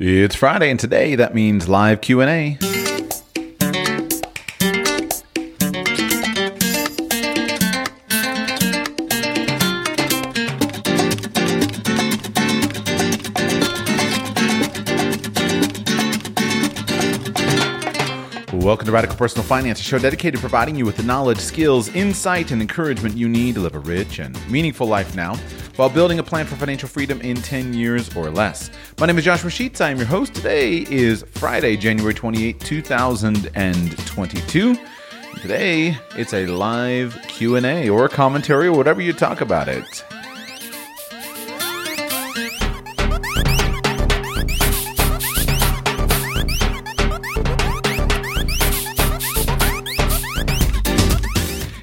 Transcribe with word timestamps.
It's 0.00 0.36
Friday, 0.36 0.70
and 0.70 0.78
today 0.78 1.16
that 1.16 1.34
means 1.34 1.68
live 1.68 2.00
Q 2.02 2.20
and 2.20 2.30
A. 2.30 2.56
Welcome 18.52 18.86
to 18.86 18.92
Radical 18.92 19.16
Personal 19.16 19.44
Finance, 19.44 19.80
a 19.80 19.82
show 19.82 19.98
dedicated 19.98 20.34
to 20.34 20.40
providing 20.40 20.76
you 20.76 20.86
with 20.86 20.96
the 20.96 21.02
knowledge, 21.02 21.38
skills, 21.38 21.88
insight, 21.96 22.52
and 22.52 22.62
encouragement 22.62 23.16
you 23.16 23.28
need 23.28 23.56
to 23.56 23.60
live 23.60 23.74
a 23.74 23.80
rich 23.80 24.20
and 24.20 24.38
meaningful 24.48 24.86
life 24.86 25.16
now 25.16 25.34
while 25.78 25.88
building 25.88 26.18
a 26.18 26.22
plan 26.24 26.44
for 26.44 26.56
financial 26.56 26.88
freedom 26.88 27.20
in 27.20 27.36
10 27.36 27.72
years 27.72 28.12
or 28.16 28.30
less. 28.30 28.68
My 28.98 29.06
name 29.06 29.16
is 29.16 29.24
Joshua 29.24 29.48
Sheets. 29.48 29.80
I 29.80 29.90
am 29.90 29.96
your 29.96 30.06
host. 30.06 30.34
Today 30.34 30.78
is 30.90 31.24
Friday, 31.30 31.76
January 31.76 32.12
28, 32.12 32.58
2022. 32.58 34.76
Today, 35.40 35.96
it's 36.16 36.34
a 36.34 36.46
live 36.46 37.16
Q&A 37.28 37.88
or 37.88 38.08
commentary 38.08 38.66
or 38.66 38.76
whatever 38.76 39.00
you 39.00 39.12
talk 39.12 39.40
about 39.40 39.68
it. 39.68 40.04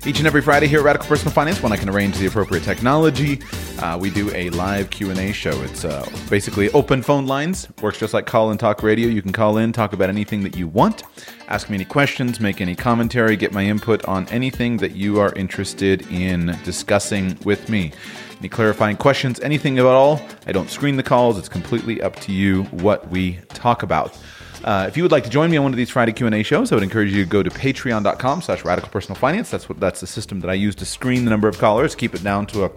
Each 0.08 0.20
and 0.20 0.28
every 0.28 0.44
Friday 0.44 0.68
here 0.68 0.82
at 0.82 0.86
Radical 0.86 1.08
Personal 1.08 1.34
Finance, 1.34 1.64
when 1.64 1.72
I 1.72 1.78
can 1.78 1.90
arrange 1.90 2.16
the 2.20 2.28
appropriate 2.28 2.64
technology, 2.64 3.42
uh, 3.80 3.98
we 4.00 4.12
do 4.12 4.32
a 4.36 4.52
live 4.52 4.92
Q&A 4.92 5.32
show. 5.32 5.60
It's 5.64 5.84
uh, 5.84 6.08
basically 6.30 6.70
open 6.74 7.02
phone 7.02 7.26
lines. 7.26 7.68
Works 7.82 7.98
just 7.98 8.14
like 8.14 8.28
call 8.28 8.52
and 8.52 8.60
talk 8.60 8.84
radio. 8.84 9.08
You 9.08 9.24
can 9.24 9.32
call 9.32 9.58
in, 9.58 9.74
talk 9.74 9.94
about 9.94 10.10
anything 10.10 10.44
that 10.44 10.56
you 10.56 10.68
want, 10.68 11.02
ask 11.48 11.72
me 11.72 11.76
any 11.76 11.86
questions, 11.86 12.40
make 12.40 12.62
any 12.62 12.76
commentary, 12.76 13.36
get 13.36 13.52
my 13.52 13.66
input 13.66 14.06
on 14.06 14.28
anything 14.28 14.78
that 14.78 14.92
you 14.92 15.20
are 15.20 15.34
interested 15.34 16.04
in 16.12 16.56
discussing 16.64 17.36
with 17.44 17.68
me. 17.68 17.92
Any 18.38 18.50
clarifying 18.50 18.98
questions, 18.98 19.40
anything 19.40 19.80
at 19.80 19.86
all. 19.86 20.22
I 20.46 20.52
don't 20.52 20.70
screen 20.70 20.98
the 20.98 21.04
calls. 21.04 21.40
It's 21.40 21.50
completely 21.50 22.00
up 22.04 22.16
to 22.18 22.32
you 22.32 22.66
what 22.66 23.10
we 23.10 23.40
talk 23.50 23.82
about. 23.82 24.16
Uh, 24.64 24.86
if 24.88 24.98
you 24.98 25.04
would 25.04 25.12
like 25.12 25.24
to 25.24 25.30
join 25.30 25.52
me 25.52 25.58
on 25.58 25.64
one 25.64 25.74
of 25.74 25.78
these 25.78 25.90
Friday 25.90 26.12
Q&A 26.12 26.42
shows, 26.44 26.72
I 26.72 26.76
would 26.76 26.84
encourage 26.84 27.12
you 27.12 27.24
to 27.24 27.30
go 27.30 27.44
to 27.44 27.50
patreon.com 27.50 28.42
slash 28.42 28.66
radical 28.66 28.90
personal 28.90 29.16
finance. 29.16 29.52
That's 29.52 29.70
what 29.70 29.80
that's 29.80 30.02
the 30.02 30.08
system 30.08 30.40
that 30.40 30.50
I 30.50 30.54
use 30.54 30.76
to 30.76 30.86
screen 30.86 31.26
the 31.26 31.30
number 31.30 31.48
of 31.48 31.58
callers, 31.58 31.96
keep 31.96 32.16
it 32.16 32.24
down 32.24 32.46
to 32.48 32.66
a 32.66 32.72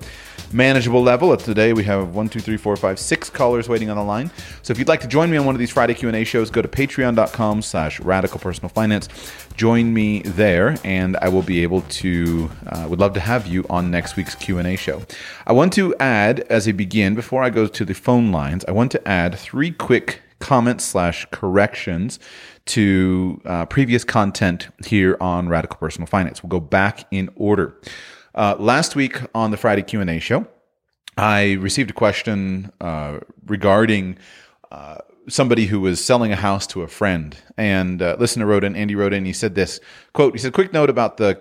manageable 0.53 1.03
level. 1.03 1.37
Today 1.37 1.73
we 1.73 1.85
have 1.85 2.15
one, 2.15 2.29
two, 2.29 2.41
three, 2.41 2.57
four, 2.57 2.77
five, 2.77 2.99
six 2.99 3.31
callers 3.31 3.69
waiting 3.69 3.91
on 3.91 3.97
the 3.97 4.03
line. 4.03 4.31
So 4.63 4.73
if 4.73 4.79
you'd 4.79 4.89
like 4.89 5.01
to 5.01 5.09
join 5.09 5.31
me 5.31 5.37
on 5.37 5.47
one 5.47 5.55
of 5.55 5.59
these 5.59 5.71
Friday 5.71 5.95
Q&A 5.95 6.25
shows, 6.25 6.51
go 6.51 6.63
to 6.63 6.69
patreon.com 6.69 7.63
slash 7.63 8.01
radical 8.01 8.39
personal 8.39 8.69
finance. 8.69 9.09
Join 9.57 9.93
me 9.93 10.23
there, 10.23 10.77
and 10.85 11.17
I 11.17 11.29
will 11.29 11.43
be 11.43 11.63
able 11.63 11.83
to, 11.83 12.51
uh, 12.67 12.87
would 12.89 13.01
love 13.01 13.13
to 13.15 13.21
have 13.21 13.47
you 13.47 13.65
on 13.69 13.91
next 13.91 14.17
week's 14.17 14.35
Q&A 14.35 14.77
show. 14.77 15.03
I 15.47 15.53
want 15.53 15.73
to 15.75 15.95
add, 15.97 16.41
as 16.51 16.69
a 16.69 16.73
begin, 16.73 17.15
before 17.15 17.43
I 17.43 17.51
go 17.51 17.67
to 17.67 17.85
the 17.85 17.95
phone 17.95 18.31
lines, 18.31 18.65
I 18.67 18.73
want 18.73 18.93
to 18.93 19.09
add 19.09 19.39
three 19.39 19.71
quick 19.71 20.23
comments 20.41 20.85
slash 20.85 21.27
corrections 21.31 22.19
to 22.67 23.41
uh, 23.45 23.67
previous 23.67 24.05
content 24.05 24.69
here 24.87 25.17
on 25.21 25.49
Radical 25.49 25.79
Personal 25.79 26.07
Finance. 26.07 26.43
We'll 26.43 26.49
go 26.49 26.61
back 26.61 27.07
in 27.11 27.31
order. 27.35 27.75
Uh, 28.35 28.55
last 28.59 28.95
week 28.95 29.21
on 29.35 29.51
the 29.51 29.57
Friday 29.57 29.83
Q 29.83 30.01
and 30.01 30.11
A 30.11 30.19
show, 30.19 30.47
I 31.17 31.55
received 31.55 31.91
a 31.91 31.95
question 31.95 32.71
uh, 32.81 33.19
regarding 33.47 34.19
uh, 34.71 34.99
somebody 35.29 35.67
who 35.67 35.81
was 35.81 36.03
selling 36.05 36.31
a 36.31 36.37
house 36.37 36.67
to 36.69 36.83
a 36.83 36.89
friend, 36.89 37.37
and 37.57 38.01
uh, 38.01 38.17
listener 38.19 38.47
wrote 38.47 38.65
in. 38.65 38.77
Andy 38.77 38.95
wrote 38.95 39.13
in. 39.13 39.25
He 39.25 39.33
said 39.33 39.55
this 39.55 39.81
quote. 40.13 40.35
He 40.35 40.39
said, 40.39 40.53
"Quick 40.53 40.73
note 40.73 40.91
about 40.91 41.17
the 41.17 41.39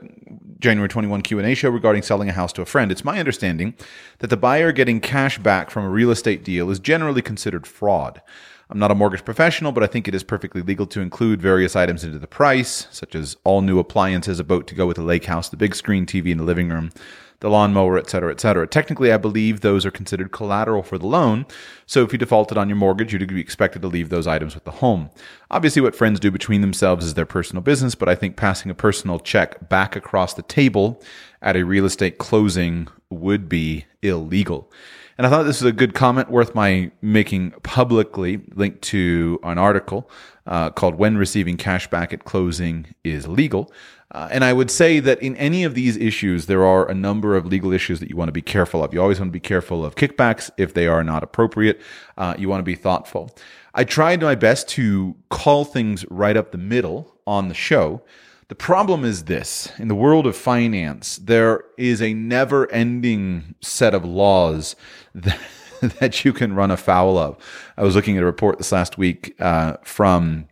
January 0.59 0.90
21 0.90 1.22
Q&A 1.22 1.53
show 1.53 1.69
regarding 1.69 2.02
selling 2.02 2.30
a 2.30 2.34
house 2.34 2.52
to 2.53 2.63
a 2.63 2.66
friend. 2.66 2.91
It's 2.91 3.06
my 3.06 3.19
understanding 3.19 3.75
that 4.19 4.31
the 4.31 4.38
buyer 4.38 4.72
getting 4.72 5.00
cash 5.00 5.38
back 5.38 5.69
from 5.69 5.86
a 5.86 5.90
real 5.90 6.09
estate 6.09 6.44
deal 6.44 6.69
is 6.72 6.80
generally 6.80 7.22
considered 7.22 7.68
fraud." 7.68 8.22
I'm 8.69 8.79
not 8.79 8.91
a 8.91 8.95
mortgage 8.95 9.23
professional, 9.23 9.72
but 9.72 9.83
I 9.83 9.88
think 9.88 10.07
it 10.07 10.16
is 10.16 10.23
perfectly 10.23 10.61
legal 10.61 10.85
to 10.88 11.00
include 11.00 11.41
various 11.41 11.75
items 11.75 12.03
into 12.03 12.19
the 12.19 12.28
price, 12.28 12.88
such 12.91 13.16
as 13.16 13.38
all 13.45 13.61
new 13.61 13.79
appliances, 13.79 14.41
a 14.41 14.44
boat 14.44 14.67
to 14.67 14.75
go 14.75 14.85
with 14.85 14.97
the 14.97 15.03
lake 15.03 15.25
house, 15.25 15.47
the 15.47 15.55
big 15.55 15.73
screen 15.73 16.05
TV 16.05 16.31
in 16.31 16.38
the 16.38 16.44
living 16.44 16.67
room, 16.67 16.91
the 17.39 17.50
lawnmower, 17.50 17.97
etc., 17.97 18.31
etc. 18.31 18.67
Technically, 18.67 19.13
I 19.13 19.17
believe 19.17 19.61
those 19.61 19.85
are 19.85 19.91
considered 19.91 20.33
collateral 20.33 20.83
for 20.83 20.97
the 20.97 21.07
loan. 21.07 21.45
So 21.85 22.03
if 22.03 22.11
you 22.11 22.17
defaulted 22.17 22.57
on 22.57 22.67
your 22.67 22.75
mortgage, 22.75 23.13
you'd 23.13 23.25
be 23.27 23.39
expected 23.39 23.81
to 23.83 23.88
leave 23.88 24.09
those 24.09 24.27
items 24.27 24.53
with 24.53 24.66
the 24.66 24.72
home. 24.72 25.11
Obviously, 25.50 25.81
what 25.81 25.95
friends 25.95 26.19
do 26.19 26.29
between 26.29 26.59
themselves 26.59 27.06
is 27.06 27.13
their 27.13 27.25
personal 27.25 27.61
business, 27.61 27.95
but 27.95 28.09
I 28.09 28.16
think 28.16 28.35
passing 28.35 28.69
a 28.69 28.75
personal 28.75 29.19
check 29.19 29.69
back 29.69 29.95
across 29.95 30.33
the 30.33 30.41
table 30.41 31.01
at 31.41 31.56
a 31.56 31.63
real 31.63 31.85
estate 31.85 32.17
closing 32.17 32.89
would 33.09 33.47
be 33.47 33.85
illegal. 34.01 34.69
And 35.17 35.25
I 35.25 35.29
thought 35.31 35.44
this 35.44 35.61
was 35.61 35.69
a 35.69 35.73
good 35.73 35.95
comment 35.95 36.29
worth 36.29 36.53
my 36.53 36.91
making 37.01 37.51
publicly, 37.63 38.41
linked 38.53 38.83
to 38.83 39.39
an 39.41 39.57
article 39.57 40.09
uh, 40.45 40.69
called 40.69 40.95
When 40.95 41.17
Receiving 41.17 41.57
Cash 41.57 41.89
Back 41.89 42.13
at 42.13 42.23
Closing 42.23 42.94
is 43.03 43.27
Legal. 43.27 43.72
Uh, 44.11 44.29
and 44.31 44.44
I 44.44 44.53
would 44.53 44.69
say 44.69 45.00
that 45.00 45.19
in 45.22 45.35
any 45.38 45.63
of 45.63 45.73
these 45.73 45.97
issues, 45.97 46.45
there 46.45 46.63
are 46.63 46.88
a 46.88 46.94
number 46.94 47.35
of 47.35 47.47
legal 47.47 47.73
issues 47.73 48.00
that 48.00 48.09
you 48.09 48.16
want 48.16 48.29
to 48.29 48.33
be 48.33 48.44
careful 48.44 48.83
of. 48.83 48.94
You 48.94 49.01
always 49.01 49.19
want 49.19 49.29
to 49.29 49.33
be 49.33 49.39
careful 49.39 49.83
of 49.83 49.95
kickbacks 49.95 50.51
if 50.56 50.73
they 50.73 50.88
are 50.88 51.03
not 51.03 51.23
appropriate. 51.23 51.81
Uh, 52.16 52.35
you 52.38 52.47
want 52.47 52.59
to 52.59 52.63
be 52.63 52.75
thoughtful. 52.75 53.35
I 53.73 53.83
tried 53.83 54.22
my 54.22 54.35
best 54.35 54.67
to 54.69 55.16
call 55.29 55.66
things 55.66 56.06
right 56.09 56.38
up 56.38 56.51
the 56.51 56.57
middle 56.57 57.16
on 57.25 57.47
the 57.47 57.53
show. 57.56 58.03
The 58.50 58.56
problem 58.56 59.03
is 59.03 59.25
this 59.25 59.73
in 59.77 59.89
the 59.89 59.95
world 59.95 60.25
of 60.25 60.33
finance, 60.33 61.17
there 61.17 61.66
is 61.77 62.01
a 62.01 62.13
never 62.13 62.72
ending 62.72 63.56
set 63.59 63.94
of 63.94 64.06
laws 64.06 64.77
that, 65.23 65.39
that 66.00 66.25
you 66.25 66.33
can 66.33 66.53
run 66.53 66.72
afoul 66.72 67.17
of. 67.17 67.38
I 67.78 67.83
was 67.83 67.95
looking 67.95 68.17
at 68.17 68.23
a 68.23 68.25
report 68.25 68.57
this 68.57 68.72
last 68.72 68.97
week 68.97 69.35
uh, 69.39 69.78
from 69.83 70.47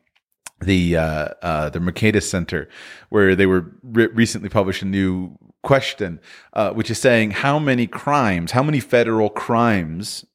the 0.62 0.98
uh, 0.98 1.30
uh, 1.42 1.70
the 1.70 1.80
Mercatus 1.80 2.24
Center, 2.24 2.70
where 3.10 3.36
they 3.36 3.46
were 3.46 3.72
re- 3.84 4.08
recently 4.08 4.50
published 4.50 4.82
a 4.82 4.86
new 4.86 5.38
question, 5.64 6.20
uh, 6.54 6.72
which 6.72 6.90
is 6.90 7.00
saying 7.00 7.32
how 7.32 7.60
many 7.60 7.88
crimes, 7.88 8.52
how 8.52 8.64
many 8.64 8.80
federal 8.80 9.30
crimes 9.30 10.26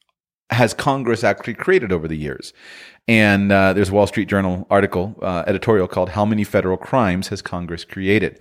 has 0.50 0.74
Congress 0.74 1.24
actually 1.24 1.54
created 1.54 1.92
over 1.92 2.06
the 2.06 2.16
years? 2.16 2.52
And 3.08 3.50
uh, 3.50 3.72
there's 3.72 3.88
a 3.88 3.92
Wall 3.92 4.06
Street 4.06 4.28
Journal 4.28 4.66
article, 4.70 5.16
uh, 5.20 5.42
editorial 5.46 5.88
called 5.88 6.10
How 6.10 6.24
Many 6.24 6.44
Federal 6.44 6.76
Crimes 6.76 7.28
Has 7.28 7.42
Congress 7.42 7.84
Created? 7.84 8.40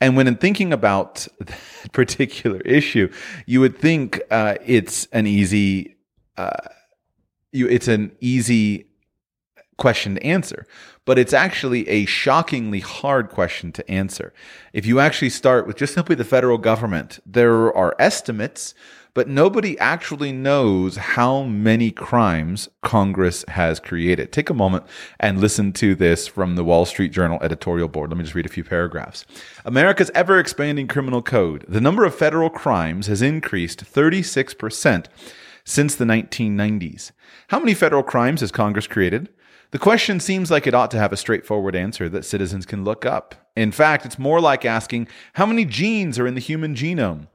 And 0.00 0.16
when 0.16 0.26
in 0.26 0.36
thinking 0.36 0.72
about 0.72 1.26
that 1.40 1.58
particular 1.92 2.60
issue, 2.60 3.10
you 3.46 3.60
would 3.60 3.78
think 3.78 4.20
uh, 4.30 4.56
it's 4.64 5.06
an 5.06 5.26
easy, 5.26 5.96
uh, 6.36 6.50
you, 7.52 7.66
it's 7.68 7.88
an 7.88 8.12
easy 8.20 8.86
question 9.78 10.14
to 10.16 10.22
answer, 10.22 10.66
but 11.06 11.18
it's 11.18 11.32
actually 11.32 11.88
a 11.88 12.04
shockingly 12.04 12.80
hard 12.80 13.30
question 13.30 13.72
to 13.72 13.90
answer. 13.90 14.32
If 14.72 14.86
you 14.86 15.00
actually 15.00 15.30
start 15.30 15.66
with 15.66 15.76
just 15.76 15.94
simply 15.94 16.14
the 16.14 16.24
federal 16.24 16.58
government, 16.58 17.18
there 17.24 17.74
are 17.74 17.96
estimates 17.98 18.74
but 19.14 19.28
nobody 19.28 19.78
actually 19.78 20.32
knows 20.32 20.96
how 20.96 21.42
many 21.42 21.90
crimes 21.90 22.68
Congress 22.82 23.44
has 23.48 23.80
created. 23.80 24.32
Take 24.32 24.50
a 24.50 24.54
moment 24.54 24.84
and 25.18 25.40
listen 25.40 25.72
to 25.74 25.94
this 25.94 26.26
from 26.26 26.56
the 26.56 26.64
Wall 26.64 26.84
Street 26.84 27.12
Journal 27.12 27.38
editorial 27.42 27.88
board. 27.88 28.10
Let 28.10 28.18
me 28.18 28.24
just 28.24 28.34
read 28.34 28.46
a 28.46 28.50
few 28.50 28.64
paragraphs. 28.64 29.24
America's 29.64 30.10
ever 30.14 30.38
expanding 30.38 30.88
criminal 30.88 31.22
code. 31.22 31.64
The 31.68 31.80
number 31.80 32.04
of 32.04 32.14
federal 32.14 32.50
crimes 32.50 33.06
has 33.08 33.22
increased 33.22 33.84
36% 33.84 35.06
since 35.64 35.94
the 35.94 36.04
1990s. 36.04 37.12
How 37.48 37.58
many 37.58 37.74
federal 37.74 38.02
crimes 38.02 38.40
has 38.40 38.52
Congress 38.52 38.86
created? 38.86 39.28
The 39.72 39.78
question 39.78 40.18
seems 40.18 40.50
like 40.50 40.66
it 40.66 40.74
ought 40.74 40.90
to 40.90 40.98
have 40.98 41.12
a 41.12 41.16
straightforward 41.16 41.76
answer 41.76 42.08
that 42.08 42.24
citizens 42.24 42.66
can 42.66 42.82
look 42.82 43.06
up. 43.06 43.36
In 43.54 43.70
fact, 43.70 44.04
it's 44.04 44.18
more 44.18 44.40
like 44.40 44.64
asking 44.64 45.06
how 45.34 45.46
many 45.46 45.64
genes 45.64 46.18
are 46.18 46.26
in 46.26 46.34
the 46.34 46.40
human 46.40 46.74
genome? 46.74 47.28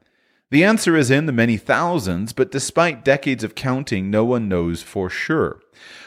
The 0.51 0.63
answer 0.63 0.95
is 0.95 1.09
in 1.09 1.25
the 1.25 1.31
many 1.31 1.57
thousands, 1.57 2.31
but 2.31 2.51
despite 2.51 3.03
decades 3.03 3.43
of 3.43 3.55
counting, 3.55 4.11
no 4.11 4.23
one 4.23 4.47
knows 4.47 4.83
for 4.83 5.09
sure. 5.09 5.59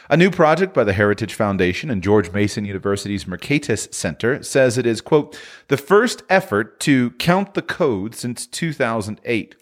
A 0.09 0.15
new 0.15 0.31
project 0.31 0.73
by 0.73 0.85
the 0.85 0.93
Heritage 0.93 1.33
Foundation 1.33 1.91
and 1.91 2.01
George 2.01 2.31
Mason 2.31 2.63
University's 2.63 3.25
Mercatus 3.25 3.93
Center 3.93 4.41
says 4.41 4.77
it 4.77 4.85
is, 4.85 5.01
quote, 5.01 5.37
the 5.67 5.77
first 5.77 6.23
effort 6.29 6.79
to 6.79 7.11
count 7.11 7.53
the 7.53 7.61
code 7.61 8.15
since 8.15 8.47
2008. 8.47 9.55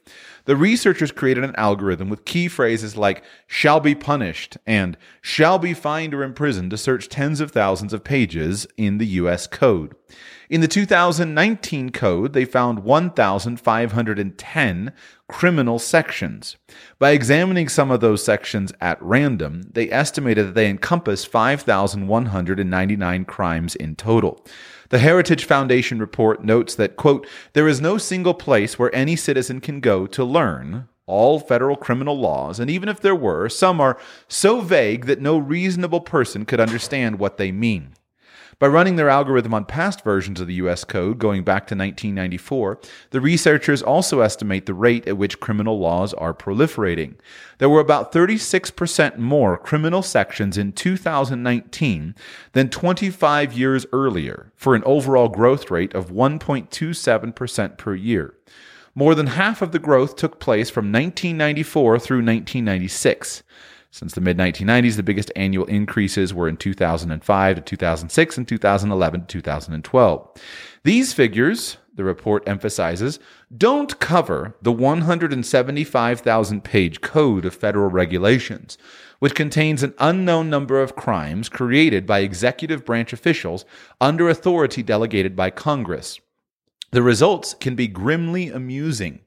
The 0.47 0.55
researchers 0.55 1.11
created 1.11 1.43
an 1.43 1.55
algorithm 1.57 2.09
with 2.09 2.23
key 2.23 2.47
phrases 2.47 2.95
like 2.95 3.21
shall 3.47 3.81
be 3.81 3.93
punished 3.93 4.57
and 4.65 4.95
shall 5.21 5.59
be 5.59 5.73
fined 5.73 6.13
or 6.13 6.23
imprisoned 6.23 6.71
to 6.71 6.77
search 6.77 7.09
tens 7.09 7.41
of 7.41 7.51
thousands 7.51 7.91
of 7.91 8.05
pages 8.05 8.65
in 8.77 8.97
the 8.97 9.07
US 9.07 9.45
code. 9.45 9.93
In 10.49 10.61
the 10.61 10.69
2019 10.69 11.89
code, 11.89 12.31
they 12.31 12.45
found 12.45 12.85
1,510 12.85 14.93
criminal 15.27 15.79
sections. 15.79 16.55
By 16.97 17.11
examining 17.11 17.67
some 17.67 17.91
of 17.91 17.99
those 17.99 18.23
sections 18.23 18.71
at 18.79 19.03
random, 19.03 19.63
they 19.69 19.91
estimated 19.91 20.47
that 20.47 20.55
they 20.55 20.69
encompass 20.69 21.25
5,199 21.25 23.25
crimes 23.25 23.75
in 23.75 23.97
total. 23.97 24.45
The 24.89 24.99
Heritage 24.99 25.43
Foundation 25.43 25.99
report 25.99 26.43
notes 26.43 26.75
that, 26.75 26.95
quote, 26.95 27.27
there 27.53 27.67
is 27.67 27.81
no 27.81 27.97
single 27.97 28.33
place 28.33 28.79
where 28.79 28.93
any 28.95 29.15
citizen 29.15 29.59
can 29.59 29.81
go 29.81 30.07
to 30.07 30.23
learn 30.23 30.87
all 31.05 31.39
federal 31.39 31.75
criminal 31.75 32.19
laws, 32.19 32.59
and 32.59 32.69
even 32.69 32.89
if 32.89 32.99
there 32.99 33.15
were, 33.15 33.49
some 33.49 33.81
are 33.81 33.97
so 34.27 34.61
vague 34.61 35.05
that 35.05 35.21
no 35.21 35.37
reasonable 35.37 36.01
person 36.01 36.45
could 36.45 36.59
understand 36.59 37.17
what 37.17 37.37
they 37.37 37.51
mean. 37.51 37.93
By 38.59 38.65
running 38.65 38.95
their 38.95 39.09
algorithm 39.09 39.53
on 39.53 39.65
past 39.65 40.03
versions 40.03 40.41
of 40.41 40.47
the 40.47 40.55
US 40.55 40.83
Code 40.83 41.19
going 41.19 41.43
back 41.43 41.67
to 41.67 41.75
1994, 41.75 42.79
the 43.11 43.21
researchers 43.21 43.83
also 43.83 44.21
estimate 44.21 44.65
the 44.65 44.73
rate 44.73 45.07
at 45.07 45.15
which 45.15 45.39
criminal 45.39 45.77
laws 45.77 46.11
are 46.15 46.33
proliferating. 46.33 47.17
There 47.59 47.69
were 47.69 47.79
about 47.79 48.11
36% 48.11 49.19
more 49.19 49.59
criminal 49.59 50.01
sections 50.01 50.57
in 50.57 50.71
2019 50.71 52.15
than 52.53 52.69
25 52.69 53.53
years 53.53 53.85
earlier, 53.93 54.51
for 54.55 54.73
an 54.73 54.83
overall 54.85 55.29
growth 55.29 55.69
rate 55.69 55.93
of 55.93 56.09
1.27% 56.09 57.77
per 57.77 57.93
year. 57.93 58.33
More 58.95 59.13
than 59.13 59.27
half 59.27 59.61
of 59.61 59.71
the 59.71 59.77
growth 59.77 60.15
took 60.15 60.39
place 60.39 60.71
from 60.71 60.91
1994 60.91 61.99
through 61.99 62.17
1996. 62.17 63.43
Since 63.91 64.13
the 64.13 64.21
mid 64.21 64.37
1990s, 64.37 64.95
the 64.95 65.03
biggest 65.03 65.31
annual 65.35 65.65
increases 65.65 66.33
were 66.33 66.47
in 66.47 66.57
2005 66.57 67.55
to 67.55 67.61
2006 67.61 68.37
and 68.37 68.47
2011 68.47 69.21
to 69.21 69.27
2012. 69.27 70.29
These 70.83 71.13
figures, 71.13 71.77
the 71.95 72.03
report 72.03 72.47
emphasizes, 72.47 73.19
don't 73.55 73.99
cover 73.99 74.55
the 74.61 74.71
175,000 74.71 76.63
page 76.63 77.01
code 77.01 77.45
of 77.45 77.55
federal 77.55 77.89
regulations, 77.89 78.77
which 79.19 79.35
contains 79.35 79.81
an 79.81 79.95
unknown 79.99 80.49
number 80.49 80.81
of 80.81 80.95
crimes 80.95 81.49
created 81.49 82.05
by 82.05 82.19
executive 82.19 82.85
branch 82.85 83.13
officials 83.13 83.65
under 83.99 84.29
authority 84.29 84.83
delegated 84.83 85.35
by 85.35 85.49
Congress. 85.49 86.19
The 86.91 87.01
results 87.01 87.53
can 87.53 87.75
be 87.75 87.87
grimly 87.87 88.49
amusing. 88.49 89.19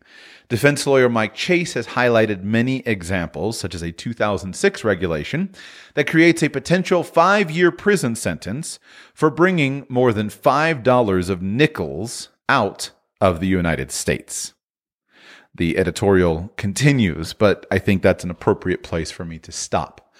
Defense 0.50 0.84
lawyer 0.84 1.08
Mike 1.08 1.32
Chase 1.36 1.74
has 1.74 1.86
highlighted 1.86 2.42
many 2.42 2.80
examples, 2.80 3.56
such 3.56 3.72
as 3.72 3.82
a 3.82 3.92
2006 3.92 4.82
regulation 4.82 5.50
that 5.94 6.10
creates 6.10 6.42
a 6.42 6.50
potential 6.50 7.04
five 7.04 7.52
year 7.52 7.70
prison 7.70 8.16
sentence 8.16 8.80
for 9.14 9.30
bringing 9.30 9.86
more 9.88 10.12
than 10.12 10.28
$5 10.28 11.30
of 11.30 11.40
nickels 11.40 12.30
out 12.48 12.90
of 13.20 13.38
the 13.38 13.46
United 13.46 13.92
States. 13.92 14.54
The 15.54 15.78
editorial 15.78 16.52
continues, 16.56 17.32
but 17.32 17.64
I 17.70 17.78
think 17.78 18.02
that's 18.02 18.24
an 18.24 18.30
appropriate 18.30 18.82
place 18.82 19.12
for 19.12 19.24
me 19.24 19.38
to 19.38 19.52
stop. 19.52 20.12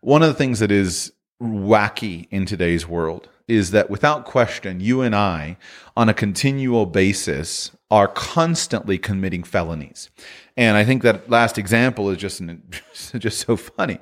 One 0.00 0.22
of 0.22 0.28
the 0.28 0.34
things 0.34 0.60
that 0.60 0.70
is 0.70 1.12
wacky 1.42 2.28
in 2.30 2.46
today's 2.46 2.86
world 2.86 3.28
is 3.46 3.72
that 3.72 3.90
without 3.90 4.24
question, 4.24 4.80
you 4.80 5.02
and 5.02 5.14
I, 5.14 5.56
on 5.96 6.08
a 6.08 6.14
continual 6.14 6.86
basis, 6.86 7.70
are 7.90 8.08
constantly 8.08 8.98
committing 8.98 9.44
felonies. 9.44 10.10
And 10.56 10.76
I 10.76 10.84
think 10.84 11.02
that 11.02 11.28
last 11.28 11.58
example 11.58 12.10
is 12.10 12.18
just 12.18 12.40
an, 12.40 12.62
just 13.18 13.46
so 13.46 13.56
funny, 13.56 13.98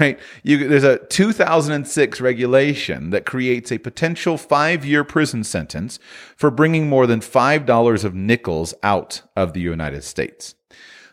right? 0.00 0.18
You, 0.42 0.68
there's 0.68 0.84
a 0.84 0.98
2006 0.98 2.20
regulation 2.20 3.10
that 3.10 3.26
creates 3.26 3.70
a 3.70 3.78
potential 3.78 4.38
five-year 4.38 5.04
prison 5.04 5.44
sentence 5.44 5.98
for 6.36 6.50
bringing 6.50 6.88
more 6.88 7.06
than 7.06 7.20
five 7.20 7.66
dollars 7.66 8.04
of 8.04 8.14
nickels 8.14 8.72
out 8.82 9.22
of 9.36 9.52
the 9.52 9.60
United 9.60 10.04
States. 10.04 10.54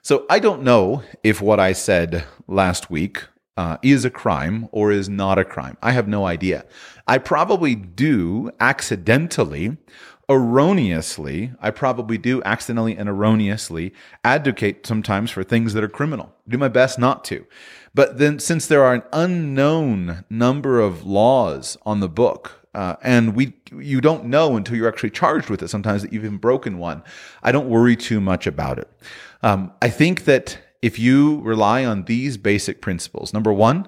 So 0.02 0.26
I 0.30 0.40
don't 0.40 0.64
know 0.64 1.04
if 1.24 1.42
what 1.42 1.60
I 1.60 1.74
said 1.74 2.26
last 2.48 2.92
week 2.92 3.24
uh, 3.56 3.78
is 3.82 4.04
a 4.06 4.10
crime 4.10 4.68
or 4.72 4.92
is 4.92 5.08
not 5.08 5.38
a 5.38 5.46
crime. 5.46 5.78
I 5.82 5.92
have 5.92 6.08
no 6.08 6.26
idea. 6.26 6.66
I 7.08 7.18
probably 7.18 7.76
do 7.76 8.52
accidentally, 8.60 9.78
erroneously, 10.30 11.52
I 11.60 11.72
probably 11.72 12.18
do 12.18 12.42
accidentally 12.44 12.96
and 12.98 13.10
erroneously 13.10 13.94
advocate 14.24 14.88
sometimes 14.88 15.32
for 15.32 15.44
things 15.44 15.74
that 15.74 15.84
are 15.84 15.90
criminal. 15.90 16.34
Do 16.48 16.58
my 16.58 16.70
best 16.70 16.98
not 16.98 17.24
to. 17.26 17.46
But 17.94 18.18
then, 18.18 18.40
since 18.40 18.68
there 18.68 18.84
are 18.84 18.96
an 18.96 19.04
unknown 19.12 20.26
number 20.30 20.80
of 20.80 21.06
laws 21.06 21.78
on 21.86 22.00
the 22.00 22.10
book, 22.10 22.68
uh, 22.74 22.96
and 23.04 23.36
we 23.36 23.54
you 23.72 24.02
don't 24.02 24.26
know 24.26 24.56
until 24.56 24.76
you're 24.76 24.88
actually 24.88 25.12
charged 25.12 25.50
with 25.50 25.62
it 25.62 25.68
sometimes 25.68 26.02
that 26.02 26.12
you've 26.12 26.26
even 26.26 26.38
broken 26.38 26.80
one. 26.80 27.04
I 27.44 27.52
don't 27.52 27.70
worry 27.70 27.96
too 27.96 28.20
much 28.20 28.48
about 28.48 28.80
it. 28.80 28.90
Um, 29.44 29.72
I 29.82 29.90
think 29.90 30.26
that 30.26 30.58
if 30.82 30.98
you 30.98 31.40
rely 31.42 31.86
on 31.86 32.06
these 32.06 32.38
basic 32.38 32.82
principles, 32.82 33.34
number 33.34 33.54
one, 33.54 33.88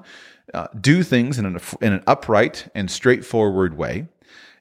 uh, 0.55 0.67
do 0.79 1.03
things 1.03 1.37
in 1.37 1.45
an, 1.45 1.59
in 1.81 1.93
an 1.93 2.03
upright 2.07 2.69
and 2.73 2.89
straightforward 2.89 3.77
way. 3.77 4.07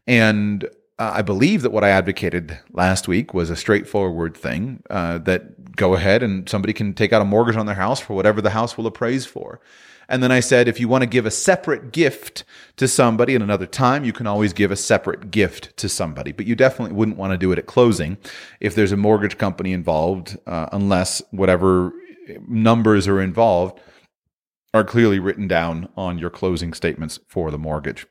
And 0.06 0.64
uh, 0.99 1.12
I 1.14 1.23
believe 1.23 1.62
that 1.62 1.70
what 1.70 1.85
I 1.85 1.91
advocated 1.91 2.58
last 2.73 3.06
week 3.08 3.32
was 3.32 3.49
a 3.49 3.56
straightforward 3.56 4.37
thing 4.37 4.82
uh, 4.91 5.19
that 5.19 5.76
go 5.76 5.94
ahead 5.94 6.23
and 6.23 6.49
somebody 6.49 6.73
can 6.73 6.94
take 6.94 7.12
out 7.12 7.23
a 7.23 7.25
mortgage 7.25 7.56
on 7.56 7.67
their 7.67 7.76
house 7.76 8.00
for 8.00 8.14
whatever 8.14 8.41
the 8.41 8.50
house 8.50 8.76
will 8.76 8.87
appraise 8.87 9.25
for. 9.25 9.61
And 10.08 10.23
then 10.23 10.31
I 10.31 10.41
said, 10.41 10.69
if 10.69 10.79
you 10.79 10.88
want 10.88 11.02
to 11.02 11.06
give 11.06 11.26
a 11.26 11.31
separate 11.31 11.91
gift 11.91 12.44
to 12.76 12.87
somebody 12.87 13.35
at 13.35 13.40
another 13.40 13.64
time, 13.67 14.05
you 14.05 14.12
can 14.12 14.26
always 14.26 14.52
give 14.52 14.70
a 14.70 14.76
separate 14.76 15.31
gift 15.31 15.76
to 15.79 15.88
somebody. 15.88 16.32
But 16.32 16.47
you 16.47 16.55
definitely 16.55 16.94
wouldn't 16.94 17.17
want 17.17 17.32
to 17.32 17.38
do 17.38 17.52
it 17.52 17.58
at 17.58 17.67
closing 17.67 18.19
if 18.61 18.75
there's 18.75 18.93
a 18.93 18.97
mortgage 18.97 19.38
company 19.38 19.73
involved, 19.73 20.37
uh, 20.47 20.69
unless 20.73 21.23
whatever 21.31 21.93
numbers 22.49 23.08
are 23.08 23.20
involved 23.20 23.81
are 24.75 24.85
clearly 24.85 25.19
written 25.19 25.49
down 25.49 25.88
on 25.97 26.19
your 26.19 26.29
closing 26.29 26.75
statements 26.75 27.21
for 27.29 27.50
the 27.50 27.59
mortgage. 27.59 28.06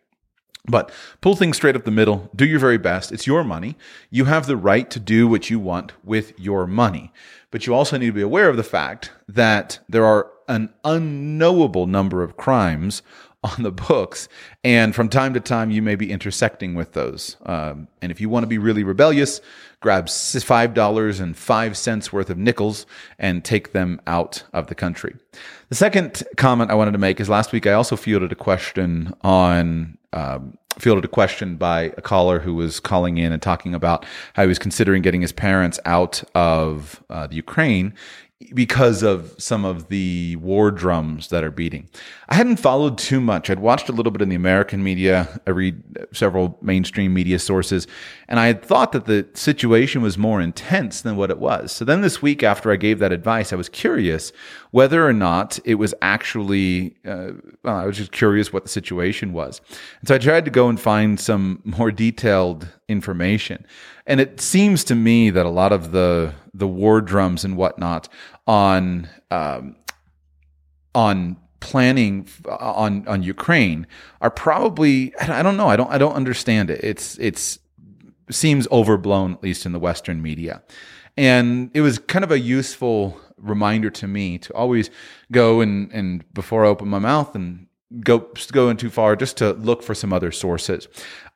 But 0.65 0.91
pull 1.19 1.35
things 1.35 1.57
straight 1.57 1.75
up 1.75 1.83
the 1.83 1.91
middle. 1.91 2.31
Do 2.33 2.45
your 2.45 2.59
very 2.59 2.77
best. 2.77 3.11
It's 3.11 3.27
your 3.27 3.43
money. 3.43 3.75
You 4.09 4.25
have 4.25 4.47
the 4.47 4.55
right 4.55 4.89
to 4.91 4.99
do 4.99 5.27
what 5.27 5.49
you 5.49 5.59
want 5.59 5.91
with 6.05 6.39
your 6.39 6.65
money. 6.65 7.11
But 7.51 7.67
you 7.67 7.75
also 7.75 7.97
need 7.97 8.07
to 8.07 8.13
be 8.13 8.21
aware 8.21 8.47
of 8.47 8.55
the 8.55 8.63
fact 8.63 9.11
that 9.27 9.79
there 9.89 10.05
are 10.05 10.31
an 10.47 10.73
unknowable 10.85 11.85
number 11.85 12.23
of 12.23 12.37
crimes 12.37 13.01
on 13.43 13.63
the 13.63 13.71
books. 13.71 14.29
And 14.63 14.95
from 14.95 15.09
time 15.09 15.33
to 15.33 15.39
time, 15.39 15.71
you 15.71 15.81
may 15.81 15.95
be 15.95 16.11
intersecting 16.11 16.75
with 16.75 16.93
those. 16.93 17.37
Um, 17.45 17.87
and 18.01 18.11
if 18.11 18.21
you 18.21 18.29
want 18.29 18.43
to 18.43 18.47
be 18.47 18.57
really 18.57 18.83
rebellious, 18.83 19.41
grab 19.81 20.05
$5.05 20.05 22.13
worth 22.13 22.29
of 22.29 22.37
nickels 22.37 22.85
and 23.19 23.43
take 23.43 23.73
them 23.73 24.01
out 24.07 24.43
of 24.53 24.67
the 24.67 24.75
country. 24.75 25.15
The 25.69 25.75
second 25.75 26.23
comment 26.37 26.71
I 26.71 26.75
wanted 26.75 26.91
to 26.91 26.97
make 26.97 27.19
is 27.19 27.29
last 27.29 27.51
week 27.51 27.67
I 27.67 27.73
also 27.73 27.95
fielded 27.95 28.31
a 28.31 28.35
question 28.35 29.13
on. 29.21 29.97
Um, 30.13 30.57
fielded 30.79 31.05
a 31.05 31.07
question 31.07 31.55
by 31.55 31.93
a 31.97 32.01
caller 32.01 32.39
who 32.39 32.55
was 32.55 32.79
calling 32.79 33.19
in 33.19 33.31
and 33.31 33.41
talking 33.41 33.75
about 33.75 34.05
how 34.33 34.41
he 34.41 34.47
was 34.47 34.57
considering 34.57 35.03
getting 35.03 35.21
his 35.21 35.31
parents 35.31 35.79
out 35.85 36.23
of 36.33 37.03
uh, 37.11 37.27
the 37.27 37.35
Ukraine 37.35 37.93
because 38.53 39.03
of 39.03 39.35
some 39.37 39.65
of 39.65 39.89
the 39.89 40.35
war 40.37 40.71
drums 40.71 41.29
that 41.29 41.43
are 41.43 41.51
beating. 41.51 41.89
I 42.29 42.35
hadn't 42.35 42.57
followed 42.57 42.97
too 42.97 43.21
much. 43.21 43.49
I'd 43.49 43.59
watched 43.59 43.89
a 43.89 43.91
little 43.91 44.11
bit 44.11 44.21
in 44.21 44.29
the 44.29 44.35
American 44.35 44.83
media. 44.83 45.39
I 45.45 45.51
read 45.51 45.83
several 46.13 46.57
mainstream 46.61 47.13
media 47.13 47.39
sources, 47.39 47.87
and 48.27 48.39
I 48.39 48.47
had 48.47 48.63
thought 48.63 48.91
that 48.93 49.05
the 49.05 49.27
situation 49.33 50.01
was 50.01 50.17
more 50.17 50.41
intense 50.41 51.01
than 51.01 51.15
what 51.15 51.29
it 51.29 51.37
was. 51.37 51.71
So 51.71 51.85
then 51.85 52.01
this 52.01 52.21
week, 52.21 52.43
after 52.43 52.71
I 52.71 52.75
gave 52.75 52.99
that 52.99 53.11
advice, 53.11 53.53
I 53.53 53.55
was 53.55 53.69
curious 53.69 54.31
whether 54.71 55.07
or 55.07 55.13
not 55.13 55.59
it 55.65 55.75
was 55.75 55.93
actually, 56.01 56.95
uh, 57.05 57.33
well, 57.63 57.75
I 57.75 57.85
was 57.85 57.97
just 57.97 58.11
curious 58.11 58.51
what 58.51 58.63
the 58.63 58.69
situation 58.69 59.33
was. 59.33 59.61
And 59.99 60.07
so 60.07 60.15
I 60.15 60.17
tried 60.17 60.45
to 60.45 60.51
go 60.51 60.69
and 60.69 60.79
find 60.79 61.19
some 61.19 61.61
more 61.63 61.91
detailed 61.91 62.67
information. 62.87 63.65
And 64.05 64.19
it 64.19 64.41
seems 64.41 64.83
to 64.85 64.95
me 64.95 65.29
that 65.29 65.45
a 65.45 65.49
lot 65.49 65.71
of 65.71 65.91
the 65.91 66.33
the 66.53 66.67
war 66.67 67.01
drums 67.01 67.43
and 67.43 67.57
whatnot 67.57 68.07
on 68.47 69.09
um, 69.31 69.75
on 70.95 71.37
planning 71.59 72.27
on 72.47 73.07
on 73.07 73.23
Ukraine 73.23 73.87
are 74.21 74.29
probably 74.29 75.13
I 75.19 75.41
don't 75.41 75.57
know 75.57 75.67
I 75.67 75.75
don't 75.75 75.91
I 75.91 75.97
don't 75.97 76.13
understand 76.13 76.69
it. 76.69 76.83
It's 76.83 77.17
it's 77.19 77.59
seems 78.29 78.67
overblown 78.71 79.33
at 79.33 79.43
least 79.43 79.65
in 79.65 79.71
the 79.71 79.79
Western 79.79 80.21
media, 80.21 80.61
and 81.17 81.71
it 81.73 81.81
was 81.81 81.99
kind 81.99 82.23
of 82.23 82.31
a 82.31 82.39
useful 82.39 83.19
reminder 83.37 83.89
to 83.89 84.07
me 84.07 84.37
to 84.39 84.53
always 84.53 84.89
go 85.31 85.61
and 85.61 85.91
and 85.91 86.31
before 86.33 86.65
I 86.65 86.69
open 86.69 86.87
my 86.87 86.99
mouth 86.99 87.35
and 87.35 87.67
go 88.01 88.27
going 88.51 88.77
too 88.77 88.89
far 88.89 89.15
just 89.15 89.37
to 89.37 89.53
look 89.53 89.83
for 89.83 89.93
some 89.93 90.11
other 90.11 90.31
sources. 90.31 90.87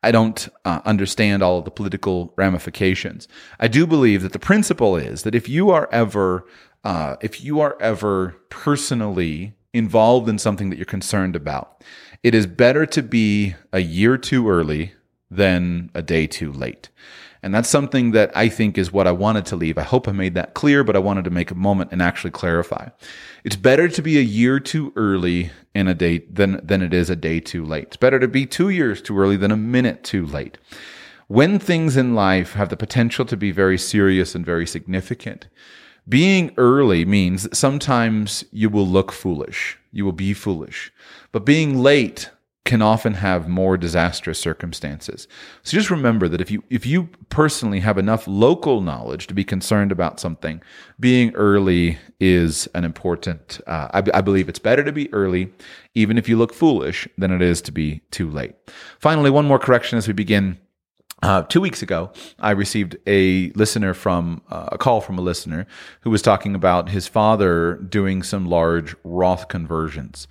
I 0.03 0.11
don't 0.11 0.47
uh, 0.65 0.81
understand 0.85 1.43
all 1.43 1.59
of 1.59 1.65
the 1.65 1.71
political 1.71 2.33
ramifications. 2.35 3.27
I 3.59 3.67
do 3.67 3.85
believe 3.85 4.21
that 4.23 4.33
the 4.33 4.39
principle 4.39 4.95
is 4.95 5.23
that 5.23 5.35
if 5.35 5.49
you 5.49 5.69
are 5.69 5.89
ever 5.91 6.45
uh, 6.88 7.17
if 7.20 7.44
you 7.44 7.60
are 7.60 7.75
ever 7.82 8.34
personally 8.48 9.53
involved 9.74 10.29
in 10.29 10.39
something 10.39 10.70
that 10.70 10.77
you're 10.77 10.86
concerned 10.86 11.36
about, 11.36 11.84
it 12.24 12.34
is 12.34 12.48
better 12.48 12.86
to 12.86 13.03
be 13.03 13.56
a 13.74 13.79
year 13.79 14.17
too 14.17 14.50
early 14.50 14.94
than 15.29 15.91
a 15.94 16.01
day 16.01 16.25
too 16.25 16.50
late. 16.50 16.88
And 17.44 17.53
that's 17.53 17.67
something 17.67 18.12
that 18.12 18.32
I 18.38 18.48
think 18.48 18.77
is 18.77 18.94
what 18.94 19.06
I 19.06 19.12
wanted 19.12 19.46
to 19.48 19.58
leave. 19.58 19.77
I 19.77 19.84
hope 19.84 20.08
I 20.08 20.13
made 20.13 20.36
that 20.36 20.53
clear, 20.53 20.82
but 20.86 20.96
I 20.96 21.00
wanted 21.00 21.25
to 21.25 21.29
make 21.29 21.51
a 21.51 21.56
moment 21.56 21.91
and 21.91 22.01
actually 22.01 22.32
clarify. 22.32 22.88
It's 23.44 23.58
better 23.58 23.89
to 23.89 24.01
be 24.01 24.17
a 24.17 24.22
year 24.22 24.58
too 24.58 24.94
early 24.96 25.51
in 25.75 25.89
a 25.89 25.94
date 25.94 26.36
than, 26.36 26.62
than 26.63 26.82
it 26.82 26.94
is 26.94 27.10
a 27.10 27.17
day 27.17 27.41
too 27.41 27.65
late. 27.65 27.88
It's 27.88 27.98
better 27.98 28.17
to 28.17 28.29
be 28.29 28.46
two 28.46 28.70
years 28.70 29.01
too 29.01 29.20
early 29.20 29.36
than 29.36 29.51
a 29.51 29.58
minute 29.58 30.06
too 30.06 30.25
late. 30.25 30.58
When 31.27 31.60
things 31.60 31.98
in 31.98 32.15
life 32.15 32.53
have 32.53 32.70
the 32.70 32.77
potential 32.77 33.25
to 33.25 33.36
be 33.36 33.51
very 33.51 33.77
serious 33.77 34.36
and 34.36 34.46
very 34.46 34.65
significant, 34.65 35.50
being 36.09 36.53
early 36.57 37.05
means 37.05 37.43
that 37.43 37.55
sometimes 37.55 38.45
you 38.51 38.69
will 38.69 38.87
look 38.87 39.11
foolish. 39.11 39.77
You 39.91 40.05
will 40.05 40.13
be 40.13 40.33
foolish. 40.33 40.91
But 41.31 41.45
being 41.45 41.77
late 41.77 42.29
can 42.67 42.81
often 42.81 43.13
have 43.13 43.47
more 43.47 43.77
disastrous 43.77 44.37
circumstances. 44.37 45.25
So 45.63 45.77
just 45.77 45.89
remember 45.89 46.27
that 46.27 46.41
if 46.41 46.51
you 46.51 46.63
if 46.69 46.85
you 46.85 47.09
personally 47.29 47.79
have 47.79 47.97
enough 47.97 48.27
local 48.27 48.81
knowledge 48.81 49.27
to 49.27 49.33
be 49.33 49.45
concerned 49.45 49.89
about 49.89 50.19
something, 50.19 50.61
being 50.99 51.33
early 51.33 51.97
is 52.19 52.67
an 52.75 52.83
important. 52.83 53.61
Uh, 53.65 53.87
I, 53.93 54.03
I 54.17 54.21
believe 54.21 54.49
it's 54.49 54.59
better 54.59 54.83
to 54.83 54.91
be 54.91 55.11
early, 55.13 55.53
even 55.95 56.17
if 56.17 56.27
you 56.27 56.37
look 56.37 56.53
foolish, 56.53 57.07
than 57.17 57.31
it 57.31 57.41
is 57.41 57.61
to 57.63 57.71
be 57.71 58.01
too 58.11 58.29
late. 58.29 58.53
Finally, 58.99 59.29
one 59.29 59.45
more 59.45 59.59
correction 59.59 59.97
as 59.97 60.07
we 60.07 60.13
begin. 60.13 60.57
Uh, 61.24 61.41
two 61.43 61.59
weeks 61.59 61.81
ago, 61.81 62.12
I 62.39 62.51
received 62.51 62.95
a 63.07 63.50
listener 63.51 63.95
from 63.95 64.43
uh, 64.50 64.69
a 64.74 64.77
call 64.77 65.01
from 65.01 65.17
a 65.17 65.21
listener 65.21 65.65
who 66.01 66.12
was 66.12 66.21
talking 66.21 66.53
about 66.53 66.89
his 66.89 67.07
father 67.07 67.75
doing 67.75 68.21
some 68.21 68.45
large 68.45 68.95
Roth 69.03 69.47
conversions. 69.47 70.27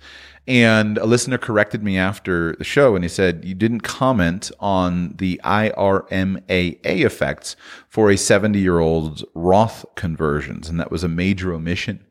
And 0.47 0.97
a 0.97 1.05
listener 1.05 1.37
corrected 1.37 1.83
me 1.83 1.97
after 1.97 2.55
the 2.55 2.63
show 2.63 2.95
and 2.95 3.03
he 3.03 3.09
said, 3.09 3.43
You 3.43 3.53
didn't 3.53 3.81
comment 3.81 4.49
on 4.61 5.13
the 5.17 5.41
IRMAA 5.43 6.79
effects 6.85 7.57
for 7.89 8.09
a 8.09 8.15
70 8.15 8.57
year 8.57 8.79
old's 8.79 9.25
Roth 9.33 9.85
conversions. 9.95 10.69
And 10.69 10.79
that 10.79 10.89
was 10.89 11.03
a 11.03 11.09
major 11.09 11.53
omission. 11.53 12.05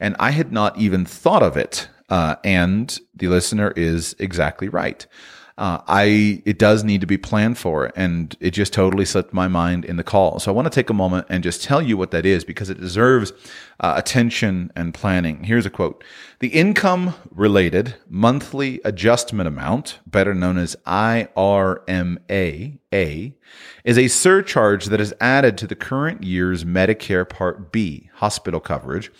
And 0.00 0.16
I 0.18 0.30
had 0.30 0.50
not 0.50 0.78
even 0.78 1.04
thought 1.04 1.42
of 1.42 1.58
it. 1.58 1.88
Uh, 2.08 2.36
and 2.42 2.98
the 3.14 3.28
listener 3.28 3.72
is 3.76 4.16
exactly 4.18 4.68
right 4.68 5.06
uh, 5.56 5.78
I 5.86 6.42
it 6.44 6.58
does 6.58 6.82
need 6.82 7.00
to 7.00 7.06
be 7.06 7.16
planned 7.16 7.58
for, 7.58 7.92
and 7.94 8.36
it 8.40 8.50
just 8.50 8.72
totally 8.72 9.04
slipped 9.04 9.32
my 9.32 9.46
mind 9.46 9.84
in 9.84 9.96
the 9.96 10.02
call. 10.02 10.40
So 10.40 10.50
I 10.50 10.54
want 10.54 10.66
to 10.66 10.70
take 10.70 10.90
a 10.90 10.94
moment 10.94 11.26
and 11.30 11.44
just 11.44 11.62
tell 11.62 11.80
you 11.80 11.96
what 11.96 12.10
that 12.10 12.26
is 12.26 12.44
because 12.44 12.70
it 12.70 12.80
deserves 12.80 13.32
uh, 13.78 13.94
attention 13.96 14.72
and 14.74 14.92
planning. 14.92 15.44
Here's 15.44 15.64
a 15.64 15.70
quote: 15.70 16.02
"The 16.40 16.48
income 16.48 17.14
related 17.30 17.94
monthly 18.08 18.80
adjustment 18.84 19.46
amount, 19.46 20.00
better 20.06 20.34
known 20.34 20.58
as 20.58 20.76
IRMAA, 22.94 23.34
is 23.84 23.98
a 23.98 24.08
surcharge 24.08 24.86
that 24.86 25.00
is 25.00 25.14
added 25.20 25.58
to 25.58 25.66
the 25.66 25.74
current 25.74 26.22
year's 26.22 26.64
Medicare 26.64 27.28
Part 27.28 27.72
B 27.72 28.08
hospital 28.14 28.60
coverage 28.60 29.10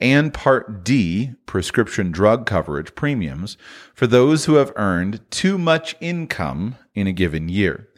and 0.00 0.32
Part 0.32 0.84
D 0.84 1.32
prescription 1.46 2.12
drug 2.12 2.46
coverage 2.46 2.94
premiums 2.94 3.56
for 3.94 4.06
those 4.06 4.44
who 4.44 4.54
have 4.54 4.72
earned 4.76 5.20
too 5.30 5.58
much 5.58 5.96
income 6.00 6.76
in 6.94 7.06
a 7.06 7.12
given 7.12 7.48
year. 7.48 7.88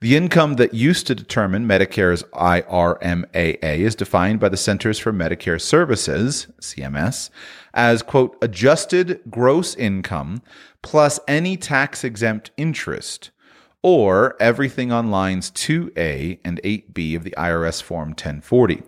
The 0.00 0.16
income 0.16 0.54
that 0.54 0.72
used 0.72 1.06
to 1.08 1.14
determine 1.14 1.68
Medicare's 1.68 2.22
IRMAA 2.32 3.58
is 3.62 3.94
defined 3.94 4.40
by 4.40 4.48
the 4.48 4.56
Centers 4.56 4.98
for 4.98 5.12
Medicare 5.12 5.60
Services, 5.60 6.46
CMS, 6.58 7.28
as 7.74 8.02
quote, 8.02 8.36
adjusted 8.40 9.20
gross 9.28 9.74
income 9.74 10.40
plus 10.82 11.20
any 11.28 11.58
tax 11.58 12.02
exempt 12.02 12.50
interest 12.56 13.30
or 13.82 14.36
everything 14.40 14.92
on 14.92 15.10
lines 15.10 15.50
2A 15.52 16.38
and 16.44 16.60
8B 16.62 17.16
of 17.16 17.24
the 17.24 17.34
IRS 17.36 17.82
Form 17.82 18.10
1040. 18.10 18.82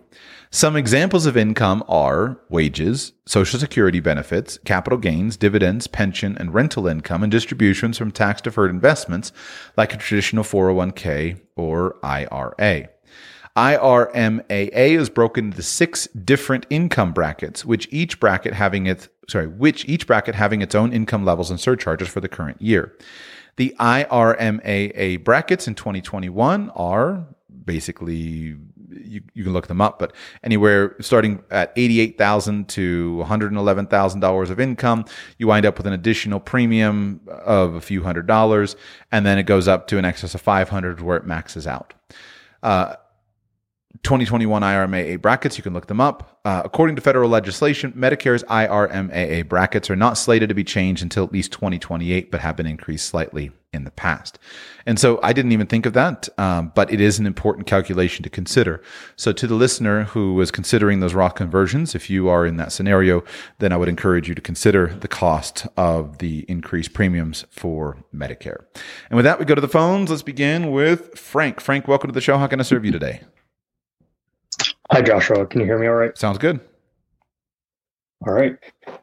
Some 0.51 0.75
examples 0.75 1.25
of 1.25 1.35
income 1.35 1.83
are 1.87 2.39
wages, 2.47 3.13
social 3.25 3.59
security 3.59 3.99
benefits, 3.99 4.59
capital 4.65 4.99
gains, 4.99 5.35
dividends, 5.35 5.87
pension, 5.87 6.37
and 6.37 6.53
rental 6.53 6.87
income, 6.87 7.23
and 7.23 7.31
distributions 7.31 7.97
from 7.97 8.11
tax 8.11 8.39
deferred 8.39 8.69
investments 8.69 9.31
like 9.77 9.95
a 9.95 9.97
traditional 9.97 10.43
401k 10.43 11.39
or 11.55 11.95
IRA. 12.03 12.89
IRMAA 13.55 14.97
is 14.97 15.09
broken 15.09 15.45
into 15.45 15.61
six 15.61 16.07
different 16.07 16.65
income 16.69 17.13
brackets, 17.13 17.65
which 17.65 17.87
each 17.91 18.19
bracket 18.19 18.53
having 18.53 18.87
its 18.87 19.09
sorry, 19.27 19.47
which 19.47 19.85
each 19.85 20.05
bracket 20.07 20.35
having 20.35 20.61
its 20.61 20.75
own 20.75 20.91
income 20.91 21.23
levels 21.23 21.49
and 21.49 21.59
surcharges 21.59 22.09
for 22.09 22.19
the 22.19 22.27
current 22.27 22.61
year. 22.61 22.95
The 23.55 23.75
IRMAA 23.79 25.23
brackets 25.23 25.67
in 25.67 25.75
2021 25.75 26.71
are 26.71 27.25
basically 27.65 28.57
you, 29.13 29.21
you 29.33 29.43
can 29.43 29.53
look 29.53 29.67
them 29.67 29.81
up, 29.81 29.99
but 29.99 30.13
anywhere 30.43 30.95
starting 30.99 31.43
at 31.51 31.73
eighty-eight 31.75 32.17
thousand 32.17 32.69
to 32.69 33.17
one 33.17 33.27
hundred 33.27 33.51
and 33.51 33.57
eleven 33.57 33.87
thousand 33.87 34.19
dollars 34.19 34.49
of 34.49 34.59
income, 34.59 35.05
you 35.37 35.47
wind 35.47 35.65
up 35.65 35.77
with 35.77 35.87
an 35.87 35.93
additional 35.93 36.39
premium 36.39 37.21
of 37.27 37.75
a 37.75 37.81
few 37.81 38.03
hundred 38.03 38.27
dollars, 38.27 38.75
and 39.11 39.25
then 39.25 39.37
it 39.37 39.43
goes 39.43 39.67
up 39.67 39.87
to 39.87 39.97
an 39.97 40.05
excess 40.05 40.35
of 40.35 40.41
five 40.41 40.69
hundred 40.69 41.01
where 41.01 41.17
it 41.17 41.25
maxes 41.25 41.67
out. 41.67 41.93
Uh, 42.61 42.95
2021 44.01 44.63
IRMAA 44.63 45.21
brackets, 45.21 45.57
you 45.57 45.63
can 45.63 45.73
look 45.73 45.87
them 45.87 46.01
up. 46.01 46.39
Uh, 46.43 46.61
according 46.65 46.95
to 46.95 47.01
federal 47.01 47.29
legislation, 47.29 47.93
Medicare's 47.93 48.43
IRMAA 48.45 49.47
brackets 49.47 49.89
are 49.89 49.95
not 49.95 50.17
slated 50.17 50.49
to 50.49 50.55
be 50.55 50.63
changed 50.63 51.03
until 51.03 51.23
at 51.23 51.31
least 51.31 51.51
2028, 51.51 52.31
but 52.31 52.41
have 52.41 52.57
been 52.57 52.65
increased 52.65 53.07
slightly 53.07 53.51
in 53.71 53.85
the 53.85 53.91
past. 53.91 54.39
And 54.85 54.99
so 54.99 55.19
I 55.23 55.31
didn't 55.31 55.51
even 55.51 55.67
think 55.67 55.85
of 55.85 55.93
that, 55.93 56.27
um, 56.37 56.71
but 56.75 56.91
it 56.91 56.99
is 56.99 57.17
an 57.17 57.25
important 57.25 57.67
calculation 57.67 58.23
to 58.23 58.29
consider. 58.29 58.81
So 59.15 59.31
to 59.31 59.47
the 59.47 59.55
listener 59.55 60.05
who 60.05 60.41
is 60.41 60.51
considering 60.51 60.99
those 60.99 61.13
Roth 61.13 61.35
conversions, 61.35 61.95
if 61.95 62.09
you 62.09 62.29
are 62.29 62.45
in 62.45 62.57
that 62.57 62.71
scenario, 62.71 63.23
then 63.59 63.71
I 63.71 63.77
would 63.77 63.89
encourage 63.89 64.27
you 64.27 64.35
to 64.35 64.41
consider 64.41 64.87
the 64.87 65.07
cost 65.07 65.67
of 65.77 66.17
the 66.17 66.45
increased 66.47 66.93
premiums 66.93 67.45
for 67.51 68.03
Medicare. 68.13 68.65
And 69.09 69.15
with 69.15 69.25
that, 69.25 69.39
we 69.39 69.45
go 69.45 69.55
to 69.55 69.61
the 69.61 69.67
phones. 69.67 70.09
Let's 70.09 70.23
begin 70.23 70.71
with 70.71 71.17
Frank. 71.17 71.61
Frank, 71.61 71.87
welcome 71.87 72.09
to 72.09 72.13
the 72.13 72.21
show. 72.21 72.37
How 72.37 72.47
can 72.47 72.59
I 72.59 72.63
serve 72.63 72.83
you 72.83 72.91
today? 72.91 73.21
Hi, 74.93 75.01
Joshua. 75.01 75.47
Can 75.47 75.59
you 75.59 75.65
hear 75.65 75.79
me 75.79 75.87
all 75.87 75.95
right? 75.95 76.15
Sounds 76.15 76.37
good. 76.37 76.59
All 78.27 78.33
right. 78.33 78.55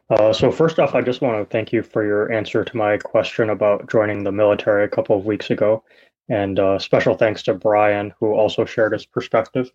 Uh, 0.09 0.33
so, 0.33 0.53
first 0.53 0.79
off, 0.79 0.95
I 0.95 1.01
just 1.01 1.21
want 1.21 1.37
to 1.37 1.53
thank 1.53 1.73
you 1.73 1.83
for 1.83 2.07
your 2.07 2.31
answer 2.31 2.65
to 2.65 2.77
my 2.77 2.97
question 2.97 3.51
about 3.51 3.91
joining 3.91 4.23
the 4.23 4.31
military 4.31 4.85
a 4.85 4.89
couple 4.89 5.19
of 5.19 5.25
weeks 5.25 5.51
ago. 5.51 5.83
And 6.29 6.61
uh, 6.61 6.79
special 6.79 7.17
thanks 7.17 7.43
to 7.43 7.55
Brian, 7.55 8.13
who 8.21 8.35
also 8.35 8.65
shared 8.65 8.93
his 8.93 9.05
perspective. 9.05 9.69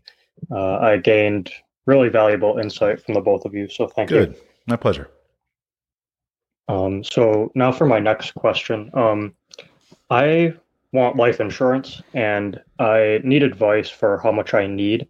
Uh, 0.49 0.77
I 0.77 0.95
gained 0.99 1.51
really 1.85 2.07
valuable 2.07 2.59
insight 2.59 3.03
from 3.03 3.15
the 3.15 3.19
both 3.19 3.43
of 3.43 3.53
you. 3.53 3.67
So, 3.67 3.85
thank 3.85 4.07
good. 4.07 4.29
you. 4.29 4.33
Good. 4.35 4.43
My 4.67 4.77
pleasure. 4.77 5.09
Um, 6.69 7.03
so, 7.03 7.51
now 7.55 7.73
for 7.73 7.85
my 7.85 7.99
next 7.99 8.35
question. 8.35 8.89
Um, 8.93 9.35
I 10.09 10.53
want 10.93 11.17
life 11.17 11.41
insurance 11.41 12.01
and 12.13 12.61
I 12.79 13.19
need 13.25 13.43
advice 13.43 13.89
for 13.89 14.19
how 14.19 14.31
much 14.31 14.53
I 14.53 14.65
need. 14.65 15.09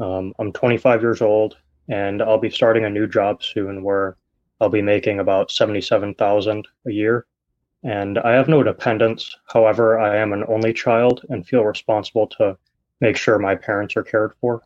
Um, 0.00 0.34
I'm 0.38 0.52
25 0.52 1.02
years 1.02 1.22
old 1.22 1.56
and 1.88 2.22
I'll 2.22 2.38
be 2.38 2.50
starting 2.50 2.84
a 2.84 2.90
new 2.90 3.06
job 3.06 3.42
soon 3.42 3.82
where 3.82 4.16
I'll 4.60 4.68
be 4.68 4.82
making 4.82 5.20
about 5.20 5.50
77,000 5.50 6.66
a 6.86 6.90
year. 6.90 7.26
And 7.82 8.18
I 8.18 8.32
have 8.32 8.48
no 8.48 8.62
dependents. 8.62 9.36
However, 9.52 9.98
I 9.98 10.16
am 10.16 10.32
an 10.32 10.44
only 10.48 10.72
child 10.72 11.22
and 11.28 11.46
feel 11.46 11.64
responsible 11.64 12.26
to 12.38 12.56
make 13.00 13.16
sure 13.16 13.38
my 13.38 13.54
parents 13.54 13.96
are 13.96 14.02
cared 14.02 14.32
for. 14.40 14.62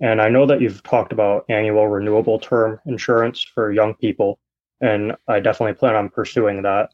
And 0.00 0.20
I 0.20 0.28
know 0.28 0.46
that 0.46 0.60
you've 0.60 0.82
talked 0.82 1.12
about 1.12 1.44
annual 1.48 1.88
renewable 1.88 2.38
term 2.38 2.80
insurance 2.86 3.42
for 3.42 3.72
young 3.72 3.94
people, 3.94 4.38
and 4.80 5.16
I 5.28 5.40
definitely 5.40 5.74
plan 5.74 5.96
on 5.96 6.08
pursuing 6.08 6.62
that. 6.62 6.90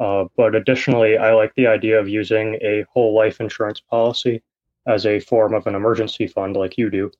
Uh, 0.00 0.24
but 0.36 0.54
additionally, 0.54 1.18
I 1.18 1.34
like 1.34 1.52
the 1.56 1.66
idea 1.66 2.00
of 2.00 2.08
using 2.08 2.54
a 2.62 2.84
whole 2.90 3.14
life 3.14 3.40
insurance 3.40 3.80
policy 3.80 4.42
as 4.86 5.06
a 5.06 5.20
form 5.20 5.54
of 5.54 5.66
an 5.66 5.74
emergency 5.74 6.26
fund 6.26 6.56
like 6.56 6.78
you 6.78 6.90
do. 6.90 7.10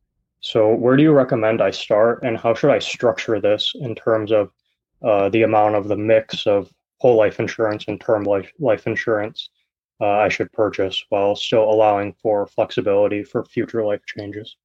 So, 0.40 0.75
where 0.75 0.97
do 0.97 1.02
you 1.02 1.12
recommend 1.12 1.62
I 1.62 1.71
start, 1.71 2.23
and 2.23 2.37
how 2.37 2.54
should 2.54 2.71
I 2.71 2.81
structure 2.81 3.40
this 3.40 3.73
in 3.76 3.95
terms 3.95 4.33
of 4.33 4.50
uh, 5.02 5.28
the 5.28 5.42
amount 5.42 5.76
of 5.76 5.88
the 5.88 5.97
mix 5.97 6.47
of 6.47 6.71
whole 6.99 7.16
life 7.16 7.40
insurance 7.40 7.85
and 7.88 8.00
term 8.00 8.25
life 8.25 8.50
life 8.59 8.87
insurance 8.87 9.50
uh, 10.02 10.19
I 10.19 10.28
should 10.28 10.52
purchase 10.52 11.04
while 11.11 11.37
still 11.37 11.62
allowing 11.62 12.12
for 12.14 12.47
flexibility 12.47 13.23
for 13.23 13.45
future 13.45 13.85
life 13.85 14.00
changes? 14.04 14.57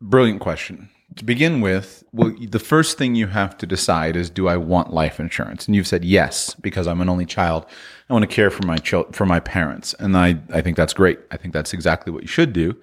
Brilliant 0.00 0.40
question. 0.40 0.90
To 1.14 1.24
begin 1.24 1.60
with, 1.62 2.04
well, 2.12 2.34
the 2.38 2.58
first 2.58 2.98
thing 2.98 3.14
you 3.14 3.28
have 3.28 3.56
to 3.58 3.66
decide 3.66 4.16
is 4.16 4.28
do 4.28 4.48
I 4.48 4.56
want 4.56 4.92
life 4.92 5.18
insurance? 5.18 5.66
And 5.66 5.74
you've 5.74 5.86
said 5.86 6.04
yes 6.04 6.54
because 6.54 6.86
I'm 6.86 7.00
an 7.00 7.08
only 7.08 7.24
child. 7.24 7.64
I 8.10 8.12
want 8.12 8.24
to 8.24 8.34
care 8.34 8.50
for 8.50 8.66
my 8.66 8.76
for 9.12 9.24
my 9.24 9.40
parents, 9.40 9.94
and 9.94 10.16
I 10.16 10.38
I 10.52 10.60
think 10.60 10.76
that's 10.76 10.92
great. 10.92 11.20
I 11.30 11.36
think 11.36 11.54
that's 11.54 11.72
exactly 11.72 12.12
what 12.12 12.22
you 12.22 12.28
should 12.28 12.52
do 12.52 12.76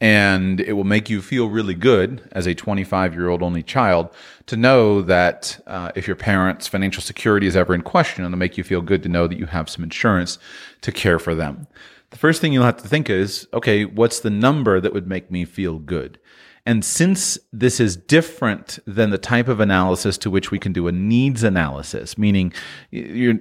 and 0.00 0.60
it 0.60 0.74
will 0.74 0.84
make 0.84 1.08
you 1.08 1.22
feel 1.22 1.48
really 1.48 1.74
good 1.74 2.28
as 2.32 2.46
a 2.46 2.54
25 2.54 3.14
year 3.14 3.28
old 3.28 3.42
only 3.42 3.62
child 3.62 4.10
to 4.46 4.56
know 4.56 5.00
that 5.02 5.58
uh, 5.66 5.90
if 5.94 6.06
your 6.06 6.16
parents' 6.16 6.66
financial 6.66 7.02
security 7.02 7.46
is 7.46 7.56
ever 7.56 7.74
in 7.74 7.82
question, 7.82 8.24
it'll 8.24 8.36
make 8.36 8.58
you 8.58 8.64
feel 8.64 8.82
good 8.82 9.02
to 9.02 9.08
know 9.08 9.26
that 9.26 9.38
you 9.38 9.46
have 9.46 9.70
some 9.70 9.82
insurance 9.82 10.38
to 10.82 10.92
care 10.92 11.18
for 11.18 11.34
them. 11.34 11.66
the 12.10 12.18
first 12.18 12.40
thing 12.40 12.52
you'll 12.52 12.64
have 12.64 12.76
to 12.76 12.88
think 12.88 13.08
is 13.08 13.48
okay, 13.54 13.84
what's 13.84 14.20
the 14.20 14.30
number 14.30 14.80
that 14.80 14.92
would 14.92 15.06
make 15.06 15.30
me 15.30 15.44
feel 15.44 15.78
good? 15.78 16.18
And 16.66 16.84
since 16.84 17.38
this 17.52 17.78
is 17.80 17.96
different 17.96 18.80
than 18.86 19.10
the 19.10 19.18
type 19.18 19.48
of 19.48 19.60
analysis 19.60 20.18
to 20.18 20.30
which 20.30 20.50
we 20.50 20.58
can 20.58 20.72
do 20.72 20.88
a 20.88 20.92
needs 20.92 21.42
analysis, 21.42 22.18
meaning 22.18 22.52
you're 22.90 23.38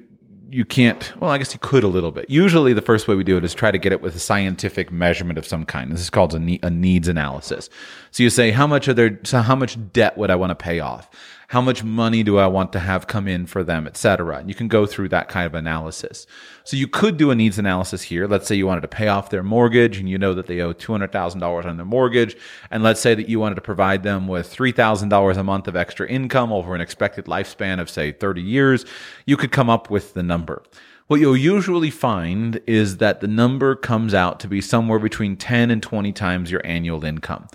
you 0.47 0.63
can't 0.63 1.11
well 1.19 1.31
i 1.31 1.39
guess 1.39 1.53
you 1.53 1.59
could 1.59 1.83
a 1.83 1.87
little 1.87 2.11
bit. 2.11 2.29
Usually 2.29 2.71
the 2.71 2.81
first 2.81 3.07
way 3.07 3.15
we 3.15 3.23
do 3.23 3.35
it 3.35 3.43
is 3.43 3.55
try 3.55 3.71
to 3.71 3.79
get 3.79 3.91
it 3.91 4.01
with 4.01 4.15
a 4.15 4.19
scientific 4.19 4.91
measurement 4.91 5.39
of 5.39 5.45
some 5.45 5.65
kind. 5.65 5.91
This 5.91 6.01
is 6.01 6.11
called 6.11 6.35
a, 6.35 6.39
ne- 6.39 6.59
a 6.61 6.69
needs 6.69 7.07
analysis. 7.07 7.67
So 8.11 8.21
you 8.21 8.29
say 8.29 8.51
how 8.51 8.67
much 8.67 8.87
are 8.87 8.93
there 8.93 9.19
so 9.23 9.41
how 9.41 9.55
much 9.55 9.77
debt 9.91 10.17
would 10.17 10.29
i 10.29 10.35
want 10.35 10.51
to 10.51 10.55
pay 10.55 10.79
off 10.79 11.09
how 11.49 11.61
much 11.61 11.83
money 11.83 12.23
do 12.23 12.37
I 12.37 12.47
want 12.47 12.73
to 12.73 12.79
have 12.79 13.07
come 13.07 13.27
in 13.27 13.45
for 13.45 13.63
them, 13.63 13.87
et 13.87 13.97
cetera. 13.97 14.37
And 14.37 14.49
you 14.49 14.55
can 14.55 14.67
go 14.67 14.85
through 14.85 15.09
that 15.09 15.29
kind 15.29 15.45
of 15.45 15.53
analysis. 15.53 16.25
So 16.63 16.77
you 16.77 16.87
could 16.87 17.17
do 17.17 17.31
a 17.31 17.35
needs 17.35 17.59
analysis 17.59 18.01
here. 18.01 18.27
Let's 18.27 18.47
say 18.47 18.55
you 18.55 18.67
wanted 18.67 18.81
to 18.81 18.87
pay 18.87 19.07
off 19.07 19.29
their 19.29 19.43
mortgage 19.43 19.97
and 19.97 20.09
you 20.09 20.17
know 20.17 20.33
that 20.33 20.47
they 20.47 20.61
owe 20.61 20.73
$200,000 20.73 21.65
on 21.65 21.77
their 21.77 21.85
mortgage. 21.85 22.35
And 22.71 22.83
let's 22.83 22.99
say 22.99 23.13
that 23.15 23.29
you 23.29 23.39
wanted 23.39 23.55
to 23.55 23.61
provide 23.61 24.03
them 24.03 24.27
with 24.27 24.53
$3,000 24.53 25.37
a 25.37 25.43
month 25.43 25.67
of 25.67 25.75
extra 25.75 26.07
income 26.07 26.51
over 26.51 26.73
an 26.73 26.81
expected 26.81 27.25
lifespan 27.25 27.79
of 27.79 27.89
say 27.89 28.11
30 28.11 28.41
years. 28.41 28.85
You 29.25 29.37
could 29.37 29.51
come 29.51 29.69
up 29.69 29.89
with 29.89 30.13
the 30.13 30.23
number. 30.23 30.63
What 31.07 31.19
you'll 31.19 31.37
usually 31.37 31.91
find 31.91 32.59
is 32.65 32.97
that 32.97 33.21
the 33.21 33.27
number 33.27 33.75
comes 33.75 34.15
out 34.15 34.39
to 34.39 34.47
be 34.47 34.59
somewhere 34.59 34.97
between 34.97 35.37
10 35.37 35.69
and 35.69 35.83
20 35.83 36.11
times 36.13 36.49
your 36.49 36.65
annual 36.65 37.05
income. 37.05 37.47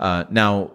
Uh, 0.00 0.24
now, 0.28 0.72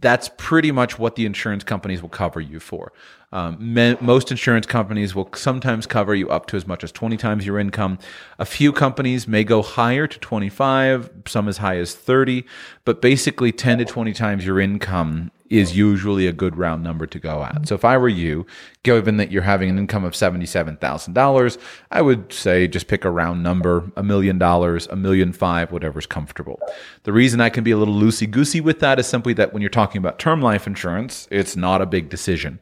that's 0.00 0.30
pretty 0.36 0.72
much 0.72 0.98
what 0.98 1.16
the 1.16 1.26
insurance 1.26 1.64
companies 1.64 2.02
will 2.02 2.08
cover 2.08 2.40
you 2.40 2.60
for. 2.60 2.92
Um, 3.32 3.96
most 4.00 4.30
insurance 4.30 4.66
companies 4.66 5.14
will 5.14 5.28
sometimes 5.34 5.86
cover 5.86 6.14
you 6.14 6.28
up 6.30 6.46
to 6.46 6.56
as 6.56 6.66
much 6.66 6.82
as 6.82 6.90
20 6.90 7.16
times 7.16 7.46
your 7.46 7.58
income. 7.58 7.98
A 8.38 8.44
few 8.44 8.72
companies 8.72 9.28
may 9.28 9.44
go 9.44 9.62
higher 9.62 10.08
to 10.08 10.18
25, 10.18 11.10
some 11.26 11.46
as 11.48 11.58
high 11.58 11.76
as 11.76 11.94
30, 11.94 12.44
but 12.84 13.00
basically 13.00 13.52
10 13.52 13.78
to 13.78 13.84
20 13.84 14.12
times 14.12 14.44
your 14.44 14.58
income 14.58 15.30
is 15.50 15.76
usually 15.76 16.28
a 16.28 16.32
good 16.32 16.56
round 16.56 16.82
number 16.82 17.06
to 17.06 17.18
go 17.18 17.42
at. 17.42 17.66
So 17.66 17.74
if 17.74 17.84
I 17.84 17.98
were 17.98 18.08
you, 18.08 18.46
given 18.84 19.16
that 19.16 19.32
you're 19.32 19.42
having 19.42 19.68
an 19.68 19.78
income 19.78 20.04
of 20.04 20.12
$77,000, 20.12 21.58
I 21.90 22.00
would 22.00 22.32
say 22.32 22.68
just 22.68 22.86
pick 22.86 23.04
a 23.04 23.10
round 23.10 23.42
number, 23.42 23.90
a 23.96 24.02
million 24.02 24.38
dollars, 24.38 24.86
a 24.86 24.96
million 24.96 25.32
five, 25.32 25.72
whatever's 25.72 26.06
comfortable. 26.06 26.60
The 27.02 27.12
reason 27.12 27.40
I 27.40 27.50
can 27.50 27.64
be 27.64 27.72
a 27.72 27.76
little 27.76 27.94
loosey 27.94 28.30
goosey 28.30 28.60
with 28.60 28.78
that 28.78 29.00
is 29.00 29.08
simply 29.08 29.32
that 29.34 29.52
when 29.52 29.60
you're 29.60 29.70
talking 29.70 29.98
about 29.98 30.20
term 30.20 30.40
life 30.40 30.68
insurance, 30.68 31.26
it's 31.32 31.56
not 31.56 31.82
a 31.82 31.86
big 31.86 32.08
decision. 32.08 32.60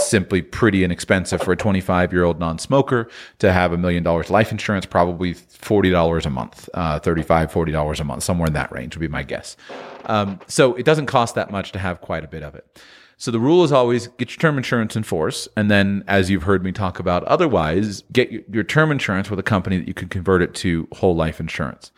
It's 0.00 0.08
simply 0.08 0.40
pretty 0.40 0.82
inexpensive 0.82 1.42
for 1.42 1.52
a 1.52 1.56
25 1.56 2.10
year 2.10 2.24
old 2.24 2.40
non 2.40 2.58
smoker 2.58 3.10
to 3.38 3.52
have 3.52 3.74
a 3.74 3.76
million 3.76 4.02
dollars 4.02 4.30
life 4.30 4.50
insurance, 4.50 4.86
probably 4.86 5.34
$40 5.34 6.24
a 6.24 6.30
month, 6.30 6.70
uh, 6.72 6.98
$35, 7.00 7.50
$40 7.50 8.00
a 8.00 8.04
month, 8.04 8.22
somewhere 8.22 8.46
in 8.46 8.54
that 8.54 8.72
range 8.72 8.96
would 8.96 9.02
be 9.02 9.08
my 9.08 9.22
guess. 9.22 9.58
Um, 10.06 10.40
so 10.46 10.74
it 10.74 10.86
doesn't 10.86 11.04
cost 11.04 11.34
that 11.34 11.50
much 11.50 11.72
to 11.72 11.78
have 11.78 12.00
quite 12.00 12.24
a 12.24 12.28
bit 12.28 12.42
of 12.42 12.54
it. 12.54 12.80
So 13.18 13.30
the 13.30 13.38
rule 13.38 13.62
is 13.62 13.72
always 13.72 14.06
get 14.06 14.30
your 14.30 14.38
term 14.38 14.56
insurance 14.56 14.96
in 14.96 15.02
force. 15.02 15.46
And 15.54 15.70
then, 15.70 16.02
as 16.08 16.30
you've 16.30 16.44
heard 16.44 16.64
me 16.64 16.72
talk 16.72 16.98
about 16.98 17.22
otherwise, 17.24 18.02
get 18.10 18.32
your, 18.32 18.40
your 18.50 18.64
term 18.64 18.90
insurance 18.90 19.28
with 19.28 19.38
a 19.38 19.42
company 19.42 19.76
that 19.76 19.86
you 19.86 19.92
can 19.92 20.08
convert 20.08 20.40
it 20.40 20.54
to 20.54 20.88
whole 20.92 21.14
life 21.14 21.40
insurance. 21.40 21.92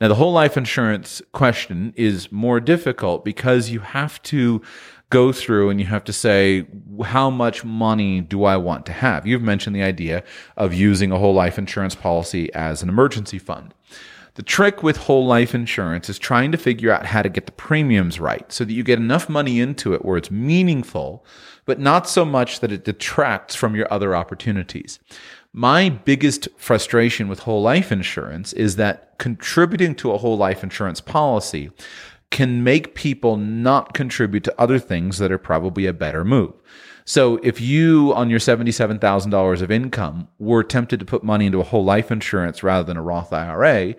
Now, 0.00 0.06
the 0.06 0.14
whole 0.14 0.32
life 0.32 0.56
insurance 0.56 1.20
question 1.32 1.92
is 1.96 2.30
more 2.30 2.60
difficult 2.60 3.24
because 3.24 3.70
you 3.70 3.80
have 3.80 4.22
to 4.22 4.62
go 5.10 5.32
through 5.32 5.70
and 5.70 5.80
you 5.80 5.86
have 5.86 6.04
to 6.04 6.12
say, 6.12 6.66
how 7.04 7.28
much 7.28 7.64
money 7.64 8.20
do 8.20 8.44
I 8.44 8.56
want 8.56 8.86
to 8.86 8.92
have? 8.92 9.26
You've 9.26 9.42
mentioned 9.42 9.76
the 9.76 9.82
idea 9.82 10.22
of 10.56 10.72
using 10.72 11.10
a 11.12 11.18
whole 11.18 11.34
life 11.34 11.58
insurance 11.58 11.94
policy 11.94 12.52
as 12.54 12.82
an 12.82 12.88
emergency 12.88 13.38
fund. 13.38 13.74
The 14.34 14.42
trick 14.44 14.82
with 14.82 14.96
whole 14.96 15.26
life 15.26 15.54
insurance 15.54 16.08
is 16.08 16.18
trying 16.18 16.52
to 16.52 16.58
figure 16.58 16.92
out 16.92 17.04
how 17.04 17.22
to 17.22 17.28
get 17.28 17.46
the 17.46 17.52
premiums 17.52 18.20
right 18.20 18.50
so 18.52 18.64
that 18.64 18.72
you 18.72 18.84
get 18.84 19.00
enough 19.00 19.28
money 19.28 19.60
into 19.60 19.92
it 19.92 20.04
where 20.04 20.16
it's 20.16 20.30
meaningful, 20.30 21.24
but 21.66 21.80
not 21.80 22.08
so 22.08 22.24
much 22.24 22.60
that 22.60 22.70
it 22.70 22.84
detracts 22.84 23.56
from 23.56 23.74
your 23.74 23.92
other 23.92 24.14
opportunities. 24.14 25.00
My 25.52 25.88
biggest 25.88 26.46
frustration 26.56 27.26
with 27.26 27.40
whole 27.40 27.60
life 27.60 27.90
insurance 27.90 28.52
is 28.52 28.76
that 28.76 29.18
contributing 29.18 29.96
to 29.96 30.12
a 30.12 30.18
whole 30.18 30.36
life 30.36 30.62
insurance 30.62 31.00
policy 31.00 31.72
can 32.30 32.62
make 32.62 32.94
people 32.94 33.36
not 33.36 33.92
contribute 33.92 34.44
to 34.44 34.60
other 34.60 34.78
things 34.78 35.18
that 35.18 35.32
are 35.32 35.38
probably 35.38 35.86
a 35.86 35.92
better 35.92 36.24
move. 36.24 36.52
So 37.04 37.38
if 37.42 37.60
you, 37.60 38.12
on 38.14 38.30
your 38.30 38.38
$77,000 38.38 39.62
of 39.62 39.70
income, 39.70 40.28
were 40.38 40.62
tempted 40.62 41.00
to 41.00 41.06
put 41.06 41.24
money 41.24 41.46
into 41.46 41.60
a 41.60 41.64
whole 41.64 41.84
life 41.84 42.10
insurance 42.10 42.62
rather 42.62 42.84
than 42.84 42.96
a 42.96 43.02
Roth 43.02 43.32
IRA, 43.32 43.96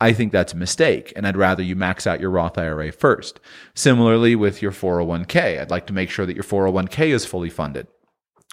I 0.00 0.12
think 0.12 0.32
that's 0.32 0.52
a 0.52 0.56
mistake. 0.56 1.12
And 1.16 1.26
I'd 1.26 1.36
rather 1.36 1.62
you 1.62 1.74
max 1.74 2.06
out 2.06 2.20
your 2.20 2.30
Roth 2.30 2.58
IRA 2.58 2.92
first. 2.92 3.40
Similarly 3.74 4.36
with 4.36 4.62
your 4.62 4.72
401k, 4.72 5.60
I'd 5.60 5.70
like 5.70 5.86
to 5.88 5.92
make 5.92 6.10
sure 6.10 6.26
that 6.26 6.36
your 6.36 6.44
401k 6.44 7.08
is 7.08 7.24
fully 7.24 7.50
funded 7.50 7.88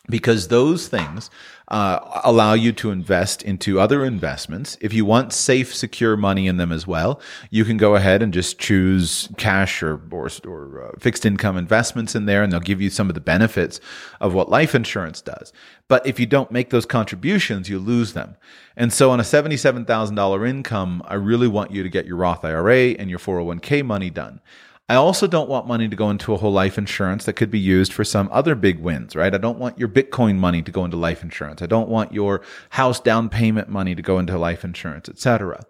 because 0.10 0.48
those 0.48 0.88
things 0.88 1.30
uh, 1.70 2.22
allow 2.24 2.54
you 2.54 2.72
to 2.74 2.92
invest 2.92 3.44
into 3.44 3.80
other 3.80 4.04
investments. 4.04 4.78
If 4.82 4.94
you 4.94 5.06
want 5.06 5.34
safe, 5.34 5.74
secure 5.74 6.18
money 6.18 6.48
in 6.48 6.58
them 6.58 6.72
as 6.72 6.88
well, 6.88 7.22
you 7.52 7.64
can 7.64 7.78
go 7.78 7.96
ahead 7.96 8.22
and 8.24 8.34
just 8.34 8.60
choose 8.60 9.30
cash 9.38 9.84
or 9.84 10.02
or, 10.12 10.30
or 10.48 10.84
uh, 10.84 11.00
fixed 11.00 11.26
income 11.26 11.58
investments 11.58 12.16
in 12.16 12.26
there, 12.26 12.42
and 12.42 12.52
they'll 12.52 12.60
give 12.60 12.82
you 12.82 12.90
some 12.90 13.08
of 13.10 13.14
the 13.14 13.22
benefits 13.22 13.80
of 14.20 14.34
what 14.34 14.50
life 14.50 14.74
insurance 14.74 15.22
does. 15.22 15.54
But 15.88 16.06
if 16.06 16.20
you 16.20 16.26
don't 16.26 16.52
make 16.52 16.70
those 16.72 16.86
contributions, 16.86 17.70
you 17.70 17.80
lose 17.80 18.14
them. 18.14 18.36
And 18.76 18.92
so, 18.92 19.12
on 19.12 19.20
a 19.20 19.24
seventy-seven 19.24 19.86
thousand 19.86 20.16
dollar 20.16 20.46
income, 20.46 21.04
I 21.06 21.16
really 21.16 21.48
want 21.48 21.72
you 21.72 21.84
to 21.84 21.90
get 21.90 22.06
your 22.06 22.18
Roth 22.18 22.44
IRA 22.44 22.92
and 22.92 23.10
your 23.10 23.20
four 23.20 23.36
hundred 23.36 23.48
one 23.48 23.60
k 23.60 23.82
money 23.82 24.10
done. 24.10 24.42
I 24.90 24.96
also 24.96 25.28
don't 25.28 25.48
want 25.48 25.68
money 25.68 25.88
to 25.88 25.96
go 25.96 26.10
into 26.10 26.34
a 26.34 26.38
whole 26.38 26.52
life 26.52 26.76
insurance 26.80 27.26
that 27.26 27.34
could 27.34 27.52
be 27.52 27.60
used 27.60 27.94
for 27.94 28.04
some 28.04 28.28
other 28.32 28.56
big 28.56 28.80
wins, 28.80 29.16
right? 29.16 29.34
I 29.34 29.38
don't 29.38 29.60
want 29.60 29.78
your 29.78 29.88
Bitcoin 29.88 30.38
money 30.38 30.64
to 30.64 30.72
go 30.72 30.84
into 30.84 30.98
life 30.98 31.22
insurance. 31.22 31.62
I 31.62 31.68
don't 31.68 31.90
want 31.90 32.12
your 32.12 32.42
house 32.72 33.00
down 33.00 33.30
payment 33.30 33.70
money 33.70 33.94
to 33.94 34.02
go 34.02 34.18
into 34.18 34.36
life 34.40 34.66
insurance, 34.66 35.08
etc. 35.08 35.64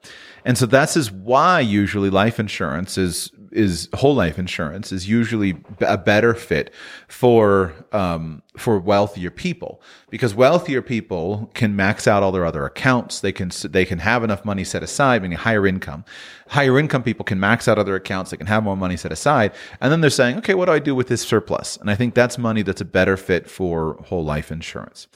And 0.46 0.58
so 0.58 0.66
that's 0.66 0.96
is 0.96 1.12
why 1.12 1.60
usually 1.60 2.10
life 2.10 2.40
insurance 2.40 2.98
is 2.98 3.30
is 3.52 3.90
whole 3.94 4.16
life 4.16 4.38
insurance 4.38 4.92
is 4.92 5.08
usually 5.08 5.62
a 5.82 5.98
better 5.98 6.34
fit 6.34 6.74
for 7.08 7.74
um, 7.92 8.42
for 8.58 8.80
wealthier 8.80 9.32
people 9.32 9.82
because 10.10 10.34
wealthier 10.34 10.82
people 10.82 11.50
can 11.54 11.76
max 11.76 12.08
out 12.08 12.24
all 12.24 12.32
their 12.32 12.46
other 12.46 12.66
accounts. 12.66 13.22
They 13.22 13.32
can 13.32 13.52
they 13.64 13.86
can 13.86 14.00
have 14.00 14.24
enough 14.24 14.46
money 14.46 14.64
set 14.64 14.84
aside, 14.84 15.22
meaning 15.22 15.38
higher 15.38 15.66
income. 15.66 16.06
Higher 16.50 16.80
income 16.80 17.04
people 17.04 17.26
can 17.26 17.40
max 17.40 17.68
out 17.68 17.78
other 17.78 17.96
accounts. 17.96 18.32
They 18.32 18.38
can 18.38 18.48
have 18.48 18.64
more 18.64 18.78
money 18.78 18.98
set 18.98 19.12
aside, 19.12 19.54
and 19.82 19.92
then 19.92 20.02
they're 20.02 20.10
saying, 20.10 20.38
okay, 20.38 20.54
what 20.54 20.66
do 20.66 20.72
I 20.72 20.80
do 20.80 20.96
with 20.96 21.08
this 21.08 21.22
surplus? 21.22 21.78
And 21.78 21.90
I 21.90 21.96
think 21.96 22.16
that's 22.16 22.38
money 22.38 22.62
that's 22.62 22.82
a 22.82 22.86
better 22.86 23.18
fit 23.18 23.50
for 23.50 24.02
whole 24.06 24.24
life 24.24 24.52
insurance. 24.52 25.08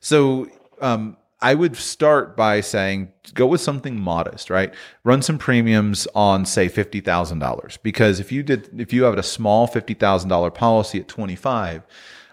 So 0.00 0.48
um, 0.80 1.16
I 1.42 1.54
would 1.54 1.76
start 1.76 2.36
by 2.36 2.60
saying 2.60 3.12
go 3.34 3.46
with 3.46 3.60
something 3.60 3.98
modest, 3.98 4.50
right? 4.50 4.74
Run 5.04 5.22
some 5.22 5.38
premiums 5.38 6.06
on 6.14 6.44
say 6.44 6.68
$50,000 6.68 7.78
because 7.82 8.20
if 8.20 8.30
you 8.30 8.42
did 8.42 8.80
if 8.80 8.92
you 8.92 9.04
have 9.04 9.16
a 9.16 9.22
small 9.22 9.68
$50,000 9.68 10.54
policy 10.54 11.00
at 11.00 11.08
25 11.08 11.82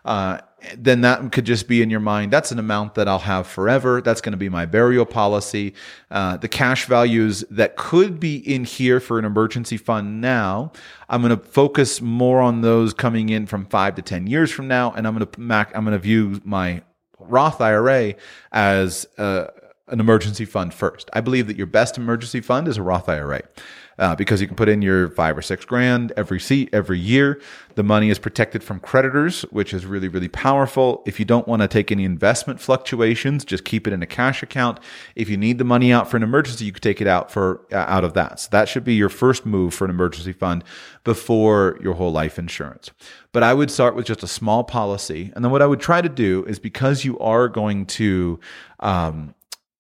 uh, 0.07 0.39
then 0.77 1.01
that 1.01 1.31
could 1.33 1.45
just 1.45 1.67
be 1.67 1.81
in 1.81 1.89
your 1.89 1.99
mind. 1.99 2.31
That's 2.31 2.51
an 2.51 2.59
amount 2.59 2.95
that 2.95 3.07
I'll 3.07 3.19
have 3.19 3.45
forever. 3.45 4.01
That's 4.01 4.21
going 4.21 4.31
to 4.31 4.37
be 4.37 4.49
my 4.49 4.65
burial 4.65 5.05
policy. 5.05 5.73
Uh, 6.09 6.37
the 6.37 6.47
cash 6.47 6.85
values 6.85 7.43
that 7.51 7.75
could 7.75 8.19
be 8.19 8.37
in 8.37 8.63
here 8.63 8.99
for 8.99 9.19
an 9.19 9.25
emergency 9.25 9.75
fund 9.75 10.21
now, 10.21 10.71
I'm 11.09 11.21
going 11.21 11.37
to 11.37 11.43
focus 11.45 12.01
more 12.01 12.39
on 12.39 12.61
those 12.61 12.93
coming 12.93 13.29
in 13.29 13.45
from 13.45 13.65
five 13.65 13.95
to 13.95 14.01
10 14.01 14.27
years 14.27 14.49
from 14.49 14.67
now. 14.67 14.93
And 14.93 15.05
I'm 15.05 15.13
going 15.13 15.27
to, 15.27 15.39
mac. 15.39 15.75
I'm 15.75 15.83
going 15.83 15.91
to 15.91 15.99
view 15.99 16.41
my 16.43 16.81
Roth 17.29 17.61
IRA 17.61 18.15
as 18.51 19.07
uh, 19.17 19.47
an 19.87 19.99
emergency 19.99 20.45
fund 20.45 20.73
first. 20.73 21.09
I 21.13 21.21
believe 21.21 21.47
that 21.47 21.57
your 21.57 21.67
best 21.67 21.97
emergency 21.97 22.41
fund 22.41 22.67
is 22.67 22.77
a 22.77 22.83
Roth 22.83 23.09
IRA. 23.09 23.41
Uh, 23.99 24.15
because 24.15 24.39
you 24.39 24.47
can 24.47 24.55
put 24.55 24.69
in 24.69 24.81
your 24.81 25.09
five 25.09 25.35
or 25.35 25.41
six 25.41 25.65
grand 25.65 26.13
every 26.15 26.39
seat 26.39 26.69
every 26.71 26.99
year. 26.99 27.41
The 27.73 27.83
money 27.83 28.09
is 28.09 28.19
protected 28.19 28.63
from 28.63 28.79
creditors, 28.79 29.41
which 29.43 29.73
is 29.73 29.85
really, 29.85 30.07
really 30.07 30.27
powerful. 30.27 31.01
If 31.05 31.19
you 31.19 31.25
don't 31.25 31.47
want 31.47 31.63
to 31.63 31.67
take 31.67 31.91
any 31.91 32.05
investment 32.05 32.59
fluctuations, 32.59 33.43
just 33.43 33.65
keep 33.65 33.87
it 33.87 33.93
in 33.93 34.03
a 34.03 34.05
cash 34.05 34.43
account. 34.43 34.79
If 35.15 35.29
you 35.29 35.37
need 35.37 35.57
the 35.57 35.63
money 35.63 35.91
out 35.91 36.09
for 36.09 36.17
an 36.17 36.23
emergency, 36.23 36.65
you 36.65 36.71
could 36.71 36.83
take 36.83 37.01
it 37.01 37.07
out 37.07 37.31
for 37.31 37.65
uh, 37.71 37.77
out 37.87 38.03
of 38.03 38.13
that. 38.13 38.39
So 38.39 38.49
that 38.51 38.69
should 38.69 38.83
be 38.83 38.93
your 38.93 39.09
first 39.09 39.45
move 39.45 39.73
for 39.73 39.85
an 39.85 39.91
emergency 39.91 40.33
fund 40.33 40.63
before 41.03 41.79
your 41.81 41.95
whole 41.95 42.11
life 42.11 42.37
insurance. 42.37 42.91
But 43.31 43.43
I 43.43 43.53
would 43.53 43.71
start 43.71 43.95
with 43.95 44.05
just 44.05 44.23
a 44.23 44.27
small 44.27 44.63
policy, 44.63 45.31
and 45.35 45.43
then 45.43 45.51
what 45.51 45.61
I 45.61 45.67
would 45.67 45.79
try 45.79 46.01
to 46.01 46.09
do 46.09 46.43
is 46.45 46.59
because 46.59 47.05
you 47.05 47.17
are 47.19 47.47
going 47.47 47.85
to 47.87 48.39
um, 48.79 49.33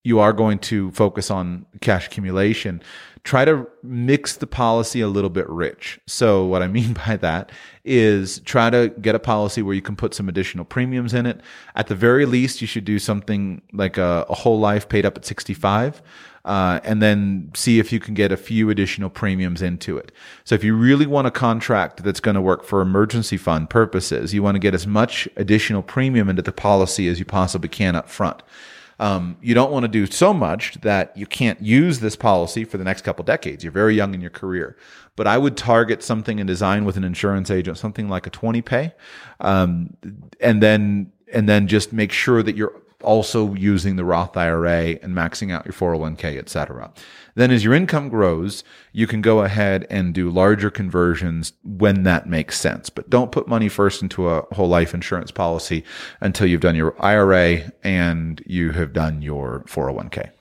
you 0.07 0.19
are 0.19 0.31
going 0.31 0.57
to 0.57 0.89
focus 0.91 1.29
on 1.29 1.65
cash 1.81 2.07
accumulation, 2.07 2.81
try 3.25 3.43
to 3.43 3.67
mix 3.83 4.37
the 4.37 4.47
policy 4.47 5.01
a 5.01 5.07
little 5.09 5.29
bit 5.29 5.47
rich. 5.49 5.99
So 6.07 6.45
what 6.45 6.63
I 6.63 6.67
mean 6.77 6.93
by 6.93 7.17
that 7.17 7.51
is 7.83 8.39
try 8.39 8.69
to 8.69 8.87
get 9.01 9.15
a 9.15 9.19
policy 9.19 9.61
where 9.61 9.75
you 9.75 9.81
can 9.81 9.97
put 9.97 10.13
some 10.13 10.29
additional 10.29 10.63
premiums 10.63 11.13
in 11.13 11.25
it. 11.25 11.41
At 11.75 11.87
the 11.87 11.95
very 11.95 12.25
least, 12.25 12.61
you 12.61 12.67
should 12.67 12.85
do 12.85 12.99
something 12.99 13.61
like 13.73 13.97
a, 13.97 14.25
a 14.29 14.33
whole 14.33 14.59
life 14.59 14.87
paid 14.87 15.05
up 15.05 15.17
at 15.17 15.25
65. 15.25 16.01
Uh, 16.45 16.79
and 16.85 17.01
then 17.01 17.51
see 17.53 17.77
if 17.77 17.91
you 17.91 17.99
can 17.99 18.13
get 18.13 18.31
a 18.31 18.37
few 18.37 18.69
additional 18.69 19.09
premiums 19.09 19.61
into 19.61 19.97
it. 19.97 20.13
So 20.45 20.55
if 20.55 20.63
you 20.63 20.77
really 20.77 21.05
want 21.05 21.27
a 21.27 21.31
contract 21.31 22.03
that's 22.03 22.21
going 22.21 22.35
to 22.35 22.41
work 22.41 22.63
for 22.63 22.79
emergency 22.79 23.35
fund 23.35 23.69
purposes, 23.69 24.33
you 24.33 24.41
want 24.41 24.55
to 24.55 24.59
get 24.59 24.73
as 24.73 24.87
much 24.87 25.27
additional 25.35 25.83
premium 25.83 26.29
into 26.29 26.41
the 26.41 26.53
policy 26.53 27.09
as 27.09 27.19
you 27.19 27.25
possibly 27.25 27.67
can 27.67 27.97
up 27.97 28.07
front. 28.07 28.41
Um, 28.99 29.37
you 29.41 29.53
don't 29.53 29.71
want 29.71 29.83
to 29.83 29.87
do 29.87 30.07
so 30.07 30.33
much 30.33 30.75
that 30.81 31.15
you 31.15 31.25
can't 31.25 31.61
use 31.61 31.99
this 31.99 32.15
policy 32.15 32.63
for 32.63 32.77
the 32.77 32.83
next 32.83 33.03
couple 33.03 33.23
decades. 33.23 33.63
You're 33.63 33.71
very 33.71 33.95
young 33.95 34.13
in 34.13 34.21
your 34.21 34.31
career, 34.31 34.75
but 35.15 35.27
I 35.27 35.37
would 35.37 35.55
target 35.55 36.01
something 36.01 36.39
in 36.39 36.47
design 36.47 36.83
with 36.83 36.97
an 36.97 37.03
insurance 37.03 37.51
agent, 37.51 37.77
something 37.77 38.09
like 38.09 38.25
a 38.25 38.31
20 38.31 38.61
pay, 38.61 38.93
um, 39.39 39.95
and 40.39 40.63
then 40.63 41.11
and 41.33 41.47
then 41.47 41.67
just 41.67 41.91
make 41.91 42.11
sure 42.11 42.41
that 42.41 42.55
you're 42.55 42.73
also 43.03 43.53
using 43.53 43.95
the 43.95 44.05
Roth 44.05 44.35
IRA 44.35 44.97
and 45.01 45.13
maxing 45.13 45.51
out 45.51 45.65
your 45.65 45.73
401k, 45.73 46.37
et 46.37 46.49
cetera. 46.49 46.91
Then 47.37 47.51
as 47.51 47.63
your 47.63 47.75
income 47.75 48.09
grows, 48.09 48.63
you 48.93 49.05
can 49.05 49.21
go 49.21 49.43
ahead 49.43 49.85
and 49.91 50.11
do 50.11 50.27
larger 50.27 50.71
conversions 50.71 51.53
when 51.63 52.01
that 52.01 52.27
makes 52.27 52.59
sense. 52.59 52.89
But 52.89 53.11
don't 53.11 53.31
put 53.31 53.47
money 53.47 53.69
first 53.69 54.01
into 54.01 54.27
a 54.27 54.41
whole 54.55 54.67
life 54.67 54.95
insurance 54.95 55.29
policy 55.29 55.83
until 56.19 56.47
you've 56.47 56.61
done 56.61 56.75
your 56.75 56.99
IRA 56.99 57.71
and 57.83 58.41
you 58.47 58.71
have 58.71 58.91
done 58.91 59.21
your 59.21 59.63
401k. 59.67 60.31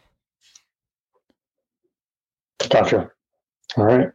Gotcha. 2.70 3.11
All 3.76 3.85
right. 3.85 4.09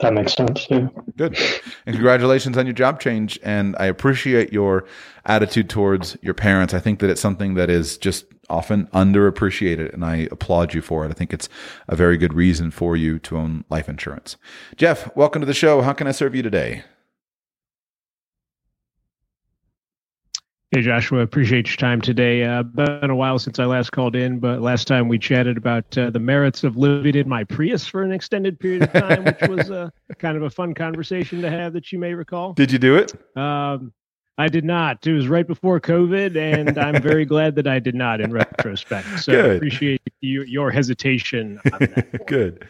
That 0.00 0.14
makes 0.14 0.34
sense. 0.34 0.66
Yeah. 0.70 0.88
Good. 1.16 1.36
And 1.86 1.96
congratulations 1.96 2.56
on 2.56 2.66
your 2.66 2.72
job 2.72 3.00
change. 3.00 3.38
And 3.42 3.74
I 3.80 3.86
appreciate 3.86 4.52
your 4.52 4.86
attitude 5.24 5.68
towards 5.68 6.16
your 6.22 6.34
parents. 6.34 6.72
I 6.72 6.78
think 6.78 7.00
that 7.00 7.10
it's 7.10 7.20
something 7.20 7.54
that 7.54 7.68
is 7.68 7.98
just 7.98 8.26
often 8.48 8.86
underappreciated, 8.88 9.92
and 9.92 10.04
I 10.04 10.28
applaud 10.30 10.72
you 10.72 10.80
for 10.80 11.04
it. 11.04 11.10
I 11.10 11.14
think 11.14 11.32
it's 11.34 11.48
a 11.86 11.96
very 11.96 12.16
good 12.16 12.32
reason 12.32 12.70
for 12.70 12.96
you 12.96 13.18
to 13.18 13.36
own 13.36 13.64
life 13.68 13.88
insurance. 13.88 14.36
Jeff, 14.76 15.14
welcome 15.16 15.40
to 15.40 15.46
the 15.46 15.52
show. 15.52 15.82
How 15.82 15.92
can 15.92 16.06
I 16.06 16.12
serve 16.12 16.34
you 16.34 16.42
today? 16.42 16.84
Hey, 20.70 20.82
Joshua, 20.82 21.20
appreciate 21.20 21.66
your 21.66 21.76
time 21.76 22.02
today. 22.02 22.44
Uh, 22.44 22.62
been 22.62 23.08
a 23.08 23.16
while 23.16 23.38
since 23.38 23.58
I 23.58 23.64
last 23.64 23.90
called 23.90 24.14
in, 24.14 24.38
but 24.38 24.60
last 24.60 24.86
time 24.86 25.08
we 25.08 25.18
chatted 25.18 25.56
about 25.56 25.96
uh, 25.96 26.10
the 26.10 26.18
merits 26.18 26.62
of 26.62 26.76
living 26.76 27.14
in 27.14 27.26
my 27.26 27.42
Prius 27.44 27.86
for 27.86 28.02
an 28.02 28.12
extended 28.12 28.60
period 28.60 28.82
of 28.82 28.92
time, 28.92 29.24
which 29.24 29.40
was 29.48 29.70
uh, 29.70 29.88
kind 30.18 30.36
of 30.36 30.42
a 30.42 30.50
fun 30.50 30.74
conversation 30.74 31.40
to 31.40 31.48
have 31.48 31.72
that 31.72 31.90
you 31.90 31.98
may 31.98 32.12
recall. 32.12 32.52
Did 32.52 32.70
you 32.70 32.78
do 32.78 32.96
it? 32.96 33.14
Um, 33.34 33.94
I 34.36 34.48
did 34.48 34.66
not. 34.66 35.06
It 35.06 35.14
was 35.14 35.26
right 35.26 35.46
before 35.46 35.80
COVID, 35.80 36.36
and 36.36 36.76
I'm 36.76 37.00
very 37.00 37.24
glad 37.34 37.54
that 37.54 37.66
I 37.66 37.78
did 37.78 37.94
not 37.94 38.20
in 38.20 38.30
retrospect. 38.30 39.20
So 39.20 39.32
Good. 39.32 39.56
appreciate 39.56 40.02
you, 40.20 40.42
your 40.42 40.70
hesitation 40.70 41.58
on 41.72 41.78
that. 41.78 42.20
Good. 42.26 42.68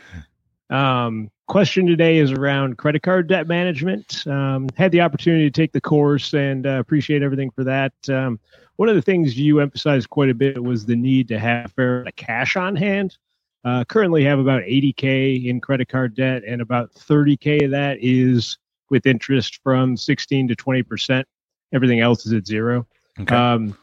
Um, 0.71 1.31
question 1.47 1.87
today 1.87 2.19
is 2.19 2.31
around 2.31 2.77
credit 2.77 3.03
card 3.03 3.27
debt 3.27 3.47
management. 3.47 4.27
Um, 4.27 4.69
had 4.77 4.93
the 4.93 5.01
opportunity 5.01 5.45
to 5.45 5.51
take 5.51 5.73
the 5.73 5.81
course 5.81 6.35
and 6.35 6.67
uh, 6.67 6.79
appreciate 6.79 7.23
everything 7.23 7.51
for 7.51 7.65
that. 7.65 7.93
Um, 8.09 8.39
one 8.77 8.89
of 8.89 8.95
the 8.95 9.03
things 9.03 9.37
you 9.37 9.61
emphasized 9.61 10.11
quite 10.11 10.29
a 10.29 10.35
bit 10.35 10.63
was 10.63 10.87
the 10.87 10.97
need 10.97 11.29
to 11.29 11.39
have 11.39 11.73
fair 11.73 12.05
cash 12.17 12.57
on 12.57 12.77
hand. 12.77 13.17
Uh, 13.65 13.85
currently 13.85 14.25
have 14.25 14.39
about 14.39 14.63
80k 14.63 15.47
in 15.47 15.61
credit 15.61 15.89
card 15.89 16.15
debt, 16.15 16.43
and 16.47 16.63
about 16.63 16.95
30k 16.95 17.65
of 17.65 17.71
that 17.73 17.99
is 18.01 18.57
with 18.89 19.05
interest 19.05 19.61
from 19.63 19.97
16 19.97 20.49
to 20.49 20.55
20 20.55 20.83
percent. 20.85 21.27
Everything 21.73 22.01
else 22.01 22.25
is 22.25 22.33
at 22.33 22.47
zero. 22.47 22.87
Okay. 23.21 23.35
Um, 23.35 23.77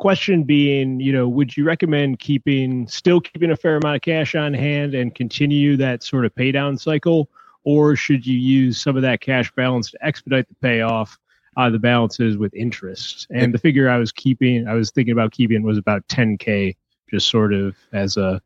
question 0.00 0.44
being, 0.44 0.98
you 0.98 1.12
know, 1.12 1.28
would 1.28 1.56
you 1.56 1.62
recommend 1.62 2.18
keeping 2.18 2.88
still 2.88 3.20
keeping 3.20 3.50
a 3.50 3.56
fair 3.56 3.76
amount 3.76 3.96
of 3.96 4.02
cash 4.02 4.34
on 4.34 4.52
hand 4.52 4.94
and 4.94 5.14
continue 5.14 5.76
that 5.76 6.02
sort 6.02 6.24
of 6.24 6.34
pay 6.34 6.50
down 6.50 6.76
cycle, 6.76 7.28
or 7.62 7.94
should 7.94 8.26
you 8.26 8.36
use 8.36 8.80
some 8.80 8.96
of 8.96 9.02
that 9.02 9.20
cash 9.20 9.52
balance 9.52 9.90
to 9.92 10.04
expedite 10.04 10.48
the 10.48 10.54
payoff? 10.56 11.16
Uh, 11.56 11.68
the 11.68 11.80
balances 11.80 12.38
with 12.38 12.54
interest, 12.54 13.26
and 13.30 13.52
the 13.52 13.58
figure 13.58 13.90
I 13.90 13.98
was 13.98 14.12
keeping, 14.12 14.68
I 14.68 14.74
was 14.74 14.92
thinking 14.92 15.12
about 15.12 15.32
keeping 15.32 15.64
was 15.64 15.76
about 15.76 16.06
10k, 16.06 16.76
just 17.10 17.28
sort 17.28 17.52
of 17.52 17.76
as 17.92 18.16
a 18.16 18.40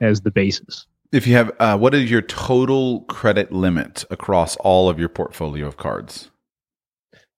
as 0.00 0.22
the 0.22 0.30
basis. 0.30 0.86
if 1.12 1.26
you 1.26 1.34
have, 1.34 1.52
uh, 1.60 1.76
what 1.76 1.94
is 1.94 2.10
your 2.10 2.22
total 2.22 3.02
credit 3.02 3.52
limit 3.52 4.04
across 4.10 4.56
all 4.56 4.88
of 4.88 4.98
your 4.98 5.10
portfolio 5.10 5.66
of 5.66 5.76
cards? 5.76 6.30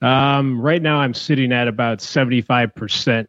Um, 0.00 0.60
right 0.60 0.80
now, 0.80 1.00
I'm 1.00 1.14
sitting 1.14 1.52
at 1.52 1.66
about 1.66 2.00
75 2.00 2.74
percent 2.74 3.28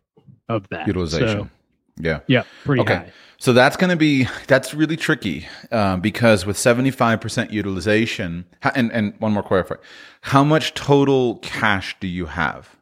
of 0.50 0.68
that 0.70 0.88
Utilization. 0.88 1.28
So, 1.28 1.50
yeah. 1.98 2.20
yeah, 2.28 2.44
pretty 2.64 2.82
Okay. 2.82 2.96
high. 2.96 3.14
So 3.38 3.52
that's 3.52 3.76
going 3.76 3.90
to 3.90 3.98
be 3.98 4.28
that's 4.48 4.74
really 4.74 4.96
tricky 4.96 5.48
um, 5.72 6.00
because 6.00 6.46
with 6.46 6.58
seventy 6.58 6.92
five 6.92 7.20
percent 7.20 7.52
utilization, 7.52 8.46
and 8.74 8.90
and 8.94 9.14
one 9.20 9.34
more 9.34 9.44
clarify, 9.44 9.76
how 10.22 10.44
much 10.46 10.74
total 10.76 11.40
cash 11.40 11.96
do 12.00 12.08
you 12.08 12.26
have? 12.28 12.76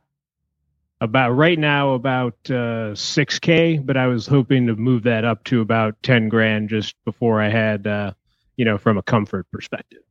About 1.01 1.31
right 1.31 1.57
now, 1.57 1.93
about 1.95 2.35
uh, 2.45 2.93
6K, 2.93 3.83
but 3.83 3.97
I 3.97 4.05
was 4.05 4.27
hoping 4.27 4.67
to 4.67 4.75
move 4.75 5.01
that 5.01 5.25
up 5.25 5.43
to 5.45 5.59
about 5.59 5.95
10 6.03 6.29
grand 6.29 6.69
just 6.69 6.93
before 7.05 7.41
I 7.41 7.49
had, 7.49 7.87
uh, 7.87 8.13
you 8.55 8.65
know, 8.65 8.77
from 8.77 8.99
a 8.99 9.01
comfort 9.01 9.47
perspective. 9.51 10.03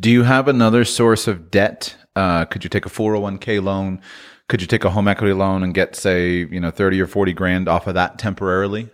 Do 0.00 0.10
you 0.10 0.22
have 0.22 0.48
another 0.48 0.86
source 0.86 1.28
of 1.28 1.50
debt? 1.50 1.94
Uh, 2.16 2.46
could 2.46 2.64
you 2.64 2.70
take 2.70 2.86
a 2.86 2.88
four 2.88 3.12
hundred 3.12 3.22
one 3.22 3.38
k 3.38 3.60
loan? 3.60 4.00
Could 4.48 4.60
you 4.60 4.66
take 4.66 4.84
a 4.84 4.90
home 4.90 5.08
equity 5.08 5.32
loan 5.32 5.62
and 5.62 5.74
get 5.74 5.96
say 5.96 6.38
you 6.38 6.60
know 6.60 6.70
thirty 6.70 7.00
or 7.00 7.06
forty 7.06 7.32
grand 7.32 7.68
off 7.68 7.86
of 7.86 7.94
that 7.94 8.18
temporarily? 8.18 8.88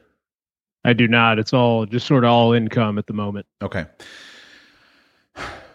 I 0.84 0.92
do 0.92 1.06
not. 1.06 1.38
It's 1.38 1.52
all 1.52 1.86
just 1.86 2.06
sort 2.06 2.24
of 2.24 2.30
all 2.30 2.52
income 2.52 2.98
at 2.98 3.06
the 3.06 3.12
moment. 3.12 3.46
Okay. 3.60 3.86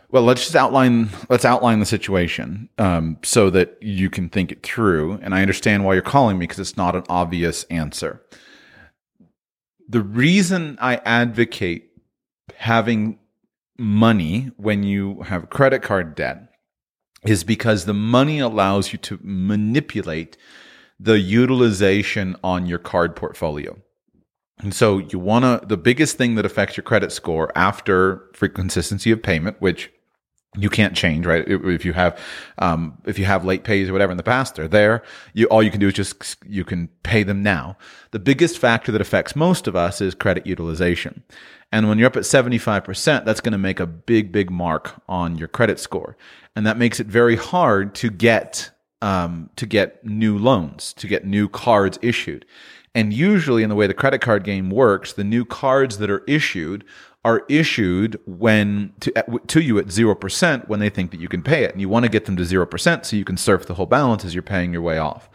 Well, 0.10 0.24
let's 0.24 0.44
just 0.44 0.56
outline 0.56 1.10
let's 1.30 1.44
outline 1.44 1.80
the 1.80 1.86
situation 1.86 2.70
um, 2.78 3.18
so 3.24 3.50
that 3.50 3.78
you 3.82 4.10
can 4.10 4.30
think 4.30 4.52
it 4.52 4.64
through. 4.64 5.20
And 5.22 5.36
I 5.36 5.42
understand 5.42 5.84
why 5.84 5.94
you're 5.94 6.02
calling 6.02 6.38
me 6.38 6.44
because 6.44 6.60
it's 6.60 6.78
not 6.78 6.96
an 6.96 7.04
obvious 7.10 7.66
answer. 7.66 8.22
The 9.90 10.02
reason 10.02 10.78
I 10.80 10.98
advocate 10.98 11.92
having 12.56 13.20
money 13.78 14.52
when 14.58 14.84
you 14.84 15.22
have 15.24 15.50
credit 15.50 15.82
card 15.82 16.16
debt 16.16 16.47
is 17.26 17.44
because 17.44 17.86
the 17.86 17.94
money 17.94 18.40
allows 18.40 18.92
you 18.94 19.00
to 19.00 19.20
manipulate 19.22 20.38
the 21.00 21.20
utilization 21.20 22.36
on 22.44 22.66
your 22.66 22.80
card 22.80 23.16
portfolio. 23.16 23.78
And 24.60 24.74
so 24.74 24.98
you 24.98 25.20
want 25.20 25.44
to, 25.46 25.68
the 25.68 25.78
biggest 25.78 26.18
thing 26.18 26.36
that 26.36 26.46
affects 26.46 26.78
your 26.78 26.84
credit 26.84 27.12
score 27.12 27.52
after 27.56 28.30
frequent 28.34 28.72
consistency 28.72 29.12
of 29.12 29.22
payment, 29.22 29.58
which 29.60 29.92
you 30.58 30.70
can't 30.70 30.96
change, 30.96 31.26
right? 31.26 31.44
If 31.48 31.86
you 31.86 31.94
have, 31.94 32.20
um, 32.58 32.98
if 33.06 33.20
you 33.20 33.26
have 33.26 33.46
late 33.46 33.64
pays 33.64 33.90
or 33.90 33.94
whatever 33.94 34.12
in 34.12 34.18
the 34.18 34.24
past, 34.24 34.56
they're 34.56 34.68
there. 34.68 35.04
You, 35.34 35.46
all 35.48 35.62
you 35.62 35.72
can 35.72 35.80
do 35.80 35.88
is 35.88 35.94
just, 35.94 36.38
you 36.46 36.66
can 36.66 36.88
pay 37.04 37.24
them 37.24 37.44
now. 37.44 37.78
The 38.12 38.20
biggest 38.20 38.58
factor 38.58 38.92
that 38.92 39.02
affects 39.02 39.36
most 39.36 39.68
of 39.68 39.76
us 39.76 40.02
is 40.02 40.16
credit 40.16 40.48
utilization. 40.48 41.24
And 41.72 41.88
when 41.88 41.98
you're 41.98 42.08
up 42.08 42.16
at 42.16 42.24
75%, 42.24 43.26
that's 43.26 43.42
going 43.42 43.52
to 43.52 43.58
make 43.58 43.80
a 43.80 43.86
big, 43.86 44.32
big 44.32 44.50
mark 44.50 45.02
on 45.08 45.38
your 45.38 45.48
credit 45.48 45.80
score. 45.80 46.18
And 46.56 46.66
that 46.66 46.78
makes 46.78 47.00
it 47.00 47.08
very 47.08 47.36
hard 47.36 47.94
to 47.96 48.10
get, 48.10 48.72
um, 49.02 49.50
to 49.58 49.66
get 49.66 50.04
new 50.06 50.38
loans, 50.38 50.94
to 50.94 51.08
get 51.08 51.26
new 51.26 51.50
cards 51.50 52.00
issued. 52.02 52.46
And 52.96 53.14
usually, 53.14 53.62
in 53.62 53.70
the 53.70 53.76
way 53.76 53.86
the 53.86 53.94
credit 53.94 54.22
card 54.22 54.44
game 54.44 54.72
works, 54.72 55.14
the 55.14 55.24
new 55.24 55.46
cards 55.46 56.00
that 56.00 56.10
are 56.10 56.24
issued 56.26 56.84
are 57.28 57.44
issued 57.50 58.18
when 58.26 58.94
to, 59.02 59.12
to 59.48 59.60
you 59.60 59.78
at 59.80 59.88
0% 59.88 60.68
when 60.70 60.80
they 60.80 60.90
think 60.90 61.12
that 61.12 61.20
you 61.20 61.28
can 61.28 61.44
pay 61.44 61.66
it. 61.66 61.74
And 61.74 61.82
you 61.82 61.90
want 61.90 62.06
to 62.06 62.10
get 62.10 62.24
them 62.24 62.38
to 62.38 62.44
0% 62.44 63.06
so 63.06 63.16
you 63.18 63.26
can 63.26 63.36
surf 63.36 63.66
the 63.66 63.74
whole 63.74 63.86
balance 63.86 64.24
as 64.24 64.34
you're 64.34 64.42
paying 64.42 64.72
your 64.72 64.82
way 64.82 64.98
off. 64.98 65.30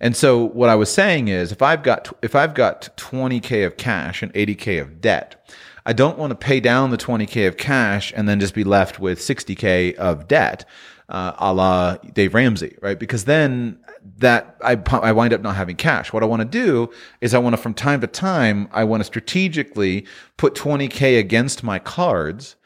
And 0.00 0.16
so 0.16 0.42
what 0.42 0.68
I 0.68 0.74
was 0.74 0.92
saying 0.92 1.28
is 1.28 1.52
if 1.52 1.62
I've 1.62 1.84
got 1.84 2.12
if 2.22 2.34
I've 2.34 2.54
got 2.54 2.88
20k 2.96 3.64
of 3.64 3.76
cash 3.76 4.20
and 4.20 4.34
80k 4.34 4.80
of 4.80 5.00
debt, 5.00 5.48
I 5.86 5.92
don't 5.92 6.18
want 6.18 6.32
to 6.32 6.36
pay 6.36 6.58
down 6.58 6.90
the 6.90 6.98
20k 6.98 7.46
of 7.46 7.56
cash 7.56 8.12
and 8.16 8.28
then 8.28 8.40
just 8.40 8.54
be 8.54 8.64
left 8.64 8.98
with 8.98 9.20
60k 9.20 9.94
of 9.94 10.26
debt, 10.26 10.64
uh, 11.08 11.34
a 11.38 11.54
la 11.54 11.96
Dave 12.14 12.34
Ramsey, 12.34 12.76
right? 12.80 12.98
Because 12.98 13.26
then 13.26 13.78
that 14.16 14.56
I, 14.62 14.80
I 14.90 15.12
wind 15.12 15.32
up 15.32 15.40
not 15.40 15.56
having 15.56 15.76
cash. 15.76 16.12
What 16.12 16.22
I 16.22 16.26
want 16.26 16.40
to 16.40 16.48
do 16.48 16.90
is 17.20 17.34
I 17.34 17.38
want 17.38 17.54
to, 17.54 17.62
from 17.62 17.74
time 17.74 18.00
to 18.00 18.06
time, 18.06 18.68
I 18.72 18.84
want 18.84 19.00
to 19.00 19.04
strategically 19.04 20.06
put 20.36 20.54
20K 20.54 21.18
against 21.18 21.62
my 21.62 21.78
cards 21.78 22.56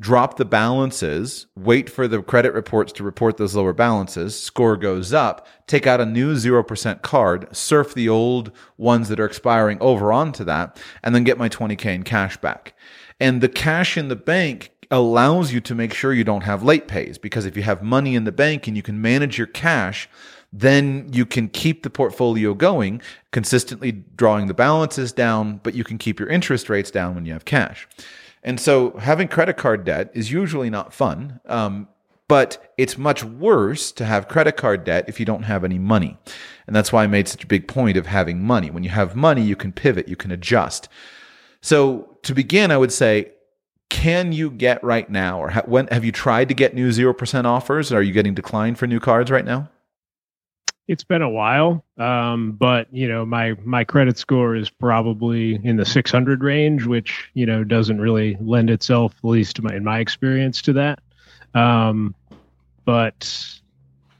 drop 0.00 0.38
the 0.38 0.44
balances, 0.46 1.46
wait 1.54 1.90
for 1.90 2.08
the 2.08 2.22
credit 2.22 2.54
reports 2.54 2.90
to 2.90 3.04
report 3.04 3.36
those 3.36 3.54
lower 3.54 3.74
balances, 3.74 4.40
score 4.40 4.76
goes 4.76 5.12
up, 5.12 5.46
take 5.66 5.86
out 5.86 6.00
a 6.00 6.06
new 6.06 6.34
0% 6.34 7.02
card, 7.02 7.54
surf 7.54 7.92
the 7.92 8.08
old 8.08 8.50
ones 8.78 9.10
that 9.10 9.20
are 9.20 9.26
expiring 9.26 9.76
over 9.80 10.10
onto 10.10 10.42
that, 10.42 10.80
and 11.02 11.14
then 11.14 11.22
get 11.22 11.38
my 11.38 11.50
20K 11.50 11.94
in 11.94 12.02
cash 12.02 12.38
back. 12.38 12.72
And 13.20 13.42
the 13.42 13.48
cash 13.48 13.98
in 13.98 14.08
the 14.08 14.16
bank 14.16 14.70
allows 14.90 15.52
you 15.52 15.60
to 15.60 15.74
make 15.74 15.92
sure 15.92 16.14
you 16.14 16.24
don't 16.24 16.44
have 16.44 16.62
late 16.62 16.88
pays 16.88 17.18
because 17.18 17.44
if 17.44 17.54
you 17.54 17.62
have 17.62 17.82
money 17.82 18.14
in 18.14 18.24
the 18.24 18.32
bank 18.32 18.66
and 18.66 18.76
you 18.76 18.82
can 18.82 19.00
manage 19.00 19.36
your 19.36 19.46
cash, 19.46 20.08
then 20.52 21.08
you 21.12 21.24
can 21.24 21.48
keep 21.48 21.82
the 21.82 21.90
portfolio 21.90 22.54
going, 22.54 23.00
consistently 23.30 23.92
drawing 23.92 24.46
the 24.46 24.54
balances 24.54 25.12
down, 25.12 25.60
but 25.62 25.74
you 25.74 25.84
can 25.84 25.98
keep 25.98 26.18
your 26.18 26.28
interest 26.28 26.68
rates 26.68 26.90
down 26.90 27.14
when 27.14 27.24
you 27.24 27.32
have 27.32 27.44
cash. 27.44 27.88
And 28.42 28.58
so 28.58 28.92
having 28.98 29.28
credit 29.28 29.56
card 29.56 29.84
debt 29.84 30.10
is 30.14 30.32
usually 30.32 30.70
not 30.70 30.92
fun. 30.92 31.40
Um, 31.46 31.88
but 32.30 32.72
it's 32.78 32.96
much 32.96 33.24
worse 33.24 33.90
to 33.90 34.04
have 34.04 34.28
credit 34.28 34.56
card 34.56 34.84
debt 34.84 35.04
if 35.08 35.18
you 35.18 35.26
don't 35.26 35.42
have 35.42 35.64
any 35.64 35.80
money. 35.80 36.16
And 36.68 36.76
that's 36.76 36.92
why 36.92 37.02
I 37.02 37.08
made 37.08 37.26
such 37.26 37.42
a 37.42 37.48
big 37.48 37.66
point 37.66 37.96
of 37.96 38.06
having 38.06 38.40
money. 38.40 38.70
When 38.70 38.84
you 38.84 38.90
have 38.90 39.16
money, 39.16 39.42
you 39.42 39.56
can 39.56 39.72
pivot, 39.72 40.06
you 40.06 40.14
can 40.14 40.30
adjust. 40.30 40.88
So 41.60 42.18
to 42.22 42.32
begin, 42.32 42.70
I 42.70 42.76
would 42.76 42.92
say, 42.92 43.32
can 43.88 44.30
you 44.30 44.48
get 44.48 44.82
right 44.84 45.10
now, 45.10 45.42
or 45.42 45.50
ha- 45.50 45.64
when 45.66 45.88
have 45.88 46.04
you 46.04 46.12
tried 46.12 46.48
to 46.50 46.54
get 46.54 46.72
new 46.72 46.92
zero 46.92 47.12
percent 47.12 47.48
offers? 47.48 47.92
Are 47.92 48.00
you 48.00 48.12
getting 48.12 48.34
declined 48.34 48.78
for 48.78 48.86
new 48.86 49.00
cards 49.00 49.32
right 49.32 49.44
now? 49.44 49.68
It's 50.90 51.04
been 51.04 51.22
a 51.22 51.30
while, 51.30 51.84
um, 51.98 52.50
but 52.50 52.88
you 52.92 53.06
know 53.06 53.24
my 53.24 53.54
my 53.64 53.84
credit 53.84 54.18
score 54.18 54.56
is 54.56 54.68
probably 54.68 55.54
in 55.62 55.76
the 55.76 55.84
600 55.84 56.42
range, 56.42 56.84
which 56.84 57.30
you 57.34 57.46
know 57.46 57.62
doesn't 57.62 58.00
really 58.00 58.36
lend 58.40 58.70
itself, 58.70 59.14
at 59.22 59.24
least 59.24 59.62
my, 59.62 59.72
in 59.76 59.84
my 59.84 60.00
experience, 60.00 60.60
to 60.62 60.72
that. 60.72 60.98
Um, 61.54 62.12
but 62.84 63.60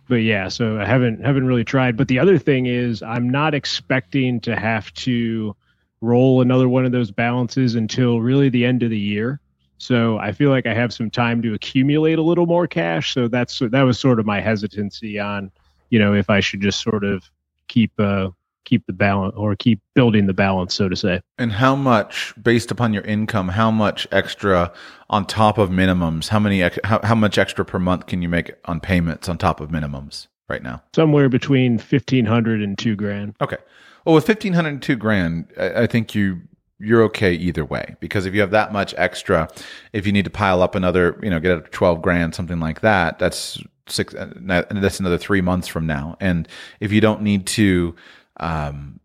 but 0.07 0.23
yeah, 0.23 0.47
so 0.47 0.79
I 0.79 0.85
haven't 0.85 1.25
haven't 1.25 1.45
really 1.45 1.65
tried. 1.65 1.97
But 1.97 2.07
the 2.07 2.21
other 2.21 2.39
thing 2.39 2.67
is, 2.67 3.03
I'm 3.03 3.29
not 3.29 3.53
expecting 3.53 4.39
to 4.43 4.55
have 4.55 4.95
to 4.95 5.57
roll 6.01 6.41
another 6.41 6.69
one 6.69 6.85
of 6.85 6.93
those 6.93 7.11
balances 7.11 7.75
until 7.75 8.21
really 8.21 8.49
the 8.49 8.65
end 8.65 8.85
of 8.85 8.91
the 8.91 8.99
year. 8.99 9.41
So 9.79 10.19
I 10.19 10.31
feel 10.31 10.51
like 10.51 10.67
I 10.67 10.75
have 10.75 10.93
some 10.93 11.11
time 11.11 11.43
to 11.43 11.55
accumulate 11.55 12.21
a 12.21 12.23
little 12.23 12.47
more 12.47 12.69
cash. 12.69 13.13
So 13.13 13.27
that's 13.27 13.59
that 13.59 13.83
was 13.83 13.99
sort 13.99 14.21
of 14.21 14.27
my 14.27 14.41
hesitancy 14.41 15.19
on, 15.19 15.51
you 15.91 15.99
know, 15.99 16.15
if 16.15 16.31
I 16.31 16.41
should 16.41 16.61
just 16.61 16.81
sort 16.83 17.05
of 17.05 17.31
keep 17.69 17.93
uh 17.99 18.31
keep 18.65 18.87
the 18.87 18.93
balance 18.93 19.35
or 19.37 19.57
keep 19.57 19.81
building 19.95 20.27
the 20.27 20.35
balance, 20.35 20.75
so 20.75 20.89
to 20.89 20.95
say. 20.95 21.21
And 21.39 21.51
how 21.51 21.75
much, 21.75 22.33
based 22.41 22.71
upon 22.71 22.93
your 22.93 23.03
income, 23.03 23.49
how 23.49 23.71
much 23.71 24.07
extra 24.13 24.73
on 25.09 25.27
top 25.27 25.59
of 25.59 25.71
minimums? 25.71 26.29
How 26.29 26.39
many? 26.39 26.61
How, 26.85 27.01
how 27.03 27.15
much 27.15 27.37
extra 27.37 27.65
per 27.65 27.79
month 27.79 28.07
can 28.07 28.23
you 28.23 28.29
make 28.29 28.53
on 28.67 28.81
payments 28.81 29.29
on 29.29 29.39
top 29.39 29.61
of 29.61 29.71
minimums 29.71 30.29
right 30.49 30.63
now? 30.63 30.83
Somewhere 30.95 31.29
between 31.29 31.79
fifteen 31.79 32.27
hundred 32.27 32.63
and 32.63 32.79
two 32.79 32.95
grand. 32.97 33.35
Okay. 33.41 33.59
Well, 34.05 34.15
with 34.15 34.27
fifteen 34.27 34.53
hundred 34.53 34.71
and 34.71 34.83
two 34.83 34.97
grand, 34.97 35.53
I, 35.59 35.83
I 35.83 35.87
think 35.87 36.15
you 36.15 36.41
you're 36.81 37.03
okay 37.05 37.33
either 37.35 37.65
way 37.65 37.95
because 38.01 38.27
if 38.27 38.35
you 38.35 38.41
have 38.41 38.51
that 38.51 38.73
much 38.73 38.95
extra, 38.97 39.49
if 39.93 40.07
you 40.07 40.13
need 40.13 40.25
to 40.25 40.31
pile 40.31 40.63
up 40.63 40.75
another, 40.75 41.19
you 41.23 41.31
know, 41.31 41.39
get 41.39 41.53
up 41.53 41.65
to 41.65 41.71
12 41.71 42.03
grand, 42.03 42.35
something 42.35 42.59
like 42.59 42.81
that, 42.81 43.19
that's 43.19 43.63
six, 43.87 44.15
uh, 44.15 44.33
that's 44.71 44.99
another 44.99 45.19
three 45.19 45.41
months 45.41 45.69
from 45.69 45.87
now. 45.87 46.17
And 46.21 46.49
if 46.81 46.93
you 46.93 47.01
don't 47.01 47.23
need 47.23 47.47
to, 47.49 47.95
um, 48.39 49.01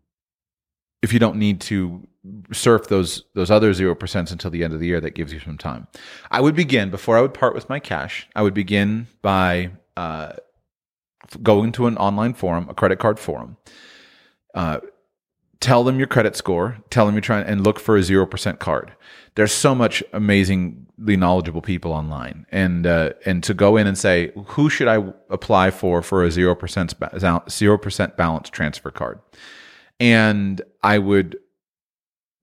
if 1.02 1.12
you 1.12 1.18
don't 1.18 1.36
need 1.36 1.60
to 1.62 2.06
surf 2.52 2.88
those 2.88 3.22
those 3.34 3.50
other 3.50 3.72
zero 3.72 3.94
percent 3.94 4.32
until 4.32 4.50
the 4.50 4.64
end 4.64 4.72
of 4.72 4.80
the 4.80 4.86
year, 4.86 5.00
that 5.00 5.14
gives 5.14 5.32
you 5.32 5.40
some 5.40 5.58
time. 5.58 5.86
I 6.30 6.40
would 6.40 6.56
begin 6.56 6.90
before 6.90 7.16
I 7.16 7.20
would 7.20 7.34
part 7.34 7.54
with 7.54 7.68
my 7.68 7.78
cash. 7.78 8.26
I 8.34 8.42
would 8.42 8.54
begin 8.54 9.06
by 9.22 9.70
uh, 9.96 10.32
going 11.42 11.72
to 11.72 11.86
an 11.86 11.96
online 11.98 12.34
forum, 12.34 12.68
a 12.68 12.74
credit 12.74 12.98
card 12.98 13.18
forum. 13.18 13.56
Uh, 14.54 14.80
tell 15.60 15.84
them 15.84 15.98
your 15.98 16.06
credit 16.06 16.36
score, 16.36 16.78
tell 16.90 17.06
them 17.06 17.14
you're 17.14 17.22
trying 17.22 17.46
and 17.46 17.64
look 17.64 17.80
for 17.80 17.96
a 17.96 18.00
0% 18.00 18.58
card. 18.58 18.92
There's 19.34 19.52
so 19.52 19.74
much 19.74 20.02
amazingly 20.12 21.16
knowledgeable 21.16 21.62
people 21.62 21.92
online. 21.92 22.46
And 22.50 22.86
uh, 22.86 23.10
and 23.24 23.42
to 23.44 23.54
go 23.54 23.76
in 23.76 23.86
and 23.86 23.98
say, 23.98 24.32
who 24.46 24.70
should 24.70 24.88
I 24.88 25.12
apply 25.30 25.70
for 25.70 26.02
for 26.02 26.24
a 26.24 26.28
0% 26.28 26.56
0% 26.56 28.16
balance 28.16 28.50
transfer 28.50 28.90
card? 28.90 29.20
And 30.00 30.62
I 30.82 30.98
would 30.98 31.38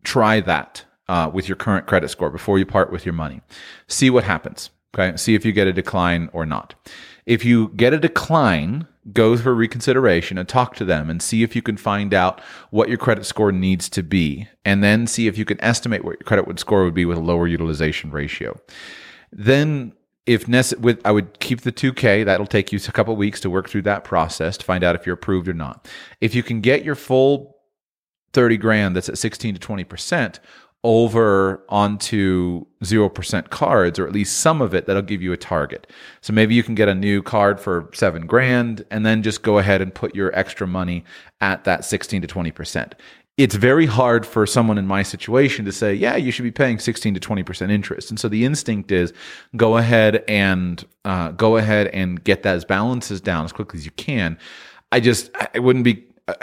try 0.04 0.39
that 0.41 0.86
uh, 1.08 1.30
with 1.34 1.47
your 1.47 1.56
current 1.56 1.88
credit 1.88 2.10
score 2.10 2.30
before 2.30 2.60
you 2.60 2.65
part 2.65 2.91
with 2.91 3.06
your 3.06 3.13
money. 3.13 3.41
See 3.88 4.10
what 4.10 4.23
happens. 4.23 4.69
Okay. 4.95 5.17
See 5.17 5.34
if 5.34 5.43
you 5.45 5.52
get 5.52 5.67
a 5.67 5.73
decline 5.73 6.30
or 6.34 6.45
not. 6.45 6.76
If 7.26 7.46
you 7.46 7.70
get 7.70 7.94
a 7.94 8.00
decline, 8.00 8.88
go 9.12 9.36
for 9.38 9.54
reconsideration 9.54 10.38
and 10.38 10.48
talk 10.48 10.76
to 10.76 10.86
them 10.86 11.10
and 11.10 11.22
see 11.22 11.44
if 11.44 11.56
you 11.56 11.62
can 11.62 11.78
find 11.78 12.14
out 12.14 12.42
what 12.70 12.90
your 12.90 12.98
credit 12.98 13.26
score 13.26 13.52
needs 13.52 13.90
to 13.90 14.04
be 14.04 14.48
and 14.64 14.84
then 14.84 15.08
see 15.08 15.28
if 15.28 15.38
you 15.38 15.46
can 15.46 15.62
estimate 15.64 16.04
what 16.04 16.20
your 16.20 16.26
credit 16.26 16.48
would 16.48 16.60
score 16.60 16.84
would 16.84 16.94
be 16.94 17.06
with 17.06 17.18
a 17.18 17.22
lower 17.22 17.48
utilization 17.48 18.12
ratio. 18.12 18.60
Then 19.32 19.94
if 20.26 20.48
necessary 20.48 20.82
with 20.82 21.02
i 21.06 21.12
would 21.12 21.38
keep 21.40 21.62
the 21.62 21.72
2k 21.72 22.24
that'll 22.24 22.46
take 22.46 22.72
you 22.72 22.80
a 22.88 22.92
couple 22.94 23.14
weeks 23.16 23.42
to 23.42 23.50
work 23.50 23.68
through 23.68 23.82
that 23.82 24.06
process 24.06 24.56
to 24.56 24.66
find 24.66 24.82
out 24.82 24.96
if 24.96 25.06
you're 25.06 25.16
approved 25.16 25.48
or 25.48 25.54
not. 25.54 25.90
If 26.22 26.34
you 26.34 26.44
can 26.44 26.62
get 26.62 26.86
your 26.86 26.96
full 26.96 27.58
30 28.32 28.58
grand 28.58 28.96
that's 28.96 29.10
at 29.10 29.18
16 29.18 29.56
to 29.56 29.60
20 29.60 29.84
percent 29.84 30.40
over 30.84 31.63
onto 31.69 32.65
0% 32.84 33.50
cards 33.50 33.98
or 33.98 34.06
at 34.06 34.12
least 34.12 34.39
some 34.39 34.62
of 34.62 34.74
it 34.74 34.86
that'll 34.86 35.02
give 35.02 35.22
you 35.22 35.32
a 35.32 35.38
target. 35.38 35.88
So 36.22 36.34
maybe 36.34 36.56
you 36.56 36.63
can 36.63 36.76
get 36.76 36.89
a 36.89 36.96
new 36.96 37.24
card 37.24 37.60
for 37.60 37.89
7 37.93 38.28
grand 38.28 38.84
and 38.91 39.06
then 39.06 39.24
just 39.24 39.43
go 39.43 39.60
ahead 39.60 39.82
and 39.82 39.93
put 39.93 40.13
your 40.13 40.38
extra 40.38 40.67
money 40.67 41.06
at 41.39 41.63
that 41.63 41.86
16 41.86 42.22
to 42.22 42.28
20%. 42.28 42.93
It's 43.38 43.56
very 43.56 43.86
hard 43.86 44.28
for 44.28 44.46
someone 44.46 44.78
in 44.78 44.86
my 44.86 45.02
situation 45.02 45.65
to 45.65 45.72
say, 45.72 45.93
yeah, 45.96 46.17
you 46.17 46.32
should 46.32 46.43
be 46.43 46.52
paying 46.52 46.78
16 46.78 47.15
to 47.15 47.19
20% 47.19 47.72
interest. 47.72 48.12
And 48.12 48.19
so 48.19 48.28
the 48.28 48.46
instinct 48.46 48.91
is 48.91 49.12
go 49.56 49.78
ahead 49.78 50.24
and 50.28 50.86
uh, 51.06 51.32
go 51.32 51.58
ahead 51.58 51.88
and 51.88 52.24
get 52.24 52.43
those 52.43 52.65
balances 52.65 53.22
down 53.22 53.46
as 53.46 53.52
quickly 53.52 53.80
as 53.80 53.86
you 53.86 53.91
can. 53.91 54.38
I 54.91 55.00
just, 55.00 55.32
I 55.56 55.60
wouldn't 55.60 55.86
be, 55.86 56.06
uh, 56.28 56.36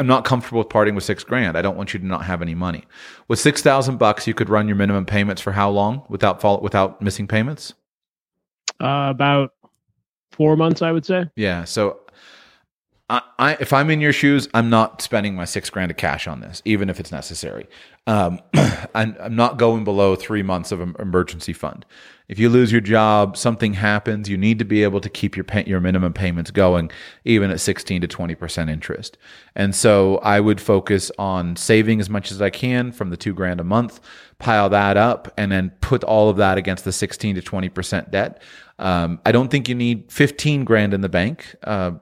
I'm 0.00 0.06
not 0.06 0.24
comfortable 0.24 0.60
with 0.60 0.70
parting 0.70 0.94
with 0.94 1.04
six 1.04 1.22
grand. 1.22 1.58
I 1.58 1.62
don't 1.62 1.76
want 1.76 1.92
you 1.92 2.00
to 2.00 2.06
not 2.06 2.24
have 2.24 2.40
any 2.40 2.54
money. 2.54 2.84
With 3.28 3.38
six 3.38 3.60
thousand 3.60 3.98
bucks, 3.98 4.26
you 4.26 4.32
could 4.32 4.48
run 4.48 4.66
your 4.66 4.76
minimum 4.76 5.04
payments 5.04 5.42
for 5.42 5.52
how 5.52 5.68
long 5.68 6.06
without 6.08 6.40
fall, 6.40 6.58
without 6.62 7.02
missing 7.02 7.28
payments? 7.28 7.74
Uh, 8.80 9.08
about 9.10 9.52
four 10.32 10.56
months, 10.56 10.80
I 10.80 10.90
would 10.90 11.04
say. 11.04 11.26
Yeah. 11.36 11.64
So, 11.64 12.00
I, 13.10 13.56
if 13.58 13.72
I'm 13.72 13.90
in 13.90 14.00
your 14.00 14.12
shoes, 14.12 14.48
I'm 14.54 14.70
not 14.70 15.02
spending 15.02 15.34
my 15.34 15.44
six 15.44 15.68
grand 15.68 15.90
of 15.90 15.96
cash 15.96 16.28
on 16.28 16.40
this, 16.40 16.62
even 16.64 16.88
if 16.88 17.00
it's 17.00 17.10
necessary. 17.10 17.66
Um, 18.06 18.40
I'm, 18.94 19.16
I'm 19.18 19.34
not 19.34 19.58
going 19.58 19.82
below 19.82 20.14
three 20.14 20.44
months 20.44 20.70
of 20.70 20.80
emergency 20.80 21.52
fund. 21.52 21.84
If 22.28 22.38
you 22.38 22.48
lose 22.48 22.70
your 22.70 22.80
job, 22.80 23.36
something 23.36 23.74
happens, 23.74 24.28
you 24.28 24.36
need 24.38 24.60
to 24.60 24.64
be 24.64 24.84
able 24.84 25.00
to 25.00 25.08
keep 25.08 25.36
your 25.36 25.42
pay, 25.42 25.64
your 25.66 25.80
minimum 25.80 26.12
payments 26.12 26.52
going, 26.52 26.92
even 27.24 27.50
at 27.50 27.60
16 27.60 28.02
to 28.02 28.06
20 28.06 28.36
percent 28.36 28.70
interest. 28.70 29.18
And 29.56 29.74
so 29.74 30.18
I 30.18 30.38
would 30.38 30.60
focus 30.60 31.10
on 31.18 31.56
saving 31.56 31.98
as 31.98 32.08
much 32.08 32.30
as 32.30 32.40
I 32.40 32.50
can 32.50 32.92
from 32.92 33.10
the 33.10 33.16
two 33.16 33.34
grand 33.34 33.58
a 33.58 33.64
month, 33.64 33.98
pile 34.38 34.68
that 34.68 34.96
up, 34.96 35.32
and 35.36 35.50
then 35.50 35.70
put 35.80 36.04
all 36.04 36.28
of 36.28 36.36
that 36.36 36.58
against 36.58 36.84
the 36.84 36.92
16 36.92 37.34
to 37.34 37.42
20 37.42 37.68
percent 37.70 38.12
debt. 38.12 38.40
Um, 38.78 39.20
I 39.26 39.32
don't 39.32 39.50
think 39.50 39.68
you 39.68 39.74
need 39.74 40.12
15 40.12 40.64
grand 40.64 40.94
in 40.94 41.00
the 41.00 41.08
bank. 41.08 41.56
Uh, 41.64 41.92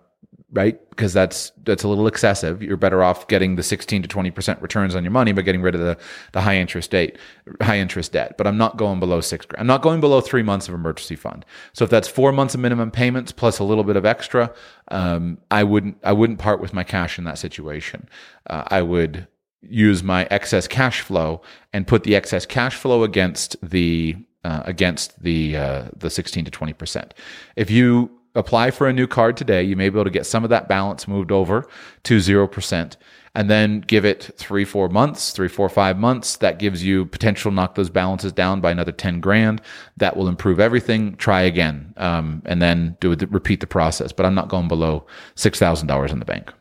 right? 0.53 0.79
Because 0.91 1.13
that's 1.13 1.53
that's 1.65 1.83
a 1.83 1.89
little 1.89 2.07
excessive. 2.07 2.63
You're 2.63 2.77
better 2.77 3.03
off 3.03 3.29
getting 3.29 3.57
the 3.57 3.63
16 3.63 4.03
to 4.03 4.09
20 4.09 4.31
percent 4.31 4.63
returns 4.63 4.95
on 4.95 5.05
your 5.05 5.11
money 5.11 5.33
by 5.33 5.43
getting 5.43 5.61
rid 5.63 5.75
of 5.75 5.81
the 5.81 5.99
the 6.33 6.41
high 6.41 6.57
interest 6.57 6.91
date, 6.91 7.19
high 7.61 7.79
interest 7.79 8.13
debt. 8.13 8.37
But 8.39 8.47
I'm 8.47 8.57
not 8.57 8.77
going 8.77 8.99
below 9.01 9.21
six. 9.21 9.47
I'm 9.59 9.67
not 9.67 9.83
going 9.83 10.01
below 10.01 10.21
three 10.21 10.43
months 10.43 10.69
of 10.69 10.75
emergency 10.75 11.17
fund. 11.17 11.45
So 11.73 11.85
if 11.85 11.91
that's 11.91 12.09
four 12.09 12.33
months 12.33 12.55
of 12.55 12.61
minimum 12.61 12.91
payments 12.91 13.33
plus 13.33 13.59
a 13.59 13.65
little 13.65 13.85
bit 13.85 13.97
of 13.97 14.07
extra, 14.07 14.53
um, 14.89 15.39
I 15.51 15.65
wouldn't 15.65 15.99
I 16.03 16.13
wouldn't 16.13 16.39
part 16.39 16.61
with 16.61 16.73
my 16.73 16.85
cash 16.85 17.19
in 17.19 17.25
that 17.25 17.39
situation. 17.39 18.09
Uh, 18.49 18.65
I 18.69 18.83
would 18.83 19.27
use 19.61 20.03
my 20.03 20.27
excess 20.31 20.67
cash 20.69 21.01
flow 21.01 21.43
and 21.73 21.87
put 21.87 22.05
the 22.05 22.17
excess 22.17 22.47
cash 22.47 22.77
flow 22.77 23.03
against 23.03 23.57
the 23.63 24.17
uh, 24.45 24.63
against 24.65 25.23
the 25.23 25.57
uh, 25.57 25.89
the 25.95 26.09
16 26.09 26.47
to 26.47 26.51
20 26.51 26.73
percent. 26.73 27.13
If 27.55 27.71
you 27.71 28.18
apply 28.39 28.71
for 28.71 28.87
a 28.87 28.93
new 28.93 29.07
card 29.07 29.37
today, 29.37 29.63
you 29.63 29.77
may 29.77 29.89
be 29.89 29.97
able 29.97 30.05
to 30.05 30.11
get 30.11 30.27
some 30.27 30.45
of 30.45 30.51
that 30.51 30.69
balance 30.69 31.07
moved 31.07 31.33
over 31.33 31.69
to 32.05 32.17
0%. 32.19 32.97
And 33.35 33.51
then 33.51 33.81
give 33.83 34.05
it 34.05 34.31
three, 34.37 34.65
four 34.65 34.89
months, 34.89 35.33
three, 35.33 35.49
four, 35.49 35.69
five 35.69 35.99
months. 35.99 36.37
That 36.39 36.59
gives 36.59 36.83
you 36.83 37.07
potential 37.07 37.53
knock 37.53 37.75
those 37.75 37.91
balances 37.91 38.33
down 38.33 38.61
by 38.61 38.71
another 38.71 38.91
10 38.91 39.21
grand. 39.21 39.61
That 39.97 40.17
will 40.17 40.29
improve 40.29 40.59
everything. 40.59 41.15
Try 41.17 41.43
again. 41.43 41.93
Um, 41.99 42.43
and 42.47 42.61
then 42.63 42.97
do 43.01 43.13
it, 43.13 43.31
repeat 43.31 43.61
the 43.61 43.67
process. 43.67 44.13
But 44.13 44.27
I'm 44.27 44.35
not 44.35 44.49
going 44.49 44.67
below 44.67 45.07
$6,000 45.37 46.11
in 46.11 46.19
the 46.19 46.25
bank. 46.25 46.53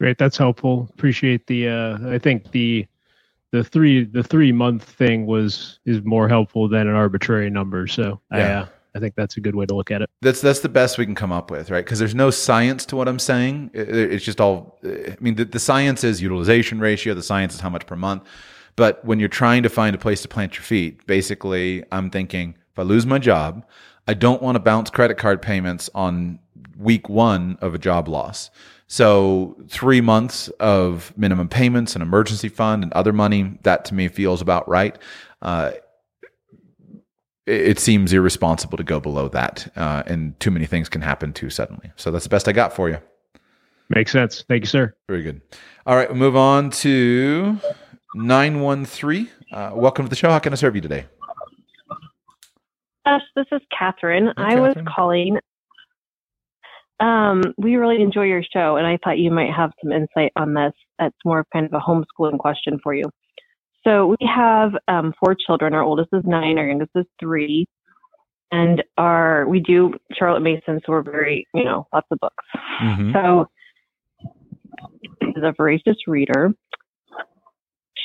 Great. 0.00 0.16
That's 0.16 0.38
helpful. 0.38 0.88
Appreciate 0.94 1.46
the, 1.48 1.68
uh, 1.68 1.98
I 2.08 2.18
think 2.18 2.52
the, 2.52 2.86
the 3.50 3.62
three 3.62 4.04
the 4.04 4.22
three 4.22 4.50
month 4.50 4.82
thing 4.82 5.26
was 5.26 5.78
is 5.84 6.02
more 6.04 6.26
helpful 6.26 6.68
than 6.68 6.88
an 6.88 6.94
arbitrary 6.94 7.50
number. 7.50 7.86
So 7.86 8.18
yeah. 8.32 8.38
I, 8.38 8.42
uh, 8.42 8.66
I 8.94 8.98
think 8.98 9.14
that's 9.14 9.36
a 9.36 9.40
good 9.40 9.54
way 9.54 9.66
to 9.66 9.74
look 9.74 9.90
at 9.90 10.02
it. 10.02 10.10
That's 10.20 10.40
that's 10.40 10.60
the 10.60 10.68
best 10.68 10.98
we 10.98 11.06
can 11.06 11.14
come 11.14 11.32
up 11.32 11.50
with, 11.50 11.70
right? 11.70 11.84
Because 11.84 11.98
there's 11.98 12.14
no 12.14 12.30
science 12.30 12.84
to 12.86 12.96
what 12.96 13.08
I'm 13.08 13.18
saying. 13.18 13.70
it's 13.72 14.24
just 14.24 14.40
all. 14.40 14.78
I 14.84 15.16
mean, 15.20 15.36
the, 15.36 15.44
the 15.44 15.58
science 15.58 16.04
is 16.04 16.20
utilization 16.20 16.78
ratio. 16.80 17.14
The 17.14 17.22
science 17.22 17.54
is 17.54 17.60
how 17.60 17.70
much 17.70 17.86
per 17.86 17.96
month. 17.96 18.24
But 18.76 19.04
when 19.04 19.20
you're 19.20 19.28
trying 19.28 19.62
to 19.62 19.68
find 19.68 19.94
a 19.94 19.98
place 19.98 20.22
to 20.22 20.28
plant 20.28 20.54
your 20.54 20.62
feet, 20.62 21.06
basically, 21.06 21.84
I'm 21.92 22.10
thinking 22.10 22.56
if 22.72 22.78
I 22.78 22.82
lose 22.82 23.04
my 23.04 23.18
job, 23.18 23.66
I 24.08 24.14
don't 24.14 24.42
want 24.42 24.56
to 24.56 24.60
bounce 24.60 24.90
credit 24.90 25.18
card 25.18 25.42
payments 25.42 25.90
on 25.94 26.38
week 26.78 27.08
one 27.08 27.58
of 27.60 27.74
a 27.74 27.78
job 27.78 28.08
loss. 28.08 28.50
So 28.88 29.56
three 29.68 30.00
months 30.00 30.48
of 30.60 31.14
minimum 31.16 31.48
payments, 31.48 31.96
an 31.96 32.02
emergency 32.02 32.48
fund, 32.48 32.82
and 32.82 32.92
other 32.92 33.12
money, 33.12 33.58
that 33.62 33.84
to 33.86 33.94
me 33.94 34.08
feels 34.08 34.42
about 34.42 34.68
right. 34.68 34.98
Uh, 35.40 35.72
it, 37.46 37.60
it, 37.60 37.78
seems 37.78 38.12
irresponsible 38.12 38.76
to 38.76 38.84
go 38.84 39.00
below 39.00 39.28
that, 39.28 39.70
uh, 39.76 40.02
and 40.06 40.38
too 40.40 40.50
many 40.50 40.66
things 40.66 40.88
can 40.88 41.02
happen 41.02 41.32
too 41.32 41.50
suddenly. 41.50 41.90
So 41.96 42.10
that's 42.10 42.24
the 42.24 42.30
best 42.30 42.48
I 42.48 42.52
got 42.52 42.72
for 42.72 42.88
you. 42.88 42.98
Makes 43.88 44.12
sense. 44.12 44.44
Thank 44.48 44.62
you, 44.62 44.68
sir. 44.68 44.94
Very 45.08 45.22
good. 45.22 45.42
All 45.86 45.96
right, 45.96 46.08
we'll 46.08 46.18
move 46.18 46.36
on 46.36 46.70
to 46.70 47.58
913. 48.14 49.28
Uh, 49.52 49.72
welcome 49.74 50.06
to 50.06 50.08
the 50.10 50.16
show. 50.16 50.30
How 50.30 50.38
can 50.38 50.52
I 50.52 50.56
serve 50.56 50.74
you 50.74 50.80
today? 50.80 51.06
Yes, 53.04 53.20
this 53.34 53.46
is 53.52 53.60
Catherine. 53.76 54.26
Hey, 54.26 54.32
I 54.36 54.54
Catherine. 54.54 54.84
was 54.84 54.94
calling. 54.94 55.38
Um, 57.00 57.42
we 57.58 57.76
really 57.76 58.00
enjoy 58.00 58.22
your 58.22 58.44
show, 58.52 58.76
and 58.76 58.86
I 58.86 58.98
thought 59.02 59.18
you 59.18 59.30
might 59.30 59.52
have 59.52 59.72
some 59.82 59.92
insight 59.92 60.32
on 60.36 60.54
this. 60.54 60.72
It's 61.00 61.16
more 61.24 61.44
kind 61.52 61.66
of 61.66 61.72
a 61.72 61.80
homeschooling 61.80 62.38
question 62.38 62.78
for 62.82 62.94
you. 62.94 63.04
So 63.84 64.06
we 64.06 64.28
have 64.34 64.72
um, 64.88 65.12
four 65.18 65.34
children. 65.34 65.74
Our 65.74 65.82
oldest 65.82 66.10
is 66.12 66.22
nine. 66.24 66.58
Our 66.58 66.66
youngest 66.66 66.92
is 66.94 67.06
three. 67.18 67.66
And 68.50 68.82
our 68.98 69.48
we 69.48 69.60
do 69.60 69.94
Charlotte 70.12 70.42
Mason, 70.42 70.80
so 70.84 70.92
we're 70.92 71.02
very 71.02 71.46
you 71.54 71.64
know 71.64 71.86
lots 71.92 72.06
of 72.10 72.18
books. 72.18 72.44
Mm-hmm. 72.82 73.12
So 73.12 73.48
is 75.36 75.42
a 75.42 75.54
voracious 75.56 75.96
reader. 76.06 76.50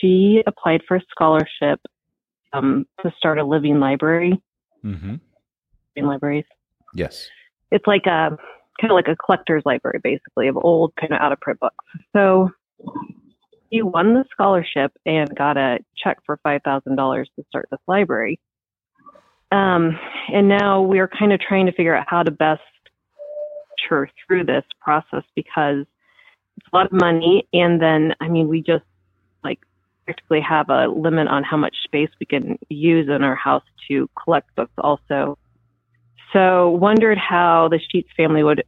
She 0.02 0.42
applied 0.48 0.82
for 0.88 0.98
a 0.98 1.02
scholarship 1.12 1.80
um, 2.54 2.86
to 3.02 3.12
start 3.18 3.40
a 3.40 3.44
living 3.44 3.80
library. 3.80 4.42
Mm-hmm. 4.86 5.16
Living 5.96 6.08
libraries. 6.08 6.46
Yes. 6.94 7.28
It's 7.72 7.86
like 7.88 8.06
a 8.06 8.38
kind 8.80 8.92
of 8.92 8.96
like 8.96 9.08
a 9.08 9.16
collector's 9.16 9.64
library, 9.66 10.00
basically, 10.04 10.48
of 10.48 10.58
old 10.58 10.94
kind 11.00 11.12
of 11.12 11.20
out 11.20 11.32
of 11.32 11.40
print 11.40 11.60
books. 11.60 11.76
So 12.16 12.52
he 13.70 13.82
won 13.82 14.14
the 14.14 14.26
scholarship 14.32 14.92
and 15.06 15.34
got 15.36 15.58
a 15.58 15.80
check 15.96 16.20
for 16.26 16.40
five 16.44 16.62
thousand 16.64 16.96
dollars 16.96 17.30
to 17.36 17.46
start 17.50 17.68
this 17.72 17.80
library. 17.88 18.40
Um, 19.52 19.98
and 20.34 20.48
now 20.48 20.82
we're 20.82 21.08
kind 21.08 21.32
of 21.32 21.40
trying 21.40 21.68
to 21.68 21.72
figure 21.72 21.96
out 21.96 22.06
how 22.08 22.24
to 22.24 22.32
best 22.32 22.62
her 23.90 24.10
through 24.26 24.44
this 24.44 24.66
process 24.82 25.24
because 25.36 25.86
it's 26.58 26.68
a 26.72 26.76
lot 26.76 26.88
of 26.88 26.94
money, 26.94 27.48
and 27.54 27.82
then 27.82 28.14
I 28.20 28.28
mean 28.28 28.48
we 28.48 28.62
just 28.62 28.86
like 29.44 29.60
practically 30.06 30.42
have 30.42 30.70
a 30.70 30.88
limit 30.88 31.28
on 31.28 31.44
how 31.44 31.58
much 31.58 31.76
space 31.84 32.10
we 32.20 32.26
can 32.26 32.58
use 32.70 33.08
in 33.10 33.24
our 33.24 33.36
house 33.36 33.64
to 33.88 34.10
collect 34.22 34.54
books 34.56 34.74
also. 34.78 35.38
So 36.34 36.70
wondered 36.72 37.18
how 37.18 37.70
the 37.70 37.80
Sheets 37.80 38.10
family 38.18 38.44
would 38.44 38.64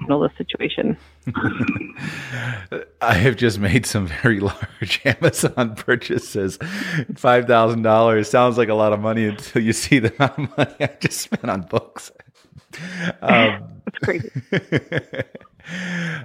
handle 0.00 0.20
the 0.20 0.30
situation. 0.36 0.96
I 3.00 3.14
have 3.14 3.36
just 3.36 3.58
made 3.58 3.86
some 3.86 4.06
very 4.06 4.40
large 4.40 5.00
Amazon 5.04 5.74
purchases. 5.74 6.58
Five 7.14 7.46
thousand 7.46 7.82
dollars 7.82 8.28
sounds 8.28 8.58
like 8.58 8.68
a 8.68 8.74
lot 8.74 8.92
of 8.92 9.00
money 9.00 9.26
until 9.26 9.62
you 9.62 9.72
see 9.72 9.98
the 9.98 10.14
amount 10.16 10.38
of 10.38 10.56
money 10.56 10.74
I 10.80 10.96
just 11.00 11.20
spent 11.20 11.48
on 11.48 11.62
books. 11.62 12.12
Um, 13.22 13.80
That's 13.84 13.98
crazy. 14.02 14.30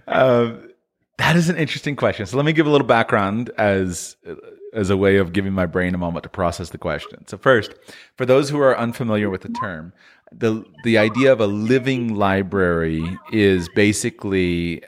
um, 0.07 0.69
that 1.17 1.35
is 1.35 1.49
an 1.49 1.55
interesting 1.55 1.95
question. 1.95 2.25
So 2.25 2.37
let 2.37 2.45
me 2.45 2.53
give 2.53 2.65
a 2.65 2.69
little 2.69 2.87
background 2.87 3.51
as 3.57 4.17
as 4.73 4.89
a 4.89 4.97
way 4.97 5.17
of 5.17 5.33
giving 5.33 5.53
my 5.53 5.65
brain 5.65 5.93
a 5.93 5.97
moment 5.97 6.23
to 6.23 6.29
process 6.29 6.69
the 6.69 6.77
question. 6.77 7.27
So 7.27 7.37
first, 7.37 7.73
for 8.15 8.25
those 8.25 8.49
who 8.49 8.59
are 8.59 8.77
unfamiliar 8.77 9.29
with 9.29 9.41
the 9.41 9.49
term, 9.49 9.93
the 10.32 10.65
the 10.84 10.98
idea 10.98 11.32
of 11.32 11.39
a 11.39 11.48
living 11.48 12.15
library 12.15 13.17
is 13.32 13.70
basically 13.70 14.84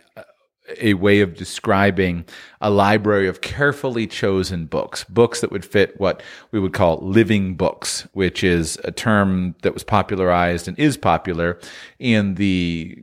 a 0.80 0.94
way 0.94 1.22
of 1.22 1.36
describing 1.36 2.26
a 2.62 2.70
library 2.70 3.28
of 3.28 3.42
carefully 3.42 4.08
chosen 4.08 4.66
books, 4.66 5.04
books 5.04 5.42
that 5.42 5.52
would 5.52 5.66
fit 5.66 6.00
what 6.00 6.24
we 6.52 6.60
would 6.60 6.74
call 6.74 6.98
living 7.02 7.56
books, 7.56 8.08
which 8.14 8.44
is 8.44 8.80
a 8.84 8.92
term 8.92 9.56
that 9.62 9.74
was 9.74 9.84
popularized 9.84 10.68
and 10.68 10.80
is 10.80 10.96
popular 10.96 11.60
in 12.00 12.36
the 12.36 12.98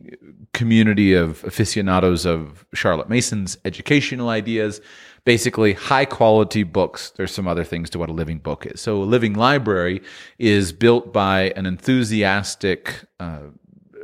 community 0.53 1.12
of 1.12 1.44
aficionados 1.44 2.24
of 2.24 2.64
Charlotte 2.74 3.09
Mason's 3.09 3.59
educational 3.64 4.31
ideas. 4.31 4.81
Basically, 5.30 5.74
high 5.74 6.06
quality 6.06 6.64
books. 6.64 7.12
There's 7.12 7.30
some 7.30 7.46
other 7.46 7.62
things 7.62 7.88
to 7.90 8.00
what 8.00 8.08
a 8.08 8.12
living 8.12 8.38
book 8.38 8.66
is. 8.66 8.80
So, 8.80 9.00
a 9.00 9.04
living 9.04 9.34
library 9.34 10.02
is 10.40 10.72
built 10.72 11.12
by 11.12 11.52
an 11.54 11.66
enthusiastic 11.66 13.04
uh, 13.20 13.42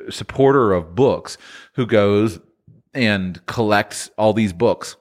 supporter 0.08 0.72
of 0.72 0.94
books 0.94 1.36
who 1.72 1.84
goes 1.84 2.38
and 2.94 3.44
collects 3.46 4.08
all 4.16 4.34
these 4.34 4.52
books 4.52 4.94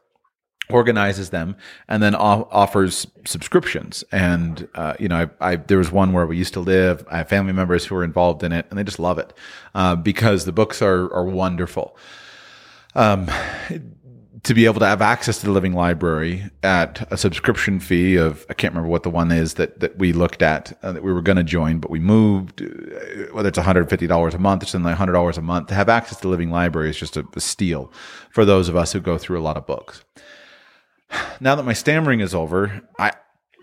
organizes 0.71 1.29
them 1.29 1.57
and 1.88 2.01
then 2.01 2.15
off- 2.15 2.47
offers 2.49 3.05
subscriptions 3.23 4.03
and 4.11 4.67
uh, 4.73 4.95
you 4.99 5.07
know 5.07 5.29
I, 5.39 5.51
I, 5.51 5.55
there 5.57 5.77
was 5.77 5.91
one 5.91 6.11
where 6.11 6.25
we 6.25 6.38
used 6.38 6.53
to 6.53 6.59
live 6.59 7.05
i 7.11 7.17
have 7.17 7.29
family 7.29 7.53
members 7.53 7.85
who 7.85 7.95
are 7.95 8.03
involved 8.03 8.41
in 8.41 8.51
it 8.51 8.65
and 8.71 8.79
they 8.79 8.83
just 8.83 8.97
love 8.97 9.19
it 9.19 9.31
uh, 9.75 9.95
because 9.95 10.45
the 10.45 10.51
books 10.51 10.81
are 10.81 11.13
are 11.13 11.25
wonderful 11.25 11.95
um, 12.95 13.29
to 14.45 14.53
be 14.53 14.65
able 14.65 14.79
to 14.79 14.86
have 14.86 15.01
access 15.01 15.39
to 15.39 15.47
the 15.47 15.51
living 15.51 15.73
library 15.73 16.43
at 16.62 17.12
a 17.12 17.17
subscription 17.17 17.79
fee 17.79 18.15
of 18.15 18.45
I 18.47 18.53
can't 18.53 18.73
remember 18.73 18.89
what 18.89 19.01
the 19.01 19.10
one 19.10 19.31
is 19.31 19.55
that 19.55 19.79
that 19.79 19.97
we 19.97 20.13
looked 20.13 20.43
at 20.43 20.77
uh, 20.84 20.91
that 20.91 21.03
we 21.03 21.12
were 21.12 21.23
going 21.23 21.38
to 21.38 21.43
join, 21.43 21.79
but 21.79 21.89
we 21.89 21.99
moved. 21.99 22.62
Uh, 22.62 23.34
whether 23.34 23.49
it's 23.49 23.58
one 23.58 23.65
hundred 23.65 23.89
fifty 23.89 24.08
dollars 24.08 24.36
a 24.36 24.39
month 24.39 24.63
or 24.63 24.67
something 24.67 24.86
like 24.86 24.97
hundred 24.97 25.13
dollars 25.13 25.38
a 25.38 25.41
month 25.41 25.67
to 25.67 25.75
have 25.75 25.89
access 25.89 26.17
to 26.17 26.23
the 26.23 26.27
living 26.29 26.51
library 26.51 26.89
is 26.89 26.97
just 26.97 27.17
a, 27.17 27.25
a 27.36 27.39
steal 27.39 27.91
for 28.29 28.45
those 28.45 28.69
of 28.69 28.75
us 28.75 28.93
who 28.93 28.99
go 28.99 29.17
through 29.17 29.39
a 29.39 29.41
lot 29.41 29.58
of 29.58 29.65
books. 29.65 30.03
Now 31.39 31.55
that 31.55 31.63
my 31.63 31.73
stammering 31.73 32.19
is 32.19 32.36
over, 32.36 32.81
I 32.99 33.13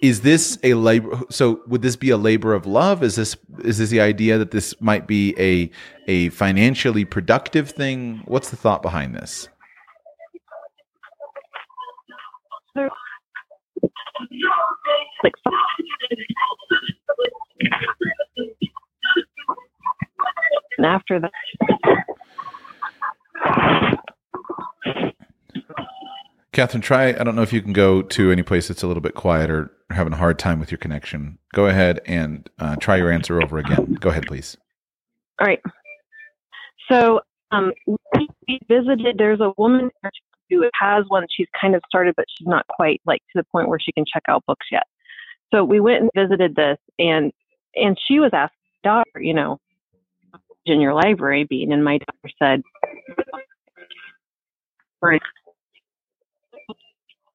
is 0.02 0.22
this 0.22 0.58
a 0.64 0.74
labor 0.74 1.20
so 1.30 1.62
would 1.68 1.80
this 1.80 1.94
be 1.94 2.10
a 2.10 2.16
labor 2.16 2.54
of 2.54 2.66
love 2.66 3.04
is 3.04 3.14
this 3.14 3.36
is 3.64 3.78
this 3.78 3.90
the 3.90 4.00
idea 4.00 4.36
that 4.36 4.50
this 4.50 4.74
might 4.80 5.06
be 5.06 5.32
a 5.38 5.70
a 6.08 6.28
financially 6.30 7.04
productive 7.04 7.70
thing 7.70 8.20
what's 8.24 8.50
the 8.50 8.56
thought 8.56 8.82
behind 8.82 9.14
this 9.14 9.48
like 12.76 12.90
and 20.78 20.86
after 20.86 21.20
that 21.20 21.30
Catherine, 26.52 26.82
try. 26.82 27.08
I 27.08 27.24
don't 27.24 27.34
know 27.34 27.42
if 27.42 27.52
you 27.52 27.62
can 27.62 27.72
go 27.72 28.02
to 28.02 28.30
any 28.30 28.42
place 28.42 28.68
that's 28.68 28.82
a 28.82 28.86
little 28.86 29.00
bit 29.00 29.14
quieter, 29.14 29.72
having 29.88 30.12
a 30.12 30.16
hard 30.16 30.38
time 30.38 30.60
with 30.60 30.70
your 30.70 30.76
connection. 30.76 31.38
Go 31.54 31.64
ahead 31.66 32.00
and 32.04 32.48
uh, 32.58 32.76
try 32.76 32.96
your 32.96 33.10
answer 33.10 33.42
over 33.42 33.56
again. 33.56 33.96
Go 34.00 34.10
ahead, 34.10 34.26
please. 34.26 34.54
All 35.40 35.46
right. 35.46 35.62
So 36.90 37.20
um, 37.52 37.72
we 37.86 38.60
visited. 38.68 39.16
There's 39.16 39.40
a 39.40 39.54
woman 39.56 39.90
who 40.58 40.68
has 40.74 41.04
one. 41.08 41.26
She's 41.30 41.48
kind 41.58 41.74
of 41.74 41.82
started, 41.88 42.14
but 42.16 42.26
she's 42.36 42.46
not 42.46 42.66
quite 42.68 43.00
like 43.06 43.20
to 43.32 43.40
the 43.40 43.44
point 43.52 43.68
where 43.68 43.80
she 43.80 43.92
can 43.92 44.04
check 44.10 44.22
out 44.28 44.44
books 44.46 44.66
yet. 44.70 44.84
So 45.52 45.64
we 45.64 45.80
went 45.80 46.02
and 46.02 46.10
visited 46.16 46.54
this, 46.54 46.78
and 46.98 47.32
and 47.74 47.98
she 48.06 48.20
was 48.20 48.30
asking 48.32 48.58
daughter, 48.82 49.20
you 49.20 49.34
know, 49.34 49.58
in 50.66 50.80
your 50.80 50.94
library 50.94 51.44
being, 51.44 51.72
and 51.72 51.84
my 51.84 51.98
daughter 51.98 52.34
said, 52.38 52.62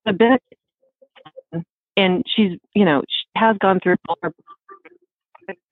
a 0.05 0.13
bit, 0.13 0.41
and 1.97 2.23
she's, 2.33 2.57
you 2.73 2.85
know, 2.85 3.01
she 3.07 3.25
has 3.35 3.57
gone 3.57 3.79
through, 3.81 3.95
all 4.07 4.17
her, 4.21 4.33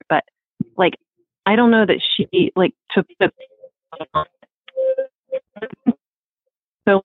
but 0.09 0.23
like, 0.77 0.95
I 1.45 1.55
don't 1.55 1.71
know 1.71 1.85
that 1.85 2.01
she 2.15 2.51
like 2.55 2.73
took 2.91 3.07
the 3.19 3.31
so 6.87 7.01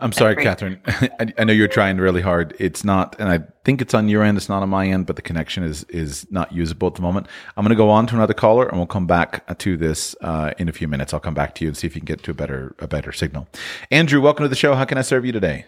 I'm 0.00 0.12
sorry, 0.12 0.36
Catherine. 0.36 0.80
I, 0.86 1.32
I, 1.38 1.44
know 1.44 1.52
you're 1.52 1.68
trying 1.68 1.98
really 1.98 2.20
hard. 2.20 2.54
It's 2.58 2.84
not, 2.84 3.14
and 3.18 3.28
I 3.28 3.38
think 3.64 3.80
it's 3.80 3.94
on 3.94 4.08
your 4.08 4.24
end. 4.24 4.36
It's 4.36 4.48
not 4.48 4.62
on 4.62 4.68
my 4.68 4.86
end, 4.88 5.06
but 5.06 5.16
the 5.16 5.22
connection 5.22 5.62
is 5.62 5.84
is 5.84 6.30
not 6.32 6.52
usable 6.52 6.88
at 6.88 6.96
the 6.96 7.02
moment. 7.02 7.28
I'm 7.56 7.64
going 7.64 7.70
to 7.70 7.76
go 7.76 7.90
on 7.90 8.06
to 8.08 8.16
another 8.16 8.34
caller, 8.34 8.66
and 8.66 8.76
we'll 8.76 8.86
come 8.86 9.06
back 9.06 9.56
to 9.58 9.76
this 9.76 10.16
uh, 10.20 10.52
in 10.58 10.68
a 10.68 10.72
few 10.72 10.88
minutes. 10.88 11.14
I'll 11.14 11.20
come 11.20 11.34
back 11.34 11.54
to 11.56 11.64
you 11.64 11.68
and 11.68 11.76
see 11.76 11.86
if 11.86 11.94
you 11.94 12.00
can 12.00 12.06
get 12.06 12.22
to 12.24 12.32
a 12.32 12.34
better 12.34 12.74
a 12.80 12.88
better 12.88 13.12
signal. 13.12 13.48
Andrew, 13.90 14.20
welcome 14.20 14.44
to 14.44 14.48
the 14.48 14.56
show. 14.56 14.74
How 14.74 14.84
can 14.84 14.98
I 14.98 15.02
serve 15.02 15.24
you 15.24 15.32
today? 15.32 15.66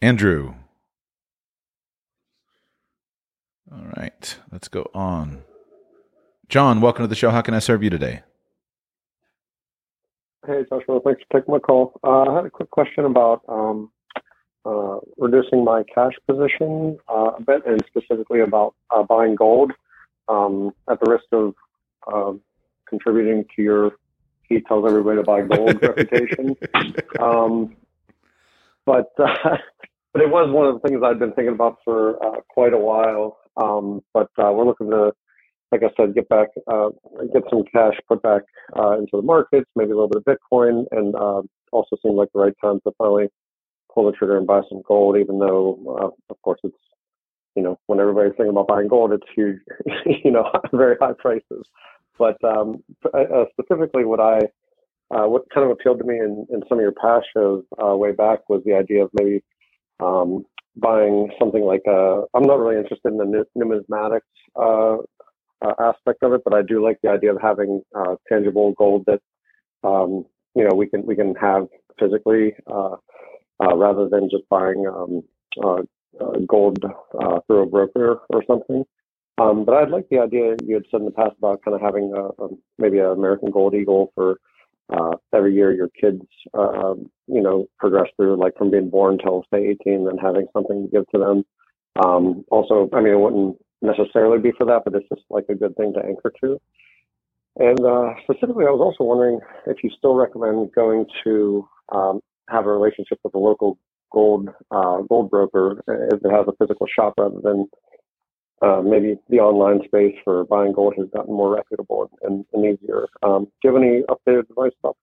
Andrew. 0.00 0.54
All 3.70 3.86
right, 3.96 4.36
let's 4.50 4.68
go 4.68 4.90
on. 4.94 5.42
John, 6.54 6.80
welcome 6.80 7.02
to 7.02 7.08
the 7.08 7.16
show. 7.16 7.30
How 7.30 7.42
can 7.42 7.52
I 7.52 7.58
serve 7.58 7.82
you 7.82 7.90
today? 7.90 8.22
Hey, 10.46 10.64
Joshua. 10.70 11.00
Thanks 11.04 11.20
for 11.28 11.40
taking 11.40 11.52
my 11.52 11.58
call. 11.58 11.98
Uh, 12.04 12.30
I 12.30 12.36
had 12.36 12.46
a 12.46 12.50
quick 12.50 12.70
question 12.70 13.06
about 13.06 13.42
um, 13.48 13.90
uh, 14.64 15.00
reducing 15.18 15.64
my 15.64 15.82
cash 15.92 16.12
position 16.28 16.96
uh, 17.08 17.32
a 17.36 17.42
bit, 17.42 17.66
and 17.66 17.84
specifically 17.88 18.38
about 18.38 18.76
uh, 18.94 19.02
buying 19.02 19.34
gold 19.34 19.72
um, 20.28 20.70
at 20.88 21.00
the 21.00 21.10
risk 21.10 21.24
of 21.32 21.54
um, 22.06 22.40
contributing 22.88 23.44
to 23.56 23.60
your 23.60 23.90
he 24.44 24.60
tells 24.60 24.86
everybody 24.86 25.16
to 25.16 25.24
buy 25.24 25.40
gold 25.40 25.76
reputation. 25.82 26.56
Um, 27.18 27.74
but 28.86 29.10
uh, 29.18 29.56
but 30.12 30.22
it 30.22 30.30
was 30.30 30.52
one 30.52 30.66
of 30.68 30.80
the 30.80 30.88
things 30.88 31.02
I'd 31.02 31.18
been 31.18 31.32
thinking 31.32 31.54
about 31.54 31.78
for 31.84 32.24
uh, 32.24 32.42
quite 32.48 32.74
a 32.74 32.78
while. 32.78 33.38
Um, 33.56 34.04
but 34.12 34.30
we're 34.38 34.64
looking 34.64 34.90
to 34.90 35.12
like 35.72 35.82
I 35.82 35.90
said, 35.96 36.14
get 36.14 36.28
back, 36.28 36.48
uh, 36.66 36.90
get 37.32 37.42
some 37.50 37.64
cash 37.72 37.94
put 38.08 38.22
back 38.22 38.42
uh, 38.76 38.98
into 38.98 39.10
the 39.12 39.22
markets, 39.22 39.68
maybe 39.76 39.90
a 39.90 39.94
little 39.94 40.08
bit 40.08 40.22
of 40.24 40.36
Bitcoin, 40.36 40.84
and 40.92 41.14
uh, 41.14 41.42
also 41.72 41.96
seemed 42.02 42.16
like 42.16 42.28
the 42.32 42.40
right 42.40 42.54
time 42.60 42.80
to 42.84 42.92
finally 42.98 43.28
pull 43.92 44.06
the 44.06 44.12
trigger 44.12 44.36
and 44.36 44.46
buy 44.46 44.60
some 44.68 44.82
gold. 44.86 45.16
Even 45.16 45.38
though, 45.38 45.78
uh, 46.00 46.32
of 46.32 46.42
course, 46.42 46.60
it's 46.64 46.76
you 47.56 47.62
know 47.62 47.78
when 47.86 48.00
everybody's 48.00 48.32
thinking 48.32 48.50
about 48.50 48.68
buying 48.68 48.88
gold, 48.88 49.12
it's 49.12 49.26
huge, 49.34 49.58
you 50.24 50.30
know, 50.30 50.50
very 50.72 50.96
high 51.00 51.14
prices. 51.18 51.66
But 52.18 52.42
um, 52.44 52.82
uh, 53.12 53.44
specifically, 53.52 54.04
what 54.04 54.20
I 54.20 54.38
uh, 55.10 55.26
what 55.28 55.50
kind 55.52 55.64
of 55.64 55.70
appealed 55.70 55.98
to 55.98 56.04
me 56.04 56.18
in, 56.18 56.46
in 56.50 56.62
some 56.68 56.78
of 56.78 56.82
your 56.82 56.92
past 56.92 57.26
shows 57.34 57.64
way 57.78 58.12
back 58.12 58.48
was 58.48 58.62
the 58.64 58.74
idea 58.74 59.04
of 59.04 59.10
maybe 59.14 59.42
um, 60.00 60.44
buying 60.76 61.30
something 61.38 61.62
like 61.62 61.82
uh, 61.86 62.22
I'm 62.34 62.42
not 62.44 62.58
really 62.58 62.76
interested 62.76 63.08
in 63.12 63.18
the 63.18 63.44
numismatics 63.56 64.20
uh, 64.56 65.02
uh, 65.64 65.74
aspect 65.80 66.22
of 66.22 66.32
it, 66.32 66.42
but 66.44 66.54
I 66.54 66.62
do 66.62 66.82
like 66.82 66.98
the 67.02 67.10
idea 67.10 67.34
of 67.34 67.40
having 67.40 67.82
uh, 67.94 68.16
tangible 68.28 68.72
gold 68.72 69.04
that 69.06 69.20
um, 69.82 70.24
you 70.54 70.64
know 70.64 70.74
we 70.74 70.86
can 70.86 71.04
we 71.06 71.16
can 71.16 71.34
have 71.36 71.66
physically 71.98 72.54
uh, 72.66 72.96
uh 73.62 73.76
rather 73.76 74.08
than 74.08 74.28
just 74.30 74.48
buying 74.48 74.84
um, 74.86 75.22
uh, 75.62 75.82
uh, 76.20 76.38
gold 76.46 76.84
through 77.46 77.62
a 77.62 77.66
broker 77.66 78.20
or 78.30 78.42
something. 78.46 78.84
Um, 79.38 79.64
but 79.64 79.74
I'd 79.74 79.90
like 79.90 80.08
the 80.10 80.20
idea 80.20 80.54
you 80.64 80.74
had 80.74 80.84
said 80.90 81.00
in 81.00 81.06
the 81.06 81.10
past 81.10 81.34
about 81.38 81.62
kind 81.64 81.74
of 81.74 81.80
having 81.80 82.12
a, 82.16 82.44
a, 82.44 82.48
maybe 82.78 82.98
an 82.98 83.06
American 83.06 83.50
Gold 83.50 83.74
Eagle 83.74 84.12
for 84.14 84.38
every 85.32 85.54
year 85.54 85.72
your 85.72 85.88
kids 86.00 86.22
um, 86.52 87.10
you 87.26 87.42
know 87.42 87.66
progress 87.78 88.08
through 88.16 88.36
like 88.36 88.56
from 88.56 88.70
being 88.70 88.90
born 88.90 89.18
till 89.18 89.44
say 89.52 89.76
18, 89.84 90.04
then 90.04 90.18
having 90.18 90.46
something 90.52 90.84
to 90.84 90.88
give 90.90 91.06
to 91.08 91.18
them. 91.18 91.44
Um, 91.96 92.44
also, 92.50 92.88
I 92.92 93.00
mean, 93.00 93.12
it 93.12 93.20
wouldn't 93.20 93.56
necessarily 93.84 94.38
be 94.38 94.52
for 94.56 94.66
that, 94.66 94.82
but 94.84 94.94
it's 94.94 95.08
just 95.08 95.22
like 95.30 95.44
a 95.48 95.54
good 95.54 95.76
thing 95.76 95.92
to 95.94 96.04
anchor 96.04 96.32
to. 96.42 96.60
And 97.56 97.80
uh, 97.80 98.14
specifically, 98.24 98.66
I 98.66 98.70
was 98.70 98.80
also 98.80 99.04
wondering 99.04 99.40
if 99.66 99.84
you 99.84 99.90
still 99.96 100.14
recommend 100.14 100.72
going 100.74 101.06
to 101.24 101.68
um, 101.92 102.20
have 102.48 102.66
a 102.66 102.72
relationship 102.72 103.18
with 103.22 103.34
a 103.34 103.38
local 103.38 103.78
gold 104.12 104.48
uh, 104.70 104.98
gold 105.08 105.30
broker 105.30 105.82
if 106.12 106.24
it 106.24 106.30
has 106.30 106.46
a 106.48 106.52
physical 106.58 106.86
shop 106.86 107.14
rather 107.18 107.40
than 107.42 107.66
uh, 108.62 108.80
maybe 108.80 109.16
the 109.28 109.38
online 109.38 109.84
space 109.84 110.14
for 110.24 110.44
buying 110.44 110.72
gold 110.72 110.94
has 110.96 111.06
gotten 111.12 111.34
more 111.34 111.54
reputable 111.54 112.10
and, 112.22 112.44
and 112.52 112.64
easier. 112.64 113.06
Um, 113.22 113.44
do 113.44 113.68
you 113.68 113.74
have 113.74 113.82
any 113.82 114.02
updated 114.02 114.50
advice 114.50 114.72
about? 114.82 114.96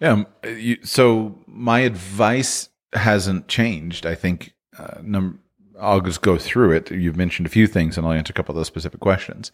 Yeah, 0.00 0.12
um, 0.12 0.26
you, 0.44 0.78
so 0.82 1.38
my 1.46 1.80
advice 1.80 2.70
hasn't 2.92 3.48
changed. 3.48 4.06
I 4.06 4.14
think 4.14 4.54
uh, 4.78 5.00
number 5.02 5.38
I'll 5.80 6.00
just 6.00 6.22
go 6.22 6.38
through 6.38 6.72
it. 6.72 6.90
You've 6.90 7.16
mentioned 7.16 7.46
a 7.46 7.50
few 7.50 7.66
things 7.66 7.96
and 7.96 8.06
I'll 8.06 8.12
answer 8.12 8.30
a 8.30 8.34
couple 8.34 8.52
of 8.52 8.56
those 8.56 8.66
specific 8.66 9.00
questions. 9.00 9.50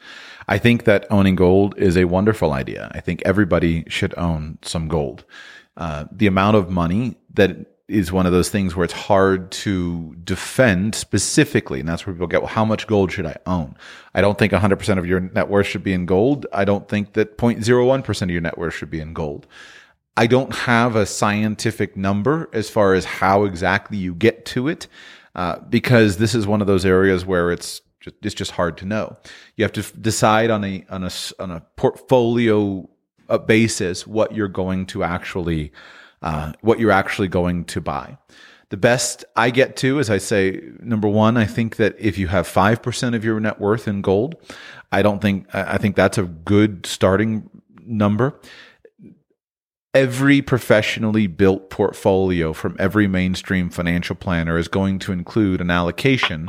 I 0.48 0.58
think 0.58 0.84
that 0.84 1.06
owning 1.10 1.36
gold 1.36 1.74
is 1.78 1.96
a 1.96 2.04
wonderful 2.04 2.52
idea. 2.52 2.90
I 2.94 3.00
think 3.00 3.22
everybody 3.24 3.84
should 3.88 4.14
own 4.18 4.58
some 4.62 4.88
gold. 4.88 5.24
Uh, 5.76 6.04
the 6.12 6.26
amount 6.26 6.56
of 6.56 6.70
money 6.70 7.16
that 7.34 7.66
is 7.90 8.12
one 8.12 8.24
of 8.24 8.32
those 8.32 8.48
things 8.48 8.76
where 8.76 8.84
it's 8.84 8.92
hard 8.92 9.50
to 9.50 10.14
defend 10.22 10.94
specifically. 10.94 11.80
And 11.80 11.88
that's 11.88 12.06
where 12.06 12.14
people 12.14 12.28
get, 12.28 12.40
well, 12.40 12.48
how 12.48 12.64
much 12.64 12.86
gold 12.86 13.10
should 13.10 13.26
I 13.26 13.36
own? 13.46 13.76
I 14.14 14.20
don't 14.20 14.38
think 14.38 14.52
100% 14.52 14.98
of 14.98 15.06
your 15.06 15.20
net 15.20 15.48
worth 15.48 15.66
should 15.66 15.82
be 15.82 15.92
in 15.92 16.06
gold. 16.06 16.46
I 16.52 16.64
don't 16.64 16.88
think 16.88 17.14
that 17.14 17.36
0.01% 17.36 18.22
of 18.22 18.30
your 18.30 18.40
net 18.40 18.56
worth 18.56 18.74
should 18.74 18.90
be 18.90 19.00
in 19.00 19.12
gold. 19.12 19.48
I 20.16 20.26
don't 20.26 20.54
have 20.54 20.94
a 20.94 21.06
scientific 21.06 21.96
number 21.96 22.48
as 22.52 22.70
far 22.70 22.94
as 22.94 23.04
how 23.04 23.44
exactly 23.44 23.98
you 23.98 24.14
get 24.14 24.44
to 24.46 24.68
it. 24.68 24.86
Uh, 25.34 25.58
because 25.68 26.16
this 26.16 26.34
is 26.34 26.46
one 26.46 26.60
of 26.60 26.66
those 26.66 26.84
areas 26.84 27.24
where 27.24 27.52
it's 27.52 27.80
just, 28.00 28.16
it's 28.22 28.34
just 28.34 28.52
hard 28.52 28.76
to 28.78 28.84
know. 28.84 29.16
You 29.56 29.64
have 29.64 29.72
to 29.72 29.80
f- 29.80 29.92
decide 30.00 30.50
on 30.50 30.64
a 30.64 30.84
on 30.90 31.04
a 31.04 31.10
on 31.38 31.50
a 31.50 31.60
portfolio 31.76 32.88
uh, 33.28 33.38
basis 33.38 34.06
what 34.06 34.34
you're 34.34 34.48
going 34.48 34.86
to 34.86 35.04
actually 35.04 35.72
uh, 36.22 36.52
what 36.62 36.80
you're 36.80 36.90
actually 36.90 37.28
going 37.28 37.64
to 37.66 37.80
buy. 37.80 38.18
The 38.70 38.76
best 38.76 39.24
I 39.36 39.50
get 39.50 39.76
to 39.78 39.98
is 39.98 40.10
I 40.10 40.18
say 40.18 40.60
number 40.80 41.08
one, 41.08 41.36
I 41.36 41.44
think 41.44 41.76
that 41.76 41.96
if 41.98 42.18
you 42.18 42.28
have 42.28 42.46
five 42.46 42.82
percent 42.82 43.14
of 43.14 43.24
your 43.24 43.38
net 43.38 43.60
worth 43.60 43.86
in 43.86 44.00
gold, 44.00 44.34
I 44.90 45.02
don't 45.02 45.20
think 45.20 45.46
I 45.54 45.78
think 45.78 45.94
that's 45.94 46.18
a 46.18 46.24
good 46.24 46.86
starting 46.86 47.48
number 47.84 48.40
every 49.94 50.40
professionally 50.40 51.26
built 51.26 51.70
portfolio 51.70 52.52
from 52.52 52.76
every 52.78 53.06
mainstream 53.06 53.70
financial 53.70 54.14
planner 54.14 54.56
is 54.56 54.68
going 54.68 54.98
to 55.00 55.12
include 55.12 55.60
an 55.60 55.70
allocation 55.70 56.48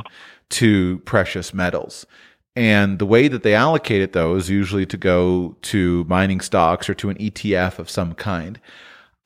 to 0.50 0.98
precious 1.00 1.52
metals. 1.52 2.06
And 2.54 2.98
the 2.98 3.06
way 3.06 3.28
that 3.28 3.42
they 3.42 3.54
allocate 3.54 4.02
it, 4.02 4.12
though, 4.12 4.36
is 4.36 4.50
usually 4.50 4.86
to 4.86 4.96
go 4.96 5.56
to 5.62 6.04
mining 6.04 6.40
stocks 6.40 6.88
or 6.88 6.94
to 6.94 7.08
an 7.08 7.16
ETF 7.16 7.78
of 7.78 7.90
some 7.90 8.14
kind. 8.14 8.60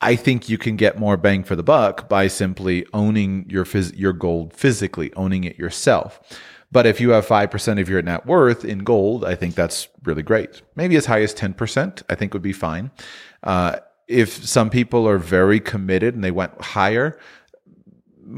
I 0.01 0.15
think 0.15 0.49
you 0.49 0.59
can 0.59 0.77
get 0.77 0.99
more 0.99 1.17
bang 1.17 1.43
for 1.43 1.57
the 1.57 1.63
buck 1.63 2.09
by 2.09 2.29
simply 2.29 2.87
owning 2.93 3.47
your 3.49 3.65
phys- 3.65 3.99
your 3.99 4.13
gold 4.13 4.53
physically, 4.53 5.13
owning 5.15 5.45
it 5.45 5.59
yourself. 5.59 6.21
But 6.71 6.87
if 6.87 7.01
you 7.01 7.11
have 7.11 7.27
5% 7.27 7.81
of 7.81 7.89
your 7.89 8.03
net 8.03 8.27
worth 8.27 8.65
in 8.65 8.81
gold, 8.81 9.25
I 9.25 9.35
think 9.35 9.55
that's 9.55 9.89
really 10.05 10.23
great. 10.23 10.63
Maybe 10.75 10.97
as 10.97 11.07
high 11.07 11.23
as 11.23 11.35
10%, 11.35 12.03
I 12.09 12.15
think 12.15 12.33
would 12.33 12.43
be 12.43 12.53
fine. 12.53 12.91
Uh, 13.43 13.77
if 14.09 14.47
some 14.47 14.71
people 14.71 15.09
are 15.09 15.19
very 15.19 15.61
committed 15.61 16.15
and 16.15 16.23
they 16.23 16.31
went 16.31 16.61
higher, 16.61 17.19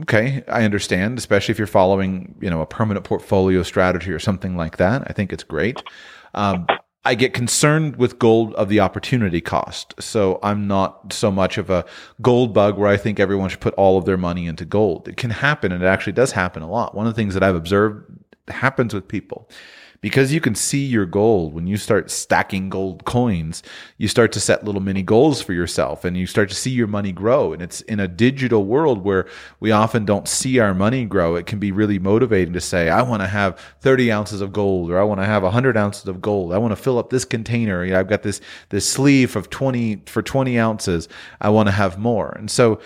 okay, 0.03 0.43
I 0.49 0.64
understand, 0.64 1.19
especially 1.19 1.53
if 1.53 1.59
you're 1.59 1.66
following, 1.66 2.35
you 2.41 2.51
know, 2.51 2.61
a 2.61 2.66
permanent 2.66 3.05
portfolio 3.05 3.62
strategy 3.62 4.12
or 4.12 4.19
something 4.19 4.57
like 4.57 4.77
that. 4.79 5.03
I 5.07 5.12
think 5.12 5.33
it's 5.33 5.45
great. 5.45 5.83
Um, 6.35 6.66
I 7.05 7.14
get 7.14 7.33
concerned 7.33 7.97
with 7.97 8.19
gold 8.19 8.55
of 8.55 8.69
the 8.69 8.81
opportunity 8.81 9.41
cost. 9.41 9.95
So 9.99 10.39
I'm 10.43 10.66
not 10.66 11.12
so 11.12 11.31
much 11.31 11.57
of 11.57 11.71
a 11.71 11.87
gold 12.21 12.53
bug 12.53 12.77
where 12.77 12.89
I 12.89 12.97
think 12.97 13.19
everyone 13.19 13.49
should 13.49 13.61
put 13.61 13.75
all 13.75 13.97
of 13.97 14.05
their 14.05 14.19
money 14.19 14.47
into 14.47 14.64
gold. 14.64 15.09
It 15.09 15.16
can 15.16 15.31
happen 15.31 15.73
and 15.73 15.83
it 15.83 15.87
actually 15.87 16.12
does 16.12 16.33
happen 16.33 16.62
a 16.62 16.69
lot. 16.69 16.95
One 16.95 17.07
of 17.07 17.14
the 17.14 17.16
things 17.16 17.35
that 17.35 17.43
I've 17.43 17.55
observed 17.55 18.05
happens 18.49 18.93
with 18.93 19.09
people 19.09 19.49
because 20.01 20.32
you 20.32 20.40
can 20.40 20.55
see 20.55 20.84
your 20.84 21.07
gold 21.07 21.55
when 21.55 21.66
you 21.66 21.76
start 21.76 22.11
stacking 22.11 22.68
gold 22.68 23.05
coins 23.05 23.62
you 23.96 24.09
start 24.09 24.32
to 24.32 24.40
set 24.40 24.64
little 24.64 24.80
mini 24.80 25.03
goals 25.03 25.42
for 25.42 25.53
yourself 25.53 26.05
and 26.05 26.16
you 26.16 26.26
start 26.26 26.49
to 26.49 26.55
see 26.55 26.70
your 26.70 26.86
money 26.86 27.12
grow. 27.12 27.53
And 27.53 27.61
it's 27.61 27.80
in 27.82 28.01
a 28.01 28.09
digital 28.09 28.64
world 28.64 29.03
where 29.05 29.26
we 29.61 29.70
often 29.70 30.05
don't 30.05 30.28
see 30.28 30.59
our 30.59 30.74
money 30.74 31.05
grow. 31.05 31.36
It 31.36 31.46
can 31.46 31.59
be 31.59 31.72
really 31.72 31.99
motivating 31.99 32.55
to 32.55 32.61
say 32.61 32.88
i 32.88 33.03
want 33.03 33.22
to 33.22 33.28
have 33.28 33.59
30 33.80 34.12
ounces 34.12 34.40
of 34.40 34.53
gold 34.53 34.90
or 34.90 34.99
i 34.99 35.03
want 35.03 35.20
to 35.20 35.26
have 35.26 35.42
100 35.42 35.76
ounces 35.76 36.07
of 36.07 36.20
gold. 36.20 36.53
I 36.53 36.59
want 36.59 36.72
to 36.72 36.76
fill 36.76 36.99
up 36.99 37.11
this 37.11 37.24
container. 37.24 37.84
You 37.84 37.92
know, 37.92 38.01
i've 38.01 38.09
got 38.09 38.22
this 38.22 38.40
this 38.68 38.88
sleeve 38.88 39.36
of 39.36 39.51
20 39.51 40.03
for 40.07 40.22
20 40.22 40.59
ounces. 40.59 41.09
I 41.40 41.49
want 41.51 41.68
to 41.68 41.72
have 41.72 41.99
more. 41.99 42.30
And 42.38 42.51
so 42.51 42.80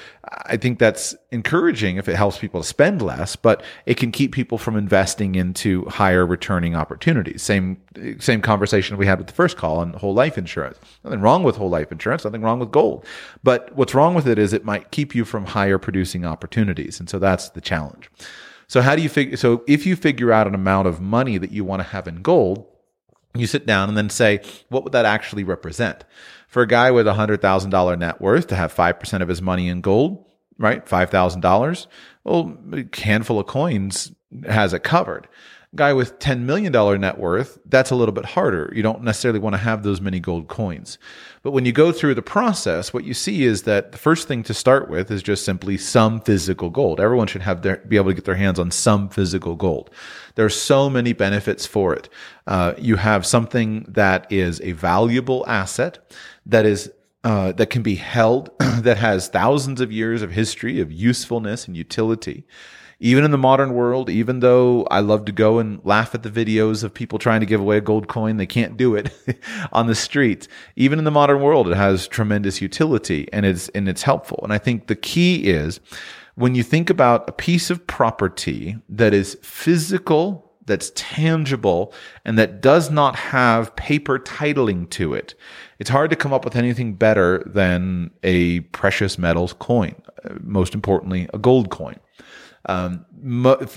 i 0.46 0.56
think 0.56 0.78
that's 0.78 1.14
encouraging 1.30 1.96
if 1.96 2.08
it 2.08 2.16
helps 2.16 2.38
people 2.38 2.60
to 2.60 2.66
spend 2.66 3.02
less 3.02 3.36
but 3.36 3.62
it 3.86 3.96
can 3.96 4.10
keep 4.12 4.32
people 4.32 4.58
from 4.58 4.76
investing 4.76 5.34
into 5.34 5.84
higher 5.86 6.26
returning 6.26 6.74
opportunities. 6.74 7.42
Same 7.42 7.80
same 8.18 8.40
conversation 8.40 8.96
we 8.96 9.06
had 9.06 9.18
with 9.18 9.26
the 9.26 9.32
first 9.32 9.56
call 9.56 9.78
on 9.78 9.92
whole 9.94 10.14
life 10.14 10.38
insurance. 10.38 10.78
Nothing 11.04 11.20
wrong 11.20 11.42
with 11.42 11.56
whole 11.56 11.70
life 11.70 11.92
insurance. 11.92 12.24
Nothing 12.24 12.42
wrong 12.42 12.58
with 12.58 12.70
gold. 12.70 13.04
But 13.42 13.74
what's 13.76 13.94
wrong 13.94 14.14
with 14.14 14.26
it 14.26 14.38
is 14.38 14.52
it 14.52 14.64
might 14.64 14.90
keep 14.90 15.14
you 15.14 15.24
from 15.24 15.46
higher 15.46 15.78
producing 15.78 16.24
opportunities, 16.24 16.98
and 17.00 17.08
so 17.08 17.18
that's 17.18 17.50
the 17.50 17.60
challenge. 17.60 18.10
So 18.68 18.80
how 18.80 18.96
do 18.96 19.02
you 19.02 19.08
figure? 19.08 19.36
So 19.36 19.62
if 19.66 19.84
you 19.86 19.96
figure 19.96 20.32
out 20.32 20.46
an 20.46 20.54
amount 20.54 20.88
of 20.88 21.00
money 21.00 21.38
that 21.38 21.50
you 21.50 21.64
want 21.64 21.80
to 21.80 21.88
have 21.88 22.08
in 22.08 22.22
gold, 22.22 22.66
you 23.34 23.46
sit 23.46 23.66
down 23.66 23.88
and 23.88 23.96
then 23.96 24.10
say, 24.10 24.40
what 24.68 24.84
would 24.84 24.92
that 24.92 25.04
actually 25.04 25.44
represent? 25.44 26.04
For 26.52 26.60
a 26.60 26.66
guy 26.66 26.90
with 26.90 27.08
a 27.08 27.14
$100,000 27.14 27.98
net 27.98 28.20
worth 28.20 28.48
to 28.48 28.56
have 28.56 28.74
5% 28.74 29.22
of 29.22 29.28
his 29.28 29.40
money 29.40 29.70
in 29.70 29.80
gold, 29.80 30.26
right? 30.58 30.84
$5,000. 30.84 31.86
Well, 32.24 32.58
a 32.74 32.84
handful 32.94 33.40
of 33.40 33.46
coins 33.46 34.12
has 34.46 34.74
it 34.74 34.82
covered 34.82 35.28
guy 35.74 35.92
with 35.92 36.18
$10 36.18 36.40
million 36.40 36.72
net 37.00 37.18
worth, 37.18 37.58
that's 37.66 37.90
a 37.90 37.94
little 37.94 38.12
bit 38.12 38.26
harder. 38.26 38.70
You 38.74 38.82
don't 38.82 39.02
necessarily 39.02 39.38
want 39.38 39.54
to 39.54 39.58
have 39.58 39.82
those 39.82 40.02
many 40.02 40.20
gold 40.20 40.48
coins. 40.48 40.98
But 41.42 41.52
when 41.52 41.64
you 41.64 41.72
go 41.72 41.92
through 41.92 42.14
the 42.14 42.22
process, 42.22 42.92
what 42.92 43.04
you 43.04 43.14
see 43.14 43.44
is 43.44 43.62
that 43.62 43.92
the 43.92 43.98
first 43.98 44.28
thing 44.28 44.42
to 44.44 44.54
start 44.54 44.90
with 44.90 45.10
is 45.10 45.22
just 45.22 45.44
simply 45.44 45.78
some 45.78 46.20
physical 46.20 46.68
gold. 46.68 47.00
Everyone 47.00 47.26
should 47.26 47.42
have 47.42 47.62
their, 47.62 47.78
be 47.78 47.96
able 47.96 48.10
to 48.10 48.14
get 48.14 48.26
their 48.26 48.34
hands 48.34 48.58
on 48.58 48.70
some 48.70 49.08
physical 49.08 49.56
gold. 49.56 49.90
There 50.34 50.44
are 50.44 50.50
so 50.50 50.90
many 50.90 51.14
benefits 51.14 51.64
for 51.64 51.94
it. 51.94 52.10
Uh, 52.46 52.74
you 52.76 52.96
have 52.96 53.24
something 53.24 53.86
that 53.88 54.30
is 54.30 54.60
a 54.60 54.72
valuable 54.72 55.44
asset 55.46 55.98
that 56.44 56.66
is 56.66 56.92
uh, 57.24 57.52
that 57.52 57.70
can 57.70 57.82
be 57.82 57.94
held, 57.94 58.50
that 58.58 58.96
has 58.96 59.28
thousands 59.28 59.80
of 59.80 59.92
years 59.92 60.22
of 60.22 60.32
history 60.32 60.80
of 60.80 60.90
usefulness 60.90 61.68
and 61.68 61.76
utility 61.76 62.44
even 63.02 63.24
in 63.24 63.32
the 63.32 63.38
modern 63.38 63.74
world, 63.74 64.08
even 64.08 64.38
though 64.38 64.84
I 64.84 65.00
love 65.00 65.24
to 65.24 65.32
go 65.32 65.58
and 65.58 65.80
laugh 65.84 66.14
at 66.14 66.22
the 66.22 66.30
videos 66.30 66.84
of 66.84 66.94
people 66.94 67.18
trying 67.18 67.40
to 67.40 67.46
give 67.46 67.60
away 67.60 67.78
a 67.78 67.80
gold 67.80 68.06
coin, 68.06 68.36
they 68.36 68.46
can't 68.46 68.76
do 68.76 68.94
it 68.94 69.12
on 69.72 69.88
the 69.88 69.94
street. 69.96 70.46
Even 70.76 71.00
in 71.00 71.04
the 71.04 71.10
modern 71.10 71.42
world, 71.42 71.68
it 71.68 71.76
has 71.76 72.06
tremendous 72.06 72.62
utility 72.62 73.28
and 73.32 73.44
it's 73.44 73.68
and 73.70 73.88
it's 73.88 74.02
helpful. 74.02 74.38
And 74.44 74.52
I 74.52 74.58
think 74.58 74.86
the 74.86 74.94
key 74.94 75.48
is 75.50 75.80
when 76.36 76.54
you 76.54 76.62
think 76.62 76.90
about 76.90 77.28
a 77.28 77.32
piece 77.32 77.70
of 77.70 77.84
property 77.88 78.76
that 78.88 79.12
is 79.12 79.36
physical, 79.42 80.52
that's 80.66 80.92
tangible, 80.94 81.92
and 82.24 82.38
that 82.38 82.60
does 82.60 82.88
not 82.88 83.16
have 83.16 83.74
paper 83.74 84.20
titling 84.20 84.88
to 84.90 85.12
it, 85.12 85.34
it's 85.80 85.90
hard 85.90 86.10
to 86.10 86.16
come 86.16 86.32
up 86.32 86.44
with 86.44 86.54
anything 86.54 86.94
better 86.94 87.42
than 87.46 88.12
a 88.22 88.60
precious 88.60 89.18
metals 89.18 89.54
coin. 89.54 90.00
Uh, 90.24 90.34
most 90.40 90.72
importantly, 90.72 91.28
a 91.34 91.38
gold 91.38 91.68
coin. 91.70 91.98
Um, 92.66 93.04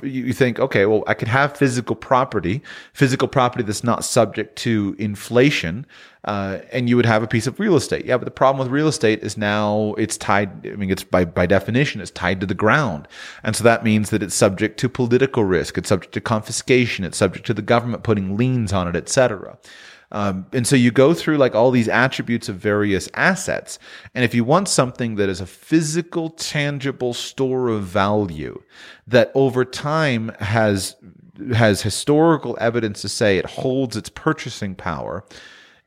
you 0.03 0.33
think, 0.33 0.59
okay, 0.59 0.85
well, 0.85 1.03
I 1.07 1.13
could 1.13 1.27
have 1.27 1.57
physical 1.57 1.95
property, 1.95 2.61
physical 2.93 3.27
property 3.27 3.63
that's 3.63 3.83
not 3.83 4.03
subject 4.03 4.55
to 4.57 4.95
inflation, 4.99 5.85
uh, 6.25 6.59
and 6.71 6.89
you 6.89 6.95
would 6.95 7.05
have 7.05 7.23
a 7.23 7.27
piece 7.27 7.47
of 7.47 7.59
real 7.59 7.75
estate. 7.75 8.05
Yeah, 8.05 8.17
but 8.17 8.25
the 8.25 8.31
problem 8.31 8.59
with 8.59 8.71
real 8.71 8.87
estate 8.87 9.23
is 9.23 9.37
now 9.37 9.93
it's 9.97 10.17
tied. 10.17 10.67
I 10.67 10.75
mean, 10.75 10.89
it's 10.91 11.03
by 11.03 11.25
by 11.25 11.45
definition, 11.45 12.01
it's 12.01 12.11
tied 12.11 12.39
to 12.41 12.45
the 12.45 12.55
ground, 12.55 13.07
and 13.43 13.55
so 13.55 13.63
that 13.63 13.83
means 13.83 14.09
that 14.11 14.21
it's 14.21 14.35
subject 14.35 14.79
to 14.79 14.89
political 14.89 15.43
risk. 15.43 15.77
It's 15.77 15.89
subject 15.89 16.13
to 16.13 16.21
confiscation. 16.21 17.05
It's 17.05 17.17
subject 17.17 17.45
to 17.47 17.53
the 17.53 17.61
government 17.61 18.03
putting 18.03 18.37
liens 18.37 18.73
on 18.73 18.87
it, 18.87 18.95
etc. 18.95 19.57
Um, 20.11 20.45
and 20.53 20.65
so 20.67 20.75
you 20.75 20.91
go 20.91 21.13
through 21.13 21.37
like 21.37 21.55
all 21.55 21.71
these 21.71 21.87
attributes 21.87 22.49
of 22.49 22.57
various 22.57 23.09
assets. 23.13 23.79
And 24.13 24.23
if 24.23 24.33
you 24.33 24.43
want 24.43 24.67
something 24.67 25.15
that 25.15 25.29
is 25.29 25.41
a 25.41 25.45
physical, 25.45 26.29
tangible 26.29 27.13
store 27.13 27.69
of 27.69 27.83
value 27.83 28.61
that 29.07 29.31
over 29.35 29.65
time 29.65 30.31
has 30.39 30.95
has 31.53 31.81
historical 31.81 32.57
evidence 32.61 33.01
to 33.01 33.09
say 33.09 33.37
it 33.37 33.45
holds 33.45 33.97
its 33.97 34.07
purchasing 34.07 34.73
power, 34.73 35.25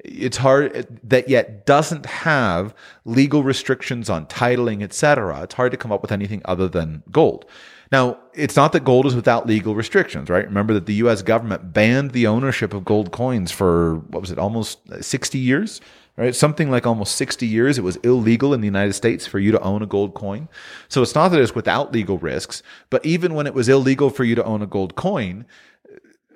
it's 0.01 0.37
hard 0.37 0.87
that 1.03 1.29
yet 1.29 1.67
doesn't 1.67 2.07
have 2.07 2.75
legal 3.05 3.43
restrictions 3.43 4.09
on 4.11 4.27
titling, 4.27 4.83
etc. 4.83 5.43
It's 5.43 5.55
hard 5.55 5.73
to 5.73 5.79
come 5.79 5.91
up 5.91 6.03
with 6.03 6.13
anything 6.13 6.43
other 6.45 6.69
than 6.69 7.03
gold. 7.11 7.47
Now, 7.91 8.19
it's 8.35 8.57
not 8.57 8.73
that 8.73 8.85
gold 8.85 9.07
is 9.07 9.15
without 9.15 9.47
legal 9.47 9.75
restrictions, 9.75 10.29
right? 10.29 10.45
Remember 10.45 10.75
that 10.75 10.87
the 10.87 10.95
US 10.95 11.23
government 11.23 11.73
banned 11.73 12.11
the 12.11 12.27
ownership 12.27 12.75
of 12.75 12.85
gold 12.85 13.13
coins 13.13 13.51
for, 13.51 13.97
what 14.11 14.21
was 14.21 14.31
it, 14.31 14.39
almost 14.39 14.81
60 15.03 15.39
years, 15.39 15.81
right? 16.17 16.35
Something 16.35 16.71
like 16.71 16.87
almost 16.87 17.17
60 17.17 17.47
years. 17.47 17.79
It 17.79 17.85
was 17.85 17.97
illegal 17.97 18.53
in 18.53 18.61
the 18.61 18.67
United 18.67 18.93
States 18.93 19.27
for 19.27 19.39
you 19.39 19.53
to 19.53 19.61
own 19.61 19.83
a 19.83 19.87
gold 19.87 20.15
coin. 20.15 20.49
So 20.89 21.01
it's 21.01 21.15
not 21.15 21.29
that 21.29 21.41
it's 21.41 21.55
without 21.55 21.93
legal 21.93 22.19
risks, 22.19 22.63
but 22.91 23.05
even 23.07 23.35
when 23.35 23.47
it 23.47 23.55
was 23.55 23.69
illegal 23.69 24.11
for 24.11 24.25
you 24.25 24.35
to 24.35 24.45
own 24.45 24.61
a 24.61 24.67
gold 24.67 24.95
coin, 24.95 25.47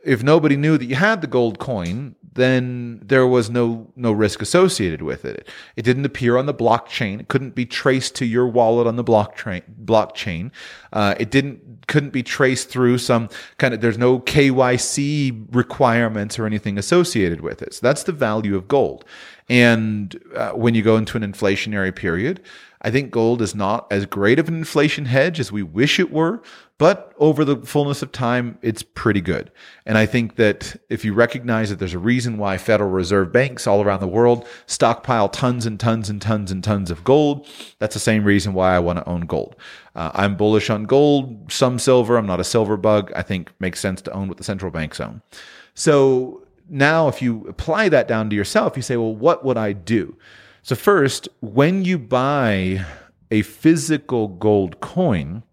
if 0.05 0.22
nobody 0.22 0.57
knew 0.57 0.78
that 0.78 0.86
you 0.86 0.96
had 0.96 1.20
the 1.20 1.26
gold 1.26 1.59
coin, 1.59 2.16
then 2.35 3.01
there 3.03 3.26
was 3.26 3.51
no 3.51 3.91
no 3.95 4.12
risk 4.12 4.41
associated 4.41 5.03
with 5.03 5.24
it. 5.24 5.47
It 5.76 5.83
didn't 5.83 6.05
appear 6.05 6.37
on 6.37 6.47
the 6.47 6.55
blockchain. 6.55 7.20
It 7.20 7.28
couldn't 7.28 7.55
be 7.55 7.66
traced 7.66 8.14
to 8.16 8.24
your 8.24 8.47
wallet 8.47 8.87
on 8.87 8.97
the 8.97 9.05
blockchain. 9.05 9.62
Blockchain. 9.85 10.51
Uh, 10.93 11.14
it 11.18 11.30
didn't 11.30 11.87
couldn't 11.89 12.11
be 12.11 12.22
traced 12.22 12.68
through 12.68 12.99
some 12.99 13.28
kind 13.59 13.74
of. 13.74 13.80
There's 13.80 13.99
no 13.99 14.20
KYC 14.20 15.55
requirements 15.55 16.39
or 16.39 16.47
anything 16.47 16.78
associated 16.78 17.41
with 17.41 17.62
it. 17.62 17.74
So 17.74 17.80
that's 17.83 18.05
the 18.05 18.12
value 18.12 18.57
of 18.57 18.68
gold. 18.68 19.05
And 19.49 20.18
uh, 20.35 20.53
when 20.53 20.74
you 20.74 20.83
go 20.83 20.97
into 20.97 21.16
an 21.16 21.22
inflationary 21.30 21.95
period, 21.95 22.41
I 22.80 22.91
think 22.91 23.11
gold 23.11 23.43
is 23.43 23.55
not 23.55 23.87
as 23.91 24.07
great 24.07 24.39
of 24.39 24.49
an 24.49 24.57
inflation 24.57 25.07
hedge 25.07 25.39
as 25.39 25.53
we 25.53 25.62
wish 25.62 26.01
it 26.01 26.11
were, 26.11 26.43
but 26.83 27.14
over 27.18 27.45
the 27.45 27.59
fullness 27.59 28.03
of 28.03 28.11
time, 28.11 28.59
it's 28.61 28.83
pretty 28.83 29.20
good. 29.20 29.53
And 29.87 29.97
I 29.97 30.05
think 30.05 30.35
that 30.35 30.74
if 30.91 31.05
you 31.05 31.14
recognize 31.14 31.70
that 31.70 31.78
there's 31.78 31.95
a 31.95 31.99
reason 32.01 32.39
why 32.39 32.59
Federal 32.59 32.91
Reserve 32.91 33.30
banks 33.30 33.68
all 33.68 33.83
around 33.85 34.01
the 34.01 34.09
world 34.09 34.45
stockpile 34.66 35.28
tons 35.28 35.64
and 35.64 35.78
tons 35.78 36.11
and 36.11 36.20
tons 36.20 36.51
and 36.51 36.64
tons 36.64 36.91
of 36.91 37.05
gold, 37.05 37.47
that's 37.78 37.95
the 37.95 38.01
same 38.01 38.24
reason 38.24 38.53
why 38.53 38.74
I 38.74 38.80
want 38.80 38.99
to 38.99 39.09
own 39.09 39.20
gold. 39.26 39.55
Uh, 39.95 40.11
I'm 40.12 40.37
bullish 40.37 40.70
on 40.70 40.87
gold, 40.87 41.53
some 41.53 41.78
silver. 41.78 42.16
I'm 42.16 42.26
not 42.26 42.41
a 42.41 42.45
silver 42.45 42.76
bug. 42.76 43.12
I 43.14 43.22
think 43.22 43.53
makes 43.61 43.78
sense 43.78 44.03
to 44.03 44.12
own 44.12 44.26
what 44.26 44.39
the 44.39 44.43
central 44.43 44.72
banks 44.72 44.99
own. 44.99 45.22
So 45.74 46.45
now, 46.68 47.07
if 47.07 47.22
you 47.22 47.47
apply 47.47 47.91
that 47.91 48.09
down 48.09 48.28
to 48.30 48.35
yourself, 48.35 48.76
you 48.76 48.83
say, 48.83 48.97
well, 48.97 49.14
what 49.14 49.45
would 49.45 49.57
I 49.57 49.72
do? 49.72 50.16
So, 50.62 50.74
first, 50.74 51.28
when 51.39 51.85
you 51.85 51.97
buy 51.97 52.85
a 53.30 53.43
physical 53.43 54.26
gold 54.26 54.80
coin, 54.80 55.45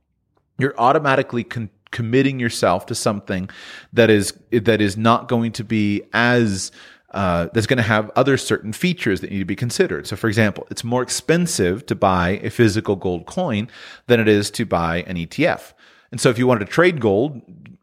you're 0.60 0.76
automatically 0.78 1.44
con- 1.44 1.70
committing 1.92 2.40
yourself 2.40 2.86
to 2.88 2.96
something 2.96 3.50
that 3.94 4.10
is 4.10 4.34
that 4.52 4.82
is 4.82 4.98
not 4.98 5.28
going 5.28 5.52
to 5.54 5.64
be 5.64 6.04
as 6.14 6.72
uh, 7.12 7.48
that's 7.54 7.66
going 7.66 7.78
to 7.78 7.84
have 7.84 8.12
other 8.16 8.38
certain 8.38 8.72
features 8.72 9.22
that 9.22 9.32
need 9.32 9.40
to 9.40 9.46
be 9.46 9.56
considered. 9.56 10.06
So, 10.06 10.16
for 10.16 10.28
example, 10.28 10.68
it's 10.70 10.84
more 10.84 11.02
expensive 11.02 11.86
to 11.88 11.96
buy 11.96 12.40
a 12.44 12.52
physical 12.52 12.96
gold 12.96 13.26
coin 13.26 13.68
than 14.06 14.20
it 14.20 14.28
is 14.28 14.52
to 14.52 14.66
buy 14.66 15.04
an 15.08 15.16
ETF. 15.16 15.74
And 16.12 16.22
so, 16.22 16.30
if 16.30 16.38
you 16.38 16.46
wanted 16.46 16.66
to 16.66 16.72
trade 16.72 17.02
gold, 17.02 17.42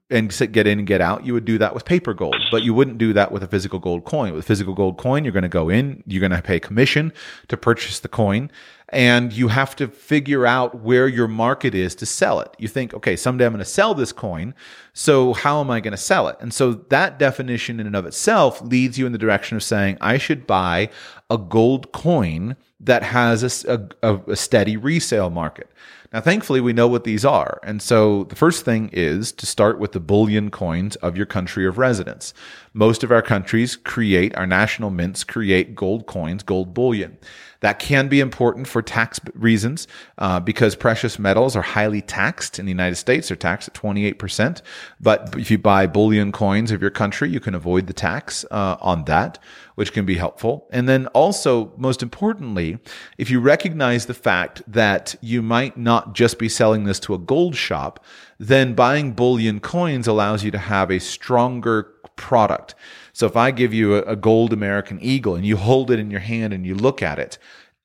and 0.09 0.31
get 0.53 0.69
in 0.69 0.79
and 0.79 0.87
get 0.87 1.01
out, 1.01 1.27
you 1.27 1.33
would 1.33 1.45
do 1.45 1.59
that 1.59 1.75
with 1.75 1.85
paper 1.85 2.15
gold, 2.15 2.37
but 2.53 2.63
you 2.63 2.73
wouldn't 2.73 2.99
do 2.99 3.13
that 3.13 3.33
with 3.33 3.43
a 3.43 3.49
physical 3.49 3.81
gold 3.81 4.05
coin. 4.05 4.33
With 4.33 4.47
physical 4.47 4.73
gold 4.73 4.99
coin, 4.99 5.25
you're 5.25 5.33
going 5.33 5.43
to 5.43 5.49
go 5.49 5.69
in, 5.69 6.05
you're 6.07 6.21
going 6.21 6.31
to 6.31 6.43
pay 6.43 6.61
commission 6.61 7.13
to 7.49 7.57
purchase 7.57 7.99
the 7.99 8.09
coin, 8.09 8.51
and 8.91 9.33
you 9.33 9.49
have 9.49 9.75
to 9.77 9.89
figure 9.89 10.47
out 10.47 10.81
where 10.83 11.09
your 11.09 11.27
market 11.27 11.75
is 11.75 11.95
to 11.97 12.07
sell 12.07 12.41
it. 12.41 12.55
You 12.59 12.69
think, 12.69 12.95
okay, 12.95 13.17
someday 13.17 13.47
I'm 13.47 13.53
going 13.53 13.59
to 13.59 13.65
sell 13.65 13.95
this 13.95 14.13
coin, 14.13 14.55
so 14.93 15.33
how 15.33 15.61
am 15.61 15.71
I 15.71 15.81
going 15.81 15.93
to 15.93 15.97
sell 15.99 16.29
it? 16.29 16.37
And 16.41 16.55
so 16.55 16.73
that 16.73 17.19
definition 17.19 17.81
in 17.81 17.87
and 17.87 17.97
of 17.97 18.07
itself 18.07 18.63
leads 18.63 18.97
you 18.99 19.07
in 19.07 19.13
the 19.13 19.19
direction 19.19 19.57
of 19.57 19.63
saying, 19.63 19.99
I 20.01 20.19
should 20.19 20.47
buy 20.47 20.91
a 21.29 21.37
gold 21.37 21.91
coin 21.93 22.57
that 22.79 23.03
has 23.03 23.65
a, 23.65 23.89
a, 24.03 24.17
a 24.29 24.37
steady 24.37 24.77
resale 24.77 25.31
market. 25.31 25.69
Now, 26.13 26.21
thankfully, 26.21 26.61
we 26.61 26.73
know 26.73 26.87
what 26.87 27.05
these 27.05 27.25
are. 27.25 27.59
And 27.65 27.83
so 27.83 28.25
the 28.25 28.37
first 28.37 28.65
thing 28.65 28.91
is 28.93 29.33
to 29.33 29.47
start 29.47 29.79
with 29.79 29.93
the 29.93 30.01
bullion 30.01 30.51
coins 30.51 30.95
of 30.97 31.17
your 31.17 31.27
country 31.27 31.67
of 31.67 31.79
residence. 31.79 32.33
Most 32.73 33.03
of 33.03 33.11
our 33.11 33.23
countries 33.23 33.77
create, 33.77 34.35
our 34.37 34.47
national 34.47 34.91
mints 34.91 35.25
create 35.25 35.75
gold 35.75 36.07
coins, 36.07 36.43
gold 36.43 36.73
bullion. 36.73 37.19
That 37.67 37.81
can 37.81 38.07
be 38.07 38.21
important 38.21 38.69
for 38.69 38.81
tax 38.81 39.19
reasons 39.35 39.89
uh, 40.19 40.39
because 40.39 40.77
precious 40.77 41.19
metals 41.19 41.57
are 41.57 41.63
highly 41.63 42.01
taxed 42.01 42.61
in 42.61 42.65
the 42.65 42.71
United 42.71 42.95
States. 42.95 43.27
They're 43.27 43.37
taxed 43.37 43.67
at 43.67 43.75
28%. 43.75 44.63
But 45.01 45.35
if 45.37 45.51
you 45.51 45.59
buy 45.59 45.89
bullion 45.89 46.31
coins 46.31 46.71
of 46.71 46.81
your 46.81 46.93
country, 46.93 47.29
you 47.29 47.41
can 47.41 47.57
avoid 47.57 47.89
the 47.89 47.93
tax 47.93 48.45
uh, 48.53 48.77
on 48.81 49.07
that, 49.07 49.41
which 49.75 49.93
can 49.93 50.07
be 50.07 50.15
helpful. 50.15 50.69
And 50.71 50.89
then 50.89 51.09
also, 51.09 51.73
most 51.77 52.05
importantly, 52.05 52.79
if 53.19 53.31
you 53.31 53.41
recognize 53.41 54.07
the 54.07 54.15
fact 54.15 54.63
that 54.69 55.17
you 55.21 55.43
might 55.43 55.77
not 55.77 56.15
just 56.15 56.39
be 56.39 56.49
selling 56.49 56.85
this 56.85 57.01
to 57.01 57.15
a 57.15 57.19
gold 57.19 57.57
shop, 57.57 57.99
then 58.39 58.75
buying 58.75 59.11
bullion 59.11 59.59
coins 59.59 60.07
allows 60.07 60.45
you 60.45 60.53
to 60.53 60.59
have 60.59 60.89
a 60.89 61.01
stronger 61.01 61.97
product. 62.15 62.77
So 63.17 63.25
if 63.25 63.35
I 63.35 63.51
give 63.51 63.73
you 63.73 63.95
a, 63.95 64.03
a 64.03 64.15
gold 64.15 64.53
American 64.53 64.99
Eagle 65.01 65.37
and 65.37 65.47
you 65.47 65.57
hold 65.57 65.91
it 65.91 65.99
in 65.99 66.11
your 66.11 66.21
hand 66.21 66.53
and 66.53 66.67
you 66.67 66.75
look 66.75 67.03
at 67.03 67.19
it, 67.19 67.39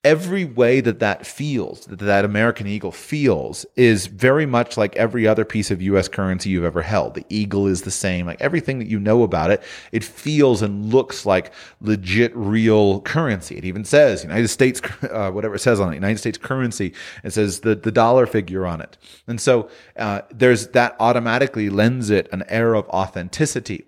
every 0.03 0.43
way 0.43 0.81
that 0.81 0.99
that 0.99 1.25
feels, 1.25 1.85
that 1.85 1.99
that 1.99 2.25
American 2.25 2.67
Eagle 2.67 2.91
feels, 2.91 3.65
is 3.77 4.07
very 4.07 4.45
much 4.45 4.75
like 4.75 4.93
every 4.97 5.25
other 5.25 5.45
piece 5.45 5.71
of 5.71 5.81
U.S. 5.83 6.09
currency 6.09 6.49
you've 6.49 6.65
ever 6.65 6.81
held. 6.81 7.13
The 7.13 7.25
Eagle 7.29 7.65
is 7.67 7.83
the 7.83 7.91
same, 7.91 8.25
like 8.25 8.41
everything 8.41 8.79
that 8.79 8.89
you 8.89 8.99
know 8.99 9.23
about 9.23 9.51
it, 9.51 9.63
it 9.93 10.03
feels 10.03 10.61
and 10.61 10.93
looks 10.93 11.25
like 11.25 11.53
legit, 11.79 12.35
real 12.35 12.99
currency. 12.99 13.55
It 13.55 13.63
even 13.63 13.85
says 13.85 14.23
United 14.23 14.49
States, 14.49 14.81
uh, 15.09 15.31
whatever 15.31 15.55
it 15.55 15.59
says 15.59 15.79
on 15.79 15.93
it, 15.93 15.95
United 15.95 16.19
States 16.19 16.37
currency. 16.37 16.93
It 17.23 17.31
says 17.31 17.61
the 17.61 17.75
the 17.75 17.93
dollar 17.93 18.25
figure 18.25 18.67
on 18.67 18.81
it, 18.81 18.97
and 19.27 19.39
so 19.39 19.69
uh, 19.95 20.23
there's 20.29 20.67
that 20.69 20.97
automatically 20.99 21.69
lends 21.69 22.09
it 22.09 22.27
an 22.33 22.43
air 22.49 22.73
of 22.73 22.85
authenticity. 22.89 23.85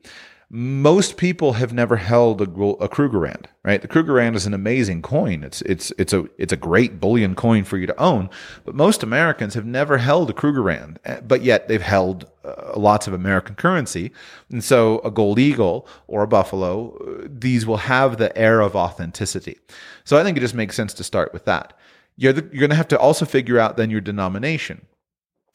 Most 0.55 1.17
people 1.17 1.53
have 1.53 1.73
never 1.73 1.95
held 1.95 2.39
a, 2.39 2.43
a 2.43 2.87
Krugerrand, 2.87 3.45
right? 3.63 3.81
The 3.81 3.87
Krugerrand 3.87 4.35
is 4.35 4.45
an 4.45 4.53
amazing 4.53 5.01
coin. 5.01 5.43
It's 5.43 5.63
it's 5.63 5.91
it's 5.97 6.13
a 6.13 6.25
it's 6.37 6.53
a 6.53 6.57
great 6.57 6.99
bullion 6.99 7.33
coin 7.33 7.63
for 7.63 7.79
you 7.79 7.87
to 7.87 7.99
own, 7.99 8.29
but 8.63 8.75
most 8.75 9.01
Americans 9.01 9.55
have 9.55 9.65
never 9.65 9.97
held 9.97 10.29
a 10.29 10.33
Krugerrand, 10.33 10.97
eh, 11.05 11.21
but 11.21 11.41
yet 11.41 11.67
they've 11.67 11.81
held 11.81 12.29
uh, 12.45 12.73
lots 12.79 13.07
of 13.07 13.13
American 13.15 13.55
currency, 13.55 14.11
and 14.51 14.63
so 14.63 14.99
a 14.99 15.09
gold 15.09 15.39
eagle 15.39 15.87
or 16.05 16.21
a 16.21 16.27
buffalo, 16.27 16.97
uh, 16.97 17.27
these 17.27 17.65
will 17.65 17.77
have 17.77 18.17
the 18.17 18.37
air 18.37 18.61
of 18.61 18.75
authenticity. 18.75 19.57
So 20.03 20.19
I 20.19 20.23
think 20.23 20.37
it 20.37 20.41
just 20.41 20.53
makes 20.53 20.75
sense 20.75 20.93
to 20.93 21.03
start 21.03 21.33
with 21.33 21.45
that. 21.45 21.73
You're 22.15 22.33
the, 22.33 22.43
you're 22.51 22.59
going 22.59 22.69
to 22.69 22.75
have 22.75 22.87
to 22.89 22.99
also 22.99 23.25
figure 23.25 23.57
out 23.57 23.75
then 23.75 23.89
your 23.89 24.01
denomination. 24.01 24.85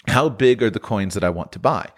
How 0.09 0.29
big 0.29 0.61
are 0.61 0.71
the 0.71 0.81
coins 0.81 1.15
that 1.15 1.23
I 1.23 1.31
want 1.31 1.53
to 1.53 1.61
buy? 1.61 1.91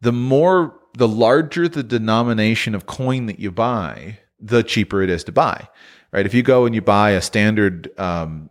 The 0.00 0.12
more 0.12 0.74
the 0.98 1.08
larger 1.08 1.68
the 1.68 1.84
denomination 1.84 2.74
of 2.74 2.84
coin 2.86 3.26
that 3.26 3.38
you 3.38 3.52
buy, 3.52 4.18
the 4.40 4.64
cheaper 4.64 5.00
it 5.00 5.08
is 5.08 5.22
to 5.24 5.32
buy. 5.32 5.68
Right? 6.10 6.26
If 6.26 6.34
you 6.34 6.42
go 6.42 6.66
and 6.66 6.74
you 6.74 6.82
buy 6.82 7.10
a 7.10 7.22
standard 7.22 7.90
um, 7.98 8.50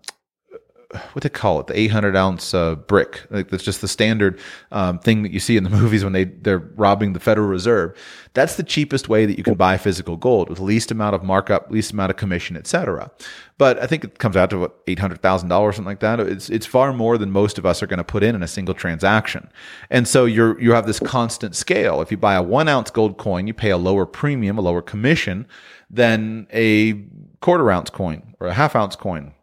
what 1.11 1.21
they 1.23 1.29
call 1.29 1.59
it, 1.59 1.67
the 1.67 1.77
800 1.77 2.15
ounce 2.15 2.53
uh, 2.53 2.75
brick. 2.75 3.25
Like 3.29 3.49
that's 3.49 3.63
just 3.63 3.81
the 3.81 3.89
standard 3.89 4.39
um, 4.71 4.99
thing 4.99 5.23
that 5.23 5.33
you 5.33 5.39
see 5.39 5.57
in 5.57 5.63
the 5.63 5.69
movies 5.81 6.03
when 6.03 6.13
they 6.13 6.23
they're 6.25 6.59
robbing 6.59 7.13
the 7.13 7.19
Federal 7.19 7.47
Reserve. 7.47 7.97
That's 8.33 8.55
the 8.55 8.63
cheapest 8.63 9.09
way 9.09 9.25
that 9.25 9.37
you 9.37 9.43
can 9.43 9.55
buy 9.55 9.77
physical 9.77 10.15
gold 10.15 10.47
with 10.47 10.59
the 10.59 10.63
least 10.63 10.91
amount 10.91 11.15
of 11.15 11.23
markup, 11.23 11.69
least 11.71 11.91
amount 11.91 12.11
of 12.11 12.17
commission, 12.17 12.55
etc. 12.55 13.11
But 13.57 13.79
I 13.81 13.87
think 13.87 14.03
it 14.03 14.19
comes 14.19 14.37
out 14.37 14.49
to 14.51 14.59
what 14.59 14.75
eight 14.87 14.99
hundred 14.99 15.21
thousand 15.21 15.49
dollars, 15.49 15.75
something 15.75 15.89
like 15.89 15.99
that. 15.99 16.21
It's 16.21 16.49
it's 16.49 16.65
far 16.65 16.93
more 16.93 17.17
than 17.17 17.31
most 17.31 17.57
of 17.57 17.65
us 17.65 17.83
are 17.83 17.87
going 17.87 17.97
to 17.97 18.03
put 18.05 18.23
in 18.23 18.33
in 18.33 18.41
a 18.41 18.47
single 18.47 18.75
transaction. 18.75 19.49
And 19.89 20.07
so 20.07 20.23
you're 20.23 20.59
you 20.61 20.71
have 20.71 20.87
this 20.87 20.99
constant 21.01 21.55
scale. 21.55 22.01
If 22.01 22.11
you 22.11 22.17
buy 22.17 22.35
a 22.35 22.43
one 22.43 22.69
ounce 22.69 22.91
gold 22.91 23.17
coin, 23.17 23.45
you 23.45 23.53
pay 23.53 23.71
a 23.71 23.77
lower 23.77 24.05
premium, 24.05 24.57
a 24.57 24.61
lower 24.61 24.81
commission 24.81 25.47
than 25.89 26.47
a 26.53 26.93
quarter 27.41 27.69
ounce 27.71 27.89
coin 27.89 28.35
or 28.39 28.47
a 28.47 28.53
half 28.53 28.75
ounce 28.75 28.95
coin 28.95 29.33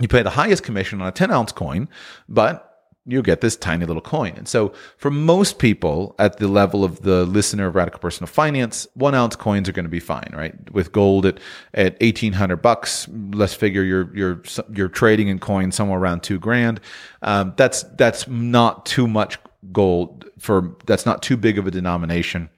you 0.00 0.08
pay 0.08 0.22
the 0.22 0.30
highest 0.30 0.62
commission 0.62 1.00
on 1.00 1.08
a 1.08 1.12
10 1.12 1.30
ounce 1.30 1.52
coin, 1.52 1.88
but 2.28 2.66
you 3.08 3.22
get 3.22 3.40
this 3.40 3.56
tiny 3.56 3.86
little 3.86 4.02
coin. 4.02 4.34
And 4.36 4.48
so 4.48 4.72
for 4.98 5.12
most 5.12 5.60
people 5.60 6.16
at 6.18 6.38
the 6.38 6.48
level 6.48 6.84
of 6.84 7.02
the 7.02 7.24
listener 7.24 7.68
of 7.68 7.76
Radical 7.76 8.00
Personal 8.00 8.26
Finance, 8.26 8.88
one 8.94 9.14
ounce 9.14 9.36
coins 9.36 9.68
are 9.68 9.72
going 9.72 9.84
to 9.84 9.90
be 9.90 10.00
fine, 10.00 10.30
right? 10.32 10.54
With 10.72 10.90
gold 10.90 11.24
at, 11.24 11.38
at 11.72 11.92
1800 12.00 12.56
bucks, 12.56 13.08
let's 13.32 13.54
figure 13.54 13.84
you're, 13.84 14.14
you're, 14.14 14.42
you're 14.72 14.88
trading 14.88 15.28
in 15.28 15.38
coins 15.38 15.76
somewhere 15.76 16.00
around 16.00 16.24
two 16.24 16.40
grand. 16.40 16.80
Um, 17.22 17.54
that's, 17.56 17.84
that's 17.96 18.26
not 18.26 18.84
too 18.86 19.06
much 19.06 19.38
gold 19.70 20.24
for, 20.40 20.76
that's 20.86 21.06
not 21.06 21.22
too 21.22 21.36
big 21.36 21.58
of 21.58 21.66
a 21.66 21.70
denomination 21.70 22.50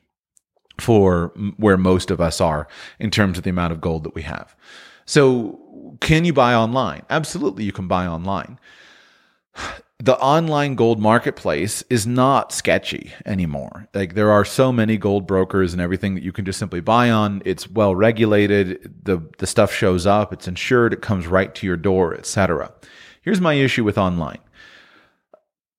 for 0.78 1.32
where 1.59 1.76
most 1.76 2.11
of 2.11 2.20
us 2.22 2.41
are 2.41 2.68
in 2.99 3.11
terms 3.11 3.36
of 3.36 3.45
the 3.45 3.51
amount 3.51 3.72
of 3.72 3.82
gold 3.82 4.05
that 4.05 4.14
we 4.14 4.22
have. 4.22 4.57
So 5.05 5.59
can 6.01 6.25
you 6.25 6.33
buy 6.33 6.55
online? 6.55 7.03
Absolutely, 7.11 7.65
you 7.65 7.73
can 7.73 7.89
buy 7.89 8.07
online. 8.07 8.59
The 10.01 10.17
online 10.19 10.77
gold 10.77 11.01
marketplace 11.01 11.83
is 11.91 12.07
not 12.07 12.53
sketchy 12.53 13.13
anymore. 13.27 13.89
Like 13.93 14.15
there 14.15 14.31
are 14.31 14.45
so 14.45 14.71
many 14.71 14.97
gold 14.97 15.27
brokers 15.27 15.73
and 15.73 15.83
everything 15.83 16.15
that 16.15 16.23
you 16.23 16.31
can 16.31 16.45
just 16.45 16.61
simply 16.61 16.81
buy 16.81 17.11
on. 17.11 17.43
It's 17.45 17.69
well 17.69 17.97
regulated. 17.97 18.95
The 19.03 19.21
the 19.39 19.47
stuff 19.47 19.73
shows 19.73 20.07
up. 20.07 20.33
It's 20.33 20.47
insured. 20.47 20.93
It 20.93 21.03
comes 21.03 21.27
right 21.27 21.53
to 21.57 21.67
your 21.67 21.77
door, 21.77 22.15
etc. 22.15 22.73
Here's 23.23 23.41
my 23.41 23.55
issue 23.55 23.83
with 23.83 23.99
online 23.99 24.39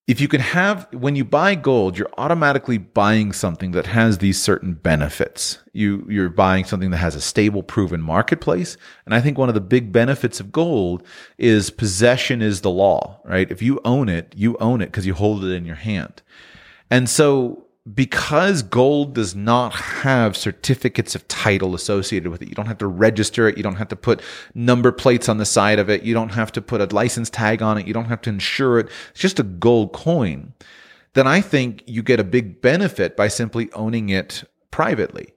if 0.09 0.19
you 0.19 0.27
can 0.27 0.41
have 0.41 0.87
when 0.91 1.15
you 1.15 1.23
buy 1.23 1.53
gold 1.53 1.95
you're 1.95 2.09
automatically 2.17 2.79
buying 2.79 3.31
something 3.31 3.73
that 3.73 3.85
has 3.85 4.17
these 4.17 4.41
certain 4.41 4.73
benefits. 4.73 5.59
You 5.71 6.03
you're 6.09 6.29
buying 6.29 6.65
something 6.65 6.89
that 6.89 6.97
has 6.97 7.13
a 7.13 7.21
stable 7.21 7.61
proven 7.61 8.01
marketplace. 8.01 8.75
And 9.05 9.13
i 9.13 9.21
think 9.21 9.37
one 9.37 9.49
of 9.49 9.55
the 9.55 9.61
big 9.61 9.91
benefits 9.91 10.39
of 10.39 10.51
gold 10.51 11.05
is 11.37 11.69
possession 11.69 12.41
is 12.41 12.61
the 12.61 12.71
law 12.71 13.21
right? 13.23 13.51
If 13.51 13.61
you 13.61 13.79
own 13.85 14.09
it 14.09 14.33
you 14.35 14.57
own 14.57 14.81
it 14.81 14.87
because 14.87 15.05
you 15.05 15.13
hold 15.13 15.45
it 15.45 15.51
in 15.51 15.63
your 15.63 15.75
hand. 15.75 16.23
And 16.89 17.07
so 17.07 17.67
because 17.95 18.61
gold 18.61 19.13
does 19.13 19.35
not 19.35 19.73
have 19.73 20.35
certificates 20.35 21.15
of 21.15 21.27
title 21.27 21.73
associated 21.73 22.29
with 22.29 22.41
it, 22.41 22.49
you 22.49 22.55
don't 22.55 22.65
have 22.65 22.77
to 22.79 22.87
register 22.87 23.47
it. 23.47 23.57
You 23.57 23.63
don't 23.63 23.75
have 23.75 23.87
to 23.89 23.95
put 23.95 24.21
number 24.53 24.91
plates 24.91 25.29
on 25.29 25.37
the 25.37 25.45
side 25.45 25.79
of 25.79 25.89
it. 25.89 26.03
You 26.03 26.13
don't 26.13 26.29
have 26.29 26.51
to 26.53 26.61
put 26.61 26.81
a 26.81 26.93
license 26.93 27.29
tag 27.29 27.61
on 27.61 27.77
it. 27.77 27.87
You 27.87 27.93
don't 27.93 28.05
have 28.05 28.21
to 28.21 28.29
insure 28.29 28.79
it. 28.79 28.89
It's 29.11 29.19
just 29.19 29.39
a 29.39 29.43
gold 29.43 29.93
coin. 29.93 30.53
Then 31.13 31.25
I 31.25 31.41
think 31.41 31.83
you 31.87 32.03
get 32.03 32.19
a 32.19 32.23
big 32.23 32.61
benefit 32.61 33.17
by 33.17 33.29
simply 33.29 33.71
owning 33.73 34.09
it 34.09 34.43
privately, 34.71 35.33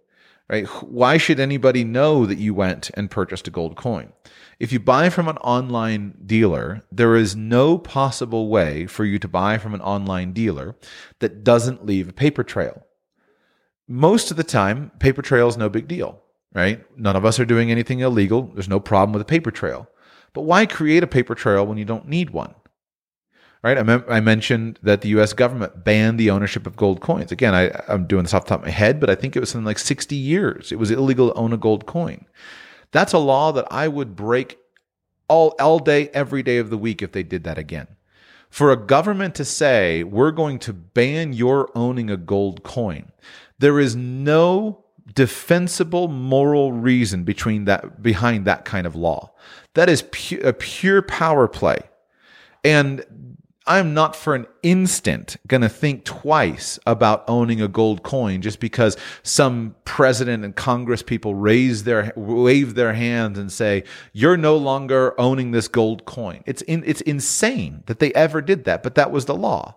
right? 0.49 0.67
Why 0.83 1.17
should 1.17 1.41
anybody 1.41 1.85
know 1.85 2.27
that 2.27 2.39
you 2.39 2.55
went 2.55 2.91
and 2.95 3.11
purchased 3.11 3.49
a 3.49 3.51
gold 3.51 3.77
coin? 3.77 4.13
If 4.59 4.73
you 4.73 4.81
buy 4.81 5.11
from 5.11 5.29
an 5.29 5.39
online 5.39 6.15
dealer, 6.25 6.83
there 6.93 7.17
is 7.17 7.35
no 7.35 7.79
possible 7.79 8.49
way 8.49 8.87
for 8.87 9.05
you 9.05 9.19
to 9.19 9.29
buy 9.29 9.59
from 9.59 9.75
an 9.75 9.81
online 9.81 10.33
dealer 10.33 10.77
that 11.21 11.43
doesn't 11.43 11.87
leave 11.87 12.09
a 12.09 12.13
paper 12.13 12.45
trail. 12.45 12.87
Most 13.89 14.31
of 14.31 14.37
the 14.37 14.45
time, 14.45 14.93
paper 14.99 15.23
trail 15.23 15.49
is 15.49 15.57
no 15.57 15.69
big 15.69 15.89
deal, 15.89 16.23
right? 16.55 16.85
None 16.97 17.17
of 17.17 17.25
us 17.25 17.41
are 17.41 17.45
doing 17.45 17.71
anything 17.71 18.01
illegal. 18.01 18.51
There's 18.55 18.69
no 18.69 18.81
problem 18.81 19.13
with 19.13 19.23
a 19.23 19.27
paper 19.27 19.51
trail. 19.51 19.89
But 20.33 20.43
why 20.43 20.67
create 20.67 21.03
a 21.03 21.09
paper 21.09 21.35
trail 21.35 21.67
when 21.67 21.79
you 21.79 21.85
don't 21.85 22.09
need 22.09 22.31
one? 22.31 22.55
Right? 23.63 23.79
I, 23.79 24.03
I 24.09 24.21
mentioned 24.21 24.79
that 24.83 25.03
the 25.03 25.11
US 25.11 25.33
government 25.33 25.85
banned 25.85 26.19
the 26.19 26.31
ownership 26.31 26.67
of 26.67 26.77
gold 26.77 27.01
coins. 27.01 27.31
Again, 27.31 27.55
I, 27.55 27.71
I'm 27.87 28.07
doing 28.07 28.25
this 28.25 28.35
off 28.35 28.45
the 28.45 28.51
top 28.51 28.61
of 28.61 28.67
my 28.67 28.73
head, 28.73 28.99
but 28.99 29.09
I 29.09 29.15
think 29.15 29.37
it 29.37 29.41
was 29.41 29.51
something 29.51 29.67
like 29.67 29.79
60 29.79 30.17
years. 30.17 30.73
It 30.73 30.79
was 30.79 30.91
illegal 30.91 31.29
to 31.29 31.35
own 31.35 31.53
a 31.53 31.57
gold 31.57 31.87
coin. 31.87 32.27
That's 32.93 33.13
a 33.13 33.19
law 33.19 33.53
that 33.53 33.67
I 33.71 33.89
would 33.89 34.15
break 34.15 34.59
all, 35.29 35.55
all 35.59 35.79
day, 35.79 36.09
every 36.09 36.43
day 36.43 36.59
of 36.59 36.71
the 36.71 36.79
week 36.79 37.03
if 37.03 37.13
they 37.13 37.23
did 37.23 37.45
that 37.45 37.59
again. 37.59 37.89
For 38.51 38.71
a 38.71 38.77
government 38.77 39.35
to 39.37 39.47
say, 39.47 40.05
we're 40.05 40.31
going 40.31 40.59
to 40.61 40.75
ban 40.75 41.33
your 41.33 41.71
owning 41.75 42.11
a 42.11 42.19
gold 42.19 42.63
coin, 42.63 43.11
there 43.59 43.81
is 43.81 43.97
no 43.97 44.85
defensible 45.15 46.09
moral 46.09 46.73
reason 46.73 47.25
between 47.25 47.65
that, 47.65 48.03
behind 48.03 48.45
that 48.45 48.65
kind 48.65 48.87
of 48.87 48.95
law. 48.95 49.33
That 49.75 49.89
is 49.89 50.03
pu- 50.03 50.41
a 50.45 50.53
pure 50.53 51.03
power 51.03 51.49
play. 51.49 51.79
And 52.65 53.05
I'm 53.67 53.95
not 53.95 54.17
for 54.17 54.35
an 54.35 54.47
instant 54.63 55.37
going 55.47 55.61
to 55.61 55.69
think 55.69 56.05
twice 56.05 56.79
about 56.85 57.25
owning 57.29 57.63
a 57.63 57.69
gold 57.69 58.03
coin 58.03 58.43
just 58.43 58.59
because 58.59 58.97
some 59.23 59.77
president 59.85 60.45
and 60.45 60.55
congress 60.55 61.03
people 61.03 61.35
raise 61.35 61.85
their 61.85 62.13
wave 62.17 62.75
their 62.75 62.93
hands 62.93 63.39
and 63.39 63.53
say 63.53 63.85
you're 64.13 64.37
no 64.37 64.57
longer 64.57 65.19
owning 65.21 65.53
this 65.53 65.69
gold 65.69 66.05
coin. 66.05 66.43
It's 66.47 66.63
in, 66.63 66.83
it's 66.85 67.01
insane 67.03 67.85
that 67.87 68.01
they 68.01 68.13
ever 68.15 68.41
did 68.43 68.65
that, 68.65 68.83
but 68.83 68.97
that 68.97 69.11
was 69.13 69.27
the 69.27 69.35
law. 69.35 69.77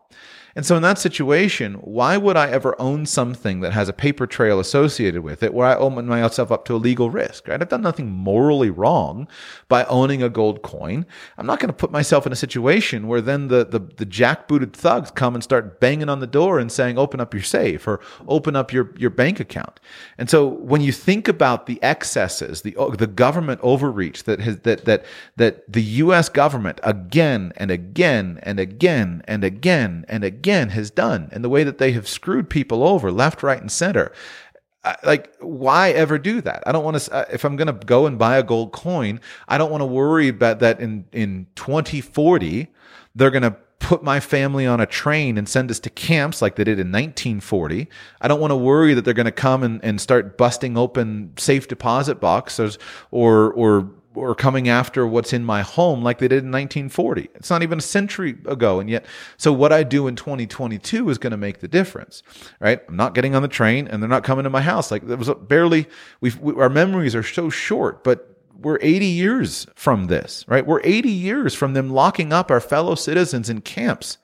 And 0.56 0.66
so 0.66 0.78
in 0.78 0.82
that 0.84 0.98
situation, 0.98 1.74
why 1.76 2.16
would 2.16 2.38
I 2.38 2.50
ever 2.50 2.80
own 2.80 3.06
something 3.06 3.60
that 3.60 3.74
has 3.74 3.90
a 3.90 3.94
paper 3.94 4.26
trail 4.26 4.58
associated 4.62 5.22
with 5.22 5.44
it 5.44 5.54
where 5.54 5.68
I 5.68 5.76
open 5.76 6.08
myself 6.08 6.50
up 6.50 6.64
to 6.66 6.76
a 6.76 6.78
legal 6.78 7.10
risk, 7.10 7.50
right? 7.50 7.62
I've 7.62 7.68
done 7.68 7.82
nothing 7.82 8.10
morally 8.10 8.70
wrong 8.70 9.28
by 9.68 9.84
owning 9.86 10.24
a 10.24 10.30
gold 10.30 10.62
coin. 10.62 11.06
I'm 11.38 11.46
not 11.46 11.60
going 11.60 11.68
to 11.68 11.74
put 11.74 11.92
myself 11.92 12.26
in 12.26 12.32
a 12.32 12.38
situation 12.38 13.10
where 13.10 13.20
then 13.20 13.50
the, 13.50 13.66
the, 13.66 13.80
the 13.80 14.06
jackbooted 14.06 14.72
thugs 14.72 15.12
come 15.12 15.36
and 15.36 15.44
start 15.44 15.82
banging 15.82 16.08
on 16.08 16.22
the 16.22 16.28
door 16.28 16.58
and 16.58 16.72
saying, 16.72 16.98
open 16.98 17.20
up 17.20 17.34
your 17.34 17.44
safe 17.44 17.86
or 17.86 18.00
open 18.26 18.56
up 18.56 18.72
your, 18.72 18.94
your 18.98 19.10
bank 19.10 19.42
account. 19.42 19.82
And 20.18 20.30
so 20.30 20.48
when 20.48 20.80
you 20.80 20.94
think 20.94 21.28
about 21.28 21.66
the 21.66 21.84
excesses, 21.84 22.62
the, 22.62 22.78
oh, 22.78 22.92
the 22.92 23.08
government 23.08 23.60
overreach 23.62 24.24
that 24.24 24.40
has, 24.40 24.60
that, 24.60 24.86
that, 24.86 25.06
that 25.36 25.70
the 25.70 25.84
U.S. 25.84 26.30
government 26.30 26.80
again 26.82 27.52
and 27.58 27.72
again 27.72 28.40
and 28.44 28.58
again 28.58 29.22
and 29.28 29.44
again 29.44 30.06
and 30.08 30.24
again 30.24 30.45
again 30.46 30.70
has 30.70 30.92
done 30.92 31.28
and 31.32 31.44
the 31.44 31.50
way 31.50 31.64
that 31.64 31.80
they 31.80 31.92
have 31.92 32.08
screwed 32.08 32.48
people 32.52 32.84
over 32.84 33.12
left, 33.12 33.42
right, 33.42 33.60
and 33.60 33.72
center. 33.72 34.12
Like, 35.04 35.36
why 35.40 35.90
ever 35.90 36.20
do 36.20 36.40
that? 36.42 36.62
I 36.68 36.72
don't 36.72 36.84
want 36.84 37.02
to, 37.02 37.12
uh, 37.12 37.26
if 37.34 37.44
I'm 37.44 37.56
going 37.56 37.66
to 37.66 37.86
go 37.86 38.06
and 38.06 38.20
buy 38.20 38.38
a 38.38 38.44
gold 38.44 38.72
coin, 38.72 39.20
I 39.48 39.58
don't 39.58 39.72
want 39.72 39.82
to 39.82 39.88
worry 39.88 40.28
about 40.28 40.60
that 40.60 40.80
in, 40.80 41.06
in 41.12 41.48
2040, 41.56 42.68
they're 43.16 43.32
going 43.32 43.42
to 43.42 43.56
put 43.80 44.04
my 44.04 44.20
family 44.20 44.68
on 44.68 44.80
a 44.80 44.86
train 44.86 45.40
and 45.40 45.50
send 45.50 45.72
us 45.72 45.80
to 45.80 45.90
camps 45.90 46.44
like 46.44 46.56
they 46.58 46.64
did 46.64 46.78
in 46.78 46.92
1940. 46.92 47.90
I 48.22 48.28
don't 48.28 48.40
want 48.40 48.52
to 48.52 48.56
worry 48.56 48.94
that 48.94 49.04
they're 49.04 49.16
going 49.16 49.26
to 49.26 49.32
come 49.32 49.64
and, 49.64 49.84
and 49.84 50.00
start 50.00 50.38
busting 50.38 50.78
open 50.78 51.34
safe 51.38 51.68
deposit 51.68 52.20
boxes 52.20 52.78
or, 53.10 53.52
or 53.54 53.90
or 54.16 54.36
coming 54.36 54.70
after 54.70 55.06
what's 55.06 55.34
in 55.34 55.44
my 55.44 55.62
home 55.62 56.02
like 56.02 56.20
they 56.20 56.28
did 56.28 56.44
in 56.44 56.52
1940. 56.52 57.30
It's 57.36 57.50
not 57.50 57.64
even 57.64 57.80
a 57.80 57.82
century 57.82 58.38
ago. 58.46 58.80
And 58.80 58.90
yet, 58.90 59.06
so 59.38 59.52
what 59.54 59.72
I 59.72 59.84
do 59.84 60.08
in 60.08 60.16
2022 60.16 61.10
is 61.10 61.18
going 61.18 61.32
to 61.32 61.38
make 61.38 61.60
the 61.60 61.68
difference, 61.68 62.24
right? 62.60 62.82
I'm 62.88 62.96
not 62.96 63.14
getting 63.16 63.36
on 63.36 63.42
the 63.42 63.48
train 63.48 63.88
and 63.88 64.02
they're 64.02 64.10
not 64.10 64.24
coming 64.24 64.44
to 64.44 64.50
my 64.50 64.62
house. 64.62 64.92
Like 64.92 65.06
there 65.08 65.18
was 65.18 65.30
barely, 65.48 65.88
we've, 66.22 66.40
we, 66.40 66.54
our 66.56 66.70
memories 66.70 67.16
are 67.16 67.24
so 67.24 67.50
short, 67.50 68.04
but 68.04 68.32
we're 68.60 68.80
80 68.82 69.06
years 69.06 69.68
from 69.76 70.06
this, 70.08 70.46
right? 70.48 70.66
We're 70.66 70.82
80 70.84 71.10
years 71.10 71.54
from 71.54 71.74
them 71.74 71.90
locking 71.90 72.32
up 72.32 72.50
our 72.50 72.62
fellow 72.62 72.96
citizens 72.96 73.50
in 73.50 73.62
camps 73.62 74.18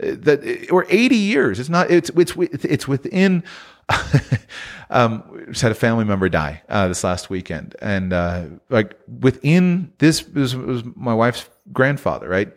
that 0.00 0.68
or 0.70 0.86
80 0.88 1.16
years. 1.16 1.60
It's 1.60 1.68
not. 1.68 1.90
It's 1.90 2.10
it's 2.10 2.34
it's 2.36 2.88
within. 2.88 3.44
um, 4.90 5.44
just 5.48 5.62
had 5.62 5.72
a 5.72 5.74
family 5.74 6.04
member 6.04 6.28
die 6.28 6.62
uh, 6.68 6.86
this 6.86 7.02
last 7.02 7.28
weekend, 7.28 7.74
and 7.82 8.12
uh, 8.12 8.44
like 8.68 8.96
within 9.20 9.92
this 9.98 10.26
was, 10.28 10.54
was 10.54 10.84
my 10.94 11.12
wife's 11.12 11.48
grandfather, 11.72 12.28
right? 12.28 12.52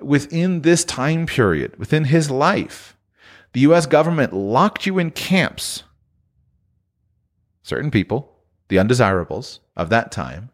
Within 0.00 0.62
this 0.62 0.84
time 0.84 1.26
period, 1.26 1.78
within 1.78 2.04
his 2.04 2.30
life, 2.30 2.96
the 3.52 3.60
U.S. 3.60 3.84
government 3.84 4.32
locked 4.32 4.86
you 4.86 4.98
in 4.98 5.10
camps. 5.10 5.82
Certain 7.62 7.90
people, 7.90 8.32
the 8.68 8.78
undesirables 8.78 9.60
of 9.76 9.90
that 9.90 10.10
time, 10.10 10.48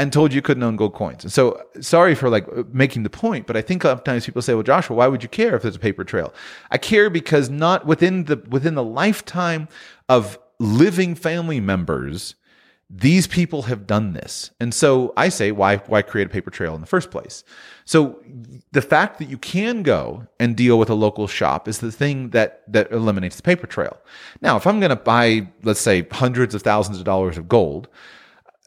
and 0.00 0.10
told 0.10 0.32
you 0.32 0.40
couldn't 0.40 0.62
own 0.62 0.76
gold 0.76 0.94
coins. 0.94 1.24
And 1.24 1.32
so, 1.32 1.62
sorry 1.82 2.14
for 2.14 2.30
like 2.30 2.46
making 2.72 3.02
the 3.02 3.10
point, 3.10 3.46
but 3.46 3.54
I 3.54 3.60
think 3.60 3.82
sometimes 3.82 4.24
people 4.24 4.40
say, 4.40 4.54
"Well, 4.54 4.62
Joshua, 4.62 4.96
why 4.96 5.06
would 5.06 5.22
you 5.22 5.28
care 5.28 5.54
if 5.54 5.62
there's 5.62 5.76
a 5.76 5.80
paper 5.80 6.04
trail?" 6.04 6.32
I 6.70 6.78
care 6.78 7.10
because 7.10 7.50
not 7.50 7.86
within 7.86 8.24
the 8.24 8.42
within 8.48 8.74
the 8.74 8.82
lifetime 8.82 9.68
of 10.08 10.38
living 10.58 11.14
family 11.14 11.60
members, 11.60 12.34
these 12.88 13.26
people 13.26 13.62
have 13.62 13.86
done 13.86 14.14
this. 14.14 14.52
And 14.58 14.72
so 14.72 15.12
I 15.18 15.28
say, 15.28 15.52
why 15.52 15.76
why 15.76 16.00
create 16.00 16.26
a 16.28 16.30
paper 16.30 16.50
trail 16.50 16.74
in 16.74 16.80
the 16.80 16.86
first 16.86 17.10
place? 17.10 17.44
So 17.84 18.22
the 18.72 18.82
fact 18.82 19.18
that 19.18 19.28
you 19.28 19.36
can 19.36 19.82
go 19.82 20.26
and 20.38 20.56
deal 20.56 20.78
with 20.78 20.88
a 20.88 20.94
local 20.94 21.26
shop 21.26 21.68
is 21.68 21.80
the 21.80 21.92
thing 21.92 22.30
that 22.30 22.62
that 22.72 22.90
eliminates 22.90 23.36
the 23.36 23.42
paper 23.42 23.66
trail. 23.66 23.98
Now, 24.40 24.56
if 24.56 24.66
I'm 24.66 24.80
going 24.80 24.90
to 24.90 24.96
buy, 24.96 25.48
let's 25.62 25.80
say, 25.80 26.06
hundreds 26.10 26.54
of 26.54 26.62
thousands 26.62 26.98
of 26.98 27.04
dollars 27.04 27.36
of 27.36 27.48
gold, 27.48 27.86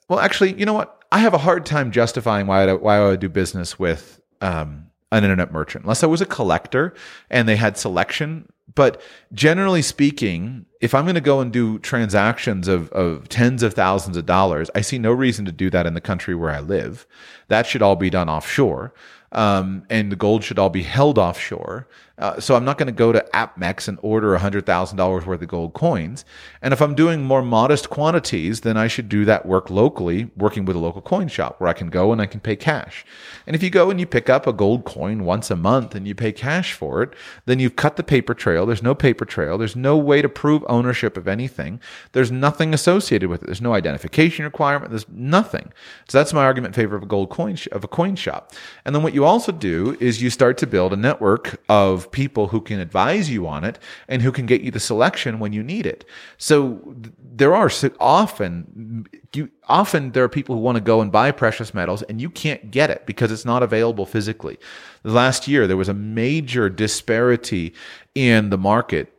well, 0.10 0.20
actually, 0.20 0.54
you 0.60 0.66
know 0.66 0.74
what? 0.74 1.03
I 1.14 1.20
have 1.20 1.36
a 1.36 1.38
hard 1.38 1.64
time 1.68 1.92
justifying 1.92 2.48
why 2.48 2.68
I, 2.68 2.74
why 2.74 2.98
I 2.98 3.06
would 3.06 3.20
do 3.20 3.30
business 3.30 3.78
with 3.78 4.20
um, 4.42 4.88
an 5.12 5.24
internet 5.24 5.52
merchant 5.52 5.84
unless 5.84 6.04
I 6.04 6.08
was 6.08 6.22
a 6.22 6.26
collector 6.26 6.96
and 7.30 7.48
they 7.48 7.56
had 7.56 7.78
selection. 7.78 8.50
But 8.74 9.00
generally 9.32 9.84
speaking, 9.84 10.66
if 10.82 10.96
I'm 10.96 11.06
going 11.06 11.14
to 11.14 11.22
go 11.22 11.40
and 11.40 11.54
do 11.54 11.78
transactions 11.78 12.68
of, 12.68 12.92
of 12.94 13.30
tens 13.30 13.62
of 13.62 13.76
thousands 13.76 14.18
of 14.18 14.26
dollars, 14.26 14.72
I 14.74 14.82
see 14.82 14.98
no 14.98 15.12
reason 15.12 15.46
to 15.46 15.52
do 15.52 15.70
that 15.70 15.86
in 15.86 15.94
the 15.94 16.02
country 16.02 16.34
where 16.34 16.50
I 16.50 16.62
live. 16.62 17.06
That 17.48 17.68
should 17.68 17.84
all 17.84 17.96
be 17.96 18.10
done 18.10 18.28
offshore 18.28 18.92
um, 19.34 19.84
and 19.90 20.12
the 20.12 20.16
gold 20.16 20.44
should 20.44 20.60
all 20.60 20.70
be 20.70 20.84
held 20.84 21.18
offshore. 21.18 21.88
Uh, 22.20 22.40
so 22.40 22.56
I'm 22.56 22.64
not 22.64 22.78
going 22.78 22.88
to 22.88 22.94
go 22.94 23.12
to 23.12 23.26
APMEX 23.34 23.88
and 23.88 23.98
order 24.04 24.38
$100,000 24.38 25.26
worth 25.26 25.42
of 25.42 25.48
gold 25.48 25.74
coins. 25.74 26.26
And 26.62 26.72
if 26.72 26.80
I'm 26.80 26.94
doing 26.94 27.24
more 27.24 27.42
modest 27.42 27.90
quantities, 27.90 28.62
then 28.62 28.78
I 28.78 28.88
should 28.88 29.10
do 29.10 29.26
that 29.26 29.48
work 29.48 29.72
locally, 29.72 30.30
working 30.38 30.64
with 30.64 30.76
a 30.76 30.80
local 30.80 31.02
coin 31.02 31.28
shop 31.28 31.60
where 31.60 31.70
I 31.70 31.74
can 31.74 31.90
go 31.90 32.12
and 32.12 32.22
I 32.22 32.28
can 32.28 32.40
pay 32.40 32.56
cash. 32.56 33.04
And 33.48 33.56
if 33.56 33.64
you 33.64 33.72
go 33.72 33.90
and 33.90 34.00
you 34.00 34.06
pick 34.06 34.30
up 34.30 34.46
a 34.46 34.54
gold 34.54 34.86
coin 34.86 35.24
once 35.26 35.50
a 35.50 35.56
month 35.56 35.96
and 35.96 36.08
you 36.08 36.14
pay 36.14 36.32
cash 36.32 36.74
for 36.74 37.02
it, 37.02 37.16
then 37.48 37.60
you've 37.60 37.76
cut 37.76 37.96
the 37.96 38.04
paper 38.04 38.36
trail. 38.36 38.68
There's 38.68 38.84
no 38.84 38.94
paper 38.94 39.26
trail. 39.26 39.58
There's 39.58 39.76
no 39.76 39.98
way 39.98 40.22
to 40.22 40.30
prove 40.30 40.64
ownership 40.70 41.18
of 41.18 41.28
anything. 41.28 41.80
There's 42.12 42.32
nothing 42.32 42.76
associated 42.76 43.28
with 43.28 43.42
it. 43.42 43.48
There's 43.48 43.60
no 43.60 43.74
identification 43.74 44.46
requirement. 44.46 44.92
There's 44.92 45.10
nothing. 45.10 45.74
So 46.08 46.20
that's 46.20 46.32
my 46.32 46.44
argument 46.44 46.76
in 46.76 46.84
favor 46.84 46.96
of 46.96 47.02
a 47.02 47.08
gold 47.08 47.32
coin 47.32 47.56
sh- 47.56 47.68
of 47.72 47.84
a 47.84 47.88
coin 47.88 48.16
shop. 48.16 48.54
And 48.86 48.94
then 48.94 49.02
what 49.02 49.16
you 49.16 49.26
also 49.26 49.52
do 49.52 49.98
is 50.00 50.22
you 50.22 50.30
start 50.30 50.60
to 50.60 50.68
build 50.68 50.94
a 50.94 50.98
network 50.98 51.60
of 51.68 52.03
people 52.12 52.48
who 52.48 52.62
can 52.62 52.80
advise 52.80 53.30
you 53.30 53.48
on 53.48 53.64
it 53.64 53.80
and 54.08 54.22
who 54.22 54.32
can 54.32 54.46
get 54.46 54.62
you 54.62 54.72
the 54.72 54.80
selection 54.80 55.40
when 55.40 55.54
you 55.54 55.64
need 55.64 55.86
it. 55.86 56.06
So 56.38 56.96
there 57.20 57.56
are 57.56 57.70
often 58.00 59.08
you 59.34 59.50
often 59.68 60.12
there 60.12 60.24
are 60.24 60.30
people 60.30 60.56
who 60.56 60.62
want 60.62 60.76
to 60.76 60.82
go 60.82 61.02
and 61.02 61.12
buy 61.12 61.32
precious 61.32 61.74
metals 61.74 62.04
and 62.04 62.22
you 62.22 62.30
can't 62.30 62.72
get 62.72 62.90
it 62.90 63.06
because 63.06 63.32
it's 63.32 63.46
not 63.46 63.64
available 63.64 64.06
physically. 64.06 64.58
Last 65.04 65.48
year 65.48 65.68
there 65.68 65.78
was 65.78 65.90
a 65.90 65.94
major 65.94 66.70
disparity 66.70 67.74
in 68.16 68.50
the 68.50 68.58
market 68.58 69.14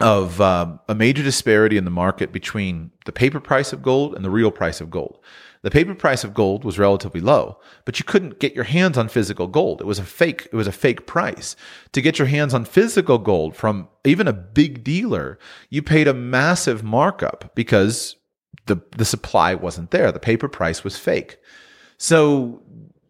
of 0.00 0.40
um, 0.40 0.80
a 0.88 0.94
major 0.94 1.22
disparity 1.22 1.76
in 1.76 1.84
the 1.84 1.90
market 1.90 2.32
between 2.32 2.90
the 3.06 3.12
paper 3.12 3.40
price 3.40 3.72
of 3.72 3.82
gold 3.82 4.14
and 4.14 4.24
the 4.24 4.30
real 4.30 4.50
price 4.50 4.80
of 4.80 4.90
gold. 4.90 5.18
The 5.66 5.72
paper 5.72 5.96
price 5.96 6.22
of 6.22 6.32
gold 6.32 6.62
was 6.62 6.78
relatively 6.78 7.20
low, 7.20 7.58
but 7.84 7.98
you 7.98 8.04
couldn't 8.04 8.38
get 8.38 8.54
your 8.54 8.62
hands 8.62 8.96
on 8.96 9.08
physical 9.08 9.48
gold. 9.48 9.80
It 9.80 9.84
was 9.84 9.98
a 9.98 10.04
fake, 10.04 10.46
it 10.52 10.54
was 10.54 10.68
a 10.68 10.72
fake 10.72 11.08
price. 11.08 11.56
To 11.90 12.00
get 12.00 12.20
your 12.20 12.28
hands 12.28 12.54
on 12.54 12.64
physical 12.64 13.18
gold 13.18 13.56
from 13.56 13.88
even 14.04 14.28
a 14.28 14.32
big 14.32 14.84
dealer, 14.84 15.40
you 15.68 15.82
paid 15.82 16.06
a 16.06 16.14
massive 16.14 16.84
markup 16.84 17.50
because 17.56 18.14
the 18.66 18.80
the 18.96 19.04
supply 19.04 19.56
wasn't 19.56 19.90
there. 19.90 20.12
The 20.12 20.20
paper 20.20 20.48
price 20.48 20.84
was 20.84 20.98
fake. 20.98 21.38
So 21.98 22.62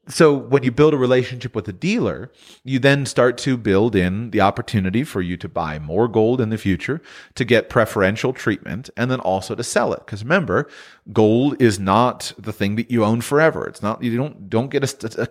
so 0.09 0.32
when 0.34 0.62
you 0.62 0.70
build 0.70 0.94
a 0.94 0.96
relationship 0.96 1.54
with 1.54 1.66
a 1.68 1.72
dealer, 1.72 2.30
you 2.62 2.78
then 2.78 3.07
start 3.07 3.36
to 3.38 3.57
build 3.57 3.96
in 3.96 4.30
the 4.30 4.40
opportunity 4.40 5.02
for 5.02 5.20
you 5.20 5.36
to 5.36 5.48
buy 5.48 5.78
more 5.78 6.07
gold 6.07 6.40
in 6.40 6.50
the 6.50 6.59
future, 6.59 7.02
to 7.34 7.44
get 7.44 7.68
preferential 7.68 8.32
treatment, 8.32 8.88
and 8.96 9.11
then 9.11 9.20
also 9.20 9.54
to 9.54 9.64
sell 9.64 9.92
it. 9.92 10.00
Because 10.07 10.22
remember, 10.22 10.68
gold 11.12 11.61
is 11.61 11.80
not 11.80 12.32
the 12.38 12.52
thing 12.52 12.76
that 12.76 12.90
you 12.90 13.04
own 13.04 13.20
forever. 13.20 13.66
It's 13.66 13.82
not 13.82 14.02
you 14.02 14.16
don't 14.16 14.48
don't 14.48 14.70
get 14.70 14.84
a, 14.84 15.22
a 15.22 15.28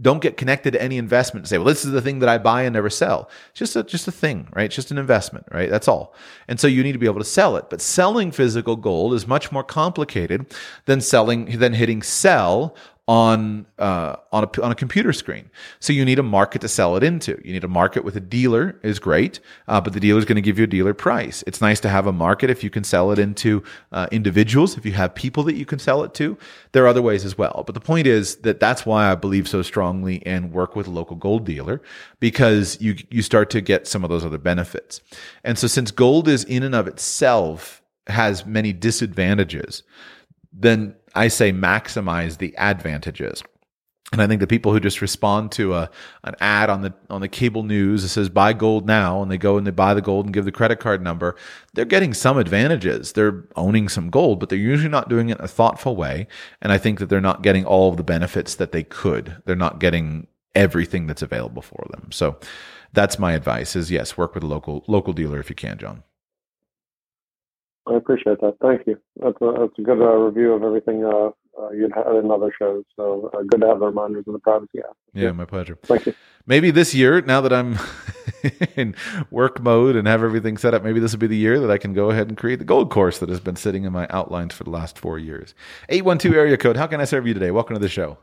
don't 0.00 0.20
get 0.20 0.36
connected 0.36 0.72
to 0.72 0.82
any 0.82 0.98
investment 0.98 1.44
and 1.44 1.48
say, 1.48 1.58
well, 1.58 1.66
this 1.66 1.84
is 1.84 1.92
the 1.92 2.02
thing 2.02 2.18
that 2.18 2.28
I 2.28 2.38
buy 2.38 2.62
and 2.62 2.74
never 2.74 2.90
sell. 2.90 3.30
It's 3.50 3.58
just 3.58 3.76
a, 3.76 3.82
just 3.82 4.06
a 4.06 4.12
thing, 4.12 4.48
right? 4.54 4.64
It's 4.64 4.74
just 4.74 4.90
an 4.90 4.98
investment, 4.98 5.46
right? 5.50 5.70
That's 5.70 5.88
all. 5.88 6.14
And 6.48 6.60
so 6.60 6.66
you 6.66 6.82
need 6.82 6.92
to 6.92 6.98
be 6.98 7.06
able 7.06 7.20
to 7.20 7.24
sell 7.24 7.56
it. 7.56 7.70
But 7.70 7.80
selling 7.80 8.30
physical 8.30 8.76
gold 8.76 9.14
is 9.14 9.26
much 9.26 9.50
more 9.50 9.64
complicated 9.64 10.54
than 10.84 11.00
selling, 11.00 11.58
than 11.58 11.72
hitting 11.72 12.02
sell 12.02 12.76
on 13.08 13.66
uh, 13.78 14.16
on 14.32 14.44
a 14.44 14.62
on 14.62 14.72
a 14.72 14.74
computer 14.74 15.12
screen. 15.12 15.48
So 15.78 15.92
you 15.92 16.04
need 16.04 16.18
a 16.18 16.24
market 16.24 16.60
to 16.62 16.68
sell 16.68 16.96
it 16.96 17.04
into. 17.04 17.40
You 17.44 17.52
need 17.52 17.62
a 17.62 17.68
market 17.68 18.04
with 18.04 18.16
a 18.16 18.20
dealer 18.20 18.80
is 18.82 18.98
great, 18.98 19.38
uh, 19.68 19.80
but 19.80 19.92
the 19.92 20.00
dealer 20.00 20.18
is 20.18 20.24
going 20.24 20.36
to 20.36 20.42
give 20.42 20.58
you 20.58 20.64
a 20.64 20.68
dealer 20.68 20.92
price. 20.92 21.44
It's 21.46 21.60
nice 21.60 21.78
to 21.80 21.88
have 21.88 22.06
a 22.06 22.12
market 22.12 22.50
if 22.50 22.64
you 22.64 22.70
can 22.70 22.82
sell 22.82 23.12
it 23.12 23.18
into 23.18 23.62
uh, 23.92 24.08
individuals. 24.10 24.76
If 24.76 24.84
you 24.84 24.92
have 24.92 25.14
people 25.14 25.44
that 25.44 25.54
you 25.54 25.64
can 25.64 25.78
sell 25.78 26.02
it 26.02 26.14
to, 26.14 26.36
there 26.72 26.82
are 26.84 26.88
other 26.88 27.02
ways 27.02 27.24
as 27.24 27.38
well. 27.38 27.62
But 27.64 27.74
the 27.74 27.80
point 27.80 28.08
is 28.08 28.36
that 28.38 28.58
that's 28.58 28.84
why 28.84 29.10
I 29.10 29.14
believe 29.14 29.46
so 29.46 29.62
strongly 29.62 30.24
and 30.26 30.52
work 30.52 30.74
with 30.74 30.88
a 30.88 30.90
local 30.90 31.16
gold 31.16 31.46
dealer 31.46 31.80
because 32.18 32.80
you 32.80 32.96
you 33.10 33.22
start 33.22 33.50
to 33.50 33.60
get 33.60 33.86
some 33.86 34.02
of 34.02 34.10
those 34.10 34.24
other 34.24 34.38
benefits. 34.38 35.00
And 35.44 35.56
so 35.56 35.68
since 35.68 35.92
gold 35.92 36.26
is 36.26 36.42
in 36.42 36.64
and 36.64 36.74
of 36.74 36.88
itself 36.88 37.82
has 38.08 38.46
many 38.46 38.72
disadvantages, 38.72 39.82
then 40.52 40.94
I 41.16 41.28
say 41.28 41.52
maximize 41.52 42.38
the 42.38 42.56
advantages. 42.56 43.42
And 44.12 44.22
I 44.22 44.28
think 44.28 44.38
the 44.38 44.46
people 44.46 44.72
who 44.72 44.78
just 44.78 45.00
respond 45.00 45.50
to 45.52 45.74
a 45.74 45.90
an 46.22 46.36
ad 46.38 46.70
on 46.70 46.82
the 46.82 46.94
on 47.10 47.20
the 47.20 47.28
cable 47.28 47.64
news 47.64 48.02
that 48.02 48.10
says 48.10 48.28
buy 48.28 48.52
gold 48.52 48.86
now 48.86 49.20
and 49.20 49.30
they 49.30 49.36
go 49.36 49.58
and 49.58 49.66
they 49.66 49.72
buy 49.72 49.94
the 49.94 50.00
gold 50.00 50.26
and 50.26 50.34
give 50.34 50.44
the 50.44 50.52
credit 50.52 50.78
card 50.78 51.02
number, 51.02 51.34
they're 51.74 51.84
getting 51.84 52.14
some 52.14 52.38
advantages. 52.38 53.14
They're 53.14 53.44
owning 53.56 53.88
some 53.88 54.10
gold, 54.10 54.38
but 54.38 54.48
they're 54.48 54.58
usually 54.58 54.90
not 54.90 55.08
doing 55.08 55.30
it 55.30 55.38
in 55.38 55.44
a 55.44 55.48
thoughtful 55.48 55.96
way. 55.96 56.28
And 56.62 56.70
I 56.70 56.78
think 56.78 57.00
that 57.00 57.08
they're 57.08 57.20
not 57.20 57.42
getting 57.42 57.64
all 57.64 57.90
of 57.90 57.96
the 57.96 58.04
benefits 58.04 58.54
that 58.54 58.70
they 58.70 58.84
could. 58.84 59.42
They're 59.44 59.56
not 59.56 59.80
getting 59.80 60.28
everything 60.54 61.08
that's 61.08 61.22
available 61.22 61.62
for 61.62 61.84
them. 61.90 62.12
So 62.12 62.38
that's 62.92 63.18
my 63.18 63.32
advice 63.32 63.74
is 63.74 63.90
yes, 63.90 64.16
work 64.16 64.34
with 64.34 64.44
a 64.44 64.46
local 64.46 64.84
local 64.86 65.14
dealer 65.14 65.40
if 65.40 65.50
you 65.50 65.56
can, 65.56 65.78
John. 65.78 66.04
I 67.86 67.94
appreciate 67.94 68.40
that. 68.40 68.56
Thank 68.60 68.86
you. 68.86 68.98
That's 69.22 69.36
a, 69.40 69.52
that's 69.58 69.78
a 69.78 69.82
good 69.82 70.00
uh, 70.00 70.16
review 70.16 70.52
of 70.52 70.62
everything 70.64 71.04
uh, 71.04 71.30
uh, 71.60 71.70
you'd 71.70 71.92
had 71.94 72.16
in 72.16 72.30
other 72.30 72.52
shows. 72.58 72.84
So 72.96 73.30
uh, 73.32 73.42
good 73.42 73.60
to 73.60 73.68
have 73.68 73.78
the 73.78 73.86
reminders 73.86 74.24
of 74.26 74.32
the 74.32 74.40
privacy 74.40 74.78
act. 74.78 74.96
Yeah, 75.14 75.30
my 75.32 75.44
pleasure. 75.44 75.78
Thank 75.84 76.06
you. 76.06 76.14
Maybe 76.46 76.72
this 76.72 76.94
year, 76.94 77.20
now 77.22 77.40
that 77.40 77.52
I'm 77.52 77.78
in 78.76 78.96
work 79.30 79.60
mode 79.60 79.94
and 79.94 80.08
have 80.08 80.24
everything 80.24 80.56
set 80.56 80.74
up, 80.74 80.82
maybe 80.82 80.98
this 80.98 81.12
will 81.12 81.20
be 81.20 81.28
the 81.28 81.36
year 81.36 81.60
that 81.60 81.70
I 81.70 81.78
can 81.78 81.94
go 81.94 82.10
ahead 82.10 82.28
and 82.28 82.36
create 82.36 82.58
the 82.58 82.64
gold 82.64 82.90
course 82.90 83.18
that 83.20 83.28
has 83.28 83.40
been 83.40 83.56
sitting 83.56 83.84
in 83.84 83.92
my 83.92 84.08
outlines 84.10 84.52
for 84.52 84.64
the 84.64 84.70
last 84.70 84.98
four 84.98 85.18
years. 85.18 85.54
812 85.88 86.36
area 86.36 86.56
code. 86.56 86.76
How 86.76 86.88
can 86.88 87.00
I 87.00 87.04
serve 87.04 87.26
you 87.26 87.34
today? 87.34 87.52
Welcome 87.52 87.76
to 87.76 87.80
the 87.80 87.88
show. 87.88 88.18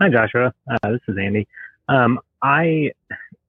Hi, 0.00 0.08
Joshua. 0.08 0.54
Uh, 0.70 0.90
this 0.90 1.00
is 1.08 1.16
Andy. 1.18 1.46
Um, 1.88 2.20
I 2.42 2.92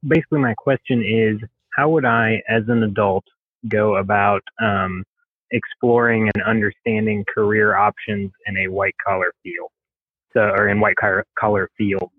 basically 0.06 0.40
my 0.40 0.54
question 0.54 1.02
is, 1.02 1.50
how 1.76 1.90
would 1.90 2.06
I, 2.06 2.44
as 2.48 2.64
an 2.68 2.84
adult, 2.84 3.24
go 3.68 3.98
about 3.98 4.42
um, 4.62 5.04
exploring 5.52 6.30
and 6.34 6.44
understanding 6.44 7.24
career 7.34 7.76
options 7.76 8.32
in 8.48 8.58
a 8.58 8.68
white 8.68 8.96
collar 9.06 9.34
field, 9.44 9.70
so 10.34 10.42
or 10.42 10.68
in 10.70 10.80
white 10.80 10.96
collar 11.40 11.70
field. 11.78 12.10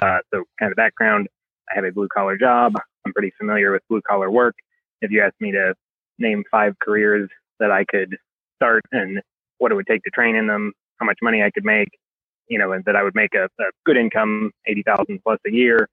Uh, 0.00 0.18
so, 0.32 0.44
kind 0.58 0.72
of 0.72 0.76
background: 0.76 1.28
I 1.70 1.74
have 1.74 1.84
a 1.84 1.92
blue 1.92 2.08
collar 2.08 2.36
job. 2.36 2.74
I'm 3.04 3.12
pretty 3.12 3.32
familiar 3.38 3.72
with 3.72 3.82
blue 3.88 4.02
collar 4.08 4.30
work. 4.30 4.54
If 5.00 5.10
you 5.10 5.22
ask 5.22 5.34
me 5.40 5.52
to 5.52 5.74
name 6.18 6.44
five 6.50 6.74
careers 6.80 7.28
that 7.60 7.70
I 7.70 7.84
could 7.84 8.16
start 8.56 8.82
and 8.92 9.20
what 9.58 9.72
it 9.72 9.74
would 9.74 9.86
take 9.86 10.02
to 10.02 10.10
train 10.10 10.36
in 10.36 10.46
them, 10.46 10.72
how 10.98 11.06
much 11.06 11.18
money 11.22 11.42
I 11.42 11.50
could 11.50 11.64
make, 11.64 11.88
you 12.48 12.58
know, 12.58 12.72
and 12.72 12.84
that 12.84 12.96
I 12.96 13.02
would 13.02 13.14
make 13.14 13.34
a, 13.34 13.44
a 13.44 13.64
good 13.84 13.96
income, 13.96 14.52
eighty 14.66 14.82
thousand 14.82 15.20
plus 15.22 15.38
a 15.46 15.50
year, 15.50 15.88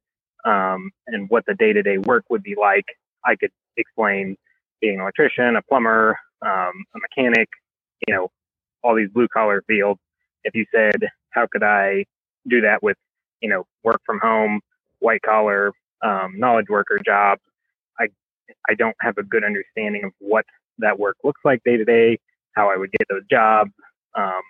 um, 0.46 0.92
and 1.08 1.30
what 1.30 1.46
the 1.48 1.56
day 1.56 1.74
to 1.74 1.82
day 1.82 1.98
work 1.98 2.26
would 2.30 2.44
be 2.44 2.56
like, 2.60 2.86
I 3.26 3.36
could 3.36 3.52
explain 3.78 4.38
being 4.82 4.96
an 4.96 5.02
electrician, 5.02 5.56
a 5.56 5.62
plumber, 5.62 6.18
um, 6.42 6.86
a 6.96 7.00
mechanic, 7.00 7.50
you 8.08 8.14
know, 8.14 8.30
all 8.84 8.96
these 8.96 9.10
blue 9.10 9.28
collar 9.28 9.64
fields. 9.68 10.00
If 10.44 10.54
you 10.56 10.66
said, 10.74 11.10
how 11.32 11.48
could 11.52 11.64
I 11.64 12.06
do 12.48 12.62
that 12.62 12.84
with, 12.84 12.98
you 13.42 13.50
know, 13.50 13.66
work 13.84 14.02
from 14.06 14.20
home, 14.20 14.62
white 15.00 15.22
collar 15.24 15.72
um, 16.02 16.34
knowledge 16.38 16.68
worker 16.70 17.00
job, 17.04 17.40
I 18.00 18.08
I 18.70 18.76
don't 18.76 18.96
have 19.02 19.18
a 19.18 19.24
good 19.24 19.44
understanding 19.44 20.04
of 20.06 20.12
what 20.20 20.46
that 20.80 21.00
work 21.00 21.18
looks 21.24 21.42
like 21.44 21.64
day 21.64 21.78
to 21.78 21.86
day, 21.86 22.20
how 22.54 22.70
I 22.70 22.78
would 22.78 22.92
get 22.92 23.08
those 23.10 23.26
jobs, 23.30 23.72
um, 24.16 24.42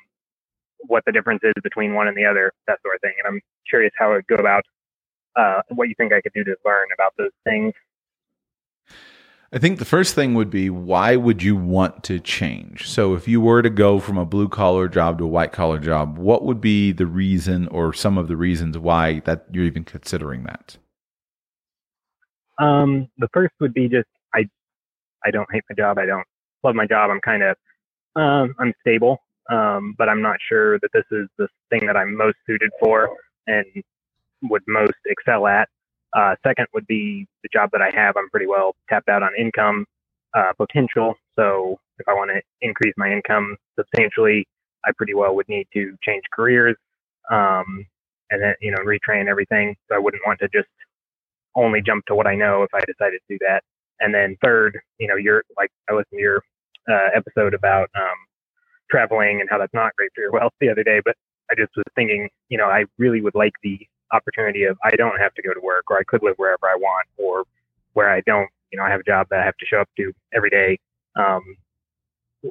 what 0.87 1.03
the 1.05 1.11
difference 1.11 1.41
is 1.43 1.53
between 1.63 1.93
one 1.93 2.07
and 2.07 2.17
the 2.17 2.25
other, 2.25 2.51
that 2.67 2.79
sort 2.81 2.95
of 2.95 3.01
thing. 3.01 3.13
And 3.19 3.27
I'm 3.27 3.41
curious 3.69 3.93
how 3.97 4.11
I 4.11 4.15
would 4.15 4.27
go 4.27 4.35
about 4.35 4.63
uh, 5.35 5.61
what 5.69 5.87
you 5.87 5.95
think 5.95 6.13
I 6.13 6.21
could 6.21 6.33
do 6.33 6.43
to 6.43 6.55
learn 6.65 6.87
about 6.93 7.13
those 7.17 7.31
things. 7.43 7.73
I 9.53 9.59
think 9.59 9.79
the 9.79 9.85
first 9.85 10.15
thing 10.15 10.33
would 10.33 10.49
be 10.49 10.69
why 10.69 11.15
would 11.15 11.43
you 11.43 11.55
want 11.55 12.03
to 12.05 12.19
change? 12.19 12.89
So 12.89 13.13
if 13.13 13.27
you 13.27 13.39
were 13.39 13.61
to 13.61 13.69
go 13.69 13.99
from 13.99 14.17
a 14.17 14.25
blue 14.25 14.49
collar 14.49 14.87
job 14.87 15.19
to 15.19 15.25
a 15.25 15.27
white 15.27 15.51
collar 15.51 15.79
job, 15.79 16.17
what 16.17 16.43
would 16.43 16.59
be 16.59 16.91
the 16.91 17.05
reason 17.05 17.67
or 17.67 17.93
some 17.93 18.17
of 18.17 18.27
the 18.27 18.35
reasons 18.35 18.77
why 18.77 19.19
that 19.21 19.45
you're 19.51 19.65
even 19.65 19.83
considering 19.83 20.43
that? 20.43 20.77
Um, 22.59 23.09
the 23.17 23.27
first 23.33 23.53
would 23.59 23.73
be 23.73 23.87
just 23.87 24.07
I 24.33 24.45
I 25.25 25.31
don't 25.31 25.47
hate 25.51 25.63
my 25.69 25.75
job. 25.75 25.97
I 25.99 26.05
don't 26.05 26.25
love 26.63 26.75
my 26.75 26.87
job. 26.87 27.11
I'm 27.11 27.21
kind 27.21 27.43
of 27.43 27.57
um, 28.15 28.55
unstable, 28.59 29.19
um, 29.51 29.93
but 29.97 30.09
I'm 30.09 30.21
not 30.21 30.37
sure 30.47 30.79
that 30.79 30.89
this 30.93 31.05
is 31.11 31.27
the 31.37 31.47
thing 31.69 31.85
that 31.85 31.97
I'm 31.97 32.15
most 32.15 32.37
suited 32.47 32.71
for 32.79 33.09
and 33.47 33.65
would 34.43 34.63
most 34.67 34.93
excel 35.05 35.47
at. 35.47 35.69
Uh, 36.15 36.35
second 36.47 36.67
would 36.73 36.87
be 36.87 37.27
the 37.43 37.49
job 37.53 37.71
that 37.73 37.81
I 37.81 37.91
have. 37.95 38.17
I'm 38.17 38.29
pretty 38.31 38.47
well 38.47 38.75
tapped 38.89 39.09
out 39.09 39.23
on 39.23 39.31
income 39.39 39.85
uh, 40.35 40.53
potential. 40.57 41.15
So 41.37 41.79
if 41.99 42.07
I 42.09 42.13
want 42.13 42.31
to 42.35 42.41
increase 42.61 42.95
my 42.97 43.11
income 43.11 43.57
substantially, 43.79 44.47
I 44.85 44.91
pretty 44.97 45.15
well 45.15 45.35
would 45.35 45.49
need 45.49 45.67
to 45.73 45.97
change 46.03 46.23
careers 46.33 46.77
um, 47.31 47.85
and 48.31 48.41
then 48.43 48.55
you 48.61 48.71
know 48.71 48.79
retrain 48.79 49.27
everything. 49.29 49.75
So 49.89 49.95
I 49.95 49.99
wouldn't 49.99 50.23
want 50.25 50.39
to 50.41 50.49
just 50.53 50.69
only 51.55 51.81
jump 51.85 52.05
to 52.07 52.15
what 52.15 52.27
I 52.27 52.35
know 52.35 52.63
if 52.63 52.71
I 52.73 52.81
decided 52.81 53.19
to 53.27 53.35
do 53.35 53.39
that. 53.47 53.61
And 54.01 54.13
then 54.13 54.37
third, 54.43 54.79
you 54.99 55.07
know, 55.07 55.17
you're 55.17 55.43
like 55.57 55.71
I 55.89 55.93
listened 55.93 56.19
to 56.19 56.21
your 56.21 56.43
uh, 56.89 57.09
episode 57.15 57.53
about 57.55 57.89
um, 57.95 58.17
traveling 58.91 59.41
and 59.41 59.49
how 59.49 59.57
that's 59.57 59.73
not 59.73 59.95
great 59.97 60.11
for 60.15 60.21
your 60.21 60.31
wealth 60.33 60.53
the 60.61 60.69
other 60.69 60.83
day, 60.83 61.01
but 61.03 61.15
I 61.51 61.55
just 61.55 61.71
was 61.75 61.85
thinking, 61.95 62.29
you 62.49 62.57
know, 62.57 62.65
I 62.67 62.85
really 62.97 63.21
would 63.21 63.35
like 63.35 63.53
the 63.63 63.79
opportunity 64.11 64.63
of 64.63 64.77
I 64.83 64.91
don't 64.91 65.19
have 65.19 65.33
to 65.35 65.41
go 65.41 65.53
to 65.53 65.59
work 65.61 65.85
or 65.89 65.97
I 65.97 66.03
could 66.03 66.23
live 66.23 66.35
wherever 66.37 66.67
I 66.67 66.75
want 66.75 67.07
or 67.17 67.43
where 67.93 68.09
I 68.09 68.21
don't, 68.21 68.49
you 68.71 68.77
know, 68.77 68.85
I 68.85 68.89
have 68.89 68.99
a 68.99 69.03
job 69.03 69.27
that 69.29 69.39
I 69.39 69.45
have 69.45 69.57
to 69.57 69.65
show 69.65 69.79
up 69.79 69.89
to 69.97 70.11
every 70.33 70.49
day. 70.49 70.79
Um, 71.15 71.41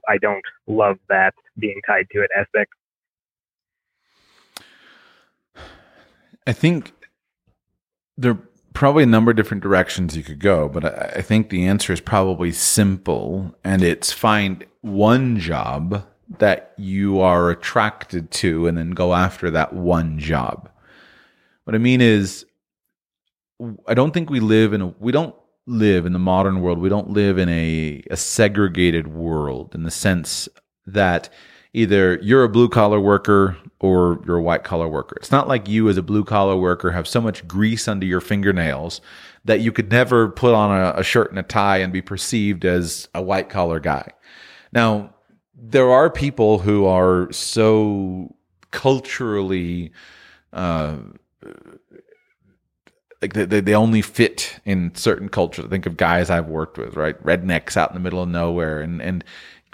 I 0.08 0.18
don't 0.18 0.44
love 0.66 0.98
that 1.08 1.34
being 1.58 1.80
tied 1.86 2.06
to 2.12 2.22
it 2.22 2.30
aspect. 2.36 2.72
I 6.46 6.52
think 6.52 6.92
there 8.16 8.32
are 8.32 8.38
probably 8.74 9.04
a 9.04 9.06
number 9.06 9.30
of 9.30 9.36
different 9.36 9.62
directions 9.62 10.16
you 10.16 10.22
could 10.22 10.40
go, 10.40 10.68
but 10.68 10.84
I, 10.84 11.12
I 11.16 11.22
think 11.22 11.48
the 11.48 11.66
answer 11.66 11.92
is 11.92 12.00
probably 12.00 12.52
simple 12.52 13.54
and 13.64 13.82
it's 13.82 14.12
find 14.12 14.64
one 14.80 15.38
job 15.38 16.04
that 16.38 16.72
you 16.76 17.20
are 17.20 17.50
attracted 17.50 18.30
to 18.30 18.66
and 18.66 18.76
then 18.76 18.90
go 18.90 19.14
after 19.14 19.50
that 19.50 19.72
one 19.72 20.18
job. 20.18 20.68
What 21.64 21.74
I 21.74 21.78
mean 21.78 22.00
is, 22.00 22.46
I 23.86 23.94
don't 23.94 24.12
think 24.12 24.30
we 24.30 24.40
live 24.40 24.72
in 24.72 24.80
a, 24.82 24.86
we 24.98 25.12
don't 25.12 25.34
live 25.66 26.06
in 26.06 26.12
the 26.12 26.18
modern 26.18 26.60
world. 26.60 26.78
We 26.78 26.88
don't 26.88 27.10
live 27.10 27.38
in 27.38 27.48
a, 27.48 28.02
a 28.10 28.16
segregated 28.16 29.08
world 29.08 29.74
in 29.74 29.82
the 29.82 29.90
sense 29.90 30.48
that 30.86 31.30
either 31.72 32.18
you're 32.22 32.44
a 32.44 32.48
blue 32.48 32.68
collar 32.68 33.00
worker 33.00 33.56
or 33.80 34.22
you're 34.26 34.36
a 34.36 34.42
white 34.42 34.64
collar 34.64 34.88
worker. 34.88 35.16
It's 35.16 35.30
not 35.30 35.48
like 35.48 35.68
you 35.68 35.88
as 35.88 35.96
a 35.96 36.02
blue 36.02 36.24
collar 36.24 36.56
worker 36.56 36.90
have 36.90 37.08
so 37.08 37.20
much 37.20 37.46
grease 37.48 37.88
under 37.88 38.06
your 38.06 38.20
fingernails 38.20 39.00
that 39.44 39.60
you 39.60 39.72
could 39.72 39.90
never 39.90 40.28
put 40.28 40.54
on 40.54 40.70
a, 40.70 41.00
a 41.00 41.04
shirt 41.04 41.30
and 41.30 41.38
a 41.38 41.42
tie 41.42 41.78
and 41.78 41.92
be 41.92 42.02
perceived 42.02 42.64
as 42.64 43.08
a 43.14 43.22
white 43.22 43.48
collar 43.48 43.80
guy. 43.80 44.10
Now, 44.72 45.14
there 45.54 45.90
are 45.90 46.10
people 46.10 46.58
who 46.58 46.84
are 46.86 47.32
so 47.32 48.34
culturally 48.70 49.92
uh, 50.52 50.96
like 53.24 53.48
they, 53.48 53.60
they 53.60 53.74
only 53.74 54.02
fit 54.02 54.60
in 54.64 54.94
certain 54.94 55.28
cultures. 55.28 55.66
Think 55.66 55.86
of 55.86 55.96
guys 55.96 56.28
I've 56.28 56.46
worked 56.46 56.76
with, 56.76 56.94
right? 56.94 57.20
Rednecks 57.24 57.76
out 57.76 57.90
in 57.90 57.94
the 57.94 58.00
middle 58.00 58.22
of 58.22 58.28
nowhere, 58.28 58.80
and 58.80 59.00
and 59.00 59.24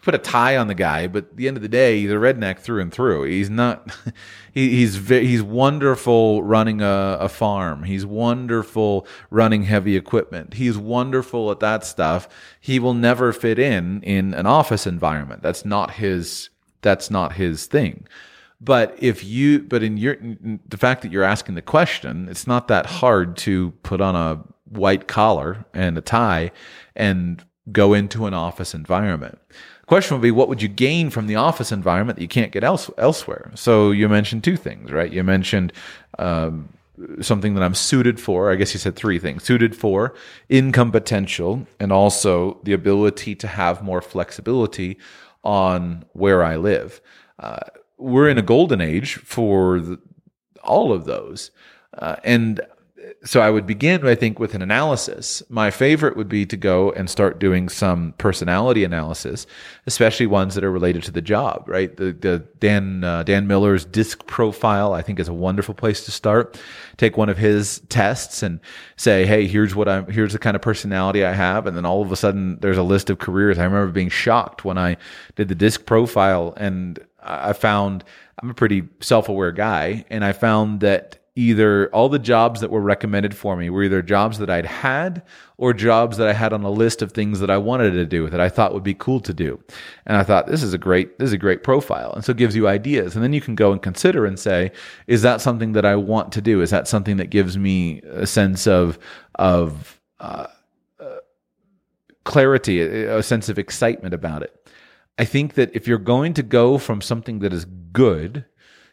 put 0.02 0.14
a 0.14 0.18
tie 0.18 0.56
on 0.56 0.68
the 0.68 0.74
guy, 0.74 1.06
but 1.06 1.24
at 1.24 1.36
the 1.36 1.46
end 1.48 1.56
of 1.56 1.62
the 1.62 1.68
day, 1.68 2.00
he's 2.00 2.10
a 2.10 2.14
redneck 2.14 2.58
through 2.60 2.80
and 2.80 2.92
through. 2.92 3.24
He's 3.24 3.50
not. 3.50 3.94
He, 4.52 4.70
he's 4.70 5.06
he's 5.06 5.44
wonderful 5.44 6.42
running 6.42 6.82
a, 6.82 7.18
a 7.20 7.28
farm. 7.28 7.84
He's 7.84 8.04
wonderful 8.04 9.06
running 9.30 9.62
heavy 9.62 9.96
equipment. 9.96 10.54
He's 10.54 10.76
wonderful 10.76 11.52
at 11.52 11.60
that 11.60 11.84
stuff. 11.84 12.28
He 12.60 12.80
will 12.80 12.92
never 12.92 13.32
fit 13.32 13.60
in 13.60 14.02
in 14.02 14.34
an 14.34 14.46
office 14.46 14.88
environment. 14.88 15.42
That's 15.42 15.64
not 15.64 15.92
his. 15.92 16.50
That's 16.82 17.12
not 17.12 17.34
his 17.34 17.66
thing. 17.66 18.08
But 18.60 18.94
if 18.98 19.24
you, 19.24 19.60
but 19.60 19.82
in 19.82 19.96
your, 19.96 20.16
the 20.68 20.76
fact 20.76 21.02
that 21.02 21.10
you're 21.10 21.24
asking 21.24 21.54
the 21.54 21.62
question, 21.62 22.28
it's 22.28 22.46
not 22.46 22.68
that 22.68 22.86
hard 22.86 23.36
to 23.38 23.70
put 23.82 24.00
on 24.00 24.14
a 24.14 24.44
white 24.68 25.08
collar 25.08 25.64
and 25.72 25.96
a 25.96 26.02
tie 26.02 26.52
and 26.94 27.44
go 27.72 27.94
into 27.94 28.26
an 28.26 28.34
office 28.34 28.74
environment. 28.74 29.38
The 29.48 29.86
question 29.86 30.16
would 30.16 30.22
be, 30.22 30.30
what 30.30 30.48
would 30.48 30.60
you 30.60 30.68
gain 30.68 31.10
from 31.10 31.26
the 31.26 31.36
office 31.36 31.72
environment 31.72 32.16
that 32.16 32.22
you 32.22 32.28
can't 32.28 32.52
get 32.52 32.62
else, 32.62 32.90
elsewhere? 32.98 33.50
So 33.54 33.90
you 33.92 34.08
mentioned 34.08 34.44
two 34.44 34.56
things, 34.56 34.92
right? 34.92 35.10
You 35.10 35.24
mentioned, 35.24 35.72
um, 36.18 36.68
something 37.20 37.54
that 37.54 37.62
I'm 37.62 37.74
suited 37.74 38.20
for. 38.20 38.52
I 38.52 38.56
guess 38.56 38.74
you 38.74 38.78
said 38.80 38.96
three 38.96 39.18
things 39.18 39.42
suited 39.42 39.74
for 39.74 40.14
income 40.48 40.92
potential 40.92 41.66
and 41.78 41.92
also 41.92 42.60
the 42.62 42.74
ability 42.74 43.34
to 43.36 43.46
have 43.46 43.82
more 43.82 44.02
flexibility 44.02 44.98
on 45.42 46.04
where 46.12 46.44
I 46.44 46.56
live. 46.56 47.00
Uh, 47.38 47.60
we're 48.00 48.28
in 48.28 48.38
a 48.38 48.42
golden 48.42 48.80
age 48.80 49.16
for 49.16 49.80
the, 49.80 49.98
all 50.62 50.92
of 50.92 51.04
those. 51.04 51.50
Uh, 51.92 52.16
and 52.24 52.60
so 53.24 53.40
I 53.40 53.50
would 53.50 53.66
begin, 53.66 54.06
I 54.06 54.14
think, 54.14 54.38
with 54.38 54.54
an 54.54 54.62
analysis. 54.62 55.42
My 55.48 55.70
favorite 55.70 56.16
would 56.16 56.28
be 56.28 56.46
to 56.46 56.56
go 56.56 56.90
and 56.92 57.08
start 57.08 57.38
doing 57.38 57.68
some 57.68 58.14
personality 58.18 58.82
analysis, 58.82 59.46
especially 59.86 60.26
ones 60.26 60.54
that 60.54 60.64
are 60.64 60.70
related 60.70 61.02
to 61.04 61.10
the 61.10 61.20
job. 61.20 61.64
Right, 61.66 61.94
the, 61.96 62.12
the 62.12 62.38
Dan 62.58 63.04
uh, 63.04 63.22
Dan 63.22 63.46
Miller's 63.46 63.84
disc 63.84 64.26
profile, 64.26 64.94
I 64.94 65.02
think, 65.02 65.20
is 65.20 65.28
a 65.28 65.34
wonderful 65.34 65.74
place 65.74 66.04
to 66.06 66.10
start. 66.10 66.58
Take 66.96 67.16
one 67.16 67.28
of 67.28 67.36
his 67.38 67.80
tests 67.88 68.42
and 68.42 68.60
say, 68.96 69.26
"Hey, 69.26 69.46
here's 69.46 69.74
what 69.74 69.88
I'm. 69.88 70.10
Here's 70.10 70.32
the 70.32 70.38
kind 70.38 70.56
of 70.56 70.62
personality 70.62 71.24
I 71.24 71.32
have," 71.32 71.66
and 71.66 71.76
then 71.76 71.84
all 71.84 72.02
of 72.02 72.12
a 72.12 72.16
sudden, 72.16 72.58
there's 72.60 72.78
a 72.78 72.82
list 72.82 73.10
of 73.10 73.18
careers. 73.18 73.58
I 73.58 73.64
remember 73.64 73.92
being 73.92 74.08
shocked 74.08 74.64
when 74.64 74.78
I 74.78 74.96
did 75.36 75.48
the 75.48 75.54
disc 75.54 75.84
profile, 75.84 76.54
and 76.56 76.98
I 77.22 77.52
found 77.52 78.04
I'm 78.42 78.50
a 78.50 78.54
pretty 78.54 78.88
self-aware 79.00 79.52
guy, 79.52 80.04
and 80.08 80.24
I 80.24 80.32
found 80.32 80.80
that 80.80 81.20
either 81.36 81.88
all 81.94 82.08
the 82.08 82.18
jobs 82.18 82.60
that 82.60 82.70
were 82.70 82.80
recommended 82.80 83.34
for 83.34 83.56
me 83.56 83.70
were 83.70 83.84
either 83.84 84.02
jobs 84.02 84.38
that 84.38 84.50
I'd 84.50 84.66
had 84.66 85.22
or 85.56 85.72
jobs 85.72 86.16
that 86.16 86.26
I 86.26 86.32
had 86.32 86.52
on 86.52 86.64
a 86.64 86.70
list 86.70 87.02
of 87.02 87.12
things 87.12 87.40
that 87.40 87.50
I 87.50 87.56
wanted 87.56 87.92
to 87.92 88.04
do 88.04 88.28
that 88.28 88.40
I 88.40 88.48
thought 88.48 88.74
would 88.74 88.82
be 88.82 88.94
cool 88.94 89.20
to 89.20 89.32
do. 89.32 89.62
And 90.06 90.16
I 90.16 90.22
thought 90.22 90.48
this 90.48 90.62
is 90.62 90.74
a 90.74 90.78
great 90.78 91.18
this 91.18 91.28
is 91.28 91.32
a 91.32 91.38
great 91.38 91.62
profile. 91.62 92.12
And 92.12 92.24
so 92.24 92.32
it 92.32 92.36
gives 92.36 92.56
you 92.56 92.66
ideas. 92.66 93.14
And 93.14 93.22
then 93.22 93.32
you 93.32 93.40
can 93.40 93.54
go 93.54 93.72
and 93.72 93.80
consider 93.80 94.26
and 94.26 94.38
say, 94.38 94.72
is 95.06 95.22
that 95.22 95.40
something 95.40 95.72
that 95.72 95.84
I 95.84 95.96
want 95.96 96.32
to 96.32 96.40
do? 96.40 96.60
Is 96.60 96.70
that 96.70 96.88
something 96.88 97.16
that 97.18 97.30
gives 97.30 97.56
me 97.56 98.00
a 98.02 98.26
sense 98.26 98.66
of 98.66 98.98
of 99.36 100.00
uh, 100.18 100.46
uh, 100.98 101.16
clarity, 102.24 102.82
a 102.82 103.22
sense 103.22 103.48
of 103.48 103.58
excitement 103.58 104.14
about 104.14 104.42
it? 104.42 104.59
I 105.18 105.24
think 105.24 105.54
that 105.54 105.74
if 105.74 105.86
you're 105.86 105.98
going 105.98 106.34
to 106.34 106.42
go 106.42 106.78
from 106.78 107.00
something 107.00 107.40
that 107.40 107.52
is 107.52 107.66
good 107.92 108.44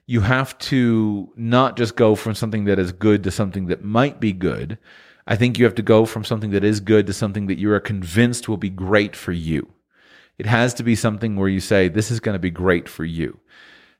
you 0.07 0.21
have 0.21 0.57
to 0.57 1.31
not 1.35 1.75
just 1.77 1.97
go 1.97 2.15
from 2.15 2.33
something 2.33 2.63
that 2.63 2.79
is 2.79 2.93
good 2.93 3.23
to 3.25 3.31
something 3.31 3.67
that 3.67 3.83
might 3.83 4.19
be 4.21 4.31
good. 4.31 4.77
I 5.27 5.35
think 5.35 5.59
you 5.59 5.65
have 5.65 5.75
to 5.75 5.81
go 5.81 6.05
from 6.05 6.23
something 6.23 6.51
that 6.51 6.63
is 6.63 6.79
good 6.79 7.05
to 7.07 7.13
something 7.13 7.47
that 7.47 7.59
you 7.59 7.69
are 7.73 7.81
convinced 7.81 8.47
will 8.47 8.57
be 8.57 8.69
great 8.69 9.17
for 9.17 9.33
you. 9.33 9.67
It 10.37 10.45
has 10.45 10.73
to 10.75 10.83
be 10.83 10.95
something 10.95 11.35
where 11.35 11.49
you 11.49 11.59
say, 11.59 11.89
this 11.89 12.09
is 12.09 12.21
going 12.21 12.35
to 12.35 12.39
be 12.39 12.49
great 12.49 12.87
for 12.87 13.03
you. 13.03 13.37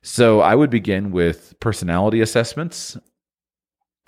So 0.00 0.40
I 0.40 0.54
would 0.54 0.70
begin 0.70 1.10
with 1.10 1.54
personality 1.60 2.22
assessments. 2.22 2.96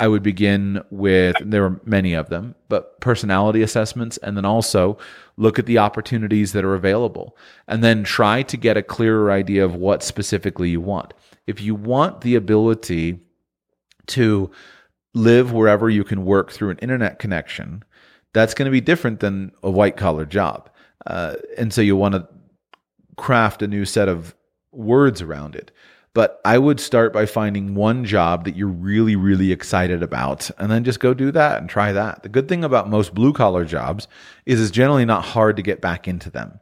I 0.01 0.09
would 0.09 0.23
begin 0.23 0.83
with, 0.91 1.37
there 1.45 1.65
are 1.65 1.81
many 1.85 2.15
of 2.15 2.31
them, 2.31 2.57
but 2.69 3.01
personality 3.01 3.63
assessments, 3.63 4.17
and 4.19 4.37
then 4.37 4.45
also 4.45 4.99
look 5.37 5.59
at 5.59 5.67
the 5.67 5.79
opportunities 5.79 6.53
that 6.53 6.65
are 6.65 6.75
available, 6.75 7.37
and 7.69 7.85
then 7.85 8.03
try 8.03 8.43
to 8.43 8.57
get 8.57 8.77
a 8.77 8.83
clearer 8.83 9.31
idea 9.31 9.65
of 9.65 9.75
what 9.75 10.03
specifically 10.03 10.71
you 10.71 10.81
want 10.81 11.15
if 11.51 11.61
you 11.61 11.75
want 11.75 12.21
the 12.21 12.37
ability 12.37 13.19
to 14.07 14.51
live 15.15 15.53
wherever 15.53 15.91
you 15.91 16.05
can 16.05 16.25
work 16.25 16.53
through 16.53 16.71
an 16.71 16.79
internet 16.79 17.19
connection, 17.19 17.83
that's 18.33 18.55
going 18.55 18.67
to 18.67 18.71
be 18.71 18.81
different 18.81 19.19
than 19.19 19.51
a 19.63 19.71
white 19.71 19.97
collar 19.97 20.25
job. 20.25 20.71
Uh, 21.07 21.35
and 21.59 21.75
so 21.75 21.81
you 21.81 21.97
want 21.97 22.15
to 22.15 22.29
craft 23.17 23.63
a 23.63 23.67
new 23.67 23.85
set 23.85 24.09
of 24.09 24.35
words 24.71 25.21
around 25.21 25.57
it. 25.57 25.73
But 26.13 26.41
I 26.45 26.59
would 26.59 26.81
start 26.81 27.13
by 27.13 27.27
finding 27.27 27.77
one 27.77 28.05
job 28.05 28.45
that 28.45 28.57
you're 28.57 28.67
really, 28.67 29.15
really 29.15 29.53
excited 29.53 30.03
about 30.03 30.51
and 30.59 30.71
then 30.71 30.83
just 30.83 30.99
go 30.99 31.15
do 31.15 31.31
that 31.31 31.61
and 31.61 31.71
try 31.71 31.93
that. 31.93 32.25
The 32.25 32.29
good 32.29 32.49
thing 32.49 32.65
about 32.65 32.91
most 32.91 33.15
blue 33.15 33.33
collar 33.33 33.65
jobs 33.65 34.09
is 34.45 34.61
it's 34.61 34.73
generally 34.73 35.05
not 35.05 35.25
hard 35.25 35.57
to 35.57 35.63
get 35.63 35.81
back 35.81 36.09
into 36.09 36.29
them. 36.29 36.59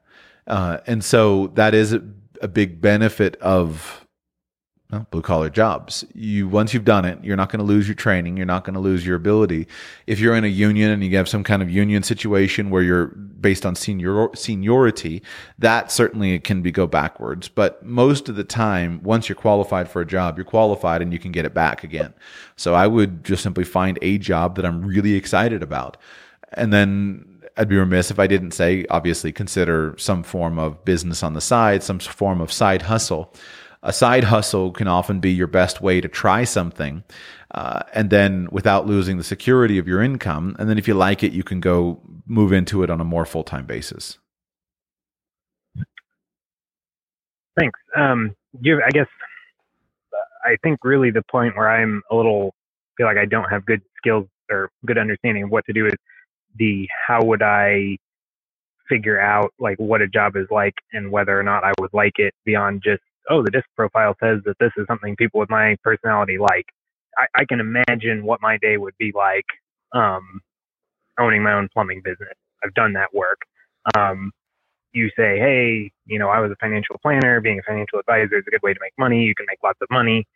Uh, 0.46 0.78
and 0.86 1.02
so 1.02 1.46
that 1.54 1.74
is 1.74 1.94
a, 1.94 2.02
a 2.42 2.48
big 2.48 2.82
benefit 2.82 3.36
of 3.36 4.06
blue 5.10 5.20
collar 5.20 5.50
jobs. 5.50 6.04
You 6.14 6.48
once 6.48 6.72
you've 6.72 6.84
done 6.84 7.04
it, 7.04 7.22
you're 7.22 7.36
not 7.36 7.50
going 7.50 7.58
to 7.58 7.64
lose 7.64 7.86
your 7.86 7.94
training. 7.94 8.38
You're 8.38 8.46
not 8.46 8.64
going 8.64 8.74
to 8.74 8.80
lose 8.80 9.06
your 9.06 9.16
ability. 9.16 9.68
If 10.06 10.18
you're 10.18 10.34
in 10.34 10.44
a 10.44 10.48
union 10.48 10.90
and 10.90 11.04
you 11.04 11.14
have 11.18 11.28
some 11.28 11.44
kind 11.44 11.60
of 11.60 11.70
union 11.70 12.02
situation 12.02 12.70
where 12.70 12.82
you're 12.82 13.08
based 13.08 13.66
on 13.66 13.74
senior 13.74 14.30
seniority, 14.34 15.22
that 15.58 15.92
certainly 15.92 16.38
can 16.38 16.62
be 16.62 16.72
go 16.72 16.86
backwards. 16.86 17.48
But 17.48 17.84
most 17.84 18.30
of 18.30 18.36
the 18.36 18.44
time, 18.44 19.02
once 19.02 19.28
you're 19.28 19.36
qualified 19.36 19.90
for 19.90 20.00
a 20.00 20.06
job, 20.06 20.38
you're 20.38 20.44
qualified 20.46 21.02
and 21.02 21.12
you 21.12 21.18
can 21.18 21.32
get 21.32 21.44
it 21.44 21.52
back 21.52 21.84
again. 21.84 22.14
So 22.56 22.74
I 22.74 22.86
would 22.86 23.24
just 23.24 23.42
simply 23.42 23.64
find 23.64 23.98
a 24.00 24.16
job 24.16 24.56
that 24.56 24.64
I'm 24.64 24.82
really 24.82 25.14
excited 25.14 25.62
about, 25.62 25.98
and 26.54 26.72
then 26.72 27.42
I'd 27.58 27.68
be 27.68 27.76
remiss 27.76 28.10
if 28.10 28.18
I 28.18 28.26
didn't 28.26 28.52
say, 28.52 28.86
obviously, 28.88 29.32
consider 29.32 29.94
some 29.98 30.22
form 30.22 30.58
of 30.58 30.82
business 30.86 31.22
on 31.22 31.34
the 31.34 31.40
side, 31.42 31.82
some 31.82 31.98
form 31.98 32.40
of 32.40 32.50
side 32.50 32.82
hustle 32.82 33.34
a 33.82 33.92
side 33.92 34.24
hustle 34.24 34.72
can 34.72 34.88
often 34.88 35.20
be 35.20 35.30
your 35.30 35.46
best 35.46 35.80
way 35.80 36.00
to 36.00 36.08
try 36.08 36.44
something. 36.44 37.04
Uh, 37.50 37.80
and 37.94 38.10
then 38.10 38.48
without 38.50 38.86
losing 38.86 39.16
the 39.16 39.24
security 39.24 39.78
of 39.78 39.88
your 39.88 40.02
income. 40.02 40.56
And 40.58 40.68
then 40.68 40.78
if 40.78 40.86
you 40.86 40.94
like 40.94 41.22
it, 41.22 41.32
you 41.32 41.42
can 41.42 41.60
go 41.60 42.00
move 42.26 42.52
into 42.52 42.82
it 42.82 42.90
on 42.90 43.00
a 43.00 43.04
more 43.04 43.24
full 43.24 43.44
time 43.44 43.66
basis. 43.66 44.18
Thanks. 47.58 47.78
Um, 47.96 48.34
you, 48.60 48.80
I 48.84 48.90
guess, 48.90 49.06
I 50.44 50.56
think 50.62 50.80
really 50.84 51.10
the 51.10 51.22
point 51.30 51.56
where 51.56 51.70
I'm 51.70 52.02
a 52.10 52.14
little 52.16 52.54
feel 52.96 53.06
like 53.06 53.16
I 53.16 53.24
don't 53.24 53.48
have 53.50 53.64
good 53.64 53.80
skills 53.96 54.26
or 54.50 54.70
good 54.86 54.98
understanding 54.98 55.44
of 55.44 55.50
what 55.50 55.64
to 55.66 55.72
do 55.72 55.86
is 55.86 55.94
the 56.56 56.88
how 57.06 57.22
would 57.24 57.42
I 57.42 57.96
figure 58.88 59.20
out 59.20 59.52
like 59.58 59.78
what 59.78 60.00
a 60.00 60.08
job 60.08 60.36
is 60.36 60.46
like 60.50 60.74
and 60.92 61.10
whether 61.10 61.38
or 61.38 61.42
not 61.42 61.64
I 61.64 61.72
would 61.80 61.92
like 61.92 62.14
it 62.16 62.34
beyond 62.44 62.82
just 62.82 63.02
oh, 63.30 63.42
the 63.42 63.50
disc 63.50 63.66
profile 63.76 64.14
says 64.22 64.40
that 64.46 64.56
this 64.60 64.72
is 64.76 64.86
something 64.88 65.16
people 65.16 65.40
with 65.40 65.50
my 65.50 65.76
personality 65.82 66.38
like. 66.38 66.66
I, 67.16 67.26
I 67.34 67.44
can 67.44 67.60
imagine 67.60 68.24
what 68.24 68.40
my 68.42 68.58
day 68.58 68.76
would 68.76 68.94
be 68.98 69.12
like 69.14 69.46
um, 69.92 70.40
owning 71.18 71.42
my 71.42 71.52
own 71.52 71.68
plumbing 71.72 72.00
business. 72.04 72.34
I've 72.64 72.74
done 72.74 72.92
that 72.94 73.12
work. 73.14 73.38
Um, 73.96 74.32
you 74.92 75.08
say, 75.16 75.38
hey, 75.38 75.92
you 76.06 76.18
know, 76.18 76.28
I 76.28 76.40
was 76.40 76.50
a 76.50 76.56
financial 76.60 76.96
planner. 77.02 77.40
Being 77.40 77.58
a 77.58 77.62
financial 77.62 77.98
advisor 77.98 78.38
is 78.38 78.44
a 78.46 78.50
good 78.50 78.62
way 78.62 78.72
to 78.72 78.80
make 78.80 78.92
money. 78.98 79.22
You 79.22 79.34
can 79.34 79.46
make 79.48 79.58
lots 79.62 79.78
of 79.82 79.88
money. 79.90 80.26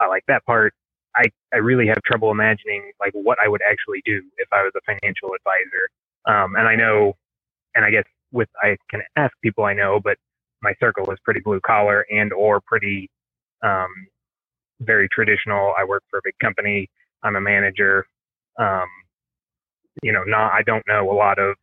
I 0.00 0.06
like 0.06 0.24
that 0.28 0.44
part. 0.46 0.74
I, 1.16 1.24
I 1.52 1.58
really 1.58 1.86
have 1.88 2.02
trouble 2.04 2.30
imagining 2.30 2.92
like 3.00 3.12
what 3.14 3.38
I 3.44 3.48
would 3.48 3.60
actually 3.68 4.02
do 4.04 4.22
if 4.38 4.48
I 4.52 4.62
was 4.62 4.72
a 4.76 4.80
financial 4.86 5.30
advisor. 5.34 5.88
Um, 6.26 6.54
and 6.56 6.68
I 6.68 6.76
know, 6.76 7.14
and 7.74 7.84
I 7.84 7.90
guess 7.90 8.04
with 8.32 8.48
I 8.62 8.76
can 8.90 9.02
ask 9.16 9.32
people 9.42 9.64
I 9.64 9.74
know, 9.74 10.00
but 10.02 10.16
my 10.62 10.74
circle 10.80 11.10
is 11.10 11.18
pretty 11.24 11.40
blue 11.40 11.60
collar 11.60 12.06
and 12.10 12.32
or 12.32 12.60
pretty 12.60 13.10
um, 13.62 13.88
very 14.80 15.08
traditional. 15.08 15.74
I 15.78 15.84
work 15.84 16.02
for 16.10 16.18
a 16.18 16.22
big 16.24 16.38
company. 16.40 16.88
I'm 17.22 17.36
a 17.36 17.40
manager. 17.40 18.06
Um, 18.58 18.86
you 20.02 20.12
know, 20.12 20.22
not 20.24 20.52
I 20.52 20.62
don't 20.62 20.86
know 20.86 21.10
a 21.10 21.14
lot 21.14 21.38
of 21.38 21.56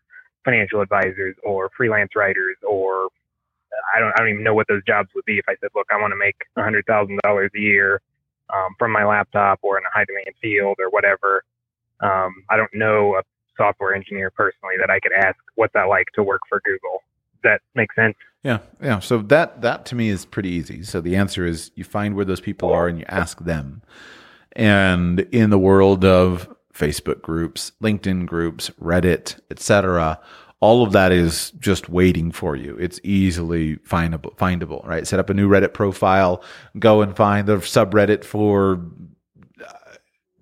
financial 0.45 0.81
advisors 0.81 1.35
or 1.43 1.69
freelance 1.75 2.11
writers 2.15 2.57
or 2.67 3.09
I 3.95 3.99
don't 3.99 4.11
I 4.15 4.19
don't 4.19 4.29
even 4.29 4.43
know 4.43 4.53
what 4.53 4.67
those 4.67 4.83
jobs 4.85 5.09
would 5.15 5.25
be 5.25 5.37
if 5.37 5.45
I 5.47 5.55
said, 5.59 5.69
look, 5.75 5.87
I 5.91 5.99
want 5.99 6.11
to 6.11 6.17
make 6.17 6.35
a 6.55 6.63
hundred 6.63 6.85
thousand 6.85 7.19
dollars 7.23 7.51
a 7.55 7.59
year 7.59 8.01
um, 8.53 8.75
from 8.79 8.91
my 8.91 9.05
laptop 9.05 9.59
or 9.61 9.77
in 9.77 9.83
a 9.83 9.89
high 9.93 10.05
demand 10.05 10.35
field 10.41 10.77
or 10.79 10.89
whatever. 10.89 11.43
Um, 12.01 12.43
I 12.49 12.57
don't 12.57 12.73
know 12.73 13.15
a 13.15 13.23
software 13.57 13.93
engineer 13.93 14.31
personally 14.31 14.75
that 14.79 14.89
I 14.89 14.99
could 14.99 15.11
ask 15.13 15.37
what's 15.55 15.73
that 15.73 15.89
like 15.89 16.07
to 16.15 16.23
work 16.23 16.41
for 16.47 16.61
Google. 16.63 17.01
Does 17.33 17.51
that 17.51 17.61
make 17.75 17.91
sense? 17.93 18.15
Yeah, 18.43 18.59
yeah. 18.81 18.99
So 18.99 19.19
that 19.23 19.61
that 19.61 19.85
to 19.87 19.95
me 19.95 20.09
is 20.09 20.25
pretty 20.25 20.49
easy. 20.49 20.83
So 20.83 21.01
the 21.01 21.15
answer 21.15 21.45
is 21.45 21.71
you 21.75 21.83
find 21.83 22.15
where 22.15 22.25
those 22.25 22.41
people 22.41 22.71
are 22.71 22.87
and 22.87 22.99
you 22.99 23.05
ask 23.07 23.39
them. 23.43 23.81
And 24.53 25.21
in 25.31 25.49
the 25.49 25.59
world 25.59 26.05
of 26.05 26.53
Facebook 26.73 27.21
groups, 27.21 27.71
LinkedIn 27.81 28.25
groups, 28.25 28.69
Reddit, 28.81 29.39
etc., 29.51 30.19
all 30.59 30.83
of 30.83 30.91
that 30.93 31.11
is 31.11 31.51
just 31.59 31.87
waiting 31.89 32.31
for 32.31 32.55
you. 32.55 32.75
It's 32.77 32.99
easily 33.03 33.75
findable, 33.77 34.35
findable, 34.37 34.85
right? 34.87 35.05
Set 35.05 35.19
up 35.19 35.29
a 35.29 35.33
new 35.33 35.47
Reddit 35.47 35.73
profile, 35.73 36.43
go 36.79 37.01
and 37.01 37.15
find 37.15 37.47
the 37.47 37.57
subreddit 37.57 38.23
for 38.23 38.83
uh, 39.63 39.73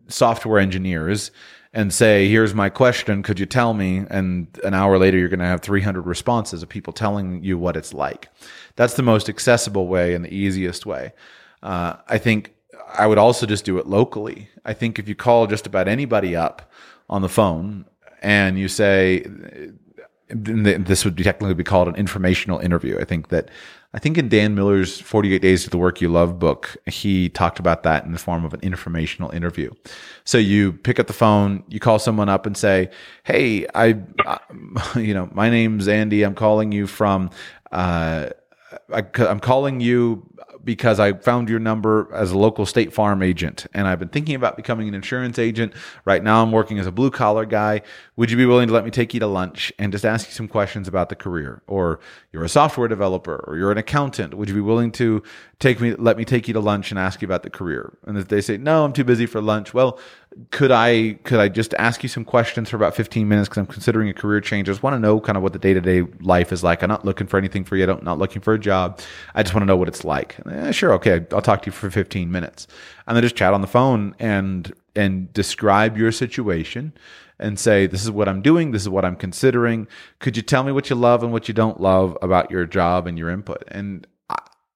software 0.07 0.59
engineers 0.59 1.31
and 1.76 1.93
say, 1.93 2.30
here's 2.30 2.55
my 2.55 2.69
question. 2.69 3.21
Could 3.21 3.38
you 3.38 3.45
tell 3.45 3.73
me? 3.73 4.05
And 4.09 4.47
an 4.63 4.73
hour 4.73 4.97
later, 4.97 5.17
you're 5.17 5.28
going 5.28 5.41
to 5.41 5.45
have 5.45 5.59
300 5.59 6.05
responses 6.05 6.63
of 6.63 6.69
people 6.69 6.93
telling 6.93 7.43
you 7.43 7.57
what 7.57 7.76
it's 7.76 7.93
like. 7.93 8.30
That's 8.78 8.93
the 8.93 9.03
most 9.03 9.28
accessible 9.28 9.88
way 9.88 10.15
and 10.15 10.23
the 10.23 10.34
easiest 10.34 10.86
way. 10.86 11.11
Uh, 11.61 11.97
I 12.07 12.17
think 12.17 12.55
I 12.97 13.07
would 13.07 13.17
also 13.17 13.45
just 13.45 13.65
do 13.65 13.78
it 13.78 13.88
locally. 13.88 14.47
I 14.63 14.71
think 14.71 14.99
if 14.99 15.09
you 15.09 15.15
call 15.15 15.47
just 15.47 15.67
about 15.67 15.89
anybody 15.89 16.34
up 16.34 16.71
on 17.09 17.21
the 17.21 17.30
phone 17.30 17.84
and 18.21 18.57
you 18.57 18.69
say, 18.69 19.26
this 20.30 21.03
would 21.03 21.17
technically 21.17 21.55
be 21.55 21.65
called 21.65 21.89
an 21.89 21.95
informational 21.95 22.59
interview. 22.59 22.97
I 22.99 23.03
think 23.03 23.28
that 23.30 23.49
I 23.95 23.99
think 23.99 24.17
in 24.17 24.27
Dan 24.27 24.55
Miller's 24.55 24.99
48 24.99 25.41
Days 25.41 25.63
to 25.63 25.69
the 25.69 25.77
Work 25.77 26.01
You 26.01 26.09
Love 26.09 26.37
book, 26.37 26.75
he 26.85 27.29
talked 27.29 27.59
about 27.59 27.83
that 27.83 28.03
in 28.03 28.11
the 28.11 28.19
form 28.19 28.43
of 28.43 28.53
an 28.53 28.59
informational 28.59 29.31
interview. 29.31 29.71
So 30.25 30.37
you 30.37 30.73
pick 30.73 30.99
up 30.99 31.07
the 31.07 31.13
phone, 31.13 31.63
you 31.69 31.79
call 31.79 31.97
someone 31.97 32.27
up 32.27 32.45
and 32.45 32.57
say, 32.57 32.89
Hey, 33.23 33.65
I, 33.73 33.97
you 34.97 35.13
know, 35.13 35.29
my 35.31 35.49
name's 35.49 35.87
Andy. 35.87 36.23
I'm 36.23 36.35
calling 36.35 36.73
you 36.73 36.87
from, 36.87 37.29
uh, 37.71 38.31
I, 38.93 39.03
I'm 39.17 39.39
calling 39.39 39.79
you 39.79 40.29
because 40.66 40.99
I 40.99 41.13
found 41.13 41.47
your 41.47 41.59
number 41.59 42.09
as 42.11 42.32
a 42.32 42.38
local 42.38 42.66
State 42.66 42.91
Farm 42.91 43.22
agent 43.22 43.68
and 43.74 43.88
I've 43.88 43.99
been 43.99 44.09
thinking 44.09 44.36
about 44.36 44.57
becoming 44.57 44.88
an 44.88 44.95
insurance 44.95 45.38
agent. 45.38 45.74
Right 46.03 46.24
now, 46.24 46.41
I'm 46.41 46.51
working 46.51 46.80
as 46.80 46.88
a 46.88 46.91
blue 46.91 47.11
collar 47.11 47.45
guy. 47.45 47.84
Would 48.16 48.32
you 48.32 48.38
be 48.38 48.45
willing 48.45 48.68
to 48.68 48.74
let 48.74 48.84
me 48.84 48.91
take 48.91 49.13
you 49.13 49.20
to 49.20 49.28
lunch 49.28 49.72
and 49.78 49.91
just 49.91 50.03
ask 50.03 50.28
you 50.28 50.34
some 50.34 50.47
questions 50.47 50.88
about 50.88 51.09
the 51.09 51.16
career? 51.16 51.61
Or 51.68 51.99
you're 52.34 52.43
a 52.43 52.49
software 52.49 52.88
developer 52.88 53.43
or 53.47 53.57
you're 53.57 53.72
an 53.72 53.78
accountant. 53.78 54.34
Would 54.34 54.49
you 54.49 54.55
be 54.55 54.61
willing 54.61 54.91
to 54.93 55.22
take 55.59 55.80
me, 55.80 55.93
let 55.93 56.18
me 56.18 56.26
take 56.26 56.47
you 56.47 56.53
to 56.55 56.59
lunch 56.59 56.91
and 56.91 56.99
ask 56.99 57.22
you 57.22 57.28
about 57.28 57.43
the 57.43 57.49
career? 57.51 57.97
And 58.03 58.18
if 58.18 58.28
they 58.28 58.41
say, 58.41 58.57
no, 58.57 58.84
I'm 58.84 58.93
too 58.93 59.03
busy 59.03 59.28
for 59.28 59.41
lunch. 59.41 59.74
Well, 59.74 59.99
could 60.51 60.71
I 60.71 61.13
could 61.23 61.39
I 61.39 61.47
just 61.47 61.73
ask 61.75 62.03
you 62.03 62.09
some 62.09 62.25
questions 62.25 62.69
for 62.69 62.75
about 62.75 62.95
15 62.95 63.27
minutes 63.27 63.47
because 63.47 63.59
I'm 63.59 63.67
considering 63.67 64.09
a 64.09 64.13
career 64.13 64.41
change. 64.41 64.67
I 64.67 64.73
just 64.73 64.83
want 64.83 64.93
to 64.93 64.99
know 64.99 65.19
kind 65.19 65.38
of 65.38 65.43
what 65.43 65.53
the 65.53 65.59
day 65.59 65.73
to 65.73 65.81
day 65.81 66.01
life 66.19 66.51
is 66.51 66.63
like. 66.63 66.83
I'm 66.83 66.89
not 66.89 67.05
looking 67.05 67.27
for 67.27 67.38
anything 67.38 67.63
for 67.63 67.77
you. 67.77 67.89
I'm 67.89 68.03
not 68.03 68.19
looking 68.19 68.41
for 68.41 68.53
a 68.53 68.59
job. 68.59 68.99
I 69.33 69.43
just 69.43 69.53
want 69.53 69.61
to 69.61 69.65
know 69.65 69.77
what 69.77 69.88
it's 69.88 70.03
like. 70.03 70.36
Eh, 70.49 70.71
sure, 70.71 70.93
okay, 70.93 71.25
I'll 71.31 71.41
talk 71.41 71.61
to 71.63 71.67
you 71.67 71.71
for 71.71 71.89
15 71.89 72.31
minutes, 72.31 72.67
and 73.07 73.15
then 73.15 73.23
just 73.23 73.36
chat 73.36 73.53
on 73.53 73.61
the 73.61 73.67
phone 73.67 74.15
and 74.19 74.73
and 74.95 75.31
describe 75.33 75.97
your 75.97 76.11
situation 76.11 76.93
and 77.39 77.59
say 77.59 77.88
this 77.88 78.03
is 78.03 78.11
what 78.11 78.27
I'm 78.27 78.41
doing. 78.41 78.71
This 78.71 78.81
is 78.81 78.89
what 78.89 79.05
I'm 79.05 79.15
considering. 79.15 79.88
Could 80.19 80.36
you 80.36 80.43
tell 80.43 80.63
me 80.63 80.71
what 80.71 80.89
you 80.89 80.95
love 80.95 81.23
and 81.23 81.31
what 81.31 81.47
you 81.47 81.53
don't 81.53 81.79
love 81.79 82.17
about 82.21 82.51
your 82.51 82.65
job 82.65 83.07
and 83.07 83.17
your 83.17 83.29
input? 83.29 83.63
And 83.69 84.05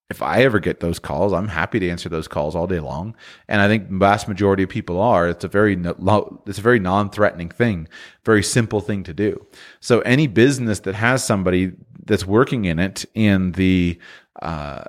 if 0.10 0.24
I 0.24 0.42
ever 0.42 0.60
get 0.60 0.80
those 0.80 0.98
calls, 0.98 1.34
I'm 1.34 1.48
happy 1.48 1.80
to 1.80 1.90
answer 1.90 2.10
those 2.10 2.28
calls 2.28 2.56
all 2.56 2.66
day 2.66 2.80
long. 2.80 3.16
And 3.48 3.62
I 3.62 3.68
think 3.68 3.90
the 3.90 3.98
vast 3.98 4.28
majority 4.28 4.64
of 4.64 4.70
people 4.70 5.00
are. 5.00 5.30
It's 5.30 5.44
a 5.44 5.48
very 5.48 5.80
it's 5.80 6.58
a 6.58 6.62
very 6.62 6.80
non-threatening 6.80 7.50
thing, 7.50 7.88
very 8.26 8.42
simple 8.42 8.82
thing 8.82 9.04
to 9.04 9.14
do. 9.14 9.46
So 9.80 10.00
any 10.02 10.26
business 10.26 10.80
that 10.82 10.96
has 10.96 11.24
somebody 11.24 11.74
that's 12.06 12.26
working 12.26 12.66
in 12.66 12.80
it 12.80 13.06
in 13.14 13.52
the 13.52 14.00
uh, 14.42 14.86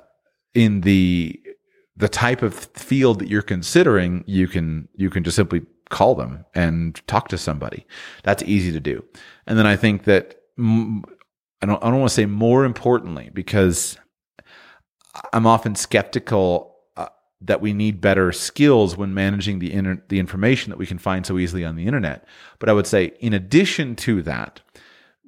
in 0.55 0.81
the 0.81 1.39
the 1.95 2.09
type 2.09 2.41
of 2.41 2.55
field 2.55 3.19
that 3.19 3.27
you're 3.27 3.43
considering, 3.43 4.23
you 4.25 4.47
can 4.47 4.87
you 4.95 5.11
can 5.11 5.23
just 5.23 5.35
simply 5.35 5.61
call 5.89 6.15
them 6.15 6.45
and 6.55 6.99
talk 7.07 7.27
to 7.27 7.37
somebody. 7.37 7.85
That's 8.23 8.41
easy 8.43 8.71
to 8.71 8.79
do. 8.79 9.03
And 9.45 9.59
then 9.59 9.67
I 9.67 9.75
think 9.75 10.05
that 10.05 10.37
I 10.57 11.67
don't 11.67 11.83
I 11.83 11.91
don't 11.91 11.99
want 11.99 12.09
to 12.09 12.15
say 12.15 12.25
more 12.25 12.65
importantly 12.65 13.29
because 13.31 13.99
I'm 15.33 15.45
often 15.45 15.75
skeptical 15.75 16.75
uh, 16.95 17.07
that 17.41 17.61
we 17.61 17.73
need 17.73 18.01
better 18.01 18.31
skills 18.31 18.95
when 18.95 19.13
managing 19.13 19.59
the 19.59 19.71
inter- 19.73 20.01
the 20.07 20.19
information 20.19 20.69
that 20.69 20.77
we 20.77 20.85
can 20.85 20.97
find 20.97 21.25
so 21.25 21.37
easily 21.37 21.65
on 21.65 21.75
the 21.75 21.85
internet. 21.85 22.25
But 22.59 22.69
I 22.69 22.73
would 22.73 22.87
say, 22.87 23.13
in 23.19 23.33
addition 23.33 23.95
to 23.97 24.21
that, 24.23 24.61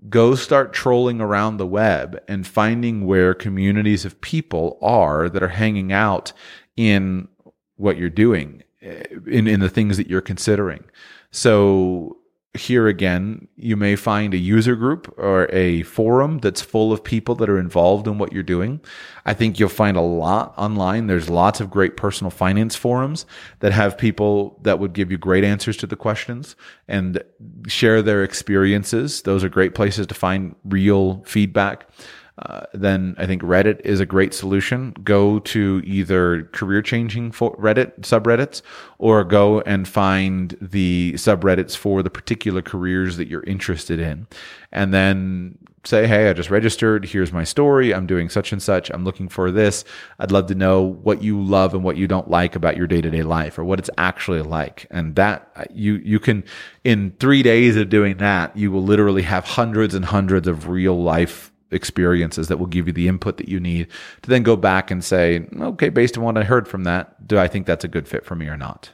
go 0.09 0.35
start 0.35 0.73
trolling 0.73 1.21
around 1.21 1.57
the 1.57 1.67
web 1.67 2.21
and 2.27 2.45
finding 2.45 3.05
where 3.05 3.33
communities 3.33 4.05
of 4.05 4.21
people 4.21 4.77
are 4.81 5.29
that 5.29 5.43
are 5.43 5.49
hanging 5.49 5.91
out 5.91 6.33
in 6.75 7.27
what 7.75 7.97
you're 7.97 8.09
doing, 8.09 8.63
eh, 8.81 9.03
in 9.27 9.47
in 9.47 9.59
the 9.59 9.69
things 9.69 9.97
that 9.97 10.07
you're 10.07 10.21
considering. 10.21 10.83
So 11.31 12.17
here 12.55 12.87
again, 12.87 13.47
you 13.55 13.75
may 13.75 13.95
find 13.95 14.33
a 14.33 14.37
user 14.37 14.75
group 14.75 15.11
or 15.17 15.49
a 15.51 15.81
forum 15.83 16.37
that's 16.37 16.61
full 16.61 16.93
of 16.93 17.03
people 17.03 17.33
that 17.35 17.49
are 17.49 17.57
involved 17.57 18.07
in 18.07 18.19
what 18.19 18.31
you're 18.31 18.43
doing. 18.43 18.79
I 19.25 19.33
think 19.33 19.59
you'll 19.59 19.69
find 19.69 19.97
a 19.97 20.01
lot 20.01 20.53
online. 20.55 21.07
There's 21.07 21.31
lots 21.31 21.59
of 21.59 21.71
great 21.71 21.97
personal 21.97 22.29
finance 22.29 22.75
forums 22.75 23.25
that 23.59 23.71
have 23.71 23.97
people 23.97 24.59
that 24.61 24.77
would 24.77 24.93
give 24.93 25.09
you 25.11 25.17
great 25.17 25.43
answers 25.43 25.77
to 25.77 25.87
the 25.87 25.95
questions 25.95 26.55
and 26.87 27.23
share 27.67 28.03
their 28.03 28.23
experiences. 28.23 29.23
Those 29.23 29.43
are 29.43 29.49
great 29.49 29.73
places 29.73 30.05
to 30.07 30.13
find 30.13 30.55
real 30.63 31.23
feedback 31.25 31.89
uh, 32.39 32.61
then 32.73 33.15
I 33.17 33.27
think 33.27 33.43
Reddit 33.43 33.81
is 33.81 33.99
a 33.99 34.05
great 34.05 34.33
solution. 34.33 34.95
Go 35.03 35.39
to 35.39 35.81
either 35.85 36.43
career 36.45 36.81
changing 36.81 37.31
Reddit 37.31 38.01
subreddits 38.01 38.63
or 38.97 39.23
go 39.23 39.61
and 39.61 39.87
find 39.87 40.57
the 40.59 41.13
subreddits 41.13 41.77
for 41.77 42.01
the 42.01 42.09
particular 42.09 42.63
careers 42.63 43.17
that 43.17 43.27
you're 43.27 43.43
interested 43.43 43.99
in. 43.99 44.25
And 44.71 44.91
then 44.91 45.59
say, 45.85 46.07
Hey, 46.07 46.29
I 46.29 46.33
just 46.33 46.49
registered. 46.49 47.05
Here's 47.05 47.31
my 47.31 47.43
story. 47.43 47.93
I'm 47.93 48.07
doing 48.07 48.29
such 48.29 48.51
and 48.51 48.63
such. 48.63 48.89
I'm 48.89 49.03
looking 49.03 49.29
for 49.29 49.51
this. 49.51 49.85
I'd 50.17 50.31
love 50.31 50.47
to 50.47 50.55
know 50.55 50.81
what 50.81 51.21
you 51.21 51.41
love 51.41 51.75
and 51.75 51.83
what 51.83 51.97
you 51.97 52.07
don't 52.07 52.29
like 52.29 52.55
about 52.55 52.77
your 52.77 52.87
day 52.87 53.01
to 53.01 53.11
day 53.11 53.21
life 53.23 53.59
or 53.59 53.63
what 53.63 53.79
it's 53.79 53.89
actually 53.97 54.41
like. 54.41 54.87
And 54.89 55.15
that 55.17 55.51
uh, 55.55 55.65
you, 55.71 55.95
you 55.95 56.19
can, 56.19 56.43
in 56.83 57.11
three 57.19 57.43
days 57.43 57.75
of 57.75 57.89
doing 57.89 58.17
that, 58.17 58.55
you 58.57 58.71
will 58.71 58.83
literally 58.83 59.23
have 59.23 59.45
hundreds 59.45 59.93
and 59.93 60.05
hundreds 60.05 60.47
of 60.47 60.67
real 60.67 61.01
life 61.01 61.51
experiences 61.73 62.47
that 62.47 62.57
will 62.57 62.67
give 62.67 62.87
you 62.87 62.93
the 62.93 63.07
input 63.07 63.37
that 63.37 63.49
you 63.49 63.59
need 63.59 63.87
to 64.21 64.29
then 64.29 64.43
go 64.43 64.55
back 64.55 64.91
and 64.91 65.03
say, 65.03 65.47
okay, 65.59 65.89
based 65.89 66.17
on 66.17 66.23
what 66.23 66.37
I 66.37 66.43
heard 66.43 66.67
from 66.67 66.83
that, 66.83 67.27
do 67.27 67.37
I 67.37 67.47
think 67.47 67.65
that's 67.65 67.83
a 67.83 67.87
good 67.87 68.07
fit 68.07 68.25
for 68.25 68.35
me 68.35 68.47
or 68.47 68.57
not? 68.57 68.91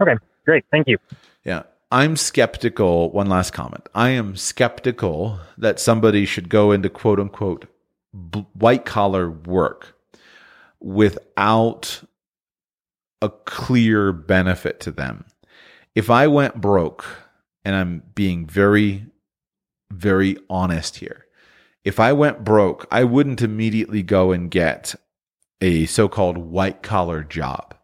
Okay, 0.00 0.16
great. 0.44 0.64
Thank 0.70 0.88
you. 0.88 0.98
Yeah. 1.44 1.62
I'm 1.90 2.16
skeptical. 2.16 3.12
One 3.12 3.28
last 3.28 3.52
comment. 3.52 3.88
I 3.94 4.10
am 4.10 4.34
skeptical 4.34 5.38
that 5.56 5.78
somebody 5.78 6.26
should 6.26 6.48
go 6.48 6.72
into 6.72 6.88
quote 6.88 7.20
unquote 7.20 7.66
white 8.54 8.84
collar 8.84 9.30
work 9.30 9.96
without 10.80 12.02
a 13.22 13.28
clear 13.28 14.12
benefit 14.12 14.80
to 14.80 14.90
them. 14.90 15.24
If 15.94 16.10
I 16.10 16.26
went 16.26 16.60
broke, 16.60 17.04
and 17.64 17.74
I'm 17.74 18.02
being 18.14 18.46
very 18.46 19.06
very 19.94 20.36
honest 20.50 20.96
here. 20.96 21.26
If 21.84 22.00
I 22.00 22.12
went 22.12 22.44
broke, 22.44 22.86
I 22.90 23.04
wouldn't 23.04 23.42
immediately 23.42 24.02
go 24.02 24.32
and 24.32 24.50
get 24.50 24.94
a 25.60 25.86
so 25.86 26.08
called 26.08 26.38
white 26.38 26.82
collar 26.82 27.22
job. 27.22 27.74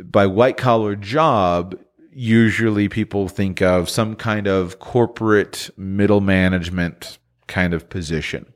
By 0.00 0.26
white 0.26 0.56
collar 0.56 0.94
job, 0.94 1.78
usually 2.12 2.88
people 2.88 3.28
think 3.28 3.60
of 3.60 3.88
some 3.88 4.14
kind 4.16 4.46
of 4.46 4.78
corporate 4.78 5.70
middle 5.76 6.20
management 6.20 7.18
kind 7.46 7.74
of 7.74 7.88
position. 7.88 8.52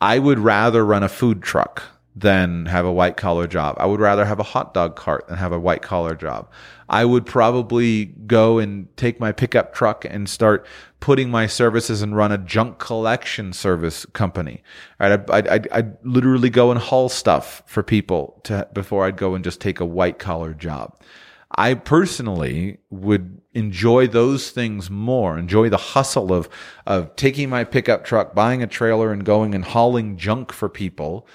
I 0.00 0.18
would 0.18 0.38
rather 0.38 0.84
run 0.84 1.02
a 1.02 1.08
food 1.08 1.42
truck 1.42 1.82
than 2.18 2.64
have 2.64 2.86
a 2.86 2.92
white 2.92 3.18
collar 3.18 3.46
job. 3.46 3.76
I 3.78 3.84
would 3.84 4.00
rather 4.00 4.24
have 4.24 4.40
a 4.40 4.42
hot 4.42 4.72
dog 4.72 4.96
cart 4.96 5.28
than 5.28 5.36
have 5.36 5.52
a 5.52 5.60
white 5.60 5.82
collar 5.82 6.14
job. 6.14 6.50
I 6.88 7.04
would 7.04 7.26
probably 7.26 8.06
go 8.06 8.58
and 8.58 8.88
take 8.96 9.20
my 9.20 9.32
pickup 9.32 9.74
truck 9.74 10.06
and 10.06 10.26
start 10.26 10.66
putting 10.98 11.30
my 11.30 11.46
services 11.46 12.00
and 12.00 12.16
run 12.16 12.32
a 12.32 12.38
junk 12.38 12.78
collection 12.78 13.52
service 13.52 14.06
company. 14.06 14.62
Right? 14.98 15.12
I'd, 15.12 15.30
I'd, 15.30 15.68
I'd 15.70 16.06
literally 16.06 16.48
go 16.48 16.70
and 16.70 16.80
haul 16.80 17.10
stuff 17.10 17.62
for 17.66 17.82
people 17.82 18.40
to, 18.44 18.66
before 18.72 19.04
I'd 19.04 19.18
go 19.18 19.34
and 19.34 19.44
just 19.44 19.60
take 19.60 19.78
a 19.78 19.84
white 19.84 20.18
collar 20.18 20.54
job. 20.54 20.98
I 21.50 21.74
personally 21.74 22.78
would 22.88 23.42
enjoy 23.52 24.06
those 24.06 24.50
things 24.50 24.90
more, 24.90 25.38
enjoy 25.38 25.68
the 25.68 25.76
hustle 25.76 26.32
of, 26.32 26.48
of 26.86 27.14
taking 27.16 27.50
my 27.50 27.64
pickup 27.64 28.04
truck, 28.04 28.34
buying 28.34 28.62
a 28.62 28.66
trailer 28.66 29.12
and 29.12 29.24
going 29.24 29.54
and 29.54 29.64
hauling 29.64 30.16
junk 30.16 30.50
for 30.52 30.68
people 30.68 31.26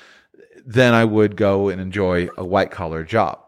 then 0.66 0.94
I 0.94 1.06
would 1.06 1.36
go 1.36 1.70
and 1.70 1.82
enjoy 1.82 2.30
a 2.38 2.46
white 2.46 2.72
collar 2.72 3.04
job. 3.04 3.40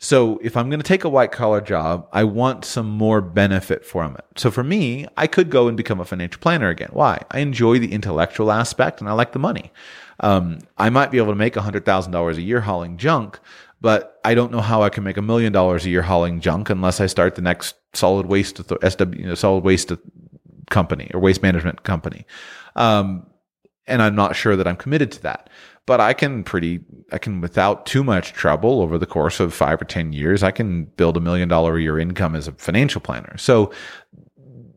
So 0.00 0.38
if 0.42 0.56
I'm 0.56 0.70
going 0.70 0.80
to 0.80 0.86
take 0.86 1.02
a 1.02 1.08
white 1.08 1.32
collar 1.32 1.60
job, 1.60 2.08
I 2.12 2.22
want 2.22 2.64
some 2.64 2.88
more 2.88 3.20
benefit 3.20 3.84
from 3.84 4.14
it. 4.14 4.24
So 4.36 4.50
for 4.50 4.62
me, 4.62 5.06
I 5.16 5.26
could 5.26 5.50
go 5.50 5.66
and 5.66 5.76
become 5.76 5.98
a 5.98 6.04
financial 6.04 6.40
planner 6.40 6.68
again. 6.68 6.90
Why? 6.92 7.20
I 7.32 7.40
enjoy 7.40 7.80
the 7.80 7.92
intellectual 7.92 8.52
aspect 8.52 9.00
and 9.00 9.08
I 9.08 9.12
like 9.12 9.32
the 9.32 9.40
money. 9.40 9.72
Um, 10.20 10.60
I 10.76 10.90
might 10.90 11.10
be 11.10 11.18
able 11.18 11.32
to 11.32 11.36
make 11.36 11.54
$100,000 11.54 12.36
a 12.36 12.42
year 12.42 12.60
hauling 12.60 12.96
junk, 12.96 13.40
but 13.80 14.20
I 14.24 14.34
don't 14.34 14.52
know 14.52 14.60
how 14.60 14.82
I 14.82 14.88
can 14.88 15.02
make 15.02 15.16
a 15.16 15.22
million 15.22 15.52
dollars 15.52 15.84
a 15.84 15.90
year 15.90 16.02
hauling 16.02 16.40
junk 16.40 16.70
unless 16.70 17.00
I 17.00 17.06
start 17.06 17.34
the 17.34 17.42
next 17.42 17.74
solid 17.92 18.26
waste 18.26 18.58
SW, 18.58 19.14
you 19.14 19.26
know, 19.26 19.34
solid 19.34 19.64
waste 19.64 19.92
company 20.70 21.10
or 21.12 21.20
waste 21.20 21.42
management 21.42 21.82
company. 21.82 22.24
Um, 22.76 23.26
and 23.88 24.00
I'm 24.00 24.14
not 24.14 24.36
sure 24.36 24.54
that 24.54 24.68
I'm 24.68 24.76
committed 24.76 25.10
to 25.12 25.22
that 25.22 25.50
but 25.88 26.02
I 26.02 26.12
can 26.12 26.44
pretty, 26.44 26.80
I 27.12 27.16
can 27.16 27.40
without 27.40 27.86
too 27.86 28.04
much 28.04 28.34
trouble 28.34 28.82
over 28.82 28.98
the 28.98 29.06
course 29.06 29.40
of 29.40 29.54
five 29.54 29.80
or 29.80 29.86
10 29.86 30.12
years, 30.12 30.42
I 30.42 30.50
can 30.50 30.84
build 30.84 31.16
a 31.16 31.20
million 31.20 31.48
dollar 31.48 31.78
a 31.78 31.80
year 31.80 31.98
income 31.98 32.36
as 32.36 32.46
a 32.46 32.52
financial 32.52 33.00
planner. 33.00 33.38
So 33.38 33.72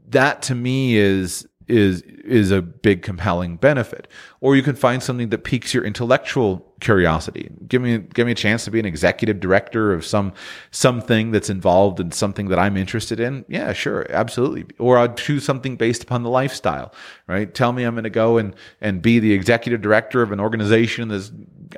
that 0.07 0.41
to 0.43 0.55
me 0.55 0.95
is, 0.95 1.45
is 1.68 2.01
is 2.24 2.52
a 2.52 2.62
big 2.62 3.02
compelling 3.02 3.58
benefit. 3.58 4.08
Or 4.40 4.56
you 4.56 4.64
can 4.64 4.76
find 4.76 5.02
something 5.02 5.30
that 5.30 5.44
piques 5.44 5.74
your 5.74 5.84
intellectual 5.84 6.66
curiosity. 6.80 7.50
Give 7.68 7.82
me 7.82 8.00
give 8.00 8.26
me 8.26 8.32
a 8.32 8.36
chance 8.36 8.66
to 8.66 8.72
be 8.72 8.80
an 8.80 8.86
executive 8.86 9.40
director 9.40 9.94
of 9.94 10.06
some 10.06 10.34
something 10.72 11.32
that's 11.32 11.50
involved 11.50 12.00
in 12.00 12.12
something 12.12 12.50
that 12.50 12.60
I'm 12.60 12.76
interested 12.76 13.20
in. 13.20 13.46
Yeah, 13.48 13.72
sure, 13.74 14.06
absolutely. 14.10 14.66
Or 14.80 14.98
I'd 14.98 15.18
choose 15.18 15.46
something 15.46 15.76
based 15.76 16.04
upon 16.04 16.24
the 16.24 16.30
lifestyle, 16.30 16.94
right? 17.28 17.54
Tell 17.54 17.72
me 17.72 17.84
I'm 17.84 17.94
going 17.94 18.04
to 18.04 18.10
go 18.10 18.38
and 18.38 18.56
and 18.82 19.02
be 19.02 19.20
the 19.20 19.34
executive 19.34 19.82
director 19.82 20.22
of 20.22 20.32
an 20.32 20.40
organization 20.40 21.08
that's 21.08 21.32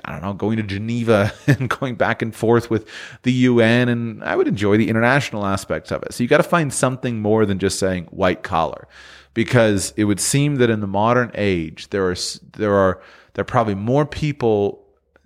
I 0.06 0.14
don't 0.14 0.22
know, 0.24 0.34
going 0.34 0.58
to 0.58 0.64
Geneva 0.64 1.32
and 1.48 1.70
going 1.70 1.96
back 1.96 2.22
and 2.22 2.34
forth 2.34 2.70
with 2.70 2.90
the 3.24 3.32
UN 3.32 3.90
and 3.90 4.24
I 4.24 4.36
would 4.36 4.48
enjoy 4.48 4.78
the 4.78 4.90
international 4.90 5.46
aspects 5.46 5.92
of 5.92 6.02
it. 6.04 6.14
So 6.14 6.24
you 6.24 6.30
got 6.30 6.38
to 6.38 6.44
find 6.44 6.74
something 6.74 7.20
more 7.20 7.46
than 7.46 7.60
just 7.60 7.78
saying 7.78 8.06
white 8.06 8.42
collar 8.42 8.88
because 9.34 9.94
it 9.98 10.06
would 10.06 10.20
seem 10.20 10.56
that 10.56 10.70
in 10.70 10.80
the 10.80 10.88
modern 10.88 11.32
age 11.36 11.90
there 11.90 12.10
are 12.10 12.16
there 12.58 12.74
are 12.74 13.02
there 13.34 13.42
are 13.42 13.46
probably 13.46 13.76
more 13.76 14.06
people 14.06 14.80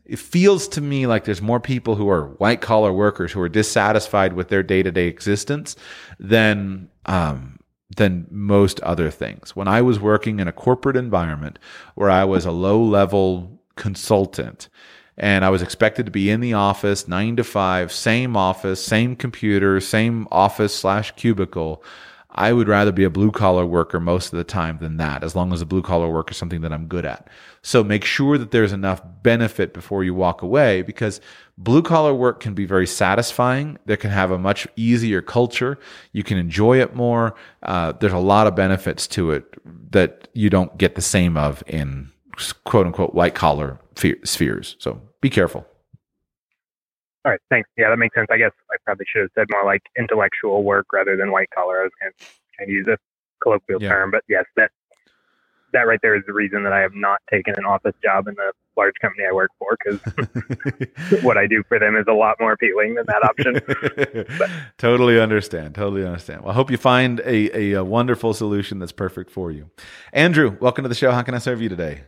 it 0.06 0.20
feels 0.20 0.68
to 0.70 0.82
me 0.82 1.06
like 1.06 1.26
there's 1.26 1.42
more 1.42 1.60
people 1.60 1.96
who 1.96 2.10
are 2.10 2.28
white 2.36 2.62
collar 2.62 2.94
workers 2.94 3.32
who 3.34 3.42
are 3.42 3.50
dissatisfied 3.50 4.34
with 4.34 4.48
their 4.48 4.64
day 4.64 4.82
to 4.82 4.92
day 4.92 5.08
existence 5.08 5.76
than 6.20 6.90
um, 7.06 7.58
than 7.96 8.28
most 8.30 8.80
other 8.82 9.10
things. 9.10 9.56
When 9.56 9.68
I 9.68 9.82
was 9.82 10.00
working 10.00 10.40
in 10.40 10.48
a 10.48 10.54
corporate 10.54 10.98
environment 10.98 11.60
where 11.96 12.10
I 12.10 12.24
was 12.24 12.46
a 12.46 12.52
low 12.52 12.82
level 12.82 13.62
consultant 13.76 14.70
and 15.18 15.44
I 15.44 15.50
was 15.50 15.62
expected 15.62 16.06
to 16.06 16.12
be 16.12 16.30
in 16.30 16.42
the 16.42 16.54
office 16.54 17.08
nine 17.08 17.36
to 17.38 17.44
five, 17.44 17.92
same 17.92 18.38
office, 18.38 18.84
same 18.84 19.16
computer, 19.16 19.80
same 19.80 20.28
office 20.32 20.76
slash 20.76 21.12
cubicle. 21.12 21.84
I 22.38 22.54
would 22.54 22.68
rather 22.68 22.92
be 22.92 23.04
a 23.04 23.10
blue 23.10 23.32
collar 23.32 23.66
worker 23.66 24.00
most 24.00 24.32
of 24.32 24.38
the 24.38 24.44
time 24.44 24.78
than 24.78 24.98
that, 24.98 25.24
as 25.24 25.36
long 25.36 25.52
as 25.52 25.62
a 25.62 25.66
blue 25.66 25.82
collar 25.82 26.08
work 26.08 26.30
is 26.30 26.38
something 26.38 26.62
that 26.62 26.72
I'm 26.72 26.86
good 26.86 27.04
at. 27.04 27.28
So 27.64 27.84
make 27.84 28.06
sure 28.06 28.38
that 28.38 28.52
there's 28.52 28.72
enough 28.72 29.02
benefit 29.24 29.74
before 29.74 30.04
you 30.04 30.14
walk 30.14 30.44
away 30.44 30.84
because 30.84 31.20
blue 31.58 31.82
collar 31.82 32.14
work 32.14 32.40
can 32.40 32.54
be 32.54 32.66
very 32.66 32.86
satisfying. 32.86 33.80
There 33.86 33.98
can 33.98 34.12
have 34.12 34.30
a 34.30 34.38
much 34.38 34.68
easier 34.76 35.22
culture. 35.22 35.80
You 36.12 36.24
can 36.24 36.38
enjoy 36.38 36.80
it 36.80 36.96
more. 36.96 37.34
Uh, 37.64 37.94
there's 37.94 38.14
a 38.14 38.20
lot 38.20 38.46
of 38.46 38.56
benefits 38.56 39.08
to 39.08 39.32
it 39.32 39.56
that 39.92 40.28
you 40.34 40.52
don't 40.52 40.78
get 40.78 40.94
the 40.94 41.02
same 41.02 41.38
of 41.38 41.64
in 41.66 42.12
quote 42.66 42.86
unquote 42.86 43.16
white 43.16 43.34
collar 43.34 43.80
spheres. 44.24 44.76
So 44.78 45.02
be 45.22 45.32
careful. 45.32 45.66
All 47.28 47.32
right, 47.32 47.42
thanks. 47.50 47.70
Yeah, 47.78 47.90
that 47.90 47.98
makes 47.98 48.16
sense. 48.16 48.28
I 48.32 48.38
guess 48.38 48.54
I 48.72 48.78
probably 48.86 49.06
should 49.12 49.24
have 49.24 49.32
said 49.36 49.48
more 49.52 49.66
like 49.66 49.82
intellectual 50.00 50.64
work 50.64 50.86
rather 50.94 51.18
than 51.18 51.30
white 51.30 51.50
collar. 51.54 51.82
I 51.82 51.84
was 51.84 51.92
going 52.00 52.14
to 52.66 52.72
use 52.72 52.88
a 52.88 52.98
colloquial 53.44 53.82
yeah. 53.82 53.90
term, 53.90 54.12
but 54.12 54.24
yes, 54.30 54.46
that 54.56 54.72
that 55.74 55.82
right 55.82 56.00
there 56.02 56.16
is 56.16 56.24
the 56.26 56.32
reason 56.32 56.64
that 56.64 56.72
I 56.72 56.80
have 56.80 56.94
not 56.96 57.20
taken 57.30 57.54
an 57.58 57.66
office 57.66 57.96
job 58.02 58.30
in 58.30 58.36
the 58.36 58.54
large 58.78 58.94
company 59.02 59.26
I 59.30 59.34
work 59.34 59.52
for 59.60 59.78
because 59.78 61.22
what 61.22 61.38
I 61.38 61.48
do 61.48 61.64
for 61.68 61.78
them 61.80 61.98
is 61.98 62.06
a 62.08 62.14
lot 62.14 62.38
more 62.40 62.54
appealing 62.54 62.96
than 62.96 63.06
that 63.08 63.26
option. 63.26 64.64
totally 64.78 65.20
understand. 65.20 65.76
Totally 65.76 66.06
understand. 66.06 66.44
Well, 66.44 66.52
I 66.52 66.54
hope 66.54 66.72
you 66.72 66.78
find 66.78 67.20
a, 67.26 67.58
a, 67.58 67.72
a 67.74 67.84
wonderful 67.84 68.34
solution 68.36 68.80
that's 68.80 68.94
perfect 68.94 69.32
for 69.32 69.52
you. 69.52 69.70
Andrew, 70.14 70.56
welcome 70.62 70.84
to 70.84 70.90
the 70.90 70.96
show. 70.96 71.12
How 71.12 71.24
can 71.24 71.36
I 71.36 71.40
serve 71.40 71.62
you 71.62 71.68
today? 71.68 72.04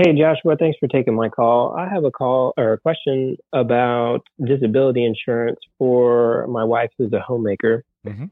Hey, 0.00 0.12
Joshua, 0.16 0.54
thanks 0.56 0.78
for 0.78 0.86
taking 0.86 1.16
my 1.16 1.28
call. 1.28 1.74
I 1.76 1.88
have 1.88 2.04
a 2.04 2.12
call 2.12 2.54
or 2.56 2.74
a 2.74 2.78
question 2.78 3.36
about 3.52 4.20
disability 4.40 5.04
insurance 5.04 5.58
for 5.76 6.46
my 6.46 6.62
wife 6.62 6.90
who's 6.96 7.12
a 7.12 7.18
homemaker. 7.18 7.82
Mm-hmm. 8.06 8.26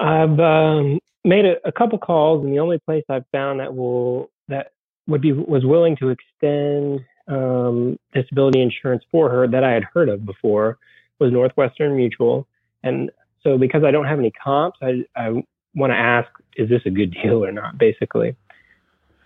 I've 0.00 0.38
um, 0.38 1.00
made 1.24 1.44
a, 1.44 1.54
a, 1.66 1.72
couple 1.72 1.98
calls, 1.98 2.44
and 2.44 2.52
the 2.52 2.60
only 2.60 2.78
place 2.78 3.02
I've 3.08 3.24
found 3.32 3.58
that 3.58 3.74
will 3.74 4.30
that 4.46 4.70
would 5.08 5.22
be 5.22 5.32
was 5.32 5.64
willing 5.64 5.96
to 5.96 6.10
extend 6.10 7.00
um, 7.26 7.98
disability 8.14 8.62
insurance 8.62 9.02
for 9.10 9.28
her 9.30 9.48
that 9.48 9.64
I 9.64 9.72
had 9.72 9.82
heard 9.92 10.08
of 10.08 10.24
before 10.24 10.78
was 11.18 11.32
Northwestern 11.32 11.96
Mutual. 11.96 12.46
And 12.84 13.10
so 13.42 13.58
because 13.58 13.82
I 13.82 13.90
don't 13.90 14.06
have 14.06 14.20
any 14.20 14.30
comps, 14.30 14.78
I, 14.82 15.04
I 15.16 15.42
want 15.74 15.90
to 15.90 15.96
ask, 15.96 16.28
is 16.56 16.68
this 16.68 16.82
a 16.86 16.90
good 16.90 17.12
deal 17.24 17.44
or 17.44 17.50
not, 17.50 17.76
basically? 17.76 18.36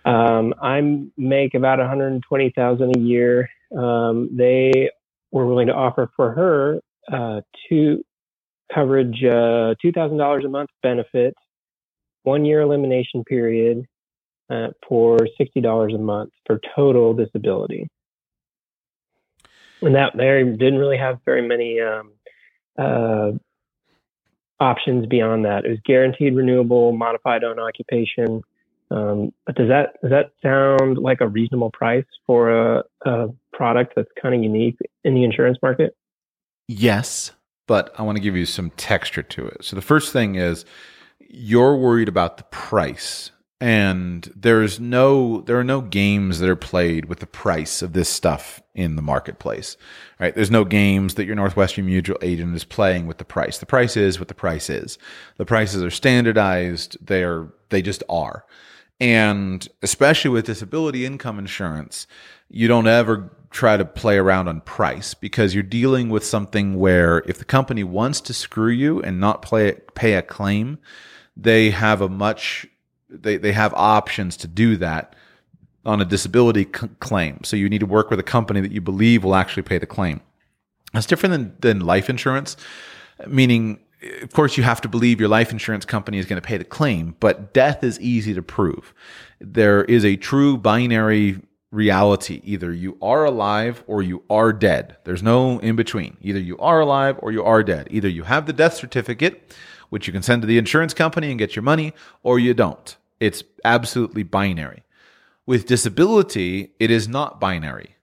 Um, 0.05 0.53
I 0.61 0.81
make 1.17 1.53
about 1.53 1.79
120,000 1.79 2.95
a 2.95 2.99
year. 2.99 3.49
Um, 3.75 4.29
they 4.35 4.89
were 5.31 5.45
willing 5.45 5.67
to 5.67 5.73
offer 5.73 6.11
for 6.15 6.31
her 6.31 6.81
uh, 7.11 7.41
two 7.69 8.03
coverage, 8.73 9.23
uh, 9.23 9.75
$2,000 9.83 10.45
a 10.45 10.49
month 10.49 10.69
benefit, 10.81 11.35
one 12.23 12.45
year 12.45 12.61
elimination 12.61 13.23
period 13.23 13.85
uh, 14.49 14.69
for 14.87 15.19
$60 15.39 15.95
a 15.95 15.97
month 15.97 16.31
for 16.45 16.59
total 16.75 17.13
disability. 17.13 17.87
And 19.81 19.95
that 19.95 20.15
they 20.15 20.43
didn't 20.43 20.79
really 20.79 20.97
have 20.97 21.19
very 21.25 21.45
many 21.45 21.81
um, 21.81 22.11
uh, 22.77 23.31
options 24.59 25.05
beyond 25.07 25.45
that. 25.45 25.65
It 25.65 25.69
was 25.69 25.79
guaranteed 25.85 26.35
renewable, 26.35 26.93
modified 26.93 27.43
own 27.43 27.59
occupation. 27.59 28.43
Um, 28.93 29.33
but 29.45 29.55
does 29.55 29.69
that 29.69 29.93
does 30.01 30.11
that 30.11 30.31
sound 30.41 30.99
like 30.99 31.19
a 31.21 31.27
reasonable 31.27 31.71
price 31.71 32.05
for 32.27 32.51
a, 32.51 32.83
a 33.05 33.27
product 33.51 33.93
that's 33.95 34.09
kind 34.21 34.35
of 34.35 34.43
unique 34.43 34.77
in 35.03 35.15
the 35.15 35.23
insurance 35.23 35.57
market? 35.61 35.95
Yes, 36.67 37.31
but 37.67 37.93
I 37.97 38.03
want 38.03 38.17
to 38.17 38.23
give 38.23 38.35
you 38.35 38.45
some 38.45 38.69
texture 38.71 39.23
to 39.23 39.47
it. 39.47 39.63
So 39.63 39.75
the 39.75 39.81
first 39.81 40.13
thing 40.13 40.35
is 40.35 40.63
you're 41.19 41.75
worried 41.75 42.07
about 42.07 42.37
the 42.37 42.43
price 42.43 43.31
and 43.59 44.31
there's 44.35 44.79
no 44.79 45.41
there 45.41 45.57
are 45.57 45.63
no 45.63 45.81
games 45.81 46.37
that 46.39 46.49
are 46.49 46.55
played 46.55 47.05
with 47.05 47.19
the 47.19 47.25
price 47.25 47.81
of 47.81 47.93
this 47.93 48.09
stuff 48.09 48.61
in 48.75 48.95
the 48.95 49.01
marketplace 49.01 49.75
right? 50.19 50.35
There's 50.35 50.51
no 50.51 50.63
games 50.63 51.15
that 51.15 51.25
your 51.25 51.35
northwestern 51.35 51.85
mutual 51.85 52.17
agent 52.21 52.55
is 52.55 52.63
playing 52.63 53.07
with 53.07 53.17
the 53.17 53.25
price. 53.25 53.57
The 53.57 53.65
price 53.65 53.97
is 53.97 54.19
what 54.19 54.29
the 54.29 54.33
price 54.33 54.69
is. 54.69 54.97
The 55.35 55.45
prices 55.45 55.83
are 55.83 55.91
standardized. 55.91 56.95
They 57.05 57.25
are 57.25 57.51
they 57.69 57.81
just 57.81 58.03
are 58.07 58.45
and 58.99 59.67
especially 59.81 60.31
with 60.31 60.45
disability 60.45 61.05
income 61.05 61.39
insurance 61.39 62.07
you 62.49 62.67
don't 62.67 62.87
ever 62.87 63.31
try 63.49 63.77
to 63.77 63.85
play 63.85 64.17
around 64.17 64.47
on 64.47 64.61
price 64.61 65.13
because 65.13 65.53
you're 65.53 65.63
dealing 65.63 66.09
with 66.09 66.23
something 66.23 66.75
where 66.79 67.19
if 67.27 67.37
the 67.37 67.45
company 67.45 67.83
wants 67.83 68.19
to 68.21 68.33
screw 68.33 68.69
you 68.69 68.99
and 69.01 69.19
not 69.19 69.41
play, 69.41 69.73
pay 69.95 70.13
a 70.13 70.21
claim 70.21 70.79
they 71.35 71.71
have 71.71 72.01
a 72.01 72.09
much 72.09 72.67
they, 73.09 73.37
they 73.37 73.51
have 73.51 73.73
options 73.75 74.37
to 74.37 74.47
do 74.47 74.77
that 74.77 75.15
on 75.85 76.01
a 76.01 76.05
disability 76.05 76.63
c- 76.63 76.87
claim. 76.99 77.39
So 77.43 77.55
you 77.55 77.69
need 77.69 77.79
to 77.79 77.85
work 77.85 78.09
with 78.09 78.19
a 78.19 78.23
company 78.23 78.61
that 78.61 78.71
you 78.71 78.81
believe 78.81 79.23
will 79.23 79.35
actually 79.35 79.63
pay 79.63 79.77
the 79.77 79.85
claim. 79.85 80.21
That's 80.93 81.05
different 81.05 81.33
than, 81.33 81.55
than 81.59 81.85
life 81.85 82.09
insurance, 82.09 82.55
meaning, 83.27 83.79
of 84.21 84.33
course, 84.33 84.57
you 84.57 84.63
have 84.63 84.81
to 84.81 84.89
believe 84.89 85.19
your 85.19 85.29
life 85.29 85.51
insurance 85.51 85.85
company 85.85 86.17
is 86.17 86.25
going 86.25 86.41
to 86.41 86.47
pay 86.47 86.57
the 86.57 86.63
claim, 86.63 87.15
but 87.19 87.53
death 87.53 87.83
is 87.83 87.99
easy 87.99 88.33
to 88.33 88.41
prove. 88.41 88.93
There 89.39 89.83
is 89.85 90.03
a 90.05 90.15
true 90.15 90.57
binary 90.57 91.41
reality. 91.71 92.41
Either 92.43 92.71
you 92.71 92.97
are 93.01 93.25
alive 93.25 93.83
or 93.87 94.01
you 94.01 94.23
are 94.29 94.53
dead. 94.53 94.97
There's 95.03 95.23
no 95.23 95.59
in 95.59 95.75
between. 95.75 96.17
Either 96.21 96.39
you 96.39 96.57
are 96.59 96.79
alive 96.79 97.17
or 97.19 97.31
you 97.31 97.43
are 97.43 97.63
dead. 97.63 97.87
Either 97.89 98.07
you 98.07 98.23
have 98.23 98.45
the 98.45 98.53
death 98.53 98.75
certificate, 98.75 99.55
which 99.89 100.07
you 100.07 100.13
can 100.13 100.23
send 100.23 100.41
to 100.43 100.47
the 100.47 100.57
insurance 100.57 100.93
company 100.93 101.29
and 101.29 101.39
get 101.39 101.55
your 101.55 101.63
money, 101.63 101.93
or 102.21 102.39
you 102.39 102.53
don't. 102.53 102.95
It's 103.19 103.43
absolutely 103.63 104.23
binary. 104.23 104.83
With 105.45 105.67
disability, 105.67 106.71
it 106.79 106.89
is 106.89 107.07
not 107.07 107.39
binary. 107.39 107.95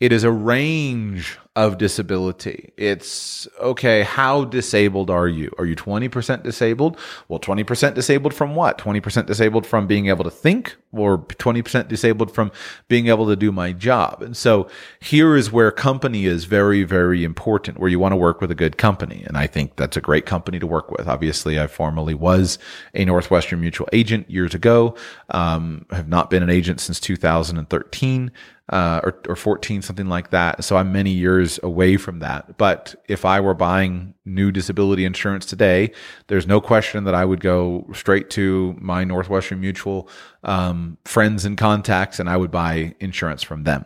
It 0.00 0.12
is 0.12 0.24
a 0.24 0.32
range 0.32 1.38
of 1.56 1.76
disability. 1.76 2.72
It's 2.78 3.46
okay, 3.60 4.02
how 4.02 4.44
disabled 4.44 5.10
are 5.10 5.28
you? 5.28 5.52
Are 5.58 5.66
you 5.66 5.76
20% 5.76 6.42
disabled? 6.42 6.96
Well, 7.28 7.38
20% 7.38 7.94
disabled 7.94 8.32
from 8.32 8.54
what? 8.54 8.78
20% 8.78 9.26
disabled 9.26 9.66
from 9.66 9.86
being 9.86 10.06
able 10.06 10.24
to 10.24 10.30
think 10.30 10.76
or 10.92 11.18
20% 11.18 11.88
disabled 11.88 12.32
from 12.32 12.50
being 12.88 13.08
able 13.08 13.26
to 13.26 13.36
do 13.36 13.52
my 13.52 13.72
job. 13.72 14.22
And 14.22 14.36
so 14.36 14.68
here 15.00 15.36
is 15.36 15.52
where 15.52 15.70
company 15.70 16.24
is 16.24 16.44
very, 16.44 16.82
very 16.82 17.24
important, 17.24 17.78
where 17.78 17.90
you 17.90 17.98
want 17.98 18.12
to 18.12 18.16
work 18.16 18.40
with 18.40 18.50
a 18.50 18.56
good 18.56 18.78
company. 18.78 19.22
And 19.26 19.36
I 19.36 19.46
think 19.46 19.76
that's 19.76 19.96
a 19.96 20.00
great 20.00 20.24
company 20.24 20.58
to 20.60 20.66
work 20.66 20.90
with. 20.90 21.08
Obviously, 21.08 21.60
I 21.60 21.66
formerly 21.66 22.14
was 22.14 22.58
a 22.94 23.04
Northwestern 23.04 23.60
Mutual 23.60 23.88
agent 23.92 24.30
years 24.30 24.54
ago. 24.54 24.96
Um, 25.28 25.84
have 25.90 26.08
not 26.08 26.30
been 26.30 26.42
an 26.42 26.50
agent 26.50 26.80
since 26.80 27.00
2013 27.00 28.30
uh, 28.70 29.00
or, 29.02 29.20
or 29.28 29.36
14, 29.36 29.82
something 29.82 30.06
like 30.06 30.30
that. 30.30 30.64
So 30.64 30.76
I'm 30.76 30.92
many 30.92 31.10
years 31.10 31.58
away 31.62 31.96
from 31.96 32.20
that. 32.20 32.56
But 32.56 32.94
if 33.08 33.24
I 33.24 33.40
were 33.40 33.54
buying 33.54 34.14
new 34.24 34.52
disability 34.52 35.04
insurance 35.04 35.44
today, 35.44 35.92
there's 36.28 36.46
no 36.46 36.60
question 36.60 37.04
that 37.04 37.14
I 37.14 37.24
would 37.24 37.40
go 37.40 37.86
straight 37.92 38.30
to 38.30 38.76
my 38.78 39.02
Northwestern 39.02 39.60
Mutual 39.60 40.08
um, 40.44 40.98
friends 41.04 41.44
and 41.44 41.58
contacts 41.58 42.20
and 42.20 42.30
I 42.30 42.36
would 42.36 42.52
buy 42.52 42.94
insurance 43.00 43.42
from 43.42 43.64
them. 43.64 43.84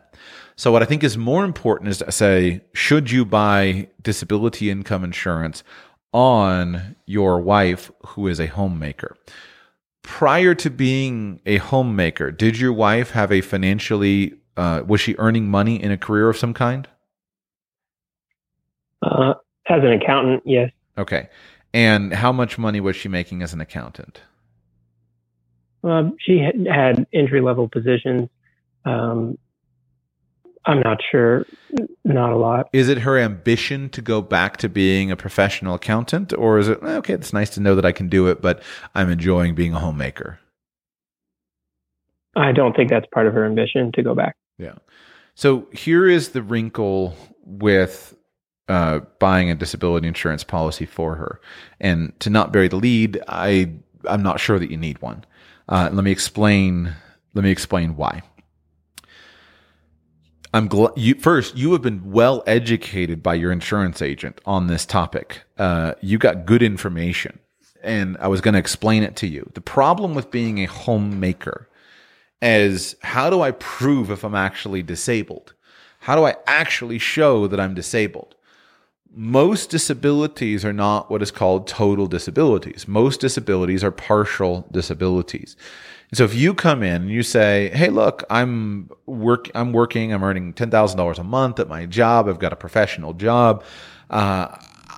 So 0.56 0.70
what 0.70 0.82
I 0.82 0.86
think 0.86 1.02
is 1.02 1.16
more 1.16 1.44
important 1.44 1.88
is 1.88 1.98
to 1.98 2.12
say, 2.12 2.60
should 2.74 3.10
you 3.10 3.24
buy 3.24 3.88
disability 4.02 4.70
income 4.70 5.02
insurance 5.02 5.64
on 6.12 6.94
your 7.06 7.40
wife 7.40 7.90
who 8.08 8.28
is 8.28 8.38
a 8.38 8.46
homemaker? 8.46 9.16
Prior 10.02 10.54
to 10.56 10.68
being 10.68 11.40
a 11.46 11.56
homemaker, 11.56 12.30
did 12.30 12.58
your 12.58 12.72
wife 12.72 13.12
have 13.12 13.32
a 13.32 13.40
financially 13.40 14.34
uh, 14.56 14.82
was 14.86 15.00
she 15.00 15.14
earning 15.18 15.48
money 15.48 15.82
in 15.82 15.90
a 15.90 15.98
career 15.98 16.28
of 16.28 16.36
some 16.36 16.54
kind? 16.54 16.88
Uh, 19.02 19.34
as 19.68 19.82
an 19.82 19.92
accountant, 19.92 20.42
yes. 20.44 20.70
Okay. 20.96 21.28
And 21.72 22.14
how 22.14 22.32
much 22.32 22.56
money 22.58 22.80
was 22.80 22.96
she 22.96 23.08
making 23.08 23.42
as 23.42 23.52
an 23.52 23.60
accountant? 23.60 24.20
Um, 25.82 26.16
she 26.20 26.38
had, 26.38 26.66
had 26.66 27.06
entry 27.12 27.40
level 27.40 27.68
positions. 27.68 28.28
Um, 28.84 29.38
I'm 30.66 30.80
not 30.80 30.98
sure. 31.10 31.44
Not 32.04 32.32
a 32.32 32.36
lot. 32.36 32.70
Is 32.72 32.88
it 32.88 32.98
her 32.98 33.18
ambition 33.18 33.90
to 33.90 34.00
go 34.00 34.22
back 34.22 34.56
to 34.58 34.68
being 34.68 35.10
a 35.10 35.16
professional 35.16 35.74
accountant, 35.74 36.32
or 36.32 36.58
is 36.58 36.68
it 36.68 36.82
okay? 36.82 37.12
It's 37.12 37.34
nice 37.34 37.50
to 37.50 37.60
know 37.60 37.74
that 37.74 37.84
I 37.84 37.92
can 37.92 38.08
do 38.08 38.28
it, 38.28 38.40
but 38.40 38.62
I'm 38.94 39.10
enjoying 39.10 39.54
being 39.54 39.74
a 39.74 39.80
homemaker. 39.80 40.38
I 42.36 42.52
don't 42.52 42.74
think 42.74 42.90
that's 42.90 43.06
part 43.12 43.26
of 43.26 43.34
her 43.34 43.44
ambition 43.44 43.92
to 43.92 44.02
go 44.02 44.14
back. 44.14 44.36
Yeah. 44.58 44.74
So 45.34 45.68
here 45.72 46.08
is 46.08 46.30
the 46.30 46.42
wrinkle 46.42 47.16
with 47.44 48.16
uh, 48.68 49.00
buying 49.18 49.50
a 49.50 49.54
disability 49.54 50.06
insurance 50.06 50.44
policy 50.44 50.86
for 50.86 51.16
her. 51.16 51.40
And 51.80 52.18
to 52.20 52.30
not 52.30 52.52
bury 52.52 52.68
the 52.68 52.76
lead, 52.76 53.20
I 53.28 53.72
I'm 54.08 54.22
not 54.22 54.40
sure 54.40 54.58
that 54.58 54.70
you 54.70 54.76
need 54.76 55.00
one. 55.02 55.24
Uh, 55.68 55.90
let 55.92 56.04
me 56.04 56.10
explain. 56.10 56.94
Let 57.34 57.44
me 57.44 57.50
explain 57.50 57.96
why. 57.96 58.22
I'm 60.52 60.68
glad 60.68 60.92
you 60.96 61.16
first. 61.16 61.56
You 61.56 61.72
have 61.72 61.82
been 61.82 62.12
well 62.12 62.42
educated 62.46 63.22
by 63.22 63.34
your 63.34 63.50
insurance 63.50 64.00
agent 64.00 64.40
on 64.46 64.68
this 64.68 64.86
topic. 64.86 65.42
Uh, 65.58 65.94
you 66.00 66.16
got 66.16 66.46
good 66.46 66.62
information, 66.62 67.40
and 67.82 68.16
I 68.18 68.28
was 68.28 68.40
going 68.40 68.52
to 68.54 68.60
explain 68.60 69.02
it 69.02 69.16
to 69.16 69.26
you. 69.26 69.50
The 69.54 69.60
problem 69.60 70.14
with 70.14 70.30
being 70.30 70.58
a 70.58 70.66
homemaker 70.66 71.68
as 72.44 72.94
how 73.00 73.30
do 73.30 73.40
I 73.40 73.52
prove 73.52 74.10
if 74.10 74.22
I'm 74.22 74.34
actually 74.34 74.82
disabled? 74.82 75.54
How 76.00 76.14
do 76.14 76.24
I 76.24 76.36
actually 76.46 76.98
show 76.98 77.46
that 77.46 77.58
I'm 77.58 77.74
disabled? 77.74 78.34
Most 79.10 79.70
disabilities 79.70 80.62
are 80.62 80.72
not 80.72 81.10
what 81.10 81.22
is 81.22 81.30
called 81.30 81.66
total 81.66 82.06
disabilities. 82.06 82.86
Most 82.86 83.20
disabilities 83.20 83.82
are 83.82 83.90
partial 83.90 84.68
disabilities. 84.70 85.56
And 86.10 86.18
so 86.18 86.24
if 86.24 86.34
you 86.34 86.52
come 86.52 86.82
in 86.82 87.02
and 87.02 87.10
you 87.10 87.22
say, 87.22 87.70
"Hey, 87.72 87.88
look, 87.88 88.24
I'm 88.28 88.90
work 89.06 89.50
I'm 89.54 89.72
working, 89.72 90.12
I'm 90.12 90.22
earning 90.22 90.52
$10,000 90.52 91.18
a 91.18 91.24
month 91.24 91.58
at 91.58 91.68
my 91.68 91.86
job, 91.86 92.28
I've 92.28 92.38
got 92.38 92.52
a 92.52 92.56
professional 92.56 93.14
job, 93.14 93.64
uh, 94.10 94.48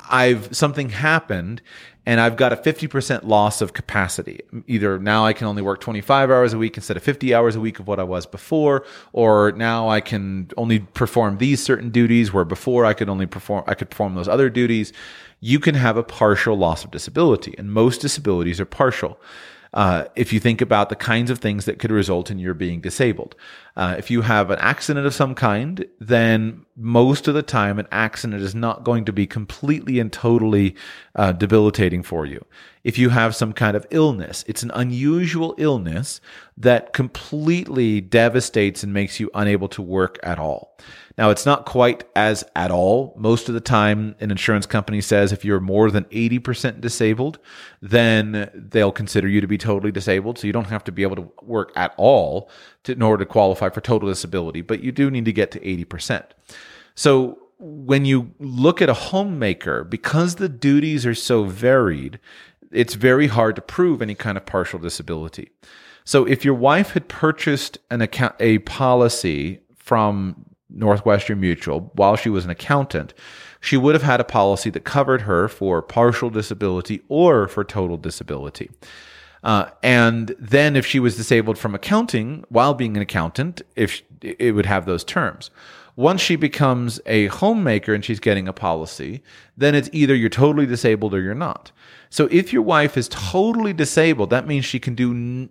I've 0.08 0.54
something 0.54 0.90
happened 0.90 1.62
and 2.06 2.20
I've 2.20 2.36
got 2.36 2.52
a 2.52 2.56
50% 2.56 3.24
loss 3.24 3.60
of 3.60 3.72
capacity. 3.72 4.40
Either 4.68 4.98
now 4.98 5.26
I 5.26 5.32
can 5.32 5.48
only 5.48 5.60
work 5.60 5.80
25 5.80 6.30
hours 6.30 6.52
a 6.52 6.58
week 6.58 6.76
instead 6.76 6.96
of 6.96 7.02
50 7.02 7.34
hours 7.34 7.56
a 7.56 7.60
week 7.60 7.80
of 7.80 7.88
what 7.88 7.98
I 7.98 8.04
was 8.04 8.26
before, 8.26 8.84
or 9.12 9.50
now 9.52 9.88
I 9.88 10.00
can 10.00 10.48
only 10.56 10.78
perform 10.78 11.38
these 11.38 11.60
certain 11.60 11.90
duties 11.90 12.32
where 12.32 12.44
before 12.44 12.84
I 12.84 12.94
could 12.94 13.08
only 13.08 13.26
perform, 13.26 13.64
I 13.66 13.74
could 13.74 13.90
perform 13.90 14.14
those 14.14 14.28
other 14.28 14.48
duties. 14.48 14.92
You 15.40 15.58
can 15.58 15.74
have 15.74 15.96
a 15.96 16.04
partial 16.04 16.56
loss 16.56 16.84
of 16.84 16.92
disability, 16.92 17.56
and 17.58 17.72
most 17.72 18.00
disabilities 18.00 18.60
are 18.60 18.66
partial. 18.66 19.18
Uh, 19.76 20.06
if 20.16 20.32
you 20.32 20.40
think 20.40 20.62
about 20.62 20.88
the 20.88 20.96
kinds 20.96 21.30
of 21.30 21.38
things 21.38 21.66
that 21.66 21.78
could 21.78 21.90
result 21.90 22.30
in 22.30 22.38
your 22.38 22.54
being 22.54 22.80
disabled. 22.80 23.36
Uh, 23.76 23.94
if 23.98 24.10
you 24.10 24.22
have 24.22 24.50
an 24.50 24.58
accident 24.58 25.06
of 25.06 25.14
some 25.14 25.34
kind, 25.34 25.84
then 26.00 26.64
most 26.76 27.28
of 27.28 27.34
the 27.34 27.42
time, 27.42 27.78
an 27.78 27.86
accident 27.92 28.42
is 28.42 28.54
not 28.54 28.84
going 28.84 29.04
to 29.04 29.12
be 29.12 29.26
completely 29.26 30.00
and 30.00 30.10
totally 30.10 30.74
uh, 31.14 31.30
debilitating 31.32 32.02
for 32.02 32.24
you. 32.24 32.42
If 32.84 32.96
you 32.96 33.10
have 33.10 33.36
some 33.36 33.52
kind 33.52 33.76
of 33.76 33.86
illness, 33.90 34.46
it's 34.48 34.62
an 34.62 34.70
unusual 34.72 35.54
illness 35.58 36.22
that 36.56 36.94
completely 36.94 38.00
devastates 38.00 38.82
and 38.82 38.94
makes 38.94 39.20
you 39.20 39.30
unable 39.34 39.68
to 39.68 39.82
work 39.82 40.18
at 40.22 40.38
all. 40.38 40.78
Now, 41.18 41.30
it's 41.30 41.46
not 41.46 41.64
quite 41.64 42.04
as 42.14 42.44
at 42.54 42.70
all. 42.70 43.14
Most 43.16 43.48
of 43.48 43.54
the 43.54 43.60
time, 43.60 44.16
an 44.20 44.30
insurance 44.30 44.66
company 44.66 45.00
says 45.00 45.32
if 45.32 45.44
you're 45.44 45.60
more 45.60 45.90
than 45.90 46.04
80% 46.04 46.80
disabled, 46.80 47.38
then 47.80 48.50
they'll 48.54 48.92
consider 48.92 49.26
you 49.26 49.40
to 49.40 49.46
be 49.46 49.56
totally 49.56 49.92
disabled. 49.92 50.38
So 50.38 50.46
you 50.46 50.52
don't 50.52 50.68
have 50.68 50.84
to 50.84 50.92
be 50.92 51.02
able 51.02 51.16
to 51.16 51.32
work 51.42 51.72
at 51.74 51.94
all 51.96 52.50
to, 52.84 52.92
in 52.92 53.00
order 53.00 53.24
to 53.24 53.30
qualify 53.30 53.70
for 53.70 53.80
total 53.80 54.08
disability, 54.08 54.60
but 54.60 54.82
you 54.82 54.92
do 54.92 55.10
need 55.10 55.24
to 55.24 55.32
get 55.32 55.50
to 55.52 55.60
80%. 55.60 56.24
So 56.94 57.38
when 57.58 58.04
you 58.04 58.32
look 58.38 58.82
at 58.82 58.90
a 58.90 58.94
homemaker, 58.94 59.84
because 59.84 60.34
the 60.34 60.48
duties 60.48 61.06
are 61.06 61.14
so 61.14 61.44
varied, 61.44 62.20
it's 62.70 62.94
very 62.94 63.28
hard 63.28 63.56
to 63.56 63.62
prove 63.62 64.02
any 64.02 64.14
kind 64.14 64.36
of 64.36 64.44
partial 64.44 64.78
disability. 64.78 65.50
So 66.04 66.24
if 66.26 66.44
your 66.44 66.54
wife 66.54 66.90
had 66.90 67.08
purchased 67.08 67.78
an 67.90 68.02
account, 68.02 68.34
a 68.38 68.58
policy 68.58 69.60
from 69.74 70.45
Northwestern 70.68 71.40
Mutual 71.40 71.92
while 71.94 72.16
she 72.16 72.28
was 72.28 72.44
an 72.44 72.50
accountant, 72.50 73.14
she 73.60 73.76
would 73.76 73.94
have 73.94 74.02
had 74.02 74.20
a 74.20 74.24
policy 74.24 74.70
that 74.70 74.84
covered 74.84 75.22
her 75.22 75.48
for 75.48 75.82
partial 75.82 76.30
disability 76.30 77.02
or 77.08 77.48
for 77.48 77.64
total 77.64 77.96
disability. 77.96 78.70
Uh, 79.42 79.70
and 79.82 80.34
then, 80.38 80.74
if 80.74 80.84
she 80.84 80.98
was 80.98 81.16
disabled 81.16 81.56
from 81.56 81.74
accounting 81.74 82.44
while 82.48 82.74
being 82.74 82.96
an 82.96 83.02
accountant, 83.02 83.62
if 83.76 84.02
it 84.20 84.54
would 84.54 84.66
have 84.66 84.86
those 84.86 85.04
terms. 85.04 85.50
Once 85.96 86.20
she 86.20 86.36
becomes 86.36 87.00
a 87.06 87.26
homemaker 87.28 87.94
and 87.94 88.04
she's 88.04 88.20
getting 88.20 88.46
a 88.46 88.52
policy, 88.52 89.22
then 89.56 89.74
it's 89.74 89.88
either 89.92 90.14
you're 90.14 90.28
totally 90.28 90.66
disabled 90.66 91.14
or 91.14 91.22
you're 91.22 91.34
not. 91.34 91.72
So 92.10 92.28
if 92.30 92.52
your 92.52 92.62
wife 92.62 92.98
is 92.98 93.08
totally 93.08 93.72
disabled, 93.72 94.28
that 94.30 94.46
means 94.46 94.66
she 94.66 94.78
can 94.78 94.94
do 94.94 95.48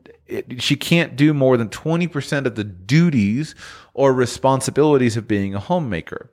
she 0.59 0.75
can't 0.75 1.15
do 1.15 1.33
more 1.33 1.57
than 1.57 1.69
20% 1.69 2.45
of 2.45 2.55
the 2.55 2.63
duties 2.63 3.53
or 3.93 4.13
responsibilities 4.13 5.17
of 5.17 5.27
being 5.27 5.53
a 5.53 5.59
homemaker. 5.59 6.31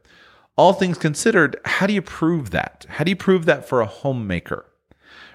All 0.57 0.73
things 0.73 0.99
considered, 0.99 1.59
how 1.65 1.87
do 1.87 1.95
you 1.95 2.03
prove 2.03 2.51
that? 2.51 2.87
How 2.89 3.05
do 3.05 3.11
you 3.11 3.17
prove 3.17 3.47
that 3.47 3.69
for 3.69 3.81
a 3.81 3.87
homemaker? 3.87 4.67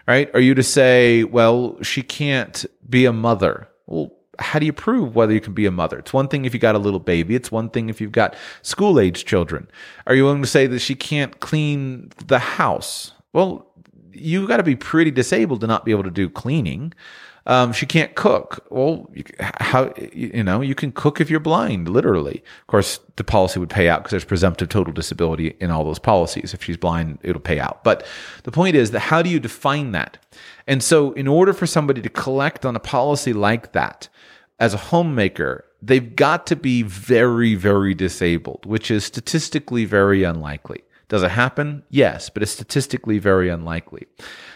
Right? 0.07 0.29
Are 0.33 0.39
you 0.39 0.53
to 0.55 0.63
say, 0.63 1.23
well, 1.23 1.81
she 1.83 2.01
can't 2.01 2.65
be 2.87 3.05
a 3.05 3.13
mother? 3.13 3.67
Well, 3.87 4.16
how 4.39 4.59
do 4.59 4.65
you 4.65 4.73
prove 4.73 5.15
whether 5.15 5.33
you 5.33 5.41
can 5.41 5.53
be 5.53 5.65
a 5.65 5.71
mother? 5.71 5.99
It's 5.99 6.13
one 6.13 6.27
thing 6.27 6.45
if 6.45 6.53
you 6.53 6.59
got 6.59 6.75
a 6.75 6.79
little 6.79 6.99
baby. 6.99 7.35
It's 7.35 7.51
one 7.51 7.69
thing 7.69 7.89
if 7.89 7.99
you've 8.01 8.11
got 8.11 8.35
school 8.61 8.99
age 8.99 9.25
children. 9.25 9.67
Are 10.05 10.15
you 10.15 10.23
willing 10.23 10.41
to 10.41 10.47
say 10.47 10.67
that 10.67 10.79
she 10.79 10.95
can't 10.95 11.39
clean 11.39 12.11
the 12.25 12.39
house? 12.39 13.13
Well, 13.33 13.67
you 14.13 14.47
got 14.47 14.57
to 14.57 14.63
be 14.63 14.75
pretty 14.75 15.11
disabled 15.11 15.61
to 15.61 15.67
not 15.67 15.85
be 15.85 15.91
able 15.91 16.03
to 16.03 16.11
do 16.11 16.29
cleaning. 16.29 16.93
Um, 17.47 17.71
she 17.71 17.85
can't 17.85 18.13
cook. 18.15 18.65
Well, 18.69 19.09
how 19.39 19.93
you 20.11 20.43
know 20.43 20.59
you 20.59 20.75
can 20.75 20.91
cook 20.91 21.21
if 21.21 21.29
you're 21.29 21.39
blind, 21.39 21.87
literally. 21.87 22.43
Of 22.61 22.67
course, 22.67 22.99
the 23.15 23.23
policy 23.23 23.57
would 23.57 23.69
pay 23.69 23.87
out 23.87 23.99
because 23.99 24.11
there's 24.11 24.25
presumptive 24.25 24.67
total 24.67 24.91
disability 24.91 25.55
in 25.61 25.71
all 25.71 25.85
those 25.85 25.97
policies. 25.97 26.53
If 26.53 26.61
she's 26.61 26.75
blind, 26.75 27.19
it'll 27.23 27.41
pay 27.41 27.57
out. 27.57 27.85
But 27.85 28.05
the 28.43 28.51
point 28.51 28.75
is 28.75 28.91
that 28.91 28.99
how 28.99 29.21
do 29.21 29.29
you 29.29 29.39
define 29.39 29.93
that? 29.93 30.17
And 30.67 30.83
so, 30.83 31.13
in 31.13 31.25
order 31.25 31.53
for 31.53 31.65
somebody 31.65 32.01
to 32.01 32.09
collect 32.09 32.65
on 32.65 32.75
a 32.75 32.81
policy 32.81 33.31
like 33.31 33.71
that, 33.71 34.09
as 34.59 34.73
a 34.73 34.77
homemaker, 34.77 35.65
they've 35.81 36.15
got 36.15 36.47
to 36.47 36.55
be 36.55 36.81
very, 36.83 37.55
very 37.55 37.93
disabled, 37.93 38.65
which 38.65 38.89
is 38.89 39.05
statistically 39.05 39.85
very 39.85 40.23
unlikely. 40.23 40.83
Does 41.09 41.23
it 41.23 41.31
happen? 41.31 41.83
Yes, 41.89 42.29
but 42.29 42.43
it's 42.43 42.51
statistically 42.51 43.17
very 43.17 43.49
unlikely. 43.49 44.07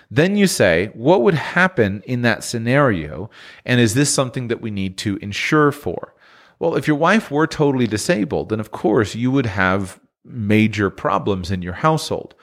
Then 0.09 0.35
you 0.35 0.47
say, 0.47 0.91
what 0.93 1.21
would 1.21 1.35
happen 1.35 2.03
in 2.05 2.23
that 2.23 2.43
scenario? 2.43 3.29
And 3.65 3.79
is 3.79 3.93
this 3.93 4.13
something 4.13 4.49
that 4.49 4.61
we 4.61 4.69
need 4.69 4.97
to 4.99 5.17
insure 5.17 5.71
for? 5.71 6.13
Well, 6.59 6.75
if 6.75 6.87
your 6.87 6.97
wife 6.97 7.31
were 7.31 7.47
totally 7.47 7.87
disabled, 7.87 8.49
then 8.49 8.59
of 8.59 8.71
course 8.71 9.15
you 9.15 9.31
would 9.31 9.45
have 9.45 9.99
major 10.25 10.89
problems 10.89 11.49
in 11.51 11.61
your 11.61 11.73
household. 11.73 12.35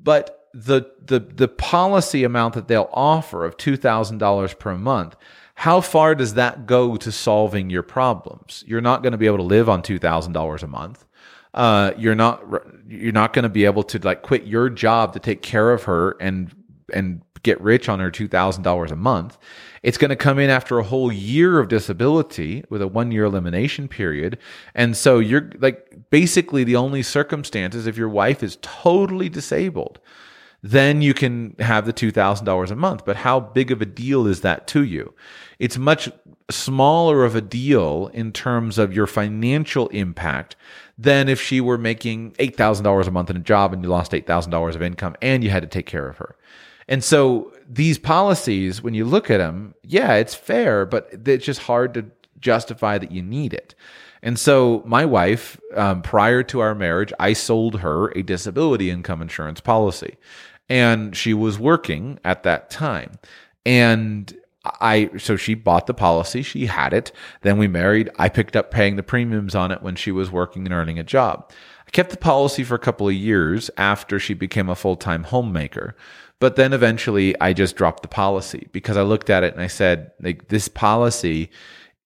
But 0.00 0.48
the 0.52 0.90
the 1.04 1.18
the 1.18 1.48
policy 1.48 2.24
amount 2.24 2.54
that 2.54 2.68
they'll 2.68 2.90
offer 2.92 3.44
of 3.44 3.56
$2,000 3.56 4.58
per 4.58 4.76
month, 4.76 5.16
how 5.54 5.80
far 5.80 6.14
does 6.14 6.34
that 6.34 6.66
go 6.66 6.96
to 6.96 7.12
solving 7.12 7.70
your 7.70 7.82
problems? 7.82 8.64
You're 8.66 8.80
not 8.80 9.02
going 9.02 9.12
to 9.12 9.18
be 9.18 9.26
able 9.26 9.38
to 9.38 9.44
live 9.44 9.68
on 9.68 9.82
$2,000 9.82 10.62
a 10.62 10.66
month 10.66 11.06
uh, 11.54 11.92
you're 11.96 12.16
not 12.16 12.42
you're 12.88 13.12
not 13.12 13.32
going 13.32 13.44
to 13.44 13.48
be 13.48 13.64
able 13.64 13.84
to 13.84 13.98
like 14.00 14.22
quit 14.22 14.44
your 14.44 14.68
job 14.68 15.12
to 15.12 15.20
take 15.20 15.40
care 15.40 15.70
of 15.70 15.84
her 15.84 16.16
and 16.20 16.52
and 16.92 17.22
get 17.44 17.60
rich 17.60 17.88
on 17.88 18.00
her 18.00 18.10
two 18.10 18.26
thousand 18.26 18.64
dollars 18.64 18.90
a 18.90 18.96
month. 18.96 19.38
It's 19.82 19.98
going 19.98 20.08
to 20.08 20.16
come 20.16 20.38
in 20.38 20.50
after 20.50 20.78
a 20.78 20.82
whole 20.82 21.12
year 21.12 21.60
of 21.60 21.68
disability 21.68 22.64
with 22.70 22.82
a 22.82 22.88
one 22.88 23.12
year 23.12 23.24
elimination 23.24 23.86
period, 23.86 24.38
and 24.74 24.96
so 24.96 25.20
you're 25.20 25.50
like 25.60 26.10
basically 26.10 26.64
the 26.64 26.76
only 26.76 27.02
circumstances 27.02 27.86
if 27.86 27.96
your 27.96 28.08
wife 28.08 28.42
is 28.42 28.58
totally 28.60 29.28
disabled 29.28 30.00
then 30.66 31.02
you 31.02 31.12
can 31.12 31.54
have 31.58 31.84
the 31.84 31.92
$2,000 31.92 32.70
a 32.70 32.74
month. 32.74 33.04
But 33.04 33.16
how 33.16 33.38
big 33.38 33.70
of 33.70 33.82
a 33.82 33.84
deal 33.84 34.26
is 34.26 34.40
that 34.40 34.66
to 34.68 34.82
you? 34.82 35.12
It's 35.58 35.78
much 35.78 36.10
smaller 36.50 37.24
of 37.24 37.34
a 37.34 37.40
deal 37.40 38.10
in 38.12 38.32
terms 38.32 38.78
of 38.78 38.94
your 38.94 39.06
financial 39.06 39.88
impact 39.88 40.56
than 40.98 41.28
if 41.28 41.40
she 41.40 41.60
were 41.60 41.78
making 41.78 42.32
$8,000 42.32 43.06
a 43.06 43.10
month 43.10 43.30
in 43.30 43.36
a 43.36 43.40
job 43.40 43.72
and 43.72 43.82
you 43.82 43.88
lost 43.88 44.12
$8,000 44.12 44.74
of 44.74 44.82
income 44.82 45.16
and 45.22 45.42
you 45.42 45.50
had 45.50 45.62
to 45.62 45.68
take 45.68 45.86
care 45.86 46.08
of 46.08 46.18
her. 46.18 46.36
And 46.86 47.02
so 47.02 47.52
these 47.68 47.98
policies, 47.98 48.82
when 48.82 48.94
you 48.94 49.04
look 49.04 49.30
at 49.30 49.38
them, 49.38 49.74
yeah, 49.82 50.14
it's 50.14 50.34
fair, 50.34 50.84
but 50.84 51.08
it's 51.26 51.44
just 51.44 51.62
hard 51.62 51.94
to 51.94 52.04
justify 52.40 52.98
that 52.98 53.10
you 53.10 53.22
need 53.22 53.54
it. 53.54 53.74
And 54.22 54.38
so 54.38 54.82
my 54.86 55.04
wife, 55.04 55.60
um, 55.74 56.02
prior 56.02 56.42
to 56.44 56.60
our 56.60 56.74
marriage, 56.74 57.12
I 57.18 57.32
sold 57.32 57.80
her 57.80 58.08
a 58.10 58.22
disability 58.22 58.90
income 58.90 59.22
insurance 59.22 59.60
policy 59.60 60.16
and 60.68 61.14
she 61.16 61.34
was 61.34 61.58
working 61.58 62.18
at 62.24 62.42
that 62.42 62.70
time. 62.70 63.12
And 63.66 64.34
I 64.64 65.10
so 65.18 65.36
she 65.36 65.54
bought 65.54 65.86
the 65.86 65.94
policy, 65.94 66.42
she 66.42 66.66
had 66.66 66.92
it. 66.92 67.12
Then 67.42 67.58
we 67.58 67.68
married. 67.68 68.10
I 68.16 68.28
picked 68.28 68.56
up 68.56 68.70
paying 68.70 68.96
the 68.96 69.02
premiums 69.02 69.54
on 69.54 69.70
it 69.70 69.82
when 69.82 69.96
she 69.96 70.10
was 70.10 70.30
working 70.30 70.64
and 70.64 70.74
earning 70.74 70.98
a 70.98 71.04
job. 71.04 71.50
I 71.86 71.90
kept 71.90 72.10
the 72.10 72.16
policy 72.16 72.64
for 72.64 72.74
a 72.74 72.78
couple 72.78 73.08
of 73.08 73.14
years 73.14 73.70
after 73.76 74.18
she 74.18 74.34
became 74.34 74.68
a 74.68 74.74
full-time 74.74 75.24
homemaker. 75.24 75.94
But 76.40 76.56
then 76.56 76.72
eventually 76.72 77.38
I 77.40 77.52
just 77.52 77.76
dropped 77.76 78.02
the 78.02 78.08
policy 78.08 78.68
because 78.72 78.96
I 78.96 79.02
looked 79.02 79.30
at 79.30 79.44
it 79.44 79.52
and 79.52 79.62
I 79.62 79.66
said, 79.66 80.12
like 80.20 80.48
this 80.48 80.68
policy 80.68 81.50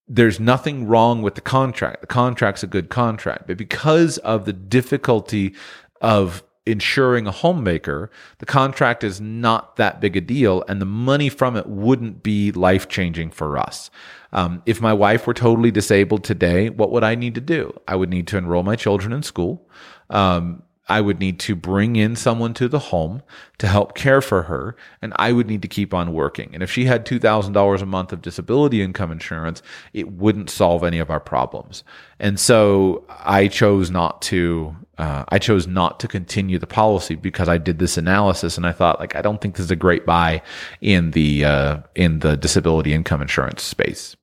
there's 0.09 0.39
nothing 0.39 0.87
wrong 0.87 1.21
with 1.21 1.35
the 1.35 1.41
contract. 1.41 2.01
The 2.01 2.07
contract's 2.07 2.63
a 2.63 2.67
good 2.67 2.89
contract, 2.89 3.45
but 3.45 3.57
because 3.57 4.17
of 4.19 4.45
the 4.45 4.53
difficulty 4.53 5.53
of 6.01 6.43
insuring 6.69 7.27
a 7.27 7.31
homemaker, 7.31 8.11
the 8.37 8.45
contract 8.45 9.03
is 9.03 9.19
not 9.19 9.75
that 9.77 9.99
big 9.99 10.15
a 10.15 10.21
deal, 10.21 10.63
and 10.67 10.81
the 10.81 10.85
money 10.85 11.29
from 11.29 11.55
it 11.55 11.67
wouldn't 11.67 12.23
be 12.23 12.51
life 12.51 12.87
changing 12.87 13.31
for 13.31 13.57
us. 13.57 13.89
Um, 14.31 14.61
if 14.65 14.79
my 14.79 14.93
wife 14.93 15.25
were 15.25 15.33
totally 15.33 15.71
disabled 15.71 16.23
today, 16.23 16.69
what 16.69 16.91
would 16.91 17.03
I 17.03 17.15
need 17.15 17.35
to 17.35 17.41
do? 17.41 17.73
I 17.87 17.95
would 17.95 18.09
need 18.09 18.27
to 18.27 18.37
enroll 18.37 18.63
my 18.63 18.75
children 18.75 19.11
in 19.11 19.23
school. 19.23 19.67
Um, 20.09 20.63
I 20.89 21.01
would 21.01 21.19
need 21.19 21.39
to 21.41 21.55
bring 21.55 21.95
in 21.95 22.15
someone 22.15 22.55
to 22.55 22.67
the 22.67 22.79
home 22.79 23.21
to 23.59 23.67
help 23.67 23.93
care 23.93 24.21
for 24.21 24.43
her, 24.43 24.75
and 25.03 25.13
I 25.17 25.31
would 25.31 25.45
need 25.45 25.61
to 25.61 25.67
keep 25.67 25.93
on 25.93 26.13
working. 26.13 26.49
And 26.53 26.63
if 26.63 26.71
she 26.71 26.85
had 26.85 27.05
$2,000 27.05 27.81
a 27.81 27.85
month 27.85 28.11
of 28.11 28.23
disability 28.23 28.81
income 28.81 29.11
insurance, 29.11 29.61
it 29.93 30.11
wouldn't 30.11 30.49
solve 30.49 30.83
any 30.83 30.97
of 30.97 31.11
our 31.11 31.19
problems. 31.19 31.83
And 32.19 32.39
so 32.39 33.05
I 33.23 33.47
chose 33.47 33.91
not 33.91 34.21
to. 34.23 34.75
Uh, 34.99 35.25
I 35.29 35.39
chose 35.39 35.65
not 35.65 35.99
to 36.01 36.07
continue 36.07 36.59
the 36.59 36.67
policy 36.67 37.15
because 37.15 37.49
I 37.49 37.57
did 37.57 37.79
this 37.79 37.97
analysis 37.97 38.57
and 38.57 38.65
I 38.67 38.71
thought, 38.71 38.99
like, 38.99 39.15
I 39.15 39.21
don't 39.21 39.41
think 39.41 39.55
this 39.55 39.63
is 39.63 39.71
a 39.71 39.75
great 39.75 40.05
buy 40.05 40.41
in 40.81 41.11
the 41.11 41.45
uh, 41.45 41.77
in 41.95 42.19
the 42.19 42.37
disability 42.37 42.93
income 42.93 43.21
insurance 43.21 43.63
space. 43.63 44.15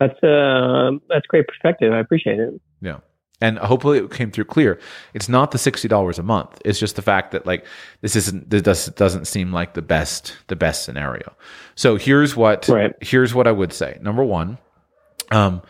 That's 0.00 0.22
uh, 0.22 0.92
that's 1.08 1.26
great 1.26 1.46
perspective. 1.46 1.92
I 1.92 1.98
appreciate 1.98 2.38
it. 2.38 2.60
Yeah 2.80 3.00
and 3.40 3.58
hopefully 3.58 3.98
it 3.98 4.10
came 4.10 4.30
through 4.30 4.44
clear 4.44 4.78
it's 5.14 5.28
not 5.28 5.50
the 5.50 5.58
$60 5.58 6.18
a 6.18 6.22
month 6.22 6.60
it's 6.64 6.78
just 6.78 6.96
the 6.96 7.02
fact 7.02 7.32
that 7.32 7.46
like 7.46 7.66
this 8.00 8.16
isn't 8.16 8.48
this 8.48 8.86
doesn't 8.86 9.26
seem 9.26 9.52
like 9.52 9.74
the 9.74 9.82
best 9.82 10.36
the 10.46 10.56
best 10.56 10.84
scenario 10.84 11.34
so 11.74 11.96
here's 11.96 12.36
what 12.36 12.68
right. 12.68 12.94
here's 13.00 13.34
what 13.34 13.46
i 13.46 13.52
would 13.52 13.72
say 13.72 13.98
number 14.00 14.24
one 14.24 14.58
um 15.32 15.60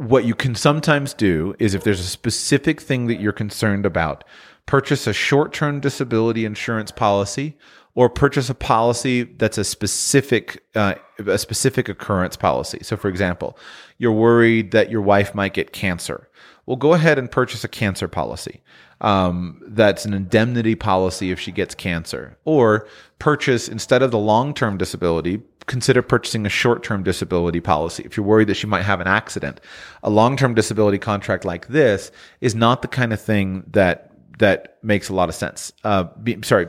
what 0.00 0.24
you 0.24 0.34
can 0.34 0.54
sometimes 0.54 1.12
do 1.12 1.54
is 1.58 1.74
if 1.74 1.84
there's 1.84 2.00
a 2.00 2.04
specific 2.04 2.80
thing 2.80 3.06
that 3.06 3.20
you're 3.20 3.32
concerned 3.32 3.84
about 3.84 4.24
purchase 4.64 5.06
a 5.06 5.12
short-term 5.12 5.78
disability 5.78 6.46
insurance 6.46 6.90
policy 6.90 7.54
or 7.94 8.08
purchase 8.08 8.48
a 8.48 8.54
policy 8.54 9.24
that's 9.24 9.58
a 9.58 9.64
specific 9.64 10.64
uh, 10.74 10.94
a 11.26 11.36
specific 11.36 11.88
occurrence 11.88 12.34
policy. 12.34 12.78
So, 12.82 12.96
for 12.96 13.08
example, 13.08 13.58
you're 13.98 14.12
worried 14.12 14.70
that 14.70 14.90
your 14.90 15.02
wife 15.02 15.34
might 15.34 15.52
get 15.52 15.72
cancer. 15.72 16.30
Well, 16.64 16.76
go 16.76 16.94
ahead 16.94 17.18
and 17.18 17.30
purchase 17.30 17.62
a 17.64 17.68
cancer 17.68 18.08
policy. 18.08 18.62
Um, 19.02 19.60
that's 19.66 20.06
an 20.06 20.14
indemnity 20.14 20.76
policy 20.76 21.30
if 21.30 21.38
she 21.38 21.52
gets 21.52 21.74
cancer, 21.74 22.38
or 22.44 22.86
purchase 23.18 23.68
instead 23.68 24.02
of 24.02 24.12
the 24.12 24.18
long 24.18 24.54
term 24.54 24.78
disability. 24.78 25.42
Consider 25.70 26.02
purchasing 26.02 26.44
a 26.46 26.48
short 26.48 26.82
term 26.82 27.04
disability 27.04 27.60
policy 27.60 28.02
if 28.04 28.16
you're 28.16 28.26
worried 28.26 28.48
that 28.48 28.56
she 28.56 28.66
might 28.66 28.82
have 28.82 29.00
an 29.00 29.06
accident. 29.06 29.60
A 30.02 30.10
long 30.10 30.36
term 30.36 30.52
disability 30.52 30.98
contract 30.98 31.44
like 31.44 31.68
this 31.68 32.10
is 32.40 32.56
not 32.56 32.82
the 32.82 32.88
kind 32.88 33.12
of 33.12 33.20
thing 33.20 33.62
that 33.68 34.10
that 34.40 34.78
makes 34.82 35.08
a 35.08 35.14
lot 35.14 35.28
of 35.28 35.34
sense. 35.36 35.72
Uh, 35.84 36.08
be, 36.24 36.36
sorry, 36.42 36.66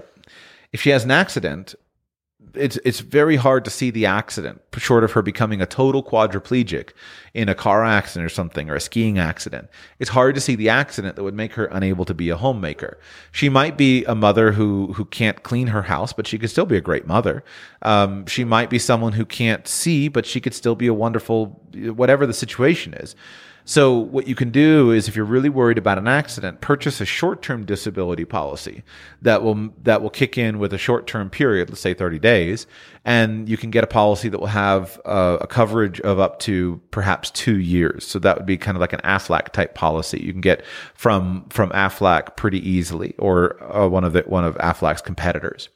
if 0.72 0.84
she 0.84 0.92
has 0.92 1.04
an 1.04 1.10
accident, 1.10 1.74
it's 2.54 2.78
it's 2.86 3.00
very 3.00 3.38
hard 3.38 3.66
to 3.66 3.72
see 3.72 3.90
the 3.90 4.06
accident, 4.06 4.62
short 4.78 5.04
of 5.04 5.14
her 5.14 5.24
becoming 5.24 5.64
a 5.64 5.66
total 5.66 6.04
quadriplegic 6.04 6.92
in 7.34 7.48
a 7.48 7.56
car 7.56 7.86
accident 7.86 8.26
or 8.26 8.30
something, 8.30 8.70
or 8.70 8.76
a 8.76 8.80
skiing 8.80 9.18
accident. 9.18 9.70
It's 10.00 10.10
hard 10.10 10.36
to 10.36 10.42
see 10.42 10.56
the 10.56 10.70
accident 10.70 11.16
that 11.16 11.24
would 11.24 11.34
make 11.34 11.54
her 11.54 11.66
unable 11.66 12.06
to 12.06 12.14
be 12.14 12.30
a 12.30 12.38
homemaker. 12.38 13.00
She 13.32 13.48
might 13.48 13.78
be 13.78 14.04
a 14.06 14.16
mother 14.16 14.52
who 14.52 14.94
who 14.94 15.06
can't 15.06 15.44
clean 15.44 15.68
her 15.68 15.84
house, 15.84 16.14
but 16.14 16.28
she 16.28 16.38
could 16.38 16.50
still 16.50 16.66
be 16.66 16.78
a 16.78 16.82
great 16.82 17.08
mother. 17.08 17.44
Um, 17.82 18.26
she 18.26 18.44
might 18.44 18.70
be 18.70 18.80
someone 18.80 19.14
who 19.14 19.26
can't 19.26 19.68
see, 19.68 20.08
but 20.08 20.26
she 20.26 20.42
could 20.42 20.54
still 20.54 20.76
be 20.76 20.88
a 20.88 20.94
wonderful, 20.94 21.62
whatever 21.74 22.26
the 22.26 22.34
situation 22.34 22.94
is. 22.94 23.16
So 23.64 23.98
what 23.98 24.28
you 24.28 24.36
can 24.36 24.50
do 24.50 24.92
is 24.92 25.08
if 25.08 25.16
you're 25.16 25.26
really 25.26 25.50
worried 25.50 25.78
about 25.78 25.98
an 25.98 26.08
accident, 26.08 26.62
purchase 26.62 27.00
a 27.00 27.06
short-term 27.06 27.66
disability 27.66 28.26
policy 28.26 28.84
that 29.22 29.44
will 29.44 29.70
that 29.84 30.02
will 30.02 30.10
kick 30.10 30.38
in 30.38 30.60
with 30.60 30.74
a 30.74 30.78
short-term 30.78 31.30
period, 31.30 31.70
let's 31.70 31.82
say 31.82 31.94
30 31.94 32.20
days, 32.20 32.68
and 33.06 33.48
you 33.48 33.58
can 33.58 33.70
get 33.70 33.84
a 33.84 33.88
policy 33.88 34.30
that 34.30 34.40
will 34.40 34.48
have 34.48 35.00
uh, 35.06 35.38
a 35.42 35.48
coverage 35.48 36.02
of 36.02 36.20
up 36.20 36.40
to 36.40 36.82
perhaps 36.92 37.21
2 37.30 37.60
years. 37.60 38.06
So 38.08 38.18
that 38.20 38.38
would 38.38 38.48
be 38.48 38.58
kind 38.58 38.76
of 38.76 38.82
like 38.82 38.94
an 38.94 39.02
Aflac 39.04 39.50
type 39.50 39.76
policy. 39.76 40.22
You 40.24 40.32
can 40.32 40.42
get 40.42 40.66
from 40.96 41.46
from 41.50 41.70
Aflac 41.70 42.36
pretty 42.36 42.68
easily 42.68 43.14
or 43.20 43.62
uh, 43.64 43.88
one 43.88 44.04
of 44.04 44.14
the 44.14 44.22
one 44.22 44.44
of 44.44 44.56
Aflac's 44.58 45.02
competitors 45.02 45.70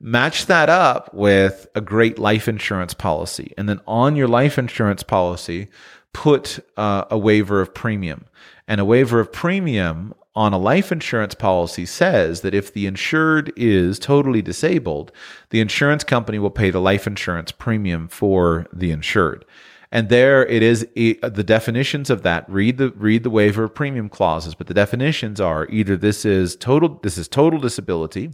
match 0.00 0.46
that 0.46 0.70
up 0.70 1.12
with 1.12 1.66
a 1.74 1.80
great 1.80 2.18
life 2.18 2.48
insurance 2.48 2.94
policy. 2.94 3.52
And 3.58 3.68
then 3.68 3.80
on 3.86 4.16
your 4.16 4.28
life 4.28 4.58
insurance 4.58 5.02
policy, 5.02 5.68
put 6.12 6.58
uh, 6.76 7.04
a 7.10 7.18
waiver 7.18 7.60
of 7.60 7.74
premium. 7.74 8.24
And 8.66 8.80
a 8.80 8.84
waiver 8.84 9.20
of 9.20 9.32
premium 9.32 10.14
on 10.34 10.52
a 10.52 10.58
life 10.58 10.92
insurance 10.92 11.34
policy 11.34 11.84
says 11.84 12.40
that 12.40 12.54
if 12.54 12.72
the 12.72 12.86
insured 12.86 13.52
is 13.56 13.98
totally 13.98 14.40
disabled, 14.40 15.12
the 15.50 15.60
insurance 15.60 16.04
company 16.04 16.38
will 16.38 16.50
pay 16.50 16.70
the 16.70 16.80
life 16.80 17.06
insurance 17.06 17.52
premium 17.52 18.08
for 18.08 18.66
the 18.72 18.90
insured. 18.90 19.44
And 19.92 20.08
there 20.08 20.46
it 20.46 20.62
is 20.62 20.86
the 20.94 21.44
definitions 21.44 22.10
of 22.10 22.22
that. 22.22 22.48
Read 22.48 22.78
the 22.78 22.90
read 22.90 23.24
the 23.24 23.30
waiver 23.30 23.64
of 23.64 23.74
premium 23.74 24.08
clauses, 24.08 24.54
but 24.54 24.68
the 24.68 24.74
definitions 24.74 25.40
are 25.40 25.66
either 25.68 25.96
this 25.96 26.24
is 26.24 26.54
total 26.56 27.00
this 27.02 27.18
is 27.18 27.26
total 27.26 27.58
disability 27.58 28.30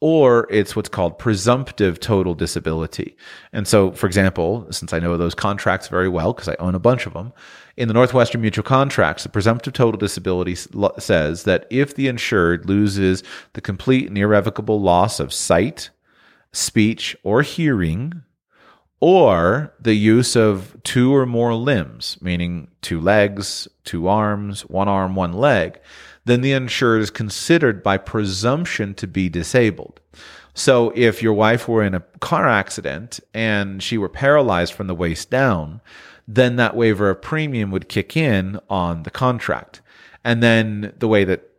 or 0.00 0.46
it's 0.50 0.76
what's 0.76 0.90
called 0.90 1.18
presumptive 1.18 1.98
total 1.98 2.34
disability. 2.34 3.16
And 3.52 3.66
so, 3.66 3.92
for 3.92 4.06
example, 4.06 4.66
since 4.70 4.92
I 4.92 4.98
know 4.98 5.16
those 5.16 5.34
contracts 5.34 5.88
very 5.88 6.08
well 6.08 6.34
because 6.34 6.48
I 6.48 6.56
own 6.58 6.74
a 6.74 6.78
bunch 6.78 7.06
of 7.06 7.14
them, 7.14 7.32
in 7.76 7.88
the 7.88 7.94
Northwestern 7.94 8.42
Mutual 8.42 8.62
contracts, 8.62 9.22
the 9.22 9.30
presumptive 9.30 9.72
total 9.72 9.98
disability 9.98 10.54
says 10.98 11.44
that 11.44 11.66
if 11.70 11.94
the 11.94 12.08
insured 12.08 12.66
loses 12.66 13.22
the 13.54 13.60
complete 13.62 14.08
and 14.08 14.18
irrevocable 14.18 14.80
loss 14.80 15.18
of 15.18 15.32
sight, 15.32 15.90
speech, 16.52 17.16
or 17.22 17.40
hearing, 17.42 18.22
or 19.00 19.74
the 19.80 19.94
use 19.94 20.36
of 20.36 20.76
two 20.82 21.14
or 21.14 21.26
more 21.26 21.54
limbs, 21.54 22.18
meaning 22.20 22.68
two 22.80 23.00
legs, 23.00 23.68
two 23.84 24.08
arms, 24.08 24.62
one 24.62 24.88
arm, 24.88 25.14
one 25.14 25.32
leg, 25.32 25.78
then 26.24 26.40
the 26.40 26.52
insured 26.52 27.02
is 27.02 27.10
considered 27.10 27.82
by 27.82 27.96
presumption 27.96 28.94
to 28.94 29.06
be 29.06 29.28
disabled. 29.28 30.00
So 30.54 30.92
if 30.96 31.22
your 31.22 31.34
wife 31.34 31.68
were 31.68 31.84
in 31.84 31.94
a 31.94 32.00
car 32.20 32.48
accident 32.48 33.20
and 33.34 33.82
she 33.82 33.98
were 33.98 34.08
paralyzed 34.08 34.72
from 34.72 34.86
the 34.86 34.94
waist 34.94 35.30
down, 35.30 35.82
then 36.26 36.56
that 36.56 36.74
waiver 36.74 37.10
of 37.10 37.22
premium 37.22 37.70
would 37.70 37.88
kick 37.88 38.16
in 38.16 38.58
on 38.70 39.02
the 39.02 39.10
contract. 39.10 39.82
And 40.24 40.42
then 40.42 40.94
the 40.98 41.06
way 41.06 41.24
that 41.24 41.50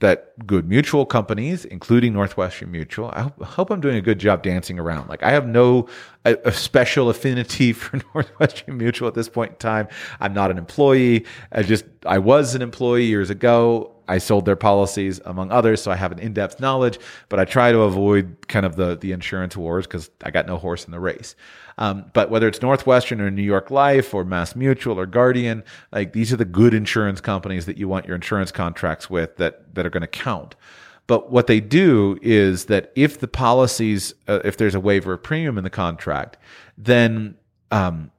that 0.00 0.46
good 0.46 0.68
mutual 0.68 1.06
companies, 1.06 1.64
including 1.64 2.12
Northwestern 2.12 2.70
Mutual, 2.70 3.10
I 3.14 3.22
hope, 3.22 3.42
hope 3.42 3.70
I'm 3.70 3.80
doing 3.80 3.96
a 3.96 4.00
good 4.00 4.18
job 4.18 4.42
dancing 4.42 4.78
around. 4.78 5.08
Like 5.08 5.22
I 5.22 5.30
have 5.30 5.46
no 5.46 5.88
a, 6.24 6.36
a, 6.44 6.52
special 6.52 7.08
affinity 7.08 7.72
for 7.72 8.00
Northwestern 8.14 8.76
Mutual 8.76 9.08
at 9.08 9.14
this 9.14 9.28
point 9.28 9.52
in 9.52 9.58
time. 9.58 9.88
I'm 10.20 10.34
not 10.34 10.50
an 10.50 10.58
employee. 10.58 11.24
I 11.52 11.62
just 11.62 11.84
I 12.06 12.18
was 12.18 12.54
an 12.54 12.62
employee 12.62 13.06
years 13.06 13.30
ago. 13.30 13.93
I 14.08 14.18
sold 14.18 14.44
their 14.44 14.56
policies 14.56 15.20
among 15.24 15.50
others, 15.50 15.82
so 15.82 15.90
I 15.90 15.96
have 15.96 16.12
an 16.12 16.18
in-depth 16.18 16.60
knowledge. 16.60 16.98
But 17.28 17.40
I 17.40 17.44
try 17.44 17.72
to 17.72 17.80
avoid 17.80 18.48
kind 18.48 18.66
of 18.66 18.76
the 18.76 18.96
the 18.96 19.12
insurance 19.12 19.56
wars 19.56 19.86
because 19.86 20.10
I 20.22 20.30
got 20.30 20.46
no 20.46 20.56
horse 20.56 20.84
in 20.84 20.92
the 20.92 21.00
race. 21.00 21.36
Um, 21.78 22.10
but 22.12 22.30
whether 22.30 22.46
it's 22.46 22.62
Northwestern 22.62 23.20
or 23.20 23.30
New 23.30 23.42
York 23.42 23.70
Life 23.70 24.14
or 24.14 24.24
Mass 24.24 24.54
Mutual 24.54 24.98
or 24.98 25.06
Guardian, 25.06 25.64
like 25.92 26.12
these 26.12 26.32
are 26.32 26.36
the 26.36 26.44
good 26.44 26.72
insurance 26.72 27.20
companies 27.20 27.66
that 27.66 27.76
you 27.76 27.88
want 27.88 28.06
your 28.06 28.14
insurance 28.14 28.52
contracts 28.52 29.10
with 29.10 29.36
that 29.38 29.74
that 29.74 29.84
are 29.84 29.90
going 29.90 30.02
to 30.02 30.06
count. 30.06 30.54
But 31.06 31.30
what 31.30 31.46
they 31.46 31.60
do 31.60 32.18
is 32.22 32.66
that 32.66 32.92
if 32.94 33.18
the 33.18 33.28
policies, 33.28 34.14
uh, 34.26 34.40
if 34.44 34.56
there's 34.56 34.74
a 34.74 34.80
waiver 34.80 35.14
of 35.14 35.22
premium 35.22 35.58
in 35.58 35.64
the 35.64 35.70
contract, 35.70 36.38
then 36.78 37.36
um, 37.70 38.10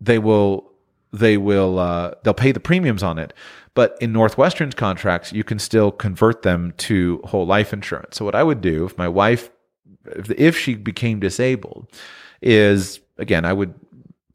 they 0.00 0.18
will 0.18 0.72
they 1.12 1.36
will 1.36 1.78
uh, 1.78 2.14
they'll 2.22 2.34
pay 2.34 2.52
the 2.52 2.60
premiums 2.60 3.02
on 3.02 3.18
it. 3.18 3.32
But 3.74 3.96
in 4.00 4.12
Northwestern's 4.12 4.74
contracts, 4.74 5.32
you 5.32 5.44
can 5.44 5.58
still 5.58 5.90
convert 5.90 6.42
them 6.42 6.74
to 6.78 7.20
whole 7.24 7.46
life 7.46 7.72
insurance. 7.72 8.16
So 8.16 8.24
what 8.24 8.34
I 8.34 8.42
would 8.42 8.60
do 8.60 8.84
if 8.84 8.98
my 8.98 9.08
wife, 9.08 9.50
if, 10.04 10.58
she 10.58 10.74
became 10.74 11.20
disabled, 11.20 11.88
is 12.42 13.00
again 13.18 13.44
I 13.44 13.52
would 13.52 13.74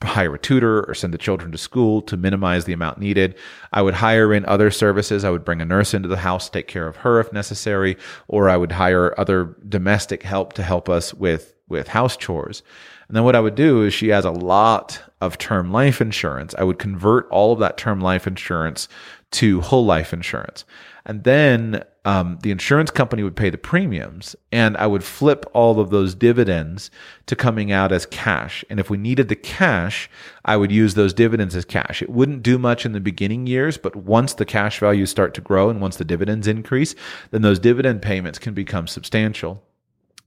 hire 0.03 0.35
a 0.35 0.39
tutor 0.39 0.83
or 0.83 0.93
send 0.93 1.13
the 1.13 1.17
children 1.17 1.51
to 1.51 1.57
school 1.57 2.01
to 2.03 2.15
minimize 2.17 2.65
the 2.65 2.73
amount 2.73 2.99
needed. 2.99 3.35
I 3.73 3.81
would 3.81 3.95
hire 3.95 4.31
in 4.33 4.45
other 4.45 4.69
services. 4.69 5.23
I 5.23 5.31
would 5.31 5.43
bring 5.43 5.61
a 5.61 5.65
nurse 5.65 5.93
into 5.93 6.07
the 6.07 6.17
house 6.17 6.49
take 6.49 6.67
care 6.67 6.87
of 6.87 6.97
her 6.97 7.19
if 7.19 7.33
necessary, 7.33 7.97
or 8.27 8.49
I 8.49 8.57
would 8.57 8.71
hire 8.71 9.19
other 9.19 9.57
domestic 9.67 10.23
help 10.23 10.53
to 10.53 10.63
help 10.63 10.87
us 10.87 11.13
with, 11.13 11.55
with 11.67 11.87
house 11.87 12.15
chores. 12.15 12.61
And 13.07 13.15
then 13.15 13.23
what 13.23 13.35
I 13.35 13.39
would 13.39 13.55
do 13.55 13.83
is 13.83 13.93
she 13.93 14.09
has 14.09 14.25
a 14.25 14.31
lot 14.31 15.01
of 15.21 15.37
term 15.37 15.71
life 15.71 15.99
insurance. 16.01 16.53
I 16.57 16.63
would 16.63 16.77
convert 16.77 17.27
all 17.29 17.53
of 17.53 17.59
that 17.59 17.77
term 17.77 17.99
life 17.99 18.27
insurance 18.27 18.87
to 19.31 19.61
whole 19.61 19.85
life 19.85 20.13
insurance. 20.13 20.63
And 21.05 21.23
then 21.23 21.83
um, 22.03 22.37
the 22.43 22.51
insurance 22.51 22.91
company 22.91 23.23
would 23.23 23.35
pay 23.35 23.49
the 23.49 23.57
premiums, 23.57 24.35
and 24.51 24.75
I 24.75 24.87
would 24.87 25.05
flip 25.05 25.45
all 25.53 25.79
of 25.79 25.89
those 25.89 26.13
dividends 26.15 26.91
to 27.27 27.35
coming 27.35 27.71
out 27.71 27.93
as 27.93 28.05
cash. 28.05 28.65
And 28.69 28.79
if 28.79 28.89
we 28.89 28.97
needed 28.97 29.29
the 29.29 29.35
cash, 29.35 30.09
I 30.43 30.57
would 30.57 30.71
use 30.71 30.95
those 30.95 31.13
dividends 31.13 31.55
as 31.55 31.63
cash. 31.63 32.01
It 32.01 32.09
wouldn't 32.09 32.43
do 32.43 32.57
much 32.57 32.85
in 32.85 32.91
the 32.91 32.99
beginning 32.99 33.47
years, 33.47 33.77
but 33.77 33.95
once 33.95 34.33
the 34.33 34.45
cash 34.45 34.79
values 34.79 35.09
start 35.09 35.33
to 35.35 35.41
grow 35.41 35.69
and 35.69 35.79
once 35.79 35.95
the 35.95 36.05
dividends 36.05 36.47
increase, 36.47 36.93
then 37.31 37.41
those 37.41 37.59
dividend 37.59 38.01
payments 38.01 38.39
can 38.39 38.53
become 38.53 38.87
substantial. 38.87 39.63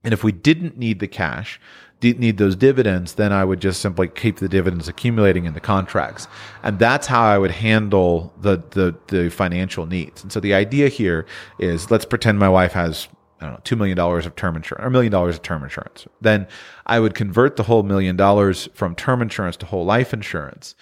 And 0.03 0.15
if 0.15 0.25
we 0.25 0.33
didn't 0.33 0.79
need 0.79 1.01
the 1.01 1.09
cash, 1.09 1.61
need 2.03 2.39
those 2.39 2.57
dividends, 2.57 3.15
then 3.15 3.33
I 3.33 3.45
would 3.45 3.61
just 3.61 3.81
simply 3.81 4.09
keep 4.09 4.39
the 4.39 4.49
dividends 4.49 4.89
accumulating 4.89 5.45
in 5.45 5.55
the 5.55 5.61
contracts. 5.61 6.29
And 6.63 6.79
that's 6.79 7.07
how 7.07 7.23
I 7.23 7.39
would 7.39 7.51
handle 7.51 8.33
the, 8.41 8.63
the, 8.71 8.95
the 9.09 9.31
financial 9.31 9.87
needs. 9.87 10.23
And 10.23 10.33
so 10.33 10.41
the 10.41 10.55
idea 10.55 10.89
here 10.89 11.27
is 11.59 11.91
let's 11.91 12.05
pretend 12.05 12.39
my 12.39 12.49
wife 12.49 12.73
has, 12.73 13.09
I 13.41 13.47
don't 13.47 13.55
know, 13.55 13.61
$2 13.65 13.79
million 13.79 13.99
of 13.99 14.37
term 14.37 14.57
insurance 14.57 14.83
or 14.83 14.89
a 14.89 14.91
million 14.91 15.13
dollars 15.13 15.37
of 15.37 15.43
term 15.43 15.63
insurance. 15.63 16.07
Then 16.21 16.47
I 16.87 17.01
would 17.01 17.15
convert 17.15 17.57
the 17.57 17.65
whole 17.65 17.83
million 17.83 18.17
dollars 18.17 18.69
from 18.75 18.95
term 18.95 19.23
insurance 19.23 19.57
to 19.59 19.67
whole 19.67 19.85
life 19.85 20.13
insurance. 20.13 20.75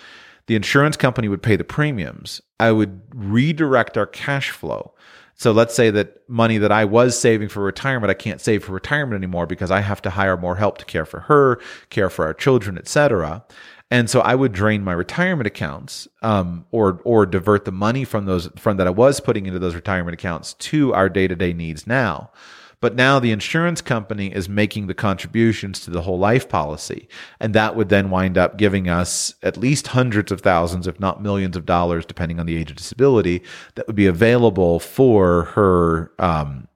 The 0.46 0.56
insurance 0.56 0.96
company 0.96 1.28
would 1.28 1.42
pay 1.42 1.56
the 1.56 1.64
premiums. 1.64 2.40
I 2.58 2.72
would 2.72 3.02
redirect 3.14 3.98
our 3.98 4.06
cash 4.06 4.50
flow 4.50 4.94
so 5.38 5.52
let's 5.52 5.72
say 5.72 5.90
that 5.90 6.28
money 6.28 6.58
that 6.58 6.72
I 6.72 6.84
was 6.84 7.18
saving 7.18 7.48
for 7.48 7.62
retirement, 7.62 8.10
I 8.10 8.14
can't 8.14 8.40
save 8.40 8.64
for 8.64 8.72
retirement 8.72 9.16
anymore 9.16 9.46
because 9.46 9.70
I 9.70 9.80
have 9.80 10.02
to 10.02 10.10
hire 10.10 10.36
more 10.36 10.56
help 10.56 10.78
to 10.78 10.84
care 10.84 11.06
for 11.06 11.20
her, 11.20 11.60
care 11.90 12.10
for 12.10 12.26
our 12.26 12.34
children, 12.34 12.76
etc. 12.76 13.44
And 13.88 14.10
so 14.10 14.20
I 14.20 14.34
would 14.34 14.52
drain 14.52 14.82
my 14.82 14.92
retirement 14.92 15.46
accounts, 15.46 16.08
um, 16.22 16.66
or 16.72 17.00
or 17.04 17.24
divert 17.24 17.64
the 17.64 17.72
money 17.72 18.04
from 18.04 18.26
those 18.26 18.48
from 18.56 18.78
that 18.78 18.88
I 18.88 18.90
was 18.90 19.20
putting 19.20 19.46
into 19.46 19.60
those 19.60 19.76
retirement 19.76 20.14
accounts 20.14 20.54
to 20.54 20.92
our 20.92 21.08
day 21.08 21.28
to 21.28 21.36
day 21.36 21.52
needs 21.52 21.86
now. 21.86 22.30
But 22.80 22.94
now 22.94 23.18
the 23.18 23.32
insurance 23.32 23.80
company 23.80 24.32
is 24.32 24.48
making 24.48 24.86
the 24.86 24.94
contributions 24.94 25.80
to 25.80 25.90
the 25.90 26.02
whole 26.02 26.18
life 26.18 26.48
policy. 26.48 27.08
And 27.40 27.54
that 27.54 27.74
would 27.74 27.88
then 27.88 28.10
wind 28.10 28.38
up 28.38 28.56
giving 28.56 28.88
us 28.88 29.34
at 29.42 29.56
least 29.56 29.88
hundreds 29.88 30.30
of 30.30 30.40
thousands, 30.40 30.86
if 30.86 31.00
not 31.00 31.22
millions 31.22 31.56
of 31.56 31.66
dollars, 31.66 32.06
depending 32.06 32.38
on 32.38 32.46
the 32.46 32.56
age 32.56 32.70
of 32.70 32.76
disability, 32.76 33.42
that 33.74 33.86
would 33.86 33.96
be 33.96 34.06
available 34.06 34.78
for 34.78 35.44
her, 35.44 36.12
um, 36.18 36.68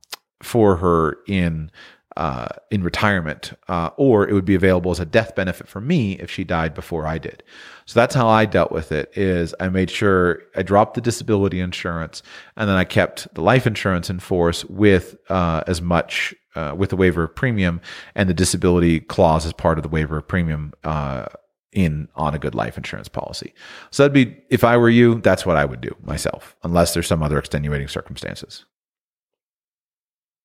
for 0.42 0.76
her 0.76 1.18
in 1.28 1.70
uh, 2.16 2.48
in 2.70 2.82
retirement, 2.82 3.52
uh, 3.68 3.90
or 3.96 4.28
it 4.28 4.32
would 4.32 4.44
be 4.44 4.54
available 4.54 4.90
as 4.90 5.00
a 5.00 5.04
death 5.04 5.34
benefit 5.34 5.68
for 5.68 5.80
me 5.80 6.12
if 6.14 6.30
she 6.30 6.44
died 6.44 6.74
before 6.74 7.06
I 7.06 7.18
did. 7.18 7.42
So 7.86 7.98
that's 7.98 8.14
how 8.14 8.28
I 8.28 8.44
dealt 8.44 8.72
with 8.72 8.92
it. 8.92 9.10
Is 9.16 9.54
I 9.60 9.68
made 9.68 9.90
sure 9.90 10.42
I 10.54 10.62
dropped 10.62 10.94
the 10.94 11.00
disability 11.00 11.60
insurance, 11.60 12.22
and 12.56 12.68
then 12.68 12.76
I 12.76 12.84
kept 12.84 13.32
the 13.34 13.40
life 13.40 13.66
insurance 13.66 14.10
in 14.10 14.18
force 14.18 14.64
with 14.66 15.16
uh, 15.30 15.62
as 15.66 15.80
much 15.80 16.34
uh, 16.54 16.74
with 16.76 16.90
the 16.90 16.96
waiver 16.96 17.24
of 17.24 17.34
premium 17.34 17.80
and 18.14 18.28
the 18.28 18.34
disability 18.34 19.00
clause 19.00 19.46
as 19.46 19.52
part 19.52 19.78
of 19.78 19.82
the 19.82 19.88
waiver 19.88 20.18
of 20.18 20.28
premium 20.28 20.72
uh, 20.84 21.26
in 21.72 22.08
on 22.14 22.34
a 22.34 22.38
good 22.38 22.54
life 22.54 22.76
insurance 22.76 23.08
policy. 23.08 23.54
So 23.90 24.02
that'd 24.02 24.12
be 24.12 24.36
if 24.50 24.64
I 24.64 24.76
were 24.76 24.90
you, 24.90 25.20
that's 25.20 25.46
what 25.46 25.56
I 25.56 25.64
would 25.64 25.80
do 25.80 25.96
myself, 26.02 26.54
unless 26.62 26.92
there's 26.94 27.06
some 27.06 27.22
other 27.22 27.38
extenuating 27.38 27.88
circumstances. 27.88 28.66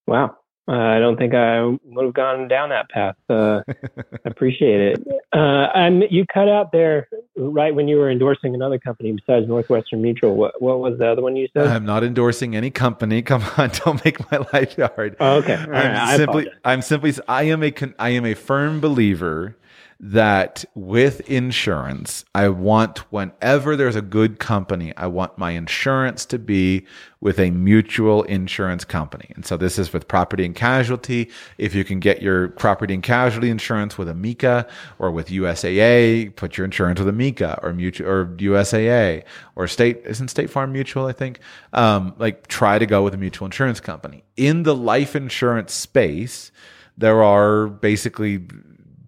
Wow. 0.06 0.38
Uh, 0.70 0.74
I 0.74 1.00
don't 1.00 1.16
think 1.18 1.34
I 1.34 1.64
would 1.64 2.06
have 2.06 2.14
gone 2.14 2.50
down 2.50 2.70
that 2.70 2.90
path. 2.90 3.16
Uh, 3.30 3.62
appreciate 4.26 4.82
it. 4.82 5.08
Uh, 5.34 5.38
I'm, 5.74 6.02
you 6.10 6.26
cut 6.32 6.50
out 6.50 6.74
there 6.74 7.08
right 7.38 7.74
when 7.74 7.88
you 7.88 7.98
were 7.98 8.12
endorsing 8.12 8.54
another 8.54 8.78
company 8.78 9.14
besides 9.14 9.48
Northwestern 9.48 10.02
Mutual. 10.02 10.36
What, 10.36 10.62
what 10.62 10.80
was 10.80 11.00
the 11.00 11.08
other 11.08 11.22
one 11.22 11.38
you 11.38 11.48
said? 11.56 11.68
I'm 11.68 11.86
not 11.86 12.04
endorsing 12.04 12.54
any 12.54 12.70
company. 12.70 13.22
Come 13.28 13.44
on, 13.58 13.70
don't 13.86 14.04
make 14.04 14.30
my 14.30 14.40
life 14.54 14.76
hard. 14.76 15.16
Oh, 15.22 15.38
okay. 15.38 15.56
I'm 15.56 15.70
right, 15.70 16.18
simply, 16.18 16.52
I'm 16.66 16.82
simply, 16.82 17.14
I 17.30 17.44
am 17.44 17.64
a, 17.64 17.74
I 17.98 18.10
am 18.10 18.26
a 18.26 18.34
firm 18.34 18.82
believer 18.82 19.56
that 20.00 20.64
with 20.76 21.22
insurance, 21.22 22.24
I 22.36 22.50
want 22.50 23.00
whenever 23.12 23.76
there's 23.76 23.96
a 23.96 24.02
good 24.02 24.38
company, 24.38 24.94
I 24.96 25.08
want 25.08 25.38
my 25.40 25.52
insurance 25.52 26.24
to 26.28 26.38
be 26.38 26.86
with 27.20 27.40
a 27.40 27.50
mutual 27.50 28.22
insurance 28.24 28.86
company. 28.86 29.32
And 29.36 29.44
so 29.44 29.58
this 29.58 29.80
is 29.80 29.92
with 29.92 30.08
property 30.08 30.46
and 30.46 30.54
casualty. 30.54 31.32
If 31.58 31.74
you 31.74 31.84
can 31.84 32.00
get 32.00 32.22
your 32.22 32.50
property 32.50 32.94
and 32.94 33.02
casualty 33.02 33.50
insurance 33.50 33.98
with 33.98 34.08
Amica 34.08 34.68
or 35.00 35.10
with 35.10 35.30
USAA, 35.30 36.36
put 36.36 36.58
your 36.58 36.66
insurance 36.66 37.00
with 37.00 37.10
Amica 37.10 37.60
or 37.64 37.74
mutual 37.74 38.08
or 38.08 38.26
USAA 38.28 39.24
or 39.56 39.68
state 39.68 40.02
isn't 40.06 40.28
State 40.28 40.52
Farm 40.52 40.72
Mutual, 40.72 41.08
I 41.08 41.14
think. 41.14 41.40
Um, 41.74 42.14
like 42.20 42.46
try 42.46 42.78
to 42.78 42.86
go 42.86 43.02
with 43.04 43.16
a 43.16 43.18
mutual 43.18 43.48
insurance 43.48 43.80
company. 43.80 44.24
In 44.36 44.62
the 44.62 44.76
life 44.76 45.16
insurance 45.16 45.74
space, 45.74 46.52
there 46.96 47.24
are 47.24 47.68
basically 47.68 48.44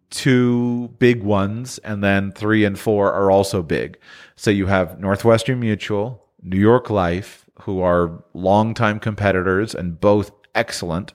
two 0.10 0.90
big 1.00 1.24
ones, 1.24 1.78
and 1.80 2.04
then 2.04 2.32
three 2.32 2.66
and 2.66 2.78
four 2.78 3.12
are 3.12 3.30
also 3.32 3.62
big. 3.62 3.98
So 4.36 4.52
you 4.52 4.66
have 4.66 5.00
Northwestern 5.00 5.60
Mutual, 5.60 6.26
New 6.42 6.60
York 6.60 6.90
Life, 6.90 7.46
who 7.62 7.82
are 7.82 8.24
longtime 8.34 9.00
competitors 9.00 9.76
and 9.76 10.00
both 10.00 10.32
excellent. 10.56 11.14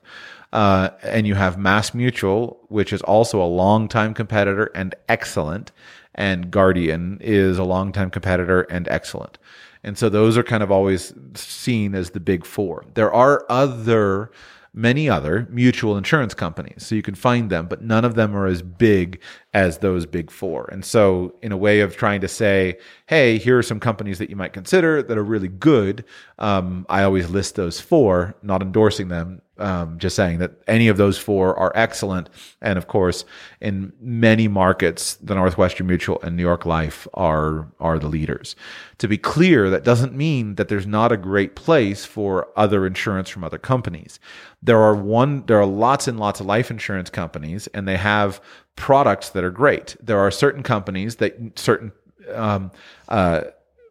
Uh, 0.52 0.90
and 1.02 1.26
you 1.26 1.34
have 1.34 1.58
Mass 1.58 1.94
Mutual, 1.94 2.60
which 2.68 2.92
is 2.92 3.02
also 3.02 3.42
a 3.42 3.46
longtime 3.46 4.14
competitor 4.14 4.70
and 4.74 4.94
excellent. 5.08 5.72
And 6.14 6.50
Guardian 6.50 7.18
is 7.20 7.58
a 7.58 7.64
longtime 7.64 8.10
competitor 8.10 8.62
and 8.62 8.86
excellent. 8.88 9.38
And 9.82 9.98
so 9.98 10.08
those 10.08 10.38
are 10.38 10.44
kind 10.44 10.62
of 10.62 10.70
always 10.70 11.12
seen 11.34 11.94
as 11.94 12.10
the 12.10 12.20
big 12.20 12.46
four. 12.46 12.84
There 12.94 13.12
are 13.12 13.44
other 13.48 14.30
many 14.74 15.08
other 15.08 15.46
mutual 15.50 15.96
insurance 15.96 16.34
companies. 16.34 16.84
So 16.84 16.96
you 16.96 17.02
can 17.02 17.14
find 17.14 17.48
them, 17.48 17.66
but 17.66 17.82
none 17.82 18.04
of 18.04 18.16
them 18.16 18.36
are 18.36 18.46
as 18.46 18.60
big 18.60 19.20
as 19.54 19.78
those 19.78 20.04
big 20.04 20.30
four. 20.30 20.68
And 20.72 20.84
so, 20.84 21.34
in 21.40 21.52
a 21.52 21.56
way 21.56 21.80
of 21.80 21.96
trying 21.96 22.20
to 22.22 22.28
say, 22.28 22.78
hey, 23.06 23.38
here 23.38 23.56
are 23.56 23.62
some 23.62 23.78
companies 23.78 24.18
that 24.18 24.30
you 24.30 24.36
might 24.36 24.52
consider 24.52 25.02
that 25.02 25.16
are 25.16 25.24
really 25.24 25.48
good, 25.48 26.04
um, 26.40 26.84
I 26.88 27.04
always 27.04 27.30
list 27.30 27.54
those 27.54 27.80
four, 27.80 28.34
not 28.42 28.62
endorsing 28.62 29.08
them, 29.08 29.40
um, 29.58 29.98
just 29.98 30.16
saying 30.16 30.38
that 30.38 30.52
any 30.66 30.88
of 30.88 30.96
those 30.96 31.16
four 31.16 31.56
are 31.56 31.72
excellent. 31.74 32.28
And 32.60 32.76
of 32.76 32.88
course, 32.88 33.24
in 33.60 33.92
many 34.00 34.48
markets, 34.48 35.14
the 35.16 35.34
Northwestern 35.34 35.86
Mutual 35.86 36.20
and 36.22 36.36
New 36.36 36.42
York 36.42 36.66
Life 36.66 37.06
are 37.14 37.68
are 37.78 37.98
the 37.98 38.08
leaders. 38.08 38.56
To 38.98 39.08
be 39.08 39.18
clear, 39.18 39.70
that 39.70 39.84
doesn't 39.84 40.14
mean 40.14 40.56
that 40.56 40.68
there's 40.68 40.86
not 40.86 41.12
a 41.12 41.16
great 41.16 41.54
place 41.54 42.04
for 42.04 42.48
other 42.56 42.86
insurance 42.86 43.28
from 43.28 43.44
other 43.44 43.58
companies. 43.58 44.18
There 44.62 44.80
are 44.80 44.94
one 44.94 45.46
there 45.46 45.60
are 45.60 45.66
lots 45.66 46.08
and 46.08 46.18
lots 46.18 46.40
of 46.40 46.46
life 46.46 46.70
insurance 46.70 47.10
companies, 47.10 47.66
and 47.68 47.86
they 47.86 47.96
have 47.96 48.40
products 48.76 49.30
that 49.30 49.44
are 49.44 49.50
great. 49.50 49.96
There 50.00 50.18
are 50.18 50.30
certain 50.30 50.62
companies 50.62 51.16
that 51.16 51.58
certain 51.58 51.92
um, 52.32 52.72
uh, 53.08 53.42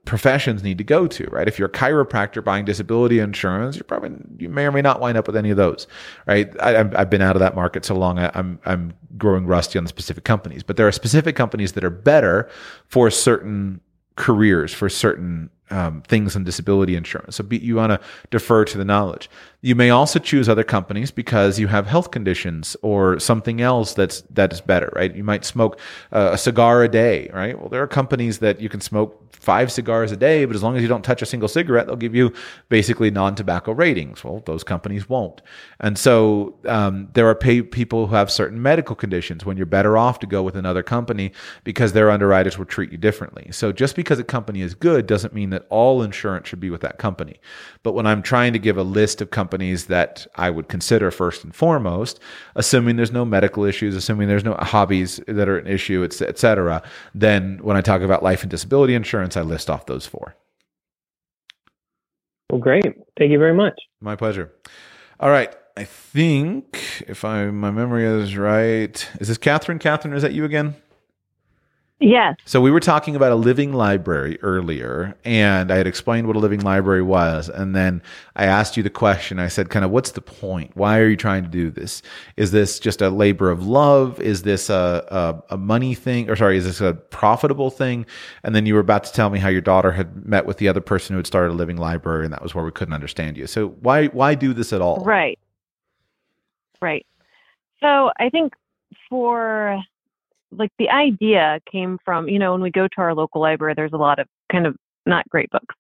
professions 0.05 0.63
need 0.63 0.77
to 0.77 0.84
go 0.84 1.07
to, 1.07 1.25
right? 1.25 1.47
If 1.47 1.57
you're 1.57 1.69
a 1.69 1.71
chiropractor 1.71 2.43
buying 2.43 2.65
disability 2.65 3.19
insurance, 3.19 3.75
you're 3.75 3.85
probably 3.85 4.11
you 4.38 4.49
may 4.49 4.65
or 4.65 4.71
may 4.71 4.81
not 4.81 4.99
wind 4.99 5.17
up 5.17 5.27
with 5.27 5.35
any 5.35 5.49
of 5.49 5.57
those, 5.57 5.88
right? 6.27 6.49
I, 6.61 6.71
have 6.71 7.09
been 7.09 7.21
out 7.21 7.35
of 7.35 7.39
that 7.39 7.55
market 7.55 7.85
so 7.85 7.95
long, 7.95 8.19
I, 8.19 8.30
I'm 8.34 8.59
I'm 8.65 8.93
growing 9.17 9.45
rusty 9.45 9.77
on 9.77 9.85
the 9.85 9.89
specific 9.89 10.23
companies, 10.23 10.63
but 10.63 10.75
there 10.75 10.88
are 10.88 10.91
specific 10.91 11.35
companies 11.35 11.73
that 11.73 11.84
are 11.84 11.89
better 11.89 12.49
for 12.88 13.09
certain 13.09 13.80
careers, 14.15 14.73
for 14.73 14.89
certain 14.89 15.49
um, 15.69 16.02
things 16.02 16.35
in 16.35 16.44
disability 16.44 16.95
insurance. 16.95 17.38
So 17.38 17.44
be, 17.44 17.57
you 17.57 17.76
want 17.76 17.91
to 17.91 17.99
defer 18.30 18.65
to 18.65 18.77
the 18.77 18.85
knowledge. 18.85 19.30
You 19.61 19.76
may 19.76 19.90
also 19.90 20.19
choose 20.19 20.49
other 20.49 20.64
companies 20.64 21.10
because 21.10 21.57
you 21.57 21.68
have 21.68 21.88
health 21.88 22.11
conditions 22.11 22.76
or 22.81 23.18
something 23.19 23.61
else 23.61 23.94
that's 23.94 24.22
that 24.31 24.52
is 24.52 24.60
better, 24.60 24.91
right? 24.94 25.15
You 25.15 25.23
might 25.23 25.45
smoke 25.45 25.80
uh, 26.11 26.31
a 26.34 26.38
cigar 26.38 26.84
a 26.84 26.90
day, 26.90 27.30
right? 27.34 27.57
Well, 27.57 27.69
there 27.69 27.81
are 27.81 27.88
companies 27.88 28.40
that 28.40 28.60
you 28.60 28.68
can 28.68 28.81
smoke 28.81 29.19
five 29.31 29.72
cigars 29.72 30.11
a 30.11 30.18
day, 30.18 30.45
but 30.45 30.56
as 30.56 30.64
long 30.64 30.76
as 30.76 30.81
you 30.81 30.88
don't 30.88 31.03
touch 31.03 31.22
a 31.22 31.26
single 31.26 31.49
cigarette, 31.49 31.88
they'll 31.88 31.95
give 31.95 32.15
you 32.15 32.34
basically 32.69 33.10
non-tobacco 33.10 33.72
ratings. 33.72 34.23
Well, 34.23 34.41
those 34.45 34.64
companies 34.64 35.07
won't, 35.07 35.41
and 35.80 35.98
so 35.98 36.56
um, 36.65 37.10
there 37.14 37.27
are 37.30 37.35
pay- 37.35 37.61
people 37.61 38.07
who 38.07 38.15
have 38.15 38.30
certain 38.30 38.61
medical 38.61 38.95
conditions 38.95 39.45
when 39.45 39.56
you're 39.56 39.65
better 39.65 39.98
off 39.98 40.19
to 40.19 40.27
go 40.27 40.44
with 40.44 40.57
another 40.57 40.84
company 40.84 41.31
because 41.64 41.94
their 41.94 42.11
underwriters 42.11 42.57
will 42.57 42.65
treat 42.65 42.91
you 42.91 42.98
differently. 42.98 43.48
So 43.52 43.72
just 43.72 43.95
because 43.95 44.19
a 44.19 44.23
company 44.26 44.61
is 44.61 44.76
good 44.76 45.07
doesn't 45.07 45.34
mean 45.34 45.52
that 45.53 45.65
all 45.69 46.01
insurance 46.01 46.47
should 46.47 46.59
be 46.59 46.69
with 46.69 46.81
that 46.81 46.97
company. 46.97 47.39
But 47.81 47.93
when 47.93 48.05
I'm 48.05 48.21
trying 48.21 48.53
to 48.53 48.59
give 48.59 48.77
a 48.77 48.84
list 48.84 49.21
of 49.21 49.31
companies 49.31 49.85
that 49.85 50.27
I 50.35 50.49
would 50.49 50.67
consider 50.67 51.09
first 51.09 51.43
and 51.43 51.55
foremost, 51.55 52.19
assuming 52.55 52.97
there's 52.97 53.11
no 53.11 53.25
medical 53.25 53.63
issues, 53.63 53.95
assuming 53.95 54.27
there's 54.27 54.43
no 54.43 54.55
hobbies 54.55 55.19
that 55.27 55.47
are 55.47 55.57
an 55.57 55.67
issue, 55.67 56.03
et 56.03 56.38
cetera, 56.38 56.84
then 57.15 57.59
when 57.61 57.77
I 57.77 57.81
talk 57.81 58.01
about 58.01 58.21
life 58.21 58.41
and 58.41 58.51
disability 58.51 58.93
insurance, 58.93 59.38
I 59.38 59.41
list 59.41 59.69
off 59.69 59.85
those 59.85 60.05
four. 60.05 60.35
Well, 62.49 62.59
great. 62.59 62.85
Thank 63.17 63.31
you 63.31 63.39
very 63.39 63.53
much. 63.53 63.73
My 64.01 64.15
pleasure. 64.15 64.51
All 65.19 65.30
right. 65.30 65.55
I 65.75 65.85
think 65.85 67.03
if 67.07 67.25
I 67.25 67.45
my 67.47 67.71
memory 67.71 68.05
is 68.05 68.38
right, 68.38 69.09
is 69.19 69.27
this 69.27 69.39
Catherine? 69.39 69.80
Catherine, 69.80 70.13
is 70.13 70.21
that 70.21 70.34
you 70.34 70.45
again? 70.45 70.75
Yes. 72.05 72.35
So 72.43 72.59
we 72.59 72.69
were 72.69 72.81
talking 72.81 73.15
about 73.15 73.31
a 73.31 73.35
living 73.35 73.71
library 73.71 74.38
earlier, 74.41 75.15
and 75.23 75.71
I 75.71 75.77
had 75.77 75.88
explained 75.88 76.27
what 76.27 76.35
a 76.35 76.39
living 76.39 76.59
library 76.59 77.01
was, 77.01 77.47
and 77.47 77.73
then 77.73 78.01
I 78.35 78.43
asked 78.43 78.75
you 78.75 78.84
the 78.84 78.89
question. 78.89 79.39
I 79.39 79.47
said, 79.47 79.69
"Kind 79.69 79.85
of, 79.85 79.91
what's 79.91 80.11
the 80.11 80.19
point? 80.19 80.75
Why 80.75 80.99
are 80.99 81.07
you 81.07 81.15
trying 81.15 81.43
to 81.43 81.49
do 81.49 81.71
this? 81.71 82.01
Is 82.35 82.51
this 82.51 82.77
just 82.77 83.01
a 83.01 83.09
labor 83.09 83.49
of 83.49 83.65
love? 83.65 84.19
Is 84.19 84.43
this 84.43 84.69
a 84.69 85.41
a, 85.49 85.53
a 85.53 85.57
money 85.57 85.95
thing, 85.95 86.30
or 86.30 86.35
sorry, 86.35 86.57
is 86.57 86.65
this 86.65 86.81
a 86.81 86.93
profitable 86.93 87.69
thing?" 87.69 88.05
And 88.43 88.53
then 88.53 88.65
you 88.65 88.73
were 88.73 88.81
about 88.81 89.05
to 89.05 89.13
tell 89.13 89.30
me 89.30 89.39
how 89.39 89.47
your 89.47 89.61
daughter 89.61 89.93
had 89.93 90.25
met 90.25 90.45
with 90.45 90.57
the 90.57 90.67
other 90.67 90.81
person 90.81 91.13
who 91.13 91.19
had 91.19 91.27
started 91.27 91.53
a 91.53 91.55
living 91.55 91.77
library, 91.77 92.25
and 92.25 92.34
that 92.34 92.43
was 92.43 92.53
where 92.53 92.65
we 92.65 92.71
couldn't 92.71 92.93
understand 92.93 93.38
you. 93.38 93.47
So 93.47 93.69
why 93.80 94.07
why 94.07 94.35
do 94.35 94.53
this 94.53 94.73
at 94.73 94.81
all? 94.81 95.05
Right. 95.05 95.39
Right. 96.81 97.05
So 97.80 98.11
I 98.19 98.27
think 98.30 98.55
for 99.09 99.81
like 100.57 100.71
the 100.77 100.89
idea 100.89 101.59
came 101.71 101.97
from, 102.03 102.27
you 102.27 102.39
know, 102.39 102.51
when 102.51 102.61
we 102.61 102.71
go 102.71 102.88
to 102.88 102.97
our 102.97 103.13
local 103.13 103.41
library, 103.41 103.73
there's 103.75 103.93
a 103.93 103.97
lot 103.97 104.19
of 104.19 104.27
kind 104.51 104.65
of 104.65 104.75
not 105.05 105.27
great 105.30 105.49
books. 105.51 105.75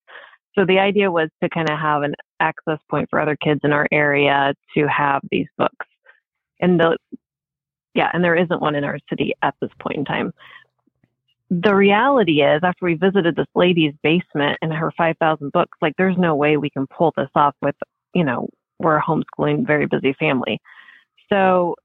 So 0.55 0.65
the 0.65 0.79
idea 0.79 1.11
was 1.11 1.29
to 1.41 1.49
kind 1.49 1.69
of 1.69 1.79
have 1.79 2.03
an 2.03 2.13
access 2.39 2.79
point 2.89 3.09
for 3.09 3.19
other 3.19 3.35
kids 3.35 3.61
in 3.63 3.73
our 3.73 3.87
area 3.91 4.53
to 4.75 4.87
have 4.87 5.21
these 5.31 5.47
books. 5.57 5.85
And 6.59 6.79
the, 6.79 6.97
yeah, 7.95 8.09
and 8.13 8.23
there 8.23 8.35
isn't 8.35 8.61
one 8.61 8.75
in 8.75 8.83
our 8.83 8.99
city 9.09 9.33
at 9.41 9.55
this 9.61 9.71
point 9.79 9.97
in 9.97 10.05
time. 10.05 10.33
The 11.49 11.75
reality 11.75 12.41
is, 12.41 12.61
after 12.63 12.85
we 12.85 12.95
visited 12.95 13.35
this 13.35 13.47
lady's 13.53 13.93
basement 14.01 14.57
and 14.61 14.73
her 14.73 14.91
5,000 14.97 15.51
books, 15.51 15.77
like 15.81 15.93
there's 15.97 16.17
no 16.17 16.35
way 16.35 16.57
we 16.57 16.69
can 16.69 16.87
pull 16.87 17.13
this 17.15 17.29
off 17.35 17.55
with, 17.61 17.75
you 18.13 18.23
know, 18.23 18.49
we're 18.79 18.97
a 18.97 19.03
homeschooling, 19.03 19.65
very 19.65 19.85
busy 19.85 20.13
family. 20.13 20.59
So 21.31 21.75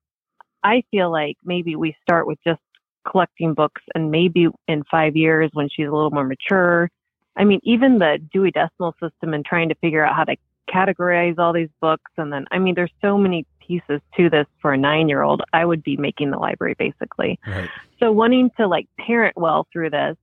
I 0.62 0.82
feel 0.90 1.10
like 1.10 1.36
maybe 1.44 1.76
we 1.76 1.96
start 2.02 2.26
with 2.26 2.38
just 2.46 2.60
collecting 3.06 3.54
books 3.54 3.82
and 3.94 4.10
maybe 4.10 4.48
in 4.66 4.84
five 4.90 5.16
years 5.16 5.50
when 5.52 5.68
she's 5.68 5.86
a 5.86 5.90
little 5.90 6.10
more 6.10 6.24
mature. 6.24 6.90
I 7.36 7.44
mean, 7.44 7.60
even 7.62 7.98
the 7.98 8.18
Dewey 8.32 8.50
Decimal 8.50 8.94
System 9.00 9.34
and 9.34 9.44
trying 9.44 9.68
to 9.68 9.74
figure 9.76 10.04
out 10.04 10.16
how 10.16 10.24
to 10.24 10.36
categorize 10.68 11.38
all 11.38 11.52
these 11.52 11.70
books. 11.80 12.10
And 12.16 12.32
then, 12.32 12.46
I 12.50 12.58
mean, 12.58 12.74
there's 12.74 12.92
so 13.00 13.16
many 13.16 13.46
pieces 13.66 14.00
to 14.16 14.30
this 14.30 14.46
for 14.60 14.72
a 14.72 14.78
nine 14.78 15.08
year 15.08 15.22
old. 15.22 15.42
I 15.52 15.64
would 15.64 15.82
be 15.82 15.96
making 15.96 16.30
the 16.30 16.38
library 16.38 16.74
basically. 16.78 17.38
Right. 17.46 17.68
So 18.00 18.12
wanting 18.12 18.50
to 18.58 18.66
like 18.66 18.88
parent 18.98 19.36
well 19.36 19.66
through 19.72 19.90
this, 19.90 20.16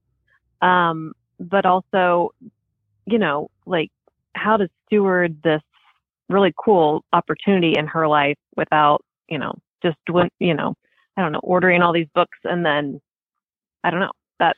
um, 0.62 1.14
but 1.38 1.66
also, 1.66 2.32
you 3.06 3.18
know, 3.18 3.50
like 3.66 3.90
how 4.34 4.56
to 4.56 4.68
steward 4.86 5.42
this 5.42 5.62
really 6.28 6.52
cool 6.56 7.04
opportunity 7.12 7.74
in 7.76 7.86
her 7.86 8.08
life 8.08 8.38
without, 8.56 9.04
you 9.28 9.38
know, 9.38 9.54
just 9.82 9.96
you 10.38 10.54
know, 10.54 10.74
I 11.16 11.22
don't 11.22 11.32
know, 11.32 11.40
ordering 11.42 11.82
all 11.82 11.92
these 11.92 12.08
books 12.14 12.38
and 12.44 12.64
then 12.64 13.00
I 13.84 13.90
don't 13.90 14.00
know 14.00 14.12
that. 14.40 14.56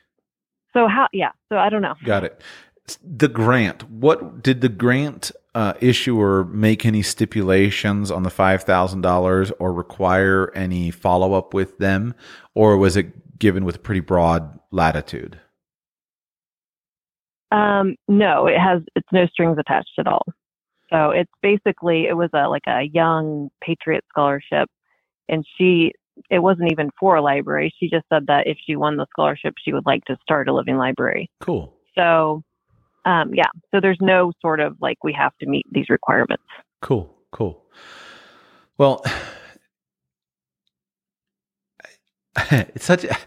So 0.73 0.87
how, 0.87 1.07
yeah. 1.13 1.31
So 1.49 1.57
I 1.57 1.69
don't 1.69 1.81
know. 1.81 1.95
Got 2.03 2.23
it. 2.23 2.41
The 3.03 3.27
grant. 3.27 3.89
What 3.89 4.41
did 4.41 4.61
the 4.61 4.69
grant 4.69 5.31
uh, 5.55 5.73
issuer 5.79 6.45
make 6.45 6.85
any 6.85 7.01
stipulations 7.01 8.11
on 8.11 8.23
the 8.23 8.29
five 8.29 8.63
thousand 8.63 9.01
dollars, 9.01 9.51
or 9.59 9.73
require 9.73 10.51
any 10.55 10.89
follow 10.89 11.33
up 11.33 11.53
with 11.53 11.77
them, 11.77 12.15
or 12.55 12.77
was 12.77 12.97
it 12.97 13.37
given 13.37 13.65
with 13.65 13.83
pretty 13.83 13.99
broad 13.99 14.59
latitude? 14.71 15.39
Um, 17.51 17.95
no, 18.07 18.47
it 18.47 18.59
has 18.59 18.81
it's 18.95 19.07
no 19.11 19.25
strings 19.27 19.57
attached 19.59 19.97
at 19.97 20.07
all. 20.07 20.25
So 20.89 21.11
it's 21.11 21.31
basically 21.41 22.05
it 22.07 22.15
was 22.15 22.29
a 22.33 22.47
like 22.47 22.67
a 22.67 22.83
young 22.91 23.49
patriot 23.61 24.03
scholarship, 24.09 24.69
and 25.27 25.45
she 25.57 25.93
it 26.29 26.39
wasn't 26.39 26.71
even 26.71 26.89
for 26.99 27.15
a 27.15 27.21
library. 27.21 27.73
She 27.79 27.89
just 27.89 28.05
said 28.09 28.27
that 28.27 28.47
if 28.47 28.57
she 28.65 28.75
won 28.75 28.97
the 28.97 29.07
scholarship, 29.11 29.55
she 29.63 29.73
would 29.73 29.85
like 29.85 30.05
to 30.05 30.17
start 30.21 30.47
a 30.47 30.53
living 30.53 30.77
library. 30.77 31.29
Cool. 31.39 31.73
So, 31.95 32.43
um, 33.05 33.33
yeah. 33.33 33.49
So 33.71 33.79
there's 33.81 33.99
no 34.01 34.31
sort 34.41 34.59
of 34.59 34.77
like 34.81 35.03
we 35.03 35.13
have 35.13 35.35
to 35.39 35.47
meet 35.47 35.65
these 35.71 35.89
requirements. 35.89 36.43
Cool. 36.81 37.15
Cool. 37.31 37.63
Well, 38.77 39.03
it's 42.51 42.85
such 42.85 43.03
a, 43.03 43.17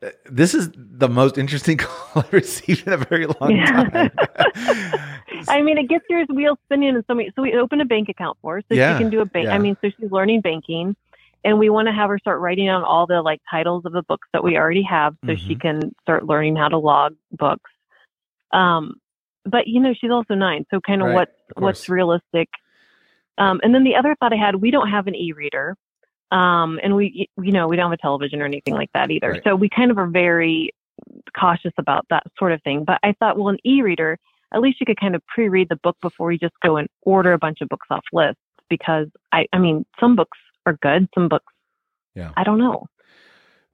this 0.30 0.54
is 0.54 0.70
the 0.74 1.08
most 1.08 1.38
interesting 1.38 1.76
call 1.78 2.22
I've 2.22 2.32
received 2.32 2.86
in 2.86 2.92
a 2.92 2.98
very 2.98 3.26
long 3.26 3.56
yeah. 3.56 3.84
time. 3.84 4.10
I 5.48 5.62
mean, 5.62 5.78
it 5.78 5.88
gets 5.88 6.04
your 6.08 6.24
wheels 6.26 6.58
spinning 6.66 6.90
in 6.90 7.04
so 7.06 7.14
many. 7.14 7.32
So 7.34 7.42
we 7.42 7.54
open 7.54 7.80
a 7.80 7.84
bank 7.84 8.08
account 8.08 8.38
for 8.42 8.56
her, 8.56 8.62
so 8.68 8.74
yeah. 8.74 8.96
she 8.96 9.04
can 9.04 9.10
do 9.10 9.20
a 9.20 9.24
bank. 9.24 9.46
Yeah. 9.46 9.54
I 9.54 9.58
mean, 9.58 9.76
so 9.80 9.90
she's 9.98 10.10
learning 10.10 10.40
banking, 10.40 10.96
and 11.44 11.58
we 11.58 11.70
want 11.70 11.88
to 11.88 11.92
have 11.92 12.08
her 12.08 12.18
start 12.18 12.40
writing 12.40 12.66
down 12.66 12.84
all 12.84 13.06
the 13.06 13.22
like 13.22 13.40
titles 13.50 13.84
of 13.84 13.92
the 13.92 14.02
books 14.02 14.28
that 14.32 14.44
we 14.44 14.56
already 14.56 14.82
have, 14.82 15.14
so 15.24 15.32
mm-hmm. 15.32 15.48
she 15.48 15.54
can 15.54 15.94
start 16.02 16.24
learning 16.24 16.56
how 16.56 16.68
to 16.68 16.78
log 16.78 17.14
books. 17.30 17.70
Um, 18.52 18.94
but 19.44 19.66
you 19.66 19.80
know, 19.80 19.94
she's 19.98 20.10
also 20.10 20.34
nine, 20.34 20.64
so 20.70 20.80
kind 20.80 21.02
of 21.02 21.08
right, 21.08 21.14
what's 21.14 21.32
of 21.56 21.62
what's 21.62 21.88
realistic. 21.88 22.48
Um, 23.38 23.60
and 23.62 23.74
then 23.74 23.84
the 23.84 23.96
other 23.96 24.14
thought 24.20 24.32
I 24.32 24.36
had, 24.36 24.56
we 24.56 24.70
don't 24.70 24.88
have 24.88 25.06
an 25.06 25.14
e-reader. 25.14 25.76
Um, 26.30 26.78
and 26.82 26.94
we, 26.96 27.28
you 27.42 27.52
know, 27.52 27.68
we 27.68 27.76
don't 27.76 27.90
have 27.90 27.98
a 27.98 28.00
television 28.00 28.40
or 28.40 28.46
anything 28.46 28.74
like 28.74 28.90
that 28.94 29.10
either. 29.10 29.32
Right. 29.32 29.42
So 29.44 29.54
we 29.54 29.68
kind 29.68 29.90
of 29.90 29.98
are 29.98 30.06
very 30.06 30.70
cautious 31.38 31.72
about 31.78 32.06
that 32.10 32.22
sort 32.38 32.52
of 32.52 32.62
thing. 32.62 32.84
But 32.84 33.00
I 33.02 33.14
thought, 33.18 33.36
well, 33.36 33.48
an 33.48 33.58
e-reader, 33.64 34.18
at 34.54 34.60
least 34.60 34.80
you 34.80 34.86
could 34.86 35.00
kind 35.00 35.14
of 35.14 35.22
pre-read 35.26 35.68
the 35.68 35.76
book 35.82 35.96
before 36.00 36.32
you 36.32 36.38
just 36.38 36.54
go 36.64 36.76
and 36.76 36.88
order 37.02 37.32
a 37.32 37.38
bunch 37.38 37.58
of 37.60 37.68
books 37.68 37.86
off 37.90 38.04
lists. 38.12 38.40
Because 38.70 39.08
I, 39.32 39.46
I 39.52 39.58
mean, 39.58 39.84
some 40.00 40.16
books 40.16 40.38
are 40.66 40.78
good, 40.82 41.08
some 41.14 41.28
books, 41.28 41.52
yeah, 42.14 42.32
I 42.36 42.44
don't 42.44 42.58
know. 42.58 42.86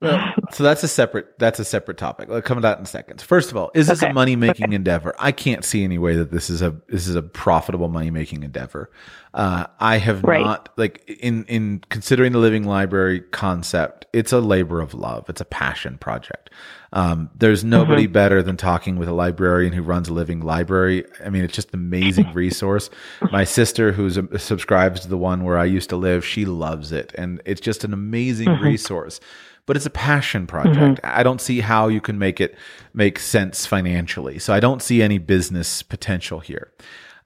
Well, 0.01 0.33
so 0.51 0.63
that's 0.63 0.81
a 0.83 0.87
separate 0.87 1.37
that's 1.39 1.59
a 1.59 1.65
separate 1.65 1.97
topic. 1.97 2.29
I'll 2.29 2.41
come 2.41 2.55
to 2.57 2.61
that 2.61 2.79
in 2.79 2.85
seconds. 2.85 3.21
First 3.21 3.51
of 3.51 3.57
all, 3.57 3.69
is 3.73 3.87
this 3.87 4.01
okay. 4.01 4.11
a 4.11 4.13
money 4.13 4.37
making 4.37 4.67
okay. 4.67 4.75
endeavor? 4.75 5.13
I 5.19 5.33
can't 5.33 5.65
see 5.65 5.83
any 5.83 5.97
way 5.97 6.15
that 6.15 6.31
this 6.31 6.49
is 6.49 6.61
a 6.61 6.73
this 6.87 7.05
is 7.05 7.15
a 7.15 7.21
profitable 7.21 7.89
money 7.89 8.09
making 8.09 8.43
endeavor. 8.43 8.89
Uh, 9.33 9.65
I 9.79 9.97
have 9.97 10.23
right. 10.23 10.41
not 10.41 10.69
like 10.77 11.03
in 11.07 11.43
in 11.45 11.83
considering 11.89 12.31
the 12.31 12.39
living 12.39 12.63
library 12.63 13.19
concept. 13.19 14.05
It's 14.13 14.31
a 14.31 14.39
labor 14.39 14.79
of 14.79 14.93
love. 14.93 15.29
It's 15.29 15.41
a 15.41 15.45
passion 15.45 15.97
project. 15.97 16.49
Um, 16.93 17.29
there's 17.35 17.63
nobody 17.63 18.05
mm-hmm. 18.05 18.13
better 18.13 18.41
than 18.41 18.57
talking 18.57 18.97
with 18.97 19.07
a 19.09 19.13
librarian 19.13 19.73
who 19.73 19.83
runs 19.83 20.07
a 20.07 20.13
living 20.13 20.39
library. 20.39 21.05
I 21.23 21.29
mean, 21.29 21.43
it's 21.43 21.53
just 21.53 21.73
an 21.73 21.79
amazing 21.79 22.33
resource. 22.33 22.89
My 23.31 23.43
sister, 23.43 23.91
who 23.91 24.09
subscribes 24.39 25.01
to 25.01 25.07
the 25.07 25.17
one 25.17 25.43
where 25.43 25.57
I 25.57 25.65
used 25.65 25.89
to 25.89 25.97
live, 25.97 26.25
she 26.25 26.45
loves 26.45 26.91
it, 26.91 27.13
and 27.15 27.41
it's 27.45 27.61
just 27.61 27.83
an 27.83 27.93
amazing 27.93 28.47
mm-hmm. 28.47 28.63
resource 28.63 29.19
but 29.65 29.75
it's 29.75 29.85
a 29.85 29.91
passion 29.91 30.47
project. 30.47 31.01
Mm-hmm. 31.01 31.05
I 31.19 31.23
don't 31.23 31.41
see 31.41 31.59
how 31.59 31.87
you 31.87 32.01
can 32.01 32.17
make 32.17 32.41
it 32.41 32.55
make 32.93 33.19
sense 33.19 33.65
financially. 33.65 34.39
So 34.39 34.53
I 34.53 34.59
don't 34.59 34.81
see 34.81 35.01
any 35.01 35.17
business 35.17 35.83
potential 35.83 36.39
here. 36.39 36.71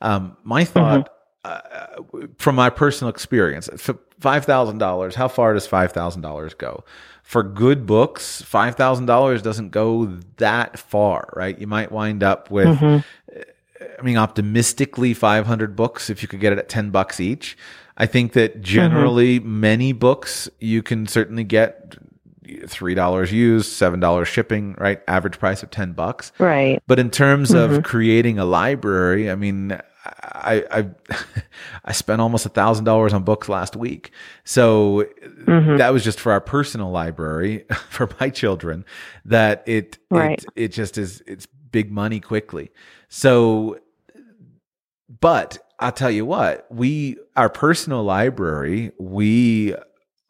Um, 0.02 0.38
my 0.44 0.66
thought, 0.66 1.10
mm-hmm. 1.46 2.24
uh, 2.24 2.28
from 2.38 2.56
my 2.56 2.70
personal 2.70 3.10
experience, 3.10 3.70
five 4.20 4.46
thousand 4.46 4.78
dollars. 4.78 5.16
How 5.16 5.28
far 5.28 5.54
does 5.54 5.68
five 5.68 5.92
thousand 5.92 6.22
dollars 6.22 6.54
go? 6.54 6.84
For 7.24 7.44
good 7.44 7.86
books, 7.86 8.42
five 8.42 8.76
thousand 8.76 9.06
dollars 9.06 9.42
doesn't 9.42 9.70
go 9.70 10.06
that 10.38 10.78
far, 10.80 11.30
right? 11.36 11.58
You 11.58 11.68
might 11.68 11.92
wind 11.92 12.24
up 12.24 12.52
with. 12.52 12.68
Mm-hmm. 12.68 13.40
I 14.00 14.02
mean, 14.02 14.18
optimistically, 14.18 15.14
500 15.14 15.76
books 15.76 16.10
if 16.10 16.22
you 16.22 16.28
could 16.28 16.40
get 16.40 16.54
it 16.54 16.60
at 16.60 16.70
10 16.70 16.90
bucks 16.90 17.20
each. 17.20 17.58
I 17.98 18.06
think 18.06 18.34
that 18.34 18.62
generally 18.62 19.40
mm-hmm. 19.40 19.60
many 19.60 19.94
books 19.94 20.50
you 20.60 20.82
can 20.82 21.06
certainly 21.08 21.44
get 21.44 21.96
three 22.68 22.96
dollars 22.96 23.32
used, 23.32 23.72
seven 23.72 24.00
dollars 24.00 24.28
shipping, 24.28 24.76
right? 24.78 25.02
Average 25.08 25.40
price 25.40 25.64
of 25.64 25.72
ten 25.72 25.94
bucks. 25.94 26.32
Right. 26.40 26.82
But 26.88 27.00
in 27.00 27.10
terms 27.10 27.52
mm-hmm. 27.52 27.76
of 27.76 27.84
creating 27.84 28.40
a 28.40 28.46
library, 28.46 29.30
I 29.30 29.36
mean, 29.36 29.80
I 30.06 30.64
I 30.72 30.90
I 31.86 31.92
spent 31.92 32.22
almost 32.22 32.46
a 32.46 32.50
thousand 32.50 32.86
dollars 32.86 33.14
on 33.14 33.24
books 33.24 33.50
last 33.50 33.76
week. 33.76 34.12
So 34.44 35.06
mm-hmm. 35.24 35.78
that 35.78 35.92
was 35.92 36.04
just 36.04 36.20
for 36.20 36.32
our 36.32 36.42
personal 36.42 36.92
library 36.92 37.66
for 37.90 38.10
my 38.20 38.30
children. 38.30 38.86
That 39.26 39.64
it 39.66 39.98
right. 40.10 40.44
it 40.44 40.46
it 40.56 40.68
just 40.70 40.98
is 40.98 41.22
it's 41.28 41.48
big 41.72 41.92
money 41.92 42.20
quickly. 42.20 42.72
So, 43.10 43.80
but 45.20 45.58
I'll 45.80 45.92
tell 45.92 46.12
you 46.12 46.26
what, 46.26 46.66
we 46.70 47.18
our 47.36 47.50
personal 47.50 48.04
library 48.04 48.92
we 49.00 49.76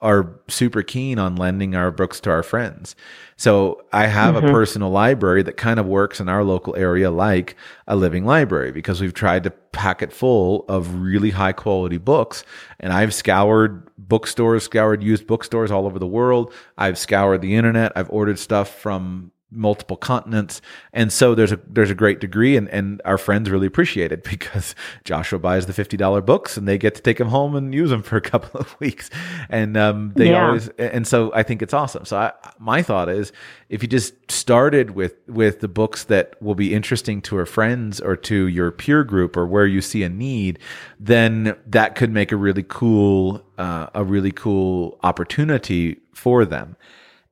are 0.03 0.37
super 0.49 0.83
keen 0.83 1.17
on 1.17 1.37
lending 1.37 1.75
our 1.75 1.89
books 1.89 2.19
to 2.19 2.29
our 2.29 2.43
friends. 2.43 2.95
So 3.37 3.83
I 3.93 4.07
have 4.07 4.35
mm-hmm. 4.35 4.47
a 4.47 4.51
personal 4.51 4.89
library 4.89 5.41
that 5.43 5.57
kind 5.57 5.79
of 5.79 5.85
works 5.85 6.19
in 6.19 6.27
our 6.29 6.43
local 6.43 6.75
area 6.75 7.09
like 7.09 7.55
a 7.87 7.95
living 7.95 8.25
library 8.25 8.71
because 8.71 9.01
we've 9.01 9.13
tried 9.13 9.43
to 9.45 9.49
pack 9.49 10.01
it 10.01 10.11
full 10.11 10.65
of 10.67 11.01
really 11.01 11.31
high 11.31 11.53
quality 11.53 11.97
books. 11.97 12.43
And 12.81 12.91
I've 12.91 13.13
scoured 13.13 13.89
bookstores, 13.97 14.63
scoured 14.65 15.01
used 15.01 15.25
bookstores 15.25 15.71
all 15.71 15.85
over 15.85 15.97
the 15.97 16.05
world. 16.05 16.53
I've 16.77 16.97
scoured 16.97 17.41
the 17.41 17.55
internet. 17.55 17.93
I've 17.95 18.09
ordered 18.09 18.37
stuff 18.39 18.69
from 18.77 19.31
multiple 19.53 19.97
continents. 19.97 20.61
And 20.91 21.11
so 21.11 21.35
there's 21.35 21.51
a 21.51 21.59
there's 21.67 21.89
a 21.89 21.95
great 21.95 22.19
degree 22.19 22.57
and, 22.57 22.67
and 22.69 23.01
our 23.05 23.17
friends 23.17 23.49
really 23.49 23.67
appreciate 23.67 24.11
it 24.11 24.23
because 24.29 24.75
Joshua 25.03 25.39
buys 25.39 25.65
the 25.65 25.73
fifty 25.73 25.97
dollar 25.97 26.21
books 26.21 26.57
and 26.57 26.67
they 26.67 26.77
get 26.77 26.95
to 26.95 27.01
take 27.01 27.17
them 27.17 27.29
home 27.29 27.55
and 27.55 27.73
use 27.73 27.89
them 27.89 28.01
for 28.01 28.17
a 28.17 28.21
couple 28.21 28.59
of 28.59 28.79
weeks. 28.79 29.09
And 29.49 29.77
um, 29.77 30.13
they 30.15 30.31
yeah. 30.31 30.47
always 30.47 30.69
and 30.69 31.07
so 31.07 31.31
I 31.33 31.43
think 31.43 31.61
it's 31.61 31.73
awesome. 31.73 32.05
So 32.05 32.17
I, 32.17 32.33
my 32.59 32.81
thought 32.81 33.09
is 33.09 33.31
if 33.69 33.81
you 33.81 33.89
just 33.89 34.13
started 34.31 34.91
with 34.91 35.15
with 35.27 35.59
the 35.59 35.67
books 35.67 36.05
that 36.05 36.41
will 36.41 36.55
be 36.55 36.73
interesting 36.73 37.21
to 37.23 37.37
our 37.37 37.45
friends 37.45 37.99
or 37.99 38.15
to 38.15 38.47
your 38.47 38.71
peer 38.71 39.03
group 39.03 39.35
or 39.35 39.45
where 39.45 39.65
you 39.65 39.81
see 39.81 40.03
a 40.03 40.09
need, 40.09 40.59
then 40.99 41.55
that 41.67 41.95
could 41.95 42.11
make 42.11 42.31
a 42.31 42.35
really 42.35 42.63
cool 42.63 43.43
uh, 43.57 43.87
a 43.93 44.03
really 44.03 44.31
cool 44.31 44.99
opportunity 45.03 45.99
for 46.13 46.45
them. 46.45 46.75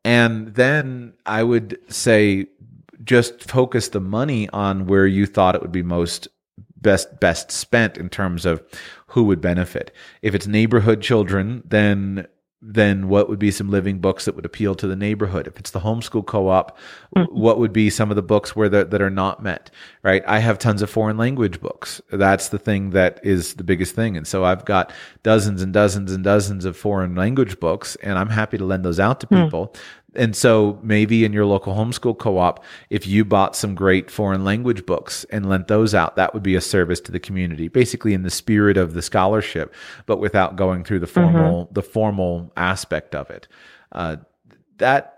And 0.04 0.56
then 0.56 1.14
I 1.26 1.44
would 1.44 1.78
say 1.88 2.48
just 3.04 3.44
focus 3.44 3.90
the 3.90 4.00
money 4.00 4.50
on 4.50 4.88
where 4.88 5.08
you 5.08 5.26
thought 5.26 5.56
it 5.56 5.62
would 5.62 5.72
be 5.72 5.84
most 5.84 6.28
best 6.82 7.20
best 7.20 7.52
spent 7.52 7.98
in 7.98 8.10
terms 8.10 8.46
of 8.46 8.64
who 9.08 9.24
would 9.24 9.42
benefit. 9.42 9.92
If 10.22 10.34
it's 10.34 10.48
neighborhood 10.48 11.02
children, 11.02 11.64
then 11.66 12.28
then 12.62 13.08
what 13.08 13.28
would 13.28 13.40
be 13.40 13.50
some 13.50 13.72
living 13.72 14.00
books 14.00 14.26
that 14.26 14.36
would 14.36 14.46
appeal 14.46 14.76
to 14.76 14.86
the 14.86 14.96
neighborhood? 14.96 15.48
If 15.48 15.58
it's 15.58 15.72
the 15.72 15.80
homeschool 15.80 16.26
co-op, 16.28 16.78
mm-hmm. 17.16 17.34
what 17.34 17.58
would 17.58 17.74
be 17.74 17.90
some 17.90 18.12
of 18.12 18.16
the 18.16 18.22
books 18.22 18.56
where 18.56 18.70
the, 18.70 18.86
that 18.86 19.02
are 19.02 19.10
not 19.10 19.42
met? 19.42 19.72
Right? 20.04 20.24
I 20.28 20.40
have 20.40 20.60
tons 20.60 20.84
of 20.84 20.90
foreign 20.90 21.18
language 21.18 21.60
books. 21.60 22.02
That's 22.12 22.50
the 22.50 22.60
thing 22.60 22.92
that 22.92 23.20
is 23.24 23.56
the 23.56 23.64
biggest 23.64 23.96
thing, 23.96 24.16
and 24.16 24.28
so 24.28 24.46
I've 24.46 24.66
got 24.66 24.94
dozens 25.24 25.62
and 25.62 25.74
dozens 25.74 26.12
and 26.12 26.24
dozens 26.24 26.66
of 26.66 26.78
foreign 26.78 27.16
language 27.16 27.60
books, 27.60 27.96
and 27.98 28.20
I'm 28.20 28.30
happy 28.30 28.58
to 28.58 28.66
lend 28.66 28.86
those 28.86 29.00
out 29.00 29.20
to 29.22 29.28
mm. 29.28 29.44
people. 29.44 29.68
Mm. 29.68 29.80
And 30.14 30.36
so 30.36 30.78
maybe 30.84 31.24
in 31.24 31.32
your 31.32 31.46
local 31.46 31.74
homeschool 31.74 32.18
co-op, 32.18 32.64
if 32.90 33.08
you 33.08 33.24
bought 33.24 33.56
some 33.56 33.76
great 33.76 34.12
foreign 34.12 34.44
language 34.44 34.86
books 34.86 35.26
and 35.30 35.48
lent 35.48 35.68
those 35.70 35.96
out, 35.96 36.18
that 36.18 36.34
would 36.34 36.44
be 36.44 36.56
a 36.56 36.62
service 36.62 37.00
to 37.02 37.12
the 37.12 37.20
community, 37.20 37.70
basically 37.70 38.14
in 38.14 38.24
the 38.24 38.30
spirit 38.30 38.76
of 38.76 38.94
the 38.94 39.02
scholarship, 39.02 39.74
but 40.06 40.18
without 40.18 40.58
going 40.58 40.84
through 40.84 41.00
the 41.00 41.08
mm-hmm. 41.08 41.34
formal, 41.34 41.66
mm-hmm. 41.66 41.74
the 41.74 41.84
formal 41.84 42.52
aspect 42.58 43.16
of 43.16 43.30
it. 43.30 43.48
Uh, 43.94 44.18
that 44.78 45.11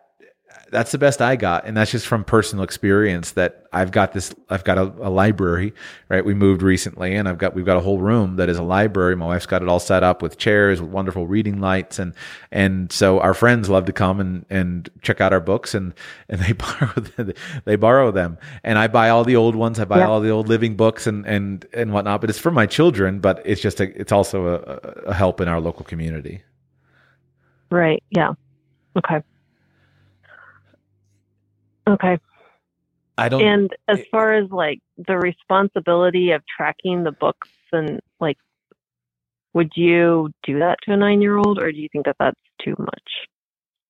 that's 0.73 0.91
the 0.91 0.97
best 0.97 1.21
I 1.21 1.35
got. 1.35 1.65
And 1.65 1.77
that's 1.77 1.91
just 1.91 2.07
from 2.07 2.23
personal 2.23 2.63
experience 2.63 3.31
that 3.33 3.65
I've 3.71 3.91
got 3.91 4.11
this, 4.11 4.33
I've 4.49 4.63
got 4.63 4.77
a, 4.77 4.81
a, 5.01 5.09
library, 5.09 5.73
right? 6.09 6.25
We 6.25 6.33
moved 6.33 6.61
recently 6.61 7.15
and 7.15 7.29
I've 7.29 7.37
got, 7.37 7.55
we've 7.55 7.65
got 7.65 7.77
a 7.77 7.79
whole 7.79 7.99
room 7.99 8.35
that 8.35 8.49
is 8.49 8.57
a 8.57 8.63
library. 8.63 9.15
My 9.15 9.27
wife's 9.27 9.45
got 9.45 9.61
it 9.61 9.69
all 9.69 9.79
set 9.79 10.03
up 10.03 10.21
with 10.21 10.37
chairs, 10.37 10.81
with 10.81 10.89
wonderful 10.89 11.27
reading 11.27 11.61
lights. 11.61 11.99
And, 11.99 12.13
and 12.51 12.91
so 12.91 13.19
our 13.19 13.33
friends 13.33 13.69
love 13.69 13.85
to 13.85 13.93
come 13.93 14.19
and, 14.19 14.45
and 14.49 14.89
check 15.01 15.21
out 15.21 15.31
our 15.31 15.39
books 15.39 15.73
and, 15.73 15.93
and 16.27 16.41
they 16.41 16.51
borrow, 16.53 16.93
them, 16.93 17.33
they 17.65 17.75
borrow 17.75 18.11
them. 18.11 18.37
And 18.63 18.77
I 18.77 18.87
buy 18.87 19.09
all 19.09 19.23
the 19.23 19.35
old 19.35 19.55
ones. 19.55 19.79
I 19.79 19.85
buy 19.85 19.99
yeah. 19.99 20.07
all 20.07 20.19
the 20.19 20.29
old 20.31 20.49
living 20.49 20.75
books 20.75 21.07
and, 21.07 21.25
and, 21.25 21.65
and 21.73 21.93
whatnot, 21.93 22.19
but 22.21 22.29
it's 22.29 22.39
for 22.39 22.51
my 22.51 22.65
children, 22.65 23.19
but 23.19 23.41
it's 23.45 23.61
just 23.61 23.79
a, 23.79 23.99
it's 23.99 24.11
also 24.11 24.47
a, 24.47 25.09
a 25.09 25.13
help 25.13 25.39
in 25.39 25.47
our 25.47 25.61
local 25.61 25.85
community. 25.85 26.43
Right. 27.69 28.03
Yeah. 28.09 28.33
Okay. 28.97 29.23
Okay. 31.87 32.17
I 33.17 33.29
don't. 33.29 33.41
And 33.41 33.75
as 33.87 33.99
far 34.11 34.33
as 34.33 34.49
like 34.49 34.79
the 34.97 35.17
responsibility 35.17 36.31
of 36.31 36.41
tracking 36.45 37.03
the 37.03 37.11
books 37.11 37.49
and 37.71 37.99
like, 38.19 38.37
would 39.53 39.71
you 39.75 40.31
do 40.43 40.59
that 40.59 40.77
to 40.83 40.93
a 40.93 40.97
nine 40.97 41.21
year 41.21 41.37
old 41.37 41.59
or 41.59 41.71
do 41.71 41.77
you 41.77 41.89
think 41.91 42.05
that 42.05 42.15
that's 42.19 42.39
too 42.63 42.75
much? 42.79 43.27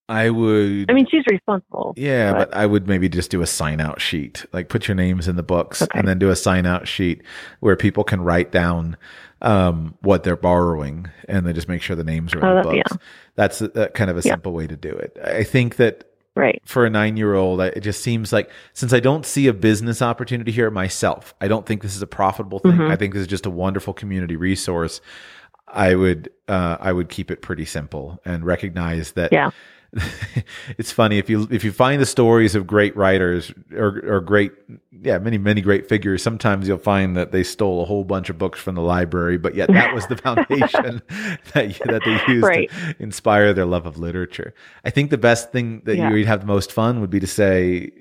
I 0.10 0.30
would. 0.30 0.92
I 0.92 0.94
mean, 0.94 1.08
she's 1.10 1.24
responsible. 1.32 1.94
Yeah, 1.96 2.34
but, 2.34 2.52
but 2.52 2.58
I 2.58 2.66
would 2.66 2.88
maybe 2.88 3.08
just 3.08 3.32
do 3.32 3.42
a 3.42 3.48
sign 3.48 3.80
out 3.80 4.02
sheet. 4.02 4.46
Like 4.52 4.68
put 4.68 4.88
your 4.88 4.96
names 4.96 5.30
in 5.30 5.38
the 5.38 5.44
books 5.44 5.82
okay. 5.82 5.98
and 5.98 6.08
then 6.08 6.20
do 6.20 6.30
a 6.30 6.36
sign 6.36 6.66
out 6.66 6.88
sheet 6.88 7.24
where 7.62 7.78
people 7.78 8.04
can 8.04 8.22
write 8.22 8.52
down 8.52 8.98
um, 9.42 9.96
what 10.02 10.24
they're 10.24 10.36
borrowing 10.36 11.10
and 11.30 11.46
then 11.48 11.56
just 11.56 11.70
make 11.70 11.82
sure 11.82 11.96
the 11.96 12.04
names 12.04 12.34
are 12.34 12.40
in 12.40 12.46
oh, 12.46 12.56
the 12.58 12.64
books. 12.64 12.92
Yeah. 12.92 12.98
That's 13.36 13.62
a, 13.62 13.66
a 13.76 13.90
kind 13.90 14.10
of 14.10 14.18
a 14.18 14.22
yeah. 14.22 14.34
simple 14.34 14.52
way 14.52 14.68
to 14.68 14.76
do 14.76 14.90
it. 14.90 15.18
I 15.24 15.44
think 15.44 15.78
that 15.78 16.13
right. 16.36 16.62
for 16.66 16.86
a 16.86 16.90
nine 16.90 17.18
year 17.18 17.34
old 17.34 17.62
it 17.62 17.82
just 17.82 18.02
seems 18.02 18.34
like 18.34 18.50
since 18.74 18.94
i 18.94 19.00
don't 19.00 19.26
see 19.26 19.48
a 19.48 19.54
business 19.54 20.02
opportunity 20.02 20.52
here 20.52 20.70
myself 20.72 21.34
i 21.42 21.48
don't 21.48 21.66
think 21.66 21.82
this 21.82 21.96
is 21.96 22.02
a 22.02 22.08
profitable 22.08 22.60
thing. 22.60 22.74
Mm-hmm. 22.74 22.92
i 22.92 22.96
think 22.96 23.14
this 23.14 23.22
is 23.22 23.28
just 23.28 23.46
a 23.46 23.52
wonderful 23.52 23.94
community 23.94 24.36
resource. 24.36 25.02
I 25.68 25.96
would 25.96 26.30
uh, 26.48 26.78
i 26.80 26.92
would 26.92 27.10
keep 27.10 27.32
it 27.32 27.42
pretty 27.42 27.66
simple 27.66 28.20
and 28.26 28.46
recognize 28.46 29.14
that 29.14 29.34
yeah 29.34 29.50
it's 30.78 30.92
funny 30.92 31.20
if 31.20 31.30
you 31.30 31.48
if 31.52 31.64
you 31.64 31.72
find 31.72 32.02
the 32.02 32.06
stories 32.06 32.56
of 32.56 32.66
great 32.66 32.96
writers 32.98 33.54
or 33.74 34.02
or 34.06 34.22
great 34.22 34.52
yeah 35.04 35.20
many 35.20 35.38
many 35.38 35.62
great 35.62 35.88
figures 35.88 36.24
sometimes 36.24 36.68
you'll 36.68 36.78
find 36.80 37.16
that 37.16 37.32
they 37.32 37.44
stole 37.44 37.82
a 37.82 37.86
whole 37.86 38.04
bunch 38.04 38.30
of 38.30 38.38
books 38.38 38.60
from 38.60 38.74
the 38.74 38.82
library 38.82 39.38
but 39.38 39.54
yet 39.54 39.72
that 39.72 39.94
was 39.94 40.08
the 40.08 40.18
foundation 40.26 41.02
that 41.54 41.78
that 41.86 42.02
they 42.06 42.34
used 42.34 42.46
right. 42.46 42.72
to 42.72 42.96
inspire 43.00 43.54
their 43.54 43.66
love 43.66 43.86
of 43.86 44.00
literature 44.00 44.54
i 44.84 44.90
think 44.90 45.12
the 45.12 45.18
best 45.18 45.52
thing 45.52 45.82
that 45.86 45.96
yeah. 45.96 46.10
you 46.10 46.16
would 46.16 46.26
have 46.26 46.40
the 46.40 46.48
most 46.48 46.72
fun 46.72 47.00
would 47.00 47.12
be 47.12 47.20
to 47.20 47.28
say 47.28 47.92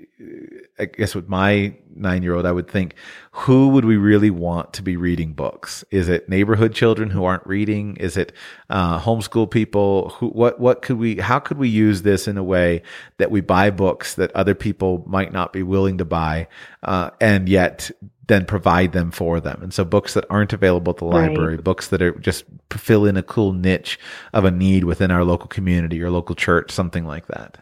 I 0.79 0.87
guess 0.87 1.15
with 1.15 1.29
my 1.29 1.75
nine 1.95 2.23
year 2.23 2.35
old, 2.35 2.47
I 2.47 2.53
would 2.53 2.69
think, 2.69 2.95
who 3.33 3.69
would 3.69 3.85
we 3.85 3.97
really 3.97 4.31
want 4.31 4.73
to 4.75 4.83
be 4.83 4.97
reading 4.97 5.33
books? 5.33 5.85
Is 5.91 6.09
it 6.09 6.29
neighborhood 6.29 6.75
children 6.75 7.11
who 7.11 7.25
aren't 7.25 7.47
reading? 7.47 7.97
Is 7.97 8.17
it 8.17 8.33
uh, 8.71 8.99
homeschool 9.01 9.51
people? 9.51 10.11
Who? 10.11 10.29
What? 10.29 10.61
What 10.61 10.83
could 10.83 10.99
we? 10.99 11.17
How 11.17 11.39
could 11.39 11.59
we 11.59 11.69
use 11.69 11.82
this 11.91 12.29
in 12.29 12.39
a 12.39 12.43
way 12.43 12.83
that 13.19 13.31
we 13.31 13.41
buy 13.41 13.71
books 13.71 14.15
that 14.15 14.31
other 14.33 14.55
people 14.55 15.03
might 15.07 15.33
not 15.33 15.53
be 15.53 15.63
willing 15.63 15.99
to 15.99 16.05
buy, 16.05 16.49
uh, 16.83 17.11
and 17.21 17.49
yet 17.49 17.91
then 18.29 18.45
provide 18.45 18.93
them 18.93 19.11
for 19.11 19.41
them? 19.41 19.61
And 19.63 19.75
so, 19.75 19.85
books 19.85 20.15
that 20.15 20.25
aren't 20.31 20.53
available 20.53 20.93
at 20.93 20.99
the 20.99 21.05
library, 21.05 21.57
right. 21.57 21.65
books 21.65 21.89
that 21.89 22.01
are 22.01 22.13
just 22.13 22.45
fill 22.71 23.05
in 23.05 23.17
a 23.17 23.23
cool 23.23 23.53
niche 23.53 23.99
of 24.33 24.45
a 24.45 24.51
need 24.51 24.85
within 24.85 25.11
our 25.11 25.25
local 25.25 25.49
community 25.49 26.03
or 26.03 26.11
local 26.11 26.35
church, 26.35 26.71
something 26.71 27.05
like 27.05 27.27
that. 27.27 27.59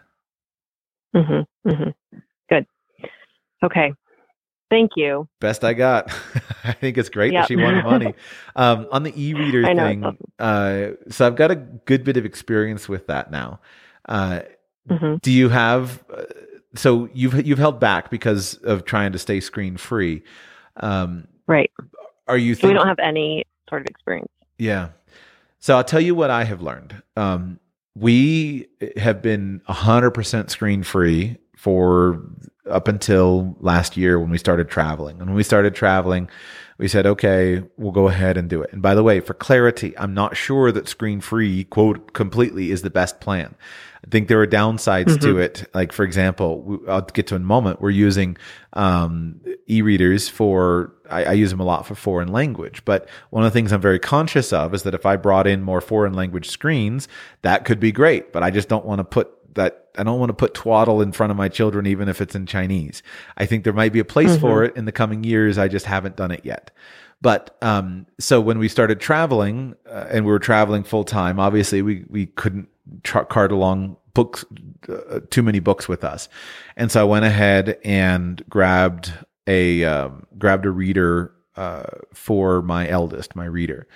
Mm-hmm, 1.17 1.69
mm-hmm. 1.69 2.19
Good. 2.49 2.67
Okay. 3.65 3.93
Thank 4.71 4.93
you. 4.97 5.29
Best 5.41 5.65
I 5.65 5.75
got. 5.75 6.13
I 6.65 6.73
think 6.73 6.97
it's 6.97 7.09
great 7.09 7.33
yep. 7.33 7.43
that 7.43 7.49
she 7.49 7.57
won 7.57 7.77
the 7.77 7.83
money. 7.83 8.15
Um, 8.57 8.89
on 8.91 9.05
the 9.05 9.13
e-reader 9.17 9.63
thing, 9.63 10.05
awesome. 10.05 10.19
uh, 10.39 10.89
so 11.09 11.27
I've 11.27 11.37
got 11.37 11.53
a 11.53 11.55
good 11.55 12.05
bit 12.05 12.17
of 12.17 12.27
experience 12.27 12.89
with 12.89 13.07
that 13.07 13.31
now. 13.31 13.61
Uh, 14.07 14.41
mm-hmm. 14.89 15.17
Do 15.23 15.31
you 15.31 15.49
have? 15.49 16.03
Uh, 16.13 16.25
so 16.75 17.09
you've 17.13 17.47
you've 17.47 17.59
held 17.59 17.81
back 17.81 18.11
because 18.11 18.55
of 18.59 18.85
trying 18.85 19.13
to 19.13 19.19
stay 19.19 19.41
screen 19.41 19.77
free. 19.77 20.23
Um, 20.77 21.27
right. 21.47 21.71
Are 22.29 22.39
you? 22.39 22.55
Think- 22.55 22.73
we 22.73 22.75
don't 22.75 22.87
have 22.87 22.99
any 22.99 23.45
sort 23.69 23.83
of 23.83 23.87
experience. 23.87 24.31
Yeah. 24.59 24.89
So 25.59 25.77
I'll 25.77 25.85
tell 25.85 26.01
you 26.01 26.15
what 26.15 26.31
I 26.31 26.45
have 26.45 26.63
learned. 26.63 27.03
Um, 27.17 27.61
we 27.95 28.67
have 28.97 29.21
been 29.21 29.61
100% 29.69 30.49
screen 30.49 30.83
free 30.83 31.37
for 31.57 32.23
up 32.71 32.89
until 32.89 33.57
last 33.61 33.97
year 33.97 34.19
when 34.19 34.31
we 34.31 34.39
started 34.39 34.71
traveling. 34.71 35.19
And 35.19 35.29
when 35.29 35.37
we 35.37 35.43
started 35.43 35.75
traveling, 35.75 36.29
we 36.81 36.89
said, 36.89 37.05
okay, 37.05 37.63
we'll 37.77 37.93
go 37.93 38.09
ahead 38.09 38.39
and 38.39 38.49
do 38.49 38.63
it. 38.63 38.73
And 38.73 38.81
by 38.81 38.95
the 38.95 39.03
way, 39.03 39.21
for 39.21 39.35
clarity, 39.35 39.97
I'm 39.99 40.15
not 40.15 40.35
sure 40.35 40.73
that 40.73 40.89
screen 40.89 41.21
free, 41.21 41.65
quote, 41.65 42.15
completely 42.15 42.71
is 42.71 42.81
the 42.81 42.89
best 42.89 43.21
plan. 43.21 43.55
I 44.03 44.09
think 44.09 44.29
there 44.29 44.41
are 44.41 44.47
downsides 44.47 45.05
mm-hmm. 45.05 45.27
to 45.27 45.39
it. 45.41 45.69
Like, 45.75 45.93
for 45.93 46.05
example, 46.05 46.81
I'll 46.89 47.03
get 47.03 47.27
to 47.27 47.35
in 47.35 47.43
a 47.43 47.45
moment. 47.45 47.83
We're 47.83 47.91
using 47.91 48.39
um, 48.73 49.43
e-readers 49.67 50.31
for, 50.31 50.95
I, 51.11 51.25
I, 51.25 51.33
use 51.33 51.51
them 51.51 51.61
a 51.61 51.65
lot 51.65 51.85
for 51.85 51.95
foreign 51.95 52.33
language. 52.33 52.83
But 52.87 53.11
one 53.29 53.45
of 53.45 53.53
the 53.53 53.59
things 53.59 53.73
I'm 53.73 53.81
very 53.83 53.99
conscious 53.99 54.51
of 54.51 54.73
is 54.73 54.85
that 54.85 54.95
if 54.95 55.05
I 55.05 55.17
brought 55.17 55.47
in 55.47 55.61
more 55.61 55.83
foreign 55.83 56.15
language 56.15 56.49
screens, 56.49 57.09
that 57.43 57.67
could 57.67 57.79
be 57.79 57.93
great. 57.93 58.33
But 58.33 58.43
I 58.43 58.51
just 58.51 58.71
don't 58.71 58.87
want 58.87 59.01
to 59.01 59.05
put 59.05 59.31
that 59.55 59.89
I 59.99 60.03
don't 60.03 60.19
want 60.19 60.31
to 60.31 60.35
put 60.35 60.55
twaddle 60.55 61.03
in 61.03 61.13
front 61.13 61.31
of 61.31 61.37
my 61.37 61.49
children, 61.49 61.87
even 61.87 62.09
if 62.09 62.21
it's 62.21 62.35
in 62.35 62.47
Chinese. 62.47 63.03
I 63.37 63.47
think 63.47 63.65
there 63.65 63.73
might 63.73 63.93
be 63.93 63.99
a 63.99 64.05
place 64.05 64.31
mm-hmm. 64.31 64.41
for 64.41 64.65
it 64.65 64.77
in 64.77 64.85
the 64.85 64.93
coming 64.93 65.25
years. 65.25 65.59
I 65.59 65.69
just 65.69 65.87
haven't 65.87 66.17
done 66.17 66.31
it 66.31 66.45
yet. 66.45 66.71
But 67.23 67.57
um, 67.61 68.07
so 68.19 68.41
when 68.41 68.59
we 68.59 68.69
started 68.69 69.01
traveling 69.01 69.75
uh, 69.87 70.07
and 70.11 70.25
we 70.25 70.33
were 70.33 70.39
traveling 70.39 70.85
full 70.85 71.05
time, 71.05 71.39
obviously 71.39 71.83
we 71.83 72.05
we 72.09 72.27
couldn't 72.27 72.69
tra- 73.03 73.27
cart 73.27 73.53
along 73.53 73.97
books 74.15 74.45
uh, 74.89 75.21
too 75.31 75.43
many 75.43 75.59
books 75.59 75.87
with 75.87 76.03
us, 76.03 76.29
and 76.77 76.91
so 76.91 77.03
I 77.03 77.05
went 77.05 77.27
ahead 77.27 77.79
and 77.85 78.43
grabbed 78.49 79.13
a 79.47 79.85
um, 79.85 80.27
grabbed 80.39 80.65
a 80.65 80.71
reader 80.71 81.35
uh, 81.57 81.85
for 82.15 82.63
my 82.63 82.89
eldest, 82.89 83.37
my 83.37 83.45
reader 83.45 83.87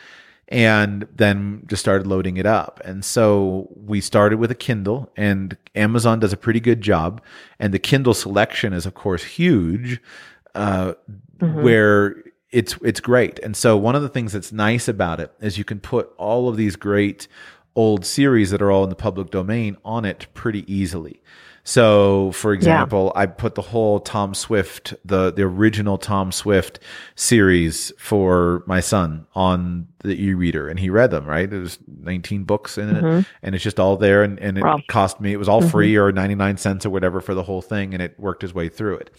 and 0.55 1.09
then 1.13 1.65
just 1.67 1.81
started 1.83 2.07
loading 2.07 2.37
it 2.37 2.47
up. 2.47 2.81
And 2.85 3.05
so 3.05 3.69
we 3.75 4.01
started 4.01 4.39
with 4.39 4.53
a 4.53 4.55
Kindle, 4.55 5.11
and 5.17 5.57
Amazon 5.75 6.21
does 6.21 6.33
a 6.33 6.37
pretty 6.37 6.61
good 6.61 6.81
job. 6.81 7.21
And 7.59 7.75
the 7.75 7.81
Kindle 7.81 8.15
selection 8.15 8.73
is, 8.73 8.87
of 8.87 8.95
course, 8.95 9.25
huge, 9.25 10.01
uh, 10.55 10.95
mm-hmm. 11.39 11.61
where 11.61 12.23
it's 12.53 12.79
it's 12.85 13.01
great. 13.01 13.41
And 13.41 13.57
so 13.57 13.77
one 13.77 13.97
of 13.97 14.03
the 14.03 14.09
things 14.09 14.33
that's 14.33 14.53
nice 14.53 14.87
about 14.87 15.19
it 15.19 15.33
is 15.41 15.59
you 15.59 15.65
can 15.65 15.81
put 15.81 16.13
all 16.19 16.49
of 16.49 16.57
these 16.57 16.77
great 16.77 17.27
old 17.75 18.07
series 18.07 18.53
that 18.53 18.63
are 18.63 18.71
all 18.71 18.85
in 18.85 18.91
the 18.91 18.95
public 18.95 19.31
domain 19.31 19.77
on 19.85 20.05
it 20.05 20.29
pretty 20.35 20.73
easily. 20.73 21.21
So, 21.65 22.31
for 22.31 22.53
example, 22.53 23.11
yeah. 23.13 23.23
I 23.23 23.27
put 23.27 23.57
the 23.57 23.63
whole 23.63 23.99
Tom 23.99 24.35
Swift, 24.35 24.95
the 25.05 25.33
the 25.33 25.43
original 25.43 25.99
Tom 25.99 26.31
Swift 26.31 26.79
series 27.17 27.93
for 27.99 28.63
my 28.69 28.79
son 28.79 29.27
on 29.35 29.89
the 30.05 30.23
e-reader, 30.23 30.69
and 30.69 30.79
he 30.79 30.91
read 30.91 31.11
them. 31.11 31.27
Right, 31.27 31.51
there's 31.51 31.79
19 32.03 32.45
books 32.45 32.79
in 32.79 32.91
mm-hmm. 32.91 33.07
it, 33.07 33.27
and 33.43 33.55
it's 33.55 33.65
just 33.65 33.81
all 33.81 33.97
there, 33.97 34.23
and, 34.23 34.39
and 34.39 34.59
it 34.59 34.65
wow. 34.65 34.81
cost 34.89 35.21
me. 35.21 35.33
It 35.33 35.39
was 35.39 35.49
all 35.49 35.61
mm-hmm. 35.61 35.71
free 35.71 35.97
or 35.97 36.13
99 36.13 36.57
cents 36.59 36.87
or 36.87 36.91
whatever 36.91 37.21
for 37.21 37.35
the 37.35 37.43
whole 37.43 37.63
thing, 37.63 37.95
and 37.95 38.03
it 38.03 38.19
worked 38.19 38.43
his 38.43 38.55
way 38.55 38.69
through 38.69 38.97
it. 38.97 39.11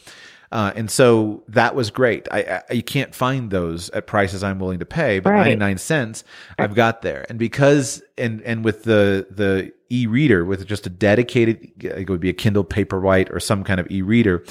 Uh, 0.51 0.71
and 0.75 0.89
so 0.89 1.43
that 1.47 1.75
was 1.75 1.89
great. 1.89 2.27
I, 2.31 2.61
I, 2.69 2.73
you 2.73 2.83
can't 2.83 3.13
find 3.13 3.49
those 3.51 3.89
at 3.89 4.07
prices 4.07 4.43
I'm 4.43 4.59
willing 4.59 4.79
to 4.79 4.85
pay, 4.85 5.19
but 5.19 5.31
right. 5.31 5.57
99 5.57 5.77
cents 5.79 6.23
I've 6.57 6.75
got 6.75 7.01
there. 7.01 7.25
And 7.29 7.39
because 7.39 8.01
and 8.17 8.41
and 8.43 8.63
with 8.63 8.83
the 8.83 9.27
the 9.29 9.73
e-reader 9.89 10.45
with 10.45 10.65
just 10.65 10.87
a 10.87 10.89
dedicated 10.89 11.71
it 11.83 12.09
would 12.09 12.19
be 12.19 12.29
a 12.29 12.33
Kindle 12.33 12.63
Paperwhite 12.63 13.31
or 13.31 13.39
some 13.39 13.63
kind 13.63 13.79
of 13.79 13.89
e-reader, 13.89 14.43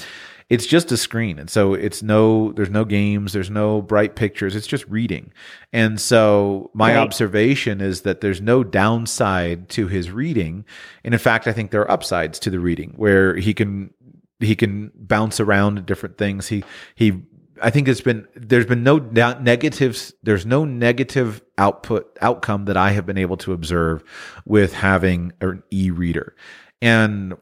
it's 0.49 0.67
just 0.67 0.91
a 0.91 0.97
screen. 0.97 1.39
And 1.39 1.49
so 1.49 1.73
it's 1.73 2.03
no 2.03 2.51
there's 2.53 2.69
no 2.69 2.85
games, 2.85 3.33
there's 3.33 3.49
no 3.49 3.81
bright 3.81 4.15
pictures, 4.15 4.55
it's 4.55 4.67
just 4.67 4.87
reading. 4.87 5.31
And 5.73 5.99
so 5.99 6.69
my 6.73 6.95
right. 6.95 6.99
observation 6.99 7.81
is 7.81 8.01
that 8.01 8.21
there's 8.21 8.41
no 8.41 8.63
downside 8.63 9.69
to 9.69 9.87
his 9.87 10.11
reading. 10.11 10.65
And 11.03 11.13
in 11.13 11.19
fact, 11.19 11.47
I 11.47 11.53
think 11.53 11.71
there 11.71 11.81
are 11.81 11.91
upsides 11.91 12.39
to 12.39 12.49
the 12.49 12.59
reading 12.59 12.93
where 12.95 13.35
he 13.35 13.53
can 13.53 13.91
he 14.39 14.55
can 14.55 14.91
bounce 14.95 15.39
around 15.39 15.85
different 15.85 16.17
things. 16.17 16.47
He 16.47 16.63
he 16.93 17.23
I 17.61 17.71
think 17.71 17.87
it's 17.87 18.01
been 18.01 18.27
there's 18.35 18.65
been 18.67 18.83
no 18.83 18.97
negatives 18.97 20.13
there's 20.21 20.45
no 20.45 20.65
negative 20.65 21.41
output 21.57 22.17
outcome 22.21 22.65
that 22.65 22.77
I 22.77 22.91
have 22.91 23.05
been 23.05 23.17
able 23.17 23.37
to 23.37 23.53
observe 23.53 24.03
with 24.45 24.73
having 24.73 25.33
an 25.41 25.63
e-reader. 25.71 26.35
And 26.81 27.35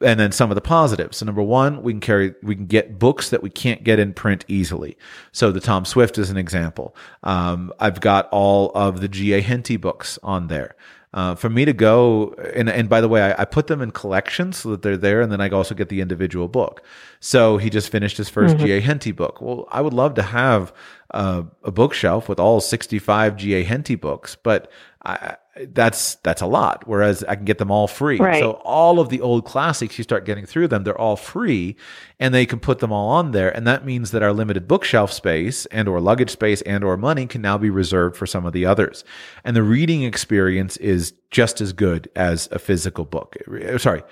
and 0.00 0.18
then 0.18 0.32
some 0.32 0.50
of 0.50 0.54
the 0.54 0.60
positives. 0.60 1.18
So 1.18 1.26
number 1.26 1.42
one, 1.42 1.82
we 1.82 1.92
can 1.92 2.00
carry, 2.00 2.34
we 2.42 2.54
can 2.54 2.66
get 2.66 2.98
books 2.98 3.30
that 3.30 3.42
we 3.42 3.50
can't 3.50 3.84
get 3.84 3.98
in 3.98 4.12
print 4.12 4.44
easily. 4.48 4.96
So 5.32 5.52
the 5.52 5.60
Tom 5.60 5.84
Swift 5.84 6.18
is 6.18 6.30
an 6.30 6.36
example. 6.36 6.94
Um, 7.22 7.72
I've 7.78 8.00
got 8.00 8.28
all 8.30 8.70
of 8.74 9.00
the 9.00 9.08
G.A. 9.08 9.40
Henty 9.40 9.76
books 9.76 10.18
on 10.22 10.48
there. 10.48 10.76
Uh, 11.12 11.34
for 11.34 11.50
me 11.50 11.64
to 11.64 11.72
go, 11.72 12.32
and, 12.54 12.68
and 12.68 12.88
by 12.88 13.00
the 13.00 13.08
way, 13.08 13.20
I, 13.20 13.42
I, 13.42 13.44
put 13.44 13.66
them 13.66 13.82
in 13.82 13.90
collections 13.90 14.58
so 14.58 14.70
that 14.70 14.82
they're 14.82 14.96
there, 14.96 15.20
and 15.20 15.32
then 15.32 15.40
I 15.40 15.48
also 15.48 15.74
get 15.74 15.88
the 15.88 16.00
individual 16.00 16.46
book. 16.46 16.84
So 17.18 17.56
he 17.56 17.68
just 17.68 17.90
finished 17.90 18.16
his 18.16 18.30
1st 18.30 18.50
mm-hmm. 18.50 18.64
G.A. 18.66 18.80
Henty 18.80 19.10
book. 19.10 19.40
Well, 19.40 19.66
I 19.72 19.80
would 19.80 19.92
love 19.92 20.14
to 20.14 20.22
have 20.22 20.72
uh, 21.12 21.42
a 21.64 21.72
bookshelf 21.72 22.28
with 22.28 22.38
all 22.38 22.60
65 22.60 23.36
G.A. 23.36 23.64
Henty 23.64 23.96
books, 23.96 24.36
but 24.36 24.70
I, 25.02 25.36
that's 25.68 26.16
that's 26.16 26.42
a 26.42 26.46
lot. 26.46 26.86
Whereas 26.86 27.24
I 27.24 27.34
can 27.34 27.44
get 27.44 27.58
them 27.58 27.70
all 27.70 27.86
free. 27.86 28.18
Right. 28.18 28.40
So 28.40 28.52
all 28.64 29.00
of 29.00 29.08
the 29.08 29.20
old 29.20 29.44
classics, 29.44 29.96
you 29.96 30.04
start 30.04 30.24
getting 30.24 30.44
through 30.46 30.68
them, 30.68 30.84
they're 30.84 30.98
all 30.98 31.16
free, 31.16 31.76
and 32.18 32.34
they 32.34 32.44
can 32.46 32.60
put 32.60 32.80
them 32.80 32.92
all 32.92 33.08
on 33.08 33.32
there. 33.32 33.54
And 33.54 33.66
that 33.66 33.84
means 33.84 34.10
that 34.10 34.22
our 34.22 34.32
limited 34.32 34.68
bookshelf 34.68 35.12
space 35.12 35.66
and 35.66 35.88
or 35.88 36.00
luggage 36.00 36.30
space 36.30 36.60
and 36.62 36.84
or 36.84 36.96
money 36.96 37.26
can 37.26 37.40
now 37.40 37.56
be 37.56 37.70
reserved 37.70 38.16
for 38.16 38.26
some 38.26 38.44
of 38.44 38.52
the 38.52 38.66
others. 38.66 39.04
And 39.42 39.56
the 39.56 39.62
reading 39.62 40.02
experience 40.02 40.76
is 40.78 41.14
just 41.30 41.60
as 41.60 41.72
good 41.72 42.10
as 42.14 42.48
a 42.52 42.58
physical 42.58 43.04
book. 43.04 43.36
Sorry, 43.78 44.02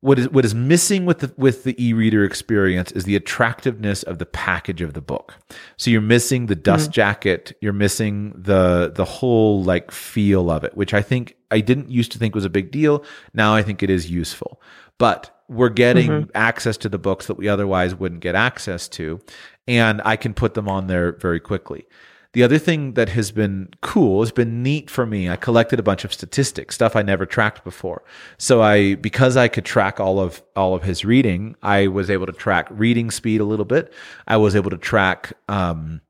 what 0.00 0.18
is 0.18 0.28
what 0.30 0.44
is 0.44 0.54
missing 0.54 1.06
with 1.06 1.20
the 1.20 1.32
with 1.36 1.64
the 1.64 1.74
e-reader 1.84 2.24
experience 2.24 2.92
is 2.92 3.04
the 3.04 3.16
attractiveness 3.16 4.02
of 4.02 4.18
the 4.18 4.26
package 4.26 4.80
of 4.82 4.92
the 4.94 5.00
book. 5.00 5.34
So 5.76 5.90
you're 5.90 6.00
missing 6.00 6.46
the 6.46 6.54
dust 6.54 6.90
mm 6.90 6.94
jacket, 6.94 7.56
you're 7.60 7.72
missing 7.72 8.32
the 8.36 8.92
the 8.94 9.04
whole 9.04 9.62
like 9.62 9.90
feel 9.90 10.50
of 10.50 10.64
it, 10.64 10.76
which 10.76 10.94
I 10.94 11.02
think 11.02 11.36
I 11.50 11.60
didn't 11.60 11.90
used 11.90 12.12
to 12.12 12.18
think 12.18 12.34
was 12.34 12.44
a 12.44 12.50
big 12.50 12.70
deal. 12.70 13.04
Now 13.34 13.54
I 13.54 13.62
think 13.62 13.82
it 13.82 13.90
is 13.90 14.10
useful. 14.10 14.60
But 14.98 15.30
we're 15.48 15.68
getting 15.68 16.08
mm-hmm. 16.10 16.30
access 16.34 16.76
to 16.78 16.88
the 16.88 16.98
books 16.98 17.26
that 17.26 17.36
we 17.36 17.48
otherwise 17.48 17.94
wouldn't 17.94 18.20
get 18.20 18.34
access 18.34 18.88
to 18.88 19.20
and 19.68 20.00
I 20.04 20.16
can 20.16 20.34
put 20.34 20.54
them 20.54 20.68
on 20.68 20.86
there 20.86 21.12
very 21.12 21.40
quickly. 21.40 21.86
The 22.32 22.42
other 22.42 22.58
thing 22.58 22.92
that 22.94 23.10
has 23.10 23.32
been 23.32 23.70
cool 23.80 24.20
has 24.20 24.32
been 24.32 24.62
neat 24.62 24.90
for 24.90 25.06
me. 25.06 25.28
I 25.28 25.36
collected 25.36 25.78
a 25.78 25.82
bunch 25.82 26.04
of 26.04 26.12
statistics, 26.12 26.74
stuff 26.74 26.94
I 26.94 27.02
never 27.02 27.26
tracked 27.26 27.64
before. 27.64 28.02
So 28.38 28.62
I, 28.62 28.94
because 28.96 29.36
I 29.36 29.48
could 29.48 29.64
track 29.64 29.98
all 30.00 30.20
of, 30.20 30.42
all 30.54 30.74
of 30.74 30.82
his 30.82 31.04
reading, 31.04 31.56
I 31.62 31.86
was 31.86 32.10
able 32.10 32.26
to 32.26 32.32
track 32.32 32.68
reading 32.70 33.10
speed 33.10 33.40
a 33.40 33.44
little 33.44 33.64
bit. 33.64 33.92
I 34.26 34.36
was 34.36 34.54
able 34.54 34.70
to 34.70 34.78
track, 34.78 35.32
um, 35.48 36.00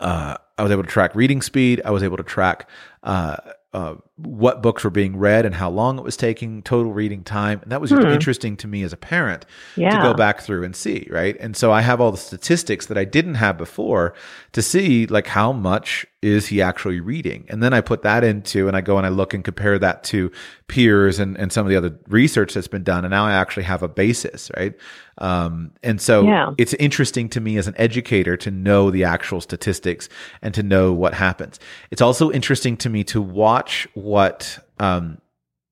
uh, 0.00 0.36
I 0.56 0.62
was 0.62 0.72
able 0.72 0.84
to 0.84 0.88
track 0.88 1.14
reading 1.14 1.42
speed. 1.42 1.82
I 1.84 1.90
was 1.90 2.02
able 2.02 2.16
to 2.16 2.22
track, 2.22 2.68
uh, 3.02 3.36
uh, 3.72 3.94
what 4.16 4.62
books 4.62 4.84
were 4.84 4.90
being 4.90 5.16
read 5.16 5.46
and 5.46 5.54
how 5.54 5.70
long 5.70 5.98
it 5.98 6.04
was 6.04 6.16
taking, 6.16 6.62
total 6.62 6.92
reading 6.92 7.24
time. 7.24 7.60
And 7.62 7.72
that 7.72 7.80
was 7.80 7.90
hmm. 7.90 8.00
interesting 8.00 8.56
to 8.58 8.66
me 8.66 8.82
as 8.82 8.92
a 8.92 8.98
parent 8.98 9.46
yeah. 9.76 9.96
to 9.96 10.02
go 10.02 10.14
back 10.14 10.40
through 10.40 10.64
and 10.64 10.76
see, 10.76 11.06
right? 11.10 11.36
And 11.40 11.56
so 11.56 11.72
I 11.72 11.80
have 11.80 12.00
all 12.00 12.10
the 12.10 12.18
statistics 12.18 12.86
that 12.86 12.98
I 12.98 13.04
didn't 13.04 13.36
have 13.36 13.56
before 13.56 14.14
to 14.52 14.60
see 14.60 15.06
like 15.06 15.26
how 15.26 15.52
much 15.52 16.06
is 16.22 16.46
he 16.46 16.62
actually 16.62 17.00
reading? 17.00 17.44
And 17.48 17.60
then 17.60 17.74
I 17.74 17.80
put 17.80 18.02
that 18.02 18.22
into 18.22 18.68
and 18.68 18.76
I 18.76 18.80
go 18.80 18.96
and 18.96 19.04
I 19.04 19.10
look 19.10 19.34
and 19.34 19.42
compare 19.42 19.76
that 19.80 20.04
to 20.04 20.30
peers 20.68 21.18
and, 21.18 21.36
and 21.36 21.52
some 21.52 21.66
of 21.66 21.70
the 21.70 21.76
other 21.76 21.98
research 22.06 22.54
that's 22.54 22.68
been 22.68 22.84
done. 22.84 23.04
And 23.04 23.10
now 23.10 23.26
I 23.26 23.32
actually 23.32 23.64
have 23.64 23.82
a 23.82 23.88
basis, 23.88 24.48
right? 24.56 24.74
Um, 25.18 25.72
and 25.82 26.00
so 26.00 26.22
yeah. 26.22 26.52
it's 26.58 26.74
interesting 26.74 27.28
to 27.30 27.40
me 27.40 27.56
as 27.56 27.66
an 27.66 27.74
educator 27.76 28.36
to 28.36 28.52
know 28.52 28.90
the 28.90 29.02
actual 29.02 29.40
statistics 29.40 30.08
and 30.40 30.54
to 30.54 30.62
know 30.62 30.92
what 30.92 31.12
happens. 31.12 31.58
It's 31.90 32.02
also 32.02 32.30
interesting 32.30 32.76
to 32.78 32.88
me 32.88 33.02
to 33.04 33.20
watch 33.20 33.88
what 33.94 34.64
um, 34.78 35.18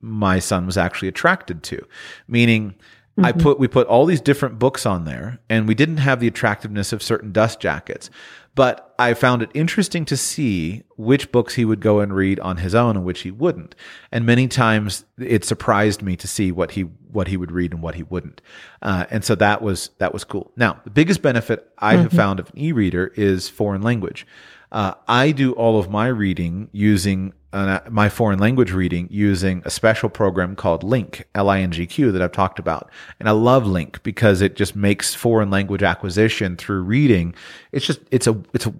my 0.00 0.40
son 0.40 0.66
was 0.66 0.76
actually 0.76 1.08
attracted 1.08 1.62
to, 1.64 1.86
meaning 2.26 2.70
mm-hmm. 2.70 3.24
I 3.24 3.32
put 3.32 3.58
we 3.58 3.68
put 3.68 3.86
all 3.86 4.06
these 4.06 4.20
different 4.20 4.58
books 4.58 4.86
on 4.86 5.04
there, 5.04 5.38
and 5.48 5.68
we 5.68 5.74
didn't 5.74 5.98
have 5.98 6.20
the 6.20 6.26
attractiveness 6.26 6.92
of 6.92 7.02
certain 7.02 7.32
dust 7.32 7.60
jackets. 7.60 8.10
But 8.54 8.94
I 8.98 9.14
found 9.14 9.42
it 9.42 9.50
interesting 9.54 10.04
to 10.06 10.16
see 10.16 10.82
which 10.96 11.30
books 11.30 11.54
he 11.54 11.64
would 11.64 11.80
go 11.80 12.00
and 12.00 12.14
read 12.14 12.40
on 12.40 12.58
his 12.58 12.74
own 12.74 12.96
and 12.96 13.04
which 13.04 13.20
he 13.20 13.30
wouldn't. 13.30 13.74
And 14.10 14.26
many 14.26 14.48
times 14.48 15.04
it 15.18 15.44
surprised 15.44 16.02
me 16.02 16.16
to 16.16 16.26
see 16.26 16.50
what 16.50 16.72
he 16.72 16.82
what 16.82 17.28
he 17.28 17.36
would 17.36 17.52
read 17.52 17.72
and 17.72 17.82
what 17.82 17.94
he 17.94 18.02
wouldn't. 18.02 18.40
Uh, 18.82 19.06
and 19.10 19.24
so 19.24 19.34
that 19.36 19.62
was 19.62 19.90
that 19.98 20.12
was 20.12 20.24
cool. 20.24 20.52
Now, 20.56 20.80
the 20.84 20.90
biggest 20.90 21.22
benefit 21.22 21.70
I 21.78 21.94
mm-hmm. 21.94 22.02
have 22.02 22.12
found 22.12 22.40
of 22.40 22.50
an 22.50 22.58
e-reader 22.58 23.12
is 23.16 23.48
foreign 23.48 23.82
language. 23.82 24.26
Uh, 24.72 24.94
I 25.08 25.32
do 25.32 25.52
all 25.52 25.78
of 25.78 25.90
my 25.90 26.06
reading 26.08 26.68
using 26.72 27.32
uh, 27.52 27.80
my 27.90 28.08
foreign 28.08 28.38
language 28.38 28.72
reading 28.72 29.08
using 29.10 29.62
a 29.64 29.70
special 29.70 30.08
program 30.08 30.54
called 30.54 30.84
LingQ, 30.84 31.24
L-I-N-G-Q 31.34 32.12
that 32.12 32.22
I've 32.22 32.32
talked 32.32 32.58
about. 32.58 32.90
And 33.18 33.28
I 33.28 33.32
love 33.32 33.64
LingQ 33.64 34.02
because 34.02 34.40
it 34.40 34.56
just 34.56 34.76
makes 34.76 35.14
foreign 35.14 35.50
language 35.50 35.82
acquisition 35.82 36.56
through 36.56 36.82
reading. 36.82 37.34
It's 37.72 37.86
just, 37.86 38.00
it's 38.10 38.26
a, 38.26 38.40
it's 38.52 38.66
a, 38.66 38.74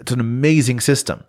it's 0.00 0.12
an 0.12 0.20
amazing 0.20 0.80
system. 0.80 1.24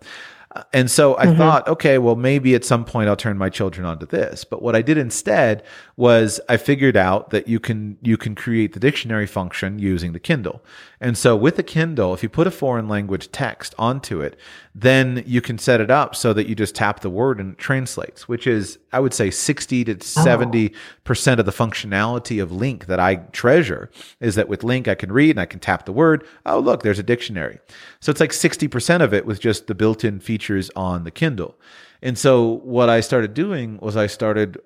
And 0.72 0.90
so 0.90 1.16
I 1.18 1.26
mm-hmm. 1.26 1.38
thought, 1.38 1.68
okay, 1.68 1.98
well, 1.98 2.16
maybe 2.16 2.54
at 2.54 2.64
some 2.64 2.84
point 2.84 3.08
I'll 3.08 3.16
turn 3.16 3.38
my 3.38 3.50
children 3.50 3.86
onto 3.86 4.06
this. 4.06 4.44
But 4.44 4.62
what 4.62 4.74
I 4.74 4.82
did 4.82 4.98
instead 4.98 5.62
was 5.98 6.40
I 6.48 6.56
figured 6.58 6.96
out 6.96 7.30
that 7.30 7.48
you 7.48 7.58
can 7.58 7.98
you 8.00 8.16
can 8.16 8.36
create 8.36 8.72
the 8.72 8.78
dictionary 8.78 9.26
function 9.26 9.80
using 9.80 10.12
the 10.12 10.20
Kindle. 10.20 10.64
And 11.00 11.18
so 11.18 11.34
with 11.34 11.56
the 11.56 11.64
Kindle, 11.64 12.14
if 12.14 12.22
you 12.22 12.28
put 12.28 12.46
a 12.46 12.52
foreign 12.52 12.86
language 12.86 13.32
text 13.32 13.74
onto 13.76 14.20
it, 14.20 14.38
then 14.72 15.24
you 15.26 15.40
can 15.40 15.58
set 15.58 15.80
it 15.80 15.90
up 15.90 16.14
so 16.14 16.32
that 16.34 16.46
you 16.46 16.54
just 16.54 16.76
tap 16.76 17.00
the 17.00 17.10
word 17.10 17.40
and 17.40 17.54
it 17.54 17.58
translates, 17.58 18.28
which 18.28 18.46
is 18.46 18.78
I 18.92 19.00
would 19.00 19.12
say 19.12 19.32
60 19.32 19.84
to 19.86 19.96
70% 19.96 20.70
of 21.38 21.46
the 21.46 21.52
functionality 21.52 22.40
of 22.40 22.50
LingQ 22.50 22.86
that 22.86 23.00
I 23.00 23.16
treasure 23.16 23.90
is 24.20 24.36
that 24.36 24.48
with 24.48 24.60
LingQ 24.60 24.86
I 24.86 24.94
can 24.94 25.10
read 25.10 25.30
and 25.30 25.40
I 25.40 25.46
can 25.46 25.58
tap 25.58 25.84
the 25.84 25.92
word, 25.92 26.24
oh 26.46 26.60
look, 26.60 26.84
there's 26.84 27.00
a 27.00 27.02
dictionary. 27.02 27.58
So 27.98 28.10
it's 28.10 28.20
like 28.20 28.30
60% 28.30 29.02
of 29.02 29.12
it 29.12 29.26
with 29.26 29.40
just 29.40 29.66
the 29.66 29.74
built-in 29.74 30.20
features 30.20 30.70
on 30.76 31.02
the 31.02 31.10
Kindle. 31.10 31.58
And 32.00 32.16
so 32.16 32.60
what 32.62 32.88
I 32.88 33.00
started 33.00 33.34
doing 33.34 33.78
was 33.82 33.96
I 33.96 34.06
started 34.06 34.58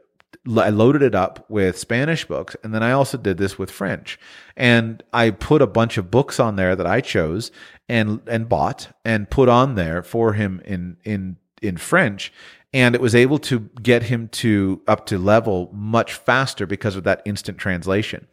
I 0.49 0.71
loaded 0.71 1.03
it 1.03 1.15
up 1.15 1.45
with 1.49 1.79
Spanish 1.79 2.25
books, 2.25 2.57
and 2.65 2.75
then 2.75 2.83
I 2.83 2.93
also 2.93 3.17
did 3.17 3.39
this 3.39 3.59
with 3.59 3.71
French. 3.71 4.19
And 4.57 5.03
I 5.13 5.31
put 5.31 5.63
a 5.63 5.67
bunch 5.67 5.99
of 5.99 6.11
books 6.11 6.41
on 6.41 6.57
there 6.57 6.75
that 6.75 6.87
I 6.87 7.01
chose 7.01 7.53
and 7.89 8.21
and 8.27 8.49
bought 8.49 8.89
and 9.05 9.31
put 9.31 9.49
on 9.49 9.77
there 9.77 10.03
for 10.03 10.33
him 10.33 10.61
in 10.65 10.97
in 11.05 11.37
in 11.61 11.77
French. 11.77 12.33
And 12.75 12.95
it 12.95 13.01
was 13.01 13.15
able 13.15 13.39
to 13.41 13.71
get 13.83 14.05
him 14.05 14.29
to 14.29 14.81
up 14.89 15.07
to 15.07 15.19
level 15.19 15.71
much 15.73 16.15
faster 16.15 16.67
because 16.67 16.97
of 16.97 17.05
that 17.05 17.23
instant 17.25 17.59
translation. 17.59 18.27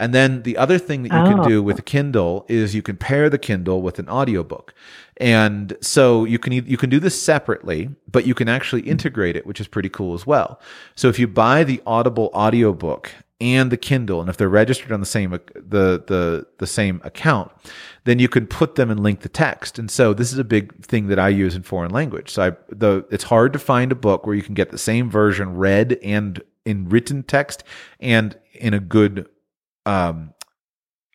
And 0.00 0.14
then 0.14 0.44
the 0.44 0.56
other 0.56 0.78
thing 0.78 1.02
that 1.02 1.12
you 1.12 1.18
oh. 1.18 1.36
can 1.36 1.48
do 1.48 1.62
with 1.62 1.78
a 1.78 1.82
Kindle 1.82 2.46
is 2.48 2.74
you 2.74 2.80
can 2.80 2.96
pair 2.96 3.28
the 3.28 3.38
Kindle 3.38 3.82
with 3.82 3.98
an 3.98 4.08
audiobook. 4.08 4.72
And 5.18 5.76
so 5.82 6.24
you 6.24 6.38
can 6.38 6.54
you 6.54 6.78
can 6.78 6.88
do 6.88 6.98
this 6.98 7.20
separately, 7.22 7.90
but 8.10 8.26
you 8.26 8.34
can 8.34 8.48
actually 8.48 8.80
integrate 8.82 9.36
it, 9.36 9.46
which 9.46 9.60
is 9.60 9.68
pretty 9.68 9.90
cool 9.90 10.14
as 10.14 10.26
well. 10.26 10.58
So 10.96 11.08
if 11.08 11.18
you 11.18 11.28
buy 11.28 11.64
the 11.64 11.82
Audible 11.86 12.30
audiobook 12.34 13.12
and 13.42 13.70
the 13.70 13.76
Kindle, 13.76 14.22
and 14.22 14.30
if 14.30 14.38
they're 14.38 14.48
registered 14.48 14.90
on 14.90 15.00
the 15.00 15.06
same 15.06 15.32
the 15.32 16.02
the 16.06 16.46
the 16.56 16.66
same 16.66 17.02
account, 17.04 17.52
then 18.04 18.18
you 18.18 18.28
can 18.30 18.46
put 18.46 18.76
them 18.76 18.90
and 18.90 19.00
link 19.00 19.20
the 19.20 19.28
text. 19.28 19.78
And 19.78 19.90
so 19.90 20.14
this 20.14 20.32
is 20.32 20.38
a 20.38 20.44
big 20.44 20.82
thing 20.82 21.08
that 21.08 21.18
I 21.18 21.28
use 21.28 21.54
in 21.54 21.62
foreign 21.62 21.90
language. 21.90 22.30
So 22.30 22.42
I, 22.42 22.50
the 22.70 23.04
it's 23.10 23.24
hard 23.24 23.52
to 23.52 23.58
find 23.58 23.92
a 23.92 23.96
book 23.96 24.24
where 24.24 24.34
you 24.34 24.42
can 24.42 24.54
get 24.54 24.70
the 24.70 24.78
same 24.78 25.10
version 25.10 25.58
read 25.58 25.98
and 26.02 26.42
in 26.64 26.88
written 26.88 27.22
text 27.22 27.64
and 28.00 28.38
in 28.54 28.72
a 28.72 28.80
good 28.80 29.28
um, 29.86 30.34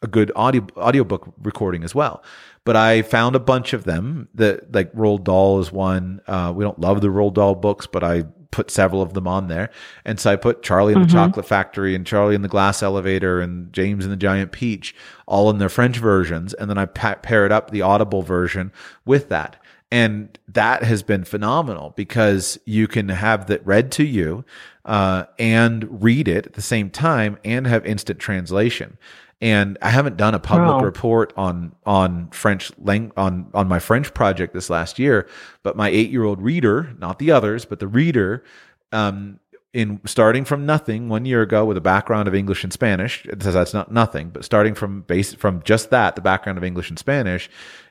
a 0.02 0.08
good 0.08 0.32
audio 0.36 0.66
audiobook 0.78 1.34
recording 1.42 1.84
as 1.84 1.96
well. 1.96 2.24
But 2.64 2.76
I 2.76 3.02
found 3.02 3.36
a 3.36 3.40
bunch 3.40 3.74
of 3.74 3.84
them 3.84 4.28
that 4.36 4.74
like 4.74 4.92
Roald 4.94 5.24
Dahl 5.24 5.60
is 5.60 5.72
one. 5.72 6.22
Uh, 6.28 6.52
we 6.56 6.64
don't 6.64 6.80
love 6.80 7.02
the 7.02 7.08
Roald 7.08 7.36
Dahl 7.36 7.56
books, 7.56 7.88
but 7.88 8.04
I 8.04 8.24
put 8.56 8.72
several 8.72 9.02
of 9.02 9.14
them 9.14 9.28
on 9.28 9.48
there. 9.50 9.70
And 10.06 10.18
so 10.18 10.32
I 10.32 10.38
put 10.38 10.64
Charlie 10.64 10.94
and 10.94 11.04
the 11.04 11.08
mm-hmm. 11.08 11.18
Chocolate 11.18 11.46
Factory 11.46 11.94
and 11.94 12.08
Charlie 12.08 12.36
in 12.36 12.42
the 12.42 12.48
Glass 12.48 12.82
Elevator 12.82 13.42
and 13.42 13.72
James 13.74 14.06
and 14.06 14.12
the 14.14 14.18
Giant 14.18 14.54
Peach 14.54 14.96
all 15.28 15.50
in 15.50 15.58
their 15.58 15.68
French 15.68 15.98
versions. 15.98 16.54
And 16.54 16.70
then 16.70 16.78
I 16.78 16.86
pa- 16.86 17.16
paired 17.22 17.52
up 17.52 17.70
the 17.70 17.82
Audible 17.82 18.22
version 18.22 18.72
with 19.06 19.28
that. 19.28 19.62
And 19.92 20.38
that 20.48 20.84
has 20.84 21.04
been 21.04 21.24
phenomenal 21.24 21.94
because 21.96 22.60
you 22.66 22.88
can 22.88 23.10
have 23.10 23.48
that 23.48 23.66
read 23.66 23.92
to 23.94 24.04
you 24.04 24.44
uh, 24.84 25.26
and 25.38 26.04
read 26.04 26.28
it 26.28 26.48
at 26.48 26.54
the 26.54 26.62
same 26.62 26.90
time 26.90 27.38
and 27.46 27.68
have 27.68 27.86
instant 27.86 28.20
translation. 28.20 28.98
And 29.42 29.78
I 29.82 29.90
haven't 29.90 30.18
done 30.18 30.34
a 30.34 30.40
public 30.40 30.70
wow. 30.70 30.80
report 30.80 31.34
on 31.36 31.76
on 31.86 32.30
French 32.30 32.72
lang- 32.80 33.12
on 33.18 33.52
on 33.54 33.68
my 33.68 33.80
French 33.80 34.14
project 34.14 34.54
this 34.54 34.70
last 34.70 34.98
year, 34.98 35.28
but 35.62 35.76
my 35.76 35.90
eight 35.90 36.10
year 36.10 36.24
old 36.24 36.42
reader, 36.42 36.96
not 37.00 37.20
the 37.20 37.32
others, 37.32 37.66
but 37.66 37.80
the 37.80 37.88
reader, 37.88 38.44
um, 38.94 39.40
in 39.74 40.00
starting 40.06 40.46
from 40.46 40.66
nothing 40.66 41.10
one 41.10 41.26
year 41.26 41.42
ago 41.42 41.66
with 41.66 41.76
a 41.76 41.82
background 41.82 42.30
of 42.30 42.34
English 42.34 42.64
and 42.64 42.72
Spanish, 42.72 43.26
it 43.26 43.44
says 43.44 43.54
that's 43.54 43.74
not 43.74 43.92
nothing, 43.92 44.30
but 44.30 44.46
starting 44.46 44.74
from 44.74 45.02
base 45.02 45.34
from 45.34 45.62
just 45.64 45.90
that, 45.90 46.16
the 46.16 46.22
background 46.22 46.58
of 46.58 46.64
English 46.64 46.90
and 46.90 46.98
Spanish, 46.98 47.50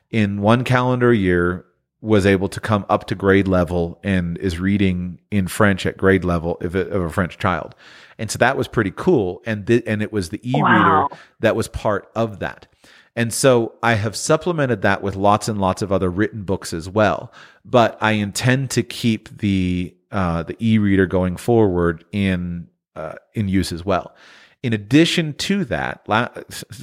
in 0.09 0.41
one 0.41 0.63
calendar 0.63 1.13
year 1.13 1.63
was 2.05 2.25
able 2.25 2.47
to 2.47 2.59
come 2.59 2.85
up 2.87 3.07
to 3.07 3.15
grade 3.15 3.47
level 3.47 3.99
and 4.03 4.37
is 4.37 4.59
reading 4.59 5.19
in 5.31 5.47
French 5.47 5.85
at 5.85 5.97
grade 5.97 6.23
level 6.23 6.57
of 6.61 6.75
a, 6.75 6.87
of 6.89 7.01
a 7.01 7.09
French 7.09 7.37
child. 7.37 7.73
And 8.17 8.29
so 8.29 8.37
that 8.37 8.55
was 8.55 8.67
pretty 8.67 8.91
cool. 8.95 9.41
And, 9.45 9.65
th- 9.65 9.83
and 9.87 10.01
it 10.01 10.13
was 10.13 10.29
the 10.29 10.39
e-reader 10.47 10.61
wow. 10.61 11.09
that 11.39 11.55
was 11.55 11.67
part 11.67 12.09
of 12.15 12.39
that. 12.39 12.67
And 13.15 13.33
so 13.33 13.73
I 13.81 13.95
have 13.95 14.15
supplemented 14.15 14.83
that 14.83 15.01
with 15.01 15.15
lots 15.15 15.47
and 15.47 15.59
lots 15.59 15.81
of 15.81 15.91
other 15.91 16.09
written 16.09 16.43
books 16.43 16.73
as 16.73 16.87
well. 16.87 17.33
But 17.63 17.97
I 18.01 18.11
intend 18.11 18.69
to 18.71 18.83
keep 18.83 19.37
the 19.39 19.95
uh, 20.11 20.43
the 20.43 20.55
e-reader 20.59 21.07
going 21.07 21.35
forward 21.37 22.05
in 22.11 22.67
uh, 22.95 23.15
in 23.33 23.47
use 23.47 23.71
as 23.71 23.83
well. 23.83 24.15
In 24.63 24.73
addition 24.73 25.33
to 25.33 25.65
that, 25.65 26.03
la- 26.07 26.29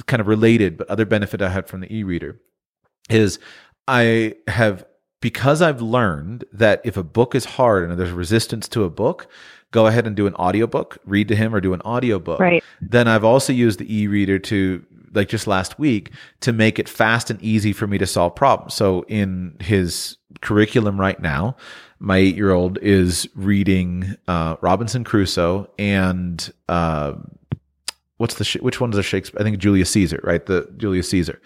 kind 0.05 0.19
of 0.19 0.27
related, 0.27 0.77
but 0.77 0.89
other 0.89 1.05
benefit 1.05 1.41
I 1.41 1.49
had 1.49 1.67
from 1.67 1.81
the 1.81 1.95
e-reader 1.95 2.39
is 3.09 3.39
I 3.87 4.35
have 4.47 4.85
because 5.23 5.61
I've 5.61 5.81
learned 5.81 6.43
that 6.51 6.81
if 6.83 6.97
a 6.97 7.01
book 7.01 7.33
is 7.33 7.45
hard 7.45 7.89
and 7.89 7.97
there's 7.97 8.11
resistance 8.11 8.67
to 8.67 8.83
a 8.83 8.89
book, 8.89 9.29
go 9.71 9.87
ahead 9.87 10.05
and 10.05 10.17
do 10.17 10.27
an 10.27 10.35
audiobook, 10.35 10.97
read 11.05 11.29
to 11.29 11.35
him 11.37 11.55
or 11.55 11.61
do 11.61 11.73
an 11.73 11.79
audiobook. 11.83 12.41
Right. 12.41 12.61
Then 12.81 13.07
I've 13.07 13.23
also 13.23 13.53
used 13.53 13.79
the 13.79 13.95
e-reader 14.01 14.37
to 14.39 14.85
like 15.13 15.29
just 15.29 15.47
last 15.47 15.79
week 15.79 16.11
to 16.41 16.51
make 16.51 16.77
it 16.77 16.89
fast 16.89 17.29
and 17.29 17.41
easy 17.41 17.71
for 17.71 17.87
me 17.87 17.97
to 17.99 18.05
solve 18.05 18.35
problems. 18.35 18.73
So 18.73 19.05
in 19.07 19.55
his 19.61 20.17
curriculum 20.41 20.99
right 20.99 21.21
now, 21.21 21.55
my 21.99 22.17
eight 22.17 22.35
year 22.35 22.51
old 22.51 22.77
is 22.79 23.25
reading 23.33 24.17
uh, 24.27 24.57
Robinson 24.59 25.05
Crusoe 25.05 25.69
and 25.79 26.51
uh, 26.67 27.13
what's 28.17 28.35
the 28.35 28.43
sh- 28.43 28.57
which 28.57 28.81
one 28.81 28.91
is 28.91 28.97
a 28.97 29.03
Shakespeare? 29.03 29.39
I 29.39 29.45
think 29.45 29.59
Julius 29.59 29.89
Caesar, 29.91 30.19
right? 30.21 30.45
The 30.45 30.69
Julius 30.75 31.09
Caesar. 31.11 31.41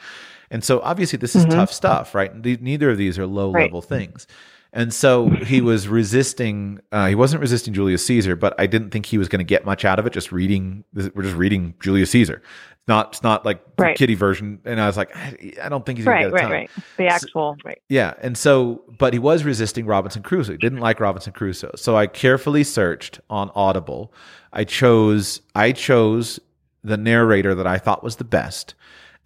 And 0.52 0.64
so 0.64 0.80
obviously 0.82 1.18
this 1.18 1.36
is 1.36 1.46
Mhm. 1.46 1.52
tough 1.52 1.72
stuff, 1.74 2.16
right? 2.16 2.32
Neither 2.36 2.90
of 2.90 2.98
these 2.98 3.20
are 3.20 3.26
low 3.26 3.50
level 3.52 3.82
things. 3.82 4.28
And 4.74 4.94
so 4.94 5.30
he 5.30 5.62
was 5.62 5.88
resisting. 5.88 6.80
Uh, 6.92 7.08
he 7.08 7.16
wasn't 7.16 7.42
resisting 7.42 7.74
Julius 7.74 8.06
Caesar, 8.06 8.36
but 8.36 8.54
I 8.60 8.68
didn't 8.68 8.92
think 8.92 9.06
he 9.08 9.18
was 9.18 9.28
going 9.30 9.40
to 9.40 9.46
get 9.46 9.66
much 9.66 9.86
out 9.86 9.98
of 10.00 10.06
it. 10.06 10.14
Just 10.14 10.32
reading, 10.32 10.84
we're 10.94 11.24
just 11.24 11.36
reading 11.36 11.74
Julius 11.80 12.12
Caesar. 12.12 12.42
Not, 12.88 13.10
it's 13.10 13.24
not 13.24 13.46
like 13.46 13.60
the 13.76 13.84
Right. 13.84 13.98
kiddie 13.98 14.16
version. 14.16 14.60
And 14.66 14.80
I 14.80 14.88
was 14.88 14.96
like, 14.96 15.14
I, 15.16 15.54
I 15.64 15.70
don't 15.70 15.86
think 15.86 15.98
he's 16.00 16.06
going 16.06 16.20
to 16.22 16.30
Right, 16.30 16.32
get 16.32 16.32
a 16.32 16.34
right, 16.34 16.42
ton. 16.42 16.52
right. 16.52 16.70
The 16.98 17.08
actual, 17.08 17.58
right. 17.66 17.82
Yeah, 17.90 18.14
and 18.22 18.38
so, 18.38 18.84
but 18.98 19.12
he 19.14 19.20
was 19.20 19.44
resisting 19.44 19.86
Robinson 19.86 20.22
Crusoe. 20.22 20.54
He 20.54 20.58
didn't 20.58 20.80
like 20.80 21.00
Robinson 21.02 21.34
Crusoe. 21.34 21.72
So 21.76 21.98
I 21.98 22.08
carefully 22.08 22.64
searched 22.64 23.20
on 23.30 23.52
Audible. 23.56 24.14
I 24.54 24.64
chose, 24.64 25.42
I 25.56 25.72
chose 25.74 26.40
the 26.84 26.98
narrator 26.98 27.56
that 27.56 27.68
I 27.68 27.78
thought 27.78 28.04
was 28.04 28.18
the 28.18 28.24
best, 28.24 28.74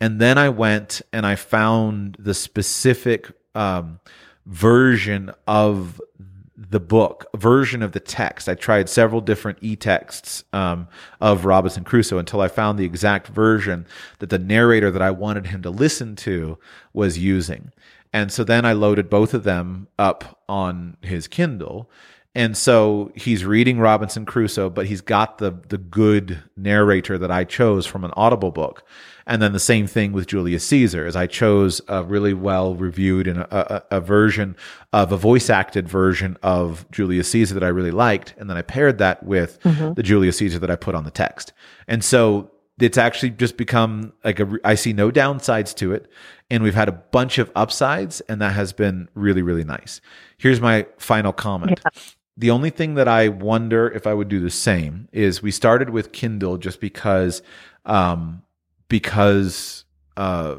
and 0.02 0.19
then 0.19 0.40
I 0.40 0.49
went 0.49 1.03
and 1.14 1.28
I 1.28 1.36
found 1.36 2.18
the 2.19 2.34
specific 2.34 3.32
um, 3.53 3.99
version 4.48 5.32
of 5.48 6.02
the 6.57 6.80
book 6.80 7.28
version 7.38 7.84
of 7.84 7.91
the 7.91 7.99
text. 7.99 8.49
I 8.49 8.56
tried 8.56 8.90
several 8.90 9.22
different 9.22 9.60
e-texts 9.61 10.44
um, 10.53 10.88
of 11.19 11.45
Robinson 11.45 11.84
Crusoe 11.84 12.18
until 12.18 12.41
I 12.41 12.48
found 12.48 12.80
the 12.80 12.86
exact 12.86 13.28
version 13.28 13.86
that 14.19 14.32
the 14.32 14.40
narrator 14.40 14.90
that 14.90 15.02
I 15.03 15.11
wanted 15.11 15.48
him 15.48 15.61
to 15.61 15.69
listen 15.69 16.15
to 16.18 16.57
was 16.94 17.19
using. 17.19 17.72
And 18.11 18.32
so 18.32 18.44
then 18.44 18.65
I 18.65 18.73
loaded 18.73 19.10
both 19.10 19.36
of 19.36 19.44
them 19.44 19.88
up 19.99 20.40
on 20.49 20.98
his 21.02 21.28
Kindle. 21.28 21.90
And 22.34 22.56
so 22.56 23.12
he's 23.14 23.44
reading 23.44 23.80
Robinson 23.80 24.26
Crusoe, 24.26 24.70
but 24.70 24.86
he's 24.86 25.02
got 25.02 25.40
the 25.40 25.52
the 25.68 25.78
good 25.78 26.41
narrator 26.56 27.18
that 27.18 27.30
I 27.30 27.44
chose 27.44 27.86
from 27.86 28.06
an 28.06 28.12
Audible 28.16 28.52
book. 28.52 28.84
And 29.28 29.41
then 29.41 29.53
the 29.53 29.60
same 29.60 29.86
thing 29.86 30.14
with 30.14 30.28
Julius 30.28 30.66
Caesar, 30.68 31.06
as 31.06 31.16
I 31.16 31.28
chose 31.28 31.82
a 31.88 32.03
really 32.03 32.34
well 32.34 32.76
reviewed 32.76 33.28
and 33.28 33.40
a, 33.40 33.76
a, 33.94 33.98
a 33.98 34.02
version 34.02 34.56
of 34.94 35.12
a 35.12 35.18
voice 35.18 35.49
acted 35.49 35.88
version 35.88 36.38
of 36.41 36.90
Julius 36.91 37.30
Caesar 37.32 37.53
that 37.53 37.64
I 37.64 37.68
really 37.68 37.91
liked, 37.91 38.34
and 38.38 38.49
then 38.49 38.58
I 38.58 38.62
paired 38.62 38.98
that 38.99 39.24
with 39.24 39.62
mm-hmm. 39.62 39.94
the 39.94 40.03
Julius 40.03 40.38
Caesar 40.38 40.60
that 40.60 40.72
I 40.72 40.76
put 40.76 40.95
on 40.95 41.03
the 41.03 41.12
text. 41.12 41.53
And 41.88 42.03
so 42.03 42.52
it's 42.80 42.98
actually 42.98 43.32
just 43.32 43.58
become 43.58 44.14
like 44.24 44.40
a 44.40 44.58
I 44.64 44.76
see 44.76 44.94
no 44.94 45.12
downsides 45.12 45.76
to 45.76 45.94
it 45.94 46.10
and 46.49 46.64
we've 46.64 46.76
had 46.76 46.90
a 46.90 46.94
bunch 46.94 47.38
of 47.38 47.52
upsides 47.56 48.22
and 48.22 48.41
that 48.41 48.53
has 48.53 48.74
been 48.74 49.08
really 49.14 49.41
really 49.41 49.64
nice. 49.64 50.02
Here's 50.38 50.60
my 50.60 50.88
final 50.98 51.34
comment. 51.34 51.80
The 52.41 52.49
only 52.49 52.72
thing 52.72 52.95
that 52.95 53.07
I 53.07 53.27
wonder 53.27 53.88
if 53.88 54.07
I 54.07 54.15
would 54.15 54.27
do 54.27 54.39
the 54.39 54.49
same 54.49 55.07
is 55.11 55.43
we 55.43 55.51
started 55.51 55.91
with 55.91 56.11
Kindle 56.11 56.57
just 56.57 56.81
because 56.81 57.43
um 57.85 58.41
because 58.88 59.85
uh 60.18 60.55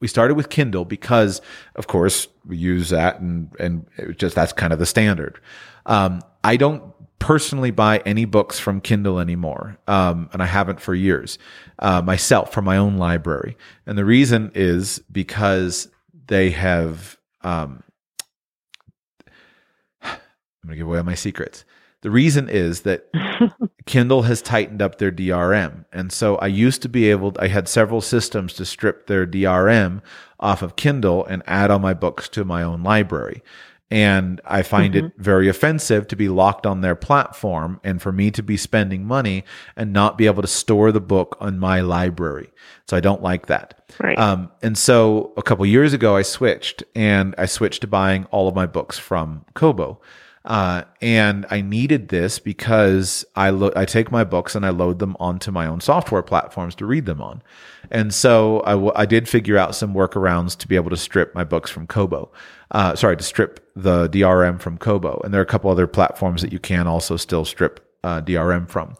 we 0.00 0.08
started 0.08 0.36
with 0.36 0.48
Kindle 0.48 0.86
because 0.86 1.42
of 1.74 1.86
course 1.86 2.28
we 2.46 2.56
use 2.56 2.88
that 2.88 3.20
and 3.20 3.50
and 3.60 3.86
just 4.16 4.34
that's 4.34 4.54
kind 4.54 4.72
of 4.72 4.78
the 4.78 4.86
standard. 4.86 5.38
Um 5.84 6.22
I 6.42 6.56
don't 6.56 6.82
personally 7.18 7.70
buy 7.70 7.98
any 8.06 8.24
books 8.24 8.58
from 8.58 8.80
Kindle 8.80 9.18
anymore, 9.18 9.76
um, 9.86 10.30
and 10.32 10.42
I 10.42 10.46
haven't 10.46 10.80
for 10.80 10.94
years 10.94 11.38
uh, 11.78 12.00
myself 12.00 12.52
from 12.54 12.64
my 12.64 12.78
own 12.78 12.96
library. 12.96 13.58
And 13.84 13.98
the 13.98 14.04
reason 14.06 14.50
is 14.54 15.02
because 15.12 15.90
they 16.26 16.50
have. 16.52 17.18
Um, 17.42 17.83
I'm 20.64 20.68
going 20.68 20.76
to 20.76 20.78
give 20.78 20.86
away 20.86 20.98
all 20.98 21.04
my 21.04 21.14
secrets. 21.14 21.66
The 22.00 22.10
reason 22.10 22.48
is 22.48 22.82
that 22.82 23.06
Kindle 23.86 24.22
has 24.22 24.40
tightened 24.40 24.80
up 24.80 24.96
their 24.96 25.12
DRM. 25.12 25.84
And 25.92 26.10
so 26.10 26.36
I 26.36 26.46
used 26.46 26.80
to 26.82 26.88
be 26.88 27.10
able, 27.10 27.34
I 27.38 27.48
had 27.48 27.68
several 27.68 28.00
systems 28.00 28.54
to 28.54 28.64
strip 28.64 29.06
their 29.06 29.26
DRM 29.26 30.00
off 30.40 30.62
of 30.62 30.76
Kindle 30.76 31.24
and 31.26 31.42
add 31.46 31.70
all 31.70 31.78
my 31.78 31.92
books 31.92 32.30
to 32.30 32.44
my 32.44 32.62
own 32.62 32.82
library. 32.82 33.42
And 33.90 34.40
I 34.46 34.62
find 34.62 34.96
it 34.96 35.12
very 35.18 35.48
offensive 35.48 36.08
to 36.08 36.16
be 36.16 36.28
locked 36.28 36.66
on 36.66 36.80
their 36.80 36.96
platform 36.96 37.80
and 37.84 38.00
for 38.02 38.10
me 38.10 38.30
to 38.32 38.42
be 38.42 38.56
spending 38.56 39.04
money 39.04 39.44
and 39.76 39.92
not 39.92 40.18
be 40.18 40.26
able 40.26 40.42
to 40.42 40.48
store 40.48 40.90
the 40.90 41.00
book 41.00 41.36
on 41.38 41.58
my 41.58 41.80
library. 41.80 42.50
So 42.88 42.96
I 42.96 43.00
don't 43.00 43.22
like 43.22 43.46
that. 43.46 43.92
Right. 44.02 44.18
Um, 44.18 44.50
and 44.62 44.76
so 44.76 45.32
a 45.36 45.42
couple 45.42 45.64
years 45.66 45.92
ago, 45.92 46.16
I 46.16 46.22
switched 46.22 46.82
and 46.96 47.34
I 47.38 47.46
switched 47.46 47.82
to 47.82 47.86
buying 47.86 48.24
all 48.32 48.48
of 48.48 48.54
my 48.54 48.66
books 48.66 48.98
from 48.98 49.44
Kobo. 49.54 50.00
Uh, 50.44 50.82
and 51.00 51.46
I 51.50 51.62
needed 51.62 52.08
this 52.08 52.38
because 52.38 53.24
I 53.34 53.48
lo- 53.48 53.72
I 53.74 53.86
take 53.86 54.12
my 54.12 54.24
books 54.24 54.54
and 54.54 54.66
I 54.66 54.70
load 54.70 54.98
them 54.98 55.16
onto 55.18 55.50
my 55.50 55.66
own 55.66 55.80
software 55.80 56.22
platforms 56.22 56.74
to 56.76 56.86
read 56.86 57.06
them 57.06 57.22
on. 57.22 57.42
And 57.90 58.12
so 58.12 58.62
I, 58.66 58.72
w- 58.72 58.92
I 58.94 59.06
did 59.06 59.26
figure 59.26 59.56
out 59.56 59.74
some 59.74 59.94
workarounds 59.94 60.56
to 60.58 60.68
be 60.68 60.76
able 60.76 60.90
to 60.90 60.98
strip 60.98 61.34
my 61.34 61.44
books 61.44 61.70
from 61.70 61.86
Kobo. 61.86 62.30
Uh, 62.70 62.94
sorry, 62.94 63.16
to 63.16 63.22
strip 63.22 63.66
the 63.74 64.08
DRM 64.08 64.60
from 64.60 64.76
Kobo. 64.76 65.20
And 65.24 65.32
there 65.32 65.40
are 65.40 65.44
a 65.44 65.46
couple 65.46 65.70
other 65.70 65.86
platforms 65.86 66.42
that 66.42 66.52
you 66.52 66.58
can 66.58 66.86
also 66.86 67.16
still 67.16 67.46
strip 67.46 67.80
uh, 68.02 68.20
DRM 68.20 68.68
from. 68.68 68.96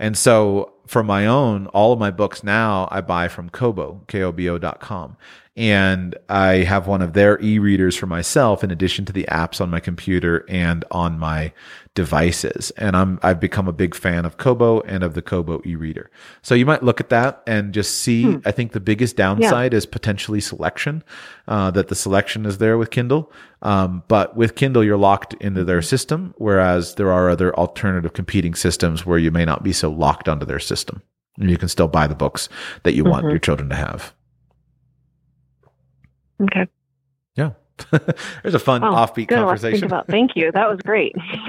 And 0.00 0.16
so 0.16 0.72
for 0.86 1.02
my 1.02 1.26
own, 1.26 1.66
all 1.68 1.92
of 1.92 1.98
my 1.98 2.10
books 2.10 2.42
now 2.42 2.88
I 2.90 3.00
buy 3.00 3.28
from 3.28 3.50
Kobo, 3.50 4.02
K-O-B-O.com. 4.08 5.16
And 5.58 6.16
I 6.28 6.58
have 6.58 6.86
one 6.86 7.02
of 7.02 7.14
their 7.14 7.40
e-readers 7.42 7.96
for 7.96 8.06
myself 8.06 8.62
in 8.62 8.70
addition 8.70 9.04
to 9.06 9.12
the 9.12 9.26
apps 9.28 9.60
on 9.60 9.68
my 9.70 9.80
computer 9.80 10.44
and 10.48 10.84
on 10.92 11.18
my 11.18 11.52
devices. 11.96 12.70
And 12.76 12.96
I'm, 12.96 13.18
I've 13.24 13.40
become 13.40 13.66
a 13.66 13.72
big 13.72 13.96
fan 13.96 14.24
of 14.24 14.36
Kobo 14.36 14.82
and 14.82 15.02
of 15.02 15.14
the 15.14 15.20
Kobo 15.20 15.60
e-reader. 15.64 16.12
So 16.42 16.54
you 16.54 16.64
might 16.64 16.84
look 16.84 17.00
at 17.00 17.08
that 17.08 17.42
and 17.44 17.74
just 17.74 17.98
see, 17.98 18.38
I 18.46 18.52
think 18.52 18.70
the 18.70 18.78
biggest 18.78 19.16
downside 19.16 19.74
is 19.74 19.84
potentially 19.84 20.40
selection, 20.40 21.02
uh, 21.48 21.72
that 21.72 21.88
the 21.88 21.96
selection 21.96 22.46
is 22.46 22.58
there 22.58 22.78
with 22.78 22.90
Kindle. 22.90 23.32
Um, 23.62 24.04
but 24.06 24.36
with 24.36 24.54
Kindle, 24.54 24.84
you're 24.84 24.96
locked 24.96 25.34
into 25.40 25.64
their 25.64 25.82
system, 25.82 26.34
whereas 26.38 26.94
there 26.94 27.10
are 27.10 27.28
other 27.28 27.52
alternative 27.56 28.12
competing 28.12 28.54
systems 28.54 29.04
where 29.04 29.18
you 29.18 29.32
may 29.32 29.44
not 29.44 29.64
be 29.64 29.72
so 29.72 29.90
locked 29.90 30.28
onto 30.28 30.46
their 30.46 30.60
system. 30.60 31.02
And 31.36 31.50
you 31.50 31.58
can 31.58 31.68
still 31.68 31.88
buy 31.88 32.06
the 32.06 32.14
books 32.14 32.48
that 32.84 32.94
you 32.94 33.02
want 33.02 33.24
Mhm. 33.26 33.30
your 33.30 33.38
children 33.40 33.68
to 33.70 33.74
have. 33.76 34.14
Okay. 36.42 36.66
Yeah. 37.34 37.52
There's 38.42 38.54
a 38.54 38.58
fun 38.58 38.82
Wow, 38.82 39.06
offbeat 39.06 39.28
Good. 39.28 39.38
a 39.38 39.46
lot 39.46 39.52
to 39.54 39.58
think 39.60 39.80
conversation. 39.80 39.84
about. 39.86 40.06
Thank 40.08 40.32
you. 40.34 40.50
That 40.52 40.68
was 40.68 40.80
great. 40.84 41.14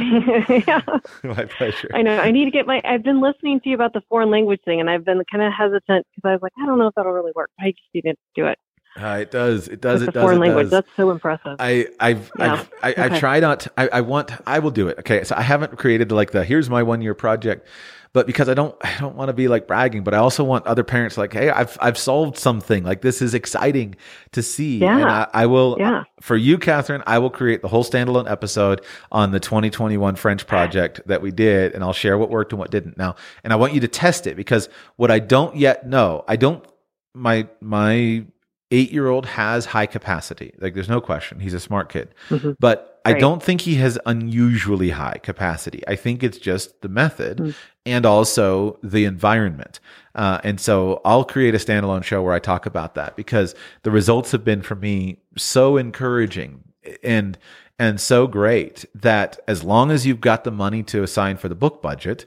yeah. 0.67 0.81
My 1.23 1.45
pleasure. 1.45 1.89
I 1.93 2.01
know. 2.03 2.19
I 2.19 2.29
need 2.31 2.45
to 2.45 2.51
get 2.51 2.67
my. 2.67 2.81
I've 2.85 3.01
been 3.03 3.19
listening 3.19 3.59
to 3.61 3.69
you 3.69 3.75
about 3.75 3.93
the 3.93 4.01
foreign 4.09 4.29
language 4.29 4.59
thing, 4.63 4.79
and 4.79 4.89
I've 4.89 5.03
been 5.03 5.21
kind 5.31 5.43
of 5.43 5.51
hesitant 5.51 6.05
because 6.15 6.27
I 6.29 6.31
was 6.33 6.39
like, 6.43 6.51
I 6.61 6.65
don't 6.67 6.77
know 6.77 6.87
if 6.87 6.93
that'll 6.95 7.11
really 7.11 7.31
work. 7.35 7.49
I 7.59 7.71
just 7.71 7.81
need 7.95 8.01
to 8.03 8.13
do 8.35 8.45
it. 8.45 8.59
Uh, 8.99 9.19
it 9.21 9.31
does. 9.31 9.67
It 9.67 9.81
does. 9.81 10.01
with 10.01 10.09
It 10.09 10.13
does. 10.13 10.21
foreign 10.23 10.37
It 10.37 10.41
language. 10.41 10.65
does. 10.65 10.71
That's 10.71 10.89
so 10.95 11.09
impressive. 11.11 11.55
I, 11.59 11.87
I've, 11.99 12.29
Yeah. 12.37 12.53
I've 12.53 12.69
I, 12.97 13.01
I 13.03 13.05
Okay. 13.07 13.19
try 13.19 13.39
not. 13.39 13.61
To, 13.61 13.71
I, 13.77 13.87
I 13.93 14.01
want. 14.01 14.31
I 14.45 14.59
will 14.59 14.71
do 14.71 14.87
it. 14.87 14.99
Okay. 14.99 15.23
So 15.23 15.35
I 15.35 15.41
haven't 15.41 15.77
created 15.79 16.11
like 16.11 16.31
the 16.31 16.43
here's 16.43 16.69
my 16.69 16.83
one 16.83 17.01
year 17.01 17.13
project, 17.15 17.67
but 18.13 18.25
because 18.25 18.49
I 18.49 18.53
don't. 18.53 18.75
I 18.81 18.97
don't 18.99 19.15
want 19.15 19.29
to 19.29 19.33
be 19.33 19.47
like 19.47 19.67
bragging, 19.67 20.03
but 20.03 20.13
I 20.13 20.17
also 20.17 20.43
want 20.43 20.65
other 20.65 20.83
parents 20.83 21.17
like, 21.17 21.31
hey, 21.33 21.49
I've 21.49 21.77
I've 21.81 21.97
solved 21.97 22.37
something. 22.37 22.83
Like 22.83 23.01
this 23.01 23.21
is 23.21 23.33
exciting 23.33 23.95
to 24.31 24.41
see. 24.41 24.79
Yeah. 24.79 24.97
And 24.97 25.05
I, 25.09 25.27
I 25.33 25.45
will. 25.45 25.77
Yeah. 25.79 26.03
For 26.21 26.35
you, 26.35 26.57
Catherine, 26.57 27.03
I 27.05 27.19
will 27.19 27.29
create 27.29 27.61
the 27.61 27.67
whole 27.67 27.83
standalone 27.83 28.29
episode 28.29 28.81
on 29.11 29.31
the 29.31 29.39
2021 29.39 30.15
French 30.15 30.47
project 30.47 31.01
that 31.05 31.21
we 31.21 31.31
did, 31.31 31.73
and 31.73 31.83
I'll 31.83 31.93
share 31.93 32.17
what 32.17 32.29
worked 32.29 32.51
and 32.51 32.59
what 32.59 32.71
didn't. 32.71 32.97
Now, 32.97 33.15
and 33.43 33.53
I 33.53 33.55
want 33.57 33.73
you 33.73 33.79
to 33.81 33.87
test 33.87 34.25
it 34.27 34.35
because 34.35 34.69
what 34.95 35.11
I 35.11 35.19
don't 35.19 35.55
yet 35.55 35.87
know, 35.87 36.23
I 36.27 36.35
don't. 36.35 36.65
My 37.13 37.47
my 37.61 38.25
eight 38.71 38.91
year 38.91 39.07
old 39.07 39.25
has 39.25 39.65
high 39.65 39.85
capacity. 39.85 40.53
Like 40.59 40.73
there's 40.73 40.89
no 40.89 41.01
question. 41.01 41.39
He's 41.39 41.53
a 41.53 41.59
smart 41.59 41.89
kid. 41.89 42.13
Mhm. 42.29 42.55
But 42.59 42.88
I 43.05 43.13
don't 43.13 43.41
think 43.41 43.61
he 43.61 43.75
has 43.75 43.97
unusually 44.05 44.89
high 44.91 45.19
capacity. 45.23 45.83
I 45.87 45.95
think 45.95 46.23
it's 46.23 46.37
just 46.37 46.81
the 46.81 46.89
method 46.89 47.37
Mm. 47.37 47.55
and 47.85 48.05
also 48.05 48.77
the 48.83 49.05
environment. 49.05 49.79
Uh, 50.15 50.39
and 50.43 50.59
so 50.59 51.01
I'll 51.05 51.23
create 51.23 51.55
a 51.55 51.59
standalone 51.59 52.03
show 52.03 52.21
where 52.21 52.33
I 52.33 52.39
talk 52.39 52.65
about 52.65 52.95
that 52.95 53.15
because 53.15 53.55
the 53.83 53.91
results 53.91 54.31
have 54.31 54.43
been 54.43 54.61
for 54.61 54.75
me 54.75 55.19
so 55.37 55.77
encouraging. 55.77 56.63
And 57.03 57.37
and 57.81 58.01
so 58.01 58.27
great 58.27 58.83
that 58.93 59.39
as 59.47 59.63
long 59.63 59.89
as 59.89 60.05
you've 60.05 60.19
got 60.19 60.43
the 60.43 60.51
money 60.51 60.83
to 60.83 61.01
assign 61.01 61.37
for 61.37 61.47
the 61.47 61.55
book 61.55 61.81
budget, 61.81 62.25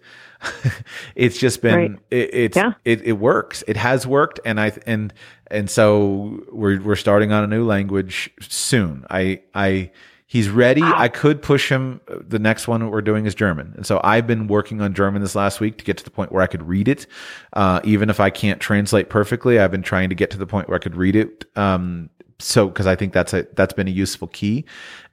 it's 1.14 1.36
just 1.36 1.60
been 1.60 1.74
right. 1.74 1.98
it, 2.10 2.30
it's 2.34 2.56
yeah. 2.56 2.72
it, 2.86 3.02
it 3.02 3.12
works. 3.12 3.62
It 3.68 3.76
has 3.76 4.06
worked, 4.06 4.40
and 4.46 4.58
I 4.58 4.72
and 4.86 5.12
and 5.50 5.68
so 5.68 6.42
we're 6.50 6.80
we're 6.80 6.96
starting 6.96 7.32
on 7.32 7.44
a 7.44 7.46
new 7.46 7.64
language 7.66 8.30
soon. 8.40 9.04
I 9.10 9.42
I 9.54 9.90
he's 10.32 10.48
ready. 10.48 10.80
Wow. 10.80 10.94
I 10.96 11.08
could 11.08 11.42
push 11.42 11.70
him. 11.70 12.00
The 12.08 12.38
next 12.38 12.66
one 12.66 12.88
we're 12.88 13.02
doing 13.02 13.26
is 13.26 13.34
German, 13.34 13.74
and 13.76 13.86
so 13.86 14.00
I've 14.02 14.26
been 14.26 14.46
working 14.46 14.80
on 14.80 14.94
German 14.94 15.20
this 15.20 15.34
last 15.34 15.60
week 15.60 15.76
to 15.76 15.84
get 15.84 15.98
to 15.98 16.04
the 16.04 16.10
point 16.10 16.32
where 16.32 16.42
I 16.42 16.46
could 16.46 16.62
read 16.62 16.88
it, 16.88 17.06
uh, 17.52 17.82
even 17.84 18.08
if 18.08 18.18
I 18.18 18.30
can't 18.30 18.58
translate 18.58 19.10
perfectly. 19.10 19.58
I've 19.58 19.70
been 19.70 19.82
trying 19.82 20.08
to 20.08 20.14
get 20.14 20.30
to 20.30 20.38
the 20.38 20.46
point 20.46 20.68
where 20.68 20.76
I 20.76 20.78
could 20.78 20.96
read 20.96 21.16
it. 21.16 21.44
Um, 21.54 22.08
so 22.38 22.66
because 22.66 22.86
I 22.86 22.96
think 22.96 23.12
that's 23.12 23.34
a 23.34 23.46
that's 23.52 23.74
been 23.74 23.88
a 23.88 23.90
useful 23.90 24.28
key, 24.28 24.64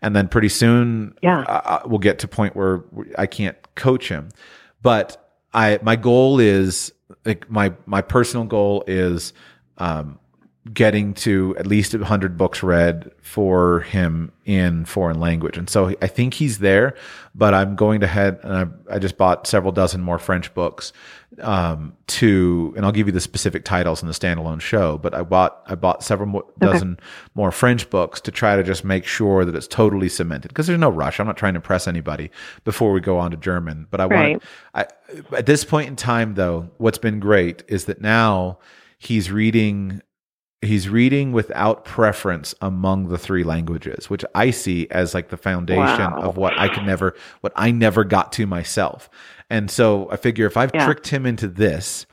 and 0.01 0.15
then 0.15 0.29
pretty 0.29 0.49
soon, 0.49 1.13
yeah, 1.21 1.41
uh, 1.41 1.81
we'll 1.85 1.99
get 1.99 2.19
to 2.19 2.25
a 2.25 2.29
point 2.29 2.55
where 2.55 2.85
I 3.17 3.27
can't 3.27 3.57
coach 3.75 4.07
him, 4.07 4.29
but 4.81 5.33
I 5.53 5.79
my 5.81 5.97
goal 5.97 6.39
is 6.39 6.93
like 7.25 7.51
my 7.51 7.73
my 7.85 8.01
personal 8.01 8.45
goal 8.45 8.85
is 8.87 9.33
um, 9.79 10.17
getting 10.73 11.13
to 11.13 11.55
at 11.57 11.65
least 11.65 11.93
100 11.93 12.37
books 12.37 12.61
read 12.61 13.11
for 13.21 13.79
him 13.81 14.31
in 14.45 14.83
foreign 14.85 15.19
language. 15.19 15.57
And 15.57 15.69
so 15.69 15.95
I 16.01 16.07
think 16.07 16.33
he's 16.33 16.59
there, 16.59 16.95
but 17.33 17.53
I'm 17.53 17.75
going 17.75 18.01
to 18.01 18.07
head 18.07 18.39
and 18.43 18.53
I, 18.89 18.95
I 18.95 18.99
just 18.99 19.17
bought 19.17 19.47
several 19.47 19.71
dozen 19.71 20.01
more 20.01 20.19
French 20.19 20.53
books 20.53 20.91
um, 21.41 21.93
to, 22.07 22.73
and 22.75 22.85
I'll 22.85 22.91
give 22.91 23.07
you 23.07 23.13
the 23.13 23.21
specific 23.21 23.63
titles 23.63 24.01
in 24.01 24.07
the 24.07 24.13
standalone 24.13 24.59
show, 24.59 24.97
but 24.97 25.13
I 25.13 25.23
bought, 25.23 25.61
I 25.65 25.75
bought 25.75 26.03
several 26.03 26.27
more, 26.27 26.43
okay. 26.43 26.73
dozen 26.73 26.99
more 27.35 27.51
French 27.51 27.89
books 27.89 28.19
to 28.21 28.31
try 28.31 28.57
to 28.57 28.63
just 28.63 28.83
make 28.83 29.05
sure 29.05 29.45
that 29.45 29.55
it's 29.55 29.67
totally 29.67 30.09
cemented 30.09 30.49
because 30.49 30.67
there's 30.67 30.79
no 30.79 30.89
rush. 30.89 31.19
I'm 31.19 31.27
not 31.27 31.37
trying 31.37 31.53
to 31.53 31.59
impress 31.59 31.87
anybody 31.87 32.31
before 32.65 32.91
we 32.91 32.99
go 32.99 33.17
on 33.17 33.31
to 33.31 33.37
German, 33.37 33.87
but 33.89 34.01
I 34.01 34.05
right. 34.05 34.31
want, 34.31 34.43
I, 34.75 34.87
at 35.35 35.45
this 35.45 35.63
point 35.63 35.87
in 35.87 35.95
time 35.95 36.35
though, 36.35 36.69
what's 36.77 36.97
been 36.97 37.21
great 37.21 37.63
is 37.69 37.85
that 37.85 38.01
now 38.01 38.59
he's 38.97 39.31
reading 39.31 40.01
he's 40.61 40.89
reading 40.89 41.31
without 41.31 41.85
preference 41.85 42.53
among 42.61 43.07
the 43.07 43.17
three 43.17 43.43
languages 43.43 44.09
which 44.09 44.25
i 44.35 44.51
see 44.51 44.87
as 44.91 45.13
like 45.13 45.29
the 45.29 45.37
foundation 45.37 46.11
wow. 46.11 46.21
of 46.21 46.37
what 46.37 46.57
i 46.57 46.67
could 46.67 46.85
never 46.85 47.15
what 47.41 47.53
i 47.55 47.71
never 47.71 48.03
got 48.03 48.31
to 48.31 48.45
myself 48.45 49.09
and 49.49 49.71
so 49.71 50.09
i 50.11 50.17
figure 50.17 50.45
if 50.45 50.57
i've 50.57 50.71
yeah. 50.73 50.85
tricked 50.85 51.07
him 51.07 51.25
into 51.25 51.47
this 51.47 52.05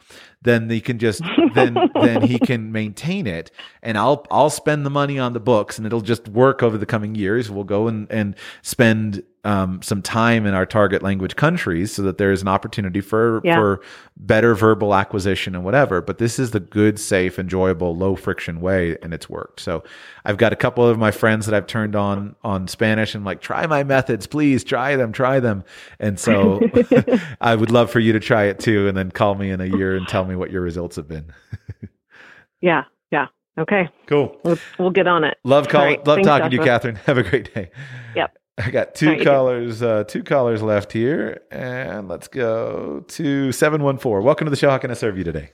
then 0.46 0.70
he 0.70 0.80
can 0.80 0.98
just 0.98 1.22
then 1.54 1.76
then 2.00 2.22
he 2.22 2.38
can 2.38 2.72
maintain 2.72 3.26
it 3.26 3.50
and 3.82 3.98
I'll 3.98 4.24
I'll 4.30 4.50
spend 4.50 4.86
the 4.86 4.90
money 4.90 5.18
on 5.18 5.32
the 5.32 5.40
books 5.40 5.76
and 5.76 5.86
it'll 5.86 6.00
just 6.00 6.28
work 6.28 6.62
over 6.62 6.78
the 6.78 6.86
coming 6.86 7.14
years. 7.14 7.50
We'll 7.50 7.64
go 7.64 7.88
and 7.88 8.10
and 8.10 8.36
spend 8.62 9.22
um, 9.46 9.80
some 9.80 10.02
time 10.02 10.44
in 10.44 10.54
our 10.54 10.66
target 10.66 11.04
language 11.04 11.36
countries 11.36 11.92
so 11.92 12.02
that 12.02 12.18
there 12.18 12.32
is 12.32 12.42
an 12.42 12.48
opportunity 12.48 13.00
for 13.00 13.40
yeah. 13.44 13.56
for 13.56 13.80
better 14.16 14.56
verbal 14.56 14.92
acquisition 14.92 15.54
and 15.54 15.64
whatever. 15.64 16.02
But 16.02 16.18
this 16.18 16.40
is 16.40 16.50
the 16.50 16.58
good, 16.58 16.98
safe, 16.98 17.38
enjoyable, 17.38 17.96
low 17.96 18.16
friction 18.16 18.60
way, 18.60 18.98
and 19.02 19.14
it's 19.14 19.30
worked. 19.30 19.60
So 19.60 19.84
I've 20.24 20.36
got 20.36 20.52
a 20.52 20.56
couple 20.56 20.84
of 20.84 20.98
my 20.98 21.12
friends 21.12 21.46
that 21.46 21.54
I've 21.54 21.68
turned 21.68 21.94
on 21.94 22.34
on 22.42 22.66
Spanish 22.66 23.14
and 23.14 23.24
like 23.24 23.40
try 23.40 23.66
my 23.66 23.84
methods, 23.84 24.26
please 24.26 24.64
try 24.64 24.96
them, 24.96 25.12
try 25.12 25.38
them. 25.38 25.62
And 26.00 26.18
so 26.18 26.60
I 27.40 27.54
would 27.54 27.70
love 27.70 27.88
for 27.88 28.00
you 28.00 28.12
to 28.14 28.20
try 28.20 28.44
it 28.46 28.58
too, 28.58 28.88
and 28.88 28.96
then 28.96 29.12
call 29.12 29.36
me 29.36 29.50
in 29.50 29.60
a 29.60 29.66
year 29.66 29.96
and 29.96 30.08
tell 30.08 30.24
me 30.24 30.34
what 30.34 30.50
your 30.50 30.62
results 30.62 30.96
have 30.96 31.06
been. 31.06 31.32
yeah, 32.60 32.82
yeah. 33.12 33.28
Okay. 33.58 33.88
Cool. 34.06 34.36
We'll, 34.42 34.58
we'll 34.78 34.90
get 34.90 35.06
on 35.06 35.22
it. 35.22 35.38
Love 35.44 35.68
calling. 35.68 35.98
Right. 35.98 36.06
Love 36.06 36.16
Thanks, 36.16 36.26
talking 36.26 36.50
Joshua. 36.50 36.50
to 36.50 36.56
you, 36.56 36.64
Catherine. 36.64 36.96
Have 37.06 37.18
a 37.18 37.22
great 37.22 37.54
day. 37.54 37.70
Yep. 38.16 38.36
I 38.58 38.70
got 38.70 38.94
two 38.94 39.22
callers, 39.22 39.82
uh, 39.82 40.04
two 40.04 40.22
callers 40.22 40.62
left 40.62 40.90
here, 40.90 41.42
and 41.50 42.08
let's 42.08 42.26
go 42.26 43.04
to 43.08 43.52
seven 43.52 43.82
one 43.82 43.98
four. 43.98 44.22
Welcome 44.22 44.46
to 44.46 44.50
the 44.50 44.56
show. 44.56 44.70
How 44.70 44.78
can 44.78 44.90
I 44.90 44.94
serve 44.94 45.18
you 45.18 45.24
today? 45.24 45.50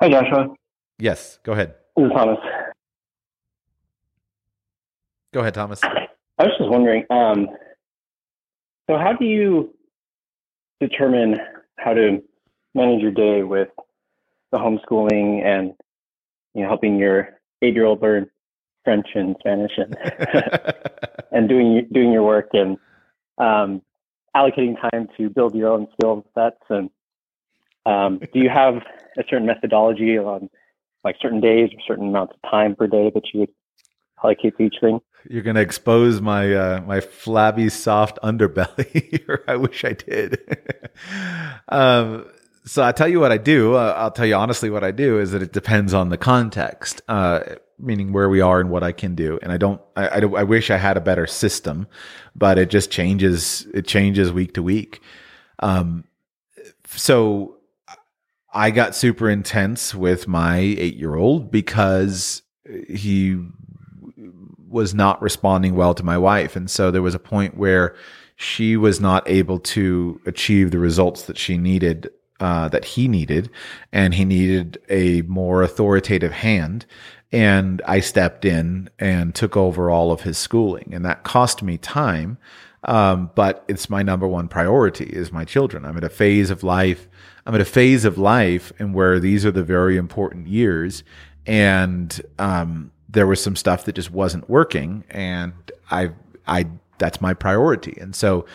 Hi, 0.00 0.08
Joshua. 0.08 0.54
Yes, 0.98 1.40
go 1.42 1.52
ahead. 1.52 1.74
This 1.96 2.06
is 2.06 2.12
Thomas. 2.12 2.38
Go 5.34 5.40
ahead, 5.40 5.54
Thomas. 5.54 5.82
I 5.82 6.44
was 6.44 6.52
just 6.58 6.70
wondering. 6.70 7.04
Um, 7.10 7.48
so, 8.88 8.96
how 8.96 9.14
do 9.18 9.24
you 9.24 9.74
determine 10.80 11.38
how 11.76 11.92
to 11.92 12.22
manage 12.74 13.02
your 13.02 13.10
day 13.10 13.42
with 13.42 13.68
the 14.52 14.58
homeschooling 14.58 15.44
and 15.44 15.72
you 16.54 16.62
know 16.62 16.68
helping 16.68 16.98
your 16.98 17.30
eight-year-old 17.62 18.00
learn 18.00 18.30
French 18.86 19.08
and 19.16 19.34
Spanish 19.40 19.72
and 19.76 19.96
and 21.32 21.48
doing 21.48 21.88
doing 21.92 22.12
your 22.12 22.22
work 22.22 22.50
and 22.52 22.78
um, 23.38 23.82
allocating 24.36 24.80
time 24.80 25.08
to 25.16 25.28
build 25.28 25.54
your 25.56 25.72
own 25.72 25.88
skill 25.98 26.24
sets 26.34 26.62
and 26.70 26.88
um, 27.84 28.20
do 28.32 28.40
you 28.40 28.48
have 28.48 28.76
a 29.18 29.24
certain 29.28 29.46
methodology 29.46 30.18
on 30.18 30.48
like 31.04 31.16
certain 31.20 31.40
days 31.40 31.70
or 31.72 31.80
certain 31.86 32.08
amounts 32.08 32.34
of 32.34 32.50
time 32.50 32.74
per 32.74 32.86
day 32.86 33.10
that 33.14 33.22
you 33.32 33.40
would 33.40 33.48
allocate 34.22 34.56
to 34.58 34.64
each 34.64 34.76
thing? 34.80 35.00
You're 35.28 35.42
going 35.42 35.56
to 35.56 35.62
expose 35.62 36.20
my 36.20 36.52
uh, 36.54 36.80
my 36.86 37.00
flabby, 37.00 37.68
soft 37.68 38.18
underbelly. 38.22 39.24
or 39.28 39.42
I 39.48 39.56
wish 39.56 39.84
I 39.84 39.92
did. 39.92 40.38
um, 41.68 42.26
so 42.64 42.82
I 42.82 42.90
tell 42.90 43.08
you 43.08 43.20
what 43.20 43.30
I 43.30 43.38
do. 43.38 43.74
Uh, 43.74 43.94
I'll 43.96 44.10
tell 44.10 44.26
you 44.26 44.34
honestly 44.34 44.70
what 44.70 44.82
I 44.82 44.90
do 44.90 45.20
is 45.20 45.30
that 45.30 45.42
it 45.42 45.52
depends 45.52 45.94
on 45.94 46.08
the 46.08 46.18
context. 46.18 47.02
Uh, 47.08 47.40
meaning 47.78 48.12
where 48.12 48.28
we 48.28 48.40
are 48.40 48.60
and 48.60 48.70
what 48.70 48.82
I 48.82 48.92
can 48.92 49.14
do. 49.14 49.38
And 49.42 49.52
I 49.52 49.56
don't, 49.56 49.80
I, 49.96 50.08
I, 50.08 50.18
I, 50.18 50.42
wish 50.44 50.70
I 50.70 50.76
had 50.76 50.96
a 50.96 51.00
better 51.00 51.26
system, 51.26 51.86
but 52.34 52.58
it 52.58 52.70
just 52.70 52.90
changes, 52.90 53.66
it 53.74 53.86
changes 53.86 54.32
week 54.32 54.54
to 54.54 54.62
week. 54.62 55.02
Um, 55.58 56.04
so 56.86 57.56
I 58.52 58.70
got 58.70 58.94
super 58.94 59.28
intense 59.28 59.94
with 59.94 60.26
my 60.26 60.58
eight 60.58 60.96
year 60.96 61.14
old 61.14 61.50
because 61.50 62.42
he 62.88 63.38
was 64.68 64.94
not 64.94 65.20
responding 65.22 65.74
well 65.74 65.94
to 65.94 66.02
my 66.02 66.18
wife. 66.18 66.56
And 66.56 66.70
so 66.70 66.90
there 66.90 67.02
was 67.02 67.14
a 67.14 67.20
point 67.20 67.56
where 67.56 67.94
she 68.36 68.76
was 68.76 69.00
not 69.00 69.28
able 69.28 69.58
to 69.58 70.20
achieve 70.26 70.70
the 70.70 70.78
results 70.78 71.22
that 71.22 71.38
she 71.38 71.56
needed 71.56 72.10
uh, 72.40 72.68
that 72.68 72.84
he 72.84 73.08
needed, 73.08 73.48
and 73.92 74.12
he 74.12 74.24
needed 74.24 74.78
a 74.90 75.22
more 75.22 75.62
authoritative 75.62 76.32
hand. 76.32 76.84
And 77.32 77.82
I 77.86 78.00
stepped 78.00 78.44
in 78.44 78.88
and 78.98 79.34
took 79.34 79.56
over 79.56 79.90
all 79.90 80.12
of 80.12 80.22
his 80.22 80.38
schooling, 80.38 80.90
and 80.92 81.04
that 81.04 81.24
cost 81.24 81.62
me 81.62 81.76
time. 81.76 82.38
Um, 82.84 83.30
but 83.34 83.64
it's 83.66 83.90
my 83.90 84.02
number 84.02 84.28
one 84.28 84.46
priority 84.48 85.06
is 85.06 85.32
my 85.32 85.44
children. 85.44 85.84
I'm 85.84 85.96
at 85.96 86.04
a 86.04 86.08
phase 86.08 86.50
of 86.50 86.62
life. 86.62 87.08
I'm 87.44 87.54
at 87.54 87.60
a 87.60 87.64
phase 87.64 88.04
of 88.04 88.16
life 88.16 88.72
and 88.78 88.94
where 88.94 89.18
these 89.18 89.44
are 89.44 89.50
the 89.50 89.64
very 89.64 89.96
important 89.96 90.46
years. 90.46 91.02
And, 91.46 92.20
um, 92.38 92.92
there 93.08 93.26
was 93.26 93.42
some 93.42 93.56
stuff 93.56 93.84
that 93.84 93.94
just 93.94 94.10
wasn't 94.10 94.48
working 94.50 95.04
and 95.10 95.52
I, 95.90 96.10
I, 96.46 96.66
that's 96.98 97.20
my 97.20 97.34
priority. 97.34 97.96
And 98.00 98.14
so 98.14 98.46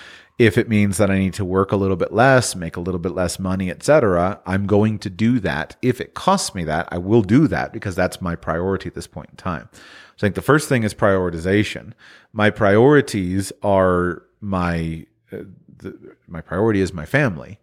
if 0.41 0.57
it 0.57 0.67
means 0.67 0.97
that 0.97 1.11
I 1.11 1.19
need 1.19 1.35
to 1.35 1.45
work 1.45 1.71
a 1.71 1.75
little 1.75 1.95
bit 1.95 2.11
less, 2.11 2.55
make 2.55 2.75
a 2.75 2.79
little 2.79 2.99
bit 2.99 3.11
less 3.11 3.37
money, 3.37 3.69
etc., 3.69 4.41
I'm 4.47 4.65
going 4.65 4.97
to 4.97 5.09
do 5.11 5.39
that. 5.41 5.75
If 5.83 6.01
it 6.01 6.15
costs 6.15 6.55
me 6.55 6.63
that, 6.63 6.87
I 6.91 6.97
will 6.97 7.21
do 7.21 7.47
that 7.47 7.71
because 7.71 7.93
that's 7.93 8.21
my 8.21 8.35
priority 8.35 8.87
at 8.87 8.95
this 8.95 9.05
point 9.05 9.29
in 9.29 9.35
time. 9.35 9.69
So 9.71 9.77
I 9.77 10.21
think 10.21 10.33
the 10.33 10.41
first 10.41 10.67
thing 10.67 10.81
is 10.81 10.95
prioritization. 10.95 11.93
My 12.33 12.49
priorities 12.49 13.53
are 13.61 14.23
my 14.39 15.05
uh, 15.31 15.43
the, 15.77 16.15
my 16.27 16.41
priority 16.41 16.81
is 16.81 16.91
my 16.91 17.05
family, 17.05 17.59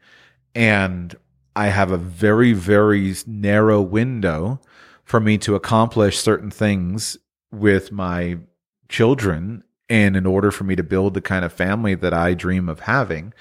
and 0.54 1.16
I 1.56 1.70
have 1.70 1.90
a 1.90 1.96
very 1.96 2.52
very 2.52 3.12
narrow 3.26 3.82
window 3.82 4.60
for 5.02 5.18
me 5.18 5.36
to 5.38 5.56
accomplish 5.56 6.20
certain 6.20 6.52
things 6.52 7.16
with 7.50 7.90
my 7.90 8.38
children 8.88 9.64
and 9.88 10.16
in 10.16 10.26
order 10.26 10.50
for 10.50 10.64
me 10.64 10.76
to 10.76 10.82
build 10.82 11.14
the 11.14 11.20
kind 11.20 11.44
of 11.44 11.52
family 11.52 11.94
that 11.94 12.12
I 12.12 12.34
dream 12.34 12.68
of 12.68 12.80
having. 12.80 13.32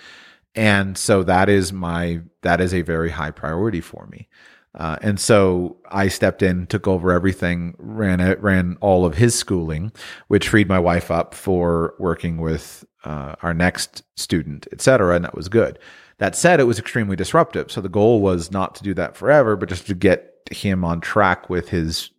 And 0.56 0.98
so 0.98 1.24
that 1.24 1.50
is 1.50 1.72
my 1.72 2.22
that 2.42 2.62
is 2.62 2.74
a 2.74 2.82
very 2.82 3.12
high 3.12 3.32
priority 3.32 3.82
for 3.82 4.08
me. 4.08 4.28
Uh, 4.76 4.98
and 5.02 5.20
so 5.20 5.78
I 5.90 6.08
stepped 6.08 6.44
in, 6.44 6.68
took 6.68 6.88
over 6.88 7.12
everything, 7.12 7.76
ran 7.78 8.20
ran 8.40 8.78
all 8.80 9.06
of 9.06 9.16
his 9.16 9.36
schooling, 9.36 9.92
which 10.28 10.50
freed 10.50 10.70
my 10.70 10.80
wife 10.80 11.10
up 11.12 11.34
for 11.34 11.96
working 12.00 12.38
with 12.38 12.86
uh, 13.04 13.36
our 13.42 13.54
next 13.54 14.04
student, 14.16 14.68
et 14.72 14.82
cetera. 14.82 15.16
And 15.16 15.26
that 15.26 15.36
was 15.36 15.50
good. 15.50 15.80
That 16.20 16.36
said, 16.36 16.60
it 16.60 16.64
was 16.66 16.80
extremely 16.80 17.16
disruptive. 17.16 17.72
So 17.72 17.80
the 17.80 17.90
goal 17.90 18.22
was 18.22 18.52
not 18.52 18.74
to 18.76 18.84
do 18.84 18.94
that 18.96 19.16
forever, 19.16 19.56
but 19.56 19.70
just 19.70 19.86
to 19.88 19.96
get 19.96 20.34
him 20.52 20.84
on 20.84 21.02
track 21.02 21.50
with 21.50 21.70
his 21.70 22.10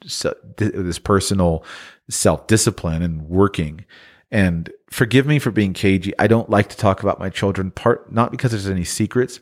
his 0.59 0.98
personal 0.98 1.64
self 2.09 2.46
discipline 2.46 3.02
and 3.02 3.28
working. 3.28 3.84
And 4.30 4.70
forgive 4.90 5.26
me 5.26 5.38
for 5.38 5.50
being 5.50 5.72
cagey. 5.72 6.12
I 6.18 6.26
don't 6.26 6.50
like 6.50 6.68
to 6.68 6.76
talk 6.76 7.02
about 7.02 7.18
my 7.18 7.30
children, 7.30 7.70
part 7.70 8.12
not 8.12 8.30
because 8.30 8.50
there's 8.50 8.68
any 8.68 8.84
secrets, 8.84 9.40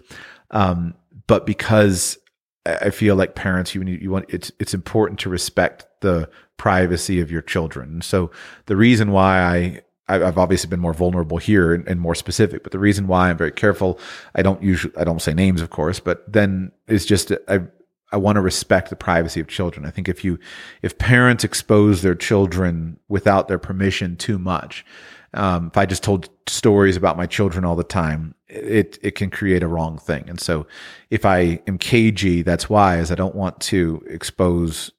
um, 0.50 0.94
but 1.26 1.44
because 1.44 2.18
I 2.64 2.90
feel 2.90 3.16
like 3.16 3.34
parents, 3.34 3.74
you 3.74 3.82
you 3.82 4.10
want 4.10 4.26
it's 4.28 4.52
it's 4.58 4.74
important 4.74 5.20
to 5.20 5.28
respect 5.28 5.86
the 6.00 6.28
privacy 6.56 7.20
of 7.20 7.30
your 7.30 7.42
children. 7.42 8.00
So 8.00 8.30
the 8.66 8.76
reason 8.76 9.12
why 9.12 9.40
I 9.40 9.82
I've 10.08 10.38
obviously 10.38 10.70
been 10.70 10.80
more 10.80 10.94
vulnerable 10.94 11.38
here 11.38 11.74
and, 11.74 11.86
and, 11.88 12.00
more 12.00 12.14
specific, 12.14 12.62
but 12.62 12.70
the 12.70 12.78
reason 12.78 13.08
why 13.08 13.28
I'm 13.28 13.36
very 13.36 13.50
careful, 13.50 13.98
I 14.36 14.42
don't 14.42 14.62
usually, 14.62 14.96
I 14.96 15.02
don't 15.02 15.20
say 15.20 15.34
names, 15.34 15.60
of 15.60 15.70
course, 15.70 15.98
but 15.98 16.32
then 16.32 16.70
it's 16.86 17.04
just, 17.04 17.32
I, 17.48 17.62
I 18.12 18.16
want 18.16 18.36
to 18.36 18.40
respect 18.40 18.90
the 18.90 18.96
privacy 18.96 19.40
of 19.40 19.48
children. 19.48 19.84
I 19.84 19.90
think 19.90 20.08
if 20.08 20.24
you, 20.24 20.38
if 20.82 20.96
parents 20.98 21.44
expose 21.44 22.02
their 22.02 22.14
children 22.14 22.98
without 23.08 23.48
their 23.48 23.58
permission 23.58 24.16
too 24.16 24.38
much, 24.38 24.84
um, 25.34 25.68
if 25.68 25.76
I 25.76 25.86
just 25.86 26.02
told 26.02 26.28
stories 26.46 26.96
about 26.96 27.16
my 27.16 27.26
children 27.26 27.64
all 27.64 27.76
the 27.76 27.84
time, 27.84 28.34
it 28.48 28.98
it 29.02 29.16
can 29.16 29.28
create 29.28 29.62
a 29.62 29.68
wrong 29.68 29.98
thing. 29.98 30.24
And 30.28 30.40
so, 30.40 30.66
if 31.10 31.24
I 31.24 31.60
am 31.66 31.78
cagey, 31.78 32.42
that's 32.42 32.70
why, 32.70 32.98
is 32.98 33.10
I 33.10 33.16
don't 33.16 33.34
want 33.34 33.60
to 33.62 34.02
expose 34.08 34.92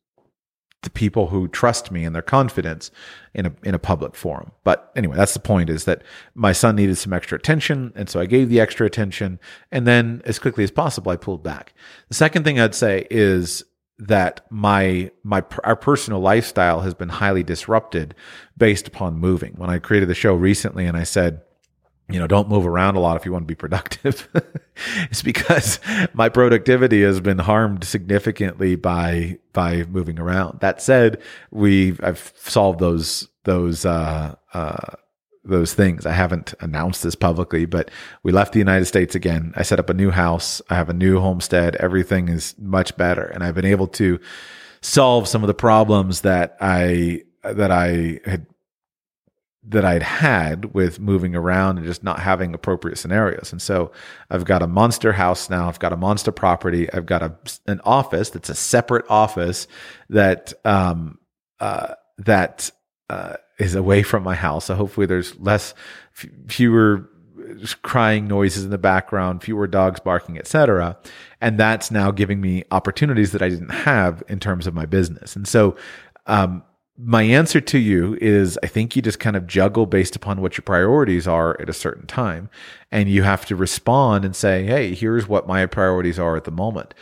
the 0.84 0.90
people 0.90 1.28
who 1.28 1.48
trust 1.48 1.91
me 1.91 2.04
and 2.04 2.14
their 2.14 2.22
confidence 2.22 2.91
in 3.34 3.45
a 3.48 3.54
in 3.64 3.74
a 3.74 3.80
public 3.80 4.16
forum. 4.16 4.52
But 4.64 4.91
anyway, 4.95 5.16
that's 5.16 5.34
the 5.34 5.40
point 5.40 5.70
is 5.70 5.86
that 5.86 6.04
my 6.36 6.52
son 6.52 6.76
needed 6.76 6.98
some 6.98 7.14
extra 7.14 7.38
attention 7.38 7.91
and 7.95 8.10
so 8.10 8.20
I 8.20 8.26
gave 8.26 8.49
the 8.49 8.60
extra 8.60 8.86
attention 8.86 9.40
and 9.72 9.88
then 9.88 10.22
as 10.26 10.40
quickly 10.40 10.64
as 10.64 10.72
possible 10.72 11.12
I 11.12 11.16
pulled 11.16 11.44
back. 11.44 11.74
The 12.10 12.16
second 12.16 12.44
thing 12.44 12.60
I'd 12.60 12.76
say 12.76 13.08
is 13.10 13.64
that 13.99 14.45
my 14.52 15.10
my 15.24 15.44
our 15.64 15.76
personal 15.76 16.20
lifestyle 16.20 16.82
has 16.82 16.94
been 16.94 17.10
highly 17.10 17.44
disrupted 17.44 18.14
based 18.56 18.88
upon 18.88 19.18
moving. 19.18 19.54
When 19.58 19.72
I 19.72 19.80
created 19.80 20.10
the 20.10 20.16
show 20.16 20.36
recently 20.36 20.86
and 20.86 20.95
I 20.95 21.04
said 21.04 21.41
you 22.10 22.20
know, 22.20 22.28
don't 22.28 22.48
move 22.48 22.66
around 22.66 22.96
a 22.96 23.00
lot 23.00 23.18
if 23.18 23.26
you 23.26 23.32
want 23.34 23.44
to 23.44 23.48
be 23.48 23.56
productive. 23.56 24.30
it's 25.10 25.22
because 25.22 25.80
my 26.14 26.30
productivity 26.30 27.02
has 27.02 27.20
been 27.20 27.40
harmed 27.40 27.84
significantly 27.84 28.76
by 28.76 29.38
by 29.54 29.84
moving 29.84 30.20
around. 30.20 30.60
That 30.62 30.82
said, 30.82 31.22
we 31.52 31.98
I've 32.02 32.34
solved 32.38 32.80
those 32.80 33.28
those 33.44 33.86
uh, 33.86 34.36
uh, 34.54 34.96
those 35.44 35.74
things. 35.74 36.06
I 36.06 36.14
haven't 36.14 36.54
announced 36.62 37.04
this 37.04 37.16
publicly, 37.16 37.66
but 37.66 37.92
we 38.24 38.32
left 38.32 38.54
the 38.54 38.60
United 38.60 38.86
States 38.86 39.14
again. 39.14 39.54
I 39.56 39.64
set 39.64 39.80
up 39.80 39.90
a 39.90 39.94
new 39.94 40.12
house. 40.12 40.62
I 40.70 40.76
have 40.76 40.90
a 40.90 40.94
new 40.94 41.20
homestead. 41.20 41.76
Everything 41.76 42.30
is 42.30 42.56
much 42.58 42.96
better, 42.96 43.24
and 43.24 43.44
I've 43.44 43.56
been 43.56 43.66
able 43.66 43.88
to 43.88 44.20
solve 44.80 45.28
some 45.28 45.44
of 45.44 45.48
the 45.48 45.54
problems 45.54 46.22
that 46.22 46.56
I 46.62 47.24
that 47.44 47.72
I 47.72 48.22
had 48.26 48.46
that 49.69 49.84
I'd 49.84 50.03
had 50.03 50.73
with 50.73 50.99
moving 50.99 51.35
around 51.35 51.77
and 51.77 51.85
just 51.85 52.03
not 52.03 52.19
having 52.19 52.53
appropriate 52.53 52.98
scenarios. 52.98 53.52
And 53.52 53.61
so 53.61 53.91
I've 54.30 54.45
got 54.45 54.61
a 54.61 54.68
monster 54.68 55.11
house 55.11 55.49
now. 55.49 55.68
I've 55.68 55.80
got 55.80 55.91
a 55.91 55.98
monster 55.98 56.31
property. 56.31 56.91
I've 56.91 57.06
got 57.06 57.22
a, 57.22 57.35
an 57.65 57.81
office 57.84 58.30
that's 58.30 58.49
a 58.49 58.56
separate 58.56 59.06
office 59.10 59.68
that, 60.10 60.53
um, 60.64 61.19
uh, 61.60 61.95
that, 62.19 62.72
uh, 63.10 63.35
is 63.60 63.76
away 63.76 64.03
from 64.03 64.23
my 64.23 64.35
house. 64.35 64.65
So 64.65 64.76
hopefully 64.76 65.06
there's 65.06 65.38
less, 65.39 65.73
f- 66.15 66.30
fewer 66.48 67.10
crying 67.81 68.27
noises 68.27 68.64
in 68.64 68.69
the 68.69 68.77
background, 68.77 69.44
fewer 69.44 69.68
dogs 69.68 69.99
barking, 69.99 70.38
etc. 70.38 70.98
And 71.41 71.60
that's 71.60 71.91
now 71.91 72.11
giving 72.11 72.39
me 72.39 72.64
opportunities 72.72 73.31
that 73.31 73.41
I 73.41 73.49
didn't 73.49 73.69
have 73.69 74.23
in 74.27 74.39
terms 74.39 74.68
of 74.68 74.73
my 74.73 74.85
business. 74.85 75.35
And 75.35 75.48
so, 75.48 75.76
um, 76.26 76.64
my 76.98 77.22
answer 77.22 77.61
to 77.61 77.78
you 77.78 78.18
is 78.19 78.57
I 78.64 78.68
think 78.68 78.95
you 78.95 79.02
just 79.02 79.19
kind 79.19 79.36
of 79.36 79.45
juggle 79.45 79.86
based 79.86 80.15
upon 80.15 80.41
what 80.41 80.57
your 80.57 80.64
priorities 80.64 81.28
are 81.28 81.60
at 81.61 81.69
a 81.69 81.74
certain 81.74 82.07
time. 82.07 82.49
And 82.91 83.07
you 83.10 83.24
have 83.24 83.45
to 83.48 83.56
respond 83.56 84.26
and 84.26 84.36
say, 84.36 84.65
hey, 84.65 84.95
here's 84.95 85.28
what 85.28 85.48
my 85.48 85.65
priorities 85.68 86.18
are 86.18 86.36
at 86.36 86.45
the 86.45 86.52
moment. 86.52 86.94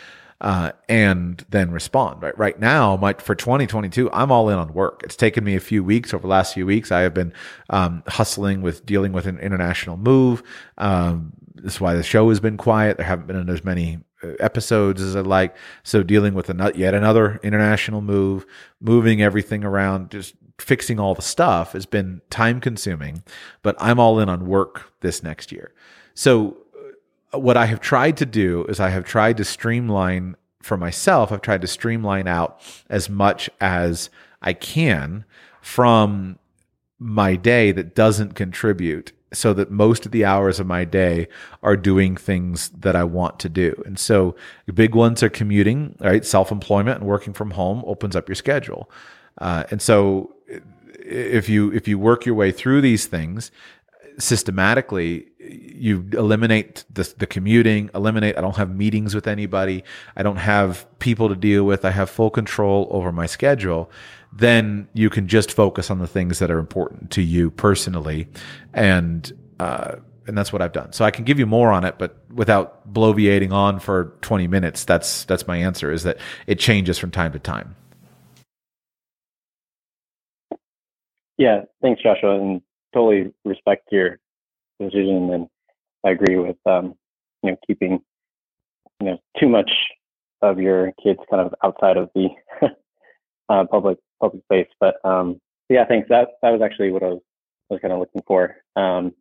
Uh, 0.41 0.73
and 0.89 1.45
then 1.49 1.71
respond. 1.71 2.21
Right, 2.21 2.37
right 2.37 2.59
now, 2.59 2.97
my, 2.97 3.13
for 3.13 3.35
2022, 3.35 4.11
I'm 4.11 4.31
all 4.31 4.49
in 4.49 4.57
on 4.57 4.73
work. 4.73 5.01
It's 5.05 5.15
taken 5.15 5.45
me 5.45 5.55
a 5.55 5.61
few 5.61 5.81
weeks 5.81 6.13
over 6.13 6.23
the 6.23 6.27
last 6.27 6.53
few 6.53 6.65
weeks. 6.65 6.91
I 6.91 7.01
have 7.01 7.13
been 7.13 7.31
um, 7.69 8.03
hustling 8.07 8.61
with 8.61 8.85
dealing 8.85 9.13
with 9.13 9.27
an 9.27 9.39
international 9.39 9.95
move. 9.95 10.43
Um, 10.77 11.31
this 11.55 11.75
is 11.75 11.81
why 11.81 11.93
the 11.93 12.03
show 12.03 12.27
has 12.29 12.41
been 12.41 12.57
quiet. 12.57 12.97
There 12.97 13.05
haven't 13.05 13.27
been 13.27 13.49
as 13.49 13.63
many 13.63 13.99
episodes 14.39 15.01
as 15.01 15.15
I 15.15 15.21
like. 15.21 15.55
So 15.83 16.03
dealing 16.03 16.33
with 16.33 16.49
a, 16.49 16.71
yet 16.75 16.93
another 16.93 17.39
international 17.43 18.01
move, 18.01 18.45
moving 18.79 19.21
everything 19.21 19.63
around, 19.63 20.11
just 20.11 20.35
fixing 20.59 20.99
all 20.99 21.13
the 21.13 21.21
stuff 21.21 21.73
has 21.73 21.85
been 21.85 22.21
time 22.29 22.59
consuming, 22.59 23.23
but 23.61 23.75
I'm 23.79 23.99
all 23.99 24.19
in 24.19 24.29
on 24.29 24.45
work 24.45 24.91
this 25.01 25.21
next 25.21 25.51
year. 25.51 25.73
So 26.13 26.57
uh, 27.33 27.39
what 27.39 27.57
I 27.57 27.65
have 27.65 27.81
tried 27.81 28.17
to 28.17 28.25
do 28.25 28.65
is 28.65 28.79
I 28.79 28.89
have 28.89 29.03
tried 29.03 29.37
to 29.37 29.43
streamline 29.43 30.35
for 30.61 30.77
myself. 30.77 31.31
I've 31.31 31.41
tried 31.41 31.61
to 31.61 31.67
streamline 31.67 32.27
out 32.27 32.59
as 32.89 33.09
much 33.09 33.49
as 33.59 34.09
I 34.41 34.53
can 34.53 35.25
from 35.61 36.39
my 36.97 37.35
day 37.35 37.71
that 37.71 37.93
doesn't 37.93 38.33
contribute 38.35 39.11
so 39.33 39.53
that 39.53 39.71
most 39.71 40.05
of 40.05 40.11
the 40.11 40.23
hours 40.23 40.59
of 40.59 40.67
my 40.67 40.85
day 40.85 41.27
are 41.63 41.75
doing 41.75 42.15
things 42.15 42.69
that 42.69 42.95
I 42.95 43.03
want 43.03 43.39
to 43.39 43.49
do. 43.49 43.81
And 43.85 43.99
so 43.99 44.35
the 44.65 44.73
big 44.73 44.95
ones 44.95 45.23
are 45.23 45.29
commuting, 45.29 45.95
right? 45.99 46.25
Self 46.25 46.51
employment 46.51 46.99
and 46.99 47.07
working 47.07 47.33
from 47.33 47.51
home 47.51 47.83
opens 47.85 48.15
up 48.15 48.29
your 48.29 48.35
schedule. 48.35 48.89
Uh, 49.37 49.63
and 49.71 49.81
so 49.81 50.33
if 51.05 51.49
you 51.49 51.71
if 51.71 51.87
you 51.87 51.99
work 51.99 52.25
your 52.25 52.35
way 52.35 52.51
through 52.51 52.81
these 52.81 53.05
things 53.05 53.51
systematically, 54.17 55.27
you 55.39 56.07
eliminate 56.13 56.85
the, 56.89 57.13
the 57.17 57.27
commuting, 57.27 57.89
eliminate, 57.93 58.37
I 58.37 58.41
don't 58.41 58.55
have 58.55 58.73
meetings 58.73 59.13
with 59.13 59.27
anybody. 59.27 59.83
I 60.15 60.23
don't 60.23 60.37
have 60.37 60.87
people 60.99 61.29
to 61.29 61.35
deal 61.35 61.65
with. 61.65 61.83
I 61.83 61.91
have 61.91 62.09
full 62.09 62.29
control 62.29 62.87
over 62.91 63.11
my 63.11 63.25
schedule 63.25 63.91
then 64.35 64.87
you 64.93 65.09
can 65.09 65.27
just 65.27 65.51
focus 65.51 65.89
on 65.89 65.99
the 65.99 66.07
things 66.07 66.39
that 66.39 66.51
are 66.51 66.59
important 66.59 67.09
to 67.11 67.21
you 67.21 67.49
personally. 67.49 68.27
And, 68.73 69.31
uh, 69.59 69.95
and 70.27 70.37
that's 70.37 70.51
what 70.51 70.61
I've 70.61 70.73
done. 70.73 70.91
So 70.91 71.05
I 71.05 71.11
can 71.11 71.23
give 71.23 71.39
you 71.39 71.45
more 71.45 71.71
on 71.71 71.85
it, 71.85 71.95
but 71.97 72.17
without 72.33 72.91
bloviating 72.91 73.53
on 73.53 73.79
for 73.79 74.13
20 74.21 74.47
minutes, 74.47 74.83
that's, 74.83 75.23
that's 75.25 75.47
my 75.47 75.57
answer 75.57 75.91
is 75.91 76.03
that 76.03 76.17
it 76.47 76.59
changes 76.59 76.97
from 76.97 77.11
time 77.11 77.31
to 77.31 77.39
time. 77.39 77.75
Yeah. 81.37 81.61
Thanks, 81.81 82.01
Joshua. 82.01 82.39
And 82.39 82.61
totally 82.93 83.33
respect 83.45 83.87
your 83.91 84.19
decision. 84.79 85.31
And 85.33 85.47
I 86.05 86.11
agree 86.11 86.37
with, 86.37 86.57
um, 86.65 86.95
you 87.41 87.51
know, 87.51 87.57
keeping, 87.65 88.01
you 88.99 89.07
know, 89.07 89.17
too 89.39 89.47
much 89.47 89.71
of 90.41 90.59
your 90.59 90.91
kids 91.01 91.19
kind 91.29 91.45
of 91.45 91.53
outside 91.63 91.97
of 91.97 92.09
the 92.15 92.29
uh, 93.49 93.65
public 93.65 93.97
public 94.19 94.43
space. 94.43 94.67
But 94.79 94.95
um, 95.03 95.39
yeah, 95.69 95.85
thanks. 95.85 96.09
That 96.09 96.29
that 96.41 96.51
was 96.51 96.61
actually 96.61 96.91
what 96.91 97.03
I 97.03 97.07
was 97.07 97.21
was 97.69 97.79
kind 97.81 97.93
of 97.93 97.99
looking 97.99 98.21
for. 98.27 98.57
Um, 98.75 99.13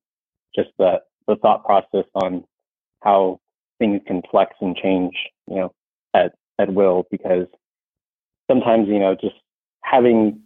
just 0.55 0.70
the 0.78 1.01
the 1.26 1.36
thought 1.36 1.64
process 1.64 2.05
on 2.14 2.44
how 3.02 3.40
things 3.78 4.01
can 4.06 4.22
flex 4.30 4.55
and 4.60 4.76
change, 4.76 5.14
you 5.48 5.56
know, 5.56 5.74
at 6.14 6.34
at 6.59 6.72
will. 6.72 7.06
Because 7.10 7.46
sometimes, 8.51 8.88
you 8.88 8.98
know, 8.98 9.14
just 9.14 9.36
having 9.82 10.40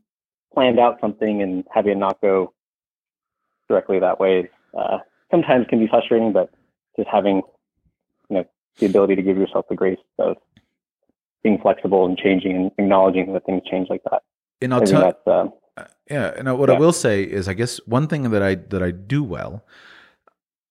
planned 0.54 0.78
out 0.78 1.00
something 1.00 1.42
and 1.42 1.64
having 1.72 1.92
it 1.92 1.98
not 1.98 2.20
go 2.20 2.52
directly 3.68 3.98
that 3.98 4.18
way 4.18 4.48
uh, 4.76 4.98
sometimes 5.30 5.66
can 5.68 5.78
be 5.78 5.88
frustrating. 5.88 6.32
But 6.32 6.50
just 6.96 7.08
having, 7.08 7.42
you 8.28 8.36
know, 8.36 8.44
the 8.78 8.86
ability 8.86 9.16
to 9.16 9.22
give 9.22 9.36
yourself 9.36 9.66
the 9.68 9.76
grace 9.76 9.98
of 10.18 10.36
being 11.42 11.58
flexible 11.60 12.06
and 12.06 12.18
changing 12.18 12.56
and 12.56 12.70
acknowledging 12.78 13.32
that 13.32 13.44
things 13.46 13.62
change 13.70 13.88
like 13.88 14.02
that 14.10 14.22
and 14.60 14.74
I'll 14.74 14.82
tell 14.82 15.14
um, 15.26 15.52
uh, 15.76 15.84
yeah, 16.10 16.32
and 16.36 16.58
what 16.58 16.68
yeah. 16.68 16.74
I 16.74 16.78
will 16.78 16.92
say 16.92 17.22
is, 17.22 17.48
I 17.48 17.54
guess 17.54 17.78
one 17.86 18.08
thing 18.08 18.30
that 18.30 18.42
I 18.42 18.56
that 18.56 18.82
I 18.82 18.90
do 18.90 19.22
well 19.22 19.64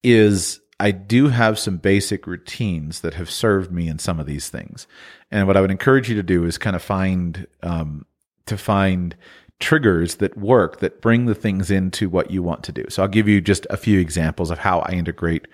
is 0.03 0.60
I 0.80 0.91
do 0.91 1.30
have 1.30 1.57
some 1.57 1.77
basic 1.77 2.27
routines 2.27 3.02
that 3.02 3.14
have 3.14 3.31
served 3.31 3.72
me 3.72 3.88
in 3.88 3.99
some 3.99 4.19
of 4.19 4.26
these 4.26 4.49
things, 4.49 4.88
and 5.31 5.48
what 5.48 5.56
I 5.56 5.61
would 5.61 5.72
encourage 5.72 6.10
you 6.10 6.15
to 6.15 6.23
do 6.23 6.44
is 6.44 6.57
kind 6.57 6.76
of 6.76 6.81
find 6.81 7.48
um, 7.64 8.06
to 8.48 8.57
find 8.57 9.15
triggers 9.60 10.15
that 10.15 10.38
work 10.38 10.80
that 10.81 11.02
bring 11.02 11.26
the 11.26 11.35
things 11.35 11.72
into 11.72 12.10
what 12.10 12.30
you 12.30 12.44
want 12.44 12.64
to 12.64 12.72
do. 12.72 12.85
So 12.89 13.02
I'll 13.02 13.10
give 13.10 13.27
you 13.27 13.41
just 13.41 13.65
a 13.69 13.77
few 13.77 13.99
examples 13.99 14.52
of 14.52 14.60
how 14.60 14.80
I 14.81 14.91
integrate 14.91 15.48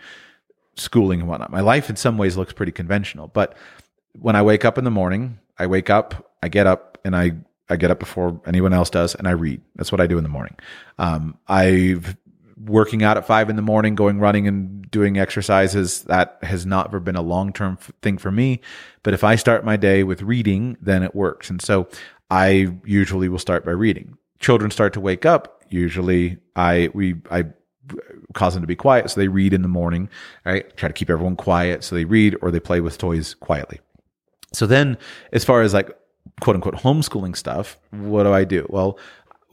schooling 0.75 1.21
and 1.21 1.29
whatnot. 1.29 1.51
My 1.51 1.61
life 1.61 1.89
in 1.89 1.95
some 1.95 2.17
ways 2.17 2.35
looks 2.35 2.51
pretty 2.51 2.73
conventional, 2.73 3.27
but 3.27 3.55
when 4.13 4.35
I 4.35 4.41
wake 4.41 4.65
up 4.65 4.77
in 4.77 4.83
the 4.83 4.91
morning, 4.91 5.39
I 5.57 5.67
wake 5.67 5.89
up, 5.89 6.31
I 6.41 6.49
get 6.49 6.67
up, 6.67 6.97
and 7.03 7.15
I 7.15 7.33
I 7.69 7.75
get 7.75 7.91
up 7.91 7.99
before 7.99 8.41
anyone 8.45 8.73
else 8.73 8.89
does 8.89 9.15
and 9.15 9.27
I 9.27 9.31
read. 9.31 9.61
That's 9.75 9.91
what 9.91 10.01
I 10.01 10.07
do 10.07 10.17
in 10.17 10.23
the 10.23 10.29
morning. 10.29 10.55
Um, 10.99 11.37
I've 11.47 12.15
working 12.57 13.03
out 13.03 13.17
at 13.17 13.25
five 13.25 13.49
in 13.49 13.55
the 13.55 13.61
morning, 13.61 13.95
going 13.95 14.19
running 14.19 14.47
and 14.47 14.89
doing 14.91 15.17
exercises. 15.17 16.03
That 16.03 16.37
has 16.43 16.65
not 16.65 16.87
ever 16.87 16.99
been 16.99 17.15
a 17.15 17.21
long 17.21 17.53
term 17.53 17.77
f- 17.79 17.91
thing 18.01 18.17
for 18.17 18.31
me. 18.31 18.61
But 19.01 19.13
if 19.13 19.23
I 19.23 19.35
start 19.35 19.65
my 19.65 19.75
day 19.75 20.03
with 20.03 20.21
reading, 20.21 20.77
then 20.81 21.03
it 21.03 21.15
works. 21.15 21.49
And 21.49 21.61
so 21.61 21.87
I 22.29 22.73
usually 22.85 23.29
will 23.29 23.39
start 23.39 23.65
by 23.65 23.71
reading. 23.71 24.17
Children 24.39 24.71
start 24.71 24.93
to 24.93 24.99
wake 24.99 25.25
up. 25.25 25.63
Usually 25.69 26.37
I, 26.55 26.89
we, 26.93 27.15
I, 27.31 27.45
cause 28.33 28.53
them 28.53 28.63
to 28.63 28.67
be 28.67 28.75
quiet. 28.75 29.09
So 29.09 29.19
they 29.19 29.27
read 29.27 29.53
in 29.53 29.61
the 29.61 29.67
morning, 29.67 30.09
right? 30.45 30.75
Try 30.77 30.89
to 30.89 30.93
keep 30.93 31.09
everyone 31.09 31.35
quiet. 31.35 31.83
So 31.83 31.95
they 31.95 32.05
read 32.05 32.37
or 32.41 32.51
they 32.51 32.59
play 32.59 32.81
with 32.81 32.97
toys 32.97 33.33
quietly. 33.33 33.79
So 34.53 34.65
then 34.67 34.97
as 35.31 35.43
far 35.43 35.61
as 35.61 35.73
like 35.73 35.91
quote 36.41 36.55
unquote 36.55 36.75
homeschooling 36.75 37.35
stuff, 37.35 37.77
what 37.91 38.23
do 38.23 38.33
I 38.33 38.43
do? 38.43 38.65
Well, 38.69 38.97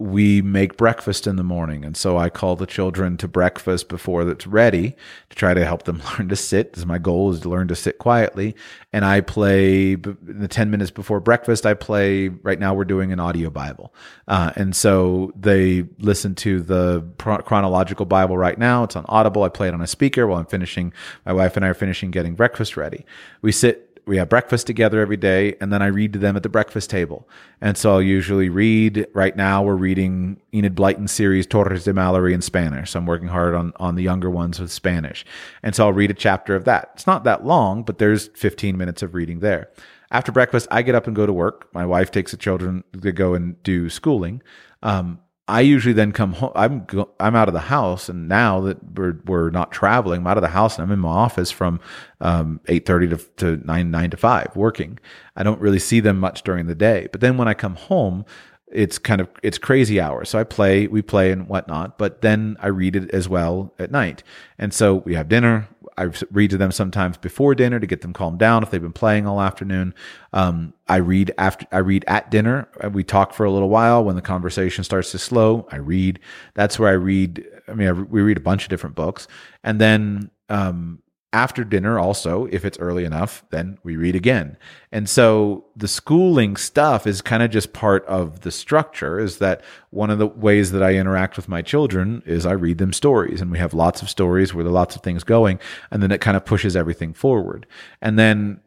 we 0.01 0.41
make 0.41 0.79
breakfast 0.79 1.27
in 1.27 1.37
the 1.37 1.45
morning. 1.45 1.85
And 1.85 1.95
so 1.95 2.17
I 2.17 2.31
call 2.31 2.57
the 2.57 2.65
children 2.65 3.19
to 3.19 3.29
breakfast 3.29 3.91
before 3.91 4.27
it's 4.27 4.47
ready 4.47 4.97
to 5.29 5.37
try 5.37 5.53
to 5.53 5.63
help 5.63 5.83
them 5.83 6.01
learn 6.19 6.31
to 6.31 6.37
sit. 6.37 6.73
Because 6.73 6.87
my 6.87 6.97
goal 6.97 7.33
is 7.33 7.41
to 7.41 7.51
learn 7.51 7.69
to 7.69 7.77
sit 7.77 7.99
quietly. 7.99 8.57
And 8.95 9.05
I 9.05 9.21
play 9.21 9.97
the 9.97 10.49
10 10.49 10.71
minutes 10.71 10.91
before 10.91 11.21
breakfast. 11.21 11.67
I 11.67 11.75
play, 11.75 12.29
right 12.29 12.59
now 12.59 12.73
we're 12.73 12.87
doing 12.87 13.13
an 13.13 13.21
audio 13.21 13.51
Bible. 13.51 13.93
Uh, 14.27 14.53
and 14.57 14.75
so 14.75 15.33
they 15.39 15.85
listen 15.99 16.35
to 16.37 16.63
the 16.63 17.05
chronological 17.19 18.07
Bible 18.07 18.39
right 18.39 18.59
now. 18.59 18.85
It's 18.85 18.97
on 18.97 19.05
Audible. 19.07 19.43
I 19.43 19.51
play 19.51 19.69
it 19.69 19.75
on 19.75 19.83
a 19.83 19.87
speaker 19.87 20.27
while 20.27 20.39
I'm 20.39 20.47
finishing. 20.47 20.95
My 21.27 21.35
wife 21.35 21.57
and 21.57 21.65
I 21.65 21.69
are 21.69 21.75
finishing 21.75 22.11
getting 22.11 22.35
breakfast 22.35 22.75
ready. 22.75 23.05
We 23.43 23.53
sit 23.53 23.90
we 24.11 24.17
have 24.17 24.29
breakfast 24.29 24.67
together 24.67 25.01
every 25.01 25.17
day 25.17 25.55
and 25.61 25.73
then 25.73 25.83
I 25.83 25.87
read 25.87 26.13
to 26.15 26.19
them 26.19 26.37
at 26.37 26.43
the 26.43 26.49
breakfast 26.49 26.91
table. 26.91 27.29
And 27.61 27.79
so 27.79 27.93
I'll 27.93 28.03
usually 28.03 28.49
read 28.49 29.07
right 29.15 29.37
now 29.37 29.63
we're 29.63 29.77
reading 29.77 30.43
Enid 30.53 30.75
Blyton's 30.75 31.13
series 31.13 31.47
Torres 31.47 31.85
de 31.85 31.93
Malory 31.93 32.33
in 32.33 32.43
Spanish. 32.43 32.91
So 32.91 32.99
I'm 32.99 33.07
working 33.07 33.29
hard 33.29 33.55
on 33.55 33.73
on 33.77 33.95
the 33.95 34.03
younger 34.03 34.29
ones 34.29 34.59
with 34.59 34.73
Spanish. 34.73 35.25
And 35.63 35.77
so 35.77 35.87
I'll 35.87 35.93
read 35.93 36.11
a 36.11 36.15
chapter 36.15 36.57
of 36.57 36.65
that. 36.65 36.91
It's 36.95 37.07
not 37.07 37.23
that 37.23 37.47
long, 37.47 37.85
but 37.85 37.99
there's 37.99 38.27
15 38.35 38.77
minutes 38.77 39.01
of 39.01 39.15
reading 39.15 39.39
there. 39.39 39.71
After 40.11 40.33
breakfast, 40.33 40.67
I 40.73 40.83
get 40.83 40.97
up 40.97 41.07
and 41.07 41.15
go 41.15 41.25
to 41.25 41.33
work. 41.33 41.73
My 41.73 41.87
wife 41.87 42.11
takes 42.11 42.33
the 42.33 42.37
children 42.37 42.83
to 43.01 43.13
go 43.13 43.35
and 43.35 43.63
do 43.63 43.89
schooling. 43.89 44.43
Um, 44.83 45.21
I 45.51 45.61
usually 45.63 45.93
then 45.93 46.13
come 46.13 46.33
home. 46.35 46.53
I'm 46.55 46.85
go, 46.85 47.11
I'm 47.19 47.35
out 47.35 47.49
of 47.49 47.55
the 47.55 47.61
house, 47.61 48.09
and 48.09 48.29
now 48.29 48.61
that 48.61 48.79
we're 48.97 49.19
we're 49.27 49.51
not 49.51 49.73
traveling, 49.73 50.21
I'm 50.21 50.27
out 50.27 50.39
of 50.39 50.43
the 50.43 50.49
house 50.49 50.79
and 50.79 50.87
I'm 50.87 50.93
in 50.93 51.01
my 51.01 51.09
office 51.09 51.51
from 51.51 51.81
um, 52.21 52.61
eight 52.69 52.87
thirty 52.87 53.09
to 53.09 53.17
to 53.39 53.57
nine 53.67 53.91
nine 53.91 54.11
to 54.11 54.17
five 54.17 54.55
working. 54.55 54.99
I 55.35 55.43
don't 55.43 55.61
really 55.61 55.81
see 55.81 56.01
them 56.01 56.21
much 56.21 56.43
during 56.45 56.67
the 56.67 56.75
day, 56.75 57.09
but 57.11 57.21
then 57.21 57.37
when 57.37 57.49
I 57.49 57.55
come 57.55 57.75
home, 57.75 58.25
it's 58.71 58.99
kind 58.99 59.21
of 59.21 59.29
it's 59.43 59.59
crazy 59.59 60.01
hours. 60.01 60.29
So 60.29 60.39
I 60.39 60.45
play, 60.45 60.87
we 60.87 61.03
play 61.03 61.33
and 61.33 61.49
whatnot, 61.49 61.99
but 61.99 62.23
then 62.23 62.57
I 62.61 62.69
read 62.69 62.95
it 62.97 63.11
as 63.11 63.29
well 63.29 63.75
at 63.79 63.91
night. 63.91 64.23
And 64.59 64.73
so 64.73 64.97
we 64.97 65.15
have 65.15 65.29
dinner. 65.29 65.69
I 66.01 66.11
read 66.31 66.49
to 66.51 66.57
them 66.57 66.73
sometimes 66.73 67.19
before 67.19 67.55
dinner 67.55 67.79
to 67.79 67.87
get 67.87 68.01
them 68.01 68.15
calmed 68.15 68.39
down 68.39 68.63
if 68.63 68.71
they've 68.71 68.81
been 68.81 68.91
playing 68.91 69.27
all 69.27 69.39
afternoon. 69.39 69.95
Um, 70.33 70.73
I 70.89 70.97
read 70.97 71.31
after 71.37 71.67
I 71.71 71.79
read 71.79 72.07
at 72.09 72.31
dinner. 72.31 72.69
We 72.91 73.05
talk 73.05 73.35
for 73.35 73.45
a 73.45 73.51
little 73.51 73.69
while. 73.69 74.03
When 74.03 74.17
the 74.17 74.23
conversation 74.23 74.83
starts 74.83 75.11
to 75.13 75.19
slow, 75.19 75.69
I 75.71 75.77
read. 75.77 76.19
That's 76.55 76.79
where 76.79 76.89
I 76.89 76.95
read. 76.95 77.47
I 77.69 77.75
mean, 77.75 77.89
I, 77.89 77.93
we 77.93 78.23
read 78.23 78.39
a 78.39 78.41
bunch 78.41 78.63
of 78.63 78.71
different 78.71 78.97
books, 78.97 79.29
and 79.63 79.79
then 79.79 80.31
um, 80.49 81.03
after 81.33 81.63
dinner 81.63 81.99
also 81.99 82.47
if 82.47 82.65
it's 82.65 82.79
early 82.79 83.05
enough 83.05 83.45
then 83.51 83.79
we 83.83 83.97
read 83.97 84.17
again. 84.17 84.57
And 84.91 85.09
so 85.09 85.65
the 85.77 85.89
schooling 85.89 86.57
stuff 86.57 87.07
is 87.07 87.23
kind 87.23 87.43
of 87.43 87.51
just 87.51 87.73
part 87.73 88.05
of 88.07 88.41
the 88.41 88.51
structure 88.51 89.21
is 89.21 89.39
that 89.39 89.63
one 89.91 90.11
of 90.11 90.19
the 90.19 90.27
ways 90.27 90.73
that 90.73 90.83
i 90.83 90.95
interact 90.95 91.37
with 91.37 91.49
my 91.49 91.63
children 91.63 92.23
is 92.27 92.45
i 92.45 92.53
read 92.53 92.79
them 92.79 92.93
stories 92.93 93.41
and 93.41 93.51
we 93.51 93.59
have 93.59 93.75
lots 93.75 94.03
of 94.03 94.11
stories 94.11 94.53
where 94.53 94.65
there 94.65 94.71
are 94.71 94.75
lots 94.75 94.97
of 94.97 95.03
things 95.03 95.23
going 95.25 95.61
and 95.91 96.03
then 96.03 96.11
it 96.11 96.21
kind 96.21 96.37
of 96.37 96.45
pushes 96.45 96.77
everything 96.77 97.13
forward. 97.13 97.67
And 98.01 98.19
then 98.19 98.61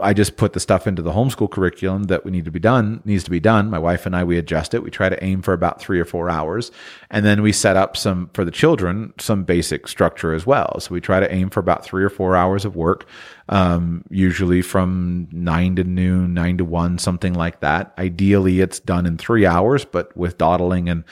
I 0.00 0.12
just 0.12 0.36
put 0.36 0.52
the 0.52 0.60
stuff 0.60 0.86
into 0.86 1.02
the 1.02 1.10
homeschool 1.10 1.50
curriculum 1.50 2.04
that 2.04 2.24
we 2.24 2.30
need 2.30 2.44
to 2.44 2.52
be 2.52 2.60
done 2.60 3.02
needs 3.04 3.24
to 3.24 3.30
be 3.30 3.40
done. 3.40 3.68
My 3.68 3.80
wife 3.80 4.06
and 4.06 4.14
I 4.14 4.22
we 4.22 4.38
adjust 4.38 4.74
it. 4.74 4.82
We 4.84 4.90
try 4.90 5.08
to 5.08 5.24
aim 5.24 5.42
for 5.42 5.52
about 5.52 5.80
three 5.80 5.98
or 5.98 6.04
four 6.04 6.30
hours, 6.30 6.70
and 7.10 7.26
then 7.26 7.42
we 7.42 7.50
set 7.50 7.76
up 7.76 7.96
some 7.96 8.30
for 8.32 8.44
the 8.44 8.52
children 8.52 9.12
some 9.18 9.42
basic 9.42 9.88
structure 9.88 10.34
as 10.34 10.46
well. 10.46 10.78
So 10.78 10.94
we 10.94 11.00
try 11.00 11.18
to 11.18 11.32
aim 11.32 11.50
for 11.50 11.58
about 11.58 11.84
three 11.84 12.04
or 12.04 12.08
four 12.08 12.36
hours 12.36 12.64
of 12.64 12.76
work, 12.76 13.08
um, 13.48 14.04
usually 14.08 14.62
from 14.62 15.26
nine 15.32 15.74
to 15.76 15.84
noon, 15.84 16.32
nine 16.32 16.58
to 16.58 16.64
one, 16.64 16.98
something 16.98 17.34
like 17.34 17.58
that. 17.58 17.92
Ideally, 17.98 18.60
it's 18.60 18.78
done 18.78 19.04
in 19.04 19.18
three 19.18 19.46
hours, 19.46 19.84
but 19.84 20.16
with 20.16 20.38
dawdling 20.38 20.88
and 20.88 21.02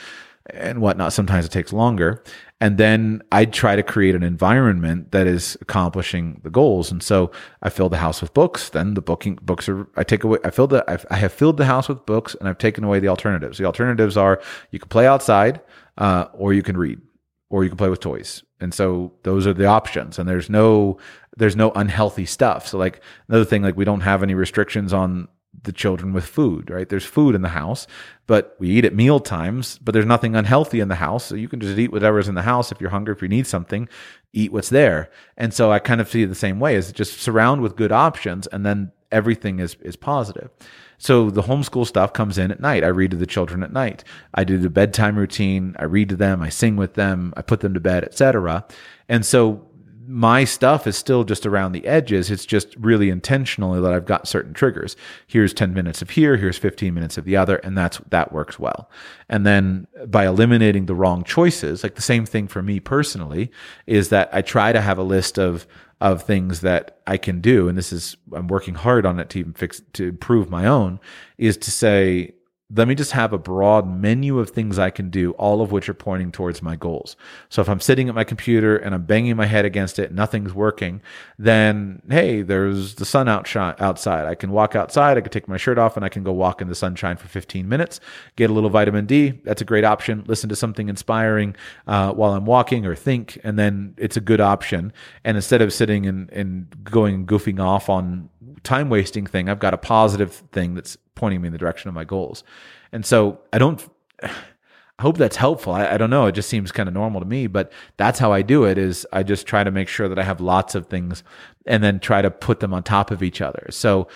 and 0.51 0.79
whatnot, 0.79 1.11
sometimes 1.11 1.45
it 1.45 1.51
takes 1.51 1.73
longer. 1.73 2.23
And 2.61 2.77
then 2.77 3.21
I 3.33 3.45
try 3.45 3.75
to 3.75 3.83
create 3.83 4.15
an 4.15 4.23
environment 4.23 5.11
that 5.11 5.27
is 5.27 5.57
accomplishing 5.59 6.39
the 6.43 6.49
goals. 6.49 6.89
And 6.89 7.03
so 7.03 7.31
I 7.61 7.69
fill 7.69 7.89
the 7.89 7.97
house 7.97 8.21
with 8.21 8.33
books. 8.33 8.69
Then 8.69 8.93
the 8.93 9.01
booking 9.01 9.37
books 9.41 9.67
are, 9.67 9.87
I 9.97 10.03
take 10.03 10.23
away, 10.23 10.39
I 10.45 10.51
filled 10.51 10.69
the, 10.69 10.83
I've, 10.89 11.05
I 11.11 11.15
have 11.17 11.33
filled 11.33 11.57
the 11.57 11.65
house 11.65 11.89
with 11.89 12.05
books 12.05 12.33
and 12.39 12.47
I've 12.47 12.57
taken 12.57 12.85
away 12.85 12.99
the 12.99 13.09
alternatives. 13.09 13.57
The 13.57 13.65
alternatives 13.65 14.15
are 14.15 14.41
you 14.71 14.79
can 14.79 14.87
play 14.87 15.05
outside, 15.05 15.59
uh, 15.97 16.27
or 16.33 16.53
you 16.53 16.63
can 16.63 16.77
read, 16.77 17.01
or 17.49 17.63
you 17.63 17.69
can 17.69 17.77
play 17.77 17.89
with 17.89 17.99
toys. 17.99 18.43
And 18.61 18.73
so 18.73 19.13
those 19.23 19.45
are 19.45 19.53
the 19.53 19.65
options. 19.65 20.17
And 20.17 20.27
there's 20.27 20.49
no, 20.49 20.97
there's 21.35 21.57
no 21.57 21.71
unhealthy 21.71 22.25
stuff. 22.25 22.69
So 22.69 22.77
like 22.77 23.01
another 23.27 23.45
thing, 23.45 23.63
like 23.63 23.75
we 23.75 23.83
don't 23.83 24.01
have 24.01 24.23
any 24.23 24.33
restrictions 24.33 24.93
on 24.93 25.27
the 25.65 25.71
children 25.71 26.13
with 26.13 26.25
food, 26.25 26.69
right? 26.69 26.87
There's 26.87 27.05
food 27.05 27.35
in 27.35 27.41
the 27.41 27.49
house, 27.49 27.85
but 28.27 28.55
we 28.59 28.69
eat 28.69 28.85
at 28.85 28.95
meal 28.95 29.19
times, 29.19 29.77
but 29.83 29.93
there's 29.93 30.05
nothing 30.05 30.35
unhealthy 30.35 30.79
in 30.79 30.87
the 30.87 30.95
house. 30.95 31.25
So 31.25 31.35
you 31.35 31.47
can 31.47 31.59
just 31.59 31.77
eat 31.77 31.91
whatever's 31.91 32.27
in 32.27 32.35
the 32.35 32.41
house. 32.41 32.71
If 32.71 32.79
you're 32.79 32.89
hungry, 32.89 33.13
if 33.13 33.21
you 33.21 33.27
need 33.27 33.47
something, 33.47 33.89
eat 34.33 34.51
what's 34.51 34.69
there. 34.69 35.09
And 35.37 35.53
so 35.53 35.71
I 35.71 35.79
kind 35.79 36.01
of 36.01 36.09
see 36.09 36.23
it 36.23 36.27
the 36.27 36.35
same 36.35 36.59
way 36.59 36.75
is 36.75 36.91
just 36.91 37.19
surround 37.19 37.61
with 37.61 37.75
good 37.75 37.91
options 37.91 38.47
and 38.47 38.65
then 38.65 38.91
everything 39.11 39.59
is, 39.59 39.75
is 39.81 39.95
positive. 39.95 40.49
So 40.97 41.29
the 41.29 41.43
homeschool 41.43 41.85
stuff 41.85 42.13
comes 42.13 42.37
in 42.37 42.51
at 42.51 42.59
night. 42.59 42.83
I 42.83 42.87
read 42.87 43.11
to 43.11 43.17
the 43.17 43.25
children 43.25 43.63
at 43.63 43.73
night. 43.73 44.03
I 44.33 44.43
do 44.43 44.57
the 44.57 44.69
bedtime 44.69 45.17
routine. 45.17 45.75
I 45.77 45.85
read 45.85 46.09
to 46.09 46.15
them. 46.15 46.41
I 46.41 46.49
sing 46.49 46.77
with 46.77 46.93
them. 46.93 47.33
I 47.35 47.41
put 47.41 47.59
them 47.59 47.73
to 47.73 47.79
bed, 47.79 48.03
etc. 48.03 48.65
And 49.09 49.25
so 49.25 49.67
my 50.07 50.43
stuff 50.43 50.87
is 50.87 50.95
still 50.95 51.23
just 51.23 51.45
around 51.45 51.71
the 51.71 51.85
edges. 51.85 52.29
It's 52.29 52.45
just 52.45 52.75
really 52.77 53.09
intentionally 53.09 53.81
that 53.81 53.91
I've 53.91 54.05
got 54.05 54.27
certain 54.27 54.53
triggers. 54.53 54.95
Here's 55.27 55.53
10 55.53 55.73
minutes 55.73 56.01
of 56.01 56.11
here, 56.11 56.37
here's 56.37 56.57
15 56.57 56.93
minutes 56.93 57.17
of 57.17 57.25
the 57.25 57.37
other, 57.37 57.57
and 57.57 57.77
that's 57.77 57.99
that 58.09 58.31
works 58.31 58.59
well. 58.59 58.89
And 59.29 59.45
then 59.45 59.87
by 60.07 60.25
eliminating 60.25 60.85
the 60.85 60.95
wrong 60.95 61.23
choices, 61.23 61.83
like 61.83 61.95
the 61.95 62.01
same 62.01 62.25
thing 62.25 62.47
for 62.47 62.61
me 62.61 62.79
personally, 62.79 63.51
is 63.87 64.09
that 64.09 64.29
I 64.31 64.41
try 64.41 64.71
to 64.71 64.81
have 64.81 64.97
a 64.97 65.03
list 65.03 65.37
of 65.37 65.67
of 66.01 66.23
things 66.23 66.61
that 66.61 66.99
I 67.07 67.17
can 67.17 67.39
do, 67.39 67.67
and 67.67 67.77
this 67.77 67.93
is 67.93 68.17
I'm 68.33 68.47
working 68.47 68.75
hard 68.75 69.05
on 69.05 69.19
it 69.19 69.29
to 69.31 69.39
even 69.39 69.53
fix 69.53 69.81
to 69.93 70.09
improve 70.09 70.49
my 70.49 70.65
own, 70.65 70.99
is 71.37 71.57
to 71.57 71.71
say 71.71 72.33
let 72.73 72.87
me 72.87 72.95
just 72.95 73.11
have 73.11 73.31
a 73.31 73.37
broad 73.37 73.87
menu 73.87 74.39
of 74.39 74.49
things 74.49 74.79
I 74.79 74.89
can 74.89 75.11
do, 75.11 75.33
all 75.33 75.61
of 75.61 75.71
which 75.71 75.87
are 75.87 75.93
pointing 75.93 76.31
towards 76.31 76.63
my 76.63 76.75
goals. 76.75 77.15
So 77.47 77.61
if 77.61 77.69
I'm 77.69 77.79
sitting 77.79 78.09
at 78.09 78.15
my 78.15 78.23
computer 78.23 78.75
and 78.75 78.95
I'm 78.95 79.03
banging 79.03 79.35
my 79.35 79.45
head 79.45 79.65
against 79.65 79.99
it, 79.99 80.11
nothing's 80.11 80.51
working, 80.51 80.99
then 81.37 82.01
hey, 82.09 82.41
there's 82.41 82.95
the 82.95 83.05
sun 83.05 83.29
outside. 83.29 84.25
I 84.25 84.33
can 84.33 84.49
walk 84.49 84.75
outside, 84.75 85.15
I 85.15 85.21
can 85.21 85.31
take 85.31 85.47
my 85.47 85.57
shirt 85.57 85.77
off, 85.77 85.95
and 85.95 86.03
I 86.03 86.09
can 86.09 86.23
go 86.23 86.31
walk 86.31 86.59
in 86.59 86.67
the 86.67 86.73
sunshine 86.73 87.17
for 87.17 87.27
15 87.27 87.69
minutes, 87.69 87.99
get 88.35 88.49
a 88.49 88.53
little 88.53 88.71
vitamin 88.71 89.05
D. 89.05 89.39
That's 89.43 89.61
a 89.61 89.65
great 89.65 89.83
option. 89.83 90.23
Listen 90.25 90.49
to 90.49 90.55
something 90.55 90.89
inspiring 90.89 91.55
uh, 91.85 92.13
while 92.13 92.33
I'm 92.33 92.45
walking 92.45 92.87
or 92.87 92.95
think, 92.95 93.39
and 93.43 93.59
then 93.59 93.93
it's 93.97 94.17
a 94.17 94.21
good 94.21 94.41
option. 94.41 94.91
And 95.23 95.37
instead 95.37 95.61
of 95.61 95.71
sitting 95.71 96.07
and, 96.07 96.31
and 96.31 96.75
going 96.83 97.27
goofing 97.27 97.63
off 97.63 97.89
on 97.89 98.29
time 98.65 98.89
wasting 98.89 99.25
thing, 99.25 99.49
I've 99.49 99.59
got 99.59 99.73
a 99.73 99.77
positive 99.77 100.33
thing 100.51 100.75
that's 100.75 100.97
pointing 101.15 101.41
me 101.41 101.47
in 101.47 101.53
the 101.53 101.57
direction 101.59 101.87
of 101.87 101.95
my 101.95 102.03
goals. 102.03 102.43
And 102.91 103.05
so 103.05 103.39
I 103.53 103.57
don't, 103.57 103.87
I 104.23 105.01
hope 105.01 105.17
that's 105.17 105.35
helpful. 105.35 105.73
I, 105.73 105.87
I 105.87 105.97
don't 105.97 106.09
know. 106.09 106.25
It 106.25 106.33
just 106.33 106.49
seems 106.49 106.71
kind 106.71 106.87
of 106.87 106.93
normal 106.93 107.19
to 107.19 107.27
me, 107.27 107.47
but 107.47 107.71
that's 107.97 108.17
how 108.17 108.31
I 108.31 108.41
do 108.41 108.63
it 108.63 108.77
is 108.77 109.05
I 109.11 109.23
just 109.23 109.45
try 109.45 109.63
to 109.63 109.71
make 109.71 109.89
sure 109.89 110.07
that 110.07 110.17
I 110.17 110.23
have 110.23 110.39
lots 110.39 110.73
of 110.73 110.87
things 110.87 111.23
and 111.65 111.83
then 111.83 111.99
try 111.99 112.21
to 112.21 112.31
put 112.31 112.61
them 112.61 112.73
on 112.73 112.83
top 112.83 113.11
of 113.11 113.21
each 113.21 113.41
other. 113.41 113.67
So 113.71 114.07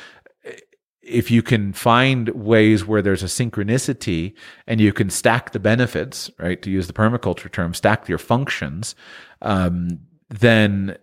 if 1.09 1.31
you 1.31 1.41
can 1.41 1.73
find 1.73 2.30
ways 2.30 2.85
where 2.85 3.01
there's 3.01 3.23
a 3.23 3.26
synchronicity 3.26 4.34
and 4.67 4.80
you 4.80 4.93
can 4.93 5.09
stack 5.09 5.51
the 5.51 5.59
benefits, 5.59 6.30
right? 6.39 6.61
To 6.61 6.69
use 6.69 6.88
the 6.88 6.93
permaculture 6.93 7.51
term, 7.51 7.73
stack 7.73 8.07
your 8.07 8.17
functions, 8.17 8.95
um, 9.41 9.99
then, 10.30 10.97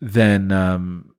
then, 0.00 0.52
um, 0.52 1.14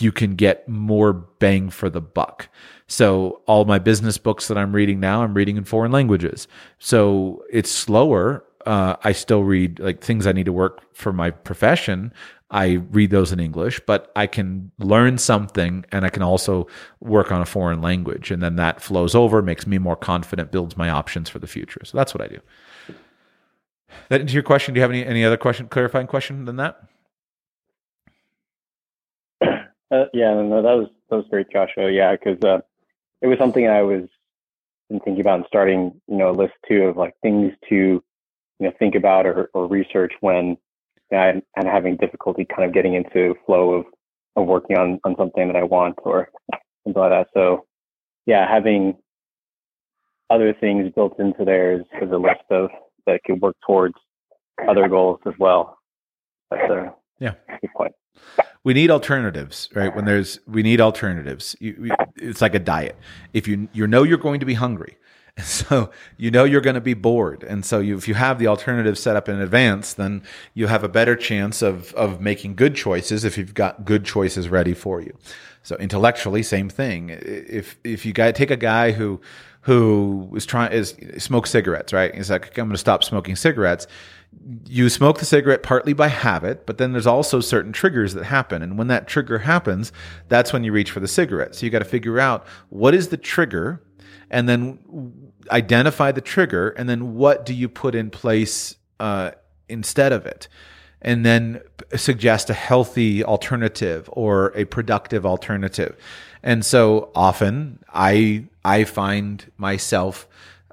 you 0.00 0.12
can 0.12 0.34
get 0.34 0.68
more 0.68 1.12
bang 1.12 1.70
for 1.70 1.88
the 1.88 2.00
buck. 2.00 2.48
So 2.86 3.42
all 3.46 3.64
my 3.64 3.78
business 3.78 4.18
books 4.18 4.48
that 4.48 4.58
I'm 4.58 4.74
reading 4.74 4.98
now, 4.98 5.22
I'm 5.22 5.34
reading 5.34 5.56
in 5.56 5.64
foreign 5.64 5.92
languages. 5.92 6.48
So 6.78 7.44
it's 7.50 7.70
slower. 7.70 8.44
Uh, 8.66 8.96
I 9.04 9.12
still 9.12 9.44
read 9.44 9.78
like 9.78 10.02
things 10.02 10.26
I 10.26 10.32
need 10.32 10.46
to 10.46 10.52
work 10.52 10.82
for 10.94 11.12
my 11.12 11.30
profession. 11.30 12.12
I 12.50 12.80
read 12.90 13.10
those 13.10 13.30
in 13.30 13.40
English, 13.40 13.80
but 13.86 14.10
I 14.16 14.26
can 14.26 14.70
learn 14.78 15.18
something 15.18 15.84
and 15.92 16.04
I 16.04 16.08
can 16.08 16.22
also 16.22 16.66
work 17.00 17.30
on 17.30 17.42
a 17.42 17.46
foreign 17.46 17.82
language. 17.82 18.30
And 18.30 18.42
then 18.42 18.56
that 18.56 18.80
flows 18.80 19.14
over, 19.14 19.42
makes 19.42 19.66
me 19.66 19.78
more 19.78 19.96
confident, 19.96 20.50
builds 20.50 20.76
my 20.76 20.88
options 20.88 21.28
for 21.28 21.38
the 21.38 21.46
future. 21.46 21.82
So 21.84 21.96
that's 21.96 22.14
what 22.14 22.22
I 22.22 22.28
do. 22.28 22.40
That 24.08 24.22
into 24.22 24.32
your 24.32 24.42
question. 24.42 24.74
Do 24.74 24.78
you 24.78 24.82
have 24.82 24.90
any, 24.90 25.04
any 25.04 25.24
other 25.24 25.36
question, 25.36 25.68
clarifying 25.68 26.06
question 26.06 26.46
than 26.46 26.56
that? 26.56 26.87
Uh, 29.90 30.04
yeah, 30.12 30.34
no, 30.34 30.62
that 30.62 30.74
was 30.74 30.88
that 31.08 31.16
was 31.16 31.26
great, 31.30 31.50
Joshua. 31.50 31.90
Yeah, 31.90 32.12
because 32.12 32.42
uh, 32.44 32.60
it 33.22 33.26
was 33.26 33.38
something 33.38 33.66
I 33.66 33.82
was 33.82 34.08
been 34.88 35.00
thinking 35.00 35.20
about 35.20 35.36
and 35.36 35.44
starting, 35.46 36.00
you 36.08 36.16
know, 36.16 36.30
a 36.30 36.32
list 36.32 36.54
too 36.66 36.84
of 36.84 36.96
like 36.96 37.14
things 37.22 37.52
to, 37.68 37.74
you 37.74 38.02
know, 38.60 38.72
think 38.78 38.94
about 38.94 39.26
or, 39.26 39.50
or 39.54 39.66
research 39.66 40.12
when 40.20 40.46
you 40.48 40.56
know, 41.12 41.18
I'm, 41.18 41.42
I'm 41.56 41.66
having 41.66 41.96
difficulty 41.96 42.46
kind 42.46 42.64
of 42.64 42.74
getting 42.74 42.94
into 42.94 43.34
flow 43.46 43.74
of, 43.74 43.86
of 44.36 44.46
working 44.46 44.76
on, 44.76 45.00
on 45.04 45.14
something 45.16 45.46
that 45.46 45.56
I 45.56 45.62
want 45.62 45.96
or 46.04 46.30
something 46.84 47.00
like 47.00 47.10
that. 47.10 47.28
So 47.34 47.66
yeah, 48.26 48.48
having 48.50 48.96
other 50.30 50.54
things 50.54 50.92
built 50.94 51.18
into 51.18 51.44
there 51.44 51.72
is, 51.72 51.82
as 52.00 52.10
a 52.10 52.16
list 52.16 52.44
of 52.50 52.70
that 53.06 53.20
could 53.24 53.40
work 53.40 53.56
towards 53.66 53.94
other 54.68 54.88
goals 54.88 55.20
as 55.26 55.34
well. 55.38 55.78
That's 56.50 56.70
a 56.70 56.94
yeah 57.18 57.34
good 57.60 57.70
point. 57.76 57.92
We 58.68 58.74
need 58.74 58.90
alternatives, 58.90 59.70
right? 59.74 59.96
When 59.96 60.04
there's 60.04 60.40
we 60.46 60.62
need 60.62 60.78
alternatives. 60.78 61.56
You, 61.58 61.74
we, 61.80 61.90
it's 62.16 62.42
like 62.42 62.54
a 62.54 62.58
diet. 62.58 62.96
If 63.32 63.48
you 63.48 63.66
you 63.72 63.86
know 63.86 64.02
you're 64.02 64.18
going 64.18 64.40
to 64.40 64.44
be 64.44 64.52
hungry, 64.52 64.98
so 65.42 65.90
you 66.18 66.30
know 66.30 66.44
you're 66.44 66.60
going 66.60 66.74
to 66.74 66.82
be 66.82 66.92
bored, 66.92 67.44
and 67.44 67.64
so 67.64 67.78
you, 67.78 67.96
if 67.96 68.06
you 68.06 68.12
have 68.12 68.38
the 68.38 68.46
alternative 68.46 68.98
set 68.98 69.16
up 69.16 69.26
in 69.26 69.40
advance, 69.40 69.94
then 69.94 70.22
you 70.52 70.66
have 70.66 70.84
a 70.84 70.88
better 70.90 71.16
chance 71.16 71.62
of 71.62 71.94
of 71.94 72.20
making 72.20 72.56
good 72.56 72.74
choices 72.74 73.24
if 73.24 73.38
you've 73.38 73.54
got 73.54 73.86
good 73.86 74.04
choices 74.04 74.50
ready 74.50 74.74
for 74.74 75.00
you. 75.00 75.16
So 75.62 75.74
intellectually, 75.76 76.42
same 76.42 76.68
thing. 76.68 77.08
If 77.22 77.78
if 77.84 78.04
you 78.04 78.12
take 78.12 78.50
a 78.50 78.56
guy 78.56 78.92
who 78.92 79.18
who 79.62 80.30
is 80.36 80.44
trying 80.44 80.72
is 80.72 80.94
smoke 81.16 81.46
cigarettes, 81.46 81.94
right? 81.94 82.14
He's 82.14 82.30
like, 82.30 82.58
I'm 82.58 82.66
going 82.66 82.72
to 82.72 82.76
stop 82.78 83.02
smoking 83.02 83.34
cigarettes. 83.34 83.86
You 84.66 84.88
smoke 84.88 85.18
the 85.18 85.24
cigarette 85.24 85.62
partly 85.62 85.92
by 85.92 86.08
habit, 86.08 86.66
but 86.66 86.78
then 86.78 86.92
there's 86.92 87.06
also 87.06 87.40
certain 87.40 87.72
triggers 87.72 88.14
that 88.14 88.24
happen. 88.24 88.62
And 88.62 88.78
when 88.78 88.86
that 88.88 89.06
trigger 89.06 89.38
happens, 89.38 89.92
that's 90.28 90.52
when 90.52 90.64
you 90.64 90.72
reach 90.72 90.90
for 90.90 91.00
the 91.00 91.08
cigarette. 91.08 91.54
So 91.54 91.66
you 91.66 91.70
got 91.70 91.80
to 91.80 91.84
figure 91.84 92.18
out 92.18 92.46
what 92.68 92.94
is 92.94 93.08
the 93.08 93.16
trigger 93.16 93.82
and 94.30 94.48
then 94.48 94.78
identify 95.50 96.12
the 96.12 96.20
trigger. 96.20 96.70
And 96.70 96.88
then 96.88 97.14
what 97.14 97.44
do 97.44 97.54
you 97.54 97.68
put 97.68 97.94
in 97.94 98.10
place 98.10 98.76
uh, 99.00 99.32
instead 99.68 100.12
of 100.12 100.26
it? 100.26 100.48
And 101.00 101.24
then 101.24 101.60
suggest 101.94 102.50
a 102.50 102.54
healthy 102.54 103.22
alternative 103.22 104.08
or 104.12 104.52
a 104.56 104.64
productive 104.64 105.24
alternative. 105.24 105.96
And 106.42 106.64
so 106.64 107.10
often 107.14 107.78
I 107.92 108.46
I 108.64 108.84
find 108.84 109.50
myself 109.56 110.28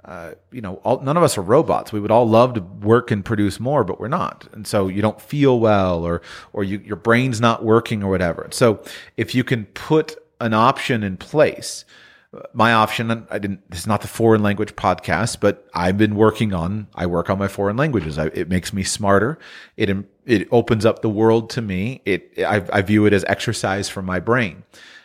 uh, 0.05 0.35
you 0.51 0.61
know, 0.61 0.75
all, 0.83 0.99
none 1.01 1.17
of 1.17 1.23
us 1.23 1.37
are 1.37 1.41
robots. 1.41 1.91
We 1.91 1.99
would 1.99 2.11
all 2.11 2.29
love 2.29 2.53
to 2.53 2.61
work 2.61 3.09
and 3.09 3.25
produce 3.25 3.59
more, 3.59 3.83
but 3.83 3.99
we're 3.99 4.07
not. 4.07 4.47
And 4.53 4.67
so 4.67 4.87
you 4.87 5.01
don't 5.01 5.19
feel 5.19 5.59
well, 5.59 6.05
or 6.05 6.21
or 6.53 6.63
you, 6.63 6.77
your 6.79 6.95
brain's 6.95 7.41
not 7.41 7.63
working, 7.63 8.03
or 8.03 8.11
whatever. 8.11 8.47
So 8.51 8.83
if 9.17 9.33
you 9.33 9.43
can 9.43 9.65
put 9.65 10.15
an 10.39 10.53
option 10.53 11.01
in 11.01 11.17
place, 11.17 11.85
my 12.53 12.73
option, 12.73 13.25
I 13.31 13.39
didn't. 13.39 13.69
This 13.69 13.79
is 13.79 13.87
not 13.87 14.01
the 14.01 14.07
foreign 14.07 14.43
language 14.43 14.75
podcast, 14.75 15.39
but 15.39 15.67
I've 15.73 15.97
been 15.97 16.15
working 16.15 16.53
on. 16.53 16.87
I 16.93 17.07
work 17.07 17.29
on 17.29 17.39
my 17.39 17.47
foreign 17.47 17.77
languages. 17.77 18.19
I, 18.19 18.27
it 18.27 18.47
makes 18.47 18.73
me 18.73 18.83
smarter. 18.83 19.39
It 19.77 19.89
it 20.25 20.47
opens 20.51 20.85
up 20.85 21.01
the 21.01 21.09
world 21.09 21.49
to 21.51 21.61
me. 21.61 22.01
It 22.05 22.31
I, 22.39 22.63
I 22.71 22.81
view 22.83 23.05
it 23.05 23.13
as 23.13 23.23
exercise 23.25 23.89
for 23.89 24.01
my 24.01 24.19
brain. 24.19 24.63